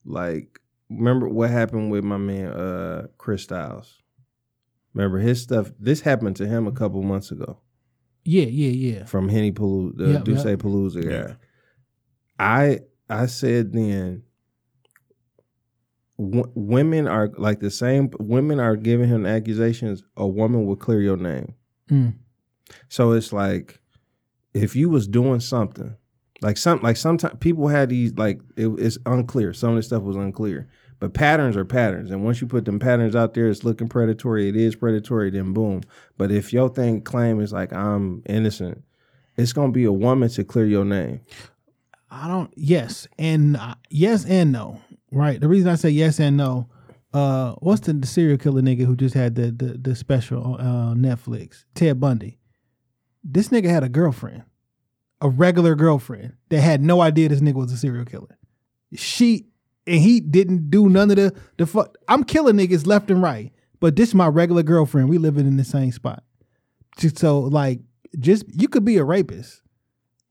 like 0.05 0.59
remember 0.89 1.27
what 1.27 1.49
happened 1.49 1.91
with 1.91 2.03
my 2.03 2.17
man 2.17 2.47
uh 2.51 3.07
chris 3.17 3.43
styles 3.43 4.01
remember 4.93 5.17
his 5.19 5.41
stuff 5.41 5.71
this 5.79 6.01
happened 6.01 6.35
to 6.35 6.45
him 6.47 6.67
a 6.67 6.71
couple 6.71 7.01
months 7.03 7.31
ago 7.31 7.59
yeah, 8.23 8.45
yeah, 8.45 8.69
yeah. 8.97 9.05
from 9.05 9.29
henny 9.29 9.51
palooza 9.51 9.97
the 9.97 10.07
Yep, 10.13 10.23
Duce 10.25 10.45
yep. 10.45 10.59
palooza 10.59 11.01
guy 11.03 11.09
Yeah. 11.15 11.33
i 12.39 12.79
i 13.09 13.25
said 13.25 13.73
then 13.73 14.23
w- 16.17 16.51
women 16.55 17.07
are 17.07 17.29
like 17.37 17.59
the 17.59 17.71
same 17.71 18.09
women 18.19 18.59
are 18.59 18.75
giving 18.75 19.07
him 19.07 19.25
accusations 19.25 20.03
a 20.15 20.27
woman 20.27 20.65
will 20.65 20.75
clear 20.75 21.01
your 21.01 21.17
name 21.17 21.53
Mm. 21.89 22.15
so 22.89 23.13
it's 23.13 23.31
like 23.31 23.79
if 24.63 24.75
you 24.75 24.89
was 24.89 25.07
doing 25.07 25.39
something, 25.39 25.95
like 26.41 26.57
some 26.57 26.81
like 26.81 26.97
sometimes 26.97 27.35
people 27.39 27.67
had 27.67 27.89
these 27.89 28.13
like 28.13 28.39
it, 28.55 28.67
it's 28.67 28.97
unclear. 29.05 29.53
Some 29.53 29.71
of 29.71 29.75
the 29.77 29.83
stuff 29.83 30.03
was 30.03 30.15
unclear, 30.15 30.67
but 30.99 31.13
patterns 31.13 31.57
are 31.57 31.65
patterns, 31.65 32.11
and 32.11 32.23
once 32.23 32.41
you 32.41 32.47
put 32.47 32.65
them 32.65 32.79
patterns 32.79 33.15
out 33.15 33.33
there, 33.33 33.47
it's 33.47 33.63
looking 33.63 33.87
predatory. 33.87 34.49
It 34.49 34.55
is 34.55 34.75
predatory. 34.75 35.29
Then 35.29 35.53
boom. 35.53 35.81
But 36.17 36.31
if 36.31 36.53
your 36.53 36.69
thing 36.69 37.01
claim 37.01 37.39
is 37.39 37.53
like 37.53 37.73
I'm 37.73 38.23
innocent, 38.25 38.83
it's 39.35 39.53
gonna 39.53 39.71
be 39.71 39.85
a 39.85 39.91
woman 39.91 40.29
to 40.29 40.43
clear 40.43 40.65
your 40.65 40.85
name. 40.85 41.21
I 42.09 42.27
don't. 42.27 42.51
Yes 42.55 43.07
and 43.17 43.57
uh, 43.57 43.75
yes 43.89 44.25
and 44.25 44.51
no. 44.51 44.81
Right. 45.11 45.39
The 45.39 45.47
reason 45.47 45.69
I 45.69 45.75
say 45.75 45.89
yes 45.89 46.19
and 46.19 46.37
no. 46.37 46.69
Uh, 47.13 47.53
what's 47.59 47.81
the, 47.81 47.93
the 47.93 48.05
serial 48.05 48.37
killer 48.37 48.61
nigga 48.61 48.85
who 48.85 48.95
just 48.95 49.15
had 49.15 49.35
the 49.35 49.51
the, 49.51 49.77
the 49.77 49.95
special 49.95 50.43
on 50.43 50.59
uh, 50.59 50.93
Netflix? 50.93 51.65
Ted 51.73 51.99
Bundy. 51.99 52.37
This 53.23 53.49
nigga 53.49 53.69
had 53.69 53.83
a 53.83 53.89
girlfriend, 53.89 54.43
a 55.21 55.29
regular 55.29 55.75
girlfriend 55.75 56.33
that 56.49 56.61
had 56.61 56.81
no 56.81 57.01
idea 57.01 57.29
this 57.29 57.41
nigga 57.41 57.55
was 57.55 57.71
a 57.71 57.77
serial 57.77 58.05
killer. 58.05 58.37
She 58.95 59.47
and 59.85 60.01
he 60.01 60.19
didn't 60.19 60.69
do 60.69 60.89
none 60.89 61.09
of 61.09 61.17
the 61.17 61.33
the 61.57 61.65
fuck. 61.65 61.97
I'm 62.07 62.23
killing 62.23 62.55
niggas 62.55 62.87
left 62.87 63.09
and 63.11 63.21
right, 63.21 63.51
but 63.79 63.95
this 63.95 64.09
is 64.09 64.15
my 64.15 64.27
regular 64.27 64.63
girlfriend. 64.63 65.09
We 65.09 65.17
living 65.17 65.47
in 65.47 65.57
the 65.57 65.63
same 65.63 65.91
spot. 65.91 66.23
So 67.15 67.39
like, 67.39 67.79
just 68.19 68.45
you 68.49 68.67
could 68.67 68.85
be 68.85 68.97
a 68.97 69.03
rapist 69.03 69.61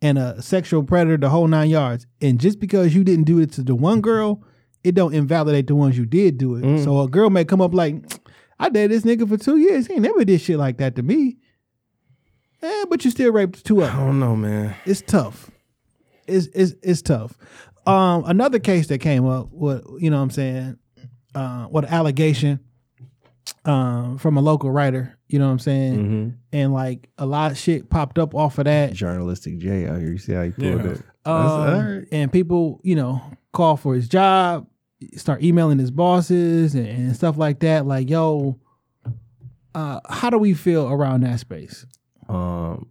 and 0.02 0.18
a 0.18 0.40
sexual 0.42 0.82
predator, 0.82 1.16
the 1.16 1.28
whole 1.28 1.48
nine 1.48 1.70
yards. 1.70 2.06
And 2.20 2.38
just 2.38 2.60
because 2.60 2.94
you 2.94 3.04
didn't 3.04 3.24
do 3.24 3.40
it 3.40 3.52
to 3.52 3.62
the 3.62 3.74
one 3.74 4.00
girl, 4.00 4.42
it 4.84 4.94
don't 4.94 5.14
invalidate 5.14 5.66
the 5.66 5.74
ones 5.74 5.98
you 5.98 6.06
did 6.06 6.38
do 6.38 6.56
it. 6.56 6.64
Mm. 6.64 6.84
So 6.84 7.00
a 7.00 7.08
girl 7.08 7.30
may 7.30 7.44
come 7.44 7.60
up 7.60 7.74
like, 7.74 7.96
I 8.58 8.68
dated 8.68 8.90
this 8.90 9.02
nigga 9.02 9.28
for 9.28 9.36
two 9.36 9.56
years. 9.56 9.86
He 9.86 9.98
never 9.98 10.24
did 10.24 10.40
shit 10.40 10.58
like 10.58 10.78
that 10.78 10.96
to 10.96 11.02
me. 11.02 11.38
Eh, 12.62 12.84
but 12.88 13.04
you 13.04 13.10
still 13.10 13.32
raped 13.32 13.64
two 13.64 13.82
of 13.82 13.90
I 13.90 13.96
them. 13.96 14.06
don't 14.06 14.20
know, 14.20 14.36
man. 14.36 14.74
It's 14.84 15.02
tough. 15.02 15.50
It's 16.26 16.46
it's 16.54 16.74
it's 16.82 17.02
tough. 17.02 17.36
Um, 17.86 18.24
another 18.26 18.58
case 18.58 18.88
that 18.88 18.98
came 18.98 19.26
up, 19.26 19.48
what 19.52 19.84
you 19.98 20.10
know 20.10 20.16
what 20.16 20.22
I'm 20.24 20.30
saying, 20.30 20.78
uh, 21.34 21.66
what 21.66 21.84
allegation. 21.84 22.60
um, 23.64 24.18
from 24.18 24.36
a 24.36 24.40
local 24.40 24.70
writer. 24.70 25.16
You 25.28 25.38
know 25.38 25.46
what 25.46 25.52
I'm 25.52 25.58
saying? 25.60 25.94
hmm 25.94 26.28
And 26.56 26.72
like 26.72 27.08
a 27.18 27.26
lot 27.26 27.50
of 27.52 27.58
shit 27.58 27.90
popped 27.90 28.18
up 28.18 28.34
off 28.34 28.58
of 28.58 28.64
that. 28.64 28.92
Journalistic 28.92 29.58
J 29.58 29.86
out 29.86 29.98
here. 29.98 30.10
You 30.12 30.18
see 30.18 30.32
how 30.32 30.42
he 30.44 30.50
pulled 30.50 30.84
Yeah. 30.84 30.90
it? 30.92 31.02
Um, 31.24 31.34
all 31.34 31.66
right. 31.66 32.04
And 32.12 32.32
people, 32.32 32.80
you 32.84 32.94
know, 32.96 33.20
call 33.52 33.76
for 33.76 33.94
his 33.94 34.08
job, 34.08 34.68
start 35.16 35.42
emailing 35.42 35.78
his 35.80 35.90
bosses 35.90 36.74
and, 36.76 36.86
and 36.86 37.14
stuff 37.16 37.36
like 37.36 37.58
that. 37.60 37.86
Like, 37.86 38.08
yo, 38.08 38.58
uh, 39.74 40.00
how 40.08 40.30
do 40.30 40.38
we 40.38 40.54
feel 40.54 40.88
around 40.88 41.22
that 41.22 41.40
space? 41.40 41.86
Um, 42.28 42.88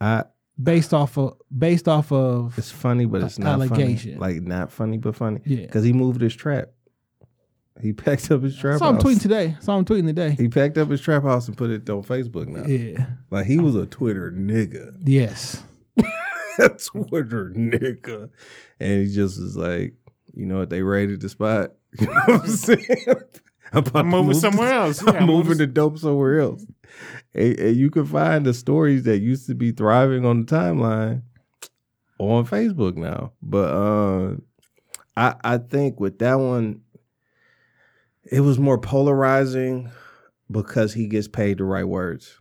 I 0.00 0.24
Based 0.62 0.94
off 0.94 1.18
of 1.18 1.36
based 1.56 1.88
off 1.88 2.12
of 2.12 2.56
it's 2.56 2.70
funny, 2.70 3.06
but 3.06 3.22
it's 3.22 3.40
not 3.40 3.54
Allegation. 3.54 4.18
funny. 4.20 4.34
Like 4.34 4.42
not 4.42 4.70
funny, 4.70 4.98
but 4.98 5.16
funny. 5.16 5.40
Yeah. 5.44 5.62
because 5.66 5.82
he 5.82 5.92
moved 5.92 6.20
his 6.20 6.34
trap. 6.34 6.68
He 7.82 7.92
packed 7.92 8.30
up 8.30 8.42
his 8.44 8.56
trap 8.56 8.78
saw 8.78 8.90
him 8.90 8.94
house. 8.94 9.02
tweeting 9.04 9.20
today. 9.22 9.56
Saw 9.60 9.76
him 9.76 9.84
tweeting 9.84 10.06
today. 10.06 10.30
He 10.38 10.46
packed 10.48 10.78
up 10.78 10.88
his 10.90 11.00
trap 11.00 11.24
house 11.24 11.48
and 11.48 11.56
put 11.56 11.70
it 11.70 11.90
on 11.90 12.04
Facebook 12.04 12.46
now. 12.46 12.64
Yeah. 12.66 13.04
Like 13.32 13.46
he 13.46 13.58
was 13.58 13.74
a 13.74 13.84
Twitter 13.86 14.30
nigga. 14.30 14.94
Yes. 15.04 15.60
a 16.60 16.68
Twitter 16.68 17.50
nigga. 17.56 18.30
And 18.78 19.06
he 19.08 19.12
just 19.12 19.40
was 19.40 19.56
like, 19.56 19.94
you 20.34 20.46
know 20.46 20.58
what, 20.58 20.70
they 20.70 20.82
raided 20.82 21.20
the 21.20 21.28
spot. 21.28 21.72
You 22.00 22.06
know 22.06 22.12
what 22.26 22.40
I'm 22.42 22.46
saying? 22.48 22.86
I'm, 23.72 23.78
about 23.78 23.96
I'm 23.96 24.04
to 24.10 24.16
moving 24.16 24.26
move 24.28 24.36
somewhere 24.36 24.68
to- 24.70 24.74
else. 24.76 25.02
Yeah, 25.02 25.10
I'm 25.10 25.16
I'm 25.16 25.26
moving 25.26 25.42
moving- 25.50 25.58
the 25.58 25.66
dope 25.66 25.98
somewhere 25.98 26.38
else. 26.40 26.64
And, 27.34 27.58
and 27.58 27.76
you 27.76 27.90
can 27.90 28.06
find 28.06 28.44
the 28.46 28.54
stories 28.54 29.04
that 29.04 29.18
used 29.18 29.46
to 29.48 29.54
be 29.54 29.72
thriving 29.72 30.24
on 30.24 30.44
the 30.44 30.46
timeline 30.46 31.22
on 32.18 32.46
Facebook 32.46 32.96
now. 32.96 33.32
But 33.42 33.74
uh, 33.74 34.36
I 35.16 35.34
I 35.42 35.58
think 35.58 36.00
with 36.00 36.18
that 36.20 36.36
one, 36.36 36.82
it 38.30 38.40
was 38.40 38.58
more 38.58 38.78
polarizing 38.78 39.90
because 40.50 40.92
he 40.94 41.06
gets 41.06 41.28
paid 41.28 41.58
the 41.58 41.64
right 41.64 41.86
words. 41.88 42.38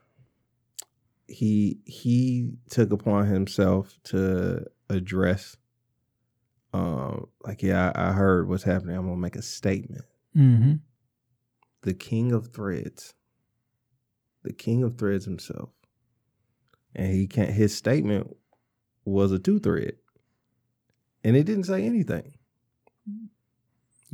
He 1.27 1.79
he 1.85 2.51
took 2.69 2.91
upon 2.91 3.25
himself 3.27 3.97
to 4.05 4.65
address 4.89 5.57
um 6.73 7.27
like 7.43 7.63
yeah 7.63 7.91
I, 7.95 8.09
I 8.09 8.11
heard 8.11 8.47
what's 8.49 8.63
happening 8.63 8.95
i'm 8.95 9.05
gonna 9.05 9.15
make 9.17 9.35
a 9.35 9.41
statement 9.41 10.03
Mm-hmm. 10.35 10.73
the 11.83 11.93
king 11.93 12.31
of 12.31 12.47
threads 12.47 13.13
the 14.43 14.53
king 14.53 14.83
of 14.83 14.97
threads 14.97 15.25
himself 15.25 15.69
and 16.95 17.11
he 17.13 17.27
can't 17.27 17.49
his 17.51 17.75
statement 17.75 18.35
was 19.05 19.31
a 19.31 19.39
two 19.39 19.59
thread 19.59 19.93
and 21.23 21.35
it 21.35 21.43
didn't 21.45 21.63
say 21.65 21.83
anything 21.85 22.33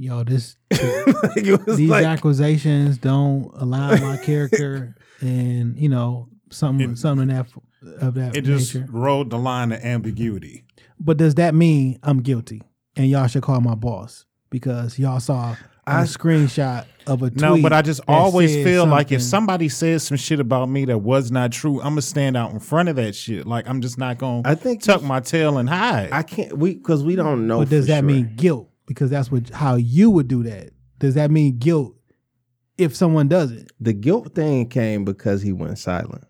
Yo, 0.01 0.23
this 0.23 0.55
like, 0.71 1.65
these 1.65 1.89
like 1.89 2.05
accusations 2.05 2.97
don't 2.97 3.51
align 3.55 4.01
my 4.01 4.15
character 4.23 4.95
and 5.19 5.77
you 5.77 5.89
know 5.89 6.29
something 6.49 6.91
It- 6.91 6.97
something 6.97 7.29
of 7.29 7.53
that 7.81 8.01
of 8.07 8.13
that 8.13 8.35
It 8.37 8.41
just 8.45 8.73
nature. 8.75 8.87
rode 8.91 9.29
the 9.29 9.37
line 9.37 9.71
of 9.73 9.81
ambiguity. 9.83 10.63
But 11.01 11.17
does 11.17 11.35
that 11.35 11.53
mean 11.53 11.99
I'm 12.01 12.21
guilty 12.21 12.61
and 12.95 13.09
y'all 13.09 13.27
should 13.27 13.43
call 13.43 13.59
my 13.61 13.75
boss 13.75 14.25
because 14.49 14.97
y'all 14.97 15.19
saw 15.19 15.51
a 15.51 15.57
I- 15.97 16.03
screenshot 16.03 16.85
of 17.07 17.23
a 17.23 17.29
tweet? 17.29 17.41
No, 17.41 17.61
but 17.61 17.73
I 17.73 17.81
just 17.81 18.01
always 18.07 18.53
said 18.53 18.63
feel 18.65 18.85
like 18.85 19.11
if 19.11 19.21
somebody 19.21 19.69
says 19.69 20.03
some 20.03 20.17
shit 20.17 20.39
about 20.39 20.69
me 20.69 20.85
that 20.85 20.99
was 20.99 21.31
not 21.31 21.51
true, 21.51 21.77
I'm 21.81 21.91
gonna 21.91 22.01
stand 22.01 22.37
out 22.37 22.51
in 22.51 22.59
front 22.59 22.89
of 22.89 22.95
that 22.97 23.15
shit. 23.15 23.45
Like 23.47 23.67
I'm 23.67 23.81
just 23.81 23.97
not 23.97 24.17
gonna 24.17 24.41
I 24.45 24.55
think 24.55 24.81
tuck 24.83 25.01
my 25.01 25.19
tail 25.19 25.57
and 25.57 25.67
hide. 25.69 26.09
i 26.11 26.21
can't 26.23 26.57
we 26.57 26.75
because 26.75 27.03
we 27.03 27.15
don't 27.15 27.47
know 27.47 27.59
But 27.59 27.69
does 27.69 27.85
for 27.85 27.91
that 27.93 27.99
sure. 27.99 28.03
mean 28.07 28.33
guilt? 28.35 28.69
Because 28.85 29.09
that's 29.09 29.31
what 29.31 29.49
how 29.49 29.75
you 29.75 30.09
would 30.11 30.27
do 30.27 30.43
that. 30.43 30.71
Does 30.99 31.15
that 31.15 31.31
mean 31.31 31.57
guilt 31.57 31.95
if 32.77 32.95
someone 32.95 33.27
does 33.27 33.51
it? 33.51 33.71
the 33.79 33.93
guilt 33.93 34.33
thing 34.35 34.67
came 34.69 35.03
because 35.05 35.41
he 35.41 35.51
went 35.51 35.77
silent. 35.79 36.25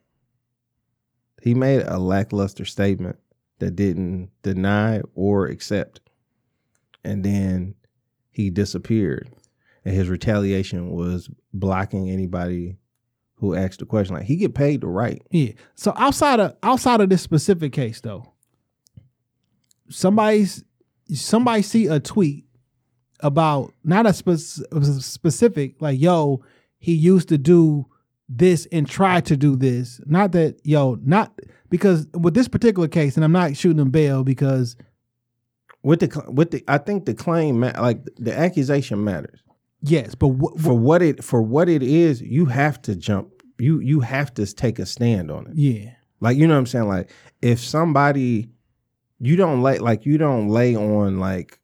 He 1.42 1.54
made 1.54 1.84
a 1.84 1.98
lackluster 1.98 2.66
statement 2.66 3.18
that 3.60 3.76
didn't 3.76 4.30
deny 4.44 5.02
or 5.16 5.46
accept. 5.48 6.02
And 7.04 7.24
then 7.24 7.76
he 8.32 8.50
disappeared. 8.50 9.30
And 9.90 9.98
his 9.98 10.08
retaliation 10.08 10.92
was 10.92 11.30
blocking 11.52 12.12
anybody 12.12 12.78
who 13.38 13.56
asked 13.56 13.80
the 13.80 13.86
question. 13.88 14.16
Like 14.16 14.26
he 14.26 14.36
get 14.36 14.54
paid 14.54 14.82
to 14.82 14.88
write. 14.88 15.24
Yeah. 15.32 15.54
So 15.74 15.94
outside 15.96 16.40
of 16.40 16.56
outside 16.62 17.02
of 17.02 17.10
this 17.10 17.24
specific 17.24 17.74
case 17.74 18.00
though, 18.02 18.34
somebody's 19.90 20.64
somebody 21.14 21.64
see 21.64 21.88
a 21.88 22.00
tweet 22.00 22.46
about 23.22 23.74
not 23.84 24.06
a 24.06 24.10
a 24.10 24.82
specific 25.02 25.82
like 25.82 26.00
yo 26.00 26.44
he 26.78 26.94
used 26.94 27.30
to 27.30 27.40
do 27.40 27.88
this 28.30 28.68
and 28.72 28.88
tried 28.88 29.26
to 29.26 29.36
do 29.36 29.56
this. 29.56 30.00
Not 30.06 30.34
that 30.34 30.60
yo 30.64 31.00
not 31.04 31.34
because 31.70 32.08
with 32.14 32.36
this 32.36 32.48
particular 32.48 32.88
case, 32.88 33.16
and 33.16 33.26
I'm 33.26 33.32
not 33.32 33.58
shooting 33.58 33.80
him 33.80 33.90
bail 33.90 34.24
because 34.24 34.76
With 35.82 36.02
the 36.02 36.32
with 36.32 36.52
the 36.52 36.64
I 36.68 36.78
think 36.78 37.06
the 37.06 37.14
claim 37.16 37.62
like 37.62 38.04
the 38.18 38.38
accusation 38.38 39.04
matters. 39.04 39.40
Yes, 39.82 40.16
but 40.16 40.30
wh- 40.30 40.60
For 40.62 40.74
what 40.78 41.02
it 41.02 41.24
for 41.24 41.42
what 41.42 41.70
it 41.70 41.84
is, 41.84 42.22
you 42.22 42.46
have 42.46 42.82
to 42.84 42.96
jump. 42.96 43.30
You 43.58 43.80
you 43.80 44.00
have 44.02 44.34
to 44.36 44.46
take 44.54 44.80
a 44.80 44.86
stand 44.86 45.30
on 45.32 45.48
it. 45.48 45.54
yeah, 45.56 45.92
Like 46.22 46.38
you 46.38 46.48
know 46.48 46.54
what 46.54 46.60
I'm 46.60 46.66
saying? 46.66 46.88
Like 46.88 47.12
if 47.42 47.60
somebody 47.60 48.50
you 49.20 49.36
don't 49.36 49.62
lay 49.62 49.80
like 49.80 50.06
you 50.06 50.18
don't 50.18 50.48
lay 50.50 50.76
on 50.76 51.20
like 51.20 51.60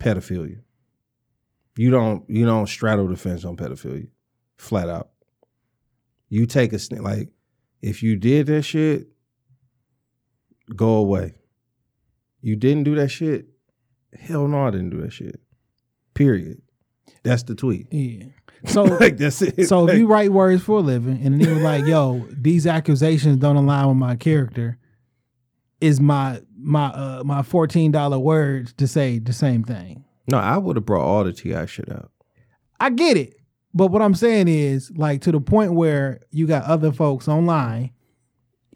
pedophilia. 0.00 0.60
You 1.76 1.90
don't 1.90 2.24
you 2.28 2.46
don't 2.46 2.68
straddle 2.68 3.08
the 3.08 3.16
fence 3.16 3.44
on 3.44 3.56
pedophilia. 3.56 4.08
Flat 4.56 4.88
out. 4.88 5.10
You 6.28 6.46
take 6.46 6.72
a 6.72 6.78
stand 6.78 7.04
like 7.04 7.28
if 7.82 8.02
you 8.02 8.16
did 8.16 8.46
that 8.46 8.62
shit, 8.62 9.08
go 10.74 10.94
away. 10.96 11.34
You 12.40 12.56
didn't 12.56 12.84
do 12.84 12.94
that 12.96 13.08
shit, 13.08 13.46
hell 14.18 14.46
no, 14.48 14.66
I 14.66 14.70
didn't 14.70 14.90
do 14.90 15.02
that 15.02 15.12
shit. 15.12 15.40
Period. 16.14 16.62
That's 17.24 17.42
the 17.42 17.54
tweet. 17.54 17.88
yeah. 17.90 18.26
So 18.66 18.84
like 18.84 19.18
that's 19.18 19.42
it. 19.42 19.68
So 19.68 19.86
if 19.90 19.98
you 19.98 20.06
write 20.06 20.32
words 20.32 20.62
for 20.62 20.78
a 20.78 20.80
living, 20.80 21.20
and 21.22 21.34
then 21.34 21.40
he 21.40 21.52
was 21.52 21.62
like, 21.62 21.84
"Yo, 21.84 22.26
these 22.30 22.66
accusations 22.66 23.36
don't 23.36 23.56
align 23.56 23.88
with 23.88 23.98
my 23.98 24.16
character," 24.16 24.78
is 25.82 26.00
my 26.00 26.40
my 26.56 26.86
uh 26.86 27.22
my 27.26 27.42
fourteen 27.42 27.90
dollar 27.92 28.18
words 28.18 28.72
to 28.78 28.86
say 28.88 29.18
the 29.18 29.34
same 29.34 29.64
thing? 29.64 30.02
no, 30.28 30.38
I 30.38 30.56
would 30.56 30.76
have 30.76 30.86
brought 30.86 31.04
all 31.04 31.24
the 31.24 31.32
TI 31.34 31.66
shit 31.66 31.92
out. 31.92 32.10
I 32.80 32.88
get 32.88 33.18
it, 33.18 33.34
but 33.74 33.88
what 33.88 34.00
I'm 34.00 34.14
saying 34.14 34.48
is 34.48 34.90
like 34.96 35.20
to 35.22 35.32
the 35.32 35.40
point 35.40 35.74
where 35.74 36.20
you 36.30 36.46
got 36.46 36.64
other 36.64 36.90
folks 36.90 37.28
online 37.28 37.90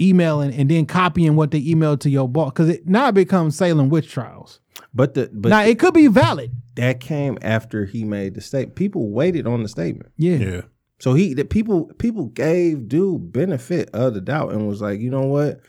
emailing 0.00 0.52
and 0.52 0.70
then 0.70 0.84
copying 0.84 1.34
what 1.34 1.50
they 1.50 1.62
emailed 1.62 2.00
to 2.00 2.10
your 2.10 2.28
boss 2.28 2.50
because 2.50 2.68
it 2.68 2.86
now 2.86 3.08
it 3.08 3.14
becomes 3.14 3.56
Salem 3.56 3.88
witch 3.88 4.10
trials. 4.10 4.60
But 4.94 5.14
the 5.14 5.30
but 5.32 5.48
now 5.48 5.62
it 5.62 5.78
could 5.78 5.94
be 5.94 6.08
valid. 6.08 6.52
That 6.78 7.00
came 7.00 7.36
after 7.42 7.84
he 7.86 8.04
made 8.04 8.34
the 8.34 8.40
statement. 8.40 8.76
People 8.76 9.10
waited 9.10 9.48
on 9.48 9.64
the 9.64 9.68
statement. 9.68 10.12
Yeah. 10.16 10.36
yeah. 10.36 10.60
So 11.00 11.14
he 11.14 11.34
the 11.34 11.44
people 11.44 11.86
people 11.98 12.26
gave 12.26 12.88
dude 12.88 13.32
benefit 13.32 13.90
of 13.92 14.14
the 14.14 14.20
doubt 14.20 14.52
and 14.52 14.68
was 14.68 14.80
like, 14.80 15.00
you 15.00 15.10
know 15.10 15.26
what? 15.26 15.60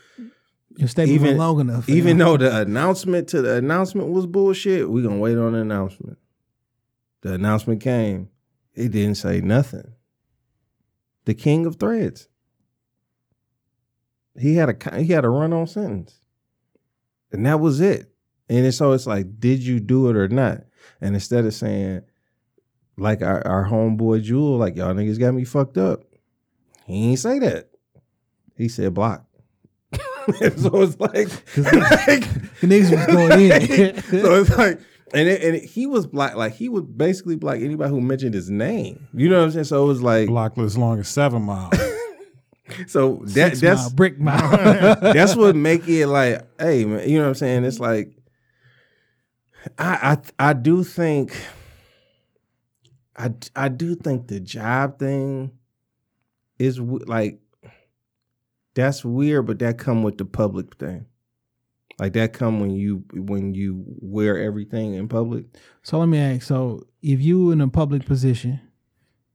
Your 0.76 0.86
statement 0.86 1.20
Even- 1.20 1.36
long 1.36 1.60
enough. 1.60 1.88
Even 1.88 2.18
though 2.18 2.36
the 2.36 2.60
announcement 2.60 3.28
to 3.28 3.42
the 3.42 3.56
announcement 3.56 4.10
was 4.10 4.26
bullshit, 4.26 4.88
we 4.88 5.02
gonna 5.02 5.18
wait 5.18 5.36
on 5.36 5.52
the 5.52 5.58
announcement. 5.58 6.16
The 7.22 7.34
announcement 7.34 7.80
came. 7.80 8.28
It 8.74 8.92
didn't 8.92 9.16
say 9.16 9.40
nothing. 9.40 9.92
The 11.24 11.34
king 11.34 11.66
of 11.66 11.76
threads. 11.76 12.28
He 14.38 14.54
had 14.54 14.68
a 14.68 14.96
he 15.00 15.08
had 15.08 15.24
a 15.24 15.28
run 15.28 15.52
on 15.52 15.66
sentence, 15.66 16.20
and 17.32 17.44
that 17.46 17.58
was 17.58 17.80
it. 17.80 18.12
And 18.48 18.64
it's, 18.66 18.78
so 18.78 18.92
it's 18.92 19.06
like, 19.06 19.38
did 19.38 19.60
you 19.60 19.78
do 19.80 20.08
it 20.08 20.16
or 20.16 20.28
not? 20.28 20.62
And 21.00 21.14
instead 21.14 21.44
of 21.44 21.54
saying, 21.54 22.02
like 22.96 23.22
our, 23.22 23.46
our 23.46 23.66
homeboy 23.66 24.22
Jewel, 24.22 24.58
like 24.58 24.76
y'all 24.76 24.94
niggas 24.94 25.18
got 25.18 25.34
me 25.34 25.44
fucked 25.44 25.78
up, 25.78 26.04
he 26.86 27.10
ain't 27.10 27.18
say 27.18 27.38
that. 27.38 27.70
He 28.56 28.68
said 28.68 28.94
block. 28.94 29.24
so 29.92 30.82
it's 30.82 31.00
like, 31.00 31.28
like 31.56 32.60
the 32.60 32.66
niggas 32.66 32.90
was 32.90 33.06
going 33.06 33.40
in. 33.40 34.02
so 34.22 34.40
it's 34.40 34.56
like, 34.56 34.80
and 35.12 35.28
it, 35.28 35.42
and 35.42 35.56
it, 35.56 35.64
he 35.64 35.86
was 35.86 36.06
black, 36.06 36.36
like 36.36 36.54
he 36.54 36.68
would 36.68 36.96
basically 36.96 37.36
block 37.36 37.56
anybody 37.56 37.90
who 37.90 38.00
mentioned 38.00 38.34
his 38.34 38.50
name. 38.50 39.08
You 39.14 39.28
know 39.28 39.38
what 39.38 39.44
I'm 39.44 39.50
saying? 39.50 39.64
So 39.64 39.82
it 39.82 39.86
was 39.86 40.02
like, 40.02 40.28
Block 40.28 40.56
as 40.58 40.76
long 40.76 41.00
as 41.00 41.08
seven 41.08 41.42
miles. 41.42 41.74
so 42.86 43.22
that 43.24 43.50
Six 43.50 43.60
that's 43.60 43.80
mile, 43.80 43.90
brick 43.90 44.20
mile. 44.20 44.96
that's 45.00 45.34
what 45.34 45.56
make 45.56 45.88
it 45.88 46.06
like, 46.06 46.46
hey 46.60 46.84
man, 46.84 47.08
you 47.08 47.16
know 47.16 47.24
what 47.24 47.28
I'm 47.30 47.34
saying? 47.34 47.64
It's 47.64 47.80
like, 47.80 48.19
I 49.78 50.18
I 50.38 50.50
I 50.50 50.52
do 50.52 50.84
think, 50.84 51.36
I 53.16 53.32
I 53.54 53.68
do 53.68 53.94
think 53.94 54.28
the 54.28 54.40
job 54.40 54.98
thing 54.98 55.52
is 56.58 56.78
like, 56.78 57.40
that's 58.74 59.04
weird, 59.04 59.46
but 59.46 59.58
that 59.60 59.78
come 59.78 60.02
with 60.02 60.18
the 60.18 60.24
public 60.24 60.76
thing. 60.76 61.06
Like 61.98 62.14
that 62.14 62.32
come 62.32 62.60
when 62.60 62.70
you 62.70 63.04
when 63.12 63.54
you 63.54 63.84
wear 63.86 64.38
everything 64.38 64.94
in 64.94 65.06
public. 65.08 65.44
So 65.82 65.98
let 65.98 66.06
me 66.06 66.18
ask: 66.18 66.42
So 66.42 66.86
if 67.02 67.20
you 67.20 67.50
in 67.50 67.60
a 67.60 67.68
public 67.68 68.06
position 68.06 68.60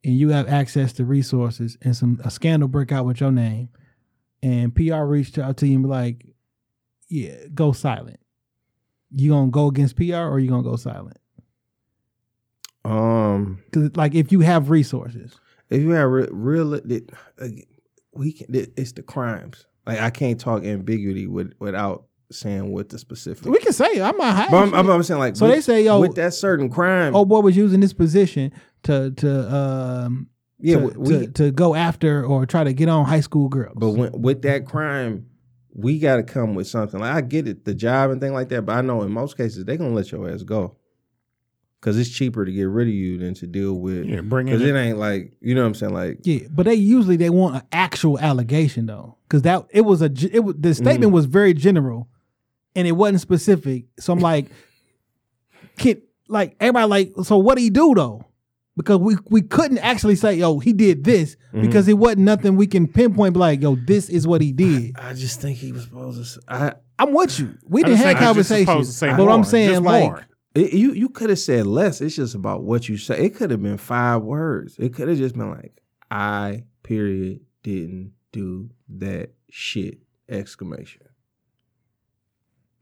and 0.04 0.18
you 0.18 0.30
have 0.30 0.48
access 0.48 0.94
to 0.94 1.06
resources 1.06 1.78
and 1.84 1.96
some 1.96 2.20
a 2.24 2.32
scandal 2.32 2.68
break 2.68 2.92
out 2.92 3.06
with 3.06 3.22
your 3.22 3.32
name 3.32 3.70
and 4.42 4.76
PR 4.76 5.04
reached 5.04 5.38
out 5.38 5.58
to 5.58 5.68
you 5.68 5.76
and 5.76 5.84
be 5.84 5.90
like, 5.90 6.26
yeah, 7.08 7.36
go 7.54 7.72
silent. 7.72 8.20
You 9.12 9.32
gonna 9.32 9.52
go 9.52 9.68
against 9.68 9.96
PR 9.96 10.16
or 10.16 10.40
you 10.40 10.50
gonna 10.50 10.64
go 10.64 10.76
silent? 10.76 11.18
Um, 12.84 13.60
Because 13.66 13.96
like 13.96 14.14
if 14.16 14.32
you 14.32 14.42
have 14.42 14.70
resources, 14.70 15.36
if 15.70 15.82
you 15.82 15.90
have 15.92 16.10
re- 16.10 16.28
real, 16.32 16.80
we 18.14 18.32
can. 18.34 18.48
It's 18.50 18.92
the 18.92 19.02
crimes. 19.02 19.66
Like 19.86 20.00
I 20.00 20.10
can't 20.10 20.40
talk 20.40 20.64
ambiguity 20.64 21.28
with 21.28 21.54
without 21.60 22.06
saying 22.32 22.72
what 22.72 22.90
the 22.90 23.00
specific. 23.00 23.46
we 23.46 23.60
can 23.60 23.74
say 23.74 24.02
I'm 24.02 24.18
not 24.18 24.36
hiding. 24.36 24.52
But 24.52 24.58
I'm. 24.64 24.74
I'm, 24.74 24.90
I'm 24.90 25.04
saying 25.04 25.20
like. 25.20 25.36
So 25.36 25.46
with, 25.46 25.56
they 25.56 25.62
say, 25.62 25.84
yo- 25.84 26.00
with 26.00 26.16
that 26.16 26.34
certain 26.34 26.70
crime. 26.70 27.16
oh 27.16 27.26
boy 27.26 27.40
was 27.40 27.56
using 27.58 27.80
this 27.80 27.94
position 27.94 28.52
to 28.84 29.12
to 29.12 29.56
um 29.56 30.28
yeah, 30.60 30.80
to, 30.80 30.88
we. 31.00 31.10
to, 31.10 31.28
to 31.34 31.52
go 31.52 31.76
after 31.76 32.26
or 32.26 32.46
try 32.46 32.64
to 32.64 32.74
get 32.74 32.88
on 32.90 33.06
high 33.06 33.20
school 33.20 33.50
girls. 33.50 33.76
but 33.78 33.90
when, 33.92 34.12
with 34.22 34.42
that 34.44 34.66
crime, 34.66 35.28
we 35.78 36.00
got 36.00 36.16
to 36.16 36.24
come 36.24 36.56
with 36.56 36.68
something. 36.68 37.00
Like 37.02 37.12
I 37.14 37.22
get 37.22 37.48
it, 37.48 37.66
the 37.66 37.74
job 37.74 38.10
and 38.10 38.22
thing 38.22 38.34
like 38.34 38.48
that. 38.50 38.62
But 38.64 38.78
I 38.78 38.82
know 38.82 39.02
in 39.04 39.12
most 39.12 39.36
cases 39.38 39.66
they're 39.66 39.78
gonna 39.78 39.94
let 39.94 40.12
your 40.12 40.30
ass 40.30 40.42
go. 40.44 40.78
Cause 41.82 42.00
it's 42.00 42.10
cheaper 42.10 42.46
to 42.46 42.52
get 42.52 42.64
rid 42.64 42.88
of 42.88 42.94
you 42.96 43.20
than 43.20 43.36
to 43.36 43.46
deal 43.46 43.74
with. 43.76 44.06
Yeah, 44.06 44.22
bring 44.22 44.48
Cause 44.48 44.62
in 44.64 44.76
it 44.76 44.80
ain't 44.80 44.98
like 44.98 45.34
you 45.40 45.54
know 45.54 45.62
what 45.62 45.68
I'm 45.68 45.76
saying. 45.76 45.94
Like 45.94 46.20
yeah, 46.24 46.40
but 46.50 46.66
they 46.66 46.74
usually 46.74 47.16
they 47.16 47.30
want 47.30 47.58
an 47.58 47.62
actual 47.72 48.18
allegation 48.18 48.88
though, 48.88 49.18
because 49.28 49.44
that 49.44 49.66
it 49.70 49.82
was 49.82 50.02
a 50.02 50.10
it 50.32 50.40
was, 50.44 50.56
the 50.58 50.74
statement 50.74 51.12
Mm. 51.12 51.14
was 51.16 51.26
very 51.26 51.54
general, 51.54 52.08
and 52.76 52.88
it 52.88 52.94
wasn't 52.94 53.22
specific. 53.22 53.86
So 54.00 54.14
I'm 54.14 54.20
like, 54.32 54.48
kid, 55.78 56.02
like 56.28 56.56
everybody 56.60 56.88
like, 56.88 57.14
so 57.24 57.38
what 57.38 57.56
do 57.58 57.64
he 57.64 57.70
do 57.70 57.94
though? 57.94 58.26
Because 58.78 58.98
we 59.00 59.16
we 59.30 59.42
couldn't 59.42 59.78
actually 59.78 60.16
say, 60.18 60.34
yo, 60.36 60.60
he 60.60 60.74
did 60.74 61.04
this 61.04 61.36
Mm-hmm. 61.54 61.62
because 61.68 61.88
it 61.88 61.94
wasn't 61.94 62.20
nothing 62.24 62.58
we 62.58 62.68
can 62.68 62.86
pinpoint. 62.86 63.34
Be 63.34 63.40
like, 63.40 63.62
yo, 63.62 63.76
this 63.76 64.10
is 64.10 64.28
what 64.28 64.42
he 64.42 64.52
did. 64.52 64.94
I 64.98 65.14
just 65.14 65.40
think 65.40 65.58
he 65.58 65.72
was 65.72 65.84
supposed 65.84 66.40
to. 66.50 66.78
I'm 67.00 67.14
with 67.14 67.40
you. 67.40 67.58
We 67.66 67.82
didn't 67.84 67.98
have 67.98 68.06
think 68.08 68.20
he's 68.20 68.36
just 68.36 68.50
supposed 68.50 68.68
conversations, 68.68 68.98
say 68.98 69.10
but 69.12 69.18
more, 69.20 69.30
I'm 69.32 69.44
saying 69.46 69.70
just 69.70 69.82
like. 69.84 70.04
more. 70.04 70.26
It, 70.54 70.74
you 70.74 70.92
you 70.94 71.10
could 71.10 71.30
have 71.30 71.40
said 71.40 71.66
less. 71.68 72.02
It's 72.02 72.16
just 72.16 72.36
about 72.36 72.64
what 72.64 72.88
you 72.90 72.98
say. 72.98 73.20
It 73.26 73.36
could 73.36 73.52
have 73.52 73.62
been 73.64 73.78
five 73.78 74.22
words. 74.24 74.76
It 74.80 74.94
could 74.94 75.08
have 75.10 75.18
just 75.18 75.36
been 75.36 75.50
like, 75.52 75.82
I 76.12 76.64
period 76.84 77.40
didn't 77.64 78.12
do 78.34 78.70
that 78.98 79.32
shit 79.50 80.00
exclamation. 80.30 81.02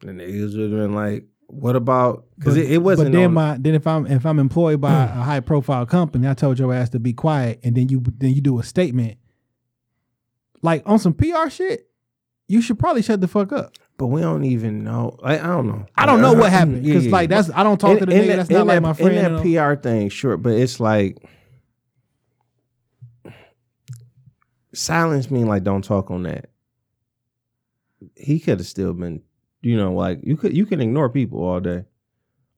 And 0.06 0.20
niggas 0.20 0.57
would 0.57 0.72
have 0.72 0.80
been 0.82 0.94
like, 0.94 1.26
what 1.54 1.76
about? 1.76 2.26
Because 2.38 2.58
it, 2.58 2.72
it 2.72 2.78
wasn't. 2.80 3.12
But 3.12 3.18
then 3.18 3.28
on- 3.28 3.34
my 3.34 3.58
then 3.60 3.76
if 3.76 3.86
I'm 3.88 4.06
if 4.08 4.26
I'm 4.26 4.40
employed 4.40 4.82
by 4.82 5.04
a 5.04 5.08
high 5.08 5.40
profile 5.40 5.86
company, 5.86 6.28
I 6.28 6.34
told 6.34 6.60
your 6.60 6.74
ass 6.74 6.90
to 6.90 7.00
be 7.00 7.14
quiet, 7.14 7.60
and 7.64 7.76
then 7.76 7.90
you 7.90 8.02
then 8.18 8.32
you 8.34 8.42
do 8.42 8.60
a 8.60 8.64
statement 8.64 9.18
like 10.62 10.84
on 10.86 11.00
some 11.00 11.14
PR 11.14 11.50
shit. 11.50 11.88
You 12.48 12.62
should 12.62 12.78
probably 12.78 13.02
shut 13.02 13.22
the 13.22 13.28
fuck 13.28 13.52
up. 13.54 13.74
but 13.98 14.08
we 14.08 14.20
don't 14.22 14.44
even 14.44 14.84
know. 14.84 15.18
Like, 15.24 15.42
I 15.42 15.48
don't 15.48 15.68
know. 15.68 15.86
I 15.96 16.06
don't 16.06 16.22
know 16.22 16.34
what 16.34 16.52
happened 16.52 16.84
because 16.84 17.06
yeah. 17.06 17.12
like 17.12 17.30
that's 17.30 17.50
I 17.52 17.64
don't 17.64 17.80
talk 17.80 18.00
to 18.00 18.06
the 18.06 18.12
In- 18.12 18.18
in 18.20 18.24
nigga. 18.26 18.28
that- 18.28 18.36
That's 18.38 18.50
in 18.50 18.56
not 18.58 18.68
like 18.68 18.76
that- 18.76 18.82
my 18.82 18.94
friend. 18.94 19.12
In 19.18 19.26
and 19.26 19.36
all. 19.38 19.44
that 19.44 19.76
PR 19.78 19.82
thing, 19.82 20.10
sure, 20.10 20.38
but 20.38 20.54
it's 20.54 20.80
like 20.80 21.18
silence 24.74 25.30
mean 25.32 25.48
like 25.48 25.64
don't 25.64 25.84
talk 25.84 26.12
on 26.12 26.24
that. 26.24 26.50
He 28.16 28.40
could 28.40 28.60
have 28.60 28.68
still 28.68 28.94
been, 28.94 29.22
you 29.64 29.76
know, 29.77 29.94
like 29.94 30.19
you 30.23 30.38
could 30.38 30.56
you 30.56 30.65
can 30.68 30.80
ignore 30.81 31.10
people 31.10 31.44
all 31.44 31.60
day 31.60 31.85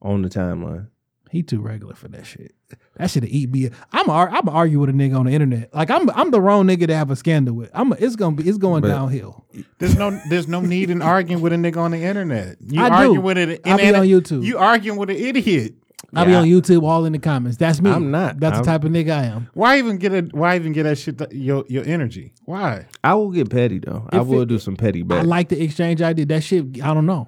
on 0.02 0.22
the 0.22 0.30
timeline. 0.30 0.88
He 1.32 1.42
too 1.44 1.60
regular 1.60 1.96
for 1.96 2.08
that 2.10 2.26
shit. 2.26 2.54
That 2.98 3.10
should 3.10 3.26
eat 3.26 3.50
me. 3.52 3.70
I'm 3.92 4.10
ar- 4.10 4.30
I'm 4.30 4.48
argue 4.48 4.80
with 4.80 4.90
a 4.90 4.94
nigga 4.94 5.18
on 5.20 5.26
the 5.26 5.34
internet. 5.34 5.74
Like 5.74 5.90
I'm 5.90 6.10
I'm 6.12 6.32
the 6.32 6.40
wrong 6.40 6.66
nigga 6.68 6.88
to 6.88 6.96
have 6.96 7.12
a 7.12 7.16
scandal 7.16 7.56
with. 7.56 7.70
I'm 7.74 7.92
it's 7.94 8.16
gonna 8.16 8.36
be 8.36 8.48
it's 8.48 8.58
going 8.58 8.82
But- 8.82 8.90
downhill. 8.90 9.46
There's 9.80 9.96
no 9.98 10.20
there's 10.30 10.48
no 10.48 10.62
need 10.62 10.90
in 10.90 11.02
arguing 11.02 11.42
with 11.42 11.52
a 11.54 11.58
nigga 11.58 11.78
on 11.78 11.92
the 11.92 12.02
internet. 12.04 12.58
You 12.62 12.82
I 12.82 13.04
do. 13.06 13.20
with 13.20 13.38
it. 13.38 13.62
I 13.66 13.78
be 13.78 13.94
on 13.94 14.06
YouTube. 14.08 14.44
You 14.44 14.58
arguing 14.58 14.98
with 14.98 15.10
an 15.10 15.18
idiot. 15.18 15.76
I 16.16 16.26
be 16.26 16.32
Yeah. 16.32 16.40
on 16.40 16.46
YouTube 16.46 16.84
all 16.84 17.06
in 17.06 17.14
the 17.14 17.20
comments. 17.20 17.58
That's 17.58 17.82
me. 17.82 17.90
I'm 17.92 18.12
not. 18.12 18.40
That's 18.40 18.56
I'm- 18.56 18.64
the 18.64 18.72
type 18.72 18.84
of 18.84 18.92
nigga 18.92 19.12
I 19.12 19.24
am. 19.26 19.50
Why 19.54 19.78
even 19.80 19.98
get 19.98 20.14
it? 20.14 20.34
Why 20.34 20.56
even 20.56 20.72
get 20.74 20.84
that 20.84 20.98
shit? 20.98 21.18
th- 21.18 21.32
Your 21.32 21.66
your 21.68 21.84
energy. 21.86 22.34
Why? 22.46 22.86
I 23.04 23.14
will 23.16 23.32
get 23.32 23.50
petty 23.50 23.80
though. 23.80 24.08
I 24.12 24.22
If 24.22 24.28
will 24.28 24.42
it- 24.42 24.48
do 24.50 24.60
some 24.60 24.76
petty 24.76 25.02
I 25.02 25.04
back. 25.04 25.26
like 25.26 25.50
the 25.50 25.62
exchange 25.62 26.02
I 26.02 26.14
did. 26.14 26.30
That 26.30 26.44
shit, 26.44 26.82
I 26.84 26.94
don't 26.94 27.06
know. 27.06 27.28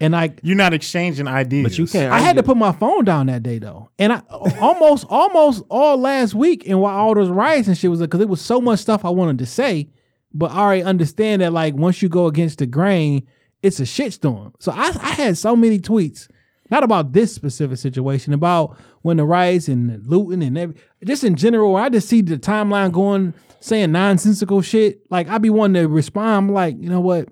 And 0.00 0.14
I 0.16 0.34
You're 0.42 0.56
not 0.56 0.74
exchanging 0.74 1.28
ideas. 1.28 1.62
but 1.62 1.78
you 1.78 1.86
can't. 1.86 2.12
I 2.12 2.18
had 2.18 2.32
to 2.34 2.40
argue- 2.40 2.42
put 2.42 2.56
my 2.56 2.72
phone 2.72 3.04
down 3.04 3.26
that 3.26 3.42
day 3.42 3.58
though. 3.60 3.90
And 3.98 4.12
I 4.12 4.22
almost 4.60 5.06
almost 5.08 5.62
all 5.70 5.96
last 5.98 6.34
week 6.34 6.68
and 6.68 6.80
while 6.80 6.96
all 6.98 7.14
those 7.14 7.28
riots 7.28 7.68
and 7.68 7.78
shit 7.78 7.90
was 7.90 8.00
because 8.00 8.20
it 8.20 8.28
was 8.28 8.40
so 8.40 8.60
much 8.60 8.80
stuff 8.80 9.04
I 9.04 9.10
wanted 9.10 9.38
to 9.38 9.46
say, 9.46 9.88
but 10.32 10.50
I 10.50 10.56
already 10.58 10.82
understand 10.82 11.42
that 11.42 11.52
like 11.52 11.74
once 11.76 12.02
you 12.02 12.08
go 12.08 12.26
against 12.26 12.58
the 12.58 12.66
grain, 12.66 13.22
it's 13.62 13.78
a 13.78 13.84
shitstorm. 13.84 14.52
So 14.58 14.72
I, 14.72 14.88
I 15.00 15.10
had 15.10 15.38
so 15.38 15.54
many 15.54 15.78
tweets, 15.78 16.26
not 16.70 16.82
about 16.82 17.12
this 17.12 17.34
specific 17.34 17.78
situation, 17.78 18.32
about 18.32 18.76
when 19.02 19.18
the 19.18 19.24
riots 19.24 19.68
and 19.68 19.90
the 19.90 19.98
looting 19.98 20.42
and 20.42 20.56
every 20.56 20.76
just 21.04 21.24
in 21.24 21.34
general, 21.34 21.76
I 21.76 21.88
just 21.88 22.08
see 22.08 22.22
the 22.22 22.38
timeline 22.38 22.92
going 22.92 23.34
saying 23.60 23.92
nonsensical 23.92 24.62
shit. 24.62 25.00
Like 25.10 25.28
I'd 25.28 25.42
be 25.42 25.50
wanting 25.50 25.82
to 25.82 25.88
respond. 25.88 26.48
I'm 26.48 26.52
like, 26.52 26.76
you 26.78 26.88
know 26.88 27.00
what? 27.00 27.28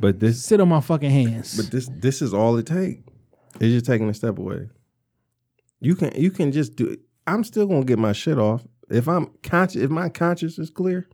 But 0.00 0.20
this 0.20 0.44
Sit 0.44 0.60
on 0.60 0.68
my 0.68 0.80
fucking 0.80 1.10
hands. 1.10 1.56
But 1.56 1.70
this 1.70 1.88
this 1.90 2.20
is 2.20 2.34
all 2.34 2.56
it 2.58 2.66
take. 2.66 3.04
It's 3.54 3.72
just 3.72 3.86
taking 3.86 4.08
a 4.08 4.14
step 4.14 4.38
away. 4.38 4.68
You 5.80 5.94
can 5.94 6.12
you 6.20 6.30
can 6.30 6.52
just 6.52 6.76
do. 6.76 6.88
it. 6.88 7.00
I'm 7.26 7.42
still 7.44 7.66
gonna 7.66 7.84
get 7.84 7.98
my 7.98 8.12
shit 8.12 8.38
off 8.38 8.66
if 8.90 9.08
I'm 9.08 9.30
conscious. 9.42 9.80
If 9.80 9.90
my 9.90 10.10
conscience 10.10 10.58
is 10.58 10.68
clear, 10.68 11.08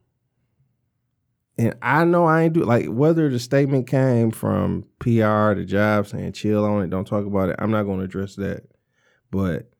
and 1.60 1.74
I 1.82 2.04
know 2.04 2.24
I 2.24 2.42
ain't 2.42 2.54
do 2.54 2.64
like 2.64 2.86
whether 2.86 3.28
the 3.28 3.38
statement 3.38 3.86
came 3.86 4.30
from 4.30 4.84
PR, 4.98 5.54
the 5.54 5.64
job 5.66 6.06
saying 6.06 6.32
chill 6.32 6.64
on 6.64 6.82
it, 6.82 6.90
don't 6.90 7.06
talk 7.06 7.26
about 7.26 7.50
it. 7.50 7.56
I'm 7.58 7.70
not 7.70 7.84
gonna 7.84 8.04
address 8.04 8.34
that. 8.36 8.62
But 9.30 9.70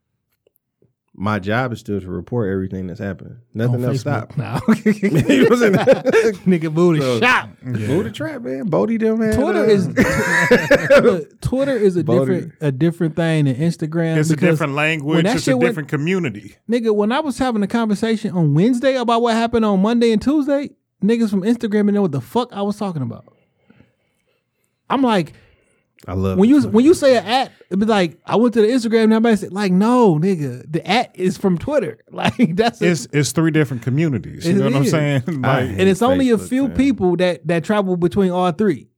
my 1.13 1.39
job 1.41 1.73
is 1.73 1.81
still 1.81 2.01
to 2.01 2.09
report 2.09 2.51
everything 2.51 2.87
that's 2.87 3.01
happening. 3.01 3.39
Nothing 3.53 3.85
on 3.85 3.91
else 3.91 4.05
Facebook. 4.05 4.33
stop. 4.33 4.37
Nah. 4.39 4.61
You 4.85 5.11
know 5.11 5.49
what 5.49 5.63
I'm? 5.65 6.35
Nigga 6.47 6.73
booty 6.73 7.01
So- 7.01 7.19
shot. 7.21 7.63
Move 7.63 8.05
the 8.05 8.11
trap, 8.13 8.43
man. 8.43 8.67
Bodie 8.67 8.97
them, 8.97 9.19
man. 9.19 9.35
Twitter 9.35 9.65
is 9.65 9.89
Look, 11.03 11.41
Twitter 11.41 11.77
is 11.77 11.97
a 11.97 12.03
Voted. 12.05 12.29
different 12.29 12.53
a 12.61 12.73
different 12.73 13.17
thing 13.17 13.47
than 13.47 13.57
Instagram. 13.57 14.17
It's 14.19 14.31
a 14.31 14.37
different 14.37 14.75
language. 14.75 15.17
when 15.17 15.25
that 15.25 15.37
It's 15.37 15.43
a 15.43 15.51
shit 15.51 15.59
went- 15.59 15.69
different 15.71 15.89
community. 15.89 16.57
Nigga, 16.71 16.95
when 16.95 17.13
I 17.13 17.21
was 17.21 17.39
having 17.39 17.63
a 17.63 17.67
conversation 17.69 18.31
on 18.33 18.55
Wednesday 18.55 18.95
about 18.97 19.21
what 19.23 19.35
happened 19.35 19.65
on 19.65 19.83
Monday 19.83 20.13
and 20.13 20.23
Tuesday, 20.23 20.71
niggas 21.03 21.31
from 21.31 21.43
Instagram 21.43 21.87
didn't 21.87 21.95
know 21.95 22.03
what 22.03 22.13
the 22.13 22.21
fuck 22.21 22.53
I 22.53 22.63
was 22.63 22.77
talking 22.77 23.03
about. 23.03 23.25
I'm 24.89 25.03
like, 25.03 25.35
I 26.09 26.15
love 26.15 26.39
when 26.39 26.49
it. 26.49 26.53
you 26.53 26.69
when 26.69 26.85
you 26.85 26.95
say 26.95 27.17
an 27.19 27.25
at, 27.27 27.53
it'd 27.69 27.79
be 27.79 27.87
like, 27.87 28.19
I 28.25 28.37
went 28.37 28.55
to 28.55 28.63
the 28.63 28.69
Instagram 28.69 29.05
and 29.05 29.13
everybody 29.13 29.37
said, 29.37 29.53
like, 29.53 29.71
no, 29.71 30.19
nigga, 30.19 30.65
the 30.71 30.87
at 30.89 31.15
is 31.15 31.37
from 31.37 31.59
Twitter. 31.59 31.99
Like 32.11 32.57
that's 32.57 32.81
a, 32.83 32.87
It's 32.91 33.07
it's 33.13 33.33
three 33.33 33.51
different 33.51 33.83
communities. 33.83 34.47
You 34.47 34.55
know 34.55 34.65
what 34.65 34.75
I'm 34.77 34.85
saying? 34.87 35.23
Like, 35.43 35.69
and 35.71 35.83
it's 35.83 36.03
only 36.03 36.31
a 36.31 36.39
few 36.39 36.69
man. 36.69 36.77
people 36.77 37.17
that 37.17 37.47
that 37.47 37.65
travel 37.65 37.97
between 37.97 38.31
all 38.31 38.51
three. 38.53 38.89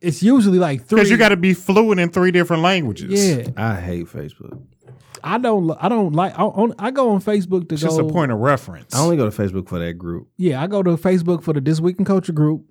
It's 0.00 0.22
usually 0.22 0.58
like 0.58 0.86
three. 0.86 0.96
because 0.96 1.10
you 1.10 1.16
got 1.16 1.30
to 1.30 1.36
be 1.36 1.52
fluent 1.54 2.00
in 2.00 2.10
three 2.10 2.30
different 2.30 2.62
languages. 2.62 3.12
yeah. 3.12 3.48
I 3.56 3.80
hate 3.80 4.06
Facebook. 4.06 4.62
I 5.24 5.38
don't. 5.38 5.70
I 5.80 5.88
don't 5.88 6.12
like. 6.12 6.38
I, 6.38 6.42
on, 6.42 6.74
I 6.78 6.90
go 6.90 7.10
on 7.10 7.20
Facebook 7.20 7.68
to 7.68 7.74
It's 7.74 7.82
go. 7.82 7.88
just 7.88 8.00
a 8.00 8.04
point 8.04 8.32
of 8.32 8.38
reference. 8.38 8.94
I 8.94 9.00
only 9.02 9.16
go 9.16 9.28
to 9.28 9.36
Facebook 9.36 9.68
for 9.68 9.78
that 9.78 9.94
group. 9.94 10.28
Yeah, 10.36 10.62
I 10.62 10.66
go 10.66 10.82
to 10.82 10.90
Facebook 10.96 11.42
for 11.42 11.52
the 11.52 11.60
This 11.60 11.80
Week 11.80 11.98
in 11.98 12.04
Culture 12.04 12.32
group, 12.32 12.64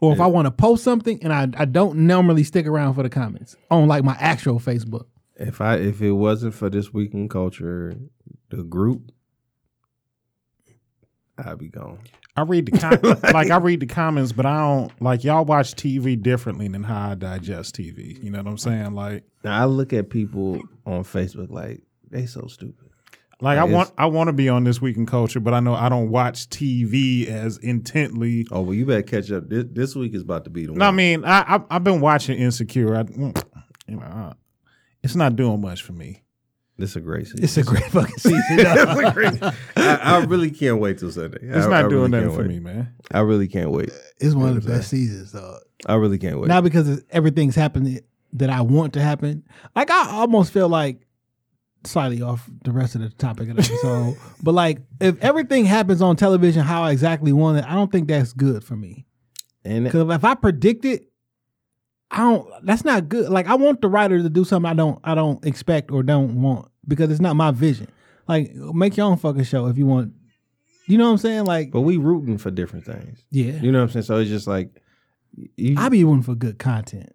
or 0.00 0.12
if 0.12 0.20
I 0.20 0.26
want 0.26 0.46
to 0.46 0.50
post 0.50 0.84
something, 0.84 1.18
and 1.22 1.32
I 1.32 1.48
I 1.60 1.64
don't 1.64 2.00
normally 2.06 2.44
stick 2.44 2.66
around 2.66 2.94
for 2.94 3.02
the 3.02 3.10
comments 3.10 3.56
on 3.70 3.88
like 3.88 4.04
my 4.04 4.16
actual 4.18 4.58
Facebook. 4.60 5.06
If 5.36 5.60
I 5.60 5.76
if 5.76 6.00
it 6.02 6.12
wasn't 6.12 6.54
for 6.54 6.68
this 6.68 6.92
week 6.92 7.14
in 7.14 7.28
culture, 7.28 7.94
the 8.50 8.62
group, 8.62 9.10
I'd 11.38 11.58
be 11.58 11.68
gone. 11.68 11.98
I 12.40 12.44
read 12.44 12.66
the 12.66 12.72
com- 12.78 13.18
like 13.34 13.50
I 13.50 13.58
read 13.58 13.80
the 13.80 13.86
comments, 13.86 14.32
but 14.32 14.46
I 14.46 14.58
don't 14.60 14.92
like 15.02 15.24
y'all 15.24 15.44
watch 15.44 15.74
TV 15.74 16.20
differently 16.20 16.68
than 16.68 16.82
how 16.82 17.10
I 17.10 17.14
digest 17.14 17.76
TV. 17.76 18.22
You 18.22 18.30
know 18.30 18.38
what 18.38 18.46
I'm 18.48 18.58
saying? 18.58 18.94
Like, 18.94 19.24
Now 19.44 19.60
I 19.60 19.66
look 19.66 19.92
at 19.92 20.10
people 20.10 20.60
on 20.86 21.04
Facebook 21.04 21.50
like 21.50 21.80
they 22.10 22.26
so 22.26 22.46
stupid. 22.48 22.88
like 23.40 23.58
I 23.58 23.62
Like, 23.62 23.72
want 23.72 23.92
I 23.98 24.06
want 24.06 24.28
to 24.28 24.32
be 24.32 24.48
on 24.48 24.64
this 24.64 24.80
week 24.80 24.96
in 24.96 25.06
culture, 25.06 25.40
but 25.40 25.54
I 25.54 25.60
know 25.60 25.74
I 25.74 25.88
don't 25.88 26.10
watch 26.10 26.48
TV 26.48 27.26
as 27.28 27.58
intently. 27.58 28.46
Oh 28.50 28.62
well, 28.62 28.74
you 28.74 28.86
better 28.86 29.02
catch 29.02 29.30
up. 29.30 29.48
This, 29.48 29.64
this 29.70 29.94
week 29.94 30.14
is 30.14 30.22
about 30.22 30.44
to 30.44 30.50
be 30.50 30.66
the 30.66 30.72
one. 30.72 30.78
No, 30.78 30.86
I 30.86 30.90
mean 30.90 31.24
I, 31.24 31.56
I 31.56 31.60
I've 31.70 31.84
been 31.84 32.00
watching 32.00 32.38
Insecure. 32.38 32.96
I, 32.96 33.02
mm, 33.04 33.42
you 33.86 33.96
know, 33.96 34.02
uh, 34.02 34.32
it's 35.02 35.14
not 35.16 35.36
doing 35.36 35.60
much 35.60 35.82
for 35.82 35.92
me. 35.92 36.22
This 36.80 36.90
is 36.90 36.96
a 36.96 37.00
great 37.00 37.26
season. 37.26 37.44
It's 37.44 37.56
a 37.56 37.62
great 37.62 37.84
fucking 37.84 38.18
season. 38.18 38.42
It's 38.50 38.90
a 39.08 39.12
great- 39.12 39.42
I, 39.76 39.94
I 39.96 40.24
really 40.24 40.50
can't 40.50 40.78
wait 40.78 40.98
till 40.98 41.10
Sunday. 41.10 41.38
It's 41.42 41.66
I, 41.66 41.70
not 41.70 41.84
I 41.84 41.88
doing 41.88 42.10
really 42.10 42.24
nothing 42.24 42.30
for 42.36 42.42
wait. 42.42 42.48
me, 42.48 42.60
man. 42.60 42.94
I 43.12 43.20
really 43.20 43.48
can't 43.48 43.70
wait. 43.70 43.90
it's 44.18 44.34
one 44.34 44.48
of 44.56 44.62
the 44.62 44.68
best 44.70 44.90
seasons, 44.90 45.32
though. 45.32 45.58
I 45.86 45.94
really 45.94 46.18
can't 46.18 46.38
wait. 46.40 46.48
Not 46.48 46.64
because 46.64 46.88
it's, 46.88 47.02
everything's 47.10 47.54
happening 47.56 48.00
that 48.34 48.50
I 48.50 48.60
want 48.60 48.92
to 48.94 49.00
happen. 49.02 49.44
Like 49.74 49.90
I 49.90 50.10
almost 50.10 50.52
feel 50.52 50.68
like 50.68 51.06
slightly 51.84 52.22
off 52.22 52.48
the 52.64 52.72
rest 52.72 52.94
of 52.94 53.00
the 53.00 53.10
topic 53.10 53.48
of 53.48 53.56
the 53.56 53.62
episode. 53.62 54.16
but 54.42 54.52
like, 54.52 54.78
if 55.00 55.18
everything 55.22 55.64
happens 55.64 56.02
on 56.02 56.16
television 56.16 56.62
how 56.62 56.82
I 56.82 56.92
exactly 56.92 57.32
want 57.32 57.58
it, 57.58 57.64
I 57.64 57.74
don't 57.74 57.90
think 57.90 58.08
that's 58.08 58.32
good 58.32 58.62
for 58.64 58.76
me. 58.76 59.06
And 59.64 59.84
Because 59.84 60.08
if 60.10 60.24
I 60.24 60.34
predict 60.34 60.84
it, 60.84 61.09
I 62.10 62.18
don't. 62.18 62.48
That's 62.64 62.84
not 62.84 63.08
good. 63.08 63.28
Like 63.28 63.46
I 63.46 63.54
want 63.54 63.80
the 63.80 63.88
writer 63.88 64.22
to 64.22 64.28
do 64.28 64.44
something 64.44 64.70
I 64.70 64.74
don't. 64.74 64.98
I 65.04 65.14
don't 65.14 65.44
expect 65.44 65.90
or 65.90 66.02
don't 66.02 66.42
want 66.42 66.68
because 66.86 67.10
it's 67.10 67.20
not 67.20 67.36
my 67.36 67.50
vision. 67.50 67.88
Like 68.26 68.54
make 68.54 68.96
your 68.96 69.06
own 69.06 69.16
fucking 69.16 69.44
show 69.44 69.66
if 69.66 69.78
you 69.78 69.86
want. 69.86 70.12
You 70.86 70.98
know 70.98 71.04
what 71.04 71.12
I'm 71.12 71.18
saying? 71.18 71.44
Like 71.44 71.70
but 71.70 71.82
we 71.82 71.96
rooting 71.96 72.38
for 72.38 72.50
different 72.50 72.84
things. 72.84 73.22
yeah, 73.30 73.60
You 73.60 73.70
know 73.70 73.78
what 73.78 73.84
I'm 73.84 73.90
saying? 73.90 74.04
So 74.04 74.16
it's 74.18 74.30
just 74.30 74.46
like 74.46 74.82
you, 75.56 75.76
I 75.78 75.88
be 75.88 76.02
rooting 76.04 76.22
for 76.22 76.34
good 76.34 76.58
content. 76.58 77.14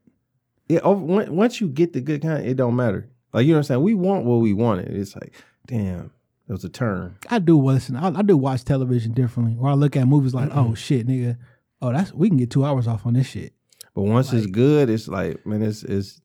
it, 0.70 0.82
over, 0.82 1.24
oh, 1.24 1.32
once 1.32 1.60
you 1.60 1.68
get 1.68 1.94
the 1.94 2.02
good 2.02 2.22
kind, 2.22 2.46
it 2.46 2.56
don't 2.56 2.76
matter. 2.76 3.10
Like 3.34 3.46
you 3.46 3.52
know 3.52 3.58
what 3.58 3.60
I'm 3.60 3.64
saying? 3.66 3.84
We 3.84 3.96
want 3.96 4.26
what 4.26 4.38
we 4.38 4.54
wanted. 4.54 4.96
It's 4.96 5.14
like, 5.16 5.34
damn, 5.68 6.12
it 6.48 6.52
was 6.54 6.64
a 6.64 6.70
turn. 6.70 7.18
I 7.30 7.40
do 7.40 7.62
listen. 7.62 7.98
I, 7.98 8.18
I 8.18 8.22
do 8.22 8.38
watch 8.38 8.64
television 8.64 9.12
differently. 9.12 9.58
Or 9.60 9.70
I 9.70 9.74
look 9.74 9.98
at 9.98 10.08
movies 10.08 10.34
like, 10.34 10.52
oh 10.54 10.74
shit, 10.74 11.06
nigga. 11.06 11.38
Oh, 11.82 11.92
that's 11.92 12.14
we 12.14 12.30
can 12.30 12.38
get 12.38 12.50
two 12.50 12.64
hours 12.64 12.88
off 12.88 13.06
on 13.06 13.14
this 13.14 13.28
shit. 13.28 13.54
But 13.96 14.04
once 14.04 14.34
it's 14.34 14.46
good, 14.46 14.90
it's 14.90 15.08
like, 15.08 15.46
man, 15.46 15.64
it's 15.64 15.82
it's 15.84 16.22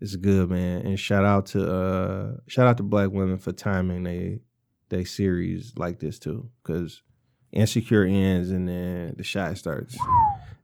it's 0.00 0.16
good, 0.16 0.50
man. 0.50 0.84
And 0.84 0.98
shout 0.98 1.24
out 1.24 1.46
to 1.46 1.72
uh 1.72 2.32
shout 2.48 2.66
out 2.66 2.76
to 2.78 2.82
black 2.82 3.10
women 3.10 3.38
for 3.38 3.52
timing 3.52 4.02
they 4.02 4.40
they 4.88 5.04
series 5.04 5.72
like 5.76 6.00
this 6.00 6.18
too. 6.18 6.50
Cause 6.64 7.02
Insecure 7.52 8.04
ends 8.04 8.50
and 8.50 8.68
then 8.68 9.14
the 9.16 9.22
shot 9.22 9.56
starts 9.56 9.96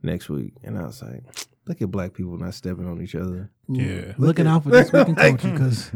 next 0.03 0.29
week. 0.29 0.55
And 0.65 0.77
I 0.77 0.83
was 0.83 1.01
like, 1.01 1.23
look 1.67 1.81
at 1.83 1.91
black 1.91 2.15
people 2.15 2.37
not 2.39 2.55
stepping 2.55 2.87
on 2.89 3.01
each 3.03 3.15
other. 3.15 3.51
Yeah. 3.69 4.15
Looking 4.19 4.47
out 4.47 4.65
for 4.65 4.71
this 4.71 4.93
week 4.93 5.09
in 5.09 5.15
culture 5.15 5.51
because 5.53 5.91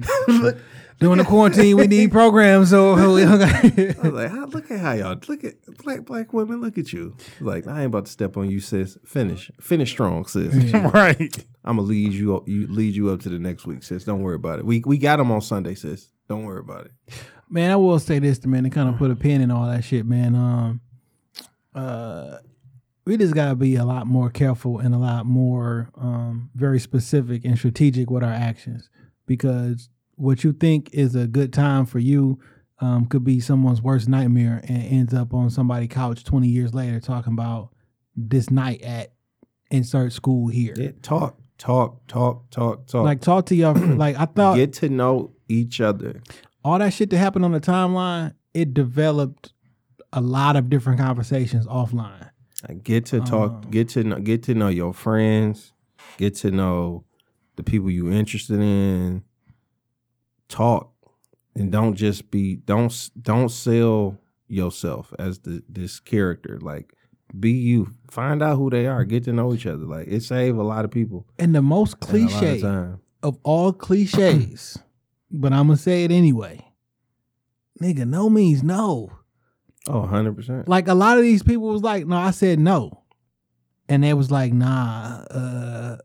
during 1.01 1.19
the 1.19 1.25
quarantine 1.25 1.77
we 1.77 1.87
need 1.89 2.13
programs. 2.13 2.71
So 2.75 2.95
we 3.15 3.23
don't 3.23 3.39
got- 3.39 3.65
I 3.65 4.01
was 4.03 4.13
like, 4.13 4.31
how, 4.31 4.47
look 4.47 4.71
at 4.71 4.79
how 4.79 4.93
y'all 4.93 5.19
look 5.29 5.43
at 5.45 5.55
black 5.83 6.05
black 6.05 6.33
women. 6.33 6.61
Look 6.61 6.79
at 6.79 6.93
you. 6.93 7.17
Like 7.41 7.67
I 7.67 7.79
ain't 7.79 7.87
about 7.87 8.07
to 8.07 8.13
step 8.13 8.37
on 8.37 8.49
you, 8.51 8.61
sis. 8.61 8.97
Finish, 9.05 9.51
finish 9.61 9.91
strong, 9.91 10.27
sis. 10.27 10.55
right. 10.75 11.47
I'm 11.65 11.77
gonna 11.77 11.83
lead 11.89 12.13
you 12.13 12.37
up. 12.37 12.47
You 12.49 12.67
lead 12.69 12.95
you 12.95 13.11
up 13.11 13.21
to 13.23 13.29
the 13.29 13.39
next 13.39 13.67
week, 13.67 13.83
sis. 13.83 14.05
Don't 14.05 14.23
worry 14.23 14.37
about 14.37 14.59
it. 14.61 14.65
We 14.67 14.83
we 14.87 14.99
got 14.99 15.17
them 15.17 15.31
on 15.33 15.41
Sunday, 15.41 15.75
sis. 15.75 16.09
Don't 16.29 16.45
worry 16.45 16.61
about 16.61 16.87
it. 16.87 16.93
man, 17.51 17.71
I 17.71 17.77
will 17.77 17.99
say 17.99 18.19
this, 18.19 18.39
to 18.41 18.49
man, 18.49 18.65
to 18.65 18.71
kind 18.71 18.89
of 18.89 18.97
put 18.97 19.11
a 19.11 19.17
pin 19.17 19.41
in 19.41 19.51
all 19.51 19.67
that 19.67 19.83
shit, 19.85 20.07
man. 20.07 20.35
Um, 20.35 20.81
uh, 21.75 22.39
we 23.05 23.17
just 23.17 23.35
gotta 23.35 23.55
be 23.55 23.77
a 23.77 23.85
lot 23.85 24.07
more 24.07 24.31
careful 24.31 24.79
and 24.79 24.95
a 24.95 24.99
lot 24.99 25.27
more 25.27 25.91
um 25.97 26.51
very 26.55 26.79
specific 26.81 27.45
and 27.45 27.59
strategic 27.59 28.11
with 28.11 28.23
our 28.23 28.33
actions 28.33 28.89
because 29.27 29.89
what 30.17 30.45
you 30.45 30.53
think 30.53 30.89
is 30.93 31.15
a 31.15 31.27
good 31.27 31.53
time 31.53 31.85
for 31.87 31.99
you 31.99 32.39
um 32.81 33.07
could 33.07 33.25
be 33.25 33.41
someone's 33.41 33.83
worst 33.83 34.09
nightmare 34.09 34.61
and 34.69 34.83
ends 34.85 35.15
up 35.15 35.35
on 35.35 35.51
somebody's 35.51 35.89
couch 35.89 36.25
20 36.25 36.49
years 36.49 36.73
later 36.75 37.01
talking 37.01 37.33
about 37.33 37.71
this 38.17 38.51
night 38.51 38.81
at 38.83 39.13
insert 39.71 40.13
school 40.13 40.49
here. 40.49 40.75
Yeah, 40.77 40.91
talk, 41.03 41.39
talk, 41.59 42.07
talk, 42.07 42.49
talk, 42.51 42.87
talk. 42.87 43.05
Like 43.05 43.21
talk 43.21 43.47
to 43.47 43.55
your 43.55 43.75
like 43.75 44.17
I 44.17 44.27
thought 44.27 44.57
get 44.57 44.73
to 44.75 44.89
know 44.89 45.33
each 45.49 45.81
other. 45.81 46.23
all 46.65 46.79
that 46.79 46.93
shit 46.93 47.11
that 47.11 47.19
happened 47.19 47.45
on 47.45 47.53
the 47.53 47.61
timeline, 47.61 48.35
it 48.53 48.73
developed 48.73 49.53
a 50.13 50.21
lot 50.21 50.55
of 50.57 50.71
different 50.71 51.01
conversations 51.01 51.67
offline. 51.67 52.31
Like, 52.69 52.83
get 52.85 53.07
to 53.07 53.21
talk. 53.21 53.63
Oh. 53.67 53.69
Get 53.71 53.91
to 53.91 54.05
know. 54.05 54.19
Get 54.19 54.43
to 54.45 54.55
know 54.55 54.69
your 54.69 54.95
friends. 54.95 55.73
Get 56.17 56.35
to 56.37 56.51
know 56.51 57.05
the 57.57 57.63
people 57.63 57.91
you 57.91 58.11
interested 58.11 58.61
in. 58.61 59.25
Talk, 60.49 60.93
and 61.55 61.73
don't 61.73 61.95
just 61.95 62.31
be. 62.31 62.57
Don't 62.57 63.11
don't 63.21 63.49
sell 63.51 64.19
yourself 64.49 65.13
as 65.19 65.41
the 65.41 65.63
this 65.69 66.01
character. 66.01 66.59
Like, 66.61 66.95
be 67.39 67.53
you. 67.53 67.93
Find 68.11 68.43
out 68.43 68.57
who 68.57 68.71
they 68.71 68.87
are. 68.87 69.05
Get 69.05 69.25
to 69.25 69.33
know 69.33 69.53
each 69.53 69.67
other. 69.67 69.85
Like, 69.85 70.07
it 70.09 70.23
save 70.23 70.57
a 70.57 70.63
lot 70.63 70.85
of 70.85 70.91
people. 70.91 71.27
And 71.39 71.55
the 71.55 71.63
most 71.63 71.95
lot 72.01 72.03
of 72.03 72.09
cliche 72.09 72.63
of 73.23 73.39
all 73.43 73.73
cliches, 73.73 74.79
but 75.31 75.53
I'm 75.53 75.67
gonna 75.67 75.79
say 75.79 76.05
it 76.05 76.13
anyway. 76.13 76.61
Nigga, 77.83 78.07
no 78.07 78.31
means 78.31 78.63
no. 78.63 79.11
Oh, 79.89 80.01
100 80.01 80.35
percent. 80.37 80.69
Like 80.69 80.89
a 80.89 80.95
lot 80.95 81.19
of 81.19 81.23
these 81.25 81.43
people 81.43 81.69
was 81.69 81.83
like, 81.83 82.07
no, 82.07 82.17
I 82.17 82.31
said 82.31 82.59
no. 82.59 83.03
And 83.89 84.03
they 84.03 84.15
was 84.15 84.31
like, 84.31 84.53
nah, 84.53 85.25
uh 85.31 85.97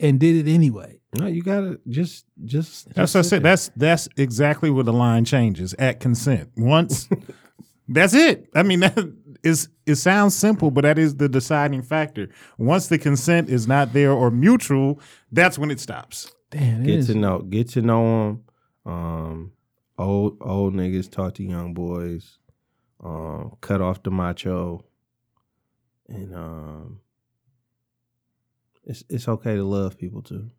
and 0.00 0.18
did 0.20 0.46
it 0.46 0.52
anyway. 0.52 1.00
No, 1.16 1.26
you 1.26 1.42
gotta 1.42 1.78
just 1.88 2.26
just. 2.44 2.86
That's 2.94 3.12
just 3.12 3.14
what 3.14 3.20
I 3.20 3.22
said. 3.22 3.42
there. 3.42 3.52
That's 3.52 3.70
that's 3.76 4.08
exactly 4.16 4.68
where 4.70 4.84
the 4.84 4.92
line 4.92 5.24
changes 5.24 5.72
at 5.78 6.00
consent. 6.00 6.50
Once 6.56 7.08
that's 7.88 8.14
it. 8.14 8.48
I 8.54 8.62
mean 8.64 8.80
that 8.80 8.98
is 9.44 9.68
it 9.86 9.94
sounds 9.96 10.34
simple, 10.34 10.70
but 10.70 10.82
that 10.82 10.98
is 10.98 11.16
the 11.16 11.28
deciding 11.28 11.82
factor. 11.82 12.28
Once 12.58 12.88
the 12.88 12.98
consent 12.98 13.48
is 13.48 13.68
not 13.68 13.92
there 13.92 14.10
or 14.12 14.30
mutual, 14.30 15.00
that's 15.30 15.58
when 15.58 15.70
it 15.70 15.78
stops. 15.80 16.32
Damn, 16.50 16.82
it 16.82 16.86
get 16.86 16.98
is- 16.98 17.06
to 17.06 17.14
know 17.14 17.38
get 17.40 17.68
to 17.70 17.82
know 17.82 18.40
them. 18.84 18.92
Um, 18.92 19.52
old 19.98 20.36
old 20.40 20.74
niggas 20.74 21.10
talk 21.10 21.34
to 21.34 21.44
young 21.44 21.74
boys. 21.74 22.38
Um, 23.02 23.56
cut 23.60 23.80
off 23.82 24.02
the 24.02 24.10
macho, 24.10 24.84
and 26.08 26.34
um, 26.34 27.00
it's 28.84 29.04
it's 29.08 29.28
okay 29.28 29.56
to 29.56 29.64
love 29.64 29.98
people 29.98 30.22
too. 30.22 30.50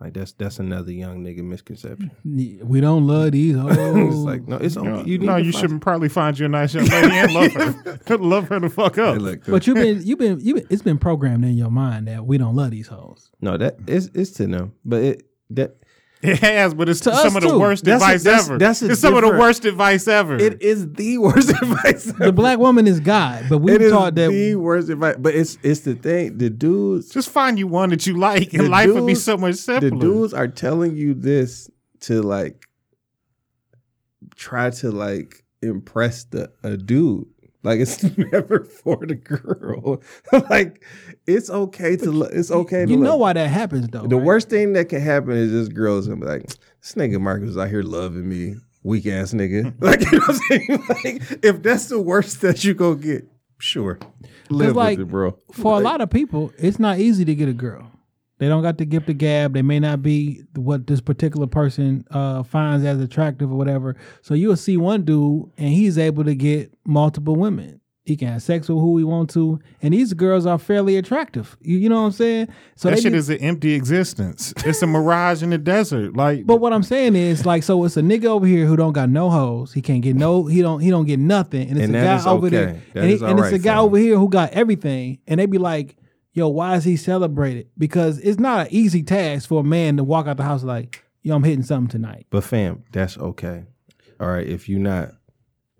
Like 0.00 0.14
that's 0.14 0.32
that's 0.32 0.58
another 0.58 0.92
young 0.92 1.22
nigga 1.22 1.42
misconception. 1.44 2.10
we 2.24 2.80
don't 2.80 3.06
love 3.06 3.32
these 3.32 3.54
hoes. 3.54 3.76
it's 3.76 4.14
like 4.16 4.48
no, 4.48 4.56
it's 4.56 4.76
No. 4.76 5.04
You 5.04 5.18
need 5.18 5.26
no, 5.26 5.36
you 5.36 5.52
find- 5.52 5.70
should 5.72 5.80
probably 5.82 6.08
find 6.08 6.38
you 6.38 6.46
a 6.46 6.48
nice 6.48 6.72
young 6.72 6.86
lady 6.86 7.10
and 7.18 7.34
love 7.34 7.52
her. 7.52 8.16
love 8.18 8.48
her 8.48 8.60
the 8.60 8.70
fuck 8.70 8.96
up. 8.96 9.14
Hey, 9.16 9.20
look, 9.20 9.44
But 9.44 9.66
you've 9.66 9.76
been 9.76 10.00
you've 10.02 10.18
been 10.18 10.40
you 10.40 10.54
been 10.54 10.66
it's 10.70 10.80
been 10.80 10.96
programmed 10.98 11.44
in 11.44 11.54
your 11.58 11.70
mind 11.70 12.08
that 12.08 12.24
we 12.24 12.38
don't 12.38 12.56
love 12.56 12.70
these 12.70 12.86
hoes. 12.88 13.30
no, 13.42 13.58
that 13.58 13.76
it's 13.86 14.06
it's 14.14 14.30
to 14.32 14.46
them, 14.46 14.72
but 14.86 15.02
it 15.02 15.26
that 15.50 15.76
It 16.22 16.38
has, 16.40 16.74
but 16.74 16.88
it's 16.90 17.00
To 17.00 17.14
some 17.16 17.34
of 17.34 17.42
the 17.42 17.48
too. 17.48 17.58
worst 17.58 17.82
That's 17.84 18.02
a- 18.02 18.04
advice 18.04 18.22
that's- 18.24 18.48
ever. 18.48 18.58
that's 18.58 18.82
a 18.82 18.90
it's 18.90 19.00
some 19.00 19.14
of 19.14 19.22
the 19.22 19.30
worst 19.30 19.64
advice 19.64 20.06
ever. 20.06 20.36
it 20.36 20.60
is 20.60 20.92
the 20.92 21.16
worst 21.26 21.48
advice. 21.48 22.04
The 22.12 22.30
black 22.30 22.58
woman 22.58 22.86
is 22.86 23.00
God, 23.00 23.46
but 23.48 23.58
we 23.58 23.72
it 23.74 23.80
is 23.80 23.90
taught 23.90 24.14
that 24.16 24.30
the 24.30 24.54
worst 24.56 24.90
advice. 24.90 25.16
But 25.18 25.34
it's 25.34 25.56
it's 25.62 25.80
the 25.80 25.94
thing. 25.94 26.36
The 26.36 26.50
dudes 26.50 27.08
Just 27.08 27.30
find 27.30 27.58
you 27.58 27.66
one 27.66 27.88
that 27.88 28.06
you 28.06 28.18
like, 28.18 28.52
and 28.52 28.64
The 28.64 28.68
life 28.68 28.92
would 28.92 29.06
be 29.06 29.14
so 29.14 29.38
much 29.38 29.54
simpler. 29.54 29.88
the 29.90 29.96
dudes 29.96 30.34
are 30.34 30.46
telling 30.48 30.94
you 30.94 31.14
this 31.14 31.70
to 32.00 32.20
like 32.22 32.66
try 34.36 34.70
to 34.70 34.90
like 34.90 35.42
impress 35.62 36.24
the 36.24 36.50
a 36.62 36.76
dude. 36.76 37.26
Like 37.62 37.80
it's 37.80 38.02
never 38.16 38.64
for 38.64 39.04
the 39.06 39.14
girl. 39.14 40.02
like 40.50 40.82
it's 41.26 41.50
okay 41.50 41.96
to 41.96 42.10
lo- 42.10 42.28
it's 42.32 42.50
okay 42.50 42.86
to 42.86 42.90
you 42.90 42.96
know 42.96 43.10
love. 43.10 43.20
why 43.20 43.32
that 43.34 43.48
happens 43.48 43.88
though. 43.88 44.06
The 44.06 44.16
right? 44.16 44.24
worst 44.24 44.48
thing 44.48 44.72
that 44.74 44.88
can 44.88 45.00
happen 45.00 45.32
is 45.32 45.52
this 45.52 45.68
girl's 45.68 46.08
gonna 46.08 46.20
be 46.20 46.26
like, 46.26 46.46
this 46.46 46.94
nigga 46.94 47.20
Marcus 47.20 47.50
is 47.50 47.58
out 47.58 47.68
here 47.68 47.82
loving 47.82 48.28
me, 48.28 48.56
weak 48.82 49.06
ass 49.06 49.32
nigga. 49.32 49.74
Like 49.80 50.00
you 50.00 50.18
know 50.18 50.24
what 50.26 50.30
I'm 50.30 50.36
saying? 50.48 50.84
Like 50.88 51.44
if 51.44 51.62
that's 51.62 51.86
the 51.86 52.00
worst 52.00 52.40
that 52.40 52.64
you 52.64 52.74
go 52.74 52.94
get, 52.94 53.26
sure. 53.58 53.98
Live 54.48 54.74
like, 54.74 54.98
with 54.98 55.08
it, 55.08 55.10
bro. 55.10 55.38
for 55.52 55.78
a 55.78 55.80
lot 55.80 56.00
of 56.00 56.10
people, 56.10 56.52
it's 56.58 56.78
not 56.78 56.98
easy 56.98 57.24
to 57.24 57.34
get 57.34 57.48
a 57.48 57.52
girl. 57.52 57.89
They 58.40 58.48
don't 58.48 58.62
got 58.62 58.78
the 58.78 58.86
gift 58.86 59.08
of 59.10 59.18
gab. 59.18 59.52
They 59.52 59.62
may 59.62 59.78
not 59.78 60.02
be 60.02 60.42
what 60.56 60.86
this 60.86 61.00
particular 61.02 61.46
person 61.46 62.04
uh, 62.10 62.42
finds 62.42 62.84
as 62.86 62.98
attractive 62.98 63.52
or 63.52 63.56
whatever. 63.56 63.96
So 64.22 64.32
you'll 64.34 64.56
see 64.56 64.76
one 64.78 65.04
dude 65.04 65.50
and 65.58 65.68
he's 65.68 65.98
able 65.98 66.24
to 66.24 66.34
get 66.34 66.72
multiple 66.86 67.36
women. 67.36 67.76
He 68.06 68.16
can 68.16 68.28
have 68.28 68.42
sex 68.42 68.66
with 68.68 68.78
who 68.78 68.96
he 68.96 69.04
wants 69.04 69.34
to, 69.34 69.60
and 69.82 69.92
these 69.94 70.14
girls 70.14 70.44
are 70.46 70.58
fairly 70.58 70.96
attractive. 70.96 71.56
You, 71.60 71.76
you 71.78 71.88
know 71.90 72.00
what 72.00 72.06
I'm 72.06 72.12
saying? 72.12 72.48
So 72.74 72.90
that 72.90 72.98
shit 73.00 73.12
be- 73.12 73.18
is 73.18 73.28
an 73.28 73.36
empty 73.38 73.74
existence. 73.74 74.52
It's 74.64 74.82
a 74.82 74.86
mirage 74.86 75.42
in 75.44 75.50
the 75.50 75.58
desert. 75.58 76.16
Like, 76.16 76.44
But 76.46 76.56
what 76.56 76.72
I'm 76.72 76.82
saying 76.82 77.14
is, 77.14 77.44
like, 77.46 77.62
so 77.62 77.84
it's 77.84 77.96
a 77.98 78.00
nigga 78.02 78.24
over 78.24 78.46
here 78.46 78.64
who 78.66 78.74
don't 78.74 78.94
got 78.94 79.10
no 79.10 79.30
hoes. 79.30 79.74
He 79.74 79.82
can't 79.82 80.02
get 80.02 80.16
no. 80.16 80.46
He 80.46 80.60
don't. 80.62 80.80
He 80.80 80.88
don't 80.90 81.04
get 81.06 81.20
nothing. 81.20 81.68
And 81.68 81.78
it's 81.78 81.84
And 81.86 81.94
a 81.94 82.00
guy 82.00 82.24
over 82.28 82.46
okay. 82.46 82.56
there, 82.56 82.66
That 82.94 83.00
and, 83.00 83.08
he- 83.10 83.14
is 83.16 83.22
and 83.22 83.38
it's 83.38 83.52
a 83.52 83.58
guy 83.58 83.74
fam. 83.74 83.84
over 83.84 83.98
here 83.98 84.16
who 84.16 84.28
got 84.30 84.50
everything. 84.54 85.18
And 85.28 85.38
they 85.38 85.46
be 85.46 85.58
like, 85.58 85.94
"Yo, 86.32 86.48
why 86.48 86.76
is 86.76 86.84
he 86.84 86.96
celebrated?" 86.96 87.68
Because 87.78 88.18
it's 88.18 88.38
not 88.40 88.66
an 88.66 88.72
easy 88.72 89.02
task 89.02 89.48
for 89.48 89.60
a 89.60 89.64
man 89.64 89.96
to 89.96 90.04
walk 90.04 90.26
out 90.26 90.36
the 90.36 90.42
house 90.44 90.62
like, 90.64 91.04
"Yo, 91.22 91.34
I'm 91.34 91.42
hitting 91.44 91.62
something 91.64 91.88
tonight." 91.90 92.26
But 92.30 92.44
fam, 92.44 92.84
that's 92.92 93.16
okay. 93.18 93.64
All 94.20 94.28
right, 94.28 94.46
if 94.46 94.68
you're 94.68 94.78
not, 94.80 95.12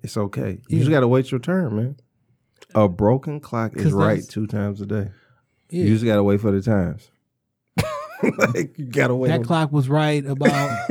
it's 0.03 0.17
okay. 0.17 0.61
You 0.69 0.77
Yeah. 0.77 0.79
just 0.79 0.91
gotta 0.91 1.09
wait 1.09 1.31
your 1.31 1.41
turn, 1.41 1.77
man. 1.77 1.97
A 2.75 2.89
broken 2.89 3.41
clock 3.41 3.77
is 3.77 3.93
right 3.93 4.23
two 4.27 4.47
times 4.47 4.81
a 4.81 4.87
day. 4.87 5.11
Yeah. 5.71 5.85
You 5.85 5.93
just 5.95 6.05
gotta 6.05 6.23
wait 6.23 6.41
for 6.41 6.51
the 6.53 6.61
times. 6.63 7.11
like 8.55 8.79
you 8.79 8.85
gotta 8.87 9.15
wait. 9.15 9.29
that 9.29 9.39
on- 9.41 9.45
clock 9.45 9.73
was 9.73 9.89
right 9.89 10.25
about 10.27 10.91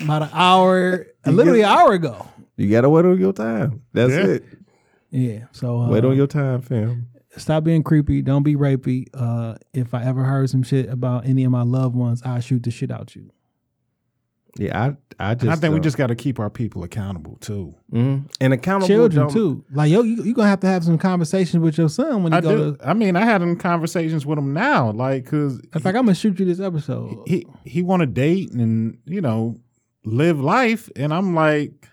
about 0.00 0.22
an 0.22 0.30
hour, 0.32 1.06
literally 1.26 1.60
an 1.62 1.68
hour 1.68 1.92
ago. 1.92 2.26
You 2.56 2.70
gotta 2.70 2.88
wait 2.90 3.04
on 3.04 3.18
your 3.18 3.32
time. 3.32 3.82
That's 3.92 4.12
Yeah. 4.12 4.26
it. 4.26 4.44
Yeah. 5.10 5.44
So 5.52 5.80
uh, 5.82 5.88
Wait 5.88 6.04
on 6.04 6.16
your 6.16 6.26
time, 6.26 6.60
fam. 6.60 7.08
Stop 7.36 7.64
being 7.64 7.82
creepy. 7.82 8.22
Don't 8.22 8.42
be 8.42 8.56
rapey. 8.56 9.06
Uh, 9.14 9.56
if 9.72 9.94
I 9.94 10.04
ever 10.04 10.24
heard 10.24 10.50
some 10.50 10.62
shit 10.62 10.88
about 10.88 11.26
any 11.26 11.44
of 11.44 11.50
my 11.50 11.62
loved 11.62 11.94
ones, 11.96 12.22
I'll 12.24 12.40
shoot 12.40 12.62
the 12.62 12.70
shit 12.70 12.90
out 12.90 13.14
you. 13.16 13.30
Yeah, 14.56 14.78
I 14.80 14.96
I 15.30 15.34
just 15.34 15.42
And 15.42 15.50
I 15.50 15.56
think 15.56 15.72
we 15.72 15.78
don't- 15.78 15.82
just 15.82 15.96
got 15.96 16.06
to 16.08 16.14
keep 16.14 16.38
our 16.38 16.48
people 16.50 16.84
accountable 16.84 17.36
too. 17.40 17.74
Mhm. 17.92 18.30
and 18.40 18.52
accountable 18.52 18.86
Children 18.86 19.24
don't- 19.26 19.32
too. 19.32 19.64
Like 19.72 19.90
yo, 19.90 20.02
you 20.02 20.22
you 20.22 20.32
gonna 20.32 20.48
have 20.48 20.60
to 20.60 20.68
have 20.68 20.84
some 20.84 20.96
conversations 20.96 21.60
with 21.60 21.76
your 21.76 21.88
son 21.88 22.22
when 22.22 22.32
you 22.32 22.38
I 22.38 22.40
go 22.40 22.56
do. 22.72 22.76
to. 22.76 22.88
I 22.88 22.94
mean, 22.94 23.16
I 23.16 23.24
had 23.24 23.40
them 23.42 23.56
conversations 23.56 24.24
with 24.24 24.38
him 24.38 24.52
now, 24.52 24.92
like, 24.92 25.26
cause 25.26 25.60
In 25.74 25.80
fact, 25.80 25.96
I'm 25.98 26.04
gonna 26.04 26.14
shoot 26.14 26.38
you 26.38 26.46
this 26.46 26.60
episode. 26.60 27.18
he 27.26 27.46
he 27.64 27.82
want 27.82 28.00
to 28.00 28.06
date 28.06 28.52
and 28.52 28.96
you 29.06 29.20
know 29.20 29.56
live 30.04 30.38
life, 30.38 30.88
and 30.94 31.12
I'm 31.12 31.34
like, 31.34 31.88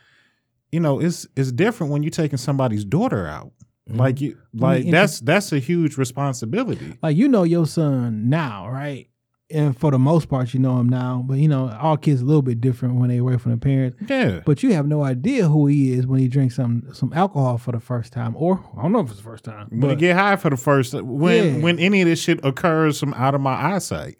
you 0.71 0.79
know, 0.79 0.99
it's 0.99 1.25
it's 1.35 1.51
different 1.51 1.91
when 1.91 2.03
you're 2.03 2.11
taking 2.11 2.37
somebody's 2.37 2.85
daughter 2.85 3.25
out. 3.25 3.53
Mm-hmm. 3.89 3.99
Like 3.99 4.21
you, 4.21 4.37
like 4.53 4.81
inter- 4.85 4.91
that's 4.91 5.19
that's 5.21 5.51
a 5.51 5.59
huge 5.59 5.97
responsibility. 5.97 6.97
like 7.01 7.17
you 7.17 7.27
know 7.27 7.43
your 7.43 7.65
son 7.65 8.29
now, 8.29 8.69
right? 8.69 9.07
And 9.49 9.77
for 9.77 9.91
the 9.91 9.99
most 9.99 10.29
part, 10.29 10.53
you 10.53 10.61
know 10.61 10.77
him 10.79 10.87
now. 10.87 11.25
But 11.27 11.39
you 11.39 11.47
know, 11.49 11.75
all 11.81 11.97
kids 11.97 12.21
a 12.21 12.25
little 12.25 12.41
bit 12.43 12.61
different 12.61 12.95
when 12.95 13.09
they 13.09 13.17
away 13.17 13.37
from 13.37 13.51
the 13.51 13.57
parents. 13.57 13.97
Yeah, 14.07 14.39
But 14.45 14.63
you 14.63 14.71
have 14.73 14.87
no 14.87 15.03
idea 15.03 15.49
who 15.49 15.67
he 15.67 15.91
is 15.91 16.07
when 16.07 16.19
he 16.21 16.29
drinks 16.29 16.55
some 16.55 16.83
some 16.93 17.11
alcohol 17.11 17.57
for 17.57 17.71
the 17.73 17.79
first 17.81 18.13
time, 18.13 18.33
or 18.37 18.63
I 18.77 18.83
don't 18.83 18.93
know 18.93 18.99
if 19.01 19.07
it's 19.07 19.17
the 19.17 19.23
first 19.23 19.43
time. 19.43 19.67
when 19.69 19.81
you 19.81 19.87
But 19.89 19.97
get 19.97 20.15
high 20.15 20.37
for 20.37 20.49
the 20.51 20.57
first 20.57 20.93
when 20.93 21.55
Yeah. 21.55 21.61
when 21.61 21.79
any 21.79 22.01
of 22.01 22.07
this 22.07 22.21
shit 22.21 22.39
occurs 22.45 22.99
from 22.99 23.13
out 23.15 23.35
of 23.35 23.41
my 23.41 23.73
eyesight. 23.73 24.19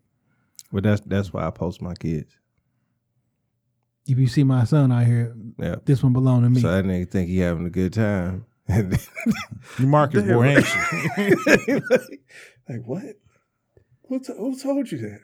But 0.74 0.84
that's 0.84 1.02
that's 1.06 1.32
why 1.32 1.46
I 1.48 1.52
post 1.52 1.82
my 1.82 1.94
kids. 1.94 2.36
if 4.08 4.18
you 4.18 4.28
see 4.28 4.44
my 4.44 4.64
son 4.66 4.92
out 4.92 5.06
here, 5.06 5.34
Yeah. 5.60 5.76
this 5.86 6.02
one 6.04 6.12
belong 6.14 6.42
to 6.44 6.50
me. 6.50 6.60
So 6.60 6.72
that 6.72 6.84
nigga 6.84 7.10
think 7.10 7.30
he 7.30 7.38
having 7.38 7.66
a 7.66 7.70
good 7.70 7.94
time. 7.94 8.46
And 8.68 8.98
You 9.80 9.88
Marcus 9.88 10.24
Damn. 10.24 10.34
boy, 10.38 10.46
ain't 10.46 10.66
you? 11.68 11.82
like 12.70 12.84
what? 12.86 13.04
Who, 14.08 14.20
to- 14.20 14.34
who 14.34 14.58
told 14.60 14.92
you 14.92 14.98
that? 15.00 15.20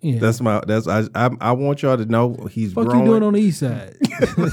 yeah. 0.00 0.18
That's 0.18 0.40
my. 0.40 0.60
That's 0.66 0.86
I. 0.88 1.04
I, 1.14 1.30
I 1.40 1.52
want 1.52 1.82
y'all 1.82 1.96
to 1.96 2.04
know 2.06 2.34
he's 2.50 2.74
What 2.74 2.86
growing, 2.88 3.04
you 3.04 3.10
doing 3.10 3.22
on 3.22 3.32
the 3.34 3.40
east 3.40 3.60
side. 3.60 3.96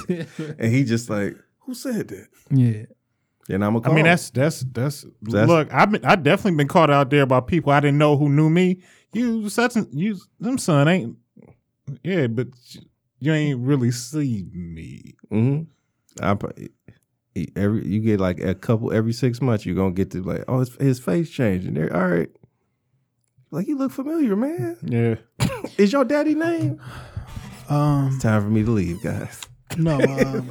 and 0.59 0.71
he 0.73 0.83
just 0.83 1.09
like, 1.09 1.35
who 1.59 1.73
said 1.73 2.07
that? 2.09 2.27
yeah. 2.51 2.83
And 3.51 3.65
I'm 3.65 3.75
a. 3.77 3.81
I 3.89 3.93
mean, 3.93 4.05
that's 4.05 4.29
that's 4.29 4.61
that's, 4.71 5.05
That's- 5.23 5.47
look. 5.47 5.73
I've 5.73 5.91
been 5.91 6.05
I 6.05 6.15
definitely 6.15 6.57
been 6.57 6.67
caught 6.67 6.89
out 6.91 7.09
there 7.09 7.25
by 7.25 7.39
people 7.41 7.71
I 7.71 7.79
didn't 7.79 7.97
know 7.97 8.15
who 8.17 8.29
knew 8.29 8.49
me. 8.49 8.81
You 9.13 9.49
such 9.49 9.75
and 9.75 9.87
you 9.91 10.17
them 10.39 10.59
son 10.59 10.87
ain't 10.87 11.17
yeah, 12.03 12.27
but 12.27 12.47
you 13.19 13.33
ain't 13.33 13.59
really 13.59 13.89
see 13.91 14.45
me. 14.53 15.15
hmm 15.29 15.61
I, 16.21 16.35
every 17.55 17.87
you 17.87 17.99
get 18.01 18.19
like 18.19 18.39
a 18.39 18.53
couple 18.53 18.91
every 18.91 19.13
six 19.13 19.41
months. 19.41 19.65
You're 19.65 19.75
gonna 19.75 19.91
get 19.91 20.11
to 20.11 20.21
like, 20.21 20.43
oh, 20.47 20.59
his, 20.59 20.75
his 20.75 20.99
face 20.99 21.29
changing. 21.29 21.73
There, 21.73 21.95
all 21.95 22.07
right. 22.07 22.29
Like 23.51 23.67
you 23.67 23.77
look 23.77 23.91
familiar, 23.91 24.35
man. 24.35 24.77
Yeah, 24.83 25.15
Is 25.77 25.91
your 25.91 26.05
daddy 26.05 26.35
name? 26.35 26.79
Um. 27.69 28.09
It's 28.13 28.23
time 28.23 28.41
for 28.43 28.49
me 28.49 28.63
to 28.63 28.71
leave, 28.71 29.01
guys. 29.01 29.41
No. 29.77 29.99
Um, 29.99 30.49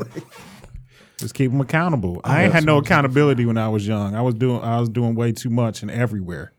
just 1.19 1.35
keep 1.35 1.51
them 1.51 1.60
accountable. 1.60 2.20
I 2.24 2.44
ain't 2.44 2.52
had 2.52 2.65
no 2.65 2.78
accountability 2.78 3.44
when 3.47 3.59
I 3.59 3.69
was 3.69 3.86
young. 3.86 4.15
I 4.15 4.23
was 4.23 4.35
doing 4.35 4.60
I 4.62 4.81
was 4.81 4.89
doing 4.89 5.15
way 5.15 5.32
too 5.32 5.51
much 5.51 5.82
and 5.82 5.90
everywhere. 5.90 6.52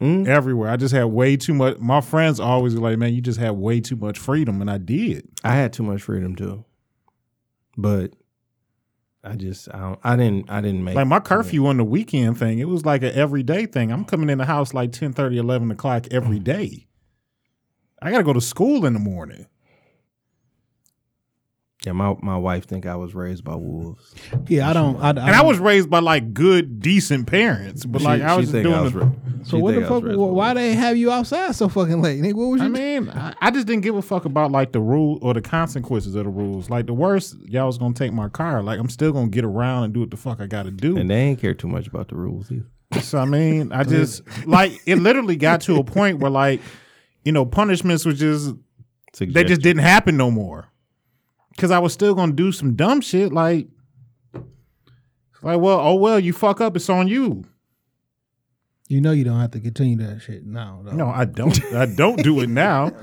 Mm. 0.00 0.28
Everywhere. 0.28 0.70
I 0.70 0.76
just 0.76 0.94
had 0.94 1.04
way 1.04 1.36
too 1.36 1.54
much. 1.54 1.78
My 1.78 2.00
friends 2.00 2.38
always 2.38 2.74
were 2.74 2.82
like, 2.82 2.98
"Man, 2.98 3.14
you 3.14 3.22
just 3.22 3.38
had 3.40 3.52
way 3.52 3.80
too 3.80 3.96
much 3.96 4.18
freedom," 4.18 4.60
and 4.60 4.70
I 4.70 4.78
did. 4.78 5.26
I 5.42 5.54
had 5.54 5.72
too 5.72 5.82
much 5.82 6.02
freedom 6.02 6.36
too, 6.36 6.64
but 7.78 8.12
I 9.26 9.34
just 9.34 9.68
I 9.74 9.78
don't, 9.78 10.00
I 10.04 10.16
didn't 10.16 10.50
I 10.50 10.60
didn't 10.60 10.84
make 10.84 10.94
Like 10.94 11.06
my 11.06 11.20
curfew 11.20 11.66
on 11.66 11.78
the 11.78 11.84
weekend 11.84 12.38
thing, 12.38 12.58
it 12.58 12.68
was 12.68 12.84
like 12.84 13.02
an 13.02 13.12
everyday 13.12 13.66
thing. 13.66 13.90
I'm 13.90 14.04
coming 14.04 14.30
in 14.30 14.38
the 14.38 14.46
house 14.46 14.72
like 14.72 14.92
10, 14.92 15.12
30, 15.12 15.38
11 15.38 15.70
o'clock 15.70 16.06
every 16.10 16.38
mm. 16.38 16.44
day. 16.44 16.86
I 18.00 18.10
got 18.10 18.18
to 18.18 18.24
go 18.24 18.32
to 18.32 18.40
school 18.40 18.86
in 18.86 18.92
the 18.92 18.98
morning. 19.00 19.46
Yeah, 21.84 21.92
my 21.92 22.16
my 22.20 22.36
wife 22.36 22.66
think 22.66 22.84
I 22.86 22.96
was 22.96 23.14
raised 23.14 23.44
by 23.44 23.54
wolves. 23.54 24.12
yeah, 24.48 24.68
I 24.68 24.72
don't. 24.72 24.96
I, 25.00 25.10
And 25.10 25.18
I 25.20 25.42
was 25.42 25.58
raised 25.58 25.88
by 25.88 26.00
like 26.00 26.32
good, 26.34 26.80
decent 26.80 27.26
parents, 27.28 27.84
but 27.84 28.02
like 28.02 28.20
She- 28.20 28.24
I 28.24 28.30
she 28.32 28.36
was 28.38 28.44
just 28.46 28.52
think 28.52 28.64
doing 28.64 28.74
I 28.74 28.80
was 28.80 28.92
the- 28.92 28.98
ra- 29.00 29.10
So 29.44 29.58
what 29.58 29.74
the 29.74 29.80
think 29.82 29.90
I 29.90 29.92
was 29.94 30.00
fuck? 30.02 30.08
raised 30.08 30.18
Why 30.18 30.54
they 30.54 30.74
have 30.74 30.96
you 30.96 31.12
outside 31.12 31.54
so 31.54 31.68
fucking 31.68 32.00
late? 32.02 32.20
Nigga, 32.20 32.34
what 32.34 32.46
was 32.46 32.60
you? 32.60 32.66
I 32.66 32.70
mean, 32.70 33.08
I, 33.10 33.34
I 33.40 33.50
just 33.52 33.68
didn't 33.68 33.82
give 33.82 33.94
a 33.94 34.02
fuck 34.02 34.24
about 34.24 34.50
like 34.50 34.72
the 34.72 34.80
rule 34.80 35.18
or 35.22 35.34
the 35.34 35.40
consequences 35.42 36.14
of 36.16 36.24
the 36.24 36.30
rules. 36.30 36.68
Like 36.70 36.86
the 36.86 36.94
worst, 36.94 37.36
y'all 37.46 37.66
was 37.66 37.78
gonna 37.78 37.94
take 37.94 38.12
my 38.12 38.30
car. 38.30 38.62
Like 38.64 38.80
I'm 38.80 38.88
still 38.88 39.12
gonna 39.12 39.28
get 39.28 39.44
around 39.44 39.84
and 39.84 39.94
do 39.94 40.00
what 40.00 40.10
the 40.10 40.16
fuck 40.16 40.40
I 40.40 40.46
got 40.46 40.64
to 40.64 40.72
do. 40.72 40.96
And 40.96 41.08
they 41.08 41.16
ain't 41.20 41.40
care 41.40 41.54
too 41.54 41.68
much 41.68 41.86
about 41.86 42.08
the 42.08 42.16
rules 42.16 42.50
either. 42.50 42.66
So 43.00 43.18
I 43.18 43.26
mean, 43.26 43.70
I 43.70 43.84
just 43.96 44.22
like 44.46 44.72
it. 44.86 44.96
Literally 44.96 45.36
got 45.36 45.60
to 45.62 45.76
a 45.76 45.84
point 45.84 46.18
where 46.18 46.30
like, 46.32 46.60
you 47.24 47.30
know, 47.30 47.44
punishments 47.44 48.04
was 48.04 48.18
just 48.18 48.54
they 49.20 49.44
just 49.44 49.60
didn't 49.60 49.82
happen 49.82 50.16
no 50.16 50.30
more. 50.32 50.66
Cause 51.56 51.70
I 51.70 51.78
was 51.78 51.92
still 51.92 52.14
gonna 52.14 52.32
do 52.32 52.52
some 52.52 52.74
dumb 52.74 53.00
shit 53.00 53.32
like, 53.32 53.68
like 55.42 55.58
well, 55.58 55.80
oh 55.80 55.94
well, 55.94 56.20
you 56.20 56.32
fuck 56.32 56.60
up, 56.60 56.76
it's 56.76 56.90
on 56.90 57.08
you. 57.08 57.44
you 58.88 59.00
know 59.00 59.12
you 59.12 59.24
don't 59.24 59.40
have 59.40 59.52
to 59.52 59.60
continue 59.60 59.96
that 60.06 60.20
shit 60.20 60.44
now. 60.44 60.82
Though. 60.84 60.92
No, 60.92 61.08
I 61.08 61.24
don't. 61.24 61.64
I 61.72 61.86
don't 61.86 62.22
do 62.22 62.40
it 62.40 62.48
now. 62.48 62.92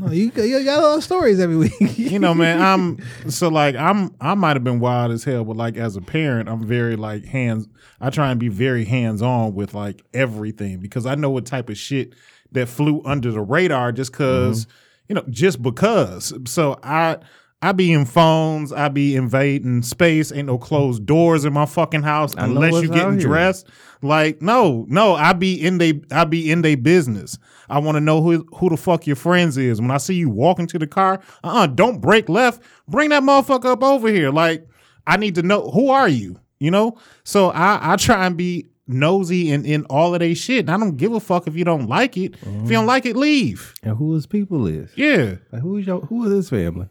Know. 0.00 0.12
You, 0.12 0.32
you 0.34 0.64
got 0.64 0.78
a 0.78 0.86
lot 0.86 0.96
of 0.96 1.04
stories 1.04 1.38
every 1.40 1.56
week. 1.56 1.98
You 1.98 2.18
know, 2.18 2.32
man. 2.32 2.62
I'm 3.24 3.30
so 3.30 3.48
like 3.48 3.76
I'm. 3.76 4.14
I 4.18 4.34
might 4.34 4.56
have 4.56 4.64
been 4.64 4.80
wild 4.80 5.12
as 5.12 5.24
hell, 5.24 5.44
but 5.44 5.58
like 5.58 5.76
as 5.76 5.94
a 5.94 6.00
parent, 6.00 6.48
I'm 6.48 6.66
very 6.66 6.96
like 6.96 7.26
hands. 7.26 7.68
I 8.00 8.08
try 8.08 8.30
and 8.30 8.40
be 8.40 8.48
very 8.48 8.86
hands 8.86 9.20
on 9.20 9.54
with 9.54 9.74
like 9.74 10.02
everything 10.14 10.80
because 10.80 11.04
I 11.04 11.16
know 11.16 11.28
what 11.28 11.44
type 11.44 11.68
of 11.68 11.76
shit 11.76 12.14
that 12.52 12.68
flew 12.68 13.02
under 13.04 13.30
the 13.30 13.42
radar 13.42 13.92
just 13.92 14.12
because 14.12 14.64
mm-hmm. 14.64 14.72
you 15.08 15.14
know 15.16 15.24
just 15.28 15.60
because. 15.62 16.32
So 16.46 16.78
I. 16.82 17.18
I 17.62 17.72
be 17.72 17.92
in 17.92 18.06
phones. 18.06 18.72
I 18.72 18.88
be 18.88 19.14
invading 19.16 19.82
space. 19.82 20.32
Ain't 20.32 20.46
no 20.46 20.56
closed 20.56 21.04
doors 21.04 21.44
in 21.44 21.52
my 21.52 21.66
fucking 21.66 22.02
house 22.02 22.34
unless 22.38 22.82
you 22.82 22.88
getting 22.88 23.18
dressed. 23.18 23.68
Like 24.00 24.40
no, 24.40 24.86
no. 24.88 25.14
I 25.14 25.34
be 25.34 25.54
in 25.54 25.76
they. 25.76 26.00
I 26.10 26.24
be 26.24 26.50
in 26.50 26.62
they 26.62 26.74
business. 26.74 27.38
I 27.68 27.78
want 27.78 27.96
to 27.96 28.00
know 28.00 28.22
who 28.22 28.46
who 28.54 28.70
the 28.70 28.78
fuck 28.78 29.06
your 29.06 29.16
friends 29.16 29.58
is. 29.58 29.78
When 29.78 29.90
I 29.90 29.98
see 29.98 30.14
you 30.14 30.30
walking 30.30 30.66
to 30.68 30.78
the 30.78 30.86
car, 30.86 31.20
uh, 31.44 31.48
uh-uh, 31.48 31.66
don't 31.68 32.00
break 32.00 32.30
left. 32.30 32.62
Bring 32.88 33.10
that 33.10 33.22
motherfucker 33.22 33.66
up 33.66 33.82
over 33.82 34.08
here. 34.08 34.30
Like 34.30 34.66
I 35.06 35.18
need 35.18 35.34
to 35.34 35.42
know 35.42 35.70
who 35.70 35.90
are 35.90 36.08
you. 36.08 36.40
You 36.60 36.70
know. 36.70 36.96
So 37.24 37.50
I 37.50 37.92
I 37.92 37.96
try 37.96 38.24
and 38.24 38.38
be 38.38 38.68
nosy 38.86 39.50
and 39.52 39.66
in 39.66 39.84
all 39.84 40.14
of 40.14 40.20
they 40.20 40.32
shit. 40.32 40.60
And 40.60 40.70
I 40.70 40.78
don't 40.78 40.96
give 40.96 41.12
a 41.12 41.20
fuck 41.20 41.46
if 41.46 41.54
you 41.54 41.64
don't 41.64 41.88
like 41.88 42.16
it. 42.16 42.36
If 42.40 42.70
you 42.70 42.70
don't 42.70 42.86
like 42.86 43.04
it, 43.04 43.16
leave. 43.16 43.74
And 43.82 43.98
who 43.98 44.14
his 44.14 44.26
people 44.26 44.66
is? 44.66 44.90
Yeah. 44.96 45.36
Like 45.52 45.60
who 45.60 45.76
is 45.76 45.86
your 45.86 46.00
who 46.00 46.24
is 46.24 46.32
his 46.32 46.48
family? 46.48 46.88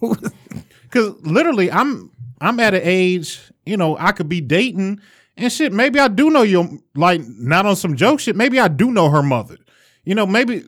Cause 0.90 1.14
literally, 1.22 1.70
I'm 1.70 2.10
I'm 2.40 2.60
at 2.60 2.74
an 2.74 2.82
age, 2.84 3.40
you 3.64 3.76
know, 3.76 3.96
I 3.98 4.12
could 4.12 4.28
be 4.28 4.40
dating 4.40 5.00
and 5.36 5.52
shit. 5.52 5.72
Maybe 5.72 5.98
I 5.98 6.08
do 6.08 6.30
know 6.30 6.42
your 6.42 6.68
like 6.94 7.20
not 7.26 7.66
on 7.66 7.76
some 7.76 7.96
joke 7.96 8.20
shit. 8.20 8.36
Maybe 8.36 8.58
I 8.60 8.68
do 8.68 8.90
know 8.90 9.10
her 9.10 9.22
mother. 9.22 9.56
You 10.04 10.14
know, 10.14 10.26
maybe 10.26 10.64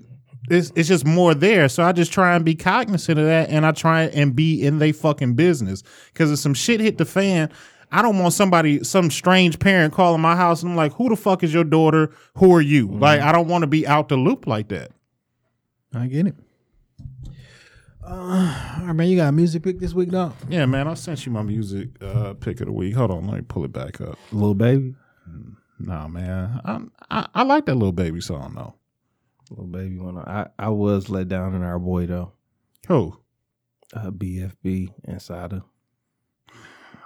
it's 0.50 0.72
it's 0.74 0.88
just 0.88 1.06
more 1.06 1.34
there. 1.34 1.68
So 1.68 1.82
I 1.82 1.92
just 1.92 2.12
try 2.12 2.34
and 2.34 2.44
be 2.44 2.54
cognizant 2.54 3.18
of 3.18 3.26
that, 3.26 3.50
and 3.50 3.64
I 3.66 3.72
try 3.72 4.04
and 4.04 4.34
be 4.34 4.64
in 4.64 4.78
they 4.78 4.92
fucking 4.92 5.34
business. 5.34 5.82
Cause 6.14 6.30
if 6.30 6.38
some 6.38 6.54
shit 6.54 6.80
hit 6.80 6.98
the 6.98 7.04
fan. 7.04 7.50
I 7.90 8.02
don't 8.02 8.18
want 8.18 8.34
somebody, 8.34 8.84
some 8.84 9.10
strange 9.10 9.58
parent 9.58 9.94
calling 9.94 10.20
my 10.20 10.36
house 10.36 10.62
and 10.62 10.72
I'm 10.72 10.76
like, 10.76 10.92
who 10.92 11.08
the 11.08 11.16
fuck 11.16 11.42
is 11.42 11.54
your 11.54 11.64
daughter? 11.64 12.10
Who 12.34 12.54
are 12.54 12.60
you? 12.60 12.88
Like, 12.88 13.20
mm-hmm. 13.20 13.28
I 13.30 13.32
don't 13.32 13.48
want 13.48 13.62
to 13.62 13.66
be 13.66 13.86
out 13.86 14.10
the 14.10 14.16
loop 14.18 14.46
like 14.46 14.68
that. 14.68 14.90
I 15.94 16.06
get 16.06 16.26
it. 16.26 16.34
Uh, 18.10 18.76
all 18.80 18.86
right, 18.86 18.92
man. 18.94 19.08
You 19.08 19.16
got 19.18 19.28
a 19.28 19.32
music 19.32 19.62
pick 19.62 19.78
this 19.78 19.92
week, 19.92 20.10
dog? 20.10 20.34
Yeah, 20.48 20.64
man, 20.66 20.88
I 20.88 20.94
sent 20.94 21.26
you 21.26 21.32
my 21.32 21.42
music 21.42 21.90
uh, 22.02 22.34
pick 22.34 22.60
of 22.60 22.66
the 22.66 22.72
week. 22.72 22.94
Hold 22.94 23.10
on, 23.10 23.26
let 23.26 23.36
me 23.36 23.42
pull 23.46 23.64
it 23.64 23.72
back 23.72 24.00
up. 24.00 24.18
Lil 24.32 24.54
Baby. 24.54 24.94
Nah, 25.78 26.08
man. 26.08 26.60
I, 26.64 26.80
I 27.10 27.28
I 27.34 27.42
like 27.42 27.66
that 27.66 27.74
Lil 27.74 27.92
Baby 27.92 28.20
song 28.20 28.54
though. 28.56 28.74
Little 29.50 29.66
baby 29.66 29.98
wanna 29.98 30.20
I, 30.20 30.46
I 30.58 30.68
was 30.68 31.08
let 31.08 31.28
down 31.28 31.54
in 31.54 31.62
our 31.62 31.78
boy 31.78 32.06
though. 32.06 32.32
Who? 32.88 33.18
Uh 33.94 34.10
BFB 34.10 34.92
Insider. 35.04 35.62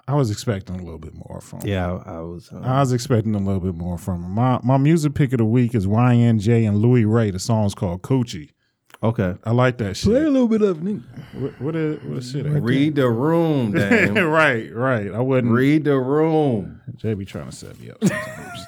I 0.09 0.15
was 0.15 0.31
expecting 0.33 0.77
a 0.77 0.83
little 0.83 0.99
bit 0.99 1.15
more 1.15 1.41
from. 1.41 1.61
him. 1.61 1.69
Yeah, 1.69 1.93
I, 2.05 2.15
I 2.17 2.21
was 2.21 2.51
uh, 2.53 2.61
I 2.61 2.81
was 2.81 2.93
expecting 2.93 3.35
a 3.35 3.39
little 3.39 3.61
bit 3.61 3.75
more 3.77 3.99
from 3.99 4.25
him. 4.25 4.31
My 4.33 4.59
my 4.63 4.77
music 4.77 5.15
pick 5.15 5.33
of 5.33 5.39
the 5.39 5.45
week 5.45 5.75
is 5.75 5.87
YN 5.87 6.39
Jay 6.41 6.65
and 6.65 6.79
Louie 6.79 7.05
Ray. 7.05 7.31
The 7.31 7.39
song's 7.39 7.75
called 7.75 8.03
Coochie. 8.03 8.51
Okay. 9.03 9.35
I 9.45 9.51
like 9.51 9.79
that 9.79 9.97
shit. 9.97 10.11
Play 10.11 10.23
a 10.23 10.31
little 10.31 10.47
bit 10.49 10.63
of 10.63 10.79
it. 10.79 10.85
nigga. 10.85 11.41
What 11.41 11.61
what 11.61 11.77
is 11.77 12.03
what 12.05 12.19
is 12.19 12.31
shit? 12.31 12.47
at? 12.47 12.63
Read 12.63 12.95
the 12.95 13.09
room, 13.09 13.73
damn. 13.73 14.15
right, 14.29 14.73
right. 14.75 15.11
I 15.13 15.21
wouldn't. 15.21 15.53
Read 15.53 15.85
the 15.85 15.99
room. 15.99 16.81
Jay 16.97 17.15
be 17.15 17.25
trying 17.25 17.51
to 17.51 17.57
set 17.57 17.79
me 17.81 17.91
up 17.91 17.99
sometimes. 18.05 18.61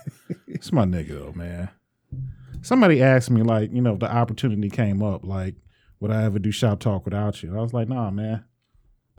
it's 0.48 0.72
my 0.72 0.84
nigga 0.84 1.10
though, 1.20 1.32
man. 1.34 1.68
Somebody 2.62 3.02
asked 3.02 3.30
me 3.30 3.42
like, 3.42 3.72
you 3.72 3.82
know, 3.82 3.92
if 3.94 4.00
the 4.00 4.10
opportunity 4.12 4.70
came 4.70 5.02
up, 5.02 5.24
like, 5.24 5.54
would 6.00 6.10
I 6.10 6.24
ever 6.24 6.38
do 6.38 6.50
shop 6.50 6.80
talk 6.80 7.04
without 7.04 7.42
you? 7.42 7.56
I 7.56 7.60
was 7.60 7.74
like, 7.74 7.88
nah, 7.88 8.10
man. 8.10 8.44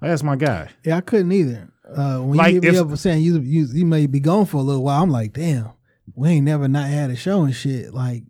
That's 0.01 0.23
my 0.23 0.35
guy. 0.35 0.69
Yeah, 0.83 0.97
I 0.97 1.01
couldn't 1.01 1.31
either. 1.31 1.69
Uh, 1.87 2.17
when 2.19 2.37
Like, 2.37 2.55
you 2.55 2.61
hit 2.61 2.73
me 2.73 2.79
if- 2.79 2.91
up 2.91 2.97
saying 2.97 3.21
you, 3.23 3.39
you 3.39 3.67
you 3.71 3.85
may 3.85 4.07
be 4.07 4.19
gone 4.19 4.45
for 4.45 4.57
a 4.57 4.61
little 4.61 4.83
while, 4.83 5.03
I'm 5.03 5.11
like, 5.11 5.33
damn, 5.33 5.69
we 6.15 6.29
ain't 6.29 6.45
never 6.45 6.67
not 6.67 6.89
had 6.89 7.11
a 7.11 7.15
show 7.15 7.43
and 7.43 7.55
shit. 7.55 7.93
Like, 7.93 8.23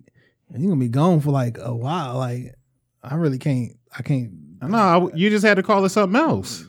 you 0.55 0.67
gonna 0.67 0.79
be 0.79 0.89
gone 0.89 1.21
for 1.21 1.31
like 1.31 1.57
a 1.57 1.73
while. 1.73 2.17
Like, 2.17 2.54
I 3.09 3.15
really 3.15 3.37
can't. 3.37 3.73
I 3.97 4.01
can't 4.01 4.31
No, 4.61 5.11
you 5.13 5.29
just 5.29 5.45
had 5.45 5.55
to 5.55 5.63
call 5.63 5.85
it 5.85 5.89
something 5.89 6.19
else. 6.19 6.65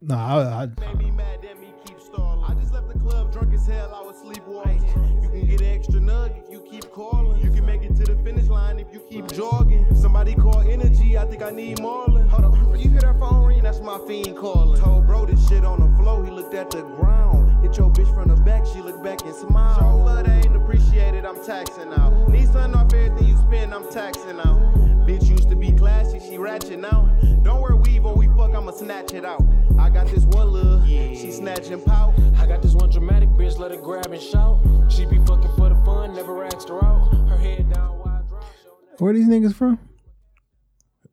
No, 0.00 0.14
I, 0.14 0.62
I, 0.62 0.66
made 0.80 0.98
me 0.98 1.10
mad, 1.10 1.40
then 1.42 1.60
me 1.60 1.72
keep 1.84 2.00
stalling. 2.00 2.44
I 2.44 2.58
just 2.60 2.72
left 2.72 2.88
the 2.88 2.98
club 2.98 3.32
drunk 3.32 3.52
as 3.52 3.66
hell, 3.66 3.92
I 3.94 4.00
was 4.06 4.16
sleepwalking. 4.18 5.22
You 5.22 5.28
can 5.28 5.46
get 5.46 5.60
an 5.60 5.66
extra 5.66 6.00
nug 6.00 6.38
if 6.38 6.50
you 6.50 6.60
keep 6.70 6.90
calling. 6.92 7.42
You 7.42 7.50
can 7.50 7.66
make 7.66 7.82
it 7.82 7.96
to 7.96 8.04
the 8.04 8.16
finish 8.22 8.46
line 8.46 8.78
if 8.78 8.86
you 8.92 9.00
keep 9.10 9.26
jogging. 9.32 9.92
Somebody 9.96 10.36
call 10.36 10.60
energy, 10.60 11.18
I 11.18 11.26
think 11.26 11.42
I 11.42 11.50
need 11.50 11.78
Marlon. 11.78 12.28
Hold 12.28 12.44
on, 12.44 12.78
you 12.78 12.90
hear 12.90 13.00
that 13.00 13.18
phone 13.18 13.44
ring? 13.44 13.62
That's 13.62 13.80
my 13.80 13.98
fiend 14.06 14.36
calling. 14.36 14.80
Told 14.80 15.06
bro 15.06 15.26
this 15.26 15.48
shit 15.48 15.64
on 15.64 15.80
the 15.80 16.02
floor, 16.02 16.24
he 16.24 16.30
looked 16.30 16.54
at 16.54 16.70
the 16.70 16.82
ground. 16.82 17.60
Hit 17.64 17.76
your 17.76 17.90
bitch 17.90 18.12
from 18.14 18.28
the 18.28 18.36
back, 18.36 18.64
she 18.66 18.80
looked 18.80 19.02
back 19.02 19.20
and 19.22 19.34
smiled. 19.34 19.80
Show 19.80 19.96
love 19.96 20.24
that 20.24 20.46
ain't 20.46 20.56
appreciated, 20.56 21.24
I'm 21.24 21.44
taxing 21.44 21.92
out. 21.92 22.28
Need 22.28 22.46
something 22.46 22.80
off 22.80 22.94
everything 22.94 23.26
you 23.26 23.36
spend, 23.36 23.74
I'm 23.74 23.90
taxing 23.90 24.38
out. 24.38 24.78
Bitch 25.08 25.28
used 25.28 25.50
to 25.50 25.56
be 25.56 25.57
classy, 25.78 26.18
she 26.20 26.36
ratchet 26.38 26.78
now. 26.78 27.04
Don't 27.42 27.60
wear 27.62 27.76
weave 27.76 28.04
or 28.04 28.14
we 28.14 28.26
fuck, 28.28 28.54
I'ma 28.54 28.72
snatch 28.72 29.12
it 29.14 29.24
out. 29.24 29.42
I 29.78 29.88
got 29.90 30.06
this 30.08 30.24
one 30.24 30.50
little, 30.52 30.84
she 30.86 31.30
snatching 31.32 31.82
pout. 31.82 32.14
I 32.36 32.46
got 32.46 32.62
this 32.62 32.74
one 32.74 32.90
dramatic 32.90 33.28
bitch, 33.30 33.58
let 33.58 33.70
her 33.70 33.80
grab 33.80 34.06
and 34.06 34.20
shout. 34.20 34.60
She 34.88 35.06
be 35.06 35.18
fucking 35.18 35.52
for 35.56 35.68
the 35.68 35.80
fun, 35.84 36.14
never 36.14 36.44
asked 36.44 36.68
her 36.68 36.84
out. 36.84 37.12
Her 37.28 37.38
head 37.38 37.72
down, 37.72 37.98
wide 37.98 38.28
drop, 38.28 38.44
show 38.62 38.76
where 38.98 39.12
these 39.14 39.28
niggas 39.28 39.54
from? 39.54 39.78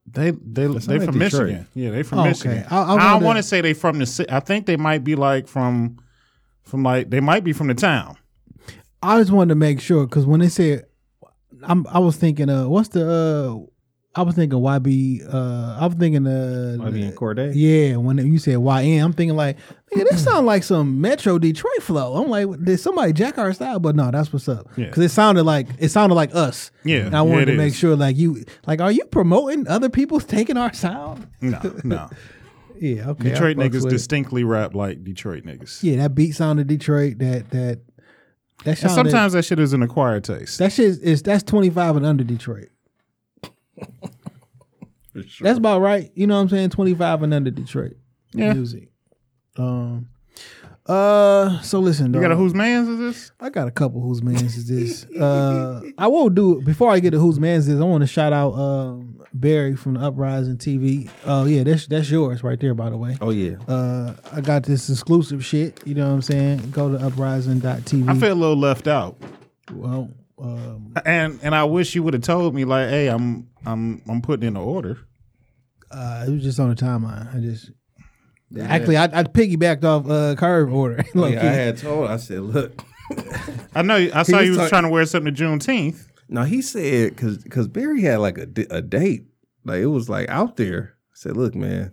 They 0.08 0.32
they 0.32 0.68
they 0.68 0.68
like 0.68 0.82
from 0.84 1.20
Detroit. 1.20 1.48
Michigan. 1.48 1.68
Yeah, 1.74 1.90
they 1.92 2.04
from 2.04 2.20
Oh, 2.20 2.22
okay. 2.22 2.30
Michigan. 2.30 2.66
I- 2.72 2.82
I 2.82 2.96
I, 2.96 3.14
don't 3.14 3.24
want 3.24 3.38
to 3.38 3.44
say 3.44 3.60
they 3.62 3.74
from 3.74 4.00
the. 4.00 4.06
ci- 4.06 4.30
I 4.30 4.40
think 4.40 4.66
they 4.66 4.78
might 4.78 5.04
be 5.04 5.16
like 5.16 5.48
from 5.48 5.98
from 6.64 6.84
like 6.84 7.10
they 7.10 7.20
might 7.20 7.44
be 7.44 7.52
from 7.54 7.68
the 7.68 7.74
town. 7.74 8.16
I 9.02 9.20
just 9.20 9.32
wanted 9.32 9.50
to 9.50 9.56
make 9.56 9.82
sure 9.82 10.06
because 10.08 10.26
when 10.26 10.40
they 10.40 10.48
said, 10.48 10.86
I'm, 11.64 11.86
I 11.88 12.00
was 12.00 12.16
thinking, 12.16 12.50
uh, 12.50 12.68
what's 12.68 12.90
the, 12.90 13.06
uh, 13.08 13.72
I 14.18 14.22
was 14.22 14.36
thinking 14.36 14.60
YB, 14.60 15.34
uh, 15.34 15.78
I 15.80 15.86
was 15.88 15.96
thinking, 15.96 16.26
uh, 16.26 16.78
YB 16.80 17.04
and 17.04 17.16
Corday? 17.16 17.52
Yeah, 17.54 17.98
when 17.98 18.18
you 18.18 18.40
said 18.40 18.58
YN, 18.60 19.04
I'm 19.04 19.12
thinking 19.12 19.36
like, 19.36 19.58
nigga, 19.94 20.10
this 20.10 20.24
sound 20.24 20.46
like 20.46 20.64
some 20.64 21.02
Metro 21.02 21.38
Detroit 21.38 21.82
flow. 21.84 22.16
I'm 22.16 22.30
like, 22.30 22.64
did 22.64 22.80
somebody 22.80 23.12
jack 23.12 23.38
our 23.38 23.52
style? 23.52 23.80
But 23.80 23.96
no, 23.96 24.12
that's 24.12 24.32
what's 24.32 24.48
up. 24.48 24.68
Yeah. 24.78 24.86
Because 24.86 25.04
it 25.04 25.10
sounded 25.10 25.44
like 25.44 25.68
it 25.80 25.90
sounded 25.90 26.16
like 26.16 26.34
us. 26.34 26.72
Yeah, 26.86 27.00
and 27.00 27.16
I 27.16 27.24
wanted 27.24 27.50
yeah, 27.50 27.54
to 27.56 27.58
make 27.58 27.74
is. 27.74 27.78
sure, 27.78 27.96
like 27.96 28.16
you, 28.16 28.46
like, 28.66 28.80
are 28.80 28.92
you 28.92 29.04
promoting 29.06 29.68
other 29.68 29.90
people's 29.90 30.24
taking 30.24 30.56
our 30.56 30.74
sound? 30.74 31.28
No, 31.42 31.60
no. 31.84 32.10
Yeah, 32.78 33.12
okay. 33.12 33.30
Detroit 33.30 33.56
niggas 33.56 33.74
with 33.76 33.86
it. 33.86 33.90
distinctly 33.92 34.44
rap 34.44 34.76
like 34.76 35.02
Detroit 35.02 35.46
niggas. 35.46 35.82
Yeah, 35.82 35.96
that 35.96 36.14
beat 36.14 36.34
sounded 36.34 36.68
Detroit. 36.68 37.20
That 37.20 37.50
that 37.52 37.80
that 38.66 38.84
And 38.84 38.92
sometimes 38.92 39.34
that 39.34 39.46
shit 39.46 39.60
is 39.60 39.72
an 39.72 39.82
acquired 39.82 40.26
taste. 40.26 40.60
that 40.60 40.74
shit 40.74 41.00
is 41.02 41.24
that's 41.24 41.44
25 41.44 41.96
and 41.96 42.06
under 42.06 42.26
Detroit. 42.26 42.70
That's 45.42 45.58
about 45.58 45.82
right. 45.82 46.12
You 46.16 46.28
know 46.28 46.36
what 46.36 46.42
I'm 46.42 46.50
saying? 46.50 46.70
25 46.72 47.24
and 47.24 47.34
under 47.34 47.52
Detroit 47.52 47.94
Yeah. 48.34 48.54
music. 48.54 48.90
Um 49.58 50.10
uh 50.88 51.60
so 51.62 51.80
listen, 51.80 52.14
you 52.14 52.22
got 52.22 52.32
a 52.32 52.36
whose 52.36 52.54
man's 52.54 52.88
is 52.88 53.00
this? 53.00 53.32
I 53.40 53.50
got 53.50 53.68
a 53.68 53.72
couple 53.72 54.02
whose 54.02 54.22
man's 54.22 54.56
is 54.56 54.68
this. 54.68 55.06
Uh 55.20 55.82
I 55.98 56.08
won't 56.08 56.36
do 56.36 56.60
it 56.60 56.66
before 56.66 56.92
I 56.92 57.00
get 57.00 57.12
to 57.12 57.20
whose 57.20 57.40
man's 57.40 57.68
is 57.68 57.80
I 57.80 57.84
want 57.86 58.02
to 58.02 58.08
shout 58.08 58.34
out 58.34 58.52
um 58.54 59.14
Barry 59.34 59.76
from 59.76 59.96
the 59.96 60.02
Uprising 60.02 60.58
TV. 60.58 61.10
Oh 61.26 61.46
yeah, 61.46 61.64
that's 61.64 61.88
that's 61.88 62.10
yours 62.12 62.44
right 62.44 62.60
there 62.60 62.74
by 62.76 62.90
the 62.92 62.98
way. 62.98 63.18
Oh 63.22 63.32
yeah. 63.32 63.56
Uh 63.68 64.14
I 64.32 64.42
got 64.42 64.64
this 64.64 64.90
exclusive 64.90 65.44
shit, 65.44 65.80
you 65.86 65.96
know 65.96 66.08
what 66.08 66.14
I'm 66.14 66.22
saying? 66.22 66.70
Go 66.72 66.96
to 66.96 67.04
uprising.tv. 67.04 68.08
I 68.10 68.14
feel 68.20 68.34
a 68.34 68.36
little 68.36 68.58
left 68.60 68.88
out, 68.88 69.18
well 69.74 70.12
um 70.38 70.94
and 71.06 71.40
and 71.44 71.56
I 71.56 71.64
wish 71.64 71.96
you 71.96 72.04
would 72.04 72.14
have 72.14 72.24
told 72.24 72.54
me 72.54 72.66
like, 72.66 72.90
hey, 72.90 73.08
I'm 73.08 73.48
I'm 73.66 74.02
I'm 74.08 74.22
putting 74.22 74.48
in 74.48 74.56
an 74.58 74.62
order. 74.62 74.98
uh 75.92 76.26
it 76.28 76.32
was 76.32 76.44
just 76.44 76.60
on 76.60 76.70
the 76.70 76.76
timeline. 76.76 77.34
I 77.36 77.40
just 77.40 77.72
Actually, 78.60 78.98
I, 78.98 79.06
I 79.06 79.24
piggybacked 79.24 79.84
off 79.84 80.10
uh, 80.10 80.36
Curve 80.36 80.74
order. 80.74 81.04
Low 81.14 81.28
Yeah, 81.30 81.42
I 81.42 81.46
had 81.46 81.78
told. 81.78 82.10
I 82.10 82.18
said, 82.18 82.40
look. 82.42 82.80
I 83.76 83.82
know. 83.82 83.96
I 83.96 84.24
saw 84.24 84.38
was 84.38 84.46
you 84.46 84.52
was 84.52 84.60
talk- 84.60 84.70
trying 84.70 84.84
to 84.84 84.90
wear 84.90 85.06
something 85.06 85.34
to 85.34 85.44
Juneteenth. 85.44 86.08
No, 86.30 86.44
he 86.44 86.62
said 86.62 87.10
because 87.10 87.40
because 87.40 87.68
Barry 87.68 88.02
had 88.02 88.18
like 88.20 88.38
a, 88.38 88.48
a 88.70 88.82
date, 88.82 89.26
like 89.66 89.80
it 89.82 89.88
was 89.88 90.10
like 90.10 90.30
out 90.30 90.56
there. 90.58 90.96
I 91.12 91.16
said, 91.16 91.36
look, 91.36 91.54
man, 91.56 91.92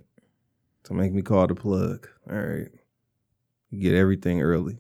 to 0.84 0.94
make 0.94 1.12
me 1.12 1.22
call 1.22 1.46
the 1.48 1.54
plug. 1.54 2.06
All 2.30 2.36
right, 2.36 2.68
get 3.76 3.94
everything 3.94 4.40
early. 4.42 4.78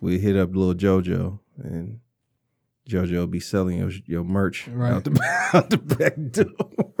We 0.00 0.18
hit 0.18 0.36
up 0.36 0.54
little 0.54 0.74
JoJo 0.74 1.38
and 1.62 2.00
JoJo 2.90 3.30
be 3.30 3.40
selling 3.40 3.78
your 3.78 3.90
your 4.06 4.24
merch 4.24 4.68
Right. 4.68 4.92
out 4.92 5.04
the 5.04 5.10
out 5.54 5.70
the 5.70 5.78
back 5.78 6.14
door. 6.32 6.92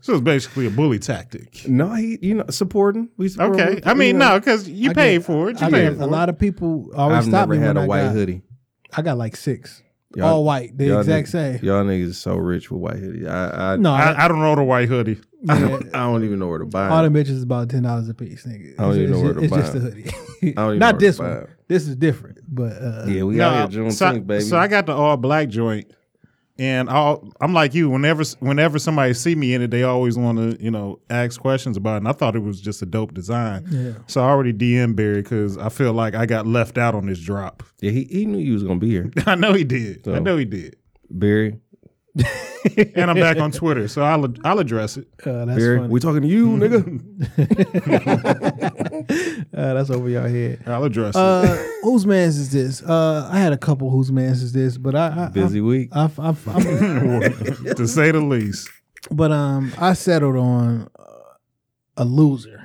So 0.00 0.14
it's 0.14 0.22
basically 0.22 0.66
a 0.66 0.70
bully 0.70 0.98
tactic. 0.98 1.66
no, 1.68 1.94
he 1.94 2.18
you 2.20 2.34
know 2.34 2.44
supporting. 2.50 3.08
We 3.16 3.28
support 3.28 3.58
Okay, 3.60 3.74
him, 3.76 3.82
I 3.84 3.94
mean 3.94 4.08
you 4.08 4.12
know. 4.14 4.30
no, 4.34 4.38
because 4.38 4.68
you 4.68 4.90
I 4.90 4.94
paid 4.94 5.18
get- 5.18 5.26
for 5.26 5.50
it. 5.50 5.60
You 5.60 5.66
I 5.66 5.70
paid 5.70 5.82
get 5.90 5.96
for 5.96 6.02
a 6.02 6.06
it. 6.06 6.10
lot 6.10 6.28
of 6.28 6.38
people 6.38 6.90
always 6.94 6.94
stop 6.94 6.98
me 6.98 7.08
when 7.08 7.16
I've 7.16 7.24
stop 7.24 7.48
never 7.48 7.54
me 7.54 7.58
had 7.58 7.66
when 7.68 7.76
a 7.76 7.80
I 7.82 7.86
white 7.86 8.02
got, 8.04 8.12
hoodie. 8.12 8.42
I 8.96 9.02
got 9.02 9.18
like 9.18 9.36
six, 9.36 9.82
Y'all- 10.16 10.26
all 10.26 10.44
white, 10.44 10.76
the 10.76 10.98
exact 10.98 11.28
niggas- 11.28 11.30
same. 11.30 11.58
Y'all 11.62 11.84
niggas 11.84 12.04
is 12.08 12.18
so 12.18 12.36
rich 12.36 12.70
with 12.70 12.80
white 12.80 12.96
hoodie. 12.98 13.26
I 13.26 13.72
I, 13.72 13.76
No, 13.76 13.92
I, 13.92 14.12
I, 14.12 14.24
I 14.24 14.28
don't 14.28 14.40
know 14.40 14.54
the 14.54 14.62
white 14.62 14.88
hoodie. 14.88 15.18
I, 15.48 15.60
don't, 15.60 15.94
I 15.94 15.98
don't 16.06 16.24
even 16.24 16.38
know 16.38 16.48
where 16.48 16.58
to 16.60 16.64
buy. 16.64 16.88
all 16.88 17.04
it. 17.04 17.10
the 17.12 17.18
bitches 17.18 17.30
is 17.32 17.42
about 17.42 17.68
ten 17.68 17.82
dollars 17.82 18.08
a 18.08 18.14
piece, 18.14 18.46
nigga. 18.46 18.74
I 18.78 18.82
don't 18.82 18.90
It's 18.92 18.98
even 18.98 19.10
know 19.10 19.20
where 19.20 19.34
to 19.34 19.40
It's 19.42 19.50
buy 19.50 19.58
just 19.60 19.74
a 19.74 19.76
it. 19.76 19.82
hoodie. 19.82 20.02
don't 20.40 20.42
even 20.42 20.54
know 20.56 20.62
Not 20.72 20.80
where 20.80 20.92
to 20.92 20.98
this 21.06 21.18
buy 21.18 21.28
one. 21.28 21.36
it. 21.38 21.50
This 21.68 21.86
is 21.88 21.96
different, 21.96 22.38
but 22.48 22.72
uh, 22.80 23.04
Yeah, 23.06 23.24
we 23.24 23.34
No, 23.36 23.48
out 23.50 23.70
here 23.72 23.82
Juneteenth, 23.82 23.92
so, 23.92 24.20
baby. 24.20 24.40
so 24.42 24.56
I 24.56 24.68
got 24.68 24.86
the 24.86 24.92
all 24.94 25.16
black 25.16 25.48
joint, 25.48 25.90
and 26.58 26.88
I'll, 26.88 27.28
I'm 27.40 27.52
like 27.52 27.74
you. 27.74 27.90
Whenever 27.90 28.22
whenever 28.40 28.78
somebody 28.78 29.14
see 29.14 29.34
me 29.34 29.54
in 29.54 29.62
it, 29.62 29.70
they 29.70 29.82
always 29.82 30.16
want 30.16 30.38
to 30.38 30.62
you 30.62 30.70
know 30.70 31.00
ask 31.10 31.40
questions 31.40 31.76
about 31.76 31.94
it. 31.94 31.98
And 31.98 32.08
I 32.08 32.12
thought 32.12 32.36
it 32.36 32.42
was 32.42 32.60
just 32.60 32.82
a 32.82 32.86
dope 32.86 33.14
design. 33.14 33.66
Yeah. 33.70 33.92
So 34.06 34.22
I 34.22 34.28
already 34.28 34.52
DM 34.52 34.94
Barry 34.94 35.22
because 35.22 35.58
I 35.58 35.68
feel 35.68 35.92
like 35.92 36.14
I 36.14 36.26
got 36.26 36.46
left 36.46 36.78
out 36.78 36.94
on 36.94 37.06
this 37.06 37.20
drop. 37.20 37.62
yeah, 37.80 37.90
he, 37.90 38.04
he 38.04 38.26
knew 38.26 38.38
you 38.38 38.52
was 38.54 38.62
gonna 38.62 38.78
be 38.78 38.90
here, 38.90 39.10
I 39.26 39.34
know 39.34 39.52
he 39.52 39.64
did. 39.64 40.06
I 40.08 40.18
know 40.20 40.36
he 40.36 40.44
did. 40.44 40.76
Barry. 41.10 41.58
And 42.96 43.10
I'm 43.10 43.16
back 43.16 43.38
on 43.38 43.50
Twitter, 43.50 43.88
so 43.88 44.02
I'll 44.02 44.32
I'll 44.44 44.58
address 44.58 44.96
it. 44.96 45.06
uh, 45.26 45.44
that's 45.44 45.58
Barry, 45.58 45.78
funny. 45.78 45.90
we 45.90 46.00
talking 46.00 46.22
to 46.22 46.28
you, 46.28 46.46
nigga. 46.56 47.00
uh, 49.54 49.74
that's 49.74 49.90
over 49.90 50.08
your 50.08 50.26
head. 50.26 50.62
I'll 50.66 50.84
address 50.84 51.14
it. 51.14 51.18
Uh, 51.18 51.46
whose 51.82 52.06
man's 52.06 52.38
is 52.38 52.50
this? 52.52 52.82
Uh, 52.82 53.28
I 53.30 53.38
had 53.38 53.52
a 53.52 53.58
couple 53.58 53.90
whose 53.90 54.10
man's 54.10 54.42
is 54.42 54.52
this, 54.52 54.78
but 54.78 54.94
I, 54.94 55.26
I 55.26 55.28
Busy 55.28 55.60
week. 55.60 55.90
I, 55.92 56.04
I, 56.04 56.28
I, 56.28 56.30
I'm, 56.30 57.74
to 57.74 57.86
say 57.86 58.10
the 58.12 58.20
least. 58.20 58.70
But 59.10 59.30
um, 59.30 59.74
I 59.78 59.92
settled 59.92 60.36
on 60.36 60.88
uh, 60.98 61.04
a 61.98 62.04
loser. 62.04 62.64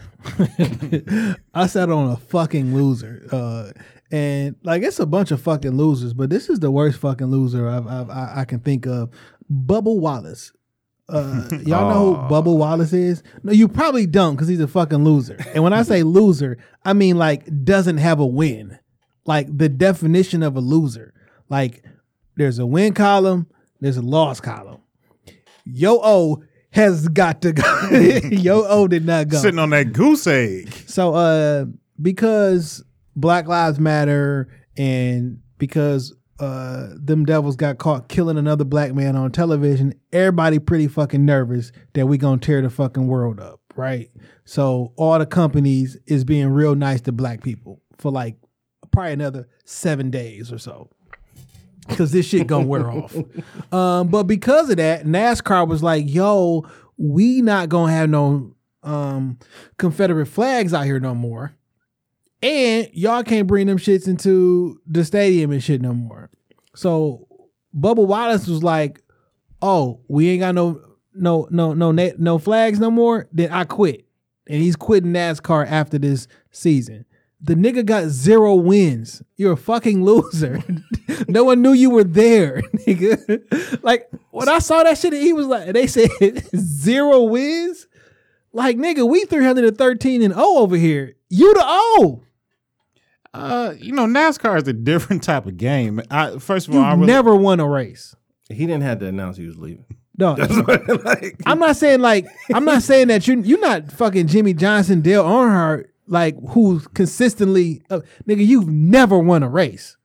I 1.54 1.68
settled 1.68 2.00
on 2.00 2.12
a 2.12 2.18
fucking 2.18 2.74
loser. 2.74 3.28
Uh, 3.32 3.72
and 4.12 4.56
like 4.64 4.82
it's 4.82 5.00
a 5.00 5.06
bunch 5.06 5.32
of 5.32 5.42
fucking 5.42 5.72
losers, 5.72 6.14
but 6.14 6.30
this 6.30 6.50
is 6.50 6.60
the 6.60 6.72
worst 6.72 7.00
fucking 7.00 7.28
loser 7.28 7.68
I've, 7.68 7.86
I've 7.88 8.10
I, 8.10 8.34
I 8.38 8.46
can 8.46 8.60
think 8.60 8.88
of. 8.88 9.12
Bubba 9.52 9.96
Wallace. 9.96 10.52
Uh, 11.08 11.48
y'all 11.66 11.90
know 11.90 12.14
who 12.14 12.34
Bubba 12.34 12.56
Wallace 12.56 12.94
is? 12.94 13.24
No, 13.44 13.52
you 13.52 13.68
probably 13.68 14.06
don't 14.06 14.36
because 14.36 14.48
he's 14.48 14.60
a 14.60 14.68
fucking 14.68 15.04
loser. 15.04 15.38
And 15.54 15.64
when 15.64 15.74
I 15.74 15.82
say 15.82 16.04
loser, 16.04 16.58
I 16.86 16.94
mean 16.94 17.18
like 17.18 17.46
doesn't 17.64 17.98
have 17.98 18.20
a 18.20 18.26
win. 18.26 18.78
Like 19.26 19.48
the 19.56 19.70
definition 19.70 20.44
of 20.44 20.56
a 20.56 20.60
loser. 20.60 21.14
Like 21.50 21.84
there's 22.36 22.60
a 22.60 22.66
win 22.66 22.94
column, 22.94 23.48
there's 23.80 23.98
a 23.98 24.02
loss 24.02 24.40
column. 24.40 24.82
Yo 25.66 26.00
O 26.02 26.44
has 26.72 27.08
got 27.08 27.42
to 27.42 27.54
go. 27.54 27.90
Yo 28.30 28.64
O 28.68 28.88
did 28.88 29.06
not 29.06 29.30
go. 29.30 29.40
Sitting 29.40 29.60
on 29.60 29.72
that 29.72 29.94
goose 29.94 30.28
egg. 30.28 30.72
So 30.88 31.16
uh 31.16 31.66
because 32.02 32.84
Black 33.16 33.48
Lives 33.48 33.80
Matter 33.80 34.48
and 34.78 35.40
because 35.58 36.14
uh 36.40 36.88
them 36.96 37.26
devils 37.26 37.56
got 37.56 37.78
caught 37.78 38.08
killing 38.08 38.38
another 38.38 38.64
black 38.64 38.94
man 38.94 39.16
on 39.16 39.32
television, 39.32 39.94
everybody 40.14 40.60
pretty 40.60 40.88
fucking 40.88 41.26
nervous 41.26 41.72
that 41.94 42.08
we 42.08 42.18
gonna 42.18 42.40
tear 42.40 42.62
the 42.62 42.70
fucking 42.70 43.08
world 43.08 43.40
up, 43.40 43.60
right? 43.76 44.10
So 44.46 44.94
all 44.96 45.20
the 45.20 45.26
companies 45.26 45.98
is 46.08 46.24
being 46.24 46.48
real 46.50 46.76
nice 46.76 47.02
to 47.02 47.12
black 47.12 47.44
people 47.44 47.82
for 47.98 48.12
like 48.12 48.38
probably 48.92 49.14
another 49.14 49.48
seven 49.66 50.10
days 50.10 50.52
or 50.52 50.58
so. 50.58 50.90
Cause 51.90 52.12
this 52.12 52.28
shit 52.28 52.48
gonna 52.48 52.68
wear 52.68 52.90
off. 52.90 53.16
Um, 53.72 54.08
but 54.08 54.24
because 54.24 54.70
of 54.72 54.78
that, 54.78 55.06
NASCAR 55.06 55.68
was 55.68 55.84
like, 55.84 56.06
yo, 56.08 56.66
we 56.98 57.42
not 57.42 57.70
gonna 57.70 57.92
have 57.92 58.10
no 58.10 58.56
um 58.82 59.38
Confederate 59.78 60.26
flags 60.28 60.74
out 60.74 60.86
here 60.86 61.00
no 61.00 61.14
more. 61.14 61.54
And 62.42 62.90
y'all 62.94 63.24
can't 63.24 63.48
bring 63.48 63.68
them 63.68 63.78
shits 63.78 64.08
into 64.08 64.80
the 64.88 65.04
stadium 65.04 65.52
and 65.52 65.64
shit 65.64 65.82
no 65.82 65.94
more. 65.94 66.30
So 66.76 67.28
Bubba 67.78 68.06
Wallace 68.06 68.48
was 68.48 68.64
like, 68.64 69.02
"Oh, 69.62 70.00
we 70.08 70.30
ain't 70.30 70.40
got 70.40 70.56
no 70.56 70.82
no 71.14 71.48
no 71.52 71.74
no 71.74 71.92
no 71.92 72.38
flags 72.38 72.80
no 72.80 72.90
more. 72.90 73.28
Then 73.32 73.52
I 73.52 73.66
quit." 73.66 74.06
And 74.48 74.62
he's 74.62 74.76
quitting 74.76 75.12
NASCAR 75.12 75.68
after 75.68 76.00
this 76.00 76.28
season. 76.52 77.06
The 77.42 77.56
nigga 77.56 77.86
got 77.86 78.08
zero 78.08 78.56
wins. 78.56 79.22
You're 79.38 79.54
a 79.54 79.58
fucking 79.58 80.04
loser. 80.04 80.62
no 81.28 81.44
one 81.44 81.62
knew 81.62 81.74
you 81.74 81.90
were 81.90 82.04
there, 82.04 82.62
nigga. 82.88 83.84
like 83.84 84.10
when 84.32 84.50
I 84.50 84.60
saw 84.60 84.84
that 84.84 84.98
shit, 84.98 85.14
he 85.14 85.34
was 85.34 85.48
like, 85.48 85.72
they 85.74 85.88
said 85.88 86.10
zero 86.56 87.24
wins. 87.24 87.88
Like 88.52 88.78
nigga, 88.78 89.08
we 89.08 89.26
313 89.26 90.22
and 90.22 90.34
O 90.34 90.38
oh 90.38 90.60
over 90.64 90.76
here. 90.76 91.16
You 91.30 91.54
the 91.54 91.64
O. 91.64 92.24
Uh, 93.34 93.74
you 93.78 93.92
know, 93.92 94.06
NASCAR 94.06 94.58
is 94.62 94.68
a 94.68 94.74
different 94.74 95.24
type 95.24 95.46
of 95.46 95.58
game. 95.58 96.02
I 96.10 96.38
first 96.40 96.68
of 96.68 96.76
all, 96.76 96.82
I 96.82 96.92
You 96.92 96.96
really, 96.96 97.08
never 97.08 97.36
won 97.36 97.60
a 97.60 97.68
race. 97.68 98.16
He 98.50 98.66
didn't 98.66 98.82
have 98.82 99.00
to 99.00 99.06
announce 99.06 99.38
he 99.38 99.46
was 99.46 99.58
leaving. 99.58 99.86
No, 100.18 100.34
like, 101.06 101.36
I'm 101.46 101.60
not 101.60 101.78
saying 101.78 102.02
like 102.02 102.28
I'm 102.54 102.66
not 102.66 102.84
saying 102.84 103.08
that 103.08 103.28
you 103.28 103.40
you're 103.42 103.60
not 103.60 103.90
fucking 103.92 104.28
Jimmie 104.28 104.54
Johnson, 104.54 105.00
Dale 105.02 105.24
Earnhardt, 105.24 105.86
like 106.08 106.36
who's 106.50 106.88
consistently 106.88 107.84
uh, 107.90 108.02
nigga. 108.28 108.46
You've 108.46 108.68
never 108.68 109.18
won 109.18 109.44
a 109.44 109.50
race 109.50 109.96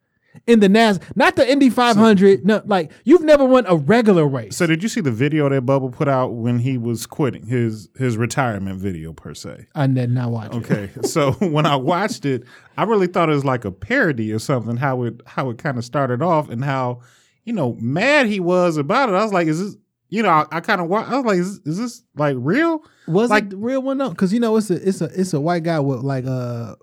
in 0.47 0.61
the 0.61 0.69
NAS, 0.69 1.01
not 1.17 1.37
the 1.37 1.51
Indy 1.51 1.71
500. 1.71 2.45
No, 2.45 2.63
like 2.67 2.93
you've 3.05 3.23
never 3.23 3.45
won 3.45 3.65
a 3.67 3.77
regular 3.77 4.27
race. 4.27 4.57
So 4.57 4.67
did 4.67 4.83
you 4.83 4.89
see 4.89 5.01
the 5.01 5.11
video 5.11 5.49
that 5.49 5.65
Bubba 5.65 5.91
put 5.93 6.07
out 6.09 6.35
when 6.35 6.59
he 6.59 6.77
was 6.79 7.07
quitting 7.07 7.47
his 7.47 7.89
his 7.97 8.17
retirement 8.17 8.79
video 8.79 9.13
per 9.13 9.33
se? 9.35 9.67
I 9.75 9.87
did 9.87 10.11
not 10.11 10.31
watch 10.31 10.55
it. 10.55 10.57
Okay, 10.59 10.91
so 11.03 11.33
when 11.41 11.65
I 11.67 11.77
watched 11.77 12.25
it, 12.27 12.45
I 12.77 12.85
really 12.85 13.07
thought 13.07 13.31
it 13.31 13.35
was 13.35 13.45
like 13.45 13.65
a 13.65 13.71
parody 13.73 14.33
or 14.33 14.39
something. 14.39 14.77
How 14.77 15.03
it 15.05 15.21
how 15.27 15.49
it 15.51 15.59
kind 15.59 15.79
of 15.79 15.85
started 15.85 16.21
off 16.23 16.49
and 16.51 16.63
how 16.65 17.01
you 17.45 17.53
know 17.53 17.77
mad 17.81 18.27
he 18.27 18.41
was 18.41 18.77
about 18.77 19.09
it. 19.09 19.15
I 19.15 19.23
was 19.23 19.33
like, 19.33 19.47
is 19.47 19.61
this 19.63 19.77
you 20.11 20.23
know 20.23 20.29
I, 20.29 20.47
I 20.53 20.61
kind 20.61 20.81
of 20.81 20.93
I 20.93 21.17
was 21.17 21.25
like, 21.25 21.39
is, 21.39 21.61
is 21.65 21.79
this 21.79 22.03
like 22.17 22.37
real? 22.39 22.85
Was 23.09 23.31
Like- 23.31 23.45
it 23.45 23.51
the 23.51 23.57
real 23.57 23.83
one 23.83 23.97
though? 23.99 24.11
Because 24.11 24.33
you 24.33 24.41
know 24.41 24.57
it's 24.57 24.71
a 24.71 24.87
it's 24.89 25.01
a 25.01 25.07
it's 25.19 25.33
a 25.33 25.41
white 25.41 25.63
guy 25.63 25.81
with 25.81 26.01
like 26.01 26.27
uh 26.27 26.75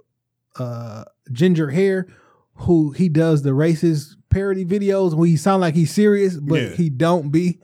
uh 0.59 1.03
ginger 1.31 1.69
hair 1.69 2.07
who 2.61 2.91
he 2.91 3.09
does 3.09 3.41
the 3.41 3.51
racist 3.51 4.15
parody 4.29 4.65
videos 4.65 5.13
where 5.13 5.27
he 5.27 5.35
sound 5.37 5.61
like 5.61 5.75
he's 5.75 5.91
serious 5.93 6.37
but 6.37 6.61
Yeah. 6.61 6.69
he 6.69 6.89
don't 6.89 7.29
be. 7.31 7.59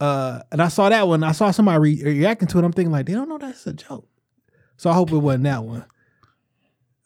Uh, 0.00 0.40
and 0.52 0.60
I 0.60 0.68
saw 0.68 0.88
that 0.88 1.06
one. 1.08 1.22
I 1.22 1.32
saw 1.32 1.50
somebody 1.50 1.78
re- 1.78 2.02
reacting 2.04 2.48
to 2.48 2.58
it. 2.58 2.64
I'm 2.64 2.72
thinking 2.72 2.92
like 2.92 3.06
they 3.06 3.12
don't 3.14 3.28
know 3.28 3.38
that's 3.38 3.66
a 3.66 3.72
joke. 3.72 4.06
So 4.76 4.90
I 4.90 4.94
hope 4.94 5.12
it 5.12 5.18
wasn't 5.18 5.44
that 5.44 5.64
one. 5.64 5.84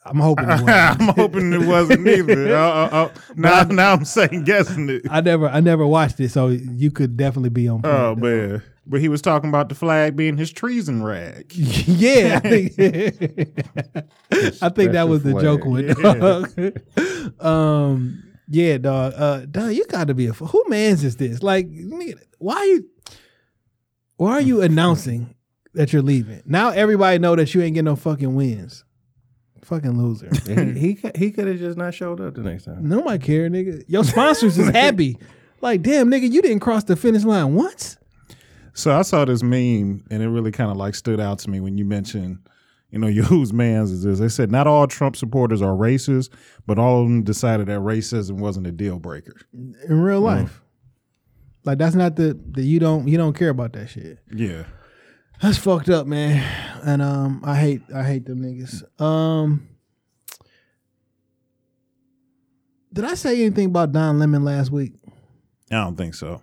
I'm 0.09 0.19
hoping 0.19 0.45
it 0.47 0.49
wasn't. 0.63 0.69
I'm 1.01 1.09
hoping 1.15 1.53
it 1.53 1.67
wasn't 1.67 2.07
either. 2.09 2.55
Uh, 2.57 2.61
uh, 2.61 2.89
uh, 2.93 3.09
now 3.37 3.63
now 3.65 3.93
I'm 3.93 4.05
saying 4.05 4.45
guessing 4.45 4.89
it. 4.89 5.03
I 5.11 5.21
never 5.21 5.49
I 5.49 5.61
never 5.61 5.87
watched 5.87 6.19
it, 6.21 6.31
so 6.31 6.49
you 6.49 6.91
could 6.91 7.17
definitely 7.17 7.51
be 7.51 7.69
on. 7.69 7.83
point, 7.83 7.95
Oh 7.95 8.15
though. 8.15 8.21
man. 8.21 8.63
But 8.91 9.01
he 9.03 9.09
was 9.11 9.21
talking 9.21 9.51
about 9.51 9.69
the 9.69 9.75
flag 9.75 10.17
being 10.17 10.39
his 10.39 10.51
treason 10.51 11.03
rag. 11.03 11.53
yeah, 11.55 12.41
I 12.43 12.49
think, 12.49 12.73
I 14.63 14.69
think 14.71 14.93
that 14.93 15.09
was 15.09 15.23
the 15.25 15.33
flag. 15.33 15.43
joke 15.45 15.65
one. 15.67 15.87
Dog. 17.39 17.45
um, 17.47 18.23
yeah, 18.49 18.79
dog. 18.79 19.13
Uh, 19.15 19.41
dog, 19.45 19.73
you 19.75 19.85
got 19.87 20.07
to 20.09 20.15
be 20.15 20.27
a 20.27 20.31
f- 20.31 20.39
who 20.39 20.65
man's 20.69 21.05
is 21.05 21.17
this? 21.17 21.43
Like, 21.43 21.69
why 22.39 22.55
are 22.57 22.65
you? 22.65 22.89
Why 24.17 24.33
are 24.33 24.41
you 24.41 24.63
announcing 24.63 25.35
that 25.75 25.93
you're 25.93 26.01
leaving? 26.03 26.43
Now 26.47 26.71
everybody 26.71 27.19
know 27.19 27.37
that 27.37 27.55
you 27.55 27.61
ain't 27.63 27.75
getting 27.75 27.85
no 27.85 27.95
fucking 27.97 28.35
wins. 28.35 28.85
Fucking 29.69 30.03
loser. 30.03 30.31
he 30.47 30.95
he, 30.95 31.11
he 31.15 31.31
could 31.31 31.47
have 31.47 31.59
just 31.59 31.77
not 31.77 31.93
showed 31.93 32.23
up 32.23 32.35
the 32.35 32.41
next 32.41 32.65
time. 32.65 32.89
Nobody 32.89 33.19
care, 33.23 33.51
nigga. 33.51 33.85
Your 33.87 34.03
sponsors 34.03 34.57
is 34.57 34.69
happy. 34.73 35.19
Like, 35.61 35.83
damn, 35.83 36.11
nigga, 36.11 36.33
you 36.33 36.41
didn't 36.41 36.61
cross 36.61 36.85
the 36.85 36.97
finish 36.97 37.23
line 37.23 37.55
once. 37.55 37.99
So 38.73 38.97
I 38.97 39.03
saw 39.03 39.27
this 39.27 39.43
meme 39.43 40.07
and 40.11 40.23
it 40.23 40.29
really 40.29 40.53
kind 40.53 40.71
of 40.71 40.79
like 40.79 40.95
stood 40.95 41.21
out 41.21 41.41
to 41.41 41.51
me 41.51 41.61
when 41.61 41.77
you 41.77 41.85
mentioned, 41.85 42.39
you 42.91 42.99
know, 42.99 43.09
your 43.09 43.25
whose 43.27 43.53
man's 43.53 43.91
is 43.93 44.05
this. 44.05 44.21
They 44.21 44.31
said 44.31 44.51
not 44.51 44.67
all 44.67 44.87
Trump 44.87 45.17
supporters 45.17 45.61
are 45.61 45.77
racist, 45.77 46.31
but 46.67 46.79
all 46.79 47.03
of 47.03 47.09
them 47.09 47.23
decided 47.23 47.67
that 47.67 47.81
racism 47.81 48.39
wasn't 48.39 48.69
a 48.69 48.73
deal 48.73 48.99
breaker. 48.99 49.37
in 49.53 50.01
real 50.01 50.23
mm. 50.23 50.25
life. 50.25 50.63
Like 51.65 51.77
that's 51.77 51.95
not 51.95 52.17
the 52.17 52.41
that 52.53 52.63
you 52.63 52.81
don't 52.81 53.07
you 53.07 53.19
don't 53.19 53.35
care 53.35 53.51
about 53.51 53.75
that 53.75 53.89
shit. 53.89 54.19
Yeah. 54.35 54.65
That's 55.41 55.59
fucked 55.59 55.89
up, 55.89 56.07
man. 56.07 56.43
And 56.85 57.03
um 57.03 57.43
I 57.45 57.57
hate 57.57 57.83
I 57.95 58.03
hate 58.03 58.25
them 58.25 58.43
niggas. 58.43 58.83
Um 59.01 59.69
Did 62.93 63.05
I 63.05 63.15
say 63.15 63.43
anything 63.43 63.67
about 63.67 63.93
Don 63.93 64.19
Lemon 64.19 64.45
last 64.45 64.71
week? 64.71 64.95
I 65.71 65.77
don't 65.77 65.97
think 65.97 66.15
so. 66.15 66.43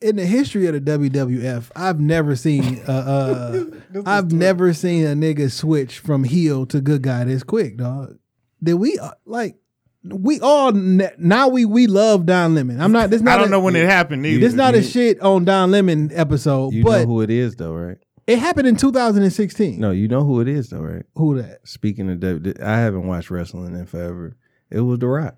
In 0.00 0.16
the 0.16 0.24
history 0.24 0.66
of 0.66 0.72
the 0.72 0.80
WWF, 0.80 1.70
I've 1.76 2.00
never 2.00 2.34
seen 2.34 2.80
uh, 2.88 2.92
uh 2.92 3.64
I've 4.06 4.32
never 4.32 4.72
seen 4.72 5.04
a 5.04 5.14
nigga 5.14 5.50
switch 5.52 5.98
from 5.98 6.24
heel 6.24 6.66
to 6.66 6.80
good 6.80 7.02
guy 7.02 7.24
this 7.24 7.42
quick, 7.42 7.76
dog. 7.76 8.18
Did 8.62 8.74
we 8.74 8.98
uh, 8.98 9.12
like 9.24 9.59
we 10.02 10.40
all 10.40 10.72
now 10.72 11.48
we 11.48 11.64
we 11.64 11.86
love 11.86 12.24
Don 12.26 12.54
Lemon. 12.54 12.80
I'm 12.80 12.92
not 12.92 13.10
this 13.10 13.20
not 13.22 13.34
I 13.34 13.36
don't 13.38 13.48
a- 13.48 13.50
know 13.50 13.60
when 13.60 13.76
it 13.76 13.86
happened 13.86 14.24
either. 14.26 14.40
This 14.40 14.54
not 14.54 14.74
a 14.74 14.82
shit 14.82 15.20
on 15.20 15.44
Don 15.44 15.70
Lemon 15.70 16.10
episode, 16.14 16.72
You 16.72 16.84
but 16.84 17.00
know 17.02 17.06
who 17.06 17.20
it 17.22 17.30
is 17.30 17.56
though, 17.56 17.74
right? 17.74 17.98
it 18.26 18.38
happened 18.38 18.68
in 18.68 18.76
2016. 18.76 19.80
No, 19.80 19.90
you 19.90 20.06
know 20.06 20.22
who 20.24 20.40
it 20.40 20.46
is 20.48 20.68
though, 20.70 20.80
right? 20.80 21.04
Who 21.16 21.42
that? 21.42 21.66
Speaking 21.66 22.08
of 22.10 22.20
W, 22.20 22.54
I 22.62 22.76
haven't 22.78 23.06
watched 23.06 23.30
wrestling 23.30 23.74
in 23.74 23.86
forever. 23.86 24.36
It 24.70 24.80
was 24.80 25.00
The 25.00 25.08
Rock. 25.08 25.36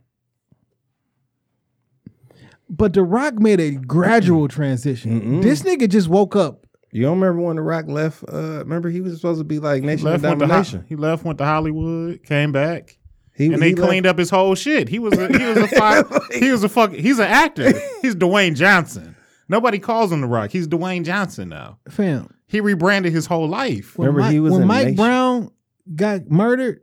But 2.69 2.93
The 2.93 3.03
Rock 3.03 3.35
made 3.35 3.61
a 3.61 3.73
gradual 3.73 4.49
transition. 4.49 5.21
Mm-mm. 5.21 5.43
This 5.43 5.63
nigga 5.63 5.89
just 5.89 6.09
woke 6.09 6.37
up. 6.37 6.67
You 6.91 7.03
don't 7.03 7.19
remember 7.21 7.43
when 7.43 7.57
The 7.57 7.63
Rock 7.63 7.87
left? 7.89 8.25
Uh, 8.31 8.59
remember 8.59 8.91
he 8.91 9.01
was 9.01 9.17
supposed 9.17 9.41
to 9.41 9.45
be 9.45 9.59
like 9.59 9.83
Nation 9.83 10.07
of 10.07 10.23
left, 10.23 10.25
went 10.25 10.41
to, 10.41 10.47
Ho- 10.47 10.51
Domination. 10.53 10.85
he 10.89 10.97
left, 10.97 11.25
went 11.25 11.39
to 11.39 11.45
Hollywood, 11.45 12.23
came 12.25 12.53
back, 12.53 12.99
He, 13.35 13.47
and 13.53 13.63
they 13.63 13.71
he 13.71 13.75
left- 13.75 13.89
cleaned 13.89 14.07
up 14.07 14.19
his 14.19 14.31
whole 14.31 14.55
shit. 14.55 14.89
He 14.89 14.99
was 14.99 15.17
a, 15.19 15.27
he 15.37 15.45
was 15.45 15.57
a 15.59 15.69
fi- 15.69 16.05
he 16.39 16.51
was 16.53 16.63
a 16.65 16.69
fuck. 16.69 16.93
He's 16.93 17.19
an 17.19 17.27
actor. 17.29 17.73
He's 18.03 18.15
Dwayne 18.15 18.55
Johnson. 18.55 19.17
Nobody 19.49 19.79
calls 19.79 20.13
him 20.13 20.21
the 20.21 20.27
Rock. 20.27 20.51
He's 20.51 20.69
Dwayne 20.69 21.05
Johnson 21.05 21.49
now. 21.49 21.79
Fam. 21.89 22.33
He 22.47 22.61
rebranded 22.61 23.13
his 23.13 23.27
whole 23.27 23.49
life. 23.49 23.97
When 23.99 24.07
Remember 24.09 24.21
Mike, 24.23 24.33
he 24.33 24.41
was 24.41 24.53
when 24.53 24.63
in 24.63 24.69
Mike 24.69 24.85
Nation- 24.85 24.97
Brown 24.97 25.51
got 25.97 26.31
murdered, 26.31 26.81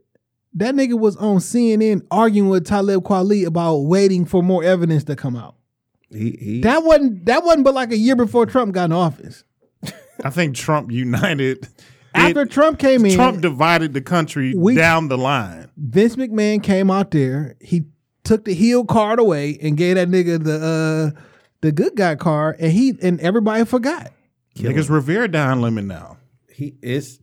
that 0.56 0.74
nigga 0.76 1.00
was 1.00 1.16
on 1.18 1.38
CNN 1.38 2.02
arguing 2.10 2.50
with 2.50 2.66
Talib 2.66 3.04
Kweli 3.04 3.46
about 3.46 3.78
waiting 3.82 4.26
for 4.26 4.42
more 4.42 4.64
evidence 4.64 5.04
to 5.06 5.16
come 5.16 5.36
out. 5.36 5.56
He, 6.12 6.32
he 6.32 6.62
That 6.62 6.84
wasn't 6.84 7.26
that 7.26 7.44
wasn't 7.44 7.66
but 7.66 7.76
like 7.76 7.92
a 7.92 7.98
year 7.98 8.16
before 8.16 8.48
Trump 8.48 8.74
got 8.74 8.86
in 8.86 8.92
office. 8.94 9.44
I 10.24 10.32
think 10.32 10.56
Trump 10.56 10.92
united. 10.92 11.68
After 12.14 12.42
it- 12.42 12.52
Trump 12.52 12.80
came 12.80 13.06
in, 13.06 13.16
Trump 13.16 13.42
divided 13.42 13.94
the 13.94 14.02
country 14.02 14.54
We- 14.56 14.76
down 14.76 15.08
the 15.08 15.18
line. 15.18 15.70
Vince 15.78 16.16
McMahon 16.16 16.62
came 16.64 16.90
out 16.92 17.12
there. 17.12 17.56
He 17.62 17.86
took 18.24 18.46
the 18.46 18.54
heel 18.54 18.86
card 18.86 19.20
away 19.20 19.58
and 19.62 19.78
gave 19.78 19.96
that 19.96 20.10
nigga 20.10 20.44
the 20.44 21.14
uh 21.16 21.22
the 21.62 21.72
good 21.72 21.96
guy 21.96 22.16
card, 22.16 22.56
and 22.60 22.72
he 22.72 22.96
and 23.02 23.20
everybody 23.22 23.66
forgot. 23.66 24.12
Niggas 24.56 24.90
revere 24.90 25.28
Don 25.28 25.62
Lemon 25.62 25.88
now. 25.88 26.18
he 26.54 26.76
is. 26.82 27.20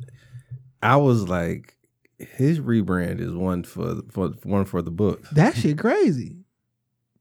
I 0.82 0.97
was 0.97 1.28
like, 1.28 1.76
his 2.18 2.60
rebrand 2.60 3.20
is 3.20 3.32
one 3.34 3.62
for 3.65 4.02
for 4.10 4.31
one 4.44 4.65
for 4.65 4.81
the 4.82 4.90
books. 4.90 5.28
That 5.31 5.56
shit 5.56 5.78
crazy. 5.78 6.36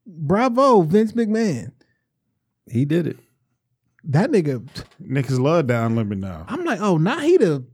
Bravo, 0.06 0.82
Vince 0.84 1.14
McMahon. 1.14 1.72
He 2.70 2.86
did 2.86 3.08
it. 3.08 3.18
That 4.10 4.32
nigga. 4.32 4.68
Niggas 5.02 5.40
love 5.40 5.68
Don 5.68 5.96
Lemon 5.96 6.20
now. 6.20 6.46
I'm 6.48 6.64
like, 6.64 6.80
oh, 6.82 6.98
now 6.98 7.20
he 7.20 7.38
the. 7.38 7.66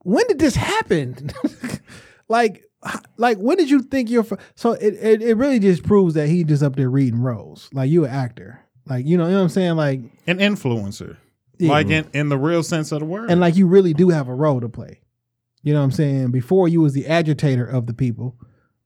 When 0.00 0.26
did 0.28 0.38
this 0.38 0.54
happen? 0.54 1.30
like, 2.28 2.64
like 3.16 3.38
when 3.38 3.56
did 3.56 3.68
you 3.68 3.82
think 3.82 4.08
you're? 4.10 4.22
fr- 4.22 4.36
So 4.54 4.72
it, 4.72 4.94
it 4.94 5.22
it 5.22 5.34
really 5.36 5.58
just 5.58 5.82
proves 5.82 6.14
that 6.14 6.28
he 6.28 6.44
just 6.44 6.62
up 6.62 6.76
there 6.76 6.88
reading 6.90 7.20
roles. 7.20 7.68
Like 7.72 7.90
you 7.90 8.04
an 8.04 8.10
actor. 8.10 8.60
Like 8.86 9.04
you 9.06 9.16
know, 9.16 9.24
you 9.24 9.30
know 9.32 9.38
what 9.38 9.42
I'm 9.44 9.48
saying. 9.48 9.76
Like 9.76 10.00
An 10.26 10.38
influencer. 10.38 11.16
Yeah. 11.58 11.70
Like 11.70 11.88
in, 11.88 12.06
in 12.12 12.28
the 12.28 12.38
real 12.38 12.62
sense 12.62 12.92
of 12.92 13.00
the 13.00 13.06
word. 13.06 13.30
and 13.30 13.40
like 13.40 13.56
you 13.56 13.66
really 13.66 13.94
do 13.94 14.10
have 14.10 14.28
a 14.28 14.34
role 14.34 14.60
to 14.60 14.68
play. 14.68 15.00
You 15.62 15.72
know 15.72 15.80
what 15.80 15.86
I'm 15.86 15.92
saying? 15.92 16.30
Before 16.30 16.68
you 16.68 16.80
was 16.80 16.92
the 16.92 17.06
agitator 17.08 17.64
of 17.66 17.86
the 17.86 17.94
people. 17.94 18.36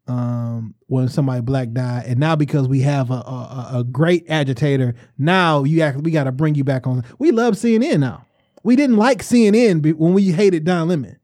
Um, 0.07 0.75
when 0.87 1.09
somebody 1.09 1.41
black 1.41 1.71
died, 1.73 2.05
and 2.07 2.19
now 2.19 2.35
because 2.35 2.67
we 2.67 2.81
have 2.81 3.11
a 3.11 3.15
a, 3.15 3.71
a- 3.75 3.79
a 3.81 3.85
great 3.85 4.25
agitator, 4.29 4.95
now 5.19 5.63
you 5.63 5.83
act 5.83 5.99
we 5.99 6.11
got 6.11 6.25
to 6.25 6.33
bring 6.33 6.55
you 6.57 6.65
back 6.65 6.87
on. 6.87 7.05
We 7.21 7.31
love 7.31 7.55
CNN 7.55 8.01
now. 8.01 8.27
We 8.65 8.75
didn't 8.77 8.97
like 8.97 9.23
CNN 9.23 9.83
be- 9.83 9.93
when 9.93 10.13
we 10.13 10.33
hated 10.33 10.65
Don 10.65 10.89
Lemon, 10.89 11.17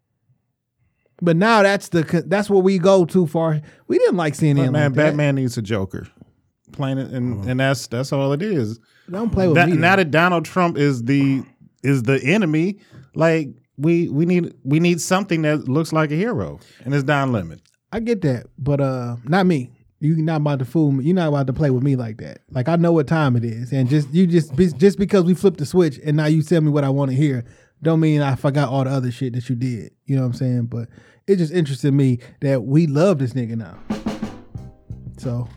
but 1.20 1.36
now 1.36 1.62
that's 1.62 1.88
the 1.88 2.24
that's 2.26 2.48
what 2.48 2.62
we 2.62 2.78
go 2.78 3.04
too 3.04 3.26
far. 3.26 3.60
We 3.88 3.98
didn't 3.98 4.16
like 4.16 4.34
CNN. 4.34 4.66
But 4.66 4.72
man, 4.72 4.82
like 4.90 4.92
that. 4.94 5.10
Batman 5.10 5.34
needs 5.36 5.56
a 5.58 5.62
Joker. 5.62 6.06
Plain 6.72 6.98
it, 6.98 7.10
and, 7.10 7.44
and 7.48 7.58
that's 7.58 7.86
that's 7.88 8.12
all 8.12 8.32
it 8.32 8.42
is. 8.42 8.78
Don't 9.10 9.30
play 9.30 9.48
with 9.48 9.56
That- 9.56 9.68
me. 9.70 9.76
now 9.76 9.96
that 9.96 10.10
Donald 10.12 10.44
Trump 10.44 10.76
is 10.78 11.02
the 11.04 11.42
is 11.82 12.02
the 12.04 12.22
enemy, 12.22 12.78
like 13.14 13.48
we 13.76 14.08
we 14.10 14.26
need 14.26 14.54
we 14.62 14.78
need 14.78 15.00
something 15.00 15.42
that 15.42 15.66
looks 15.68 15.92
like 15.92 16.10
a 16.12 16.16
hero, 16.16 16.60
and 16.84 16.94
it's 16.94 17.02
Don 17.04 17.32
Lemon. 17.32 17.60
I 17.92 18.00
get 18.00 18.22
that, 18.22 18.46
but 18.58 18.80
uh, 18.80 19.16
not 19.24 19.46
me. 19.46 19.70
You're 20.00 20.16
not 20.18 20.42
about 20.42 20.58
to 20.58 20.64
fool 20.64 20.92
me. 20.92 21.04
You're 21.04 21.14
not 21.14 21.28
about 21.28 21.46
to 21.46 21.52
play 21.52 21.70
with 21.70 21.82
me 21.82 21.96
like 21.96 22.18
that. 22.18 22.42
Like 22.50 22.68
I 22.68 22.76
know 22.76 22.92
what 22.92 23.06
time 23.06 23.34
it 23.36 23.44
is, 23.44 23.72
and 23.72 23.88
just 23.88 24.12
you 24.12 24.26
just 24.26 24.54
just 24.54 24.98
because 24.98 25.24
we 25.24 25.34
flipped 25.34 25.58
the 25.58 25.66
switch 25.66 25.98
and 26.04 26.16
now 26.16 26.26
you 26.26 26.42
tell 26.42 26.60
me 26.60 26.70
what 26.70 26.84
I 26.84 26.90
want 26.90 27.10
to 27.10 27.16
hear, 27.16 27.44
don't 27.82 28.00
mean 28.00 28.20
I 28.20 28.34
forgot 28.34 28.68
all 28.68 28.84
the 28.84 28.90
other 28.90 29.10
shit 29.10 29.32
that 29.32 29.48
you 29.48 29.56
did. 29.56 29.92
You 30.04 30.16
know 30.16 30.22
what 30.22 30.28
I'm 30.28 30.34
saying? 30.34 30.66
But 30.66 30.88
it 31.26 31.36
just 31.36 31.52
interested 31.52 31.92
me 31.92 32.18
that 32.40 32.64
we 32.64 32.86
love 32.86 33.18
this 33.18 33.32
nigga 33.32 33.56
now. 33.56 33.78
So 35.18 35.48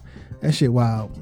that 0.41 0.53
shit 0.53 0.71
wild. 0.71 1.17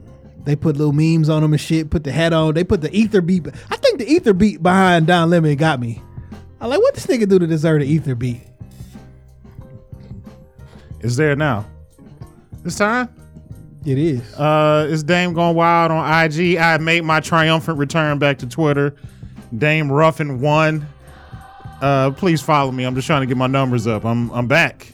They 0.45 0.55
put 0.55 0.77
little 0.77 0.93
memes 0.93 1.27
on 1.27 1.43
him 1.43 1.51
and 1.51 1.59
shit. 1.59 1.89
Put 1.89 2.05
the 2.05 2.11
hat 2.11 2.31
on. 2.31 2.53
They 2.53 2.63
put 2.63 2.81
the 2.81 2.95
ether 2.95 3.19
beat. 3.19 3.47
I 3.69 3.75
think 3.75 3.99
the 3.99 4.07
ether 4.07 4.33
beat 4.33 4.63
behind 4.63 5.07
Don 5.07 5.29
Lemon 5.29 5.57
got 5.57 5.79
me. 5.79 6.01
I'm 6.61 6.69
like, 6.69 6.79
what 6.79 6.93
this 6.95 7.05
nigga 7.05 7.27
do 7.27 7.37
to 7.37 7.47
deserve 7.47 7.81
the 7.81 7.87
ether 7.87 8.15
beat? 8.15 8.41
It's 11.07 11.15
there 11.15 11.37
now. 11.37 11.65
This 12.63 12.75
time, 12.77 13.07
It 13.85 13.97
is. 13.97 14.33
uh, 14.33 14.87
it's 14.89 15.03
Dame 15.03 15.31
going 15.33 15.55
wild 15.55 15.89
on 15.89 16.03
IG. 16.25 16.57
I 16.57 16.77
made 16.79 17.05
my 17.05 17.21
triumphant 17.21 17.77
return 17.77 18.19
back 18.19 18.39
to 18.39 18.45
Twitter. 18.47 18.93
Dame 19.57 19.89
Ruffin 19.89 20.41
one. 20.41 20.85
Uh, 21.81 22.11
please 22.11 22.41
follow 22.41 22.73
me. 22.73 22.83
I'm 22.83 22.93
just 22.93 23.07
trying 23.07 23.21
to 23.21 23.25
get 23.25 23.37
my 23.37 23.47
numbers 23.47 23.87
up. 23.87 24.03
I'm 24.03 24.29
I'm 24.31 24.47
back. 24.47 24.91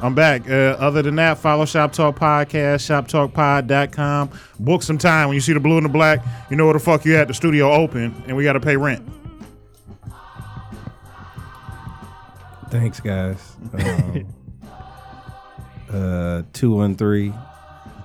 I'm 0.00 0.14
back. 0.14 0.48
Uh, 0.48 0.74
other 0.80 1.02
than 1.02 1.16
that, 1.16 1.36
follow 1.36 1.66
Shop 1.66 1.92
Talk 1.92 2.18
Podcast, 2.18 2.80
shoptalkpod.com. 3.06 4.30
Book 4.58 4.82
some 4.82 4.96
time. 4.96 5.28
When 5.28 5.34
you 5.34 5.40
see 5.42 5.52
the 5.52 5.60
blue 5.60 5.76
and 5.76 5.84
the 5.84 5.90
black, 5.90 6.24
you 6.50 6.56
know 6.56 6.64
where 6.64 6.72
the 6.74 6.80
fuck 6.80 7.04
you 7.04 7.14
at. 7.16 7.28
The 7.28 7.34
studio 7.34 7.70
open, 7.70 8.22
and 8.26 8.36
we 8.38 8.42
got 8.44 8.54
to 8.54 8.60
pay 8.60 8.76
rent. 8.78 9.06
Thanks, 12.70 13.00
guys. 13.00 13.56
Um, 13.74 14.26
uh, 15.92 16.42
two 16.52 16.74
one 16.74 16.94
three. 16.94 17.32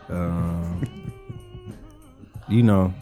Um, 0.09 1.11
you 2.47 2.63
know, 2.63 2.93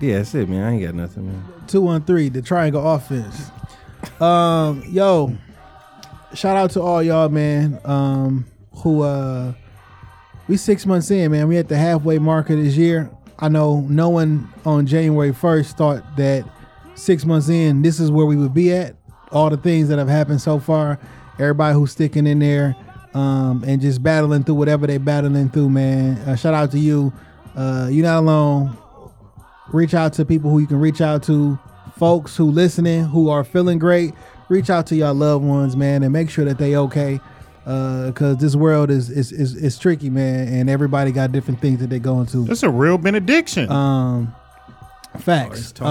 yeah, 0.00 0.18
that's 0.18 0.34
it, 0.34 0.48
man. 0.48 0.64
I 0.64 0.72
ain't 0.72 0.84
got 0.84 0.94
nothing, 0.94 1.26
man. 1.26 1.44
Two 1.66 1.82
one 1.82 2.02
three, 2.02 2.28
the 2.28 2.42
triangle 2.42 2.86
offense. 2.94 3.50
Um, 4.20 4.82
yo, 4.88 5.36
shout 6.34 6.56
out 6.56 6.70
to 6.72 6.82
all 6.82 7.02
y'all, 7.02 7.28
man. 7.28 7.80
Um, 7.84 8.46
who 8.76 9.02
uh, 9.02 9.52
we 10.46 10.56
six 10.56 10.86
months 10.86 11.10
in, 11.10 11.32
man. 11.32 11.48
We 11.48 11.58
at 11.58 11.68
the 11.68 11.76
halfway 11.76 12.18
mark 12.18 12.50
of 12.50 12.56
this 12.56 12.76
year. 12.76 13.10
I 13.38 13.48
know 13.48 13.80
no 13.82 14.08
one 14.08 14.52
on 14.64 14.86
January 14.86 15.32
first 15.32 15.76
thought 15.76 16.16
that 16.16 16.44
six 16.94 17.24
months 17.24 17.48
in, 17.48 17.82
this 17.82 18.00
is 18.00 18.10
where 18.10 18.26
we 18.26 18.36
would 18.36 18.54
be 18.54 18.72
at. 18.72 18.96
All 19.30 19.50
the 19.50 19.56
things 19.56 19.88
that 19.88 19.98
have 19.98 20.08
happened 20.08 20.40
so 20.40 20.58
far, 20.58 20.98
everybody 21.38 21.74
who's 21.74 21.92
sticking 21.92 22.26
in 22.26 22.38
there, 22.38 22.74
um, 23.14 23.64
and 23.66 23.80
just 23.80 24.02
battling 24.02 24.44
through 24.44 24.56
whatever 24.56 24.86
they're 24.86 24.98
battling 24.98 25.48
through, 25.50 25.70
man. 25.70 26.16
Uh, 26.18 26.36
shout 26.36 26.54
out 26.54 26.70
to 26.72 26.78
you. 26.78 27.12
Uh, 27.56 27.88
you're 27.90 28.04
not 28.04 28.18
alone. 28.18 28.76
Reach 29.72 29.94
out 29.94 30.12
to 30.14 30.24
people 30.24 30.50
who 30.50 30.58
you 30.60 30.66
can 30.66 30.80
reach 30.80 31.00
out 31.00 31.22
to. 31.24 31.58
Folks 31.96 32.36
who 32.36 32.44
listening 32.44 33.04
who 33.04 33.28
are 33.28 33.42
feeling 33.42 33.78
great. 33.78 34.14
Reach 34.48 34.70
out 34.70 34.86
to 34.86 34.96
your 34.96 35.12
loved 35.12 35.44
ones 35.44 35.76
man 35.76 36.02
and 36.02 36.12
make 36.12 36.30
sure 36.30 36.44
that 36.44 36.58
they 36.58 36.76
okay. 36.76 37.20
Because 37.64 38.38
this 38.38 38.54
world 38.54 38.88
is, 38.90 39.10
is 39.10 39.30
is 39.32 39.54
is 39.54 39.78
tricky 39.78 40.08
man 40.08 40.48
and 40.48 40.70
everybody 40.70 41.12
got 41.12 41.32
different 41.32 41.60
things 41.60 41.80
that 41.80 41.90
they're 41.90 41.98
going 41.98 42.24
to 42.26 42.44
That's 42.44 42.62
a 42.62 42.70
real 42.70 42.96
benediction. 42.96 43.70
um 43.70 44.34
facts. 45.18 45.72
It's 45.72 45.80
uh 45.82 45.84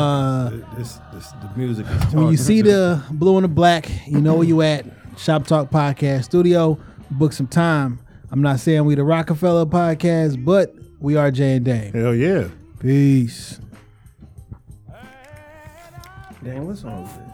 talking. 0.50 0.66
this, 0.78 1.00
this, 1.14 1.32
the 1.34 1.52
music 1.56 1.86
is 1.88 2.14
when 2.16 2.30
you 2.30 2.38
see 2.38 2.62
the 2.64 3.04
blue 3.12 3.36
and 3.36 3.44
the 3.44 3.50
black 3.50 3.90
you 4.08 4.22
know 4.22 4.36
where 4.36 4.48
you 4.48 4.62
at. 4.62 4.86
Shop 5.18 5.46
talk 5.46 5.70
podcast 5.70 6.24
studio 6.26 6.80
book 7.12 7.34
some 7.34 7.48
time 7.48 8.00
i'm 8.32 8.42
not 8.42 8.60
saying 8.60 8.86
we 8.86 8.96
the 8.96 9.04
Roc-A-Fella 9.04 9.66
podcast 9.68 10.44
but 10.44 10.74
we 11.00 11.16
are 11.16 11.32
jay 11.32 11.56
and 11.56 11.66
dame 11.66 11.94
Hell 11.94 12.16
yeah. 12.16 12.48
peace 12.80 13.60
Damn, 16.44 16.66
what's 16.68 16.84
wrong 16.84 17.04
with 17.04 17.14
this? 17.14 17.27